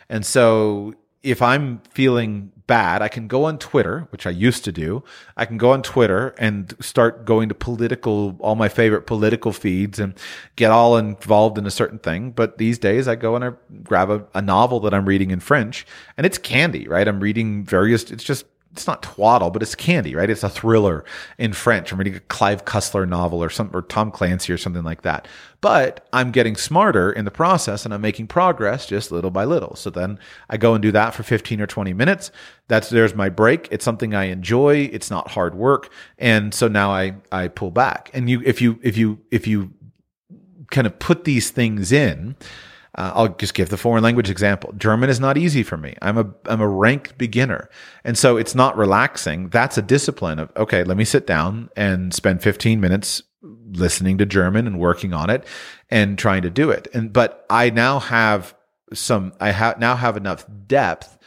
And 0.09 0.25
so 0.25 0.93
if 1.23 1.41
I'm 1.41 1.81
feeling 1.91 2.51
bad, 2.71 3.01
I 3.01 3.09
can 3.09 3.27
go 3.27 3.43
on 3.43 3.57
Twitter, 3.57 4.07
which 4.13 4.25
I 4.25 4.29
used 4.29 4.63
to 4.63 4.71
do. 4.71 5.03
I 5.35 5.43
can 5.43 5.57
go 5.57 5.73
on 5.73 5.83
Twitter 5.83 6.33
and 6.37 6.73
start 6.79 7.25
going 7.25 7.49
to 7.49 7.53
political, 7.53 8.37
all 8.39 8.55
my 8.55 8.69
favorite 8.69 9.01
political 9.01 9.51
feeds 9.51 9.99
and 9.99 10.13
get 10.55 10.71
all 10.71 10.95
involved 10.95 11.57
in 11.57 11.65
a 11.65 11.69
certain 11.69 11.99
thing. 11.99 12.31
But 12.31 12.59
these 12.59 12.79
days 12.79 13.09
I 13.09 13.15
go 13.15 13.35
and 13.35 13.43
I 13.43 13.51
grab 13.83 14.09
a, 14.09 14.25
a 14.33 14.41
novel 14.41 14.79
that 14.81 14.93
I'm 14.93 15.05
reading 15.05 15.31
in 15.31 15.41
French 15.41 15.85
and 16.15 16.25
it's 16.25 16.37
candy, 16.37 16.87
right? 16.87 17.09
I'm 17.09 17.19
reading 17.19 17.65
various, 17.65 18.09
it's 18.09 18.23
just 18.23 18.45
it's 18.73 18.87
not 18.87 19.03
twaddle, 19.03 19.49
but 19.49 19.61
it's 19.61 19.75
candy, 19.75 20.15
right? 20.15 20.29
It's 20.29 20.43
a 20.43 20.49
thriller 20.49 21.03
in 21.37 21.51
French. 21.51 21.91
I'm 21.91 21.97
reading 21.97 22.15
a 22.15 22.21
Clive 22.21 22.63
Cussler 22.63 23.07
novel 23.07 23.43
or 23.43 23.49
some 23.49 23.69
or 23.73 23.81
Tom 23.81 24.11
Clancy 24.11 24.53
or 24.53 24.57
something 24.57 24.83
like 24.83 25.01
that. 25.01 25.27
But 25.59 26.07
I'm 26.13 26.31
getting 26.31 26.55
smarter 26.55 27.11
in 27.11 27.25
the 27.25 27.31
process 27.31 27.83
and 27.83 27.93
I'm 27.93 28.01
making 28.01 28.27
progress 28.27 28.85
just 28.85 29.11
little 29.11 29.29
by 29.29 29.43
little. 29.43 29.75
So 29.75 29.89
then 29.89 30.19
I 30.49 30.57
go 30.57 30.73
and 30.73 30.81
do 30.81 30.91
that 30.93 31.13
for 31.13 31.23
15 31.23 31.59
or 31.59 31.67
20 31.67 31.93
minutes. 31.93 32.31
That's 32.67 32.89
there's 32.89 33.13
my 33.13 33.27
break. 33.27 33.67
It's 33.71 33.83
something 33.83 34.15
I 34.15 34.25
enjoy. 34.25 34.89
It's 34.93 35.11
not 35.11 35.31
hard 35.31 35.53
work. 35.53 35.91
And 36.17 36.53
so 36.53 36.67
now 36.67 36.91
I 36.91 37.15
I 37.31 37.49
pull 37.49 37.71
back. 37.71 38.09
And 38.13 38.29
you 38.29 38.41
if 38.45 38.61
you 38.61 38.79
if 38.81 38.97
you 38.97 39.19
if 39.31 39.47
you 39.47 39.73
kind 40.71 40.87
of 40.87 40.97
put 40.97 41.25
these 41.25 41.49
things 41.49 41.91
in, 41.91 42.37
uh, 42.95 43.11
I'll 43.15 43.29
just 43.29 43.53
give 43.53 43.69
the 43.69 43.77
foreign 43.77 44.03
language 44.03 44.29
example. 44.29 44.73
German 44.77 45.09
is 45.09 45.19
not 45.19 45.37
easy 45.37 45.63
for 45.63 45.77
me. 45.77 45.95
I'm 46.01 46.17
a 46.17 46.33
I'm 46.45 46.59
a 46.59 46.67
rank 46.67 47.17
beginner, 47.17 47.69
and 48.03 48.17
so 48.17 48.37
it's 48.37 48.53
not 48.53 48.77
relaxing. 48.77 49.49
That's 49.49 49.77
a 49.77 49.81
discipline 49.81 50.39
of 50.39 50.51
okay. 50.57 50.83
Let 50.83 50.97
me 50.97 51.05
sit 51.05 51.25
down 51.25 51.69
and 51.75 52.13
spend 52.13 52.43
15 52.43 52.81
minutes 52.81 53.23
listening 53.41 54.17
to 54.17 54.25
German 54.25 54.67
and 54.67 54.77
working 54.77 55.13
on 55.13 55.29
it 55.29 55.45
and 55.89 56.17
trying 56.17 56.41
to 56.41 56.49
do 56.49 56.69
it. 56.69 56.87
And 56.93 57.13
but 57.13 57.45
I 57.49 57.69
now 57.69 57.99
have 57.99 58.53
some. 58.93 59.33
I 59.39 59.51
have 59.51 59.79
now 59.79 59.95
have 59.95 60.17
enough 60.17 60.45
depth 60.67 61.17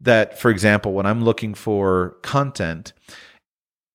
that, 0.00 0.38
for 0.38 0.50
example, 0.50 0.94
when 0.94 1.04
I'm 1.04 1.22
looking 1.22 1.52
for 1.52 2.16
content, 2.22 2.94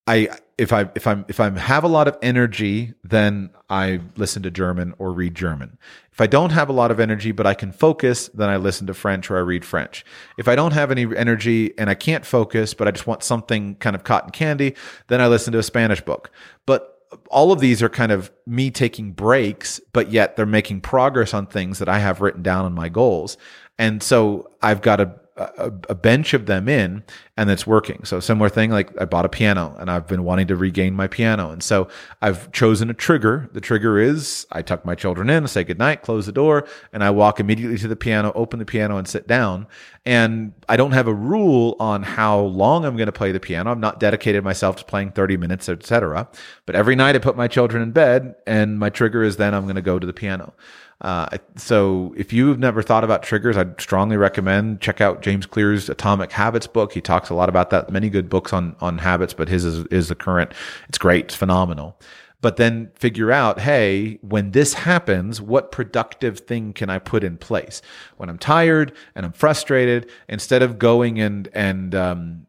I 0.06 0.30
if 0.57 0.72
I 0.72 0.90
if 0.95 1.06
I'm 1.06 1.26
if 1.27 1.40
I 1.40 1.49
have 1.49 1.84
a 1.84 1.90
lot 1.90 2.07
of 2.07 2.18
energy, 2.22 2.94
then 3.03 3.49
I 3.69 3.99
listen 4.15 4.44
to 4.44 4.52
German 4.52 4.94
or 4.98 5.11
read 5.11 5.36
German. 5.36 5.77
If 6.14 6.22
I 6.22 6.27
don't 6.27 6.52
have 6.52 6.69
a 6.69 6.73
lot 6.73 6.91
of 6.91 6.99
energy 6.99 7.34
but 7.34 7.45
I 7.45 7.53
can 7.53 7.73
focus, 7.73 8.30
then 8.30 8.48
I 8.49 8.56
listen 8.56 8.88
to 8.88 8.94
French 8.94 9.30
or 9.30 9.38
I 9.38 9.41
read 9.41 9.65
French. 9.65 10.06
If 10.38 10.48
I 10.48 10.56
don't 10.56 10.72
have 10.72 10.91
any 10.91 11.06
energy 11.15 11.77
and 11.77 11.90
I 11.90 11.94
can't 11.94 12.26
focus, 12.26 12.73
but 12.73 12.88
I 12.88 12.91
just 12.91 13.06
want 13.06 13.23
something 13.23 13.76
kind 13.76 13.95
of 13.95 14.06
cotton 14.06 14.32
candy, 14.32 14.76
then 15.07 15.19
I 15.19 15.27
listen 15.27 15.52
to 15.53 15.60
a 15.60 15.64
Spanish 15.64 15.99
book. 15.99 16.32
But 16.65 16.91
all 17.30 17.52
of 17.52 17.60
these 17.60 17.84
are 17.84 17.90
kind 17.90 18.11
of 18.11 18.32
me 18.45 18.72
taking 18.72 19.11
breaks, 19.11 19.82
but 19.91 20.11
yet 20.11 20.36
they're 20.36 20.45
making 20.45 20.82
progress 20.82 21.34
on 21.34 21.48
things 21.48 21.80
that 21.80 21.90
I 21.90 21.99
have 21.99 22.22
written 22.22 22.44
down 22.44 22.65
on 22.65 22.73
my 22.73 22.90
goals. 22.90 23.38
And 23.77 24.02
so 24.02 24.49
I've 24.61 24.82
got 24.82 24.98
to 24.98 25.19
a, 25.38 25.72
a, 25.90 25.95
bench 25.95 26.34
of 26.34 26.45
them 26.45 26.70
in 26.70 27.03
and 27.36 27.49
it's 27.49 27.68
working. 27.68 28.06
So 28.06 28.22
similar 28.22 28.48
thing, 28.48 28.72
like 28.72 28.90
I 28.99 29.03
bought 29.03 29.26
a 29.26 29.30
piano 29.30 29.76
and 29.78 29.91
I've 29.91 30.07
been 30.07 30.24
wanting 30.24 30.48
to 30.48 30.56
regain 30.56 30.94
my 30.94 31.07
piano. 31.07 31.52
And 31.52 31.62
so 31.62 31.90
I've 32.22 32.52
chosen 32.53 32.90
a 32.90 32.94
trigger. 32.94 33.49
The 33.52 33.60
trigger 33.60 33.99
is 33.99 34.48
I 34.53 34.62
tuck 34.62 34.86
my 34.86 34.95
children 34.95 35.30
in, 35.30 35.45
say 35.48 35.66
goodnight, 35.66 36.03
close 36.03 36.26
the 36.26 36.32
door, 36.32 36.66
and 36.94 37.03
I 37.03 37.10
walk 37.10 37.41
immediately 37.41 37.78
to 37.80 37.88
the 37.90 37.98
piano, 37.98 38.32
open 38.34 38.60
the 38.60 38.66
piano 38.66 38.95
and 38.95 39.07
sit 39.07 39.28
down. 39.28 39.68
And 40.06 40.53
I 40.70 40.78
don't 40.78 40.94
have 40.94 41.07
a 41.07 41.14
rule 41.14 41.76
on 41.82 42.03
how 42.03 42.40
long 42.40 42.86
I'm 42.86 42.95
going 42.95 43.07
to 43.07 43.12
play 43.12 43.34
the 43.34 43.40
piano. 43.40 43.72
I'm 43.72 43.82
not 43.82 43.99
dedicated 43.99 44.44
myself 44.44 44.78
to 44.78 44.86
playing 44.86 45.12
30 45.12 45.36
minutes, 45.36 45.68
etc. 45.68 46.30
But 46.66 46.76
every 46.76 46.95
night 46.95 47.16
I 47.16 47.20
put 47.20 47.36
my 47.36 47.49
children 47.49 47.84
in 47.84 47.91
bed 47.91 48.36
and 48.48 48.80
my 48.80 48.90
trigger 48.90 49.22
is 49.24 49.36
then 49.36 49.53
I'm 49.53 49.64
going 49.64 49.76
to 49.76 49.82
go 49.82 49.99
to 49.99 50.07
the 50.07 50.14
piano. 50.14 50.53
Uh, 51.01 51.38
so 51.57 52.13
if 52.17 52.31
you've 52.31 52.57
never 52.57 52.81
thought 52.81 53.03
about 53.03 53.22
triggers, 53.22 53.57
I'd 53.57 53.80
strongly 53.81 54.17
recommend 54.17 54.81
check 54.81 55.01
out 55.01 55.22
James 55.22 55.45
Clear's 55.45 55.89
Atomic 55.89 56.31
Habits 56.31 56.67
book. 56.67 56.93
He 56.93 57.01
talks 57.01 57.30
a 57.30 57.34
lot 57.34 57.49
about 57.49 57.69
that. 57.72 57.89
Many 57.89 58.09
good 58.09 58.30
books 58.30 58.53
on 58.53 58.76
on 58.80 58.99
habits, 58.99 59.34
but 59.34 59.49
his 59.49 59.65
is, 59.65 59.85
is 59.88 60.07
the 60.07 60.15
current. 60.15 60.53
It's 60.88 60.97
great. 60.97 61.26
It's 61.26 61.35
phenomenal. 61.35 61.99
But 62.41 62.57
then 62.57 62.91
figure 62.93 63.31
out, 63.31 63.61
hey, 63.61 64.19
when 64.22 64.51
this 64.51 64.76
happens, 64.76 65.41
what 65.41 65.72
productive 65.72 66.39
thing 66.39 66.73
can 66.73 66.89
I 66.89 66.99
put 66.99 67.23
in 67.23 67.38
place? 67.38 67.81
When 68.17 68.30
I'm 68.30 68.38
tired 68.38 68.93
and 69.15 69.26
I'm 69.26 69.31
frustrated, 69.31 70.11
instead 70.30 70.61
of 70.61 70.77
going 70.77 71.19
and 71.19 71.49
and 71.53 71.95
um, 71.95 72.47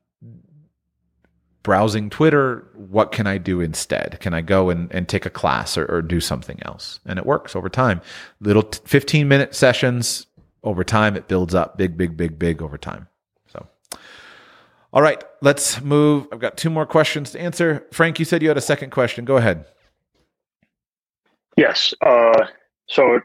browsing 1.67 2.09
Twitter, 2.09 2.65
what 2.75 3.11
can 3.11 3.27
I 3.27 3.39
do 3.39 3.61
instead? 3.61 4.19
Can 4.21 4.33
I 4.33 4.41
go 4.41 4.71
and, 4.71 4.89
and 4.93 5.09
take 5.09 5.27
a 5.27 5.31
class 5.31 5.77
or, 5.77 5.85
or 5.87 6.01
do 6.01 6.21
something 6.21 6.61
else? 6.63 7.01
And 7.05 7.19
it 7.19 7.27
works 7.27 7.57
over 7.57 7.69
time. 7.69 8.01
Little 8.41 8.63
t- 8.63 8.79
15 8.85 9.27
minute 9.27 9.53
sessions 9.53 10.29
over 10.63 10.85
time, 10.85 11.17
it 11.17 11.27
builds 11.27 11.57
up 11.57 11.77
big, 11.77 11.97
big, 11.97 12.17
big, 12.17 12.39
big 12.39 12.63
over 12.63 12.79
time. 12.79 13.09
So, 13.49 13.67
all 14.93 15.03
right, 15.03 15.25
let's 15.43 15.81
move. 15.81 16.29
I've 16.31 16.39
got 16.39 16.57
two 16.57 16.71
more 16.71 16.87
questions 16.87 17.33
to 17.33 17.41
answer. 17.41 17.85
Frank, 17.91 18.21
you 18.21 18.25
said 18.25 18.43
you 18.43 18.49
had 18.49 18.57
a 18.57 18.61
second 18.61 18.91
question. 18.91 19.25
Go 19.25 19.37
ahead. 19.37 19.65
Yes. 21.57 21.93
Uh, 22.01 22.47
so, 22.87 23.19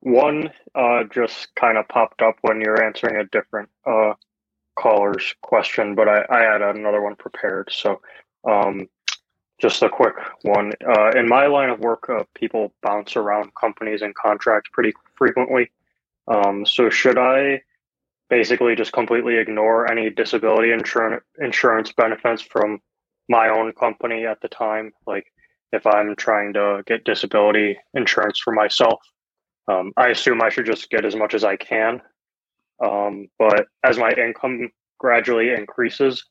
one 0.00 0.50
uh, 0.74 1.04
just 1.14 1.54
kind 1.54 1.78
of 1.78 1.86
popped 1.86 2.20
up 2.20 2.34
when 2.40 2.60
you're 2.60 2.82
answering 2.82 3.14
a 3.14 3.24
different 3.26 3.68
uh, 3.86 4.14
caller's 4.78 5.34
question, 5.42 5.94
but 5.94 6.08
I, 6.08 6.24
I 6.30 6.40
had 6.40 6.62
another 6.62 7.02
one 7.02 7.16
prepared. 7.16 7.70
So, 7.72 8.00
um, 8.48 8.88
just 9.60 9.82
a 9.82 9.88
quick 9.88 10.14
one. 10.42 10.72
Uh, 10.86 11.10
in 11.10 11.28
my 11.28 11.46
line 11.46 11.68
of 11.68 11.80
work, 11.80 12.08
uh, 12.08 12.22
people 12.34 12.72
bounce 12.82 13.16
around 13.16 13.50
companies 13.60 14.02
and 14.02 14.14
contracts 14.14 14.70
pretty 14.72 14.92
frequently. 15.16 15.70
Um, 16.28 16.64
so, 16.64 16.90
should 16.90 17.18
I 17.18 17.62
basically 18.30 18.76
just 18.76 18.92
completely 18.92 19.36
ignore 19.36 19.90
any 19.90 20.10
disability 20.10 20.70
insurance 20.70 21.24
insurance 21.38 21.92
benefits 21.92 22.42
from 22.42 22.80
my 23.28 23.48
own 23.48 23.72
company 23.72 24.26
at 24.26 24.40
the 24.40 24.48
time? 24.48 24.92
Like, 25.06 25.26
if 25.72 25.86
I'm 25.86 26.14
trying 26.16 26.52
to 26.54 26.82
get 26.86 27.04
disability 27.04 27.78
insurance 27.94 28.38
for 28.38 28.52
myself, 28.52 29.00
um, 29.66 29.92
I 29.96 30.08
assume 30.08 30.40
I 30.40 30.50
should 30.50 30.66
just 30.66 30.88
get 30.88 31.04
as 31.04 31.16
much 31.16 31.34
as 31.34 31.44
I 31.44 31.56
can 31.56 32.00
um, 32.80 33.28
but 33.38 33.66
as 33.84 33.98
my 33.98 34.10
income 34.10 34.70
gradually 34.98 35.50
increases, 35.50 36.24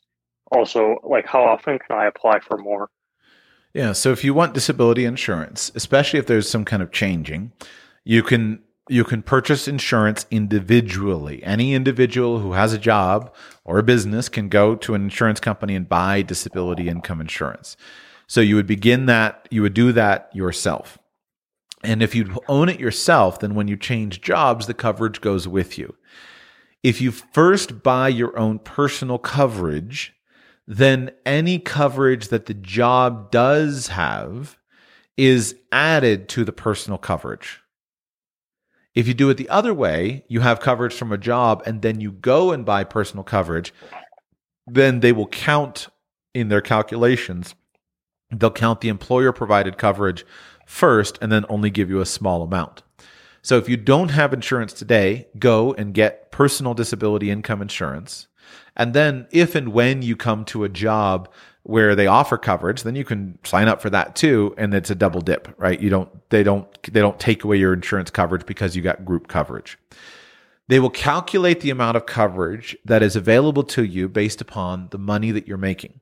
also, 0.51 0.97
like 1.03 1.25
how 1.25 1.43
often 1.43 1.79
can 1.79 1.97
I 1.97 2.05
apply 2.05 2.39
for 2.39 2.57
more? 2.57 2.89
Yeah. 3.73 3.91
So 3.91 4.11
if 4.11 4.23
you 4.23 4.33
want 4.33 4.53
disability 4.53 5.05
insurance, 5.05 5.71
especially 5.75 6.19
if 6.19 6.25
there's 6.25 6.49
some 6.49 6.65
kind 6.65 6.81
of 6.81 6.91
changing, 6.91 7.51
you 8.03 8.23
can 8.23 8.63
you 8.89 9.03
can 9.03 9.21
purchase 9.21 9.67
insurance 9.67 10.25
individually. 10.31 11.43
Any 11.43 11.73
individual 11.73 12.39
who 12.39 12.53
has 12.53 12.71
a 12.71 12.77
job 12.77 13.33
or 13.65 13.77
a 13.77 13.83
business 13.83 14.29
can 14.29 14.47
go 14.47 14.75
to 14.75 14.93
an 14.93 15.03
insurance 15.03 15.41
company 15.41 15.75
and 15.75 15.89
buy 15.89 16.21
disability 16.21 16.87
income 16.87 17.19
insurance. 17.19 17.75
So 18.27 18.39
you 18.39 18.55
would 18.55 18.67
begin 18.67 19.05
that, 19.07 19.47
you 19.51 19.61
would 19.61 19.73
do 19.73 19.91
that 19.91 20.33
yourself. 20.33 20.97
And 21.83 22.01
if 22.01 22.15
you 22.15 22.39
own 22.47 22.69
it 22.69 22.79
yourself, 22.79 23.39
then 23.39 23.55
when 23.55 23.67
you 23.67 23.77
change 23.77 24.21
jobs, 24.21 24.67
the 24.67 24.73
coverage 24.73 25.21
goes 25.21 25.47
with 25.47 25.77
you. 25.77 25.95
If 26.83 27.01
you 27.01 27.11
first 27.11 27.83
buy 27.83 28.09
your 28.09 28.37
own 28.37 28.59
personal 28.59 29.17
coverage, 29.17 30.13
then 30.67 31.11
any 31.25 31.59
coverage 31.59 32.27
that 32.27 32.45
the 32.45 32.53
job 32.53 33.31
does 33.31 33.87
have 33.87 34.57
is 35.15 35.55
added 35.71 36.29
to 36.29 36.43
the 36.43 36.51
personal 36.51 36.97
coverage. 36.97 37.61
If 38.93 39.07
you 39.07 39.13
do 39.13 39.29
it 39.29 39.37
the 39.37 39.49
other 39.49 39.73
way, 39.73 40.25
you 40.27 40.41
have 40.41 40.59
coverage 40.59 40.93
from 40.93 41.11
a 41.11 41.17
job 41.17 41.63
and 41.65 41.81
then 41.81 42.01
you 42.01 42.11
go 42.11 42.51
and 42.51 42.65
buy 42.65 42.83
personal 42.83 43.23
coverage, 43.23 43.73
then 44.65 44.99
they 44.99 45.11
will 45.11 45.27
count 45.27 45.87
in 46.33 46.49
their 46.49 46.61
calculations. 46.61 47.55
They'll 48.31 48.51
count 48.51 48.81
the 48.81 48.89
employer 48.89 49.31
provided 49.31 49.77
coverage 49.77 50.25
first 50.65 51.17
and 51.21 51.31
then 51.31 51.45
only 51.47 51.69
give 51.69 51.89
you 51.89 52.01
a 52.01 52.05
small 52.05 52.43
amount. 52.43 52.83
So 53.41 53.57
if 53.57 53.69
you 53.69 53.77
don't 53.77 54.09
have 54.09 54.33
insurance 54.33 54.73
today, 54.73 55.27
go 55.39 55.73
and 55.73 55.93
get 55.93 56.26
personal 56.37 56.75
disability 56.75 57.31
income 57.31 57.63
insurance. 57.63 58.27
And 58.75 58.93
then 58.93 59.25
if 59.31 59.55
and 59.55 59.69
when 59.73 60.03
you 60.03 60.15
come 60.15 60.45
to 60.45 60.63
a 60.63 60.69
job 60.69 61.33
where 61.63 61.95
they 61.95 62.05
offer 62.05 62.37
coverage, 62.37 62.83
then 62.83 62.95
you 62.95 63.03
can 63.03 63.39
sign 63.43 63.67
up 63.67 63.81
for 63.81 63.89
that 63.89 64.15
too. 64.15 64.53
And 64.55 64.71
it's 64.71 64.91
a 64.91 64.95
double 64.95 65.21
dip, 65.21 65.51
right? 65.57 65.81
You 65.81 65.89
don't, 65.89 66.29
they 66.29 66.43
don't, 66.43 66.67
they 66.83 66.99
don't 66.99 67.19
take 67.19 67.43
away 67.43 67.57
your 67.57 67.73
insurance 67.73 68.11
coverage 68.11 68.45
because 68.45 68.75
you 68.75 68.83
got 68.83 69.03
group 69.03 69.27
coverage. 69.27 69.79
They 70.67 70.79
will 70.79 70.91
calculate 70.91 71.61
the 71.61 71.71
amount 71.71 71.97
of 71.97 72.05
coverage 72.05 72.77
that 72.85 73.01
is 73.01 73.15
available 73.15 73.63
to 73.63 73.83
you 73.83 74.07
based 74.07 74.39
upon 74.39 74.89
the 74.91 74.99
money 74.99 75.31
that 75.31 75.47
you're 75.47 75.57
making 75.57 76.01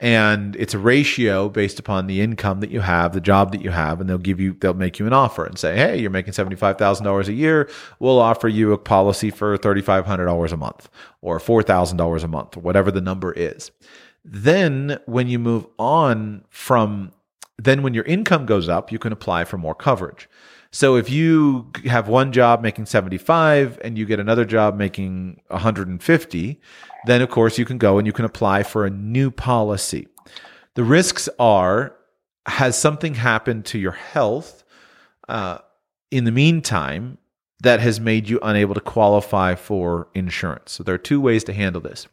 and 0.00 0.56
it's 0.56 0.72
a 0.72 0.78
ratio 0.78 1.50
based 1.50 1.78
upon 1.78 2.06
the 2.06 2.22
income 2.22 2.60
that 2.60 2.70
you 2.70 2.80
have, 2.80 3.12
the 3.12 3.20
job 3.20 3.52
that 3.52 3.60
you 3.60 3.70
have, 3.70 4.00
and 4.00 4.08
they'll 4.08 4.18
give 4.18 4.40
you, 4.40 4.54
they'll 4.54 4.72
make 4.72 4.98
you 4.98 5.06
an 5.06 5.12
offer 5.12 5.44
and 5.44 5.58
say, 5.58 5.76
hey, 5.76 5.98
you're 5.98 6.10
making 6.10 6.32
seventy-five 6.32 6.78
thousand 6.78 7.04
dollars 7.04 7.28
a 7.28 7.34
year. 7.34 7.68
We'll 7.98 8.18
offer 8.18 8.48
you 8.48 8.72
a 8.72 8.78
policy 8.78 9.30
for 9.30 9.56
thirty-five 9.56 10.06
hundred 10.06 10.24
dollars 10.24 10.52
a 10.52 10.56
month, 10.56 10.88
or 11.20 11.38
four 11.38 11.62
thousand 11.62 11.98
dollars 11.98 12.24
a 12.24 12.28
month, 12.28 12.56
whatever 12.56 12.90
the 12.90 13.00
number 13.00 13.32
is. 13.32 13.70
Then, 14.24 14.98
when 15.06 15.28
you 15.28 15.38
move 15.38 15.66
on 15.78 16.44
from, 16.48 17.12
then 17.58 17.82
when 17.82 17.94
your 17.94 18.04
income 18.04 18.46
goes 18.46 18.68
up, 18.68 18.90
you 18.90 18.98
can 18.98 19.12
apply 19.12 19.44
for 19.44 19.58
more 19.58 19.74
coverage. 19.74 20.28
So 20.72 20.96
if 20.96 21.10
you 21.10 21.70
have 21.84 22.08
one 22.08 22.32
job 22.32 22.62
making 22.62 22.86
75 22.86 23.78
and 23.82 23.98
you 23.98 24.06
get 24.06 24.20
another 24.20 24.44
job 24.44 24.76
making 24.76 25.40
150, 25.48 26.60
then 27.06 27.22
of 27.22 27.28
course 27.28 27.58
you 27.58 27.64
can 27.64 27.78
go 27.78 27.98
and 27.98 28.06
you 28.06 28.12
can 28.12 28.24
apply 28.24 28.62
for 28.62 28.86
a 28.86 28.90
new 28.90 29.30
policy. 29.30 30.06
The 30.74 30.84
risks 30.84 31.28
are 31.38 31.96
has 32.46 32.78
something 32.78 33.14
happened 33.14 33.64
to 33.66 33.78
your 33.78 33.92
health 33.92 34.64
uh, 35.28 35.58
in 36.10 36.24
the 36.24 36.32
meantime 36.32 37.18
that 37.62 37.80
has 37.80 38.00
made 38.00 38.28
you 38.28 38.38
unable 38.42 38.74
to 38.74 38.80
qualify 38.80 39.54
for 39.54 40.08
insurance. 40.14 40.72
So 40.72 40.82
there 40.82 40.94
are 40.94 40.98
two 40.98 41.20
ways 41.20 41.44
to 41.44 41.52
handle 41.52 41.80
this. 41.80 42.06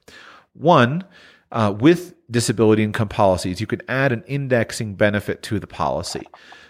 One, 0.53 1.05
uh, 1.51 1.73
with 1.77 2.13
disability 2.29 2.84
income 2.84 3.07
policies, 3.07 3.61
you 3.61 3.67
can 3.67 3.81
add 3.88 4.11
an 4.11 4.23
indexing 4.27 4.95
benefit 4.95 5.41
to 5.43 5.59
the 5.59 5.67
policy. 5.67 6.27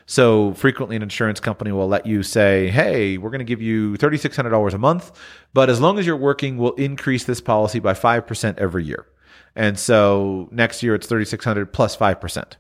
So 0.10 0.54
frequently, 0.54 0.96
an 0.96 1.04
insurance 1.04 1.42
company 1.42 1.74
will 1.74 1.88
let 1.88 2.06
you 2.06 2.24
say, 2.24 2.70
"Hey, 2.70 3.18
we're 3.18 3.30
going 3.30 3.40
to 3.40 3.46
give 3.46 3.62
you 3.62 3.98
thirty 3.98 4.18
six 4.18 4.38
hundred 4.38 4.52
dollars 4.52 4.74
a 4.74 4.78
month, 4.78 5.12
but 5.54 5.70
as 5.70 5.82
long 5.82 6.00
as 6.00 6.08
you're 6.08 6.16
working, 6.16 6.58
we'll 6.58 6.74
increase 6.74 7.26
this 7.26 7.42
policy 7.42 7.80
by 7.80 7.94
five 7.94 8.26
percent 8.26 8.58
every 8.58 8.86
year." 8.86 9.06
And 9.54 9.78
so 9.78 10.48
next 10.50 10.82
year 10.82 10.96
it's 10.96 11.08
thirty 11.08 11.26
six 11.26 11.44
hundred 11.44 11.74
plus 11.74 11.94
five 11.94 12.22
percent. 12.22 12.56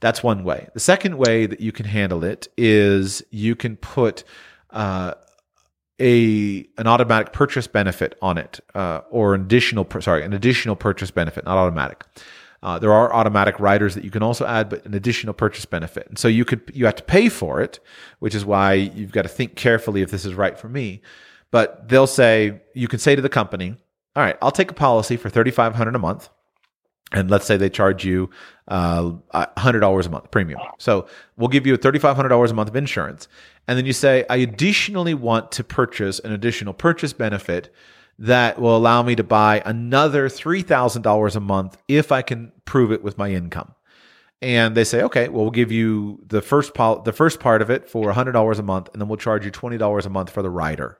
That's 0.00 0.22
one 0.22 0.44
way. 0.44 0.68
The 0.74 0.80
second 0.80 1.16
way 1.16 1.46
that 1.46 1.60
you 1.60 1.72
can 1.72 1.86
handle 1.86 2.24
it 2.24 2.48
is 2.58 3.22
you 3.30 3.56
can 3.56 3.76
put 3.76 4.24
uh, 4.70 5.14
a 5.98 6.66
an 6.76 6.86
automatic 6.86 7.32
purchase 7.32 7.68
benefit 7.68 8.18
on 8.20 8.36
it, 8.36 8.60
uh, 8.74 9.00
or 9.10 9.34
additional 9.34 9.88
sorry 10.00 10.24
an 10.24 10.34
additional 10.34 10.76
purchase 10.76 11.10
benefit, 11.10 11.46
not 11.46 11.56
automatic. 11.56 12.04
Uh, 12.62 12.78
there 12.78 12.92
are 12.92 13.12
automatic 13.12 13.58
riders 13.58 13.94
that 13.94 14.04
you 14.04 14.10
can 14.10 14.22
also 14.22 14.46
add, 14.46 14.68
but 14.68 14.84
an 14.86 14.94
additional 14.94 15.34
purchase 15.34 15.64
benefit. 15.64 16.06
And 16.08 16.18
so 16.18 16.28
you 16.28 16.44
could 16.44 16.70
you 16.74 16.84
have 16.86 16.96
to 16.96 17.02
pay 17.02 17.28
for 17.28 17.60
it, 17.60 17.80
which 18.20 18.34
is 18.34 18.44
why 18.44 18.74
you've 18.74 19.12
got 19.12 19.22
to 19.22 19.28
think 19.28 19.56
carefully 19.56 20.02
if 20.02 20.10
this 20.10 20.24
is 20.24 20.34
right 20.34 20.58
for 20.58 20.68
me. 20.68 21.02
But 21.50 21.88
they'll 21.88 22.06
say 22.06 22.62
you 22.74 22.88
can 22.88 22.98
say 22.98 23.16
to 23.16 23.22
the 23.22 23.28
company, 23.28 23.76
"All 24.14 24.22
right, 24.22 24.36
I'll 24.40 24.52
take 24.52 24.70
a 24.70 24.74
policy 24.74 25.16
for 25.16 25.28
thirty 25.28 25.50
five 25.50 25.74
hundred 25.74 25.96
a 25.96 25.98
month." 25.98 26.28
and 27.12 27.30
let's 27.30 27.44
say 27.44 27.56
they 27.56 27.70
charge 27.70 28.04
you 28.04 28.30
uh, 28.68 29.12
$100 29.34 30.06
a 30.06 30.08
month 30.08 30.30
premium. 30.30 30.60
So 30.78 31.06
we'll 31.36 31.48
give 31.48 31.66
you 31.66 31.76
$3,500 31.76 32.50
a 32.50 32.54
month 32.54 32.68
of 32.68 32.76
insurance. 32.76 33.28
And 33.68 33.78
then 33.78 33.86
you 33.86 33.92
say, 33.92 34.24
I 34.28 34.36
additionally 34.36 35.14
want 35.14 35.52
to 35.52 35.64
purchase 35.64 36.18
an 36.20 36.32
additional 36.32 36.72
purchase 36.72 37.12
benefit 37.12 37.72
that 38.22 38.60
will 38.60 38.76
allow 38.76 39.02
me 39.02 39.16
to 39.16 39.24
buy 39.24 39.60
another 39.66 40.28
$3,000 40.28 41.36
a 41.36 41.40
month 41.40 41.76
if 41.88 42.12
I 42.12 42.22
can 42.22 42.52
prove 42.64 42.92
it 42.92 43.02
with 43.02 43.18
my 43.18 43.32
income. 43.32 43.74
And 44.40 44.76
they 44.76 44.84
say, 44.84 45.02
okay, 45.02 45.28
well, 45.28 45.42
we'll 45.42 45.50
give 45.50 45.72
you 45.72 46.20
the 46.24 46.40
first 46.40 46.72
pol- 46.72 47.02
the 47.02 47.12
first 47.12 47.40
part 47.40 47.62
of 47.62 47.70
it 47.70 47.90
for 47.90 48.12
$100 48.12 48.58
a 48.58 48.62
month, 48.62 48.90
and 48.92 49.02
then 49.02 49.08
we'll 49.08 49.16
charge 49.16 49.44
you 49.44 49.50
$20 49.50 50.06
a 50.06 50.08
month 50.08 50.30
for 50.30 50.40
the 50.40 50.50
rider. 50.50 50.98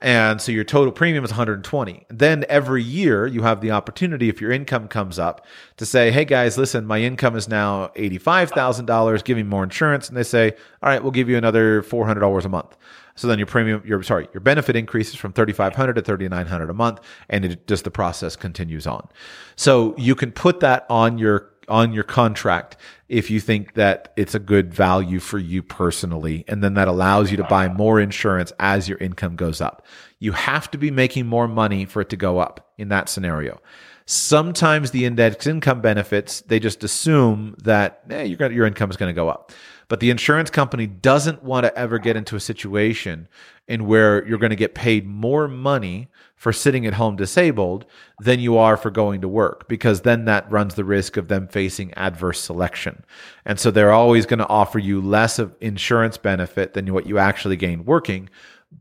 And 0.00 0.40
so 0.40 0.50
your 0.50 0.64
total 0.64 0.92
premium 0.92 1.22
is 1.24 1.32
120. 1.32 2.06
Then 2.08 2.46
every 2.48 2.82
year 2.82 3.26
you 3.26 3.42
have 3.42 3.60
the 3.60 3.72
opportunity, 3.72 4.30
if 4.30 4.40
your 4.40 4.52
income 4.52 4.88
comes 4.88 5.18
up, 5.18 5.44
to 5.76 5.84
say, 5.84 6.10
hey 6.10 6.24
guys, 6.24 6.56
listen, 6.56 6.86
my 6.86 7.00
income 7.00 7.36
is 7.36 7.48
now 7.48 7.88
$85,000, 7.88 9.24
give 9.24 9.36
me 9.36 9.42
more 9.42 9.64
insurance. 9.64 10.08
And 10.08 10.16
they 10.16 10.22
say, 10.22 10.52
all 10.82 10.88
right, 10.88 11.02
we'll 11.02 11.12
give 11.12 11.28
you 11.28 11.36
another 11.36 11.82
$400 11.82 12.44
a 12.44 12.48
month. 12.48 12.76
So 13.18 13.26
then 13.26 13.38
your 13.38 13.46
premium, 13.46 13.82
your 13.84 14.00
sorry, 14.04 14.28
your 14.32 14.40
benefit 14.40 14.76
increases 14.76 15.16
from 15.16 15.32
3,500 15.32 15.94
to 15.94 16.02
3,900 16.02 16.70
a 16.70 16.72
month, 16.72 17.00
and 17.28 17.44
it 17.44 17.66
just 17.66 17.82
the 17.82 17.90
process 17.90 18.36
continues 18.36 18.86
on. 18.86 19.08
So 19.56 19.96
you 19.98 20.14
can 20.14 20.30
put 20.30 20.60
that 20.60 20.86
on 20.88 21.18
your 21.18 21.50
on 21.68 21.92
your 21.92 22.04
contract 22.04 22.76
if 23.08 23.28
you 23.28 23.40
think 23.40 23.74
that 23.74 24.12
it's 24.16 24.36
a 24.36 24.38
good 24.38 24.72
value 24.72 25.18
for 25.18 25.38
you 25.38 25.64
personally, 25.64 26.44
and 26.46 26.62
then 26.62 26.74
that 26.74 26.86
allows 26.86 27.32
you 27.32 27.36
to 27.38 27.44
buy 27.44 27.68
more 27.68 27.98
insurance 27.98 28.52
as 28.60 28.88
your 28.88 28.98
income 28.98 29.34
goes 29.34 29.60
up. 29.60 29.84
You 30.20 30.32
have 30.32 30.70
to 30.70 30.78
be 30.78 30.92
making 30.92 31.26
more 31.26 31.48
money 31.48 31.86
for 31.86 32.00
it 32.00 32.08
to 32.10 32.16
go 32.16 32.38
up 32.38 32.70
in 32.78 32.88
that 32.90 33.08
scenario. 33.08 33.60
Sometimes 34.06 34.92
the 34.92 35.04
index 35.04 35.46
income 35.46 35.80
benefits, 35.80 36.40
they 36.42 36.60
just 36.60 36.84
assume 36.84 37.56
that 37.64 38.02
eh, 38.10 38.22
your 38.22 38.64
income 38.66 38.90
is 38.90 38.96
going 38.96 39.10
to 39.10 39.14
go 39.14 39.28
up. 39.28 39.52
But 39.88 40.00
the 40.00 40.10
insurance 40.10 40.50
company 40.50 40.86
doesn't 40.86 41.42
want 41.42 41.64
to 41.64 41.76
ever 41.76 41.98
get 41.98 42.16
into 42.16 42.36
a 42.36 42.40
situation 42.40 43.26
in 43.66 43.86
where 43.86 44.26
you're 44.26 44.38
going 44.38 44.50
to 44.50 44.56
get 44.56 44.74
paid 44.74 45.06
more 45.06 45.48
money 45.48 46.08
for 46.36 46.52
sitting 46.52 46.86
at 46.86 46.94
home 46.94 47.16
disabled 47.16 47.84
than 48.20 48.38
you 48.38 48.56
are 48.56 48.76
for 48.76 48.90
going 48.90 49.20
to 49.20 49.28
work 49.28 49.68
because 49.68 50.02
then 50.02 50.24
that 50.26 50.50
runs 50.50 50.74
the 50.74 50.84
risk 50.84 51.16
of 51.16 51.28
them 51.28 51.48
facing 51.48 51.92
adverse 51.94 52.40
selection. 52.40 53.04
And 53.44 53.58
so 53.58 53.70
they're 53.70 53.92
always 53.92 54.24
going 54.24 54.38
to 54.38 54.48
offer 54.48 54.78
you 54.78 55.00
less 55.00 55.38
of 55.38 55.54
insurance 55.60 56.16
benefit 56.16 56.74
than 56.74 56.92
what 56.92 57.06
you 57.06 57.18
actually 57.18 57.56
gain 57.56 57.84
working, 57.84 58.30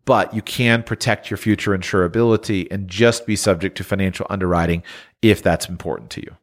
but 0.06 0.34
you 0.34 0.42
can 0.42 0.84
protect 0.84 1.30
your 1.30 1.38
future 1.38 1.78
insurability 1.78 2.68
and 2.70 2.88
just 2.88 3.26
be 3.26 3.36
subject 3.36 3.78
to 3.78 3.84
financial 3.84 4.28
underwriting 4.30 4.84
if 5.22 5.42
that's 5.42 5.68
important 5.68 6.10
to 6.12 6.22
you. 6.22 6.36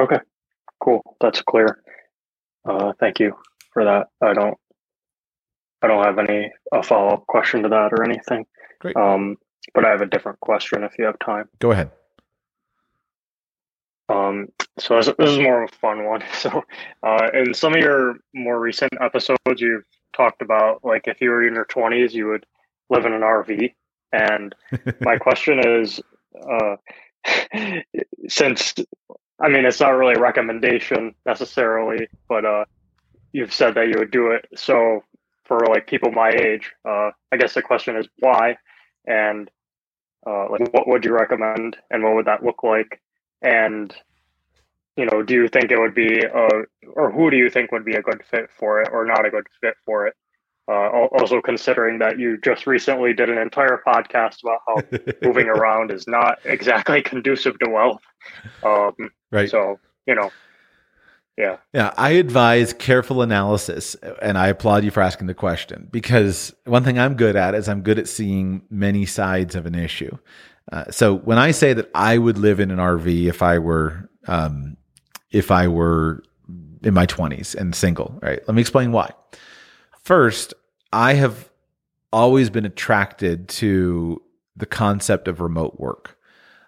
Okay, 0.00 0.18
cool. 0.80 1.16
That's 1.20 1.40
clear. 1.42 1.83
Uh, 2.68 2.92
thank 2.98 3.20
you 3.20 3.36
for 3.72 3.84
that. 3.84 4.08
I 4.22 4.32
don't, 4.32 4.56
I 5.82 5.88
don't 5.88 6.04
have 6.04 6.18
any 6.18 6.50
a 6.72 6.82
follow 6.82 7.14
up 7.14 7.26
question 7.26 7.62
to 7.62 7.68
that 7.68 7.92
or 7.92 8.04
anything. 8.04 8.46
Great. 8.80 8.96
Um, 8.96 9.36
but 9.74 9.84
I 9.84 9.90
have 9.90 10.00
a 10.00 10.06
different 10.06 10.40
question 10.40 10.82
if 10.82 10.98
you 10.98 11.04
have 11.04 11.18
time. 11.18 11.48
Go 11.58 11.72
ahead. 11.72 11.90
Um, 14.08 14.48
so 14.78 14.96
this, 14.96 15.08
is 15.18 15.38
more 15.38 15.62
of 15.62 15.70
a 15.70 15.76
fun 15.76 16.04
one. 16.04 16.22
So, 16.34 16.62
uh, 17.02 17.30
in 17.32 17.54
some 17.54 17.74
of 17.74 17.80
your 17.80 18.16
more 18.34 18.60
recent 18.60 18.92
episodes, 19.00 19.38
you've 19.56 19.86
talked 20.14 20.42
about 20.42 20.84
like 20.84 21.08
if 21.08 21.20
you 21.20 21.30
were 21.30 21.46
in 21.46 21.54
your 21.54 21.64
twenties, 21.64 22.14
you 22.14 22.26
would 22.28 22.44
live 22.90 23.06
in 23.06 23.12
an 23.12 23.22
RV. 23.22 23.72
And 24.12 24.54
my 25.00 25.16
question 25.16 25.60
is, 25.66 26.00
uh, 26.48 26.76
since 28.28 28.74
I 29.40 29.48
mean, 29.48 29.64
it's 29.64 29.80
not 29.80 29.90
really 29.90 30.14
a 30.14 30.20
recommendation 30.20 31.14
necessarily, 31.26 32.08
but 32.28 32.44
uh, 32.44 32.64
you've 33.32 33.52
said 33.52 33.74
that 33.74 33.88
you 33.88 33.98
would 33.98 34.10
do 34.10 34.30
it. 34.30 34.46
So 34.54 35.02
for 35.44 35.66
like 35.68 35.86
people 35.86 36.12
my 36.12 36.30
age, 36.30 36.72
uh, 36.88 37.10
I 37.32 37.36
guess 37.36 37.54
the 37.54 37.62
question 37.62 37.96
is 37.96 38.06
why, 38.20 38.56
and 39.06 39.50
uh, 40.26 40.50
like 40.50 40.72
what 40.72 40.88
would 40.88 41.04
you 41.04 41.12
recommend, 41.12 41.76
and 41.90 42.02
what 42.02 42.14
would 42.14 42.26
that 42.26 42.44
look 42.44 42.62
like, 42.62 43.02
and 43.42 43.94
you 44.96 45.06
know, 45.06 45.22
do 45.22 45.34
you 45.34 45.48
think 45.48 45.70
it 45.72 45.78
would 45.78 45.94
be 45.94 46.20
a, 46.20 46.48
or 46.94 47.10
who 47.10 47.30
do 47.30 47.36
you 47.36 47.50
think 47.50 47.72
would 47.72 47.84
be 47.84 47.96
a 47.96 48.02
good 48.02 48.22
fit 48.30 48.48
for 48.56 48.80
it, 48.80 48.88
or 48.92 49.04
not 49.04 49.26
a 49.26 49.30
good 49.30 49.46
fit 49.60 49.74
for 49.84 50.06
it? 50.06 50.14
Uh, 50.66 50.88
also, 51.18 51.42
considering 51.42 51.98
that 51.98 52.18
you 52.18 52.38
just 52.38 52.66
recently 52.66 53.12
did 53.12 53.28
an 53.28 53.36
entire 53.36 53.82
podcast 53.86 54.38
about 54.42 54.60
how 54.66 54.98
moving 55.22 55.46
around 55.48 55.90
is 55.90 56.06
not 56.06 56.38
exactly 56.44 57.02
conducive 57.02 57.58
to 57.58 57.68
wealth. 57.68 58.00
Um, 58.62 58.94
right. 59.34 59.50
So, 59.50 59.78
you 60.06 60.14
know, 60.14 60.30
yeah. 61.36 61.56
Yeah. 61.72 61.92
I 61.96 62.10
advise 62.10 62.72
careful 62.72 63.22
analysis, 63.22 63.96
and 64.22 64.38
I 64.38 64.48
applaud 64.48 64.84
you 64.84 64.90
for 64.90 65.02
asking 65.02 65.26
the 65.26 65.34
question 65.34 65.88
because 65.90 66.54
one 66.64 66.84
thing 66.84 66.98
I'm 66.98 67.14
good 67.14 67.36
at 67.36 67.54
is 67.54 67.68
I'm 67.68 67.82
good 67.82 67.98
at 67.98 68.08
seeing 68.08 68.62
many 68.70 69.06
sides 69.06 69.54
of 69.54 69.66
an 69.66 69.74
issue. 69.74 70.16
Uh, 70.72 70.84
so 70.90 71.14
when 71.14 71.38
I 71.38 71.50
say 71.50 71.72
that 71.72 71.90
I 71.94 72.18
would 72.18 72.38
live 72.38 72.60
in 72.60 72.70
an 72.70 72.78
RV 72.78 73.26
if 73.26 73.42
I 73.42 73.58
were, 73.58 74.08
um, 74.26 74.76
if 75.30 75.50
I 75.50 75.68
were 75.68 76.22
in 76.82 76.94
my 76.94 77.06
20s 77.06 77.54
and 77.54 77.74
single, 77.74 78.18
right? 78.22 78.40
Let 78.46 78.54
me 78.54 78.60
explain 78.60 78.92
why. 78.92 79.10
First, 80.04 80.54
I 80.92 81.14
have 81.14 81.50
always 82.12 82.50
been 82.50 82.64
attracted 82.64 83.48
to 83.48 84.22
the 84.56 84.66
concept 84.66 85.26
of 85.26 85.40
remote 85.40 85.80
work. 85.80 86.16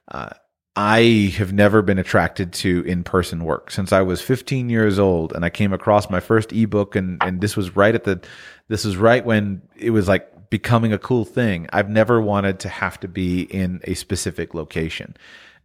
Uh, 0.09 0.31
I 0.77 1.33
have 1.39 1.55
never 1.55 1.81
been 1.81 1.99
attracted 1.99 2.53
to 2.55 2.83
in-person 2.87 3.45
work 3.45 3.71
since 3.71 3.93
I 3.93 4.03
was 4.03 4.21
15 4.21 4.69
years 4.69 4.99
old 4.99 5.33
and 5.33 5.43
I 5.43 5.49
came 5.49 5.73
across 5.73 6.11
my 6.11 6.21
first 6.21 6.53
ebook 6.53 6.95
and 6.95 7.17
and 7.23 7.41
this 7.41 7.57
was 7.57 7.75
right 7.75 7.95
at 7.95 8.05
the 8.05 8.21
this 8.69 8.85
was 8.85 8.97
right 8.99 9.25
when 9.25 9.63
it 9.75 9.91
was 9.91 10.07
like 10.07 10.51
becoming 10.51 10.93
a 10.93 10.99
cool 10.99 11.25
thing. 11.25 11.67
I've 11.73 11.89
never 11.89 12.21
wanted 12.21 12.61
to 12.61 12.69
have 12.69 13.01
to 13.01 13.09
be 13.09 13.43
in 13.43 13.81
a 13.85 13.95
specific 13.95 14.55
location. 14.55 15.17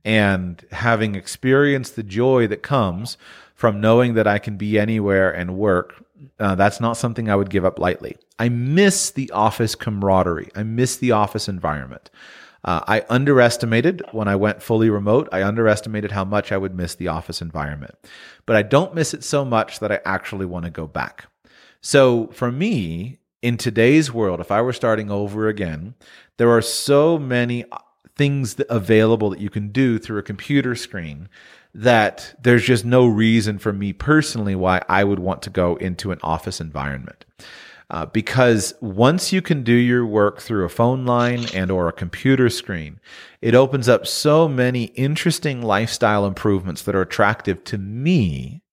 And 0.04 0.64
having 0.72 1.16
experienced 1.16 1.96
the 1.96 2.04
joy 2.04 2.48
that 2.48 2.64
comes 2.64 3.18
from 3.54 3.82
knowing 3.82 4.16
that 4.16 4.28
I 4.28 4.40
can 4.40 4.58
be 4.58 4.80
anywhere 4.80 5.30
and 5.30 5.56
work, 5.58 6.04
uh, 6.40 6.56
that's 6.56 6.80
not 6.80 6.98
something 6.98 7.30
I 7.30 7.36
would 7.36 7.52
give 7.52 7.66
up 7.66 7.78
lightly. 7.78 8.18
I 8.40 8.50
miss 8.50 9.12
the 9.12 9.30
office 9.32 9.76
camaraderie. 9.76 10.50
I 10.56 10.64
miss 10.64 10.98
the 10.98 11.12
office 11.12 11.48
environment. 11.48 12.10
Uh, 12.64 12.82
I 12.88 13.06
underestimated 13.10 14.04
when 14.12 14.28
I 14.28 14.36
went 14.36 14.62
fully 14.62 14.90
remote. 14.90 15.28
I 15.32 15.44
underestimated 15.44 16.12
how 16.12 16.26
much 16.26 16.52
I 16.52 16.58
would 16.58 16.76
miss 16.76 16.96
the 16.96 17.08
office 17.08 17.42
environment, 17.42 17.96
but 18.46 18.56
I 18.56 18.62
don't 18.62 18.94
miss 18.94 19.14
it 19.14 19.24
so 19.24 19.44
much 19.44 19.80
that 19.80 19.92
I 19.92 20.00
actually 20.06 20.46
want 20.46 20.66
to 20.66 20.72
go 20.72 20.88
back. 20.88 21.26
So 21.82 22.28
for 22.28 22.52
me, 22.52 23.18
in 23.42 23.58
today's 23.58 24.14
world, 24.14 24.40
if 24.40 24.52
I 24.52 24.62
were 24.62 24.74
starting 24.74 25.10
over 25.10 25.48
again, 25.48 25.96
there 26.38 26.52
are 26.52 26.62
so 26.62 27.18
many 27.18 27.66
things 28.16 28.56
available 28.70 29.32
that 29.32 29.40
you 29.40 29.50
can 29.50 29.70
do 29.70 29.98
through 29.98 30.20
a 30.20 30.24
computer 30.24 30.76
screen 30.76 31.28
that 31.74 32.36
there's 32.42 32.64
just 32.64 32.86
no 32.86 33.08
reason 33.08 33.58
for 33.58 33.74
me 33.74 33.94
personally 33.94 34.56
why 34.56 34.82
I 34.90 35.04
would 35.04 35.20
want 35.20 35.42
to 35.44 35.50
go 35.50 35.78
into 35.78 36.12
an 36.12 36.20
office 36.22 36.60
environment. 36.60 37.26
Uh, 37.92 38.06
because 38.06 38.74
once 38.80 39.34
you 39.34 39.42
can 39.42 39.64
do 39.64 39.74
your 39.74 40.06
work 40.06 40.40
through 40.40 40.64
a 40.64 40.70
phone 40.70 41.06
line 41.06 41.46
and 41.54 41.70
or 41.70 41.90
a 41.90 41.94
computer 41.94 42.50
screen 42.50 43.02
it 43.42 43.54
opens 43.54 43.90
up 43.90 44.08
so 44.08 44.48
many 44.48 44.86
interesting 44.96 45.62
lifestyle 45.62 46.26
improvements 46.26 46.84
that 46.84 46.96
are 46.96 47.02
attractive 47.02 47.62
to 47.66 47.78
me 47.78 48.64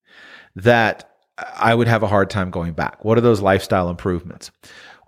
that 0.55 1.11
i 1.57 1.74
would 1.74 1.89
have 1.89 2.05
a 2.05 2.09
hard 2.09 2.31
time 2.31 2.51
going 2.51 2.73
back. 2.73 3.05
What 3.05 3.19
are 3.19 3.23
those 3.23 3.40
lifestyle 3.40 3.90
improvements 3.90 4.53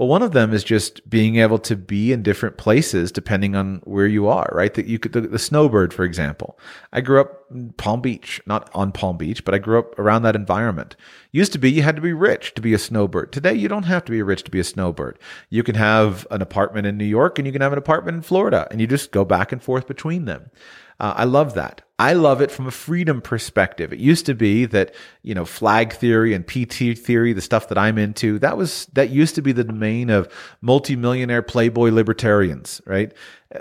well, 0.00 0.08
one 0.08 0.22
of 0.22 0.32
them 0.32 0.54
is 0.54 0.64
just 0.64 1.10
being 1.10 1.36
able 1.36 1.58
to 1.58 1.76
be 1.76 2.10
in 2.10 2.22
different 2.22 2.56
places 2.56 3.12
depending 3.12 3.54
on 3.54 3.82
where 3.84 4.06
you 4.06 4.28
are, 4.28 4.48
right? 4.50 4.72
That 4.72 4.86
you 4.86 4.98
could, 4.98 5.12
the, 5.12 5.20
the, 5.20 5.38
snowbird, 5.38 5.92
for 5.92 6.04
example. 6.04 6.58
I 6.90 7.02
grew 7.02 7.20
up 7.20 7.44
in 7.50 7.74
Palm 7.74 8.00
Beach, 8.00 8.40
not 8.46 8.70
on 8.72 8.92
Palm 8.92 9.18
Beach, 9.18 9.44
but 9.44 9.54
I 9.54 9.58
grew 9.58 9.78
up 9.78 9.98
around 9.98 10.22
that 10.22 10.34
environment. 10.34 10.96
Used 11.32 11.52
to 11.52 11.58
be 11.58 11.70
you 11.70 11.82
had 11.82 11.96
to 11.96 12.02
be 12.02 12.14
rich 12.14 12.54
to 12.54 12.62
be 12.62 12.72
a 12.72 12.78
snowbird. 12.78 13.30
Today, 13.30 13.52
you 13.52 13.68
don't 13.68 13.82
have 13.82 14.06
to 14.06 14.10
be 14.10 14.22
rich 14.22 14.42
to 14.44 14.50
be 14.50 14.58
a 14.58 14.64
snowbird. 14.64 15.18
You 15.50 15.62
can 15.62 15.74
have 15.74 16.26
an 16.30 16.40
apartment 16.40 16.86
in 16.86 16.96
New 16.96 17.04
York 17.04 17.38
and 17.38 17.44
you 17.44 17.52
can 17.52 17.60
have 17.60 17.72
an 17.74 17.78
apartment 17.78 18.14
in 18.14 18.22
Florida 18.22 18.66
and 18.70 18.80
you 18.80 18.86
just 18.86 19.10
go 19.10 19.26
back 19.26 19.52
and 19.52 19.62
forth 19.62 19.86
between 19.86 20.24
them. 20.24 20.50
Uh, 20.98 21.12
I 21.14 21.24
love 21.24 21.52
that. 21.54 21.82
I 22.00 22.14
love 22.14 22.40
it 22.40 22.50
from 22.50 22.66
a 22.66 22.70
freedom 22.70 23.20
perspective. 23.20 23.92
It 23.92 23.98
used 23.98 24.24
to 24.24 24.34
be 24.34 24.64
that, 24.64 24.94
you 25.22 25.34
know, 25.34 25.44
flag 25.44 25.92
theory 25.92 26.32
and 26.32 26.46
PT 26.46 26.98
theory, 26.98 27.34
the 27.34 27.42
stuff 27.42 27.68
that 27.68 27.76
I'm 27.76 27.98
into, 27.98 28.38
that 28.38 28.56
was, 28.56 28.86
that 28.94 29.10
used 29.10 29.34
to 29.34 29.42
be 29.42 29.52
the 29.52 29.64
domain 29.64 30.08
of 30.08 30.32
multimillionaire 30.62 31.42
playboy 31.42 31.90
libertarians, 31.90 32.80
right? 32.86 33.12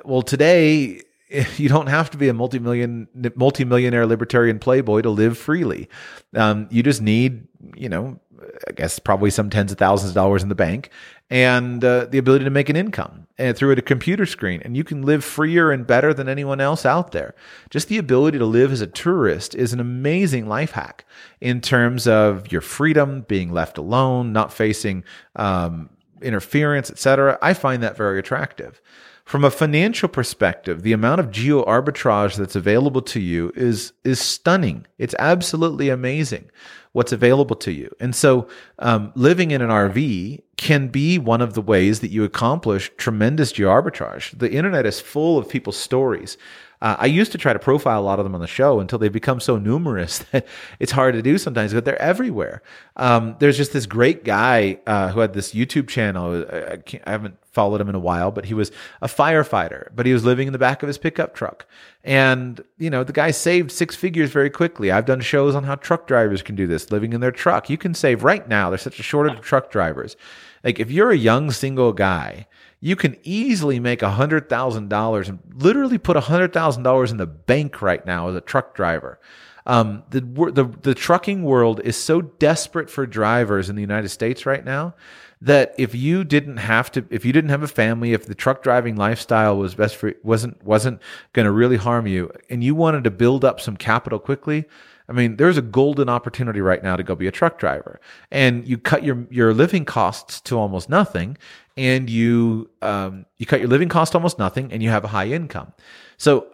Well, 0.05 0.21
today, 0.21 1.01
you 1.57 1.69
don't 1.69 1.87
have 1.87 2.09
to 2.11 2.17
be 2.17 2.27
a 2.27 2.33
multi-million 2.33 3.07
multi-millionaire 3.35 4.05
libertarian 4.05 4.59
playboy 4.59 5.01
to 5.01 5.09
live 5.09 5.37
freely. 5.37 5.89
Um, 6.35 6.67
you 6.71 6.83
just 6.83 7.01
need, 7.01 7.47
you 7.75 7.89
know, 7.89 8.19
I 8.67 8.71
guess 8.71 8.99
probably 8.99 9.29
some 9.29 9.49
tens 9.49 9.71
of 9.71 9.77
thousands 9.77 10.11
of 10.11 10.15
dollars 10.15 10.43
in 10.43 10.49
the 10.49 10.55
bank 10.55 10.89
and 11.29 11.83
uh, 11.83 12.05
the 12.05 12.17
ability 12.17 12.45
to 12.45 12.49
make 12.49 12.69
an 12.69 12.75
income 12.75 13.27
and 13.37 13.55
through 13.55 13.71
a 13.71 13.81
computer 13.81 14.25
screen. 14.25 14.61
And 14.63 14.75
you 14.75 14.83
can 14.83 15.03
live 15.03 15.23
freer 15.23 15.71
and 15.71 15.85
better 15.85 16.13
than 16.13 16.29
anyone 16.29 16.61
else 16.61 16.85
out 16.85 17.11
there. 17.11 17.35
Just 17.69 17.89
the 17.89 17.97
ability 17.97 18.37
to 18.39 18.45
live 18.45 18.71
as 18.71 18.81
a 18.81 18.87
tourist 18.87 19.55
is 19.55 19.73
an 19.73 19.79
amazing 19.79 20.47
life 20.47 20.71
hack 20.71 21.05
in 21.41 21.61
terms 21.61 22.07
of 22.07 22.51
your 22.51 22.61
freedom 22.61 23.21
being 23.27 23.51
left 23.51 23.77
alone 23.77 24.33
not 24.33 24.53
facing 24.53 25.03
um, 25.35 25.89
interference 26.21 26.91
etc 26.91 27.37
i 27.41 27.53
find 27.53 27.81
that 27.81 27.95
very 27.95 28.19
attractive 28.19 28.81
from 29.29 29.45
a 29.45 29.51
financial 29.51 30.09
perspective, 30.09 30.81
the 30.81 30.91
amount 30.91 31.19
of 31.19 31.29
geo 31.29 31.63
arbitrage 31.65 32.35
that's 32.35 32.55
available 32.55 33.03
to 33.03 33.19
you 33.19 33.51
is 33.55 33.93
is 34.03 34.19
stunning. 34.19 34.87
It's 34.97 35.13
absolutely 35.19 35.89
amazing 35.89 36.49
what's 36.93 37.11
available 37.11 37.55
to 37.57 37.71
you. 37.71 37.95
And 37.99 38.15
so, 38.15 38.47
um, 38.79 39.11
living 39.13 39.51
in 39.51 39.61
an 39.61 39.69
RV 39.69 40.41
can 40.57 40.87
be 40.87 41.19
one 41.19 41.41
of 41.41 41.53
the 41.53 41.61
ways 41.61 41.99
that 41.99 42.09
you 42.09 42.23
accomplish 42.23 42.91
tremendous 42.97 43.51
geo 43.51 43.69
arbitrage. 43.69 44.35
The 44.35 44.51
internet 44.51 44.87
is 44.87 44.99
full 44.99 45.37
of 45.37 45.47
people's 45.47 45.77
stories 45.77 46.35
uh, 46.81 46.95
I 46.99 47.07
used 47.07 47.33
to 47.33 47.37
try 47.37 47.51
to 47.51 47.59
profile 47.59 47.99
a 47.99 48.03
lot 48.03 48.19
of 48.19 48.25
them 48.25 48.33
on 48.33 48.41
the 48.41 48.47
show 48.47 48.79
until 48.79 48.99
they've 48.99 49.11
become 49.11 49.39
so 49.39 49.57
numerous 49.57 50.19
that 50.31 50.47
it's 50.79 50.91
hard 50.91 51.13
to 51.15 51.21
do 51.21 51.37
sometimes, 51.37 51.73
but 51.73 51.83
they're 51.83 52.01
everywhere. 52.01 52.61
Um, 52.95 53.35
there's 53.39 53.57
just 53.57 53.73
this 53.73 53.85
great 53.85 54.23
guy 54.23 54.79
uh, 54.87 55.09
who 55.09 55.19
had 55.19 55.33
this 55.33 55.53
YouTube 55.53 55.89
channel. 55.89 56.45
I, 56.49 56.79
I, 57.05 57.11
haven't 57.11 57.35
followed 57.51 57.81
him 57.81 57.89
in 57.89 57.95
a 57.95 57.99
while, 57.99 58.31
but 58.31 58.45
he 58.45 58.53
was 58.53 58.71
a 59.01 59.07
firefighter, 59.07 59.89
but 59.93 60.05
he 60.05 60.13
was 60.13 60.23
living 60.23 60.47
in 60.47 60.53
the 60.53 60.59
back 60.59 60.81
of 60.81 60.87
his 60.87 60.97
pickup 60.97 61.35
truck. 61.35 61.65
And, 62.03 62.63
you 62.77 62.89
know, 62.89 63.03
the 63.03 63.13
guy 63.13 63.31
saved 63.31 63.71
six 63.71 63.95
figures 63.95 64.31
very 64.31 64.49
quickly. 64.49 64.89
I've 64.89 65.05
done 65.05 65.19
shows 65.19 65.55
on 65.55 65.65
how 65.65 65.75
truck 65.75 66.07
drivers 66.07 66.41
can 66.41 66.55
do 66.55 66.67
this, 66.67 66.91
living 66.91 67.11
in 67.11 67.19
their 67.19 67.31
truck. 67.31 67.69
You 67.69 67.77
can 67.77 67.93
save 67.93 68.23
right 68.23 68.47
now. 68.47 68.69
There's 68.69 68.81
such 68.81 68.99
a 68.99 69.03
shortage 69.03 69.37
of 69.37 69.41
truck 69.41 69.69
drivers. 69.69 70.15
Like 70.63 70.79
if 70.79 70.91
you're 70.91 71.11
a 71.11 71.17
young 71.17 71.51
single 71.51 71.91
guy 71.91 72.47
you 72.81 72.95
can 72.95 73.17
easily 73.23 73.79
make 73.79 73.99
$100,000 73.99 75.29
and 75.29 75.39
literally 75.53 75.97
put 75.97 76.17
$100,000 76.17 77.11
in 77.11 77.17
the 77.17 77.27
bank 77.27 77.81
right 77.81 78.05
now 78.05 78.29
as 78.29 78.35
a 78.35 78.41
truck 78.41 78.73
driver. 78.73 79.19
Um, 79.65 80.03
the, 80.09 80.21
the, 80.21 80.65
the 80.81 80.95
trucking 80.95 81.43
world 81.43 81.81
is 81.83 81.95
so 81.95 82.21
desperate 82.21 82.89
for 82.89 83.05
drivers 83.05 83.69
in 83.69 83.75
the 83.75 83.81
United 83.81 84.09
States 84.09 84.45
right 84.45 84.63
now 84.63 84.95
that 85.41 85.73
if 85.77 85.93
you 85.93 86.23
didn't 86.23 86.57
have 86.57 86.91
to, 86.91 87.05
if 87.09 87.23
you 87.23 87.31
didn't 87.31 87.49
have 87.49 87.63
a 87.63 87.67
family, 87.67 88.13
if 88.13 88.25
the 88.25 88.35
truck 88.35 88.63
driving 88.63 88.95
lifestyle 88.95 89.57
was 89.57 89.75
best 89.75 89.95
for, 89.95 90.13
wasn't, 90.23 90.61
wasn't 90.63 91.01
going 91.33 91.45
to 91.45 91.51
really 91.51 91.77
harm 91.77 92.07
you 92.07 92.31
and 92.49 92.63
you 92.63 92.75
wanted 92.75 93.03
to 93.03 93.11
build 93.11 93.45
up 93.45 93.59
some 93.59 93.77
capital 93.77 94.19
quickly, 94.19 94.65
I 95.09 95.11
mean, 95.11 95.37
there's 95.37 95.57
a 95.57 95.63
golden 95.63 96.07
opportunity 96.07 96.61
right 96.61 96.83
now 96.83 96.95
to 96.95 97.01
go 97.01 97.15
be 97.15 97.25
a 97.25 97.31
truck 97.31 97.57
driver, 97.57 97.99
and 98.29 98.67
you 98.67 98.77
cut 98.77 99.03
your 99.03 99.25
your 99.31 99.55
living 99.55 99.83
costs 99.83 100.39
to 100.41 100.57
almost 100.57 100.87
nothing, 100.87 101.35
and 101.79 102.09
you 102.09 102.69
um, 102.81 103.25
you 103.37 103.45
cut 103.45 103.61
your 103.61 103.69
living 103.69 103.89
cost 103.89 104.13
almost 104.13 104.37
nothing, 104.37 104.71
and 104.71 104.83
you 104.83 104.89
have 104.89 105.05
a 105.05 105.07
high 105.07 105.27
income. 105.27 105.73
So 106.17 106.47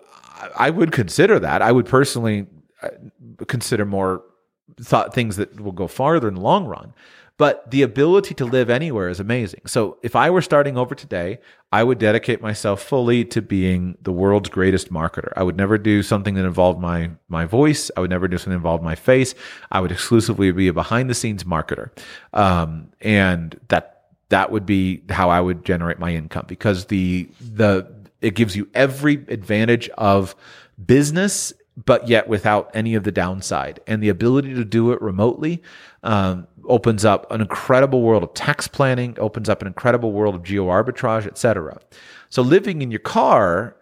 I 0.56 0.70
would 0.70 0.92
consider 0.92 1.40
that. 1.40 1.62
I 1.62 1.72
would 1.72 1.88
personally 1.88 2.46
uh, 2.84 2.90
consider 3.48 3.86
more 3.86 4.24
thought 4.80 5.14
things 5.14 5.38
that 5.38 5.60
will 5.60 5.72
go 5.72 5.88
farther 5.88 6.28
in 6.28 6.36
the 6.36 6.42
long 6.42 6.66
run. 6.66 6.94
But 7.38 7.70
the 7.70 7.82
ability 7.82 8.34
to 8.36 8.46
live 8.46 8.70
anywhere 8.70 9.10
is 9.10 9.20
amazing. 9.20 9.62
So 9.66 9.98
if 10.02 10.16
I 10.16 10.30
were 10.30 10.42
starting 10.42 10.78
over 10.78 10.96
today, 10.96 11.40
I 11.70 11.84
would 11.84 11.98
dedicate 11.98 12.42
myself 12.42 12.82
fully 12.82 13.26
to 13.26 13.42
being 13.42 13.98
the 14.02 14.14
world's 14.14 14.48
greatest 14.48 14.90
marketer. 14.90 15.34
I 15.36 15.44
would 15.44 15.58
never 15.58 15.78
do 15.78 16.02
something 16.02 16.36
that 16.36 16.46
involved 16.46 16.80
my 16.80 17.12
my 17.28 17.46
voice. 17.46 17.92
I 17.98 18.00
would 18.00 18.10
never 18.10 18.30
do 18.30 18.38
something 18.38 18.52
that 18.52 18.58
involved 18.58 18.84
my 18.84 18.96
face. 18.96 19.36
I 19.70 19.82
would 19.82 19.92
exclusively 19.92 20.52
be 20.52 20.70
a 20.70 20.74
behind 20.74 21.10
the 21.10 21.14
scenes 21.14 21.44
marketer, 21.44 21.90
um, 22.32 22.92
and 23.02 23.60
that 23.68 23.95
that 24.30 24.52
would 24.52 24.66
be 24.66 25.04
how 25.10 25.30
I 25.30 25.40
would 25.40 25.66
generate 25.66 26.00
my 26.00 26.14
income 26.14 26.46
because 26.48 26.86
the 26.86 27.30
the 27.40 27.88
it 28.22 28.36
gives 28.36 28.56
you 28.56 28.68
every 28.74 29.16
advantage 29.28 29.90
of 29.90 30.36
business 30.84 31.54
but 31.78 32.08
yet 32.08 32.28
without 32.28 32.72
any 32.74 32.96
of 32.96 33.04
the 33.04 33.12
downside. 33.12 33.80
And 33.86 34.02
the 34.02 34.10
ability 34.10 34.54
to 34.54 34.64
do 34.64 34.92
it 34.92 35.02
remotely 35.02 35.62
um, 36.04 36.48
opens 36.66 37.04
up 37.04 37.30
an 37.32 37.42
incredible 37.42 38.02
world 38.02 38.24
of 38.24 38.34
tax 38.34 38.68
planning, 38.68 39.18
opens 39.20 39.50
up 39.50 39.62
an 39.62 39.68
incredible 39.68 40.12
world 40.12 40.36
of 40.36 40.44
geo 40.44 40.68
arbitrage, 40.68 41.28
etc. 41.28 41.80
So 42.30 42.42
living 42.42 42.82
in 42.82 42.92
your 42.92 43.02
car 43.02 43.76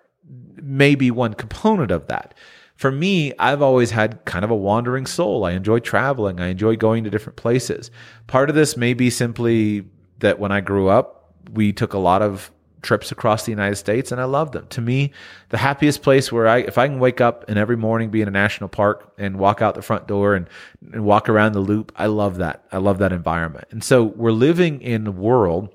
may 0.56 0.96
be 0.96 1.12
one 1.12 1.34
component 1.34 1.92
of 1.92 2.08
that. 2.08 2.34
For 2.76 2.92
me, 2.92 3.32
I've 3.38 3.62
always 3.62 3.92
had 3.92 4.26
kind 4.26 4.44
of 4.44 4.50
a 4.50 4.56
wandering 4.56 5.06
soul. 5.06 5.46
I 5.46 5.52
enjoy 5.52 5.80
traveling. 5.80 6.40
I 6.40 6.48
enjoy 6.48 6.76
going 6.76 7.04
to 7.04 7.10
different 7.12 7.38
places. 7.38 7.92
Part 8.26 8.50
of 8.50 8.56
this 8.56 8.76
may 8.76 8.96
be 8.96 9.12
simply 9.12 9.86
that 10.24 10.40
when 10.40 10.52
I 10.52 10.62
grew 10.62 10.90
up, 10.90 11.32
we 11.52 11.72
took 11.72 11.94
a 11.94 12.00
lot 12.00 12.22
of 12.22 12.52
trips 12.82 13.12
across 13.12 13.46
the 13.46 13.52
United 13.52 13.76
States 13.78 14.12
and 14.12 14.20
I 14.20 14.26
love 14.26 14.52
them. 14.52 14.68
To 14.72 14.82
me, 14.82 15.12
the 15.50 15.58
happiest 15.58 16.04
place 16.04 16.32
where 16.32 16.48
I, 16.48 16.58
if 16.60 16.78
I 16.78 16.88
can 16.88 17.00
wake 17.00 17.22
up 17.22 17.46
and 17.48 17.58
every 17.58 17.78
morning 17.78 18.10
be 18.10 18.22
in 18.22 18.28
a 18.28 18.32
national 18.32 18.70
park 18.70 19.14
and 19.18 19.38
walk 19.38 19.62
out 19.62 19.76
the 19.76 19.82
front 19.82 20.08
door 20.08 20.36
and, 20.36 20.48
and 20.92 21.06
walk 21.06 21.30
around 21.30 21.54
the 21.54 21.62
loop, 21.62 21.92
I 21.96 22.08
love 22.08 22.38
that. 22.38 22.66
I 22.72 22.78
love 22.78 23.00
that 23.00 23.14
environment. 23.14 23.68
And 23.72 23.84
so 23.84 24.04
we're 24.04 24.32
living 24.32 24.82
in 24.82 25.08
a 25.08 25.12
world 25.12 25.74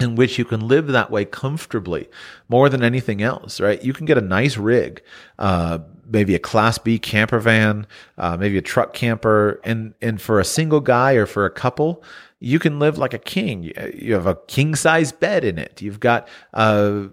in 0.00 0.16
which 0.16 0.38
you 0.38 0.44
can 0.44 0.66
live 0.68 0.88
that 0.88 1.10
way 1.10 1.24
comfortably 1.24 2.08
more 2.48 2.68
than 2.68 2.82
anything 2.82 3.22
else, 3.22 3.60
right? 3.60 3.82
You 3.82 3.92
can 3.92 4.06
get 4.06 4.18
a 4.18 4.20
nice 4.20 4.56
rig, 4.56 5.02
uh, 5.38 5.78
maybe 6.06 6.34
a 6.34 6.38
class 6.38 6.78
B 6.78 6.98
camper 6.98 7.38
van, 7.38 7.86
uh, 8.18 8.36
maybe 8.36 8.58
a 8.58 8.62
truck 8.62 8.92
camper. 8.92 9.60
And, 9.64 9.94
and 10.02 10.20
for 10.20 10.40
a 10.40 10.44
single 10.44 10.80
guy 10.80 11.12
or 11.12 11.26
for 11.26 11.46
a 11.46 11.50
couple, 11.50 12.02
you 12.40 12.58
can 12.58 12.78
live 12.78 12.98
like 12.98 13.14
a 13.14 13.18
king. 13.18 13.72
You 13.94 14.14
have 14.14 14.26
a 14.26 14.36
king 14.46 14.74
size 14.74 15.12
bed 15.12 15.44
in 15.44 15.58
it. 15.58 15.80
You've 15.80 16.00
got, 16.00 16.28
uh, 16.52 17.04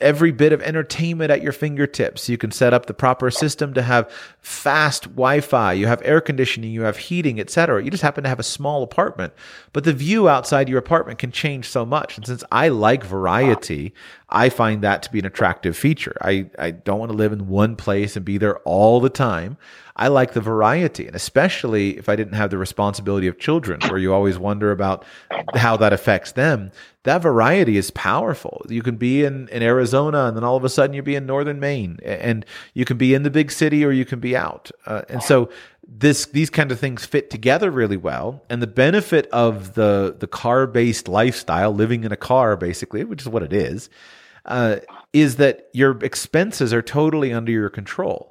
every 0.00 0.32
bit 0.32 0.52
of 0.52 0.62
entertainment 0.62 1.30
at 1.30 1.42
your 1.42 1.52
fingertips. 1.52 2.28
You 2.28 2.38
can 2.38 2.50
set 2.50 2.72
up 2.72 2.86
the 2.86 2.94
proper 2.94 3.30
system 3.30 3.74
to 3.74 3.82
have 3.82 4.10
fast 4.40 5.04
Wi-Fi, 5.04 5.74
you 5.74 5.86
have 5.86 6.00
air 6.04 6.20
conditioning, 6.20 6.72
you 6.72 6.82
have 6.82 6.96
heating, 6.96 7.38
etc. 7.38 7.84
You 7.84 7.90
just 7.90 8.02
happen 8.02 8.24
to 8.24 8.28
have 8.28 8.40
a 8.40 8.44
small 8.44 8.82
apartment, 8.82 9.32
but 9.72 9.84
the 9.84 9.92
view 9.92 10.28
outside 10.28 10.68
your 10.68 10.78
apartment 10.78 11.18
can 11.18 11.32
change 11.32 11.68
so 11.68 11.84
much. 11.84 12.16
And 12.16 12.26
since 12.26 12.42
I 12.50 12.68
like 12.68 13.04
variety, 13.04 13.92
I 14.28 14.48
find 14.48 14.82
that 14.82 15.02
to 15.02 15.12
be 15.12 15.18
an 15.18 15.26
attractive 15.26 15.76
feature. 15.76 16.16
I, 16.22 16.50
I 16.58 16.70
don't 16.70 16.98
want 16.98 17.12
to 17.12 17.18
live 17.18 17.32
in 17.32 17.48
one 17.48 17.76
place 17.76 18.16
and 18.16 18.24
be 18.24 18.38
there 18.38 18.58
all 18.60 19.00
the 19.00 19.10
time. 19.10 19.58
I 20.00 20.08
like 20.08 20.32
the 20.32 20.40
variety, 20.40 21.06
and 21.06 21.14
especially 21.14 21.98
if 21.98 22.08
I 22.08 22.16
didn't 22.16 22.32
have 22.32 22.48
the 22.48 22.56
responsibility 22.56 23.26
of 23.26 23.38
children, 23.38 23.80
where 23.82 23.98
you 23.98 24.14
always 24.14 24.38
wonder 24.38 24.72
about 24.72 25.04
how 25.54 25.76
that 25.76 25.92
affects 25.92 26.32
them. 26.32 26.72
That 27.02 27.20
variety 27.20 27.76
is 27.76 27.90
powerful. 27.90 28.64
You 28.70 28.80
can 28.80 28.96
be 28.96 29.24
in, 29.24 29.48
in 29.48 29.62
Arizona, 29.62 30.24
and 30.24 30.34
then 30.34 30.42
all 30.42 30.56
of 30.56 30.64
a 30.64 30.70
sudden 30.70 30.94
you 30.94 31.02
be 31.02 31.16
in 31.16 31.26
northern 31.26 31.60
Maine, 31.60 31.98
and 32.02 32.46
you 32.72 32.86
can 32.86 32.96
be 32.96 33.12
in 33.12 33.24
the 33.24 33.30
big 33.30 33.52
city 33.52 33.84
or 33.84 33.92
you 33.92 34.06
can 34.06 34.20
be 34.20 34.34
out. 34.34 34.70
Uh, 34.86 35.02
and 35.10 35.22
so 35.22 35.50
this 35.86 36.26
these 36.26 36.48
kind 36.48 36.72
of 36.72 36.80
things 36.80 37.04
fit 37.04 37.28
together 37.28 37.70
really 37.70 37.98
well. 37.98 38.42
And 38.48 38.62
the 38.62 38.66
benefit 38.66 39.26
of 39.32 39.74
the 39.74 40.16
the 40.18 40.26
car 40.26 40.66
based 40.66 41.08
lifestyle, 41.08 41.74
living 41.74 42.04
in 42.04 42.12
a 42.12 42.16
car, 42.16 42.56
basically, 42.56 43.04
which 43.04 43.20
is 43.20 43.28
what 43.28 43.42
it 43.42 43.52
is, 43.52 43.90
uh, 44.46 44.76
is 45.12 45.36
that 45.36 45.68
your 45.74 45.98
expenses 46.02 46.72
are 46.72 46.82
totally 46.82 47.34
under 47.34 47.52
your 47.52 47.68
control. 47.68 48.29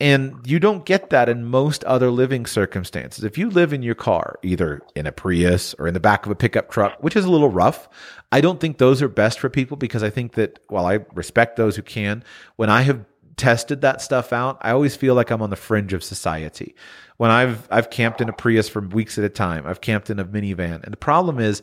And 0.00 0.40
you 0.44 0.58
don't 0.58 0.84
get 0.84 1.10
that 1.10 1.28
in 1.28 1.44
most 1.44 1.84
other 1.84 2.10
living 2.10 2.46
circumstances. 2.46 3.22
If 3.22 3.38
you 3.38 3.48
live 3.48 3.72
in 3.72 3.82
your 3.82 3.94
car, 3.94 4.38
either 4.42 4.82
in 4.96 5.06
a 5.06 5.12
Prius 5.12 5.72
or 5.78 5.86
in 5.86 5.94
the 5.94 6.00
back 6.00 6.26
of 6.26 6.32
a 6.32 6.34
pickup 6.34 6.68
truck, 6.68 6.96
which 7.00 7.14
is 7.14 7.24
a 7.24 7.30
little 7.30 7.48
rough, 7.48 7.88
I 8.32 8.40
don't 8.40 8.60
think 8.60 8.78
those 8.78 9.00
are 9.02 9.08
best 9.08 9.38
for 9.38 9.48
people 9.48 9.76
because 9.76 10.02
I 10.02 10.10
think 10.10 10.32
that 10.32 10.58
while 10.68 10.86
I 10.86 11.00
respect 11.14 11.56
those 11.56 11.76
who 11.76 11.82
can, 11.82 12.24
when 12.56 12.70
I 12.70 12.82
have 12.82 13.04
tested 13.36 13.80
that 13.82 14.00
stuff 14.00 14.32
out, 14.32 14.58
I 14.62 14.72
always 14.72 14.96
feel 14.96 15.14
like 15.14 15.30
I'm 15.30 15.42
on 15.42 15.50
the 15.50 15.56
fringe 15.56 15.92
of 15.92 16.02
society. 16.02 16.74
When 17.16 17.30
I've 17.30 17.68
I've 17.70 17.90
camped 17.90 18.20
in 18.20 18.28
a 18.28 18.32
Prius 18.32 18.68
for 18.68 18.80
weeks 18.80 19.18
at 19.18 19.24
a 19.24 19.28
time, 19.28 19.66
I've 19.66 19.80
camped 19.80 20.10
in 20.10 20.18
a 20.18 20.24
minivan, 20.24 20.82
and 20.82 20.92
the 20.92 20.96
problem 20.96 21.38
is 21.38 21.62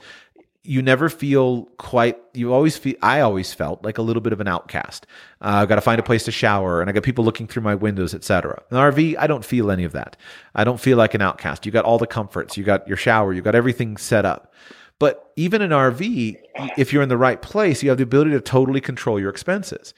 you 0.64 0.82
never 0.82 1.10
feel 1.10 1.64
quite 1.78 2.18
you 2.34 2.54
always 2.54 2.78
feel 2.78 2.96
i 3.02 3.20
always 3.20 3.52
felt 3.54 3.84
like 3.84 3.98
a 3.98 4.02
little 4.02 4.22
bit 4.22 4.34
of 4.34 4.40
an 4.40 4.48
outcast. 4.48 5.08
Uh, 5.42 5.62
i've 5.62 5.70
got 5.70 5.76
to 5.76 5.82
find 5.82 6.00
a 6.00 6.04
place 6.04 6.24
to 6.24 6.32
shower 6.32 6.82
and 6.82 6.90
i 6.90 6.94
got 6.94 7.04
people 7.04 7.26
looking 7.26 7.48
through 7.48 7.64
my 7.64 7.74
windows 7.74 8.14
etc 8.14 8.62
in 8.70 8.78
rv 8.78 9.16
i 9.18 9.26
don't 9.28 9.46
feel 9.46 9.72
any 9.72 9.84
of 9.84 9.92
that. 9.94 10.18
I 10.54 10.64
don't 10.64 10.80
feel 10.80 10.98
like 10.98 11.14
an 11.14 11.22
outcast. 11.22 11.66
You 11.66 11.72
got 11.72 11.86
all 11.86 11.98
the 11.98 12.08
comforts. 12.08 12.58
You 12.58 12.64
got 12.64 12.88
your 12.88 12.98
shower. 12.98 13.34
You 13.34 13.42
got 13.42 13.56
everything 13.56 13.96
set 13.96 14.26
up. 14.26 14.54
But 15.00 15.32
even 15.36 15.62
an 15.62 15.72
rv 15.72 16.38
if 16.78 16.94
you're 16.94 17.04
in 17.04 17.10
the 17.10 17.18
right 17.18 17.42
place 17.42 17.82
you 17.82 17.90
have 17.90 17.98
the 17.98 18.04
ability 18.04 18.32
to 18.32 18.42
totally 18.42 18.82
control 18.82 19.20
your 19.20 19.30
expenses. 19.30 19.94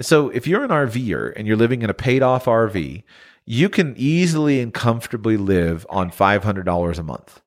So 0.00 0.30
if 0.30 0.46
you're 0.46 0.64
an 0.64 0.70
rver 0.70 1.32
and 1.36 1.46
you're 1.46 1.56
living 1.56 1.82
in 1.82 1.90
a 1.90 1.94
paid 1.94 2.22
off 2.22 2.46
rv 2.46 3.02
you 3.44 3.68
can 3.68 3.94
easily 3.96 4.60
and 4.60 4.74
comfortably 4.74 5.38
live 5.38 5.86
on 5.88 6.10
$500 6.10 6.98
a 6.98 7.02
month 7.02 7.40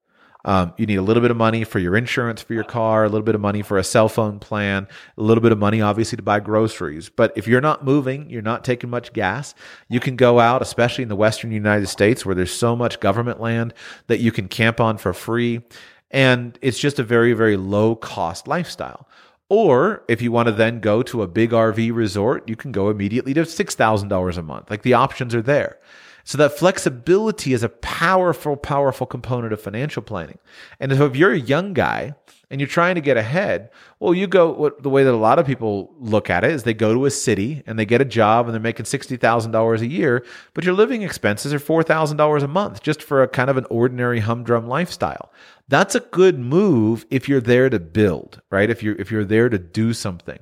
um, 0.45 0.73
you 0.77 0.85
need 0.85 0.95
a 0.95 1.01
little 1.01 1.21
bit 1.21 1.31
of 1.31 1.37
money 1.37 1.63
for 1.63 1.79
your 1.79 1.95
insurance 1.95 2.41
for 2.41 2.53
your 2.53 2.63
car, 2.63 3.03
a 3.03 3.09
little 3.09 3.25
bit 3.25 3.35
of 3.35 3.41
money 3.41 3.61
for 3.61 3.77
a 3.77 3.83
cell 3.83 4.09
phone 4.09 4.39
plan, 4.39 4.87
a 5.17 5.21
little 5.21 5.41
bit 5.41 5.51
of 5.51 5.57
money, 5.57 5.81
obviously, 5.81 6.15
to 6.15 6.23
buy 6.23 6.39
groceries. 6.39 7.09
But 7.09 7.33
if 7.35 7.47
you're 7.47 7.61
not 7.61 7.85
moving, 7.85 8.29
you're 8.29 8.41
not 8.41 8.63
taking 8.63 8.89
much 8.89 9.13
gas, 9.13 9.53
you 9.87 9.99
can 9.99 10.15
go 10.15 10.39
out, 10.39 10.61
especially 10.61 11.03
in 11.03 11.09
the 11.09 11.15
Western 11.15 11.51
United 11.51 11.87
States 11.87 12.25
where 12.25 12.35
there's 12.35 12.53
so 12.53 12.75
much 12.75 12.99
government 12.99 13.39
land 13.39 13.73
that 14.07 14.19
you 14.19 14.31
can 14.31 14.47
camp 14.47 14.79
on 14.79 14.97
for 14.97 15.13
free. 15.13 15.61
And 16.09 16.57
it's 16.61 16.79
just 16.79 16.99
a 16.99 17.03
very, 17.03 17.33
very 17.33 17.55
low 17.57 17.95
cost 17.95 18.47
lifestyle. 18.47 19.07
Or 19.47 20.03
if 20.07 20.21
you 20.21 20.31
want 20.31 20.47
to 20.47 20.53
then 20.53 20.79
go 20.79 21.03
to 21.03 21.23
a 21.23 21.27
big 21.27 21.51
RV 21.51 21.93
resort, 21.93 22.47
you 22.47 22.55
can 22.55 22.71
go 22.71 22.89
immediately 22.89 23.33
to 23.33 23.41
$6,000 23.41 24.37
a 24.37 24.41
month. 24.41 24.69
Like 24.69 24.83
the 24.83 24.93
options 24.93 25.35
are 25.35 25.41
there. 25.41 25.77
So 26.23 26.37
that 26.37 26.57
flexibility 26.57 27.53
is 27.53 27.63
a 27.63 27.69
powerful, 27.69 28.55
powerful 28.55 29.07
component 29.07 29.53
of 29.53 29.61
financial 29.61 30.01
planning. 30.01 30.37
And 30.79 30.91
so 30.91 31.05
if 31.05 31.15
you're 31.15 31.31
a 31.31 31.39
young 31.39 31.73
guy 31.73 32.13
and 32.49 32.59
you're 32.59 32.67
trying 32.67 32.95
to 32.95 33.01
get 33.01 33.17
ahead, 33.17 33.69
well, 33.99 34.13
you 34.13 34.27
go 34.27 34.51
what, 34.51 34.83
the 34.83 34.89
way 34.89 35.03
that 35.03 35.13
a 35.13 35.17
lot 35.17 35.39
of 35.39 35.45
people 35.45 35.93
look 35.97 36.29
at 36.29 36.43
it 36.43 36.51
is 36.51 36.63
they 36.63 36.73
go 36.73 36.93
to 36.93 37.05
a 37.05 37.11
city 37.11 37.63
and 37.65 37.79
they 37.79 37.85
get 37.85 38.01
a 38.01 38.05
job 38.05 38.45
and 38.45 38.53
they're 38.53 38.61
making 38.61 38.85
sixty 38.85 39.17
thousand 39.17 39.51
dollars 39.51 39.81
a 39.81 39.87
year, 39.87 40.25
but 40.53 40.63
your 40.63 40.73
living 40.73 41.01
expenses 41.01 41.53
are 41.53 41.59
four 41.59 41.81
thousand 41.81 42.17
dollars 42.17 42.43
a 42.43 42.47
month 42.47 42.83
just 42.83 43.01
for 43.01 43.23
a 43.23 43.27
kind 43.27 43.49
of 43.49 43.57
an 43.57 43.65
ordinary 43.69 44.19
humdrum 44.19 44.67
lifestyle. 44.67 45.31
That's 45.69 45.95
a 45.95 46.01
good 46.01 46.37
move 46.37 47.05
if 47.09 47.29
you're 47.29 47.41
there 47.41 47.69
to 47.69 47.79
build, 47.79 48.41
right? 48.49 48.69
If 48.69 48.83
you're 48.83 48.95
if 48.95 49.11
you're 49.11 49.25
there 49.25 49.49
to 49.49 49.57
do 49.57 49.93
something. 49.93 50.39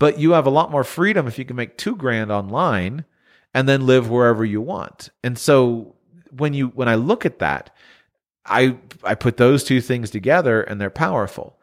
But 0.00 0.18
you 0.18 0.32
have 0.32 0.46
a 0.46 0.50
lot 0.50 0.72
more 0.72 0.84
freedom 0.84 1.28
if 1.28 1.38
you 1.38 1.44
can 1.44 1.56
make 1.56 1.78
two 1.78 1.94
grand 1.94 2.32
online 2.32 3.04
and 3.54 3.68
then 3.68 3.86
live 3.86 4.10
wherever 4.10 4.44
you 4.44 4.60
want. 4.60 5.10
And 5.22 5.38
so 5.38 5.94
when 6.30 6.52
you 6.52 6.68
when 6.68 6.88
I 6.88 6.96
look 6.96 7.24
at 7.24 7.38
that, 7.38 7.70
I 8.44 8.76
I 9.02 9.14
put 9.14 9.36
those 9.36 9.64
two 9.64 9.80
things 9.80 10.10
together 10.10 10.62
and 10.62 10.80
they're 10.80 10.90
powerful. 10.90 11.58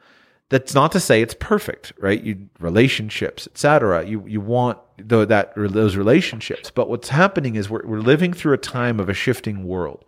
That's 0.49 0.73
not 0.73 0.91
to 0.93 0.99
say 0.99 1.21
it's 1.21 1.33
perfect, 1.33 1.93
right? 1.99 2.21
You 2.21 2.49
relationships, 2.59 3.47
etc. 3.47 4.05
You 4.05 4.25
you 4.25 4.41
want 4.41 4.79
the, 4.97 5.25
that 5.25 5.53
those 5.55 5.95
relationships, 5.95 6.71
but 6.71 6.89
what's 6.89 7.09
happening 7.09 7.55
is 7.55 7.69
we're 7.69 7.85
we're 7.85 7.99
living 7.99 8.33
through 8.33 8.53
a 8.53 8.57
time 8.57 8.99
of 8.99 9.09
a 9.09 9.13
shifting 9.13 9.63
world 9.65 10.05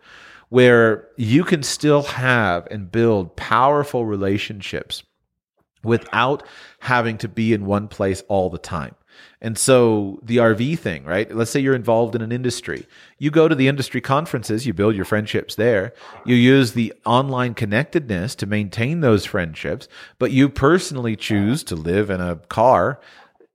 where 0.48 1.08
you 1.16 1.44
can 1.44 1.62
still 1.62 2.02
have 2.02 2.68
and 2.70 2.92
build 2.92 3.34
powerful 3.36 4.06
relationships 4.06 5.02
without 5.82 6.42
having 6.80 7.18
to 7.18 7.28
be 7.28 7.52
in 7.52 7.66
one 7.66 7.88
place 7.88 8.22
all 8.28 8.50
the 8.50 8.58
time. 8.58 8.94
And 9.44 9.58
so 9.58 10.18
the 10.22 10.38
RV 10.38 10.78
thing, 10.78 11.04
right? 11.04 11.30
Let's 11.30 11.50
say 11.50 11.60
you're 11.60 11.74
involved 11.74 12.14
in 12.14 12.22
an 12.22 12.32
industry. 12.32 12.86
You 13.18 13.30
go 13.30 13.46
to 13.46 13.54
the 13.54 13.68
industry 13.68 14.00
conferences, 14.00 14.66
you 14.66 14.72
build 14.72 14.96
your 14.96 15.04
friendships 15.04 15.56
there. 15.56 15.92
You 16.24 16.34
use 16.34 16.72
the 16.72 16.94
online 17.04 17.52
connectedness 17.52 18.34
to 18.36 18.46
maintain 18.46 19.00
those 19.02 19.26
friendships, 19.26 19.86
but 20.18 20.30
you 20.30 20.48
personally 20.48 21.14
choose 21.14 21.62
to 21.64 21.76
live 21.76 22.08
in 22.08 22.22
a 22.22 22.36
car. 22.36 23.00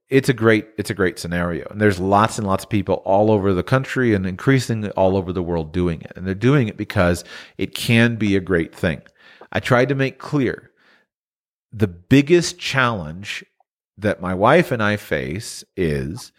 It's 0.08 0.28
a 0.28 0.32
great 0.32 0.68
it's 0.78 0.90
a 0.90 0.94
great 0.94 1.18
scenario. 1.18 1.66
And 1.70 1.80
there's 1.80 1.98
lots 1.98 2.38
and 2.38 2.46
lots 2.46 2.62
of 2.62 2.70
people 2.70 3.02
all 3.04 3.32
over 3.32 3.52
the 3.52 3.64
country 3.64 4.14
and 4.14 4.24
increasingly 4.26 4.90
all 4.90 5.16
over 5.16 5.32
the 5.32 5.42
world 5.42 5.72
doing 5.72 6.02
it. 6.02 6.12
And 6.14 6.24
they're 6.24 6.34
doing 6.36 6.68
it 6.68 6.76
because 6.76 7.24
it 7.58 7.74
can 7.74 8.14
be 8.14 8.36
a 8.36 8.40
great 8.40 8.72
thing. 8.72 9.02
I 9.50 9.58
tried 9.58 9.88
to 9.88 9.96
make 9.96 10.20
clear 10.20 10.70
the 11.72 11.88
biggest 11.88 12.60
challenge 12.60 13.44
that 14.00 14.20
my 14.20 14.34
wife 14.34 14.70
and 14.70 14.82
I 14.82 14.96
face 14.96 15.64
is 15.76 16.32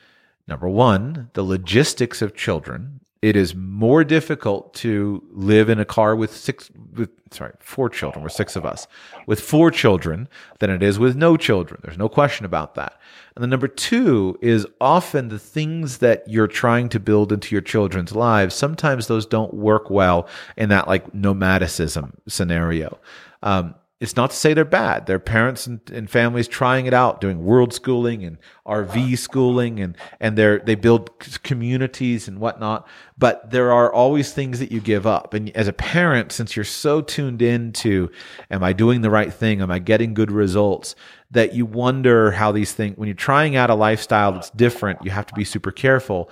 number 0.47 0.67
one, 0.67 1.29
the 1.33 1.43
logistics 1.43 2.21
of 2.21 2.35
children. 2.35 2.99
It 3.21 3.35
is 3.35 3.53
more 3.53 4.03
difficult 4.03 4.73
to 4.75 5.23
live 5.31 5.69
in 5.69 5.79
a 5.79 5.85
car 5.85 6.15
with 6.15 6.35
six, 6.35 6.71
with, 6.95 7.11
sorry, 7.29 7.53
four 7.59 7.87
children. 7.87 8.23
We're 8.23 8.29
six 8.29 8.55
of 8.55 8.65
us 8.65 8.87
with 9.27 9.39
four 9.39 9.69
children 9.69 10.27
than 10.57 10.71
it 10.71 10.81
is 10.81 10.97
with 10.97 11.15
no 11.15 11.37
children. 11.37 11.81
There's 11.83 11.99
no 11.99 12.09
question 12.09 12.47
about 12.47 12.73
that. 12.75 12.99
And 13.35 13.43
then 13.43 13.51
number 13.51 13.67
two 13.67 14.39
is 14.41 14.65
often 14.81 15.29
the 15.29 15.37
things 15.37 15.99
that 15.99 16.27
you're 16.27 16.47
trying 16.47 16.89
to 16.89 16.99
build 16.99 17.31
into 17.31 17.53
your 17.53 17.61
children's 17.61 18.15
lives. 18.15 18.55
Sometimes 18.55 19.05
those 19.05 19.27
don't 19.27 19.53
work 19.53 19.91
well 19.91 20.27
in 20.57 20.69
that 20.69 20.87
like 20.87 21.13
nomadicism 21.13 22.13
scenario. 22.27 22.97
Um, 23.43 23.75
it's 24.01 24.15
not 24.15 24.31
to 24.31 24.35
say 24.35 24.55
they're 24.55 24.65
bad. 24.65 25.05
Their 25.05 25.19
parents 25.19 25.67
and, 25.67 25.79
and, 25.91 26.09
families 26.09 26.47
trying 26.47 26.87
it 26.87 26.93
out, 26.93 27.21
doing 27.21 27.45
world 27.45 27.71
schooling 27.71 28.23
and 28.25 28.39
RV 28.65 29.15
schooling, 29.19 29.79
and 29.79 29.95
and 30.19 30.35
they 30.35 30.57
they 30.57 30.73
build 30.73 31.11
communities 31.43 32.27
and 32.27 32.39
whatnot. 32.39 32.87
But 33.15 33.51
there 33.51 33.71
are 33.71 33.93
always 33.93 34.33
things 34.33 34.57
that 34.57 34.71
you 34.71 34.81
give 34.81 35.05
up. 35.05 35.35
And 35.35 35.55
as 35.55 35.67
a 35.67 35.73
parent, 35.73 36.31
since 36.31 36.55
you're 36.55 36.65
so 36.65 37.01
tuned 37.01 37.43
into, 37.43 38.09
am 38.49 38.63
I 38.63 38.73
doing 38.73 39.01
the 39.01 39.11
right 39.11 39.31
thing? 39.31 39.61
Am 39.61 39.69
I 39.69 39.77
getting 39.77 40.15
good 40.15 40.31
results? 40.31 40.95
That 41.29 41.53
you 41.53 41.67
wonder 41.67 42.31
how 42.31 42.51
these 42.51 42.73
things. 42.73 42.97
When 42.97 43.07
you're 43.07 43.13
trying 43.13 43.55
out 43.55 43.69
a 43.69 43.75
lifestyle 43.75 44.31
that's 44.31 44.49
different, 44.49 45.05
you 45.05 45.11
have 45.11 45.27
to 45.27 45.33
be 45.35 45.45
super 45.45 45.71
careful 45.71 46.31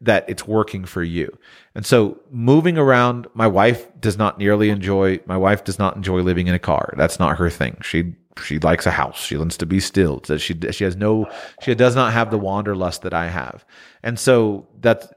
that 0.00 0.24
it's 0.28 0.46
working 0.46 0.84
for 0.84 1.02
you. 1.02 1.36
And 1.74 1.84
so 1.84 2.18
moving 2.30 2.78
around, 2.78 3.26
my 3.34 3.46
wife 3.46 3.88
does 4.00 4.16
not 4.16 4.38
nearly 4.38 4.70
enjoy, 4.70 5.20
my 5.26 5.36
wife 5.36 5.64
does 5.64 5.78
not 5.78 5.96
enjoy 5.96 6.20
living 6.22 6.46
in 6.46 6.54
a 6.54 6.58
car. 6.58 6.94
That's 6.96 7.18
not 7.18 7.38
her 7.38 7.50
thing. 7.50 7.76
She 7.82 8.14
she 8.42 8.58
likes 8.58 8.86
a 8.86 8.90
house. 8.90 9.20
She 9.20 9.36
wants 9.36 9.56
to 9.58 9.66
be 9.66 9.80
still. 9.80 10.22
She 10.38 10.58
she 10.70 10.84
has 10.84 10.96
no 10.96 11.30
she 11.62 11.74
does 11.74 11.94
not 11.94 12.12
have 12.12 12.30
the 12.30 12.38
wanderlust 12.38 13.02
that 13.02 13.12
I 13.12 13.28
have, 13.28 13.64
and 14.02 14.18
so 14.18 14.68
that's 14.80 15.08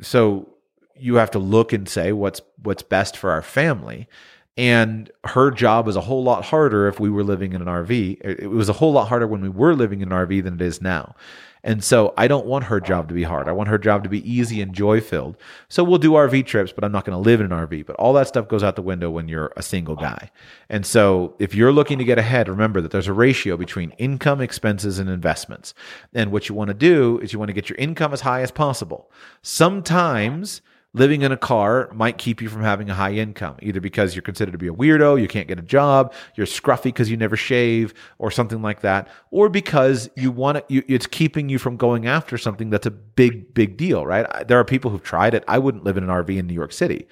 so 0.00 0.48
you 0.96 1.16
have 1.16 1.30
to 1.32 1.38
look 1.38 1.72
and 1.72 1.88
say 1.88 2.12
what's 2.12 2.40
what's 2.62 2.82
best 2.82 3.16
for 3.16 3.30
our 3.30 3.42
family. 3.42 4.08
And 4.56 5.08
her 5.24 5.52
job 5.52 5.86
is 5.86 5.94
a 5.94 6.00
whole 6.00 6.24
lot 6.24 6.44
harder 6.44 6.88
if 6.88 6.98
we 6.98 7.10
were 7.10 7.22
living 7.22 7.52
in 7.52 7.62
an 7.62 7.68
RV. 7.68 8.20
It 8.24 8.50
was 8.50 8.68
a 8.68 8.72
whole 8.72 8.90
lot 8.90 9.06
harder 9.08 9.28
when 9.28 9.40
we 9.40 9.48
were 9.48 9.74
living 9.74 10.00
in 10.00 10.10
an 10.10 10.26
RV 10.26 10.42
than 10.42 10.54
it 10.54 10.62
is 10.62 10.82
now. 10.82 11.14
And 11.62 11.82
so 11.82 12.14
I 12.16 12.28
don't 12.28 12.46
want 12.46 12.64
her 12.64 12.80
job 12.80 13.08
to 13.08 13.14
be 13.14 13.24
hard. 13.24 13.48
I 13.48 13.52
want 13.52 13.68
her 13.68 13.78
job 13.78 14.04
to 14.04 14.08
be 14.08 14.30
easy 14.30 14.62
and 14.62 14.74
joy 14.74 15.00
filled. 15.00 15.36
So 15.68 15.82
we'll 15.82 15.98
do 15.98 16.12
RV 16.12 16.46
trips, 16.46 16.72
but 16.72 16.84
I'm 16.84 16.92
not 16.92 17.04
going 17.04 17.16
to 17.16 17.22
live 17.22 17.40
in 17.40 17.52
an 17.52 17.66
RV. 17.66 17.86
But 17.86 17.96
all 17.96 18.12
that 18.14 18.28
stuff 18.28 18.48
goes 18.48 18.62
out 18.62 18.76
the 18.76 18.82
window 18.82 19.10
when 19.10 19.28
you're 19.28 19.52
a 19.56 19.62
single 19.62 19.96
guy. 19.96 20.30
And 20.68 20.86
so 20.86 21.34
if 21.38 21.54
you're 21.54 21.72
looking 21.72 21.98
to 21.98 22.04
get 22.04 22.18
ahead, 22.18 22.48
remember 22.48 22.80
that 22.80 22.90
there's 22.90 23.08
a 23.08 23.12
ratio 23.12 23.56
between 23.56 23.90
income, 23.92 24.40
expenses, 24.40 24.98
and 24.98 25.10
investments. 25.10 25.74
And 26.14 26.32
what 26.32 26.48
you 26.48 26.54
want 26.54 26.68
to 26.68 26.74
do 26.74 27.18
is 27.20 27.32
you 27.32 27.38
want 27.38 27.48
to 27.48 27.54
get 27.54 27.68
your 27.68 27.78
income 27.78 28.12
as 28.12 28.20
high 28.20 28.42
as 28.42 28.50
possible. 28.50 29.10
Sometimes 29.42 30.62
living 30.94 31.22
in 31.22 31.32
a 31.32 31.36
car 31.36 31.90
might 31.92 32.18
keep 32.18 32.40
you 32.40 32.48
from 32.48 32.62
having 32.62 32.88
a 32.88 32.94
high 32.94 33.12
income, 33.12 33.56
either 33.60 33.80
because 33.80 34.14
you're 34.14 34.22
considered 34.22 34.52
to 34.52 34.58
be 34.58 34.68
a 34.68 34.72
weirdo, 34.72 35.20
you 35.20 35.28
can't 35.28 35.46
get 35.46 35.58
a 35.58 35.62
job, 35.62 36.12
you're 36.34 36.46
scruffy 36.46 36.84
because 36.84 37.10
you 37.10 37.16
never 37.16 37.36
shave, 37.36 37.92
or 38.18 38.30
something 38.30 38.62
like 38.62 38.80
that, 38.80 39.08
or 39.30 39.48
because 39.48 40.08
you 40.16 40.30
want 40.30 40.56
to, 40.58 40.64
you, 40.68 40.82
it's 40.88 41.06
keeping 41.06 41.48
you 41.48 41.58
from 41.58 41.76
going 41.76 42.06
after 42.06 42.38
something 42.38 42.70
that's 42.70 42.86
a 42.86 42.90
big, 42.90 43.52
big 43.52 43.76
deal, 43.76 44.06
right? 44.06 44.48
There 44.48 44.58
are 44.58 44.64
people 44.64 44.90
who've 44.90 45.02
tried 45.02 45.34
it. 45.34 45.44
I 45.46 45.58
wouldn't 45.58 45.84
live 45.84 45.96
in 45.96 46.04
an 46.04 46.10
RV 46.10 46.36
in 46.36 46.46
New 46.46 46.54
York 46.54 46.72
City. 46.72 47.06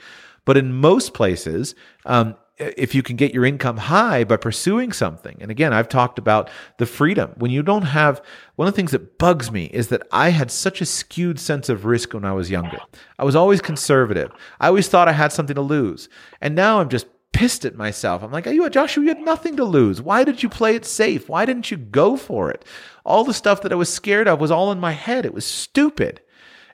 But 0.46 0.56
in 0.56 0.72
most 0.72 1.12
places, 1.12 1.74
um, 2.06 2.36
if 2.58 2.94
you 2.94 3.02
can 3.02 3.16
get 3.16 3.34
your 3.34 3.44
income 3.44 3.76
high 3.76 4.24
by 4.24 4.36
pursuing 4.36 4.92
something. 4.92 5.36
And 5.40 5.50
again, 5.50 5.72
I've 5.72 5.88
talked 5.88 6.18
about 6.18 6.48
the 6.78 6.86
freedom. 6.86 7.32
When 7.36 7.50
you 7.50 7.62
don't 7.62 7.82
have, 7.82 8.22
one 8.54 8.66
of 8.66 8.72
the 8.72 8.76
things 8.76 8.92
that 8.92 9.18
bugs 9.18 9.50
me 9.50 9.66
is 9.66 9.88
that 9.88 10.06
I 10.10 10.30
had 10.30 10.50
such 10.50 10.80
a 10.80 10.86
skewed 10.86 11.38
sense 11.38 11.68
of 11.68 11.84
risk 11.84 12.14
when 12.14 12.24
I 12.24 12.32
was 12.32 12.50
younger. 12.50 12.78
I 13.18 13.24
was 13.24 13.36
always 13.36 13.60
conservative. 13.60 14.32
I 14.58 14.68
always 14.68 14.88
thought 14.88 15.08
I 15.08 15.12
had 15.12 15.32
something 15.32 15.56
to 15.56 15.60
lose. 15.60 16.08
And 16.40 16.54
now 16.54 16.80
I'm 16.80 16.88
just 16.88 17.06
pissed 17.32 17.66
at 17.66 17.76
myself. 17.76 18.22
I'm 18.22 18.32
like, 18.32 18.46
you 18.46 18.68
Joshua? 18.70 19.02
You 19.02 19.10
had 19.10 19.20
nothing 19.20 19.56
to 19.56 19.64
lose. 19.64 20.00
Why 20.00 20.24
did 20.24 20.42
you 20.42 20.48
play 20.48 20.74
it 20.74 20.86
safe? 20.86 21.28
Why 21.28 21.44
didn't 21.44 21.70
you 21.70 21.76
go 21.76 22.16
for 22.16 22.50
it? 22.50 22.64
All 23.04 23.24
the 23.24 23.34
stuff 23.34 23.60
that 23.62 23.72
I 23.72 23.76
was 23.76 23.92
scared 23.92 24.26
of 24.26 24.40
was 24.40 24.50
all 24.50 24.72
in 24.72 24.80
my 24.80 24.92
head. 24.92 25.26
It 25.26 25.34
was 25.34 25.44
stupid. 25.44 26.22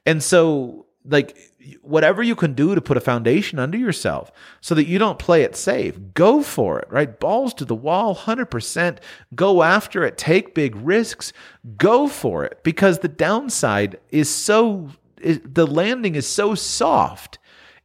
And 0.07 0.23
so, 0.23 0.87
like, 1.05 1.37
whatever 1.81 2.23
you 2.23 2.35
can 2.35 2.55
do 2.55 2.75
to 2.75 2.81
put 2.81 2.97
a 2.97 3.01
foundation 3.01 3.59
under 3.59 3.79
yourself 3.79 4.33
so 4.61 4.75
that 4.75 4.87
you 4.87 4.99
don't 4.99 5.19
play 5.19 5.43
it 5.43 5.57
safe, 5.57 5.99
go 6.15 6.43
for 6.43 6.79
it, 6.81 6.89
right? 6.91 7.19
Balls 7.21 7.55
to 7.55 7.65
the 7.65 7.75
wall, 7.75 8.15
100%. 8.15 8.99
Go 9.35 9.63
after 9.63 10.05
it, 10.05 10.19
take 10.19 10.55
big 10.55 10.75
risks, 10.77 11.33
go 11.77 12.09
for 12.09 12.45
it 12.45 12.63
because 12.63 12.99
the 12.99 13.09
downside 13.09 13.99
is 14.11 14.29
so, 14.29 14.91
is, 15.21 15.41
the 15.45 15.67
landing 15.67 16.15
is 16.15 16.29
so 16.29 16.55
soft 16.55 17.39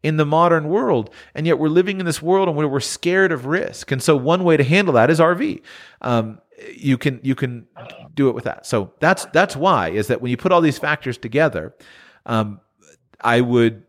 in 0.03 0.17
the 0.17 0.25
modern 0.25 0.69
world. 0.69 1.09
And 1.35 1.45
yet 1.45 1.59
we're 1.59 1.69
living 1.69 1.99
in 1.99 2.05
this 2.05 2.21
world 2.21 2.47
and 2.47 2.57
we're 2.57 2.79
scared 2.79 3.31
of 3.31 3.45
risk. 3.45 3.91
And 3.91 4.01
so 4.01 4.15
one 4.15 4.43
way 4.43 4.57
to 4.57 4.63
handle 4.63 4.93
that 4.95 5.09
is 5.09 5.19
RV. 5.19 5.61
Um, 6.01 6.39
you 6.75 6.97
can 6.97 7.19
you 7.21 7.35
can 7.35 7.67
do 8.15 8.29
it 8.29 8.35
with 8.35 8.45
that. 8.45 8.65
So 8.65 8.93
that's 8.99 9.25
that's 9.25 9.55
why 9.55 9.89
is 9.89 10.07
that 10.07 10.21
when 10.21 10.31
you 10.31 10.37
put 10.37 10.51
all 10.51 10.61
these 10.61 10.79
factors 10.79 11.17
together, 11.17 11.75
um, 12.25 12.59
I 13.21 13.41
would 13.41 13.83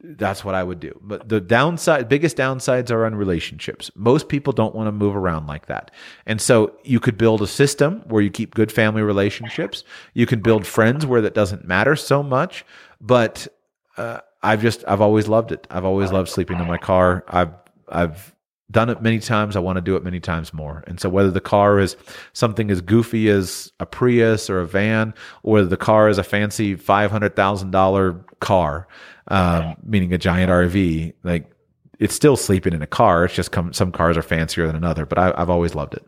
that's 0.00 0.44
what 0.44 0.54
I 0.54 0.62
would 0.62 0.78
do. 0.78 0.98
But 1.02 1.28
the 1.28 1.40
downside, 1.40 2.08
biggest 2.08 2.36
downsides 2.36 2.90
are 2.90 3.04
on 3.04 3.16
relationships. 3.16 3.90
Most 3.96 4.28
people 4.28 4.52
don't 4.52 4.74
want 4.74 4.86
to 4.86 4.92
move 4.92 5.16
around 5.16 5.46
like 5.46 5.66
that. 5.66 5.90
And 6.24 6.40
so 6.40 6.76
you 6.84 7.00
could 7.00 7.18
build 7.18 7.42
a 7.42 7.48
system 7.48 8.02
where 8.06 8.22
you 8.22 8.30
keep 8.30 8.54
good 8.54 8.70
family 8.70 9.02
relationships. 9.02 9.82
You 10.14 10.24
can 10.26 10.40
build 10.40 10.66
friends 10.66 11.04
where 11.04 11.20
that 11.22 11.34
doesn't 11.34 11.64
matter 11.64 11.96
so 11.96 12.22
much. 12.22 12.64
But 13.00 13.48
uh, 13.96 14.20
I've 14.40 14.62
just, 14.62 14.84
I've 14.86 15.00
always 15.00 15.26
loved 15.26 15.50
it. 15.50 15.66
I've 15.68 15.84
always 15.84 16.12
loved 16.12 16.28
sleeping 16.28 16.60
in 16.60 16.68
my 16.68 16.78
car. 16.78 17.24
I've, 17.26 17.54
I've 17.88 18.34
done 18.70 18.90
it 18.90 19.02
many 19.02 19.18
times. 19.18 19.56
I 19.56 19.60
want 19.60 19.76
to 19.76 19.82
do 19.82 19.96
it 19.96 20.04
many 20.04 20.20
times 20.20 20.52
more. 20.52 20.84
And 20.86 21.00
so 21.00 21.08
whether 21.08 21.30
the 21.30 21.40
car 21.40 21.78
is 21.78 21.96
something 22.32 22.70
as 22.70 22.80
goofy 22.80 23.28
as 23.30 23.72
a 23.80 23.86
Prius 23.86 24.50
or 24.50 24.60
a 24.60 24.66
van, 24.66 25.14
or 25.42 25.62
the 25.62 25.76
car 25.76 26.08
is 26.08 26.18
a 26.18 26.24
fancy 26.24 26.76
$500,000 26.76 28.24
car, 28.40 28.88
um, 29.28 29.76
meaning 29.82 30.12
a 30.12 30.18
giant 30.18 30.50
RV, 30.50 31.14
like 31.24 31.50
it's 31.98 32.14
still 32.14 32.36
sleeping 32.36 32.74
in 32.74 32.82
a 32.82 32.86
car. 32.86 33.24
It's 33.24 33.34
just 33.34 33.52
come, 33.52 33.72
some 33.72 33.90
cars 33.90 34.16
are 34.16 34.22
fancier 34.22 34.66
than 34.66 34.76
another, 34.76 35.06
but 35.06 35.18
I, 35.18 35.32
I've 35.36 35.50
always 35.50 35.74
loved 35.74 35.94
it. 35.94 36.04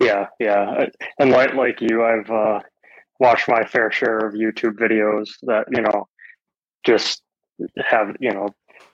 Yeah, 0.00 0.26
yeah, 0.40 0.86
and 1.18 1.30
like 1.30 1.54
like 1.54 1.80
you, 1.80 2.02
I've 2.02 2.28
uh, 2.28 2.60
watched 3.20 3.48
my 3.48 3.62
fair 3.62 3.92
share 3.92 4.18
of 4.18 4.34
YouTube 4.34 4.76
videos 4.76 5.28
that 5.42 5.66
you 5.70 5.80
know 5.80 6.08
just 6.84 7.22
have 7.76 8.16
you 8.18 8.32
know 8.32 8.48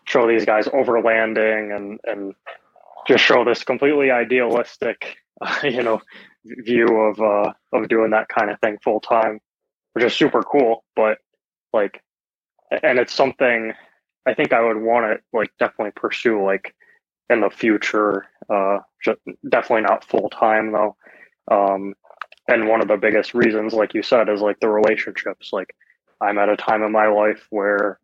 show 0.09 0.27
these 0.27 0.45
guys 0.45 0.67
overlanding 0.69 1.77
and 1.77 2.01
and 2.05 2.35
just 3.07 3.23
show 3.23 3.45
this 3.45 3.63
completely 3.63 4.11
idealistic 4.11 5.17
uh, 5.41 5.59
you 5.63 5.83
know 5.83 6.01
view 6.45 6.87
of 6.87 7.21
uh 7.21 7.53
of 7.73 7.89
doing 7.89 8.11
that 8.11 8.29
kind 8.29 8.51
of 8.51 8.59
thing 8.61 8.79
full 8.83 9.01
time 9.01 9.39
which 9.93 10.05
is 10.05 10.15
super 10.15 10.43
cool 10.43 10.85
but 10.97 11.19
like 11.73 12.03
and 12.83 12.99
it's 12.99 13.13
something 13.15 13.73
i 14.27 14.33
think 14.33 14.53
i 14.53 14.61
would 14.61 14.79
want 14.79 15.05
to 15.05 15.37
like 15.37 15.51
definitely 15.59 15.93
pursue 15.95 16.43
like 16.43 16.75
in 17.31 17.41
the 17.41 17.51
future 17.51 18.25
uh 18.51 18.79
just 19.05 19.19
definitely 19.49 19.83
not 19.83 20.05
full 20.05 20.31
time 20.31 20.73
though. 20.73 20.97
Um 21.51 21.95
and 22.47 22.67
one 22.67 22.81
of 22.81 22.89
the 22.89 22.97
biggest 22.97 23.35
reasons 23.35 23.75
like 23.75 23.95
you 23.95 24.03
said 24.03 24.29
is 24.29 24.41
like 24.41 24.59
the 24.61 24.69
relationships. 24.69 25.51
Like 25.53 25.75
i'm 26.21 26.39
at 26.39 26.49
a 26.49 26.57
time 26.57 26.83
in 26.83 26.93
my 26.93 27.09
life 27.09 27.47
where 27.51 28.01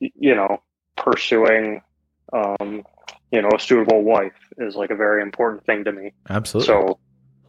you 0.00 0.34
know 0.34 0.62
pursuing 0.98 1.80
um 2.32 2.82
you 3.32 3.40
know 3.42 3.48
a 3.54 3.58
suitable 3.60 4.02
wife 4.02 4.32
is 4.58 4.74
like 4.76 4.90
a 4.90 4.96
very 4.96 5.22
important 5.22 5.64
thing 5.66 5.84
to 5.84 5.92
me 5.92 6.12
Absolutely. 6.28 6.66
so 6.66 6.98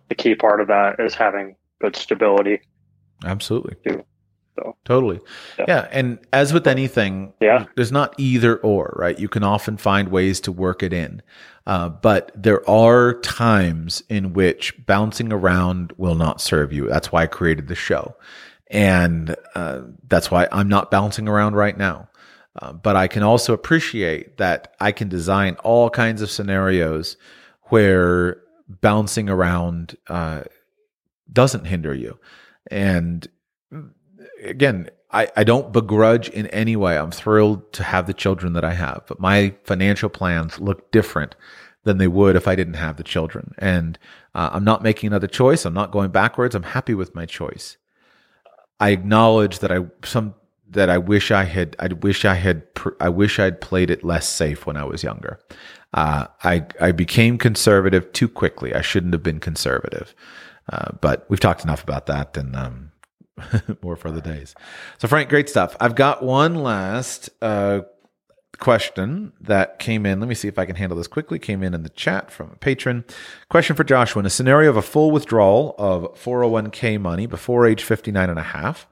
the 0.10 0.16
key 0.16 0.36
part 0.36 0.62
of 0.62 0.68
that 0.68 1.00
is 1.00 1.14
having 1.14 1.56
good 1.82 1.96
stability 1.96 2.62
Absolutely. 3.26 3.76
too 3.86 4.04
so 4.56 4.76
Totally. 4.84 5.20
Yeah. 5.58 5.66
Yeah. 5.70 5.88
And 5.92 6.20
as 6.34 6.52
with 6.52 6.68
anything, 6.68 7.32
Yeah. 7.40 7.66
there's 7.76 7.94
not 7.94 8.14
either 8.18 8.58
or, 8.58 8.94
right? 9.00 9.18
You 9.18 9.30
can 9.30 9.42
often 9.44 9.78
find 9.78 10.10
ways 10.10 10.42
to 10.42 10.52
work 10.52 10.84
it 10.84 10.92
in. 10.92 11.22
Uh, 11.66 11.88
but 11.88 12.32
there 12.36 12.68
are 12.70 13.14
times 13.22 14.04
in 14.10 14.34
which 14.34 14.74
bouncing 14.86 15.32
around 15.32 15.94
will 15.96 16.16
not 16.16 16.42
serve 16.42 16.74
you. 16.74 16.90
That's 16.90 17.10
why 17.10 17.24
I 17.24 17.28
created 17.28 17.70
the 17.70 17.76
show. 17.76 18.16
And 18.70 19.34
uh, 19.56 19.82
that's 20.10 20.30
why 20.30 20.48
I'm 20.52 20.68
not 20.68 20.92
bouncing 20.92 21.30
around 21.30 21.56
right 21.56 21.78
now. 21.78 22.09
Uh, 22.56 22.74
but 22.74 22.96
I 22.96 23.08
can 23.08 23.24
also 23.24 23.54
appreciate 23.54 24.38
that 24.38 24.76
I 24.80 24.92
can 24.92 25.08
design 25.08 25.56
all 25.64 25.90
kinds 25.90 26.22
of 26.22 26.32
scenarios 26.32 27.16
where 27.64 28.42
bouncing 28.68 29.30
around 29.30 29.96
uh, 30.08 30.44
doesn't 31.32 31.66
hinder 31.66 31.94
you. 31.94 32.20
And 32.72 33.28
again, 34.44 34.90
I, 35.12 35.30
I 35.36 35.44
don't 35.44 35.74
begrudge 35.74 36.30
in 36.30 36.48
any 36.48 36.76
way. 36.76 36.98
I'm 36.98 37.12
thrilled 37.12 37.72
to 37.74 37.84
have 37.84 38.08
the 38.08 38.14
children 38.14 38.54
that 38.54 38.64
I 38.64 38.74
have, 38.74 39.04
but 39.08 39.20
my 39.20 39.56
financial 39.64 40.10
plans 40.10 40.60
look 40.60 40.92
different 40.92 41.36
than 41.84 41.98
they 41.98 42.08
would 42.08 42.36
if 42.36 42.48
I 42.48 42.56
didn't 42.56 42.76
have 42.76 42.98
the 42.98 43.04
children. 43.04 43.54
And 43.58 43.98
uh, 44.36 44.50
I'm 44.54 44.64
not 44.64 44.84
making 44.84 45.08
another 45.08 45.28
choice. 45.28 45.66
I'm 45.66 45.74
not 45.74 45.92
going 45.92 46.12
backwards. 46.12 46.54
I'm 46.54 46.64
happy 46.64 46.94
with 46.94 47.16
my 47.16 47.26
choice. 47.26 47.78
I 48.80 48.90
acknowledge 48.90 49.60
that 49.60 49.72
I 49.72 49.80
some 50.04 50.36
that 50.72 50.90
I 50.90 50.98
wish 50.98 51.32
I 51.32 51.44
had. 51.44 51.76
I 51.80 51.88
wish 51.88 52.26
I 52.26 52.36
had. 52.36 52.64
I 53.00 53.10
wish 53.10 53.40
I'd 53.40 53.62
played 53.62 53.90
it 53.90 54.04
less 54.04 54.28
safe 54.28 54.66
when 54.66 54.78
I 54.78 54.84
was 54.84 55.04
younger. 55.04 55.40
Uh, 55.94 56.28
I 56.44 56.66
I 56.80 56.92
became 56.92 57.38
conservative 57.38 58.12
too 58.14 58.28
quickly. 58.28 58.74
I 58.74 58.82
shouldn't 58.82 59.14
have 59.14 59.24
been 59.24 59.40
conservative. 59.40 60.14
Uh, 60.72 60.92
but 61.02 61.26
we've 61.30 61.40
talked 61.40 61.64
enough 61.64 61.84
about 61.84 62.06
that, 62.06 62.38
and 62.38 62.56
um, 62.56 62.92
more 63.82 63.96
for 63.96 64.12
the 64.12 64.22
days. 64.22 64.54
So, 65.00 65.08
Frank, 65.08 65.30
great 65.30 65.50
stuff. 65.50 65.76
I've 65.80 65.96
got 65.96 66.24
one 66.24 66.56
last 66.56 67.30
uh, 67.42 67.82
question 68.60 69.34
that 69.42 69.80
came 69.80 70.06
in. 70.06 70.20
Let 70.20 70.30
me 70.30 70.36
see 70.36 70.48
if 70.48 70.60
I 70.60 70.66
can 70.66 70.76
handle 70.76 70.98
this 70.98 71.08
quickly. 71.08 71.40
Came 71.40 71.64
in 71.64 71.74
in 71.74 71.82
the 71.82 71.90
chat 71.90 72.30
from 72.30 72.52
a 72.52 72.56
patron. 72.58 73.04
Question 73.50 73.76
for 73.76 73.84
Joshua: 73.84 74.20
In 74.20 74.26
a 74.28 74.30
scenario 74.30 74.70
of 74.70 74.78
a 74.78 74.84
full 74.84 75.10
withdrawal 75.10 75.74
of 75.80 76.04
401k 76.22 77.02
money 77.02 77.26
before 77.26 77.66
age 77.66 77.84
59 77.84 78.30
and 78.30 78.40
a 78.40 78.44
half 78.44 78.88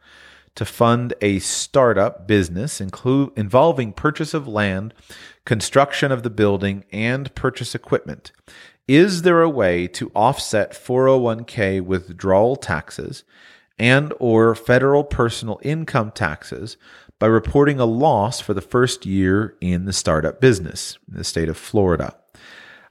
to 0.57 0.65
fund 0.65 1.13
a 1.21 1.37
startup 1.37 2.27
business 2.27 2.81
include 2.81 3.31
involving 3.37 3.93
purchase 3.93 4.33
of 4.33 4.47
land, 4.47 4.91
construction 5.45 6.11
of 6.11 6.23
the 6.23 6.31
building, 6.31 6.83
and 6.91 7.33
purchase 7.35 7.75
equipment. 7.75 8.31
Is 8.87 9.21
there 9.21 9.43
a 9.43 9.49
way 9.49 9.87
to 9.89 10.11
offset 10.15 10.73
401k 10.73 11.81
withdrawal 11.81 12.55
taxes 12.55 13.23
and 13.77 14.11
or 14.19 14.55
federal 14.55 15.03
personal 15.03 15.59
income 15.61 16.09
taxes 16.09 16.75
by 17.19 17.27
reporting 17.27 17.79
a 17.79 17.85
loss 17.85 18.39
for 18.39 18.55
the 18.55 18.61
first 18.61 19.05
year 19.05 19.55
in 19.61 19.85
the 19.85 19.93
startup 19.93 20.41
business 20.41 20.97
in 21.07 21.17
the 21.17 21.23
state 21.23 21.49
of 21.49 21.57
Florida? 21.57 22.15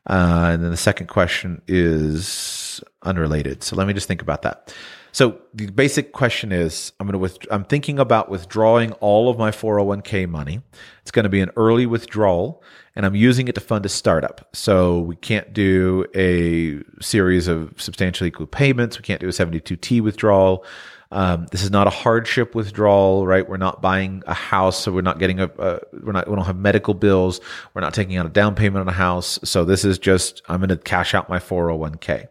Uh, 0.08 0.50
and 0.52 0.62
then 0.62 0.70
the 0.70 0.76
second 0.76 1.08
question 1.08 1.60
is 1.66 2.80
unrelated. 3.02 3.64
So 3.64 3.74
let 3.74 3.88
me 3.88 3.92
just 3.92 4.06
think 4.06 4.22
about 4.22 4.42
that. 4.42 4.72
So 5.16 5.40
the 5.54 5.68
basic 5.68 6.12
question 6.12 6.52
is 6.52 6.92
I'm 7.00 7.06
going 7.06 7.14
to 7.14 7.18
with, 7.18 7.38
I'm 7.50 7.64
thinking 7.64 7.98
about 7.98 8.28
withdrawing 8.28 8.92
all 9.00 9.30
of 9.30 9.38
my 9.38 9.50
401k 9.50 10.28
money. 10.28 10.60
It's 11.00 11.10
going 11.10 11.22
to 11.22 11.30
be 11.30 11.40
an 11.40 11.50
early 11.56 11.86
withdrawal 11.86 12.62
and 12.94 13.06
I'm 13.06 13.14
using 13.14 13.48
it 13.48 13.54
to 13.54 13.62
fund 13.62 13.86
a 13.86 13.88
startup. 13.88 14.46
So 14.54 15.00
we 15.00 15.16
can't 15.16 15.54
do 15.54 16.04
a 16.14 16.82
series 17.02 17.48
of 17.48 17.72
substantially 17.80 18.28
equal 18.28 18.46
payments. 18.46 18.98
We 18.98 19.04
can't 19.04 19.18
do 19.18 19.26
a 19.26 19.30
72T 19.30 20.02
withdrawal. 20.02 20.66
Um, 21.10 21.46
this 21.50 21.62
is 21.62 21.70
not 21.70 21.86
a 21.86 21.90
hardship 21.90 22.54
withdrawal, 22.54 23.26
right? 23.26 23.48
We're 23.48 23.56
not 23.56 23.80
buying 23.80 24.22
a 24.26 24.34
house, 24.34 24.82
so 24.82 24.92
we're 24.92 25.00
not 25.00 25.18
getting 25.18 25.40
a, 25.40 25.46
a, 25.58 25.80
we're 26.02 26.12
not 26.12 26.28
we 26.28 26.36
don't 26.36 26.44
have 26.44 26.58
medical 26.58 26.92
bills. 26.92 27.40
We're 27.72 27.80
not 27.80 27.94
taking 27.94 28.18
out 28.18 28.26
a 28.26 28.28
down 28.28 28.54
payment 28.54 28.82
on 28.82 28.88
a 28.88 28.98
house. 28.98 29.38
So 29.44 29.64
this 29.64 29.82
is 29.82 29.98
just 29.98 30.42
I'm 30.46 30.58
going 30.58 30.68
to 30.68 30.76
cash 30.76 31.14
out 31.14 31.30
my 31.30 31.38
401k 31.38 32.28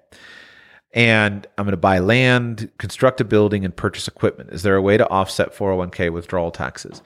and 0.96 1.46
I'm 1.58 1.66
going 1.66 1.72
to 1.72 1.78
buy 1.78 2.00
land, 2.00 2.72
construct 2.78 3.20
a 3.20 3.26
building, 3.26 3.66
and 3.66 3.76
purchase 3.76 4.08
equipment. 4.08 4.52
Is 4.52 4.64
there 4.64 4.78
a 4.78 4.82
way 4.82 4.96
to 4.96 5.08
offset 5.10 5.54
401k 5.54 6.12
withdrawal 6.12 6.52
taxes? 6.52 7.04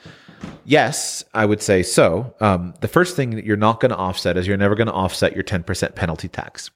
Yes, 0.63 1.23
I 1.33 1.45
would 1.45 1.61
say 1.61 1.81
so. 1.81 2.33
Um, 2.39 2.75
the 2.81 2.87
first 2.87 3.15
thing 3.15 3.31
that 3.31 3.45
you're 3.45 3.57
not 3.57 3.79
going 3.79 3.89
to 3.89 3.97
offset 3.97 4.37
is 4.37 4.47
you're 4.47 4.57
never 4.57 4.75
going 4.75 4.87
to 4.87 4.93
offset 4.93 5.33
your 5.33 5.43
10% 5.43 5.95
penalty 5.95 6.27
tax. 6.27 6.69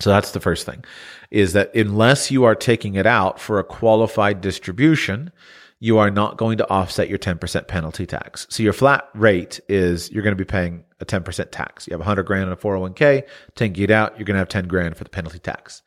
So 0.00 0.10
that's 0.10 0.30
the 0.30 0.40
first 0.40 0.64
thing 0.64 0.84
is 1.30 1.54
that 1.54 1.74
unless 1.74 2.30
you 2.30 2.44
are 2.44 2.54
taking 2.54 2.94
it 2.94 3.04
out 3.04 3.40
for 3.40 3.58
a 3.58 3.64
qualified 3.64 4.40
distribution, 4.40 5.32
you 5.80 5.98
are 5.98 6.10
not 6.10 6.36
going 6.36 6.58
to 6.58 6.70
offset 6.70 7.08
your 7.08 7.18
10% 7.18 7.66
penalty 7.66 8.06
tax. 8.06 8.46
So 8.48 8.62
your 8.62 8.72
flat 8.72 9.08
rate 9.14 9.60
is 9.68 10.10
you're 10.12 10.22
going 10.22 10.36
to 10.36 10.42
be 10.42 10.48
paying 10.48 10.84
a 11.00 11.04
10% 11.04 11.50
tax. 11.50 11.86
You 11.88 11.92
have 11.92 12.00
100 12.00 12.22
grand 12.22 12.44
in 12.44 12.52
a 12.52 12.56
401k, 12.56 13.24
10 13.56 13.72
get 13.72 13.90
out, 13.90 14.16
you're 14.16 14.24
going 14.24 14.36
to 14.36 14.38
have 14.38 14.48
10 14.48 14.68
grand 14.68 14.96
for 14.96 15.04
the 15.04 15.10
penalty 15.10 15.40
tax. 15.40 15.82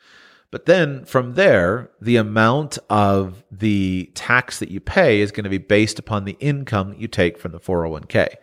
But 0.52 0.66
then 0.66 1.06
from 1.06 1.36
there, 1.36 1.90
the 2.02 2.18
amount 2.18 2.78
of 2.90 3.44
the 3.50 4.12
tax 4.14 4.60
that 4.60 4.70
you 4.70 4.82
pay 4.82 5.22
is 5.22 5.32
going 5.32 5.46
to 5.46 5.50
be 5.50 5.58
based 5.58 5.98
upon 5.98 6.26
the 6.26 6.36
income 6.42 6.90
that 6.90 7.00
you 7.00 7.08
take 7.08 7.38
from 7.38 7.54
the 7.54 7.60
401k. 7.60 8.36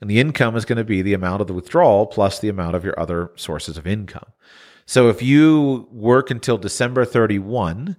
And 0.00 0.10
the 0.10 0.18
income 0.18 0.56
is 0.56 0.64
going 0.64 0.78
to 0.78 0.84
be 0.84 1.02
the 1.02 1.14
amount 1.14 1.40
of 1.40 1.46
the 1.46 1.54
withdrawal 1.54 2.06
plus 2.06 2.40
the 2.40 2.48
amount 2.48 2.74
of 2.74 2.84
your 2.84 2.98
other 2.98 3.30
sources 3.36 3.78
of 3.78 3.86
income. 3.86 4.32
So 4.86 5.08
if 5.08 5.22
you 5.22 5.88
work 5.92 6.32
until 6.32 6.58
December 6.58 7.04
31 7.04 7.96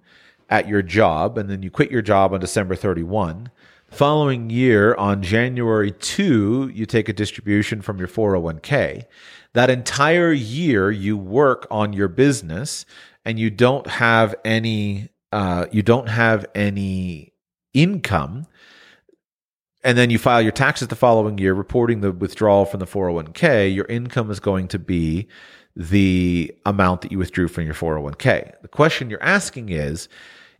at 0.49 0.67
your 0.67 0.81
job 0.81 1.37
and 1.37 1.49
then 1.49 1.63
you 1.63 1.71
quit 1.71 1.89
your 1.89 2.01
job 2.01 2.33
on 2.33 2.41
December 2.41 2.75
31, 2.75 3.49
following 3.87 4.49
year 4.49 4.93
on 4.95 5.23
January 5.23 5.91
2, 5.91 6.71
you 6.73 6.85
take 6.85 7.07
a 7.07 7.13
distribution 7.13 7.81
from 7.81 7.97
your 7.97 8.09
401k. 8.09 9.05
That 9.53 9.69
entire 9.69 10.33
year 10.33 10.91
you 10.91 11.15
work 11.15 11.65
on 11.71 11.93
your 11.93 12.09
business 12.09 12.85
and 13.25 13.39
you 13.39 13.49
don't 13.49 13.87
have 13.87 14.35
any 14.45 15.09
uh, 15.31 15.65
you 15.71 15.81
don't 15.81 16.09
have 16.09 16.45
any 16.53 17.33
income 17.73 18.45
and 19.83 19.97
then 19.97 20.09
you 20.09 20.17
file 20.17 20.41
your 20.41 20.51
taxes 20.51 20.87
the 20.87 20.95
following 20.95 21.37
year 21.37 21.53
reporting 21.53 22.01
the 22.01 22.11
withdrawal 22.11 22.65
from 22.65 22.79
the 22.79 22.85
401k 22.85 23.73
your 23.73 23.85
income 23.85 24.29
is 24.29 24.39
going 24.39 24.67
to 24.67 24.79
be 24.79 25.27
the 25.75 26.53
amount 26.65 27.01
that 27.01 27.11
you 27.11 27.17
withdrew 27.17 27.47
from 27.47 27.65
your 27.65 27.73
401k 27.73 28.61
the 28.61 28.67
question 28.67 29.09
you're 29.09 29.23
asking 29.23 29.69
is 29.69 30.07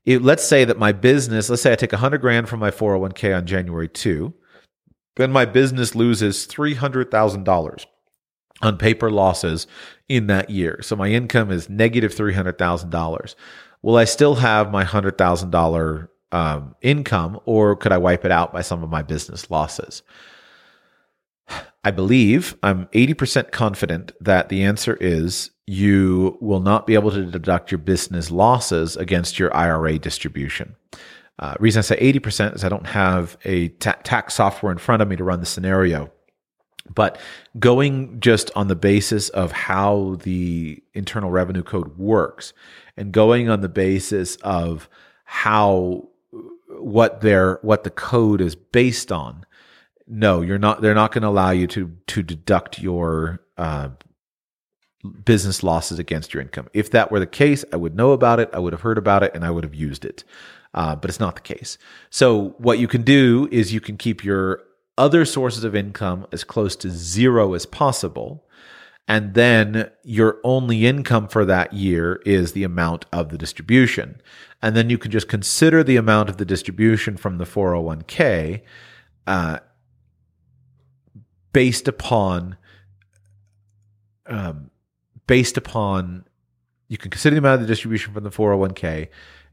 it, 0.06 0.22
let's 0.22 0.44
say 0.44 0.66
that 0.66 0.80
my 0.80 0.92
business 0.92 1.50
let's 1.50 1.62
say 1.62 1.72
i 1.72 1.76
take 1.76 1.92
100 1.92 2.20
grand 2.20 2.50
from 2.50 2.60
my 2.60 2.72
401k 2.72 3.38
on 3.38 3.46
january 3.46 3.88
2 3.88 4.34
then 5.16 5.32
my 5.32 5.46
business 5.46 5.94
loses 5.94 6.48
$300000 6.48 7.86
on 8.64 8.78
paper 8.78 9.12
losses 9.12 9.68
in 10.14 10.28
that 10.28 10.50
year. 10.50 10.80
So 10.84 10.96
my 10.96 11.08
income 11.08 11.52
is 11.52 11.70
negative 11.70 12.14
$300,000. 12.14 13.36
Will 13.82 13.98
I 13.98 14.04
still 14.04 14.36
have 14.36 14.72
my 14.72 14.84
$100,000 14.84 16.08
um, 16.32 16.76
income 16.82 17.40
or 17.46 17.76
could 17.76 17.92
I 17.92 17.98
wipe 17.98 18.24
it 18.24 18.32
out 18.32 18.54
by 18.54 18.62
some 18.62 18.84
of 18.84 18.90
my 18.90 19.02
business 19.02 19.50
losses? 19.50 20.04
I 21.84 21.92
believe, 21.92 22.56
I'm 22.64 22.86
80% 22.88 23.52
confident 23.52 24.12
that 24.22 24.50
the 24.50 24.64
answer 24.64 24.98
is 25.02 25.50
you 25.66 26.38
will 26.40 26.60
not 26.60 26.86
be 26.86 26.94
able 26.94 27.12
to 27.12 27.26
deduct 27.26 27.72
your 27.72 27.80
business 27.80 28.30
losses 28.30 28.96
against 28.96 29.40
your 29.40 29.54
IRA 29.56 29.98
distribution. 29.98 30.76
Uh, 31.40 31.56
reason 31.60 31.80
I 31.80 31.82
say 31.82 32.14
80% 32.14 32.56
is 32.56 32.64
I 32.64 32.70
don't 32.70 32.88
have 32.88 33.38
a 33.46 33.70
ta- 33.70 33.98
tax 34.04 34.36
software 34.36 34.72
in 34.72 34.78
front 34.78 35.02
of 35.02 35.08
me 35.08 35.16
to 35.16 35.24
run 35.24 35.40
the 35.40 35.46
scenario 35.46 36.12
but 36.94 37.18
going 37.60 38.20
just 38.20 38.52
on 38.56 38.68
the 38.68 38.76
basis 38.76 39.30
of 39.30 39.52
how 39.52 40.18
the 40.24 40.84
Internal 40.94 41.32
Revenue 41.32 41.64
Code 41.64 41.98
works 41.98 42.54
and 42.98 43.12
going 43.12 43.50
on 43.50 43.62
the 43.62 43.70
basis 43.70 44.36
of 44.38 44.90
how 45.26 46.10
what 46.70 47.22
their 47.22 47.60
what 47.62 47.84
the 47.84 47.90
code 47.90 48.42
is 48.42 48.56
based 48.56 49.12
on, 49.12 49.46
no, 50.08 50.42
you're 50.42 50.60
not. 50.60 50.82
They're 50.82 50.94
not 50.94 51.12
going 51.12 51.22
to 51.22 51.30
allow 51.30 51.52
you 51.52 51.68
to 51.68 51.96
to 52.08 52.24
deduct 52.24 52.80
your 52.80 53.42
uh, 53.58 53.90
business 55.26 55.64
losses 55.64 56.00
against 56.00 56.34
your 56.34 56.42
income. 56.42 56.68
If 56.74 56.92
that 56.92 57.12
were 57.12 57.20
the 57.20 57.28
case, 57.28 57.64
I 57.72 57.78
would 57.78 57.96
know 57.96 58.12
about 58.12 58.40
it. 58.40 58.50
I 58.54 58.60
would 58.60 58.74
have 58.74 58.82
heard 58.82 58.98
about 58.98 59.24
it, 59.24 59.34
and 59.34 59.46
I 59.46 59.52
would 59.52 59.64
have 59.64 59.76
used 59.76 60.06
it. 60.06 60.24
Uh, 60.74 60.96
but 60.96 61.10
it's 61.10 61.20
not 61.20 61.36
the 61.36 61.42
case. 61.42 61.78
So 62.10 62.56
what 62.58 62.80
you 62.80 62.88
can 62.88 63.04
do 63.04 63.48
is 63.52 63.74
you 63.74 63.80
can 63.80 63.96
keep 63.96 64.24
your 64.24 64.64
other 64.98 65.26
sources 65.26 65.64
of 65.64 65.76
income 65.76 66.28
as 66.32 66.44
close 66.44 66.76
to 66.78 66.90
zero 66.90 67.54
as 67.54 67.66
possible. 67.66 68.46
And 69.08 69.34
then 69.34 69.92
your 70.04 70.40
only 70.44 70.86
income 70.86 71.28
for 71.28 71.44
that 71.46 71.74
year 71.74 72.22
is 72.26 72.54
the 72.54 72.64
amount 72.64 73.06
of 73.12 73.30
the 73.30 73.38
distribution. 73.38 74.22
And 74.62 74.78
then 74.78 74.90
you 74.90 74.98
can 74.98 75.12
just 75.12 75.28
consider 75.28 75.84
the 75.84 75.98
amount 75.98 76.30
of 76.30 76.38
the 76.38 76.46
distribution 76.46 77.18
from 77.18 77.38
the 77.38 77.44
401k 77.44 78.62
uh, 79.28 79.60
based 81.52 81.88
upon 81.88 82.58
um, 84.26 84.72
based 85.28 85.58
upon 85.58 86.26
you 86.88 86.98
can 86.98 87.12
consider 87.12 87.36
the 87.36 87.40
amount 87.40 87.62
of 87.62 87.68
the 87.68 87.72
distribution 87.72 88.14
from 88.14 88.24
the 88.24 88.30
401k 88.30 89.10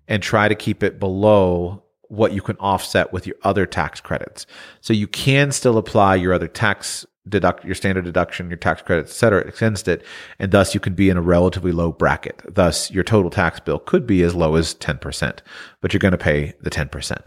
and 0.07 0.23
try 0.23 0.49
to 0.49 0.55
keep 0.55 0.83
it 0.83 1.01
below 1.01 1.83
what 2.11 2.33
you 2.33 2.43
can 2.43 2.57
offset 2.57 3.13
with 3.13 3.27
your 3.27 3.37
other 3.43 3.65
tax 3.65 4.01
credits. 4.01 4.45
So 4.81 4.93
you 4.93 5.07
can 5.07 5.53
still 5.53 5.79
apply 5.79 6.17
your 6.17 6.35
other 6.35 6.49
tax 6.49 7.07
deduct 7.29 7.65
your 7.65 7.75
standard 7.75 8.05
deduction, 8.05 8.49
your 8.49 8.57
tax 8.57 8.83
credits, 8.83 9.13
et 9.13 9.15
cetera, 9.15 9.47
against 9.47 9.87
it. 9.87 10.03
And 10.39 10.51
thus 10.51 10.75
you 10.75 10.81
can 10.81 10.95
be 10.95 11.11
in 11.11 11.17
a 11.17 11.23
relatively 11.23 11.71
low 11.71 11.93
bracket. 11.93 12.43
Thus 12.49 12.91
your 12.91 13.05
total 13.05 13.31
tax 13.31 13.61
bill 13.61 13.79
could 13.79 14.07
be 14.07 14.23
as 14.23 14.35
low 14.35 14.57
as 14.57 14.75
10%, 14.75 15.39
but 15.81 15.93
you're 15.93 16.01
going 16.01 16.13
to 16.13 16.19
pay 16.19 16.55
the 16.61 16.71
10%. 16.71 17.27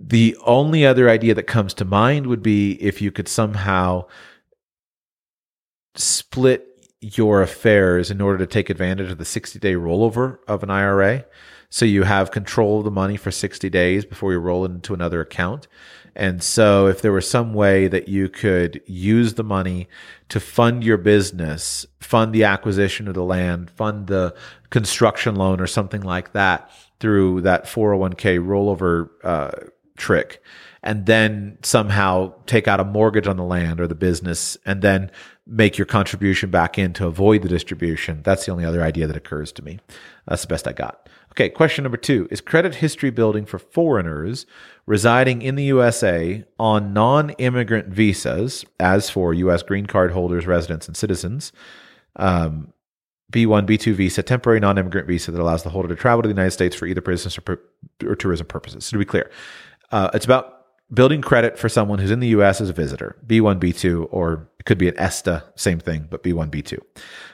The 0.00 0.36
only 0.44 0.84
other 0.84 1.08
idea 1.08 1.34
that 1.34 1.44
comes 1.44 1.72
to 1.74 1.84
mind 1.84 2.26
would 2.26 2.42
be 2.42 2.72
if 2.82 3.00
you 3.00 3.10
could 3.10 3.28
somehow 3.28 4.04
split 5.94 6.66
your 7.00 7.40
affairs 7.42 8.10
in 8.10 8.20
order 8.20 8.38
to 8.38 8.46
take 8.46 8.68
advantage 8.68 9.10
of 9.10 9.18
the 9.18 9.24
60 9.24 9.58
day 9.58 9.74
rollover 9.74 10.38
of 10.46 10.62
an 10.62 10.70
IRA. 10.70 11.24
So 11.70 11.84
you 11.84 12.04
have 12.04 12.30
control 12.30 12.78
of 12.78 12.84
the 12.84 12.90
money 12.90 13.16
for 13.16 13.30
60 13.30 13.68
days 13.68 14.04
before 14.04 14.32
you 14.32 14.38
roll 14.38 14.64
it 14.64 14.70
into 14.70 14.94
another 14.94 15.20
account. 15.20 15.68
And 16.16 16.42
so 16.42 16.86
if 16.86 17.00
there 17.00 17.12
was 17.12 17.30
some 17.30 17.54
way 17.54 17.86
that 17.86 18.08
you 18.08 18.28
could 18.28 18.80
use 18.86 19.34
the 19.34 19.44
money 19.44 19.88
to 20.30 20.40
fund 20.40 20.82
your 20.82 20.96
business, 20.96 21.86
fund 22.00 22.32
the 22.32 22.44
acquisition 22.44 23.06
of 23.06 23.14
the 23.14 23.22
land, 23.22 23.70
fund 23.70 24.08
the 24.08 24.34
construction 24.70 25.36
loan 25.36 25.60
or 25.60 25.66
something 25.66 26.00
like 26.00 26.32
that 26.32 26.70
through 26.98 27.42
that 27.42 27.66
401k 27.66 28.44
rollover 28.44 29.10
uh, 29.22 29.68
trick, 29.96 30.42
and 30.82 31.06
then 31.06 31.58
somehow 31.62 32.34
take 32.46 32.66
out 32.66 32.80
a 32.80 32.84
mortgage 32.84 33.26
on 33.26 33.36
the 33.36 33.44
land 33.44 33.80
or 33.80 33.86
the 33.86 33.94
business 33.94 34.56
and 34.64 34.82
then 34.82 35.10
make 35.48 35.78
your 35.78 35.86
contribution 35.86 36.50
back 36.50 36.78
in 36.78 36.92
to 36.92 37.06
avoid 37.06 37.42
the 37.42 37.48
distribution. 37.48 38.20
That's 38.22 38.44
the 38.44 38.52
only 38.52 38.64
other 38.64 38.82
idea 38.82 39.06
that 39.06 39.16
occurs 39.16 39.50
to 39.52 39.64
me. 39.64 39.80
That's 40.26 40.42
the 40.42 40.48
best 40.48 40.68
I 40.68 40.72
got. 40.72 41.08
Okay, 41.32 41.48
question 41.48 41.84
number 41.84 41.96
two 41.96 42.28
Is 42.30 42.40
credit 42.40 42.76
history 42.76 43.10
building 43.10 43.46
for 43.46 43.58
foreigners 43.58 44.44
residing 44.86 45.42
in 45.42 45.54
the 45.54 45.64
USA 45.64 46.44
on 46.58 46.92
non 46.92 47.30
immigrant 47.30 47.88
visas, 47.88 48.64
as 48.78 49.08
for 49.08 49.32
U.S. 49.34 49.62
green 49.62 49.86
card 49.86 50.12
holders, 50.12 50.46
residents, 50.46 50.86
and 50.86 50.96
citizens? 50.96 51.52
Um, 52.16 52.72
B1, 53.32 53.66
B2 53.66 53.94
visa, 53.94 54.22
temporary 54.22 54.60
non 54.60 54.78
immigrant 54.78 55.06
visa 55.06 55.30
that 55.30 55.40
allows 55.40 55.62
the 55.62 55.70
holder 55.70 55.88
to 55.88 55.96
travel 55.96 56.22
to 56.22 56.28
the 56.28 56.34
United 56.34 56.52
States 56.52 56.76
for 56.76 56.86
either 56.86 57.00
business 57.00 57.38
or, 57.38 57.42
per- 57.42 57.60
or 58.04 58.16
tourism 58.16 58.46
purposes. 58.46 58.86
So 58.86 58.92
to 58.92 58.98
be 58.98 59.04
clear, 59.04 59.30
uh, 59.92 60.10
it's 60.12 60.24
about 60.24 60.57
building 60.92 61.20
credit 61.20 61.58
for 61.58 61.68
someone 61.68 61.98
who's 61.98 62.10
in 62.10 62.20
the 62.20 62.28
US 62.28 62.60
as 62.60 62.70
a 62.70 62.72
visitor, 62.72 63.16
B1, 63.26 63.60
B2, 63.60 64.08
or 64.10 64.48
it 64.58 64.64
could 64.64 64.78
be 64.78 64.88
an 64.88 64.98
ESTA, 64.98 65.44
same 65.54 65.78
thing, 65.78 66.06
but 66.08 66.22
B1, 66.22 66.50
B2. 66.50 66.78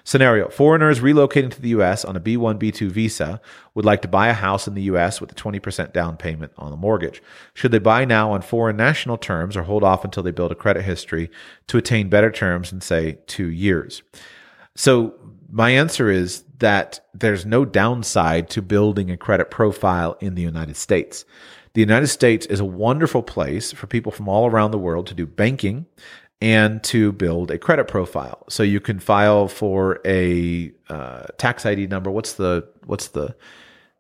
Scenario 0.03 0.49
Foreigners 0.49 1.01
relocating 1.01 1.53
to 1.53 1.63
the 1.63 1.69
US 1.71 2.05
on 2.05 2.17
a 2.17 2.21
B1, 2.21 2.59
B2 2.59 2.91
visa 2.91 3.41
would 3.75 3.85
like 3.85 4.03
to 4.03 4.09
buy 4.09 4.29
a 4.29 4.35
house 4.35 4.67
in 4.67 4.75
the 4.75 4.83
US 4.83 5.21
with 5.21 5.31
a 5.31 5.35
20% 5.35 5.93
down 5.93 6.17
payment 6.17 6.53
on 6.57 6.71
the 6.71 6.77
mortgage. 6.77 7.23
Should 7.55 7.71
they 7.71 7.79
buy 7.79 8.05
now 8.05 8.33
on 8.33 8.43
foreign 8.43 8.77
national 8.77 9.19
terms 9.19 9.57
or 9.57 9.63
hold 9.63 9.85
off 9.85 10.05
until 10.05 10.23
they 10.23 10.33
build 10.33 10.51
a 10.53 10.57
credit 10.57 10.83
history 10.83 11.31
to 11.69 11.79
attain 11.79 12.09
better 12.09 12.33
terms 12.33 12.73
in, 12.73 12.81
say, 12.81 13.19
two 13.27 13.49
years? 13.49 14.03
So 14.75 15.15
my 15.49 15.71
answer 15.71 16.11
is 16.11 16.43
that 16.59 17.01
there's 17.15 17.47
no 17.47 17.65
downside 17.65 18.51
to 18.51 18.63
building 18.63 19.11
a 19.11 19.17
credit 19.17 19.51
profile 19.51 20.17
in 20.21 20.35
the 20.35 20.43
United 20.43 20.77
States. 20.77 21.25
The 21.75 21.81
United 21.81 22.07
States 22.07 22.47
is 22.47 22.61
a 22.61 22.65
wonderful 22.65 23.23
place 23.23 23.73
for 23.73 23.89
people 23.89 24.13
from 24.13 24.29
all 24.29 24.47
around 24.47 24.71
the 24.71 24.79
world 24.79 25.09
to 25.09 25.15
do 25.15 25.27
banking 25.27 25.87
and 26.41 26.83
to 26.85 27.11
build 27.11 27.51
a 27.51 27.59
credit 27.59 27.89
profile. 27.89 28.45
So 28.49 28.63
you 28.63 28.81
can 28.81 29.01
file 29.01 29.49
for 29.49 30.01
a 30.07 30.73
uh, 30.89 31.25
tax 31.37 31.67
ID 31.67 31.89
number. 31.89 32.13
What's 32.13 32.35
the 32.35 32.69
what's 32.87 33.09
the 33.09 33.35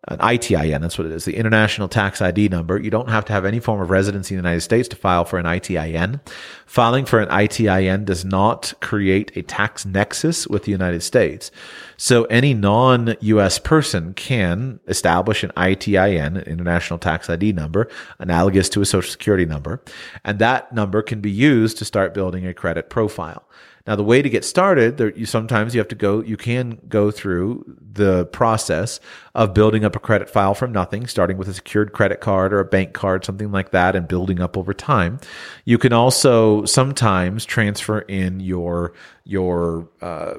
an 0.09 0.19
ITIN. 0.19 0.81
That's 0.81 0.99
what 0.99 1.07
it 1.07 1.13
is. 1.13 1.25
The 1.25 1.37
International 1.37 1.89
Tax 1.89 2.21
ID 2.21 2.49
number. 2.49 2.79
You 2.79 2.91
don't 2.91 3.09
have 3.09 3.25
to 3.27 3.33
have 3.33 3.45
any 3.45 3.59
form 3.59 3.81
of 3.81 3.91
residency 3.91 4.35
in 4.35 4.39
the 4.39 4.49
United 4.49 4.61
States 4.61 4.89
to 4.89 4.97
file 4.97 5.25
for 5.25 5.39
an 5.39 5.47
ITIN. 5.47 6.21
Filing 6.67 7.05
for 7.05 7.21
an 7.21 7.29
ITIN 7.29 8.05
does 8.05 8.25
not 8.25 8.75
create 8.81 9.35
a 9.37 9.43
tax 9.43 9.87
nexus 9.87 10.47
with 10.47 10.65
the 10.65 10.73
United 10.73 11.03
States. 11.03 11.51
So 11.97 12.25
any 12.25 12.53
non-US 12.53 13.59
person 13.59 14.15
can 14.15 14.81
establish 14.89 15.43
an 15.43 15.53
ITIN, 15.57 16.37
an 16.37 16.45
International 16.45 16.99
Tax 16.99 17.31
ID 17.31 17.53
number, 17.53 17.89
analogous 18.19 18.69
to 18.71 18.83
a 18.83 18.87
social 18.87 19.11
security 19.11 19.47
number. 19.47 19.83
And 20.25 20.39
that 20.39 20.73
number 20.73 21.03
can 21.03 21.21
be 21.21 21.31
used 21.31 21.79
to 21.79 21.85
start 21.85 22.13
building 22.15 22.47
a 22.47 22.53
credit 22.53 22.91
profile. 22.91 23.49
Now, 23.87 23.97
the 23.97 24.05
way 24.05 24.23
to 24.23 24.31
get 24.31 24.47
started, 24.47 24.97
there, 24.97 25.15
you 25.15 25.27
sometimes 25.27 25.75
you 25.75 25.81
have 25.81 25.89
to 25.89 25.95
go, 25.95 26.23
you 26.23 26.39
can 26.39 26.81
go 26.89 27.11
through 27.11 27.77
the 27.95 28.27
process 28.27 29.01
of 29.35 29.55
building 29.55 29.85
up 29.85 29.97
a 29.97 29.99
credit 29.99 30.29
file 30.29 30.55
from 30.55 30.73
nothing, 30.73 31.07
starting 31.07 31.37
with 31.37 31.49
a 31.49 31.55
secured 31.55 31.93
credit 31.93 32.21
card 32.21 32.53
or 32.53 32.61
a 32.61 32.65
bank 32.65 32.93
card, 32.93 33.25
something 33.25 33.51
like 33.51 33.71
that, 33.71 33.97
and 33.97 34.07
building 34.07 34.41
up 34.41 34.57
over 34.57 34.75
time. 34.75 35.19
You 35.65 35.79
can 35.79 35.93
also 35.93 36.65
sometimes 36.65 37.45
transfer 37.45 38.01
in 38.01 38.41
your, 38.41 38.93
your, 39.25 39.89
uh, 40.01 40.35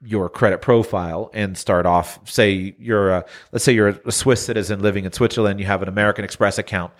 your 0.00 0.28
credit 0.28 0.62
profile 0.62 1.28
and 1.34 1.58
start 1.58 1.84
off 1.84 2.20
say 2.28 2.74
you're 2.78 3.10
a 3.10 3.24
let's 3.50 3.64
say 3.64 3.72
you're 3.72 3.88
a 3.88 4.12
Swiss 4.12 4.44
citizen 4.44 4.80
living 4.80 5.04
in 5.04 5.12
Switzerland 5.12 5.58
you 5.58 5.66
have 5.66 5.82
an 5.82 5.88
American 5.88 6.24
Express 6.24 6.56
account 6.56 6.92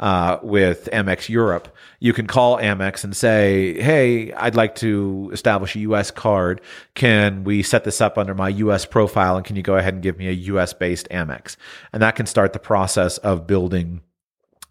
uh, 0.00 0.38
with 0.42 0.88
Amex 0.90 1.28
Europe 1.28 1.68
you 2.00 2.14
can 2.14 2.26
call 2.26 2.56
Amex 2.56 3.04
and 3.04 3.14
say 3.14 3.78
hey 3.82 4.32
I'd 4.32 4.54
like 4.54 4.74
to 4.76 5.30
establish 5.34 5.76
a 5.76 5.80
US 5.80 6.10
card. 6.10 6.62
Can 6.94 7.44
we 7.44 7.62
set 7.62 7.84
this 7.84 8.00
up 8.00 8.16
under 8.16 8.34
my 8.34 8.48
US 8.48 8.86
profile 8.86 9.36
and 9.36 9.44
can 9.44 9.56
you 9.56 9.62
go 9.62 9.76
ahead 9.76 9.92
and 9.92 10.02
give 10.02 10.16
me 10.16 10.28
a 10.28 10.32
US 10.32 10.72
based 10.72 11.08
Amex? 11.10 11.56
And 11.92 12.02
that 12.02 12.16
can 12.16 12.24
start 12.24 12.54
the 12.54 12.58
process 12.58 13.18
of 13.18 13.46
building 13.46 14.00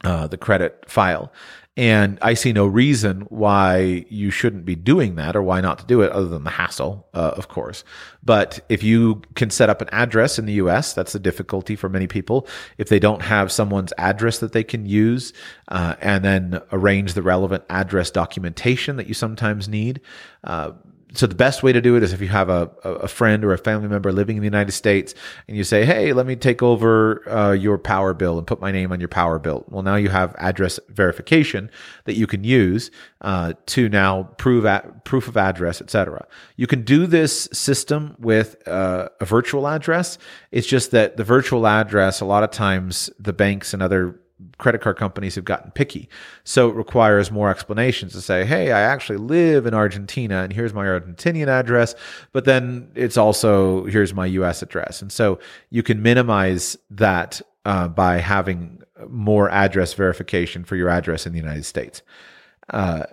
uh, 0.03 0.25
the 0.25 0.38
credit 0.38 0.85
file 0.88 1.31
and 1.77 2.17
I 2.21 2.35
see 2.35 2.53
no 2.53 2.65
reason 2.65 3.21
why 3.29 4.05
you 4.09 4.31
shouldn't 4.31 4.63
be 4.63 4.75
doing 4.75 5.15
that 5.15 5.35
or 5.35 5.41
why 5.41 5.59
not 5.59 5.79
to 5.79 5.85
do 5.85 6.01
it 6.01 6.11
other 6.11 6.27
than 6.27 6.45
the 6.45 6.51
hassle, 6.51 7.05
uh, 7.13 7.33
of 7.35 7.49
course. 7.49 7.83
But 8.23 8.61
if 8.69 8.81
you 8.81 9.21
can 9.35 9.49
set 9.49 9.69
up 9.69 9.81
an 9.81 9.89
address 9.91 10.39
in 10.39 10.45
the 10.45 10.53
US, 10.53 10.93
that's 10.93 11.11
the 11.11 11.19
difficulty 11.19 11.75
for 11.75 11.89
many 11.89 12.07
people. 12.07 12.47
If 12.77 12.87
they 12.87 12.99
don't 12.99 13.21
have 13.21 13.51
someone's 13.51 13.91
address 13.97 14.39
that 14.39 14.53
they 14.53 14.63
can 14.63 14.85
use, 14.85 15.33
uh, 15.67 15.95
and 15.99 16.23
then 16.23 16.61
arrange 16.71 17.13
the 17.13 17.21
relevant 17.21 17.65
address 17.69 18.09
documentation 18.09 18.95
that 18.95 19.07
you 19.07 19.13
sometimes 19.13 19.67
need, 19.67 19.99
uh, 20.45 20.71
so 21.18 21.27
the 21.27 21.35
best 21.35 21.64
way 21.64 21.72
to 21.74 21.82
do 21.82 21.95
it 21.95 22.03
is 22.03 22.14
if 22.14 22.22
you 22.22 22.27
have 22.27 22.50
a, 22.50 22.69
a 22.84 23.08
friend 23.08 23.44
or 23.44 23.53
a 23.53 23.58
family 23.58 23.88
member 23.88 24.11
living 24.11 24.38
in 24.38 24.42
the 24.42 24.48
United 24.48 24.72
States 24.72 25.14
and 25.48 25.56
you 25.56 25.64
say, 25.64 25.85
Hey, 25.85 26.14
let 26.14 26.26
me 26.26 26.35
take 26.35 26.61
over 26.61 27.27
uh, 27.30 27.52
your 27.52 27.77
power 27.77 28.14
bill 28.14 28.38
and 28.38 28.48
put 28.48 28.60
my 28.60 28.72
name 28.72 28.92
on 28.92 29.00
your 29.00 29.10
power 29.10 29.40
bill. 29.40 29.66
Well, 29.69 29.84
now 29.84 29.95
you 29.95 30.10
have 30.10 30.35
address 30.38 30.80
verification 30.90 31.69
that 32.06 32.16
you 32.16 32.27
can 32.27 32.44
use 32.44 32.92
uh, 33.22 33.53
to 33.68 33.90
now 33.90 34.24
prove 34.38 34.66
at, 34.66 35.06
proof 35.06 35.27
of 35.27 35.38
address, 35.38 35.82
etc. 35.82 36.27
You 36.56 36.68
can 36.68 36.84
do 36.84 37.08
this 37.08 37.48
system 37.52 38.16
with 38.19 38.68
uh, 38.68 39.10
a 39.19 39.26
virtual 39.26 39.68
address. 39.68 40.18
It's 40.52 40.68
just 40.68 40.92
that 40.92 41.18
the 41.18 41.24
virtual 41.24 41.68
address, 41.68 42.22
a 42.22 42.26
lot 42.26 42.44
of 42.44 42.52
times 42.52 43.10
the 43.19 43.34
banks 43.34 43.74
and 43.74 43.82
other 43.82 44.19
credit 44.57 44.81
card 44.81 44.97
companies 44.97 45.35
have 45.35 45.45
gotten 45.45 45.72
picky. 45.72 46.09
So 46.43 46.69
it 46.69 46.75
requires 46.75 47.31
more 47.31 47.49
explanations 47.49 48.11
to 48.14 48.22
say, 48.22 48.45
hey, 48.45 48.72
I 48.72 48.81
actually 48.81 49.17
live 49.17 49.65
in 49.65 49.73
Argentina 49.73 50.43
and 50.43 50.51
here's 50.51 50.73
my 50.73 50.85
Argentinian 50.85 51.47
address, 51.47 51.95
but 52.33 52.45
then 52.45 52.91
it's 52.95 53.17
also 53.17 53.85
here's 53.85 54.14
my 54.14 54.25
US 54.25 54.61
address. 54.61 55.01
And 55.01 55.11
so 55.11 55.39
you 55.69 55.83
can 55.83 56.01
minimize 56.01 56.77
that 56.89 57.41
uh, 57.64 57.88
by 57.88 58.17
having 58.17 58.81
more 59.09 59.49
address 59.49 59.93
verification 59.93 60.64
for 60.64 60.75
your 60.75 60.89
address 60.89 61.25
in 61.25 61.33
the 61.33 61.39
United 61.39 61.65
States. 61.65 62.01
Uh, 62.69 63.03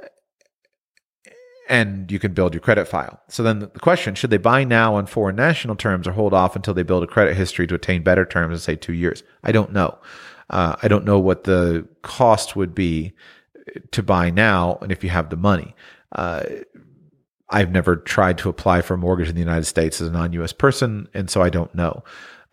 and 1.68 2.10
you 2.10 2.18
can 2.18 2.34
build 2.34 2.52
your 2.52 2.60
credit 2.60 2.86
file. 2.86 3.20
So 3.28 3.42
then 3.42 3.60
the 3.60 3.68
question, 3.80 4.14
should 4.14 4.30
they 4.30 4.36
buy 4.36 4.64
now 4.64 4.96
on 4.96 5.06
foreign 5.06 5.36
national 5.36 5.76
terms 5.76 6.06
or 6.06 6.12
hold 6.12 6.34
off 6.34 6.54
until 6.56 6.74
they 6.74 6.82
build 6.82 7.02
a 7.02 7.06
credit 7.06 7.34
history 7.36 7.66
to 7.68 7.74
attain 7.74 8.02
better 8.02 8.26
terms 8.26 8.52
in 8.52 8.58
say 8.60 8.76
two 8.76 8.92
years? 8.92 9.22
I 9.42 9.52
don't 9.52 9.72
know. 9.72 9.98
Uh, 10.52 10.76
I 10.82 10.88
don't 10.88 11.04
know 11.04 11.18
what 11.18 11.44
the 11.44 11.88
cost 12.02 12.54
would 12.54 12.74
be 12.74 13.12
to 13.90 14.02
buy 14.02 14.30
now, 14.30 14.78
and 14.82 14.92
if 14.92 15.02
you 15.02 15.10
have 15.10 15.30
the 15.30 15.36
money. 15.36 15.74
Uh, 16.12 16.44
I've 17.48 17.70
never 17.70 17.96
tried 17.96 18.38
to 18.38 18.48
apply 18.48 18.82
for 18.82 18.94
a 18.94 18.98
mortgage 18.98 19.28
in 19.28 19.34
the 19.34 19.40
United 19.40 19.64
States 19.64 20.00
as 20.00 20.08
a 20.08 20.12
non-U.S. 20.12 20.52
person, 20.52 21.08
and 21.14 21.28
so 21.28 21.42
I 21.42 21.50
don't 21.50 21.74
know. 21.74 22.02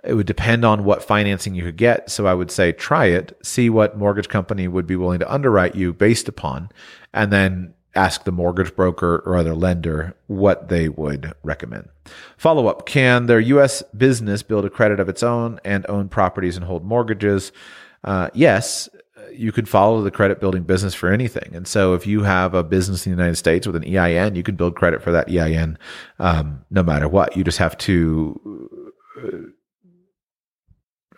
It 0.03 0.13
would 0.13 0.27
depend 0.27 0.63
on 0.63 0.83
what 0.85 1.03
financing 1.03 1.55
you 1.55 1.63
could 1.63 1.77
get. 1.77 2.09
So 2.09 2.25
I 2.25 2.33
would 2.33 2.51
say 2.51 2.71
try 2.71 3.05
it, 3.05 3.37
see 3.43 3.69
what 3.69 3.97
mortgage 3.97 4.29
company 4.29 4.67
would 4.67 4.87
be 4.87 4.95
willing 4.95 5.19
to 5.19 5.31
underwrite 5.31 5.75
you 5.75 5.93
based 5.93 6.27
upon, 6.27 6.69
and 7.13 7.33
then 7.33 7.73
ask 7.95 8.23
the 8.23 8.31
mortgage 8.31 8.75
broker 8.75 9.23
or 9.25 9.35
other 9.35 9.55
lender 9.55 10.15
what 10.27 10.69
they 10.69 10.87
would 10.87 11.33
recommend. 11.43 11.89
Follow 12.37 12.67
up 12.67 12.85
Can 12.85 13.25
their 13.25 13.39
U.S. 13.39 13.83
business 13.97 14.43
build 14.43 14.63
a 14.63 14.69
credit 14.69 14.99
of 14.99 15.09
its 15.09 15.23
own 15.23 15.59
and 15.65 15.85
own 15.89 16.07
properties 16.07 16.55
and 16.55 16.65
hold 16.65 16.85
mortgages? 16.85 17.51
Uh, 18.03 18.29
yes, 18.33 18.89
you 19.33 19.51
could 19.51 19.69
follow 19.69 20.01
the 20.01 20.11
credit 20.11 20.39
building 20.39 20.63
business 20.63 20.93
for 20.93 21.11
anything. 21.11 21.55
And 21.55 21.67
so 21.67 21.93
if 21.93 22.07
you 22.07 22.23
have 22.23 22.53
a 22.53 22.63
business 22.63 23.05
in 23.05 23.11
the 23.11 23.17
United 23.17 23.35
States 23.35 23.67
with 23.67 23.75
an 23.75 23.83
EIN, 23.83 24.35
you 24.35 24.43
can 24.43 24.55
build 24.55 24.75
credit 24.75 25.01
for 25.01 25.11
that 25.11 25.29
EIN 25.29 25.77
um, 26.19 26.65
no 26.69 26.83
matter 26.83 27.07
what. 27.07 27.35
You 27.35 27.43
just 27.43 27.57
have 27.57 27.77
to. 27.79 28.71
Uh, 29.17 29.37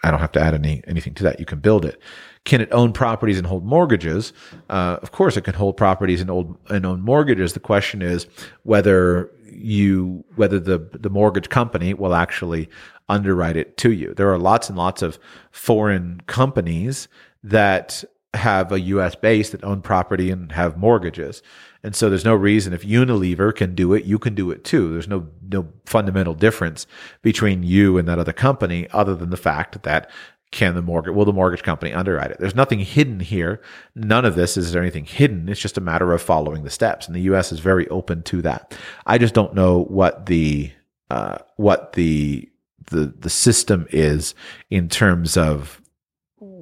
I 0.03 0.09
don't 0.09 0.19
have 0.19 0.31
to 0.31 0.41
add 0.41 0.55
any 0.55 0.83
anything 0.87 1.13
to 1.15 1.23
that. 1.23 1.39
You 1.39 1.45
can 1.45 1.59
build 1.59 1.85
it. 1.85 2.01
Can 2.43 2.59
it 2.59 2.69
own 2.71 2.91
properties 2.91 3.37
and 3.37 3.45
hold 3.45 3.63
mortgages? 3.63 4.33
Uh, 4.67 4.97
of 5.01 5.11
course, 5.11 5.37
it 5.37 5.41
can 5.41 5.53
hold 5.53 5.77
properties 5.77 6.21
and 6.21 6.31
old 6.31 6.57
and 6.69 6.85
own 6.85 7.01
mortgages. 7.01 7.53
The 7.53 7.59
question 7.59 8.01
is 8.01 8.25
whether 8.63 9.29
you 9.51 10.25
whether 10.35 10.59
the 10.59 10.79
the 10.93 11.09
mortgage 11.09 11.49
company 11.49 11.93
will 11.93 12.15
actually 12.15 12.67
underwrite 13.09 13.57
it 13.57 13.77
to 13.77 13.91
you. 13.91 14.13
There 14.13 14.31
are 14.31 14.37
lots 14.37 14.69
and 14.69 14.77
lots 14.77 15.01
of 15.01 15.19
foreign 15.51 16.21
companies 16.27 17.07
that 17.43 18.03
have 18.33 18.71
a 18.71 18.79
US 18.79 19.15
base 19.15 19.49
that 19.49 19.63
own 19.63 19.81
property 19.81 20.31
and 20.31 20.51
have 20.53 20.77
mortgages. 20.77 21.41
And 21.83 21.95
so 21.95 22.09
there's 22.09 22.25
no 22.25 22.35
reason 22.35 22.73
if 22.73 22.83
Unilever 22.83 23.53
can 23.53 23.75
do 23.75 23.93
it, 23.93 24.05
you 24.05 24.19
can 24.19 24.35
do 24.35 24.51
it 24.51 24.63
too. 24.63 24.91
There's 24.91 25.07
no 25.07 25.27
no 25.49 25.67
fundamental 25.85 26.33
difference 26.33 26.87
between 27.21 27.63
you 27.63 27.97
and 27.97 28.07
that 28.07 28.19
other 28.19 28.33
company 28.33 28.87
other 28.91 29.15
than 29.15 29.31
the 29.31 29.37
fact 29.37 29.83
that 29.83 30.09
can 30.51 30.75
the 30.75 30.81
mortgage 30.81 31.13
will 31.13 31.25
the 31.25 31.33
mortgage 31.33 31.63
company 31.63 31.93
underwrite 31.93 32.31
it? 32.31 32.39
There's 32.39 32.55
nothing 32.55 32.79
hidden 32.79 33.19
here. 33.21 33.61
None 33.95 34.25
of 34.25 34.35
this 34.35 34.57
is 34.57 34.71
there 34.71 34.81
anything 34.81 35.05
hidden. 35.05 35.49
It's 35.49 35.61
just 35.61 35.77
a 35.77 35.81
matter 35.81 36.13
of 36.13 36.21
following 36.21 36.63
the 36.63 36.69
steps. 36.69 37.07
And 37.07 37.15
the 37.15 37.21
US 37.21 37.51
is 37.51 37.59
very 37.59 37.87
open 37.87 38.21
to 38.23 38.41
that. 38.43 38.77
I 39.05 39.17
just 39.17 39.33
don't 39.33 39.55
know 39.55 39.83
what 39.85 40.25
the 40.27 40.71
uh, 41.09 41.39
what 41.57 41.93
the 41.93 42.50
the 42.91 43.13
the 43.19 43.29
system 43.29 43.87
is 43.89 44.35
in 44.69 44.87
terms 44.87 45.35
of 45.35 45.81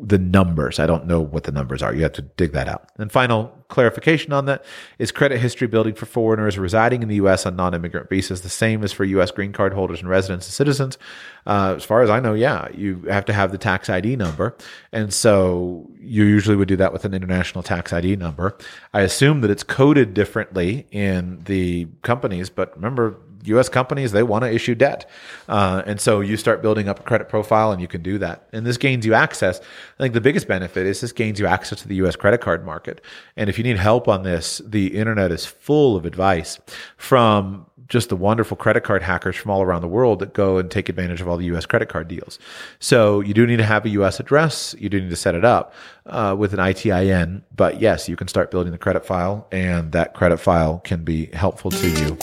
the 0.02 0.18
numbers. 0.18 0.80
I 0.80 0.86
don't 0.86 1.06
know 1.06 1.22
what 1.22 1.44
the 1.44 1.52
numbers 1.52 1.82
are. 1.82 1.94
You 1.94 2.04
have 2.04 2.14
to 2.14 2.22
dig 2.22 2.52
that 2.54 2.68
out. 2.68 2.90
And 2.98 3.12
final 3.12 3.54
clarification 3.70 4.34
on 4.34 4.46
that 4.46 4.66
is 4.98 5.12
credit 5.12 5.40
history 5.40 5.68
building 5.68 5.94
for 5.94 6.06
foreigners 6.06 6.58
residing 6.58 7.02
in 7.02 7.08
the 7.08 7.16
U.S. 7.16 7.46
on 7.46 7.56
non-immigrant 7.56 8.10
visas 8.10 8.42
the 8.42 8.50
same 8.50 8.84
as 8.84 8.92
for 8.92 9.04
U.S. 9.06 9.32
green 9.32 9.54
card 9.54 9.74
holders 9.74 10.00
and 10.00 10.10
residents 10.10 10.48
and 10.48 10.54
citizens. 10.54 10.98
Uh, 11.46 11.76
as 11.78 11.84
far 11.84 12.02
as 12.02 12.10
I 12.10 12.20
know, 12.20 12.34
yeah, 12.34 12.68
you 12.74 13.04
have 13.10 13.26
to 13.26 13.34
have 13.34 13.52
the 13.52 13.58
tax 13.58 13.90
ID 13.90 14.16
number, 14.16 14.56
and 14.92 15.14
so 15.14 15.90
you 16.00 16.26
usually 16.26 16.56
would 16.56 16.68
do 16.68 16.76
that 16.78 16.92
with 16.92 17.06
an 17.06 17.14
international 17.14 17.64
tax 17.64 17.94
ID 17.94 18.16
number. 18.16 18.58
I 18.94 19.02
assume 19.02 19.42
that 19.42 19.52
it's 19.52 19.64
coded 19.64 20.14
differently 20.14 20.88
in 20.92 21.44
the 21.46 21.88
companies, 22.02 22.50
but 22.50 22.76
remember 22.76 23.18
U.S. 23.46 23.70
companies 23.70 24.12
they 24.12 24.24
want 24.24 24.44
to 24.44 24.52
issue 24.52 24.76
debt, 24.76 25.10
uh, 25.48 25.84
and 25.86 26.00
so 26.00 26.22
you 26.22 26.38
start 26.38 26.62
building 26.62 26.90
up 26.90 27.00
a 27.00 27.04
credit 27.04 27.30
profile, 27.30 27.72
and 27.72 27.82
you 27.82 27.88
can 27.88 28.02
do 28.02 28.18
that. 28.18 28.48
And 28.52 28.66
this 28.66 28.78
gains 28.78 29.06
you 29.06 29.14
access. 29.14 29.60
I 29.60 30.04
think 30.04 30.14
the 30.14 30.22
biggest 30.22 30.48
benefit 30.48 30.86
is 30.86 31.02
this 31.02 31.12
gains 31.12 31.40
you 31.40 31.48
access 31.48 31.82
to 31.82 31.88
the 31.88 31.96
U.S. 31.96 32.16
credit 32.16 32.42
card 32.42 32.66
market. 32.66 33.02
And 33.36 33.50
if 33.50 33.58
you 33.58 33.64
need 33.64 33.78
help 33.78 34.08
on 34.08 34.24
this, 34.24 34.62
the 34.66 34.98
internet 34.98 35.32
is 35.32 35.46
full 35.46 35.96
of 35.96 36.06
advice 36.06 36.60
from 36.98 37.66
just 37.90 38.10
the 38.10 38.16
wonderful 38.16 38.56
credit 38.56 38.84
card 38.84 39.02
hackers 39.02 39.36
from 39.36 39.52
all 39.52 39.62
around 39.62 39.82
the 39.82 39.88
world 39.88 40.20
that 40.20 40.34
go 40.34 40.58
and 40.58 40.70
take 40.70 40.88
advantage 40.90 41.22
of 41.22 41.28
all 41.28 41.38
the 41.38 41.46
U.S. 41.46 41.66
credit 41.66 41.90
card 41.90 42.08
deals. 42.08 42.40
So 42.80 43.20
you 43.20 43.34
do 43.34 43.46
need 43.46 43.58
to 43.58 43.66
have 43.66 43.84
a 43.84 43.90
U.S. 43.90 44.20
address. 44.20 44.76
You 44.78 44.90
do 44.90 45.02
need 45.02 45.10
to 45.10 45.16
set 45.16 45.36
it 45.36 45.44
up 45.44 45.74
uh, 46.06 46.36
with 46.38 46.54
an 46.54 46.60
ITIN. 46.60 47.42
But 47.56 47.82
yes, 47.82 48.08
you 48.08 48.16
can 48.16 48.28
start 48.28 48.52
building 48.52 48.72
the 48.72 48.78
credit 48.78 49.06
file, 49.06 49.48
and 49.52 49.92
that 49.92 50.14
credit 50.14 50.38
file 50.38 50.80
can 50.80 51.04
be 51.04 51.26
helpful 51.28 51.72
to 51.72 51.90
you 51.90 52.18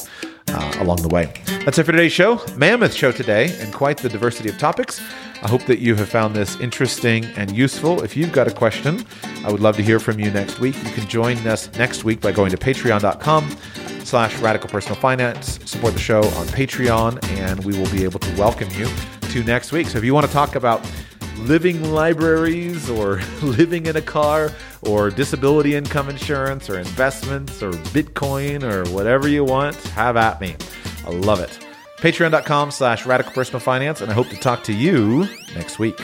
uh, 0.48 0.72
along 0.78 1.02
the 1.02 1.08
way. 1.08 1.32
That's 1.64 1.78
it 1.78 1.84
for 1.84 1.92
today's 1.92 2.12
show. 2.12 2.40
Mammoth 2.56 2.94
show 2.94 3.12
today, 3.12 3.56
and 3.60 3.72
quite 3.72 3.98
the 3.98 4.08
diversity 4.08 4.48
of 4.48 4.58
topics. 4.58 5.00
I 5.42 5.48
hope 5.48 5.62
that 5.66 5.80
you 5.80 5.94
have 5.96 6.08
found 6.08 6.34
this 6.34 6.58
interesting 6.60 7.24
and 7.36 7.54
useful. 7.54 8.02
If 8.02 8.16
you've 8.16 8.32
got 8.32 8.48
a 8.48 8.52
question, 8.52 9.04
I 9.44 9.52
would 9.52 9.60
love 9.60 9.76
to 9.76 9.82
hear 9.82 10.00
from 10.00 10.18
you 10.18 10.30
next 10.30 10.60
week. 10.60 10.76
You 10.82 10.90
can 10.92 11.06
join 11.08 11.36
us 11.46 11.70
next 11.76 12.04
week 12.04 12.20
by 12.20 12.32
going 12.32 12.50
to 12.50 12.56
patreon.com 12.56 13.56
slash 14.04 14.36
radical 14.38 14.70
personal 14.70 14.96
finance. 14.96 15.58
Support 15.68 15.94
the 15.94 16.00
show 16.00 16.20
on 16.20 16.46
Patreon, 16.46 17.22
and 17.38 17.64
we 17.64 17.78
will 17.78 17.90
be 17.90 18.04
able 18.04 18.20
to 18.20 18.38
welcome 18.38 18.68
you 18.70 18.88
to 19.20 19.44
next 19.44 19.72
week. 19.72 19.88
So 19.88 19.98
if 19.98 20.04
you 20.04 20.14
want 20.14 20.26
to 20.26 20.32
talk 20.32 20.54
about 20.54 20.80
living 21.38 21.92
libraries 21.92 22.88
or 22.90 23.20
living 23.42 23.86
in 23.86 23.96
a 23.96 24.02
car 24.02 24.52
or 24.82 25.10
disability 25.10 25.74
income 25.74 26.08
insurance 26.08 26.68
or 26.70 26.78
investments 26.78 27.62
or 27.62 27.70
Bitcoin 27.70 28.62
or 28.62 28.88
whatever 28.92 29.28
you 29.28 29.44
want, 29.44 29.76
have 29.88 30.16
at 30.16 30.40
me. 30.40 30.56
I 31.06 31.10
love 31.10 31.40
it. 31.40 31.58
Patreon.com 31.98 32.70
slash 32.70 33.06
radical 33.06 33.32
personal 33.32 33.60
finance, 33.60 34.00
and 34.00 34.10
I 34.10 34.14
hope 34.14 34.28
to 34.28 34.36
talk 34.36 34.64
to 34.64 34.72
you 34.72 35.26
next 35.54 35.78
week. 35.78 35.98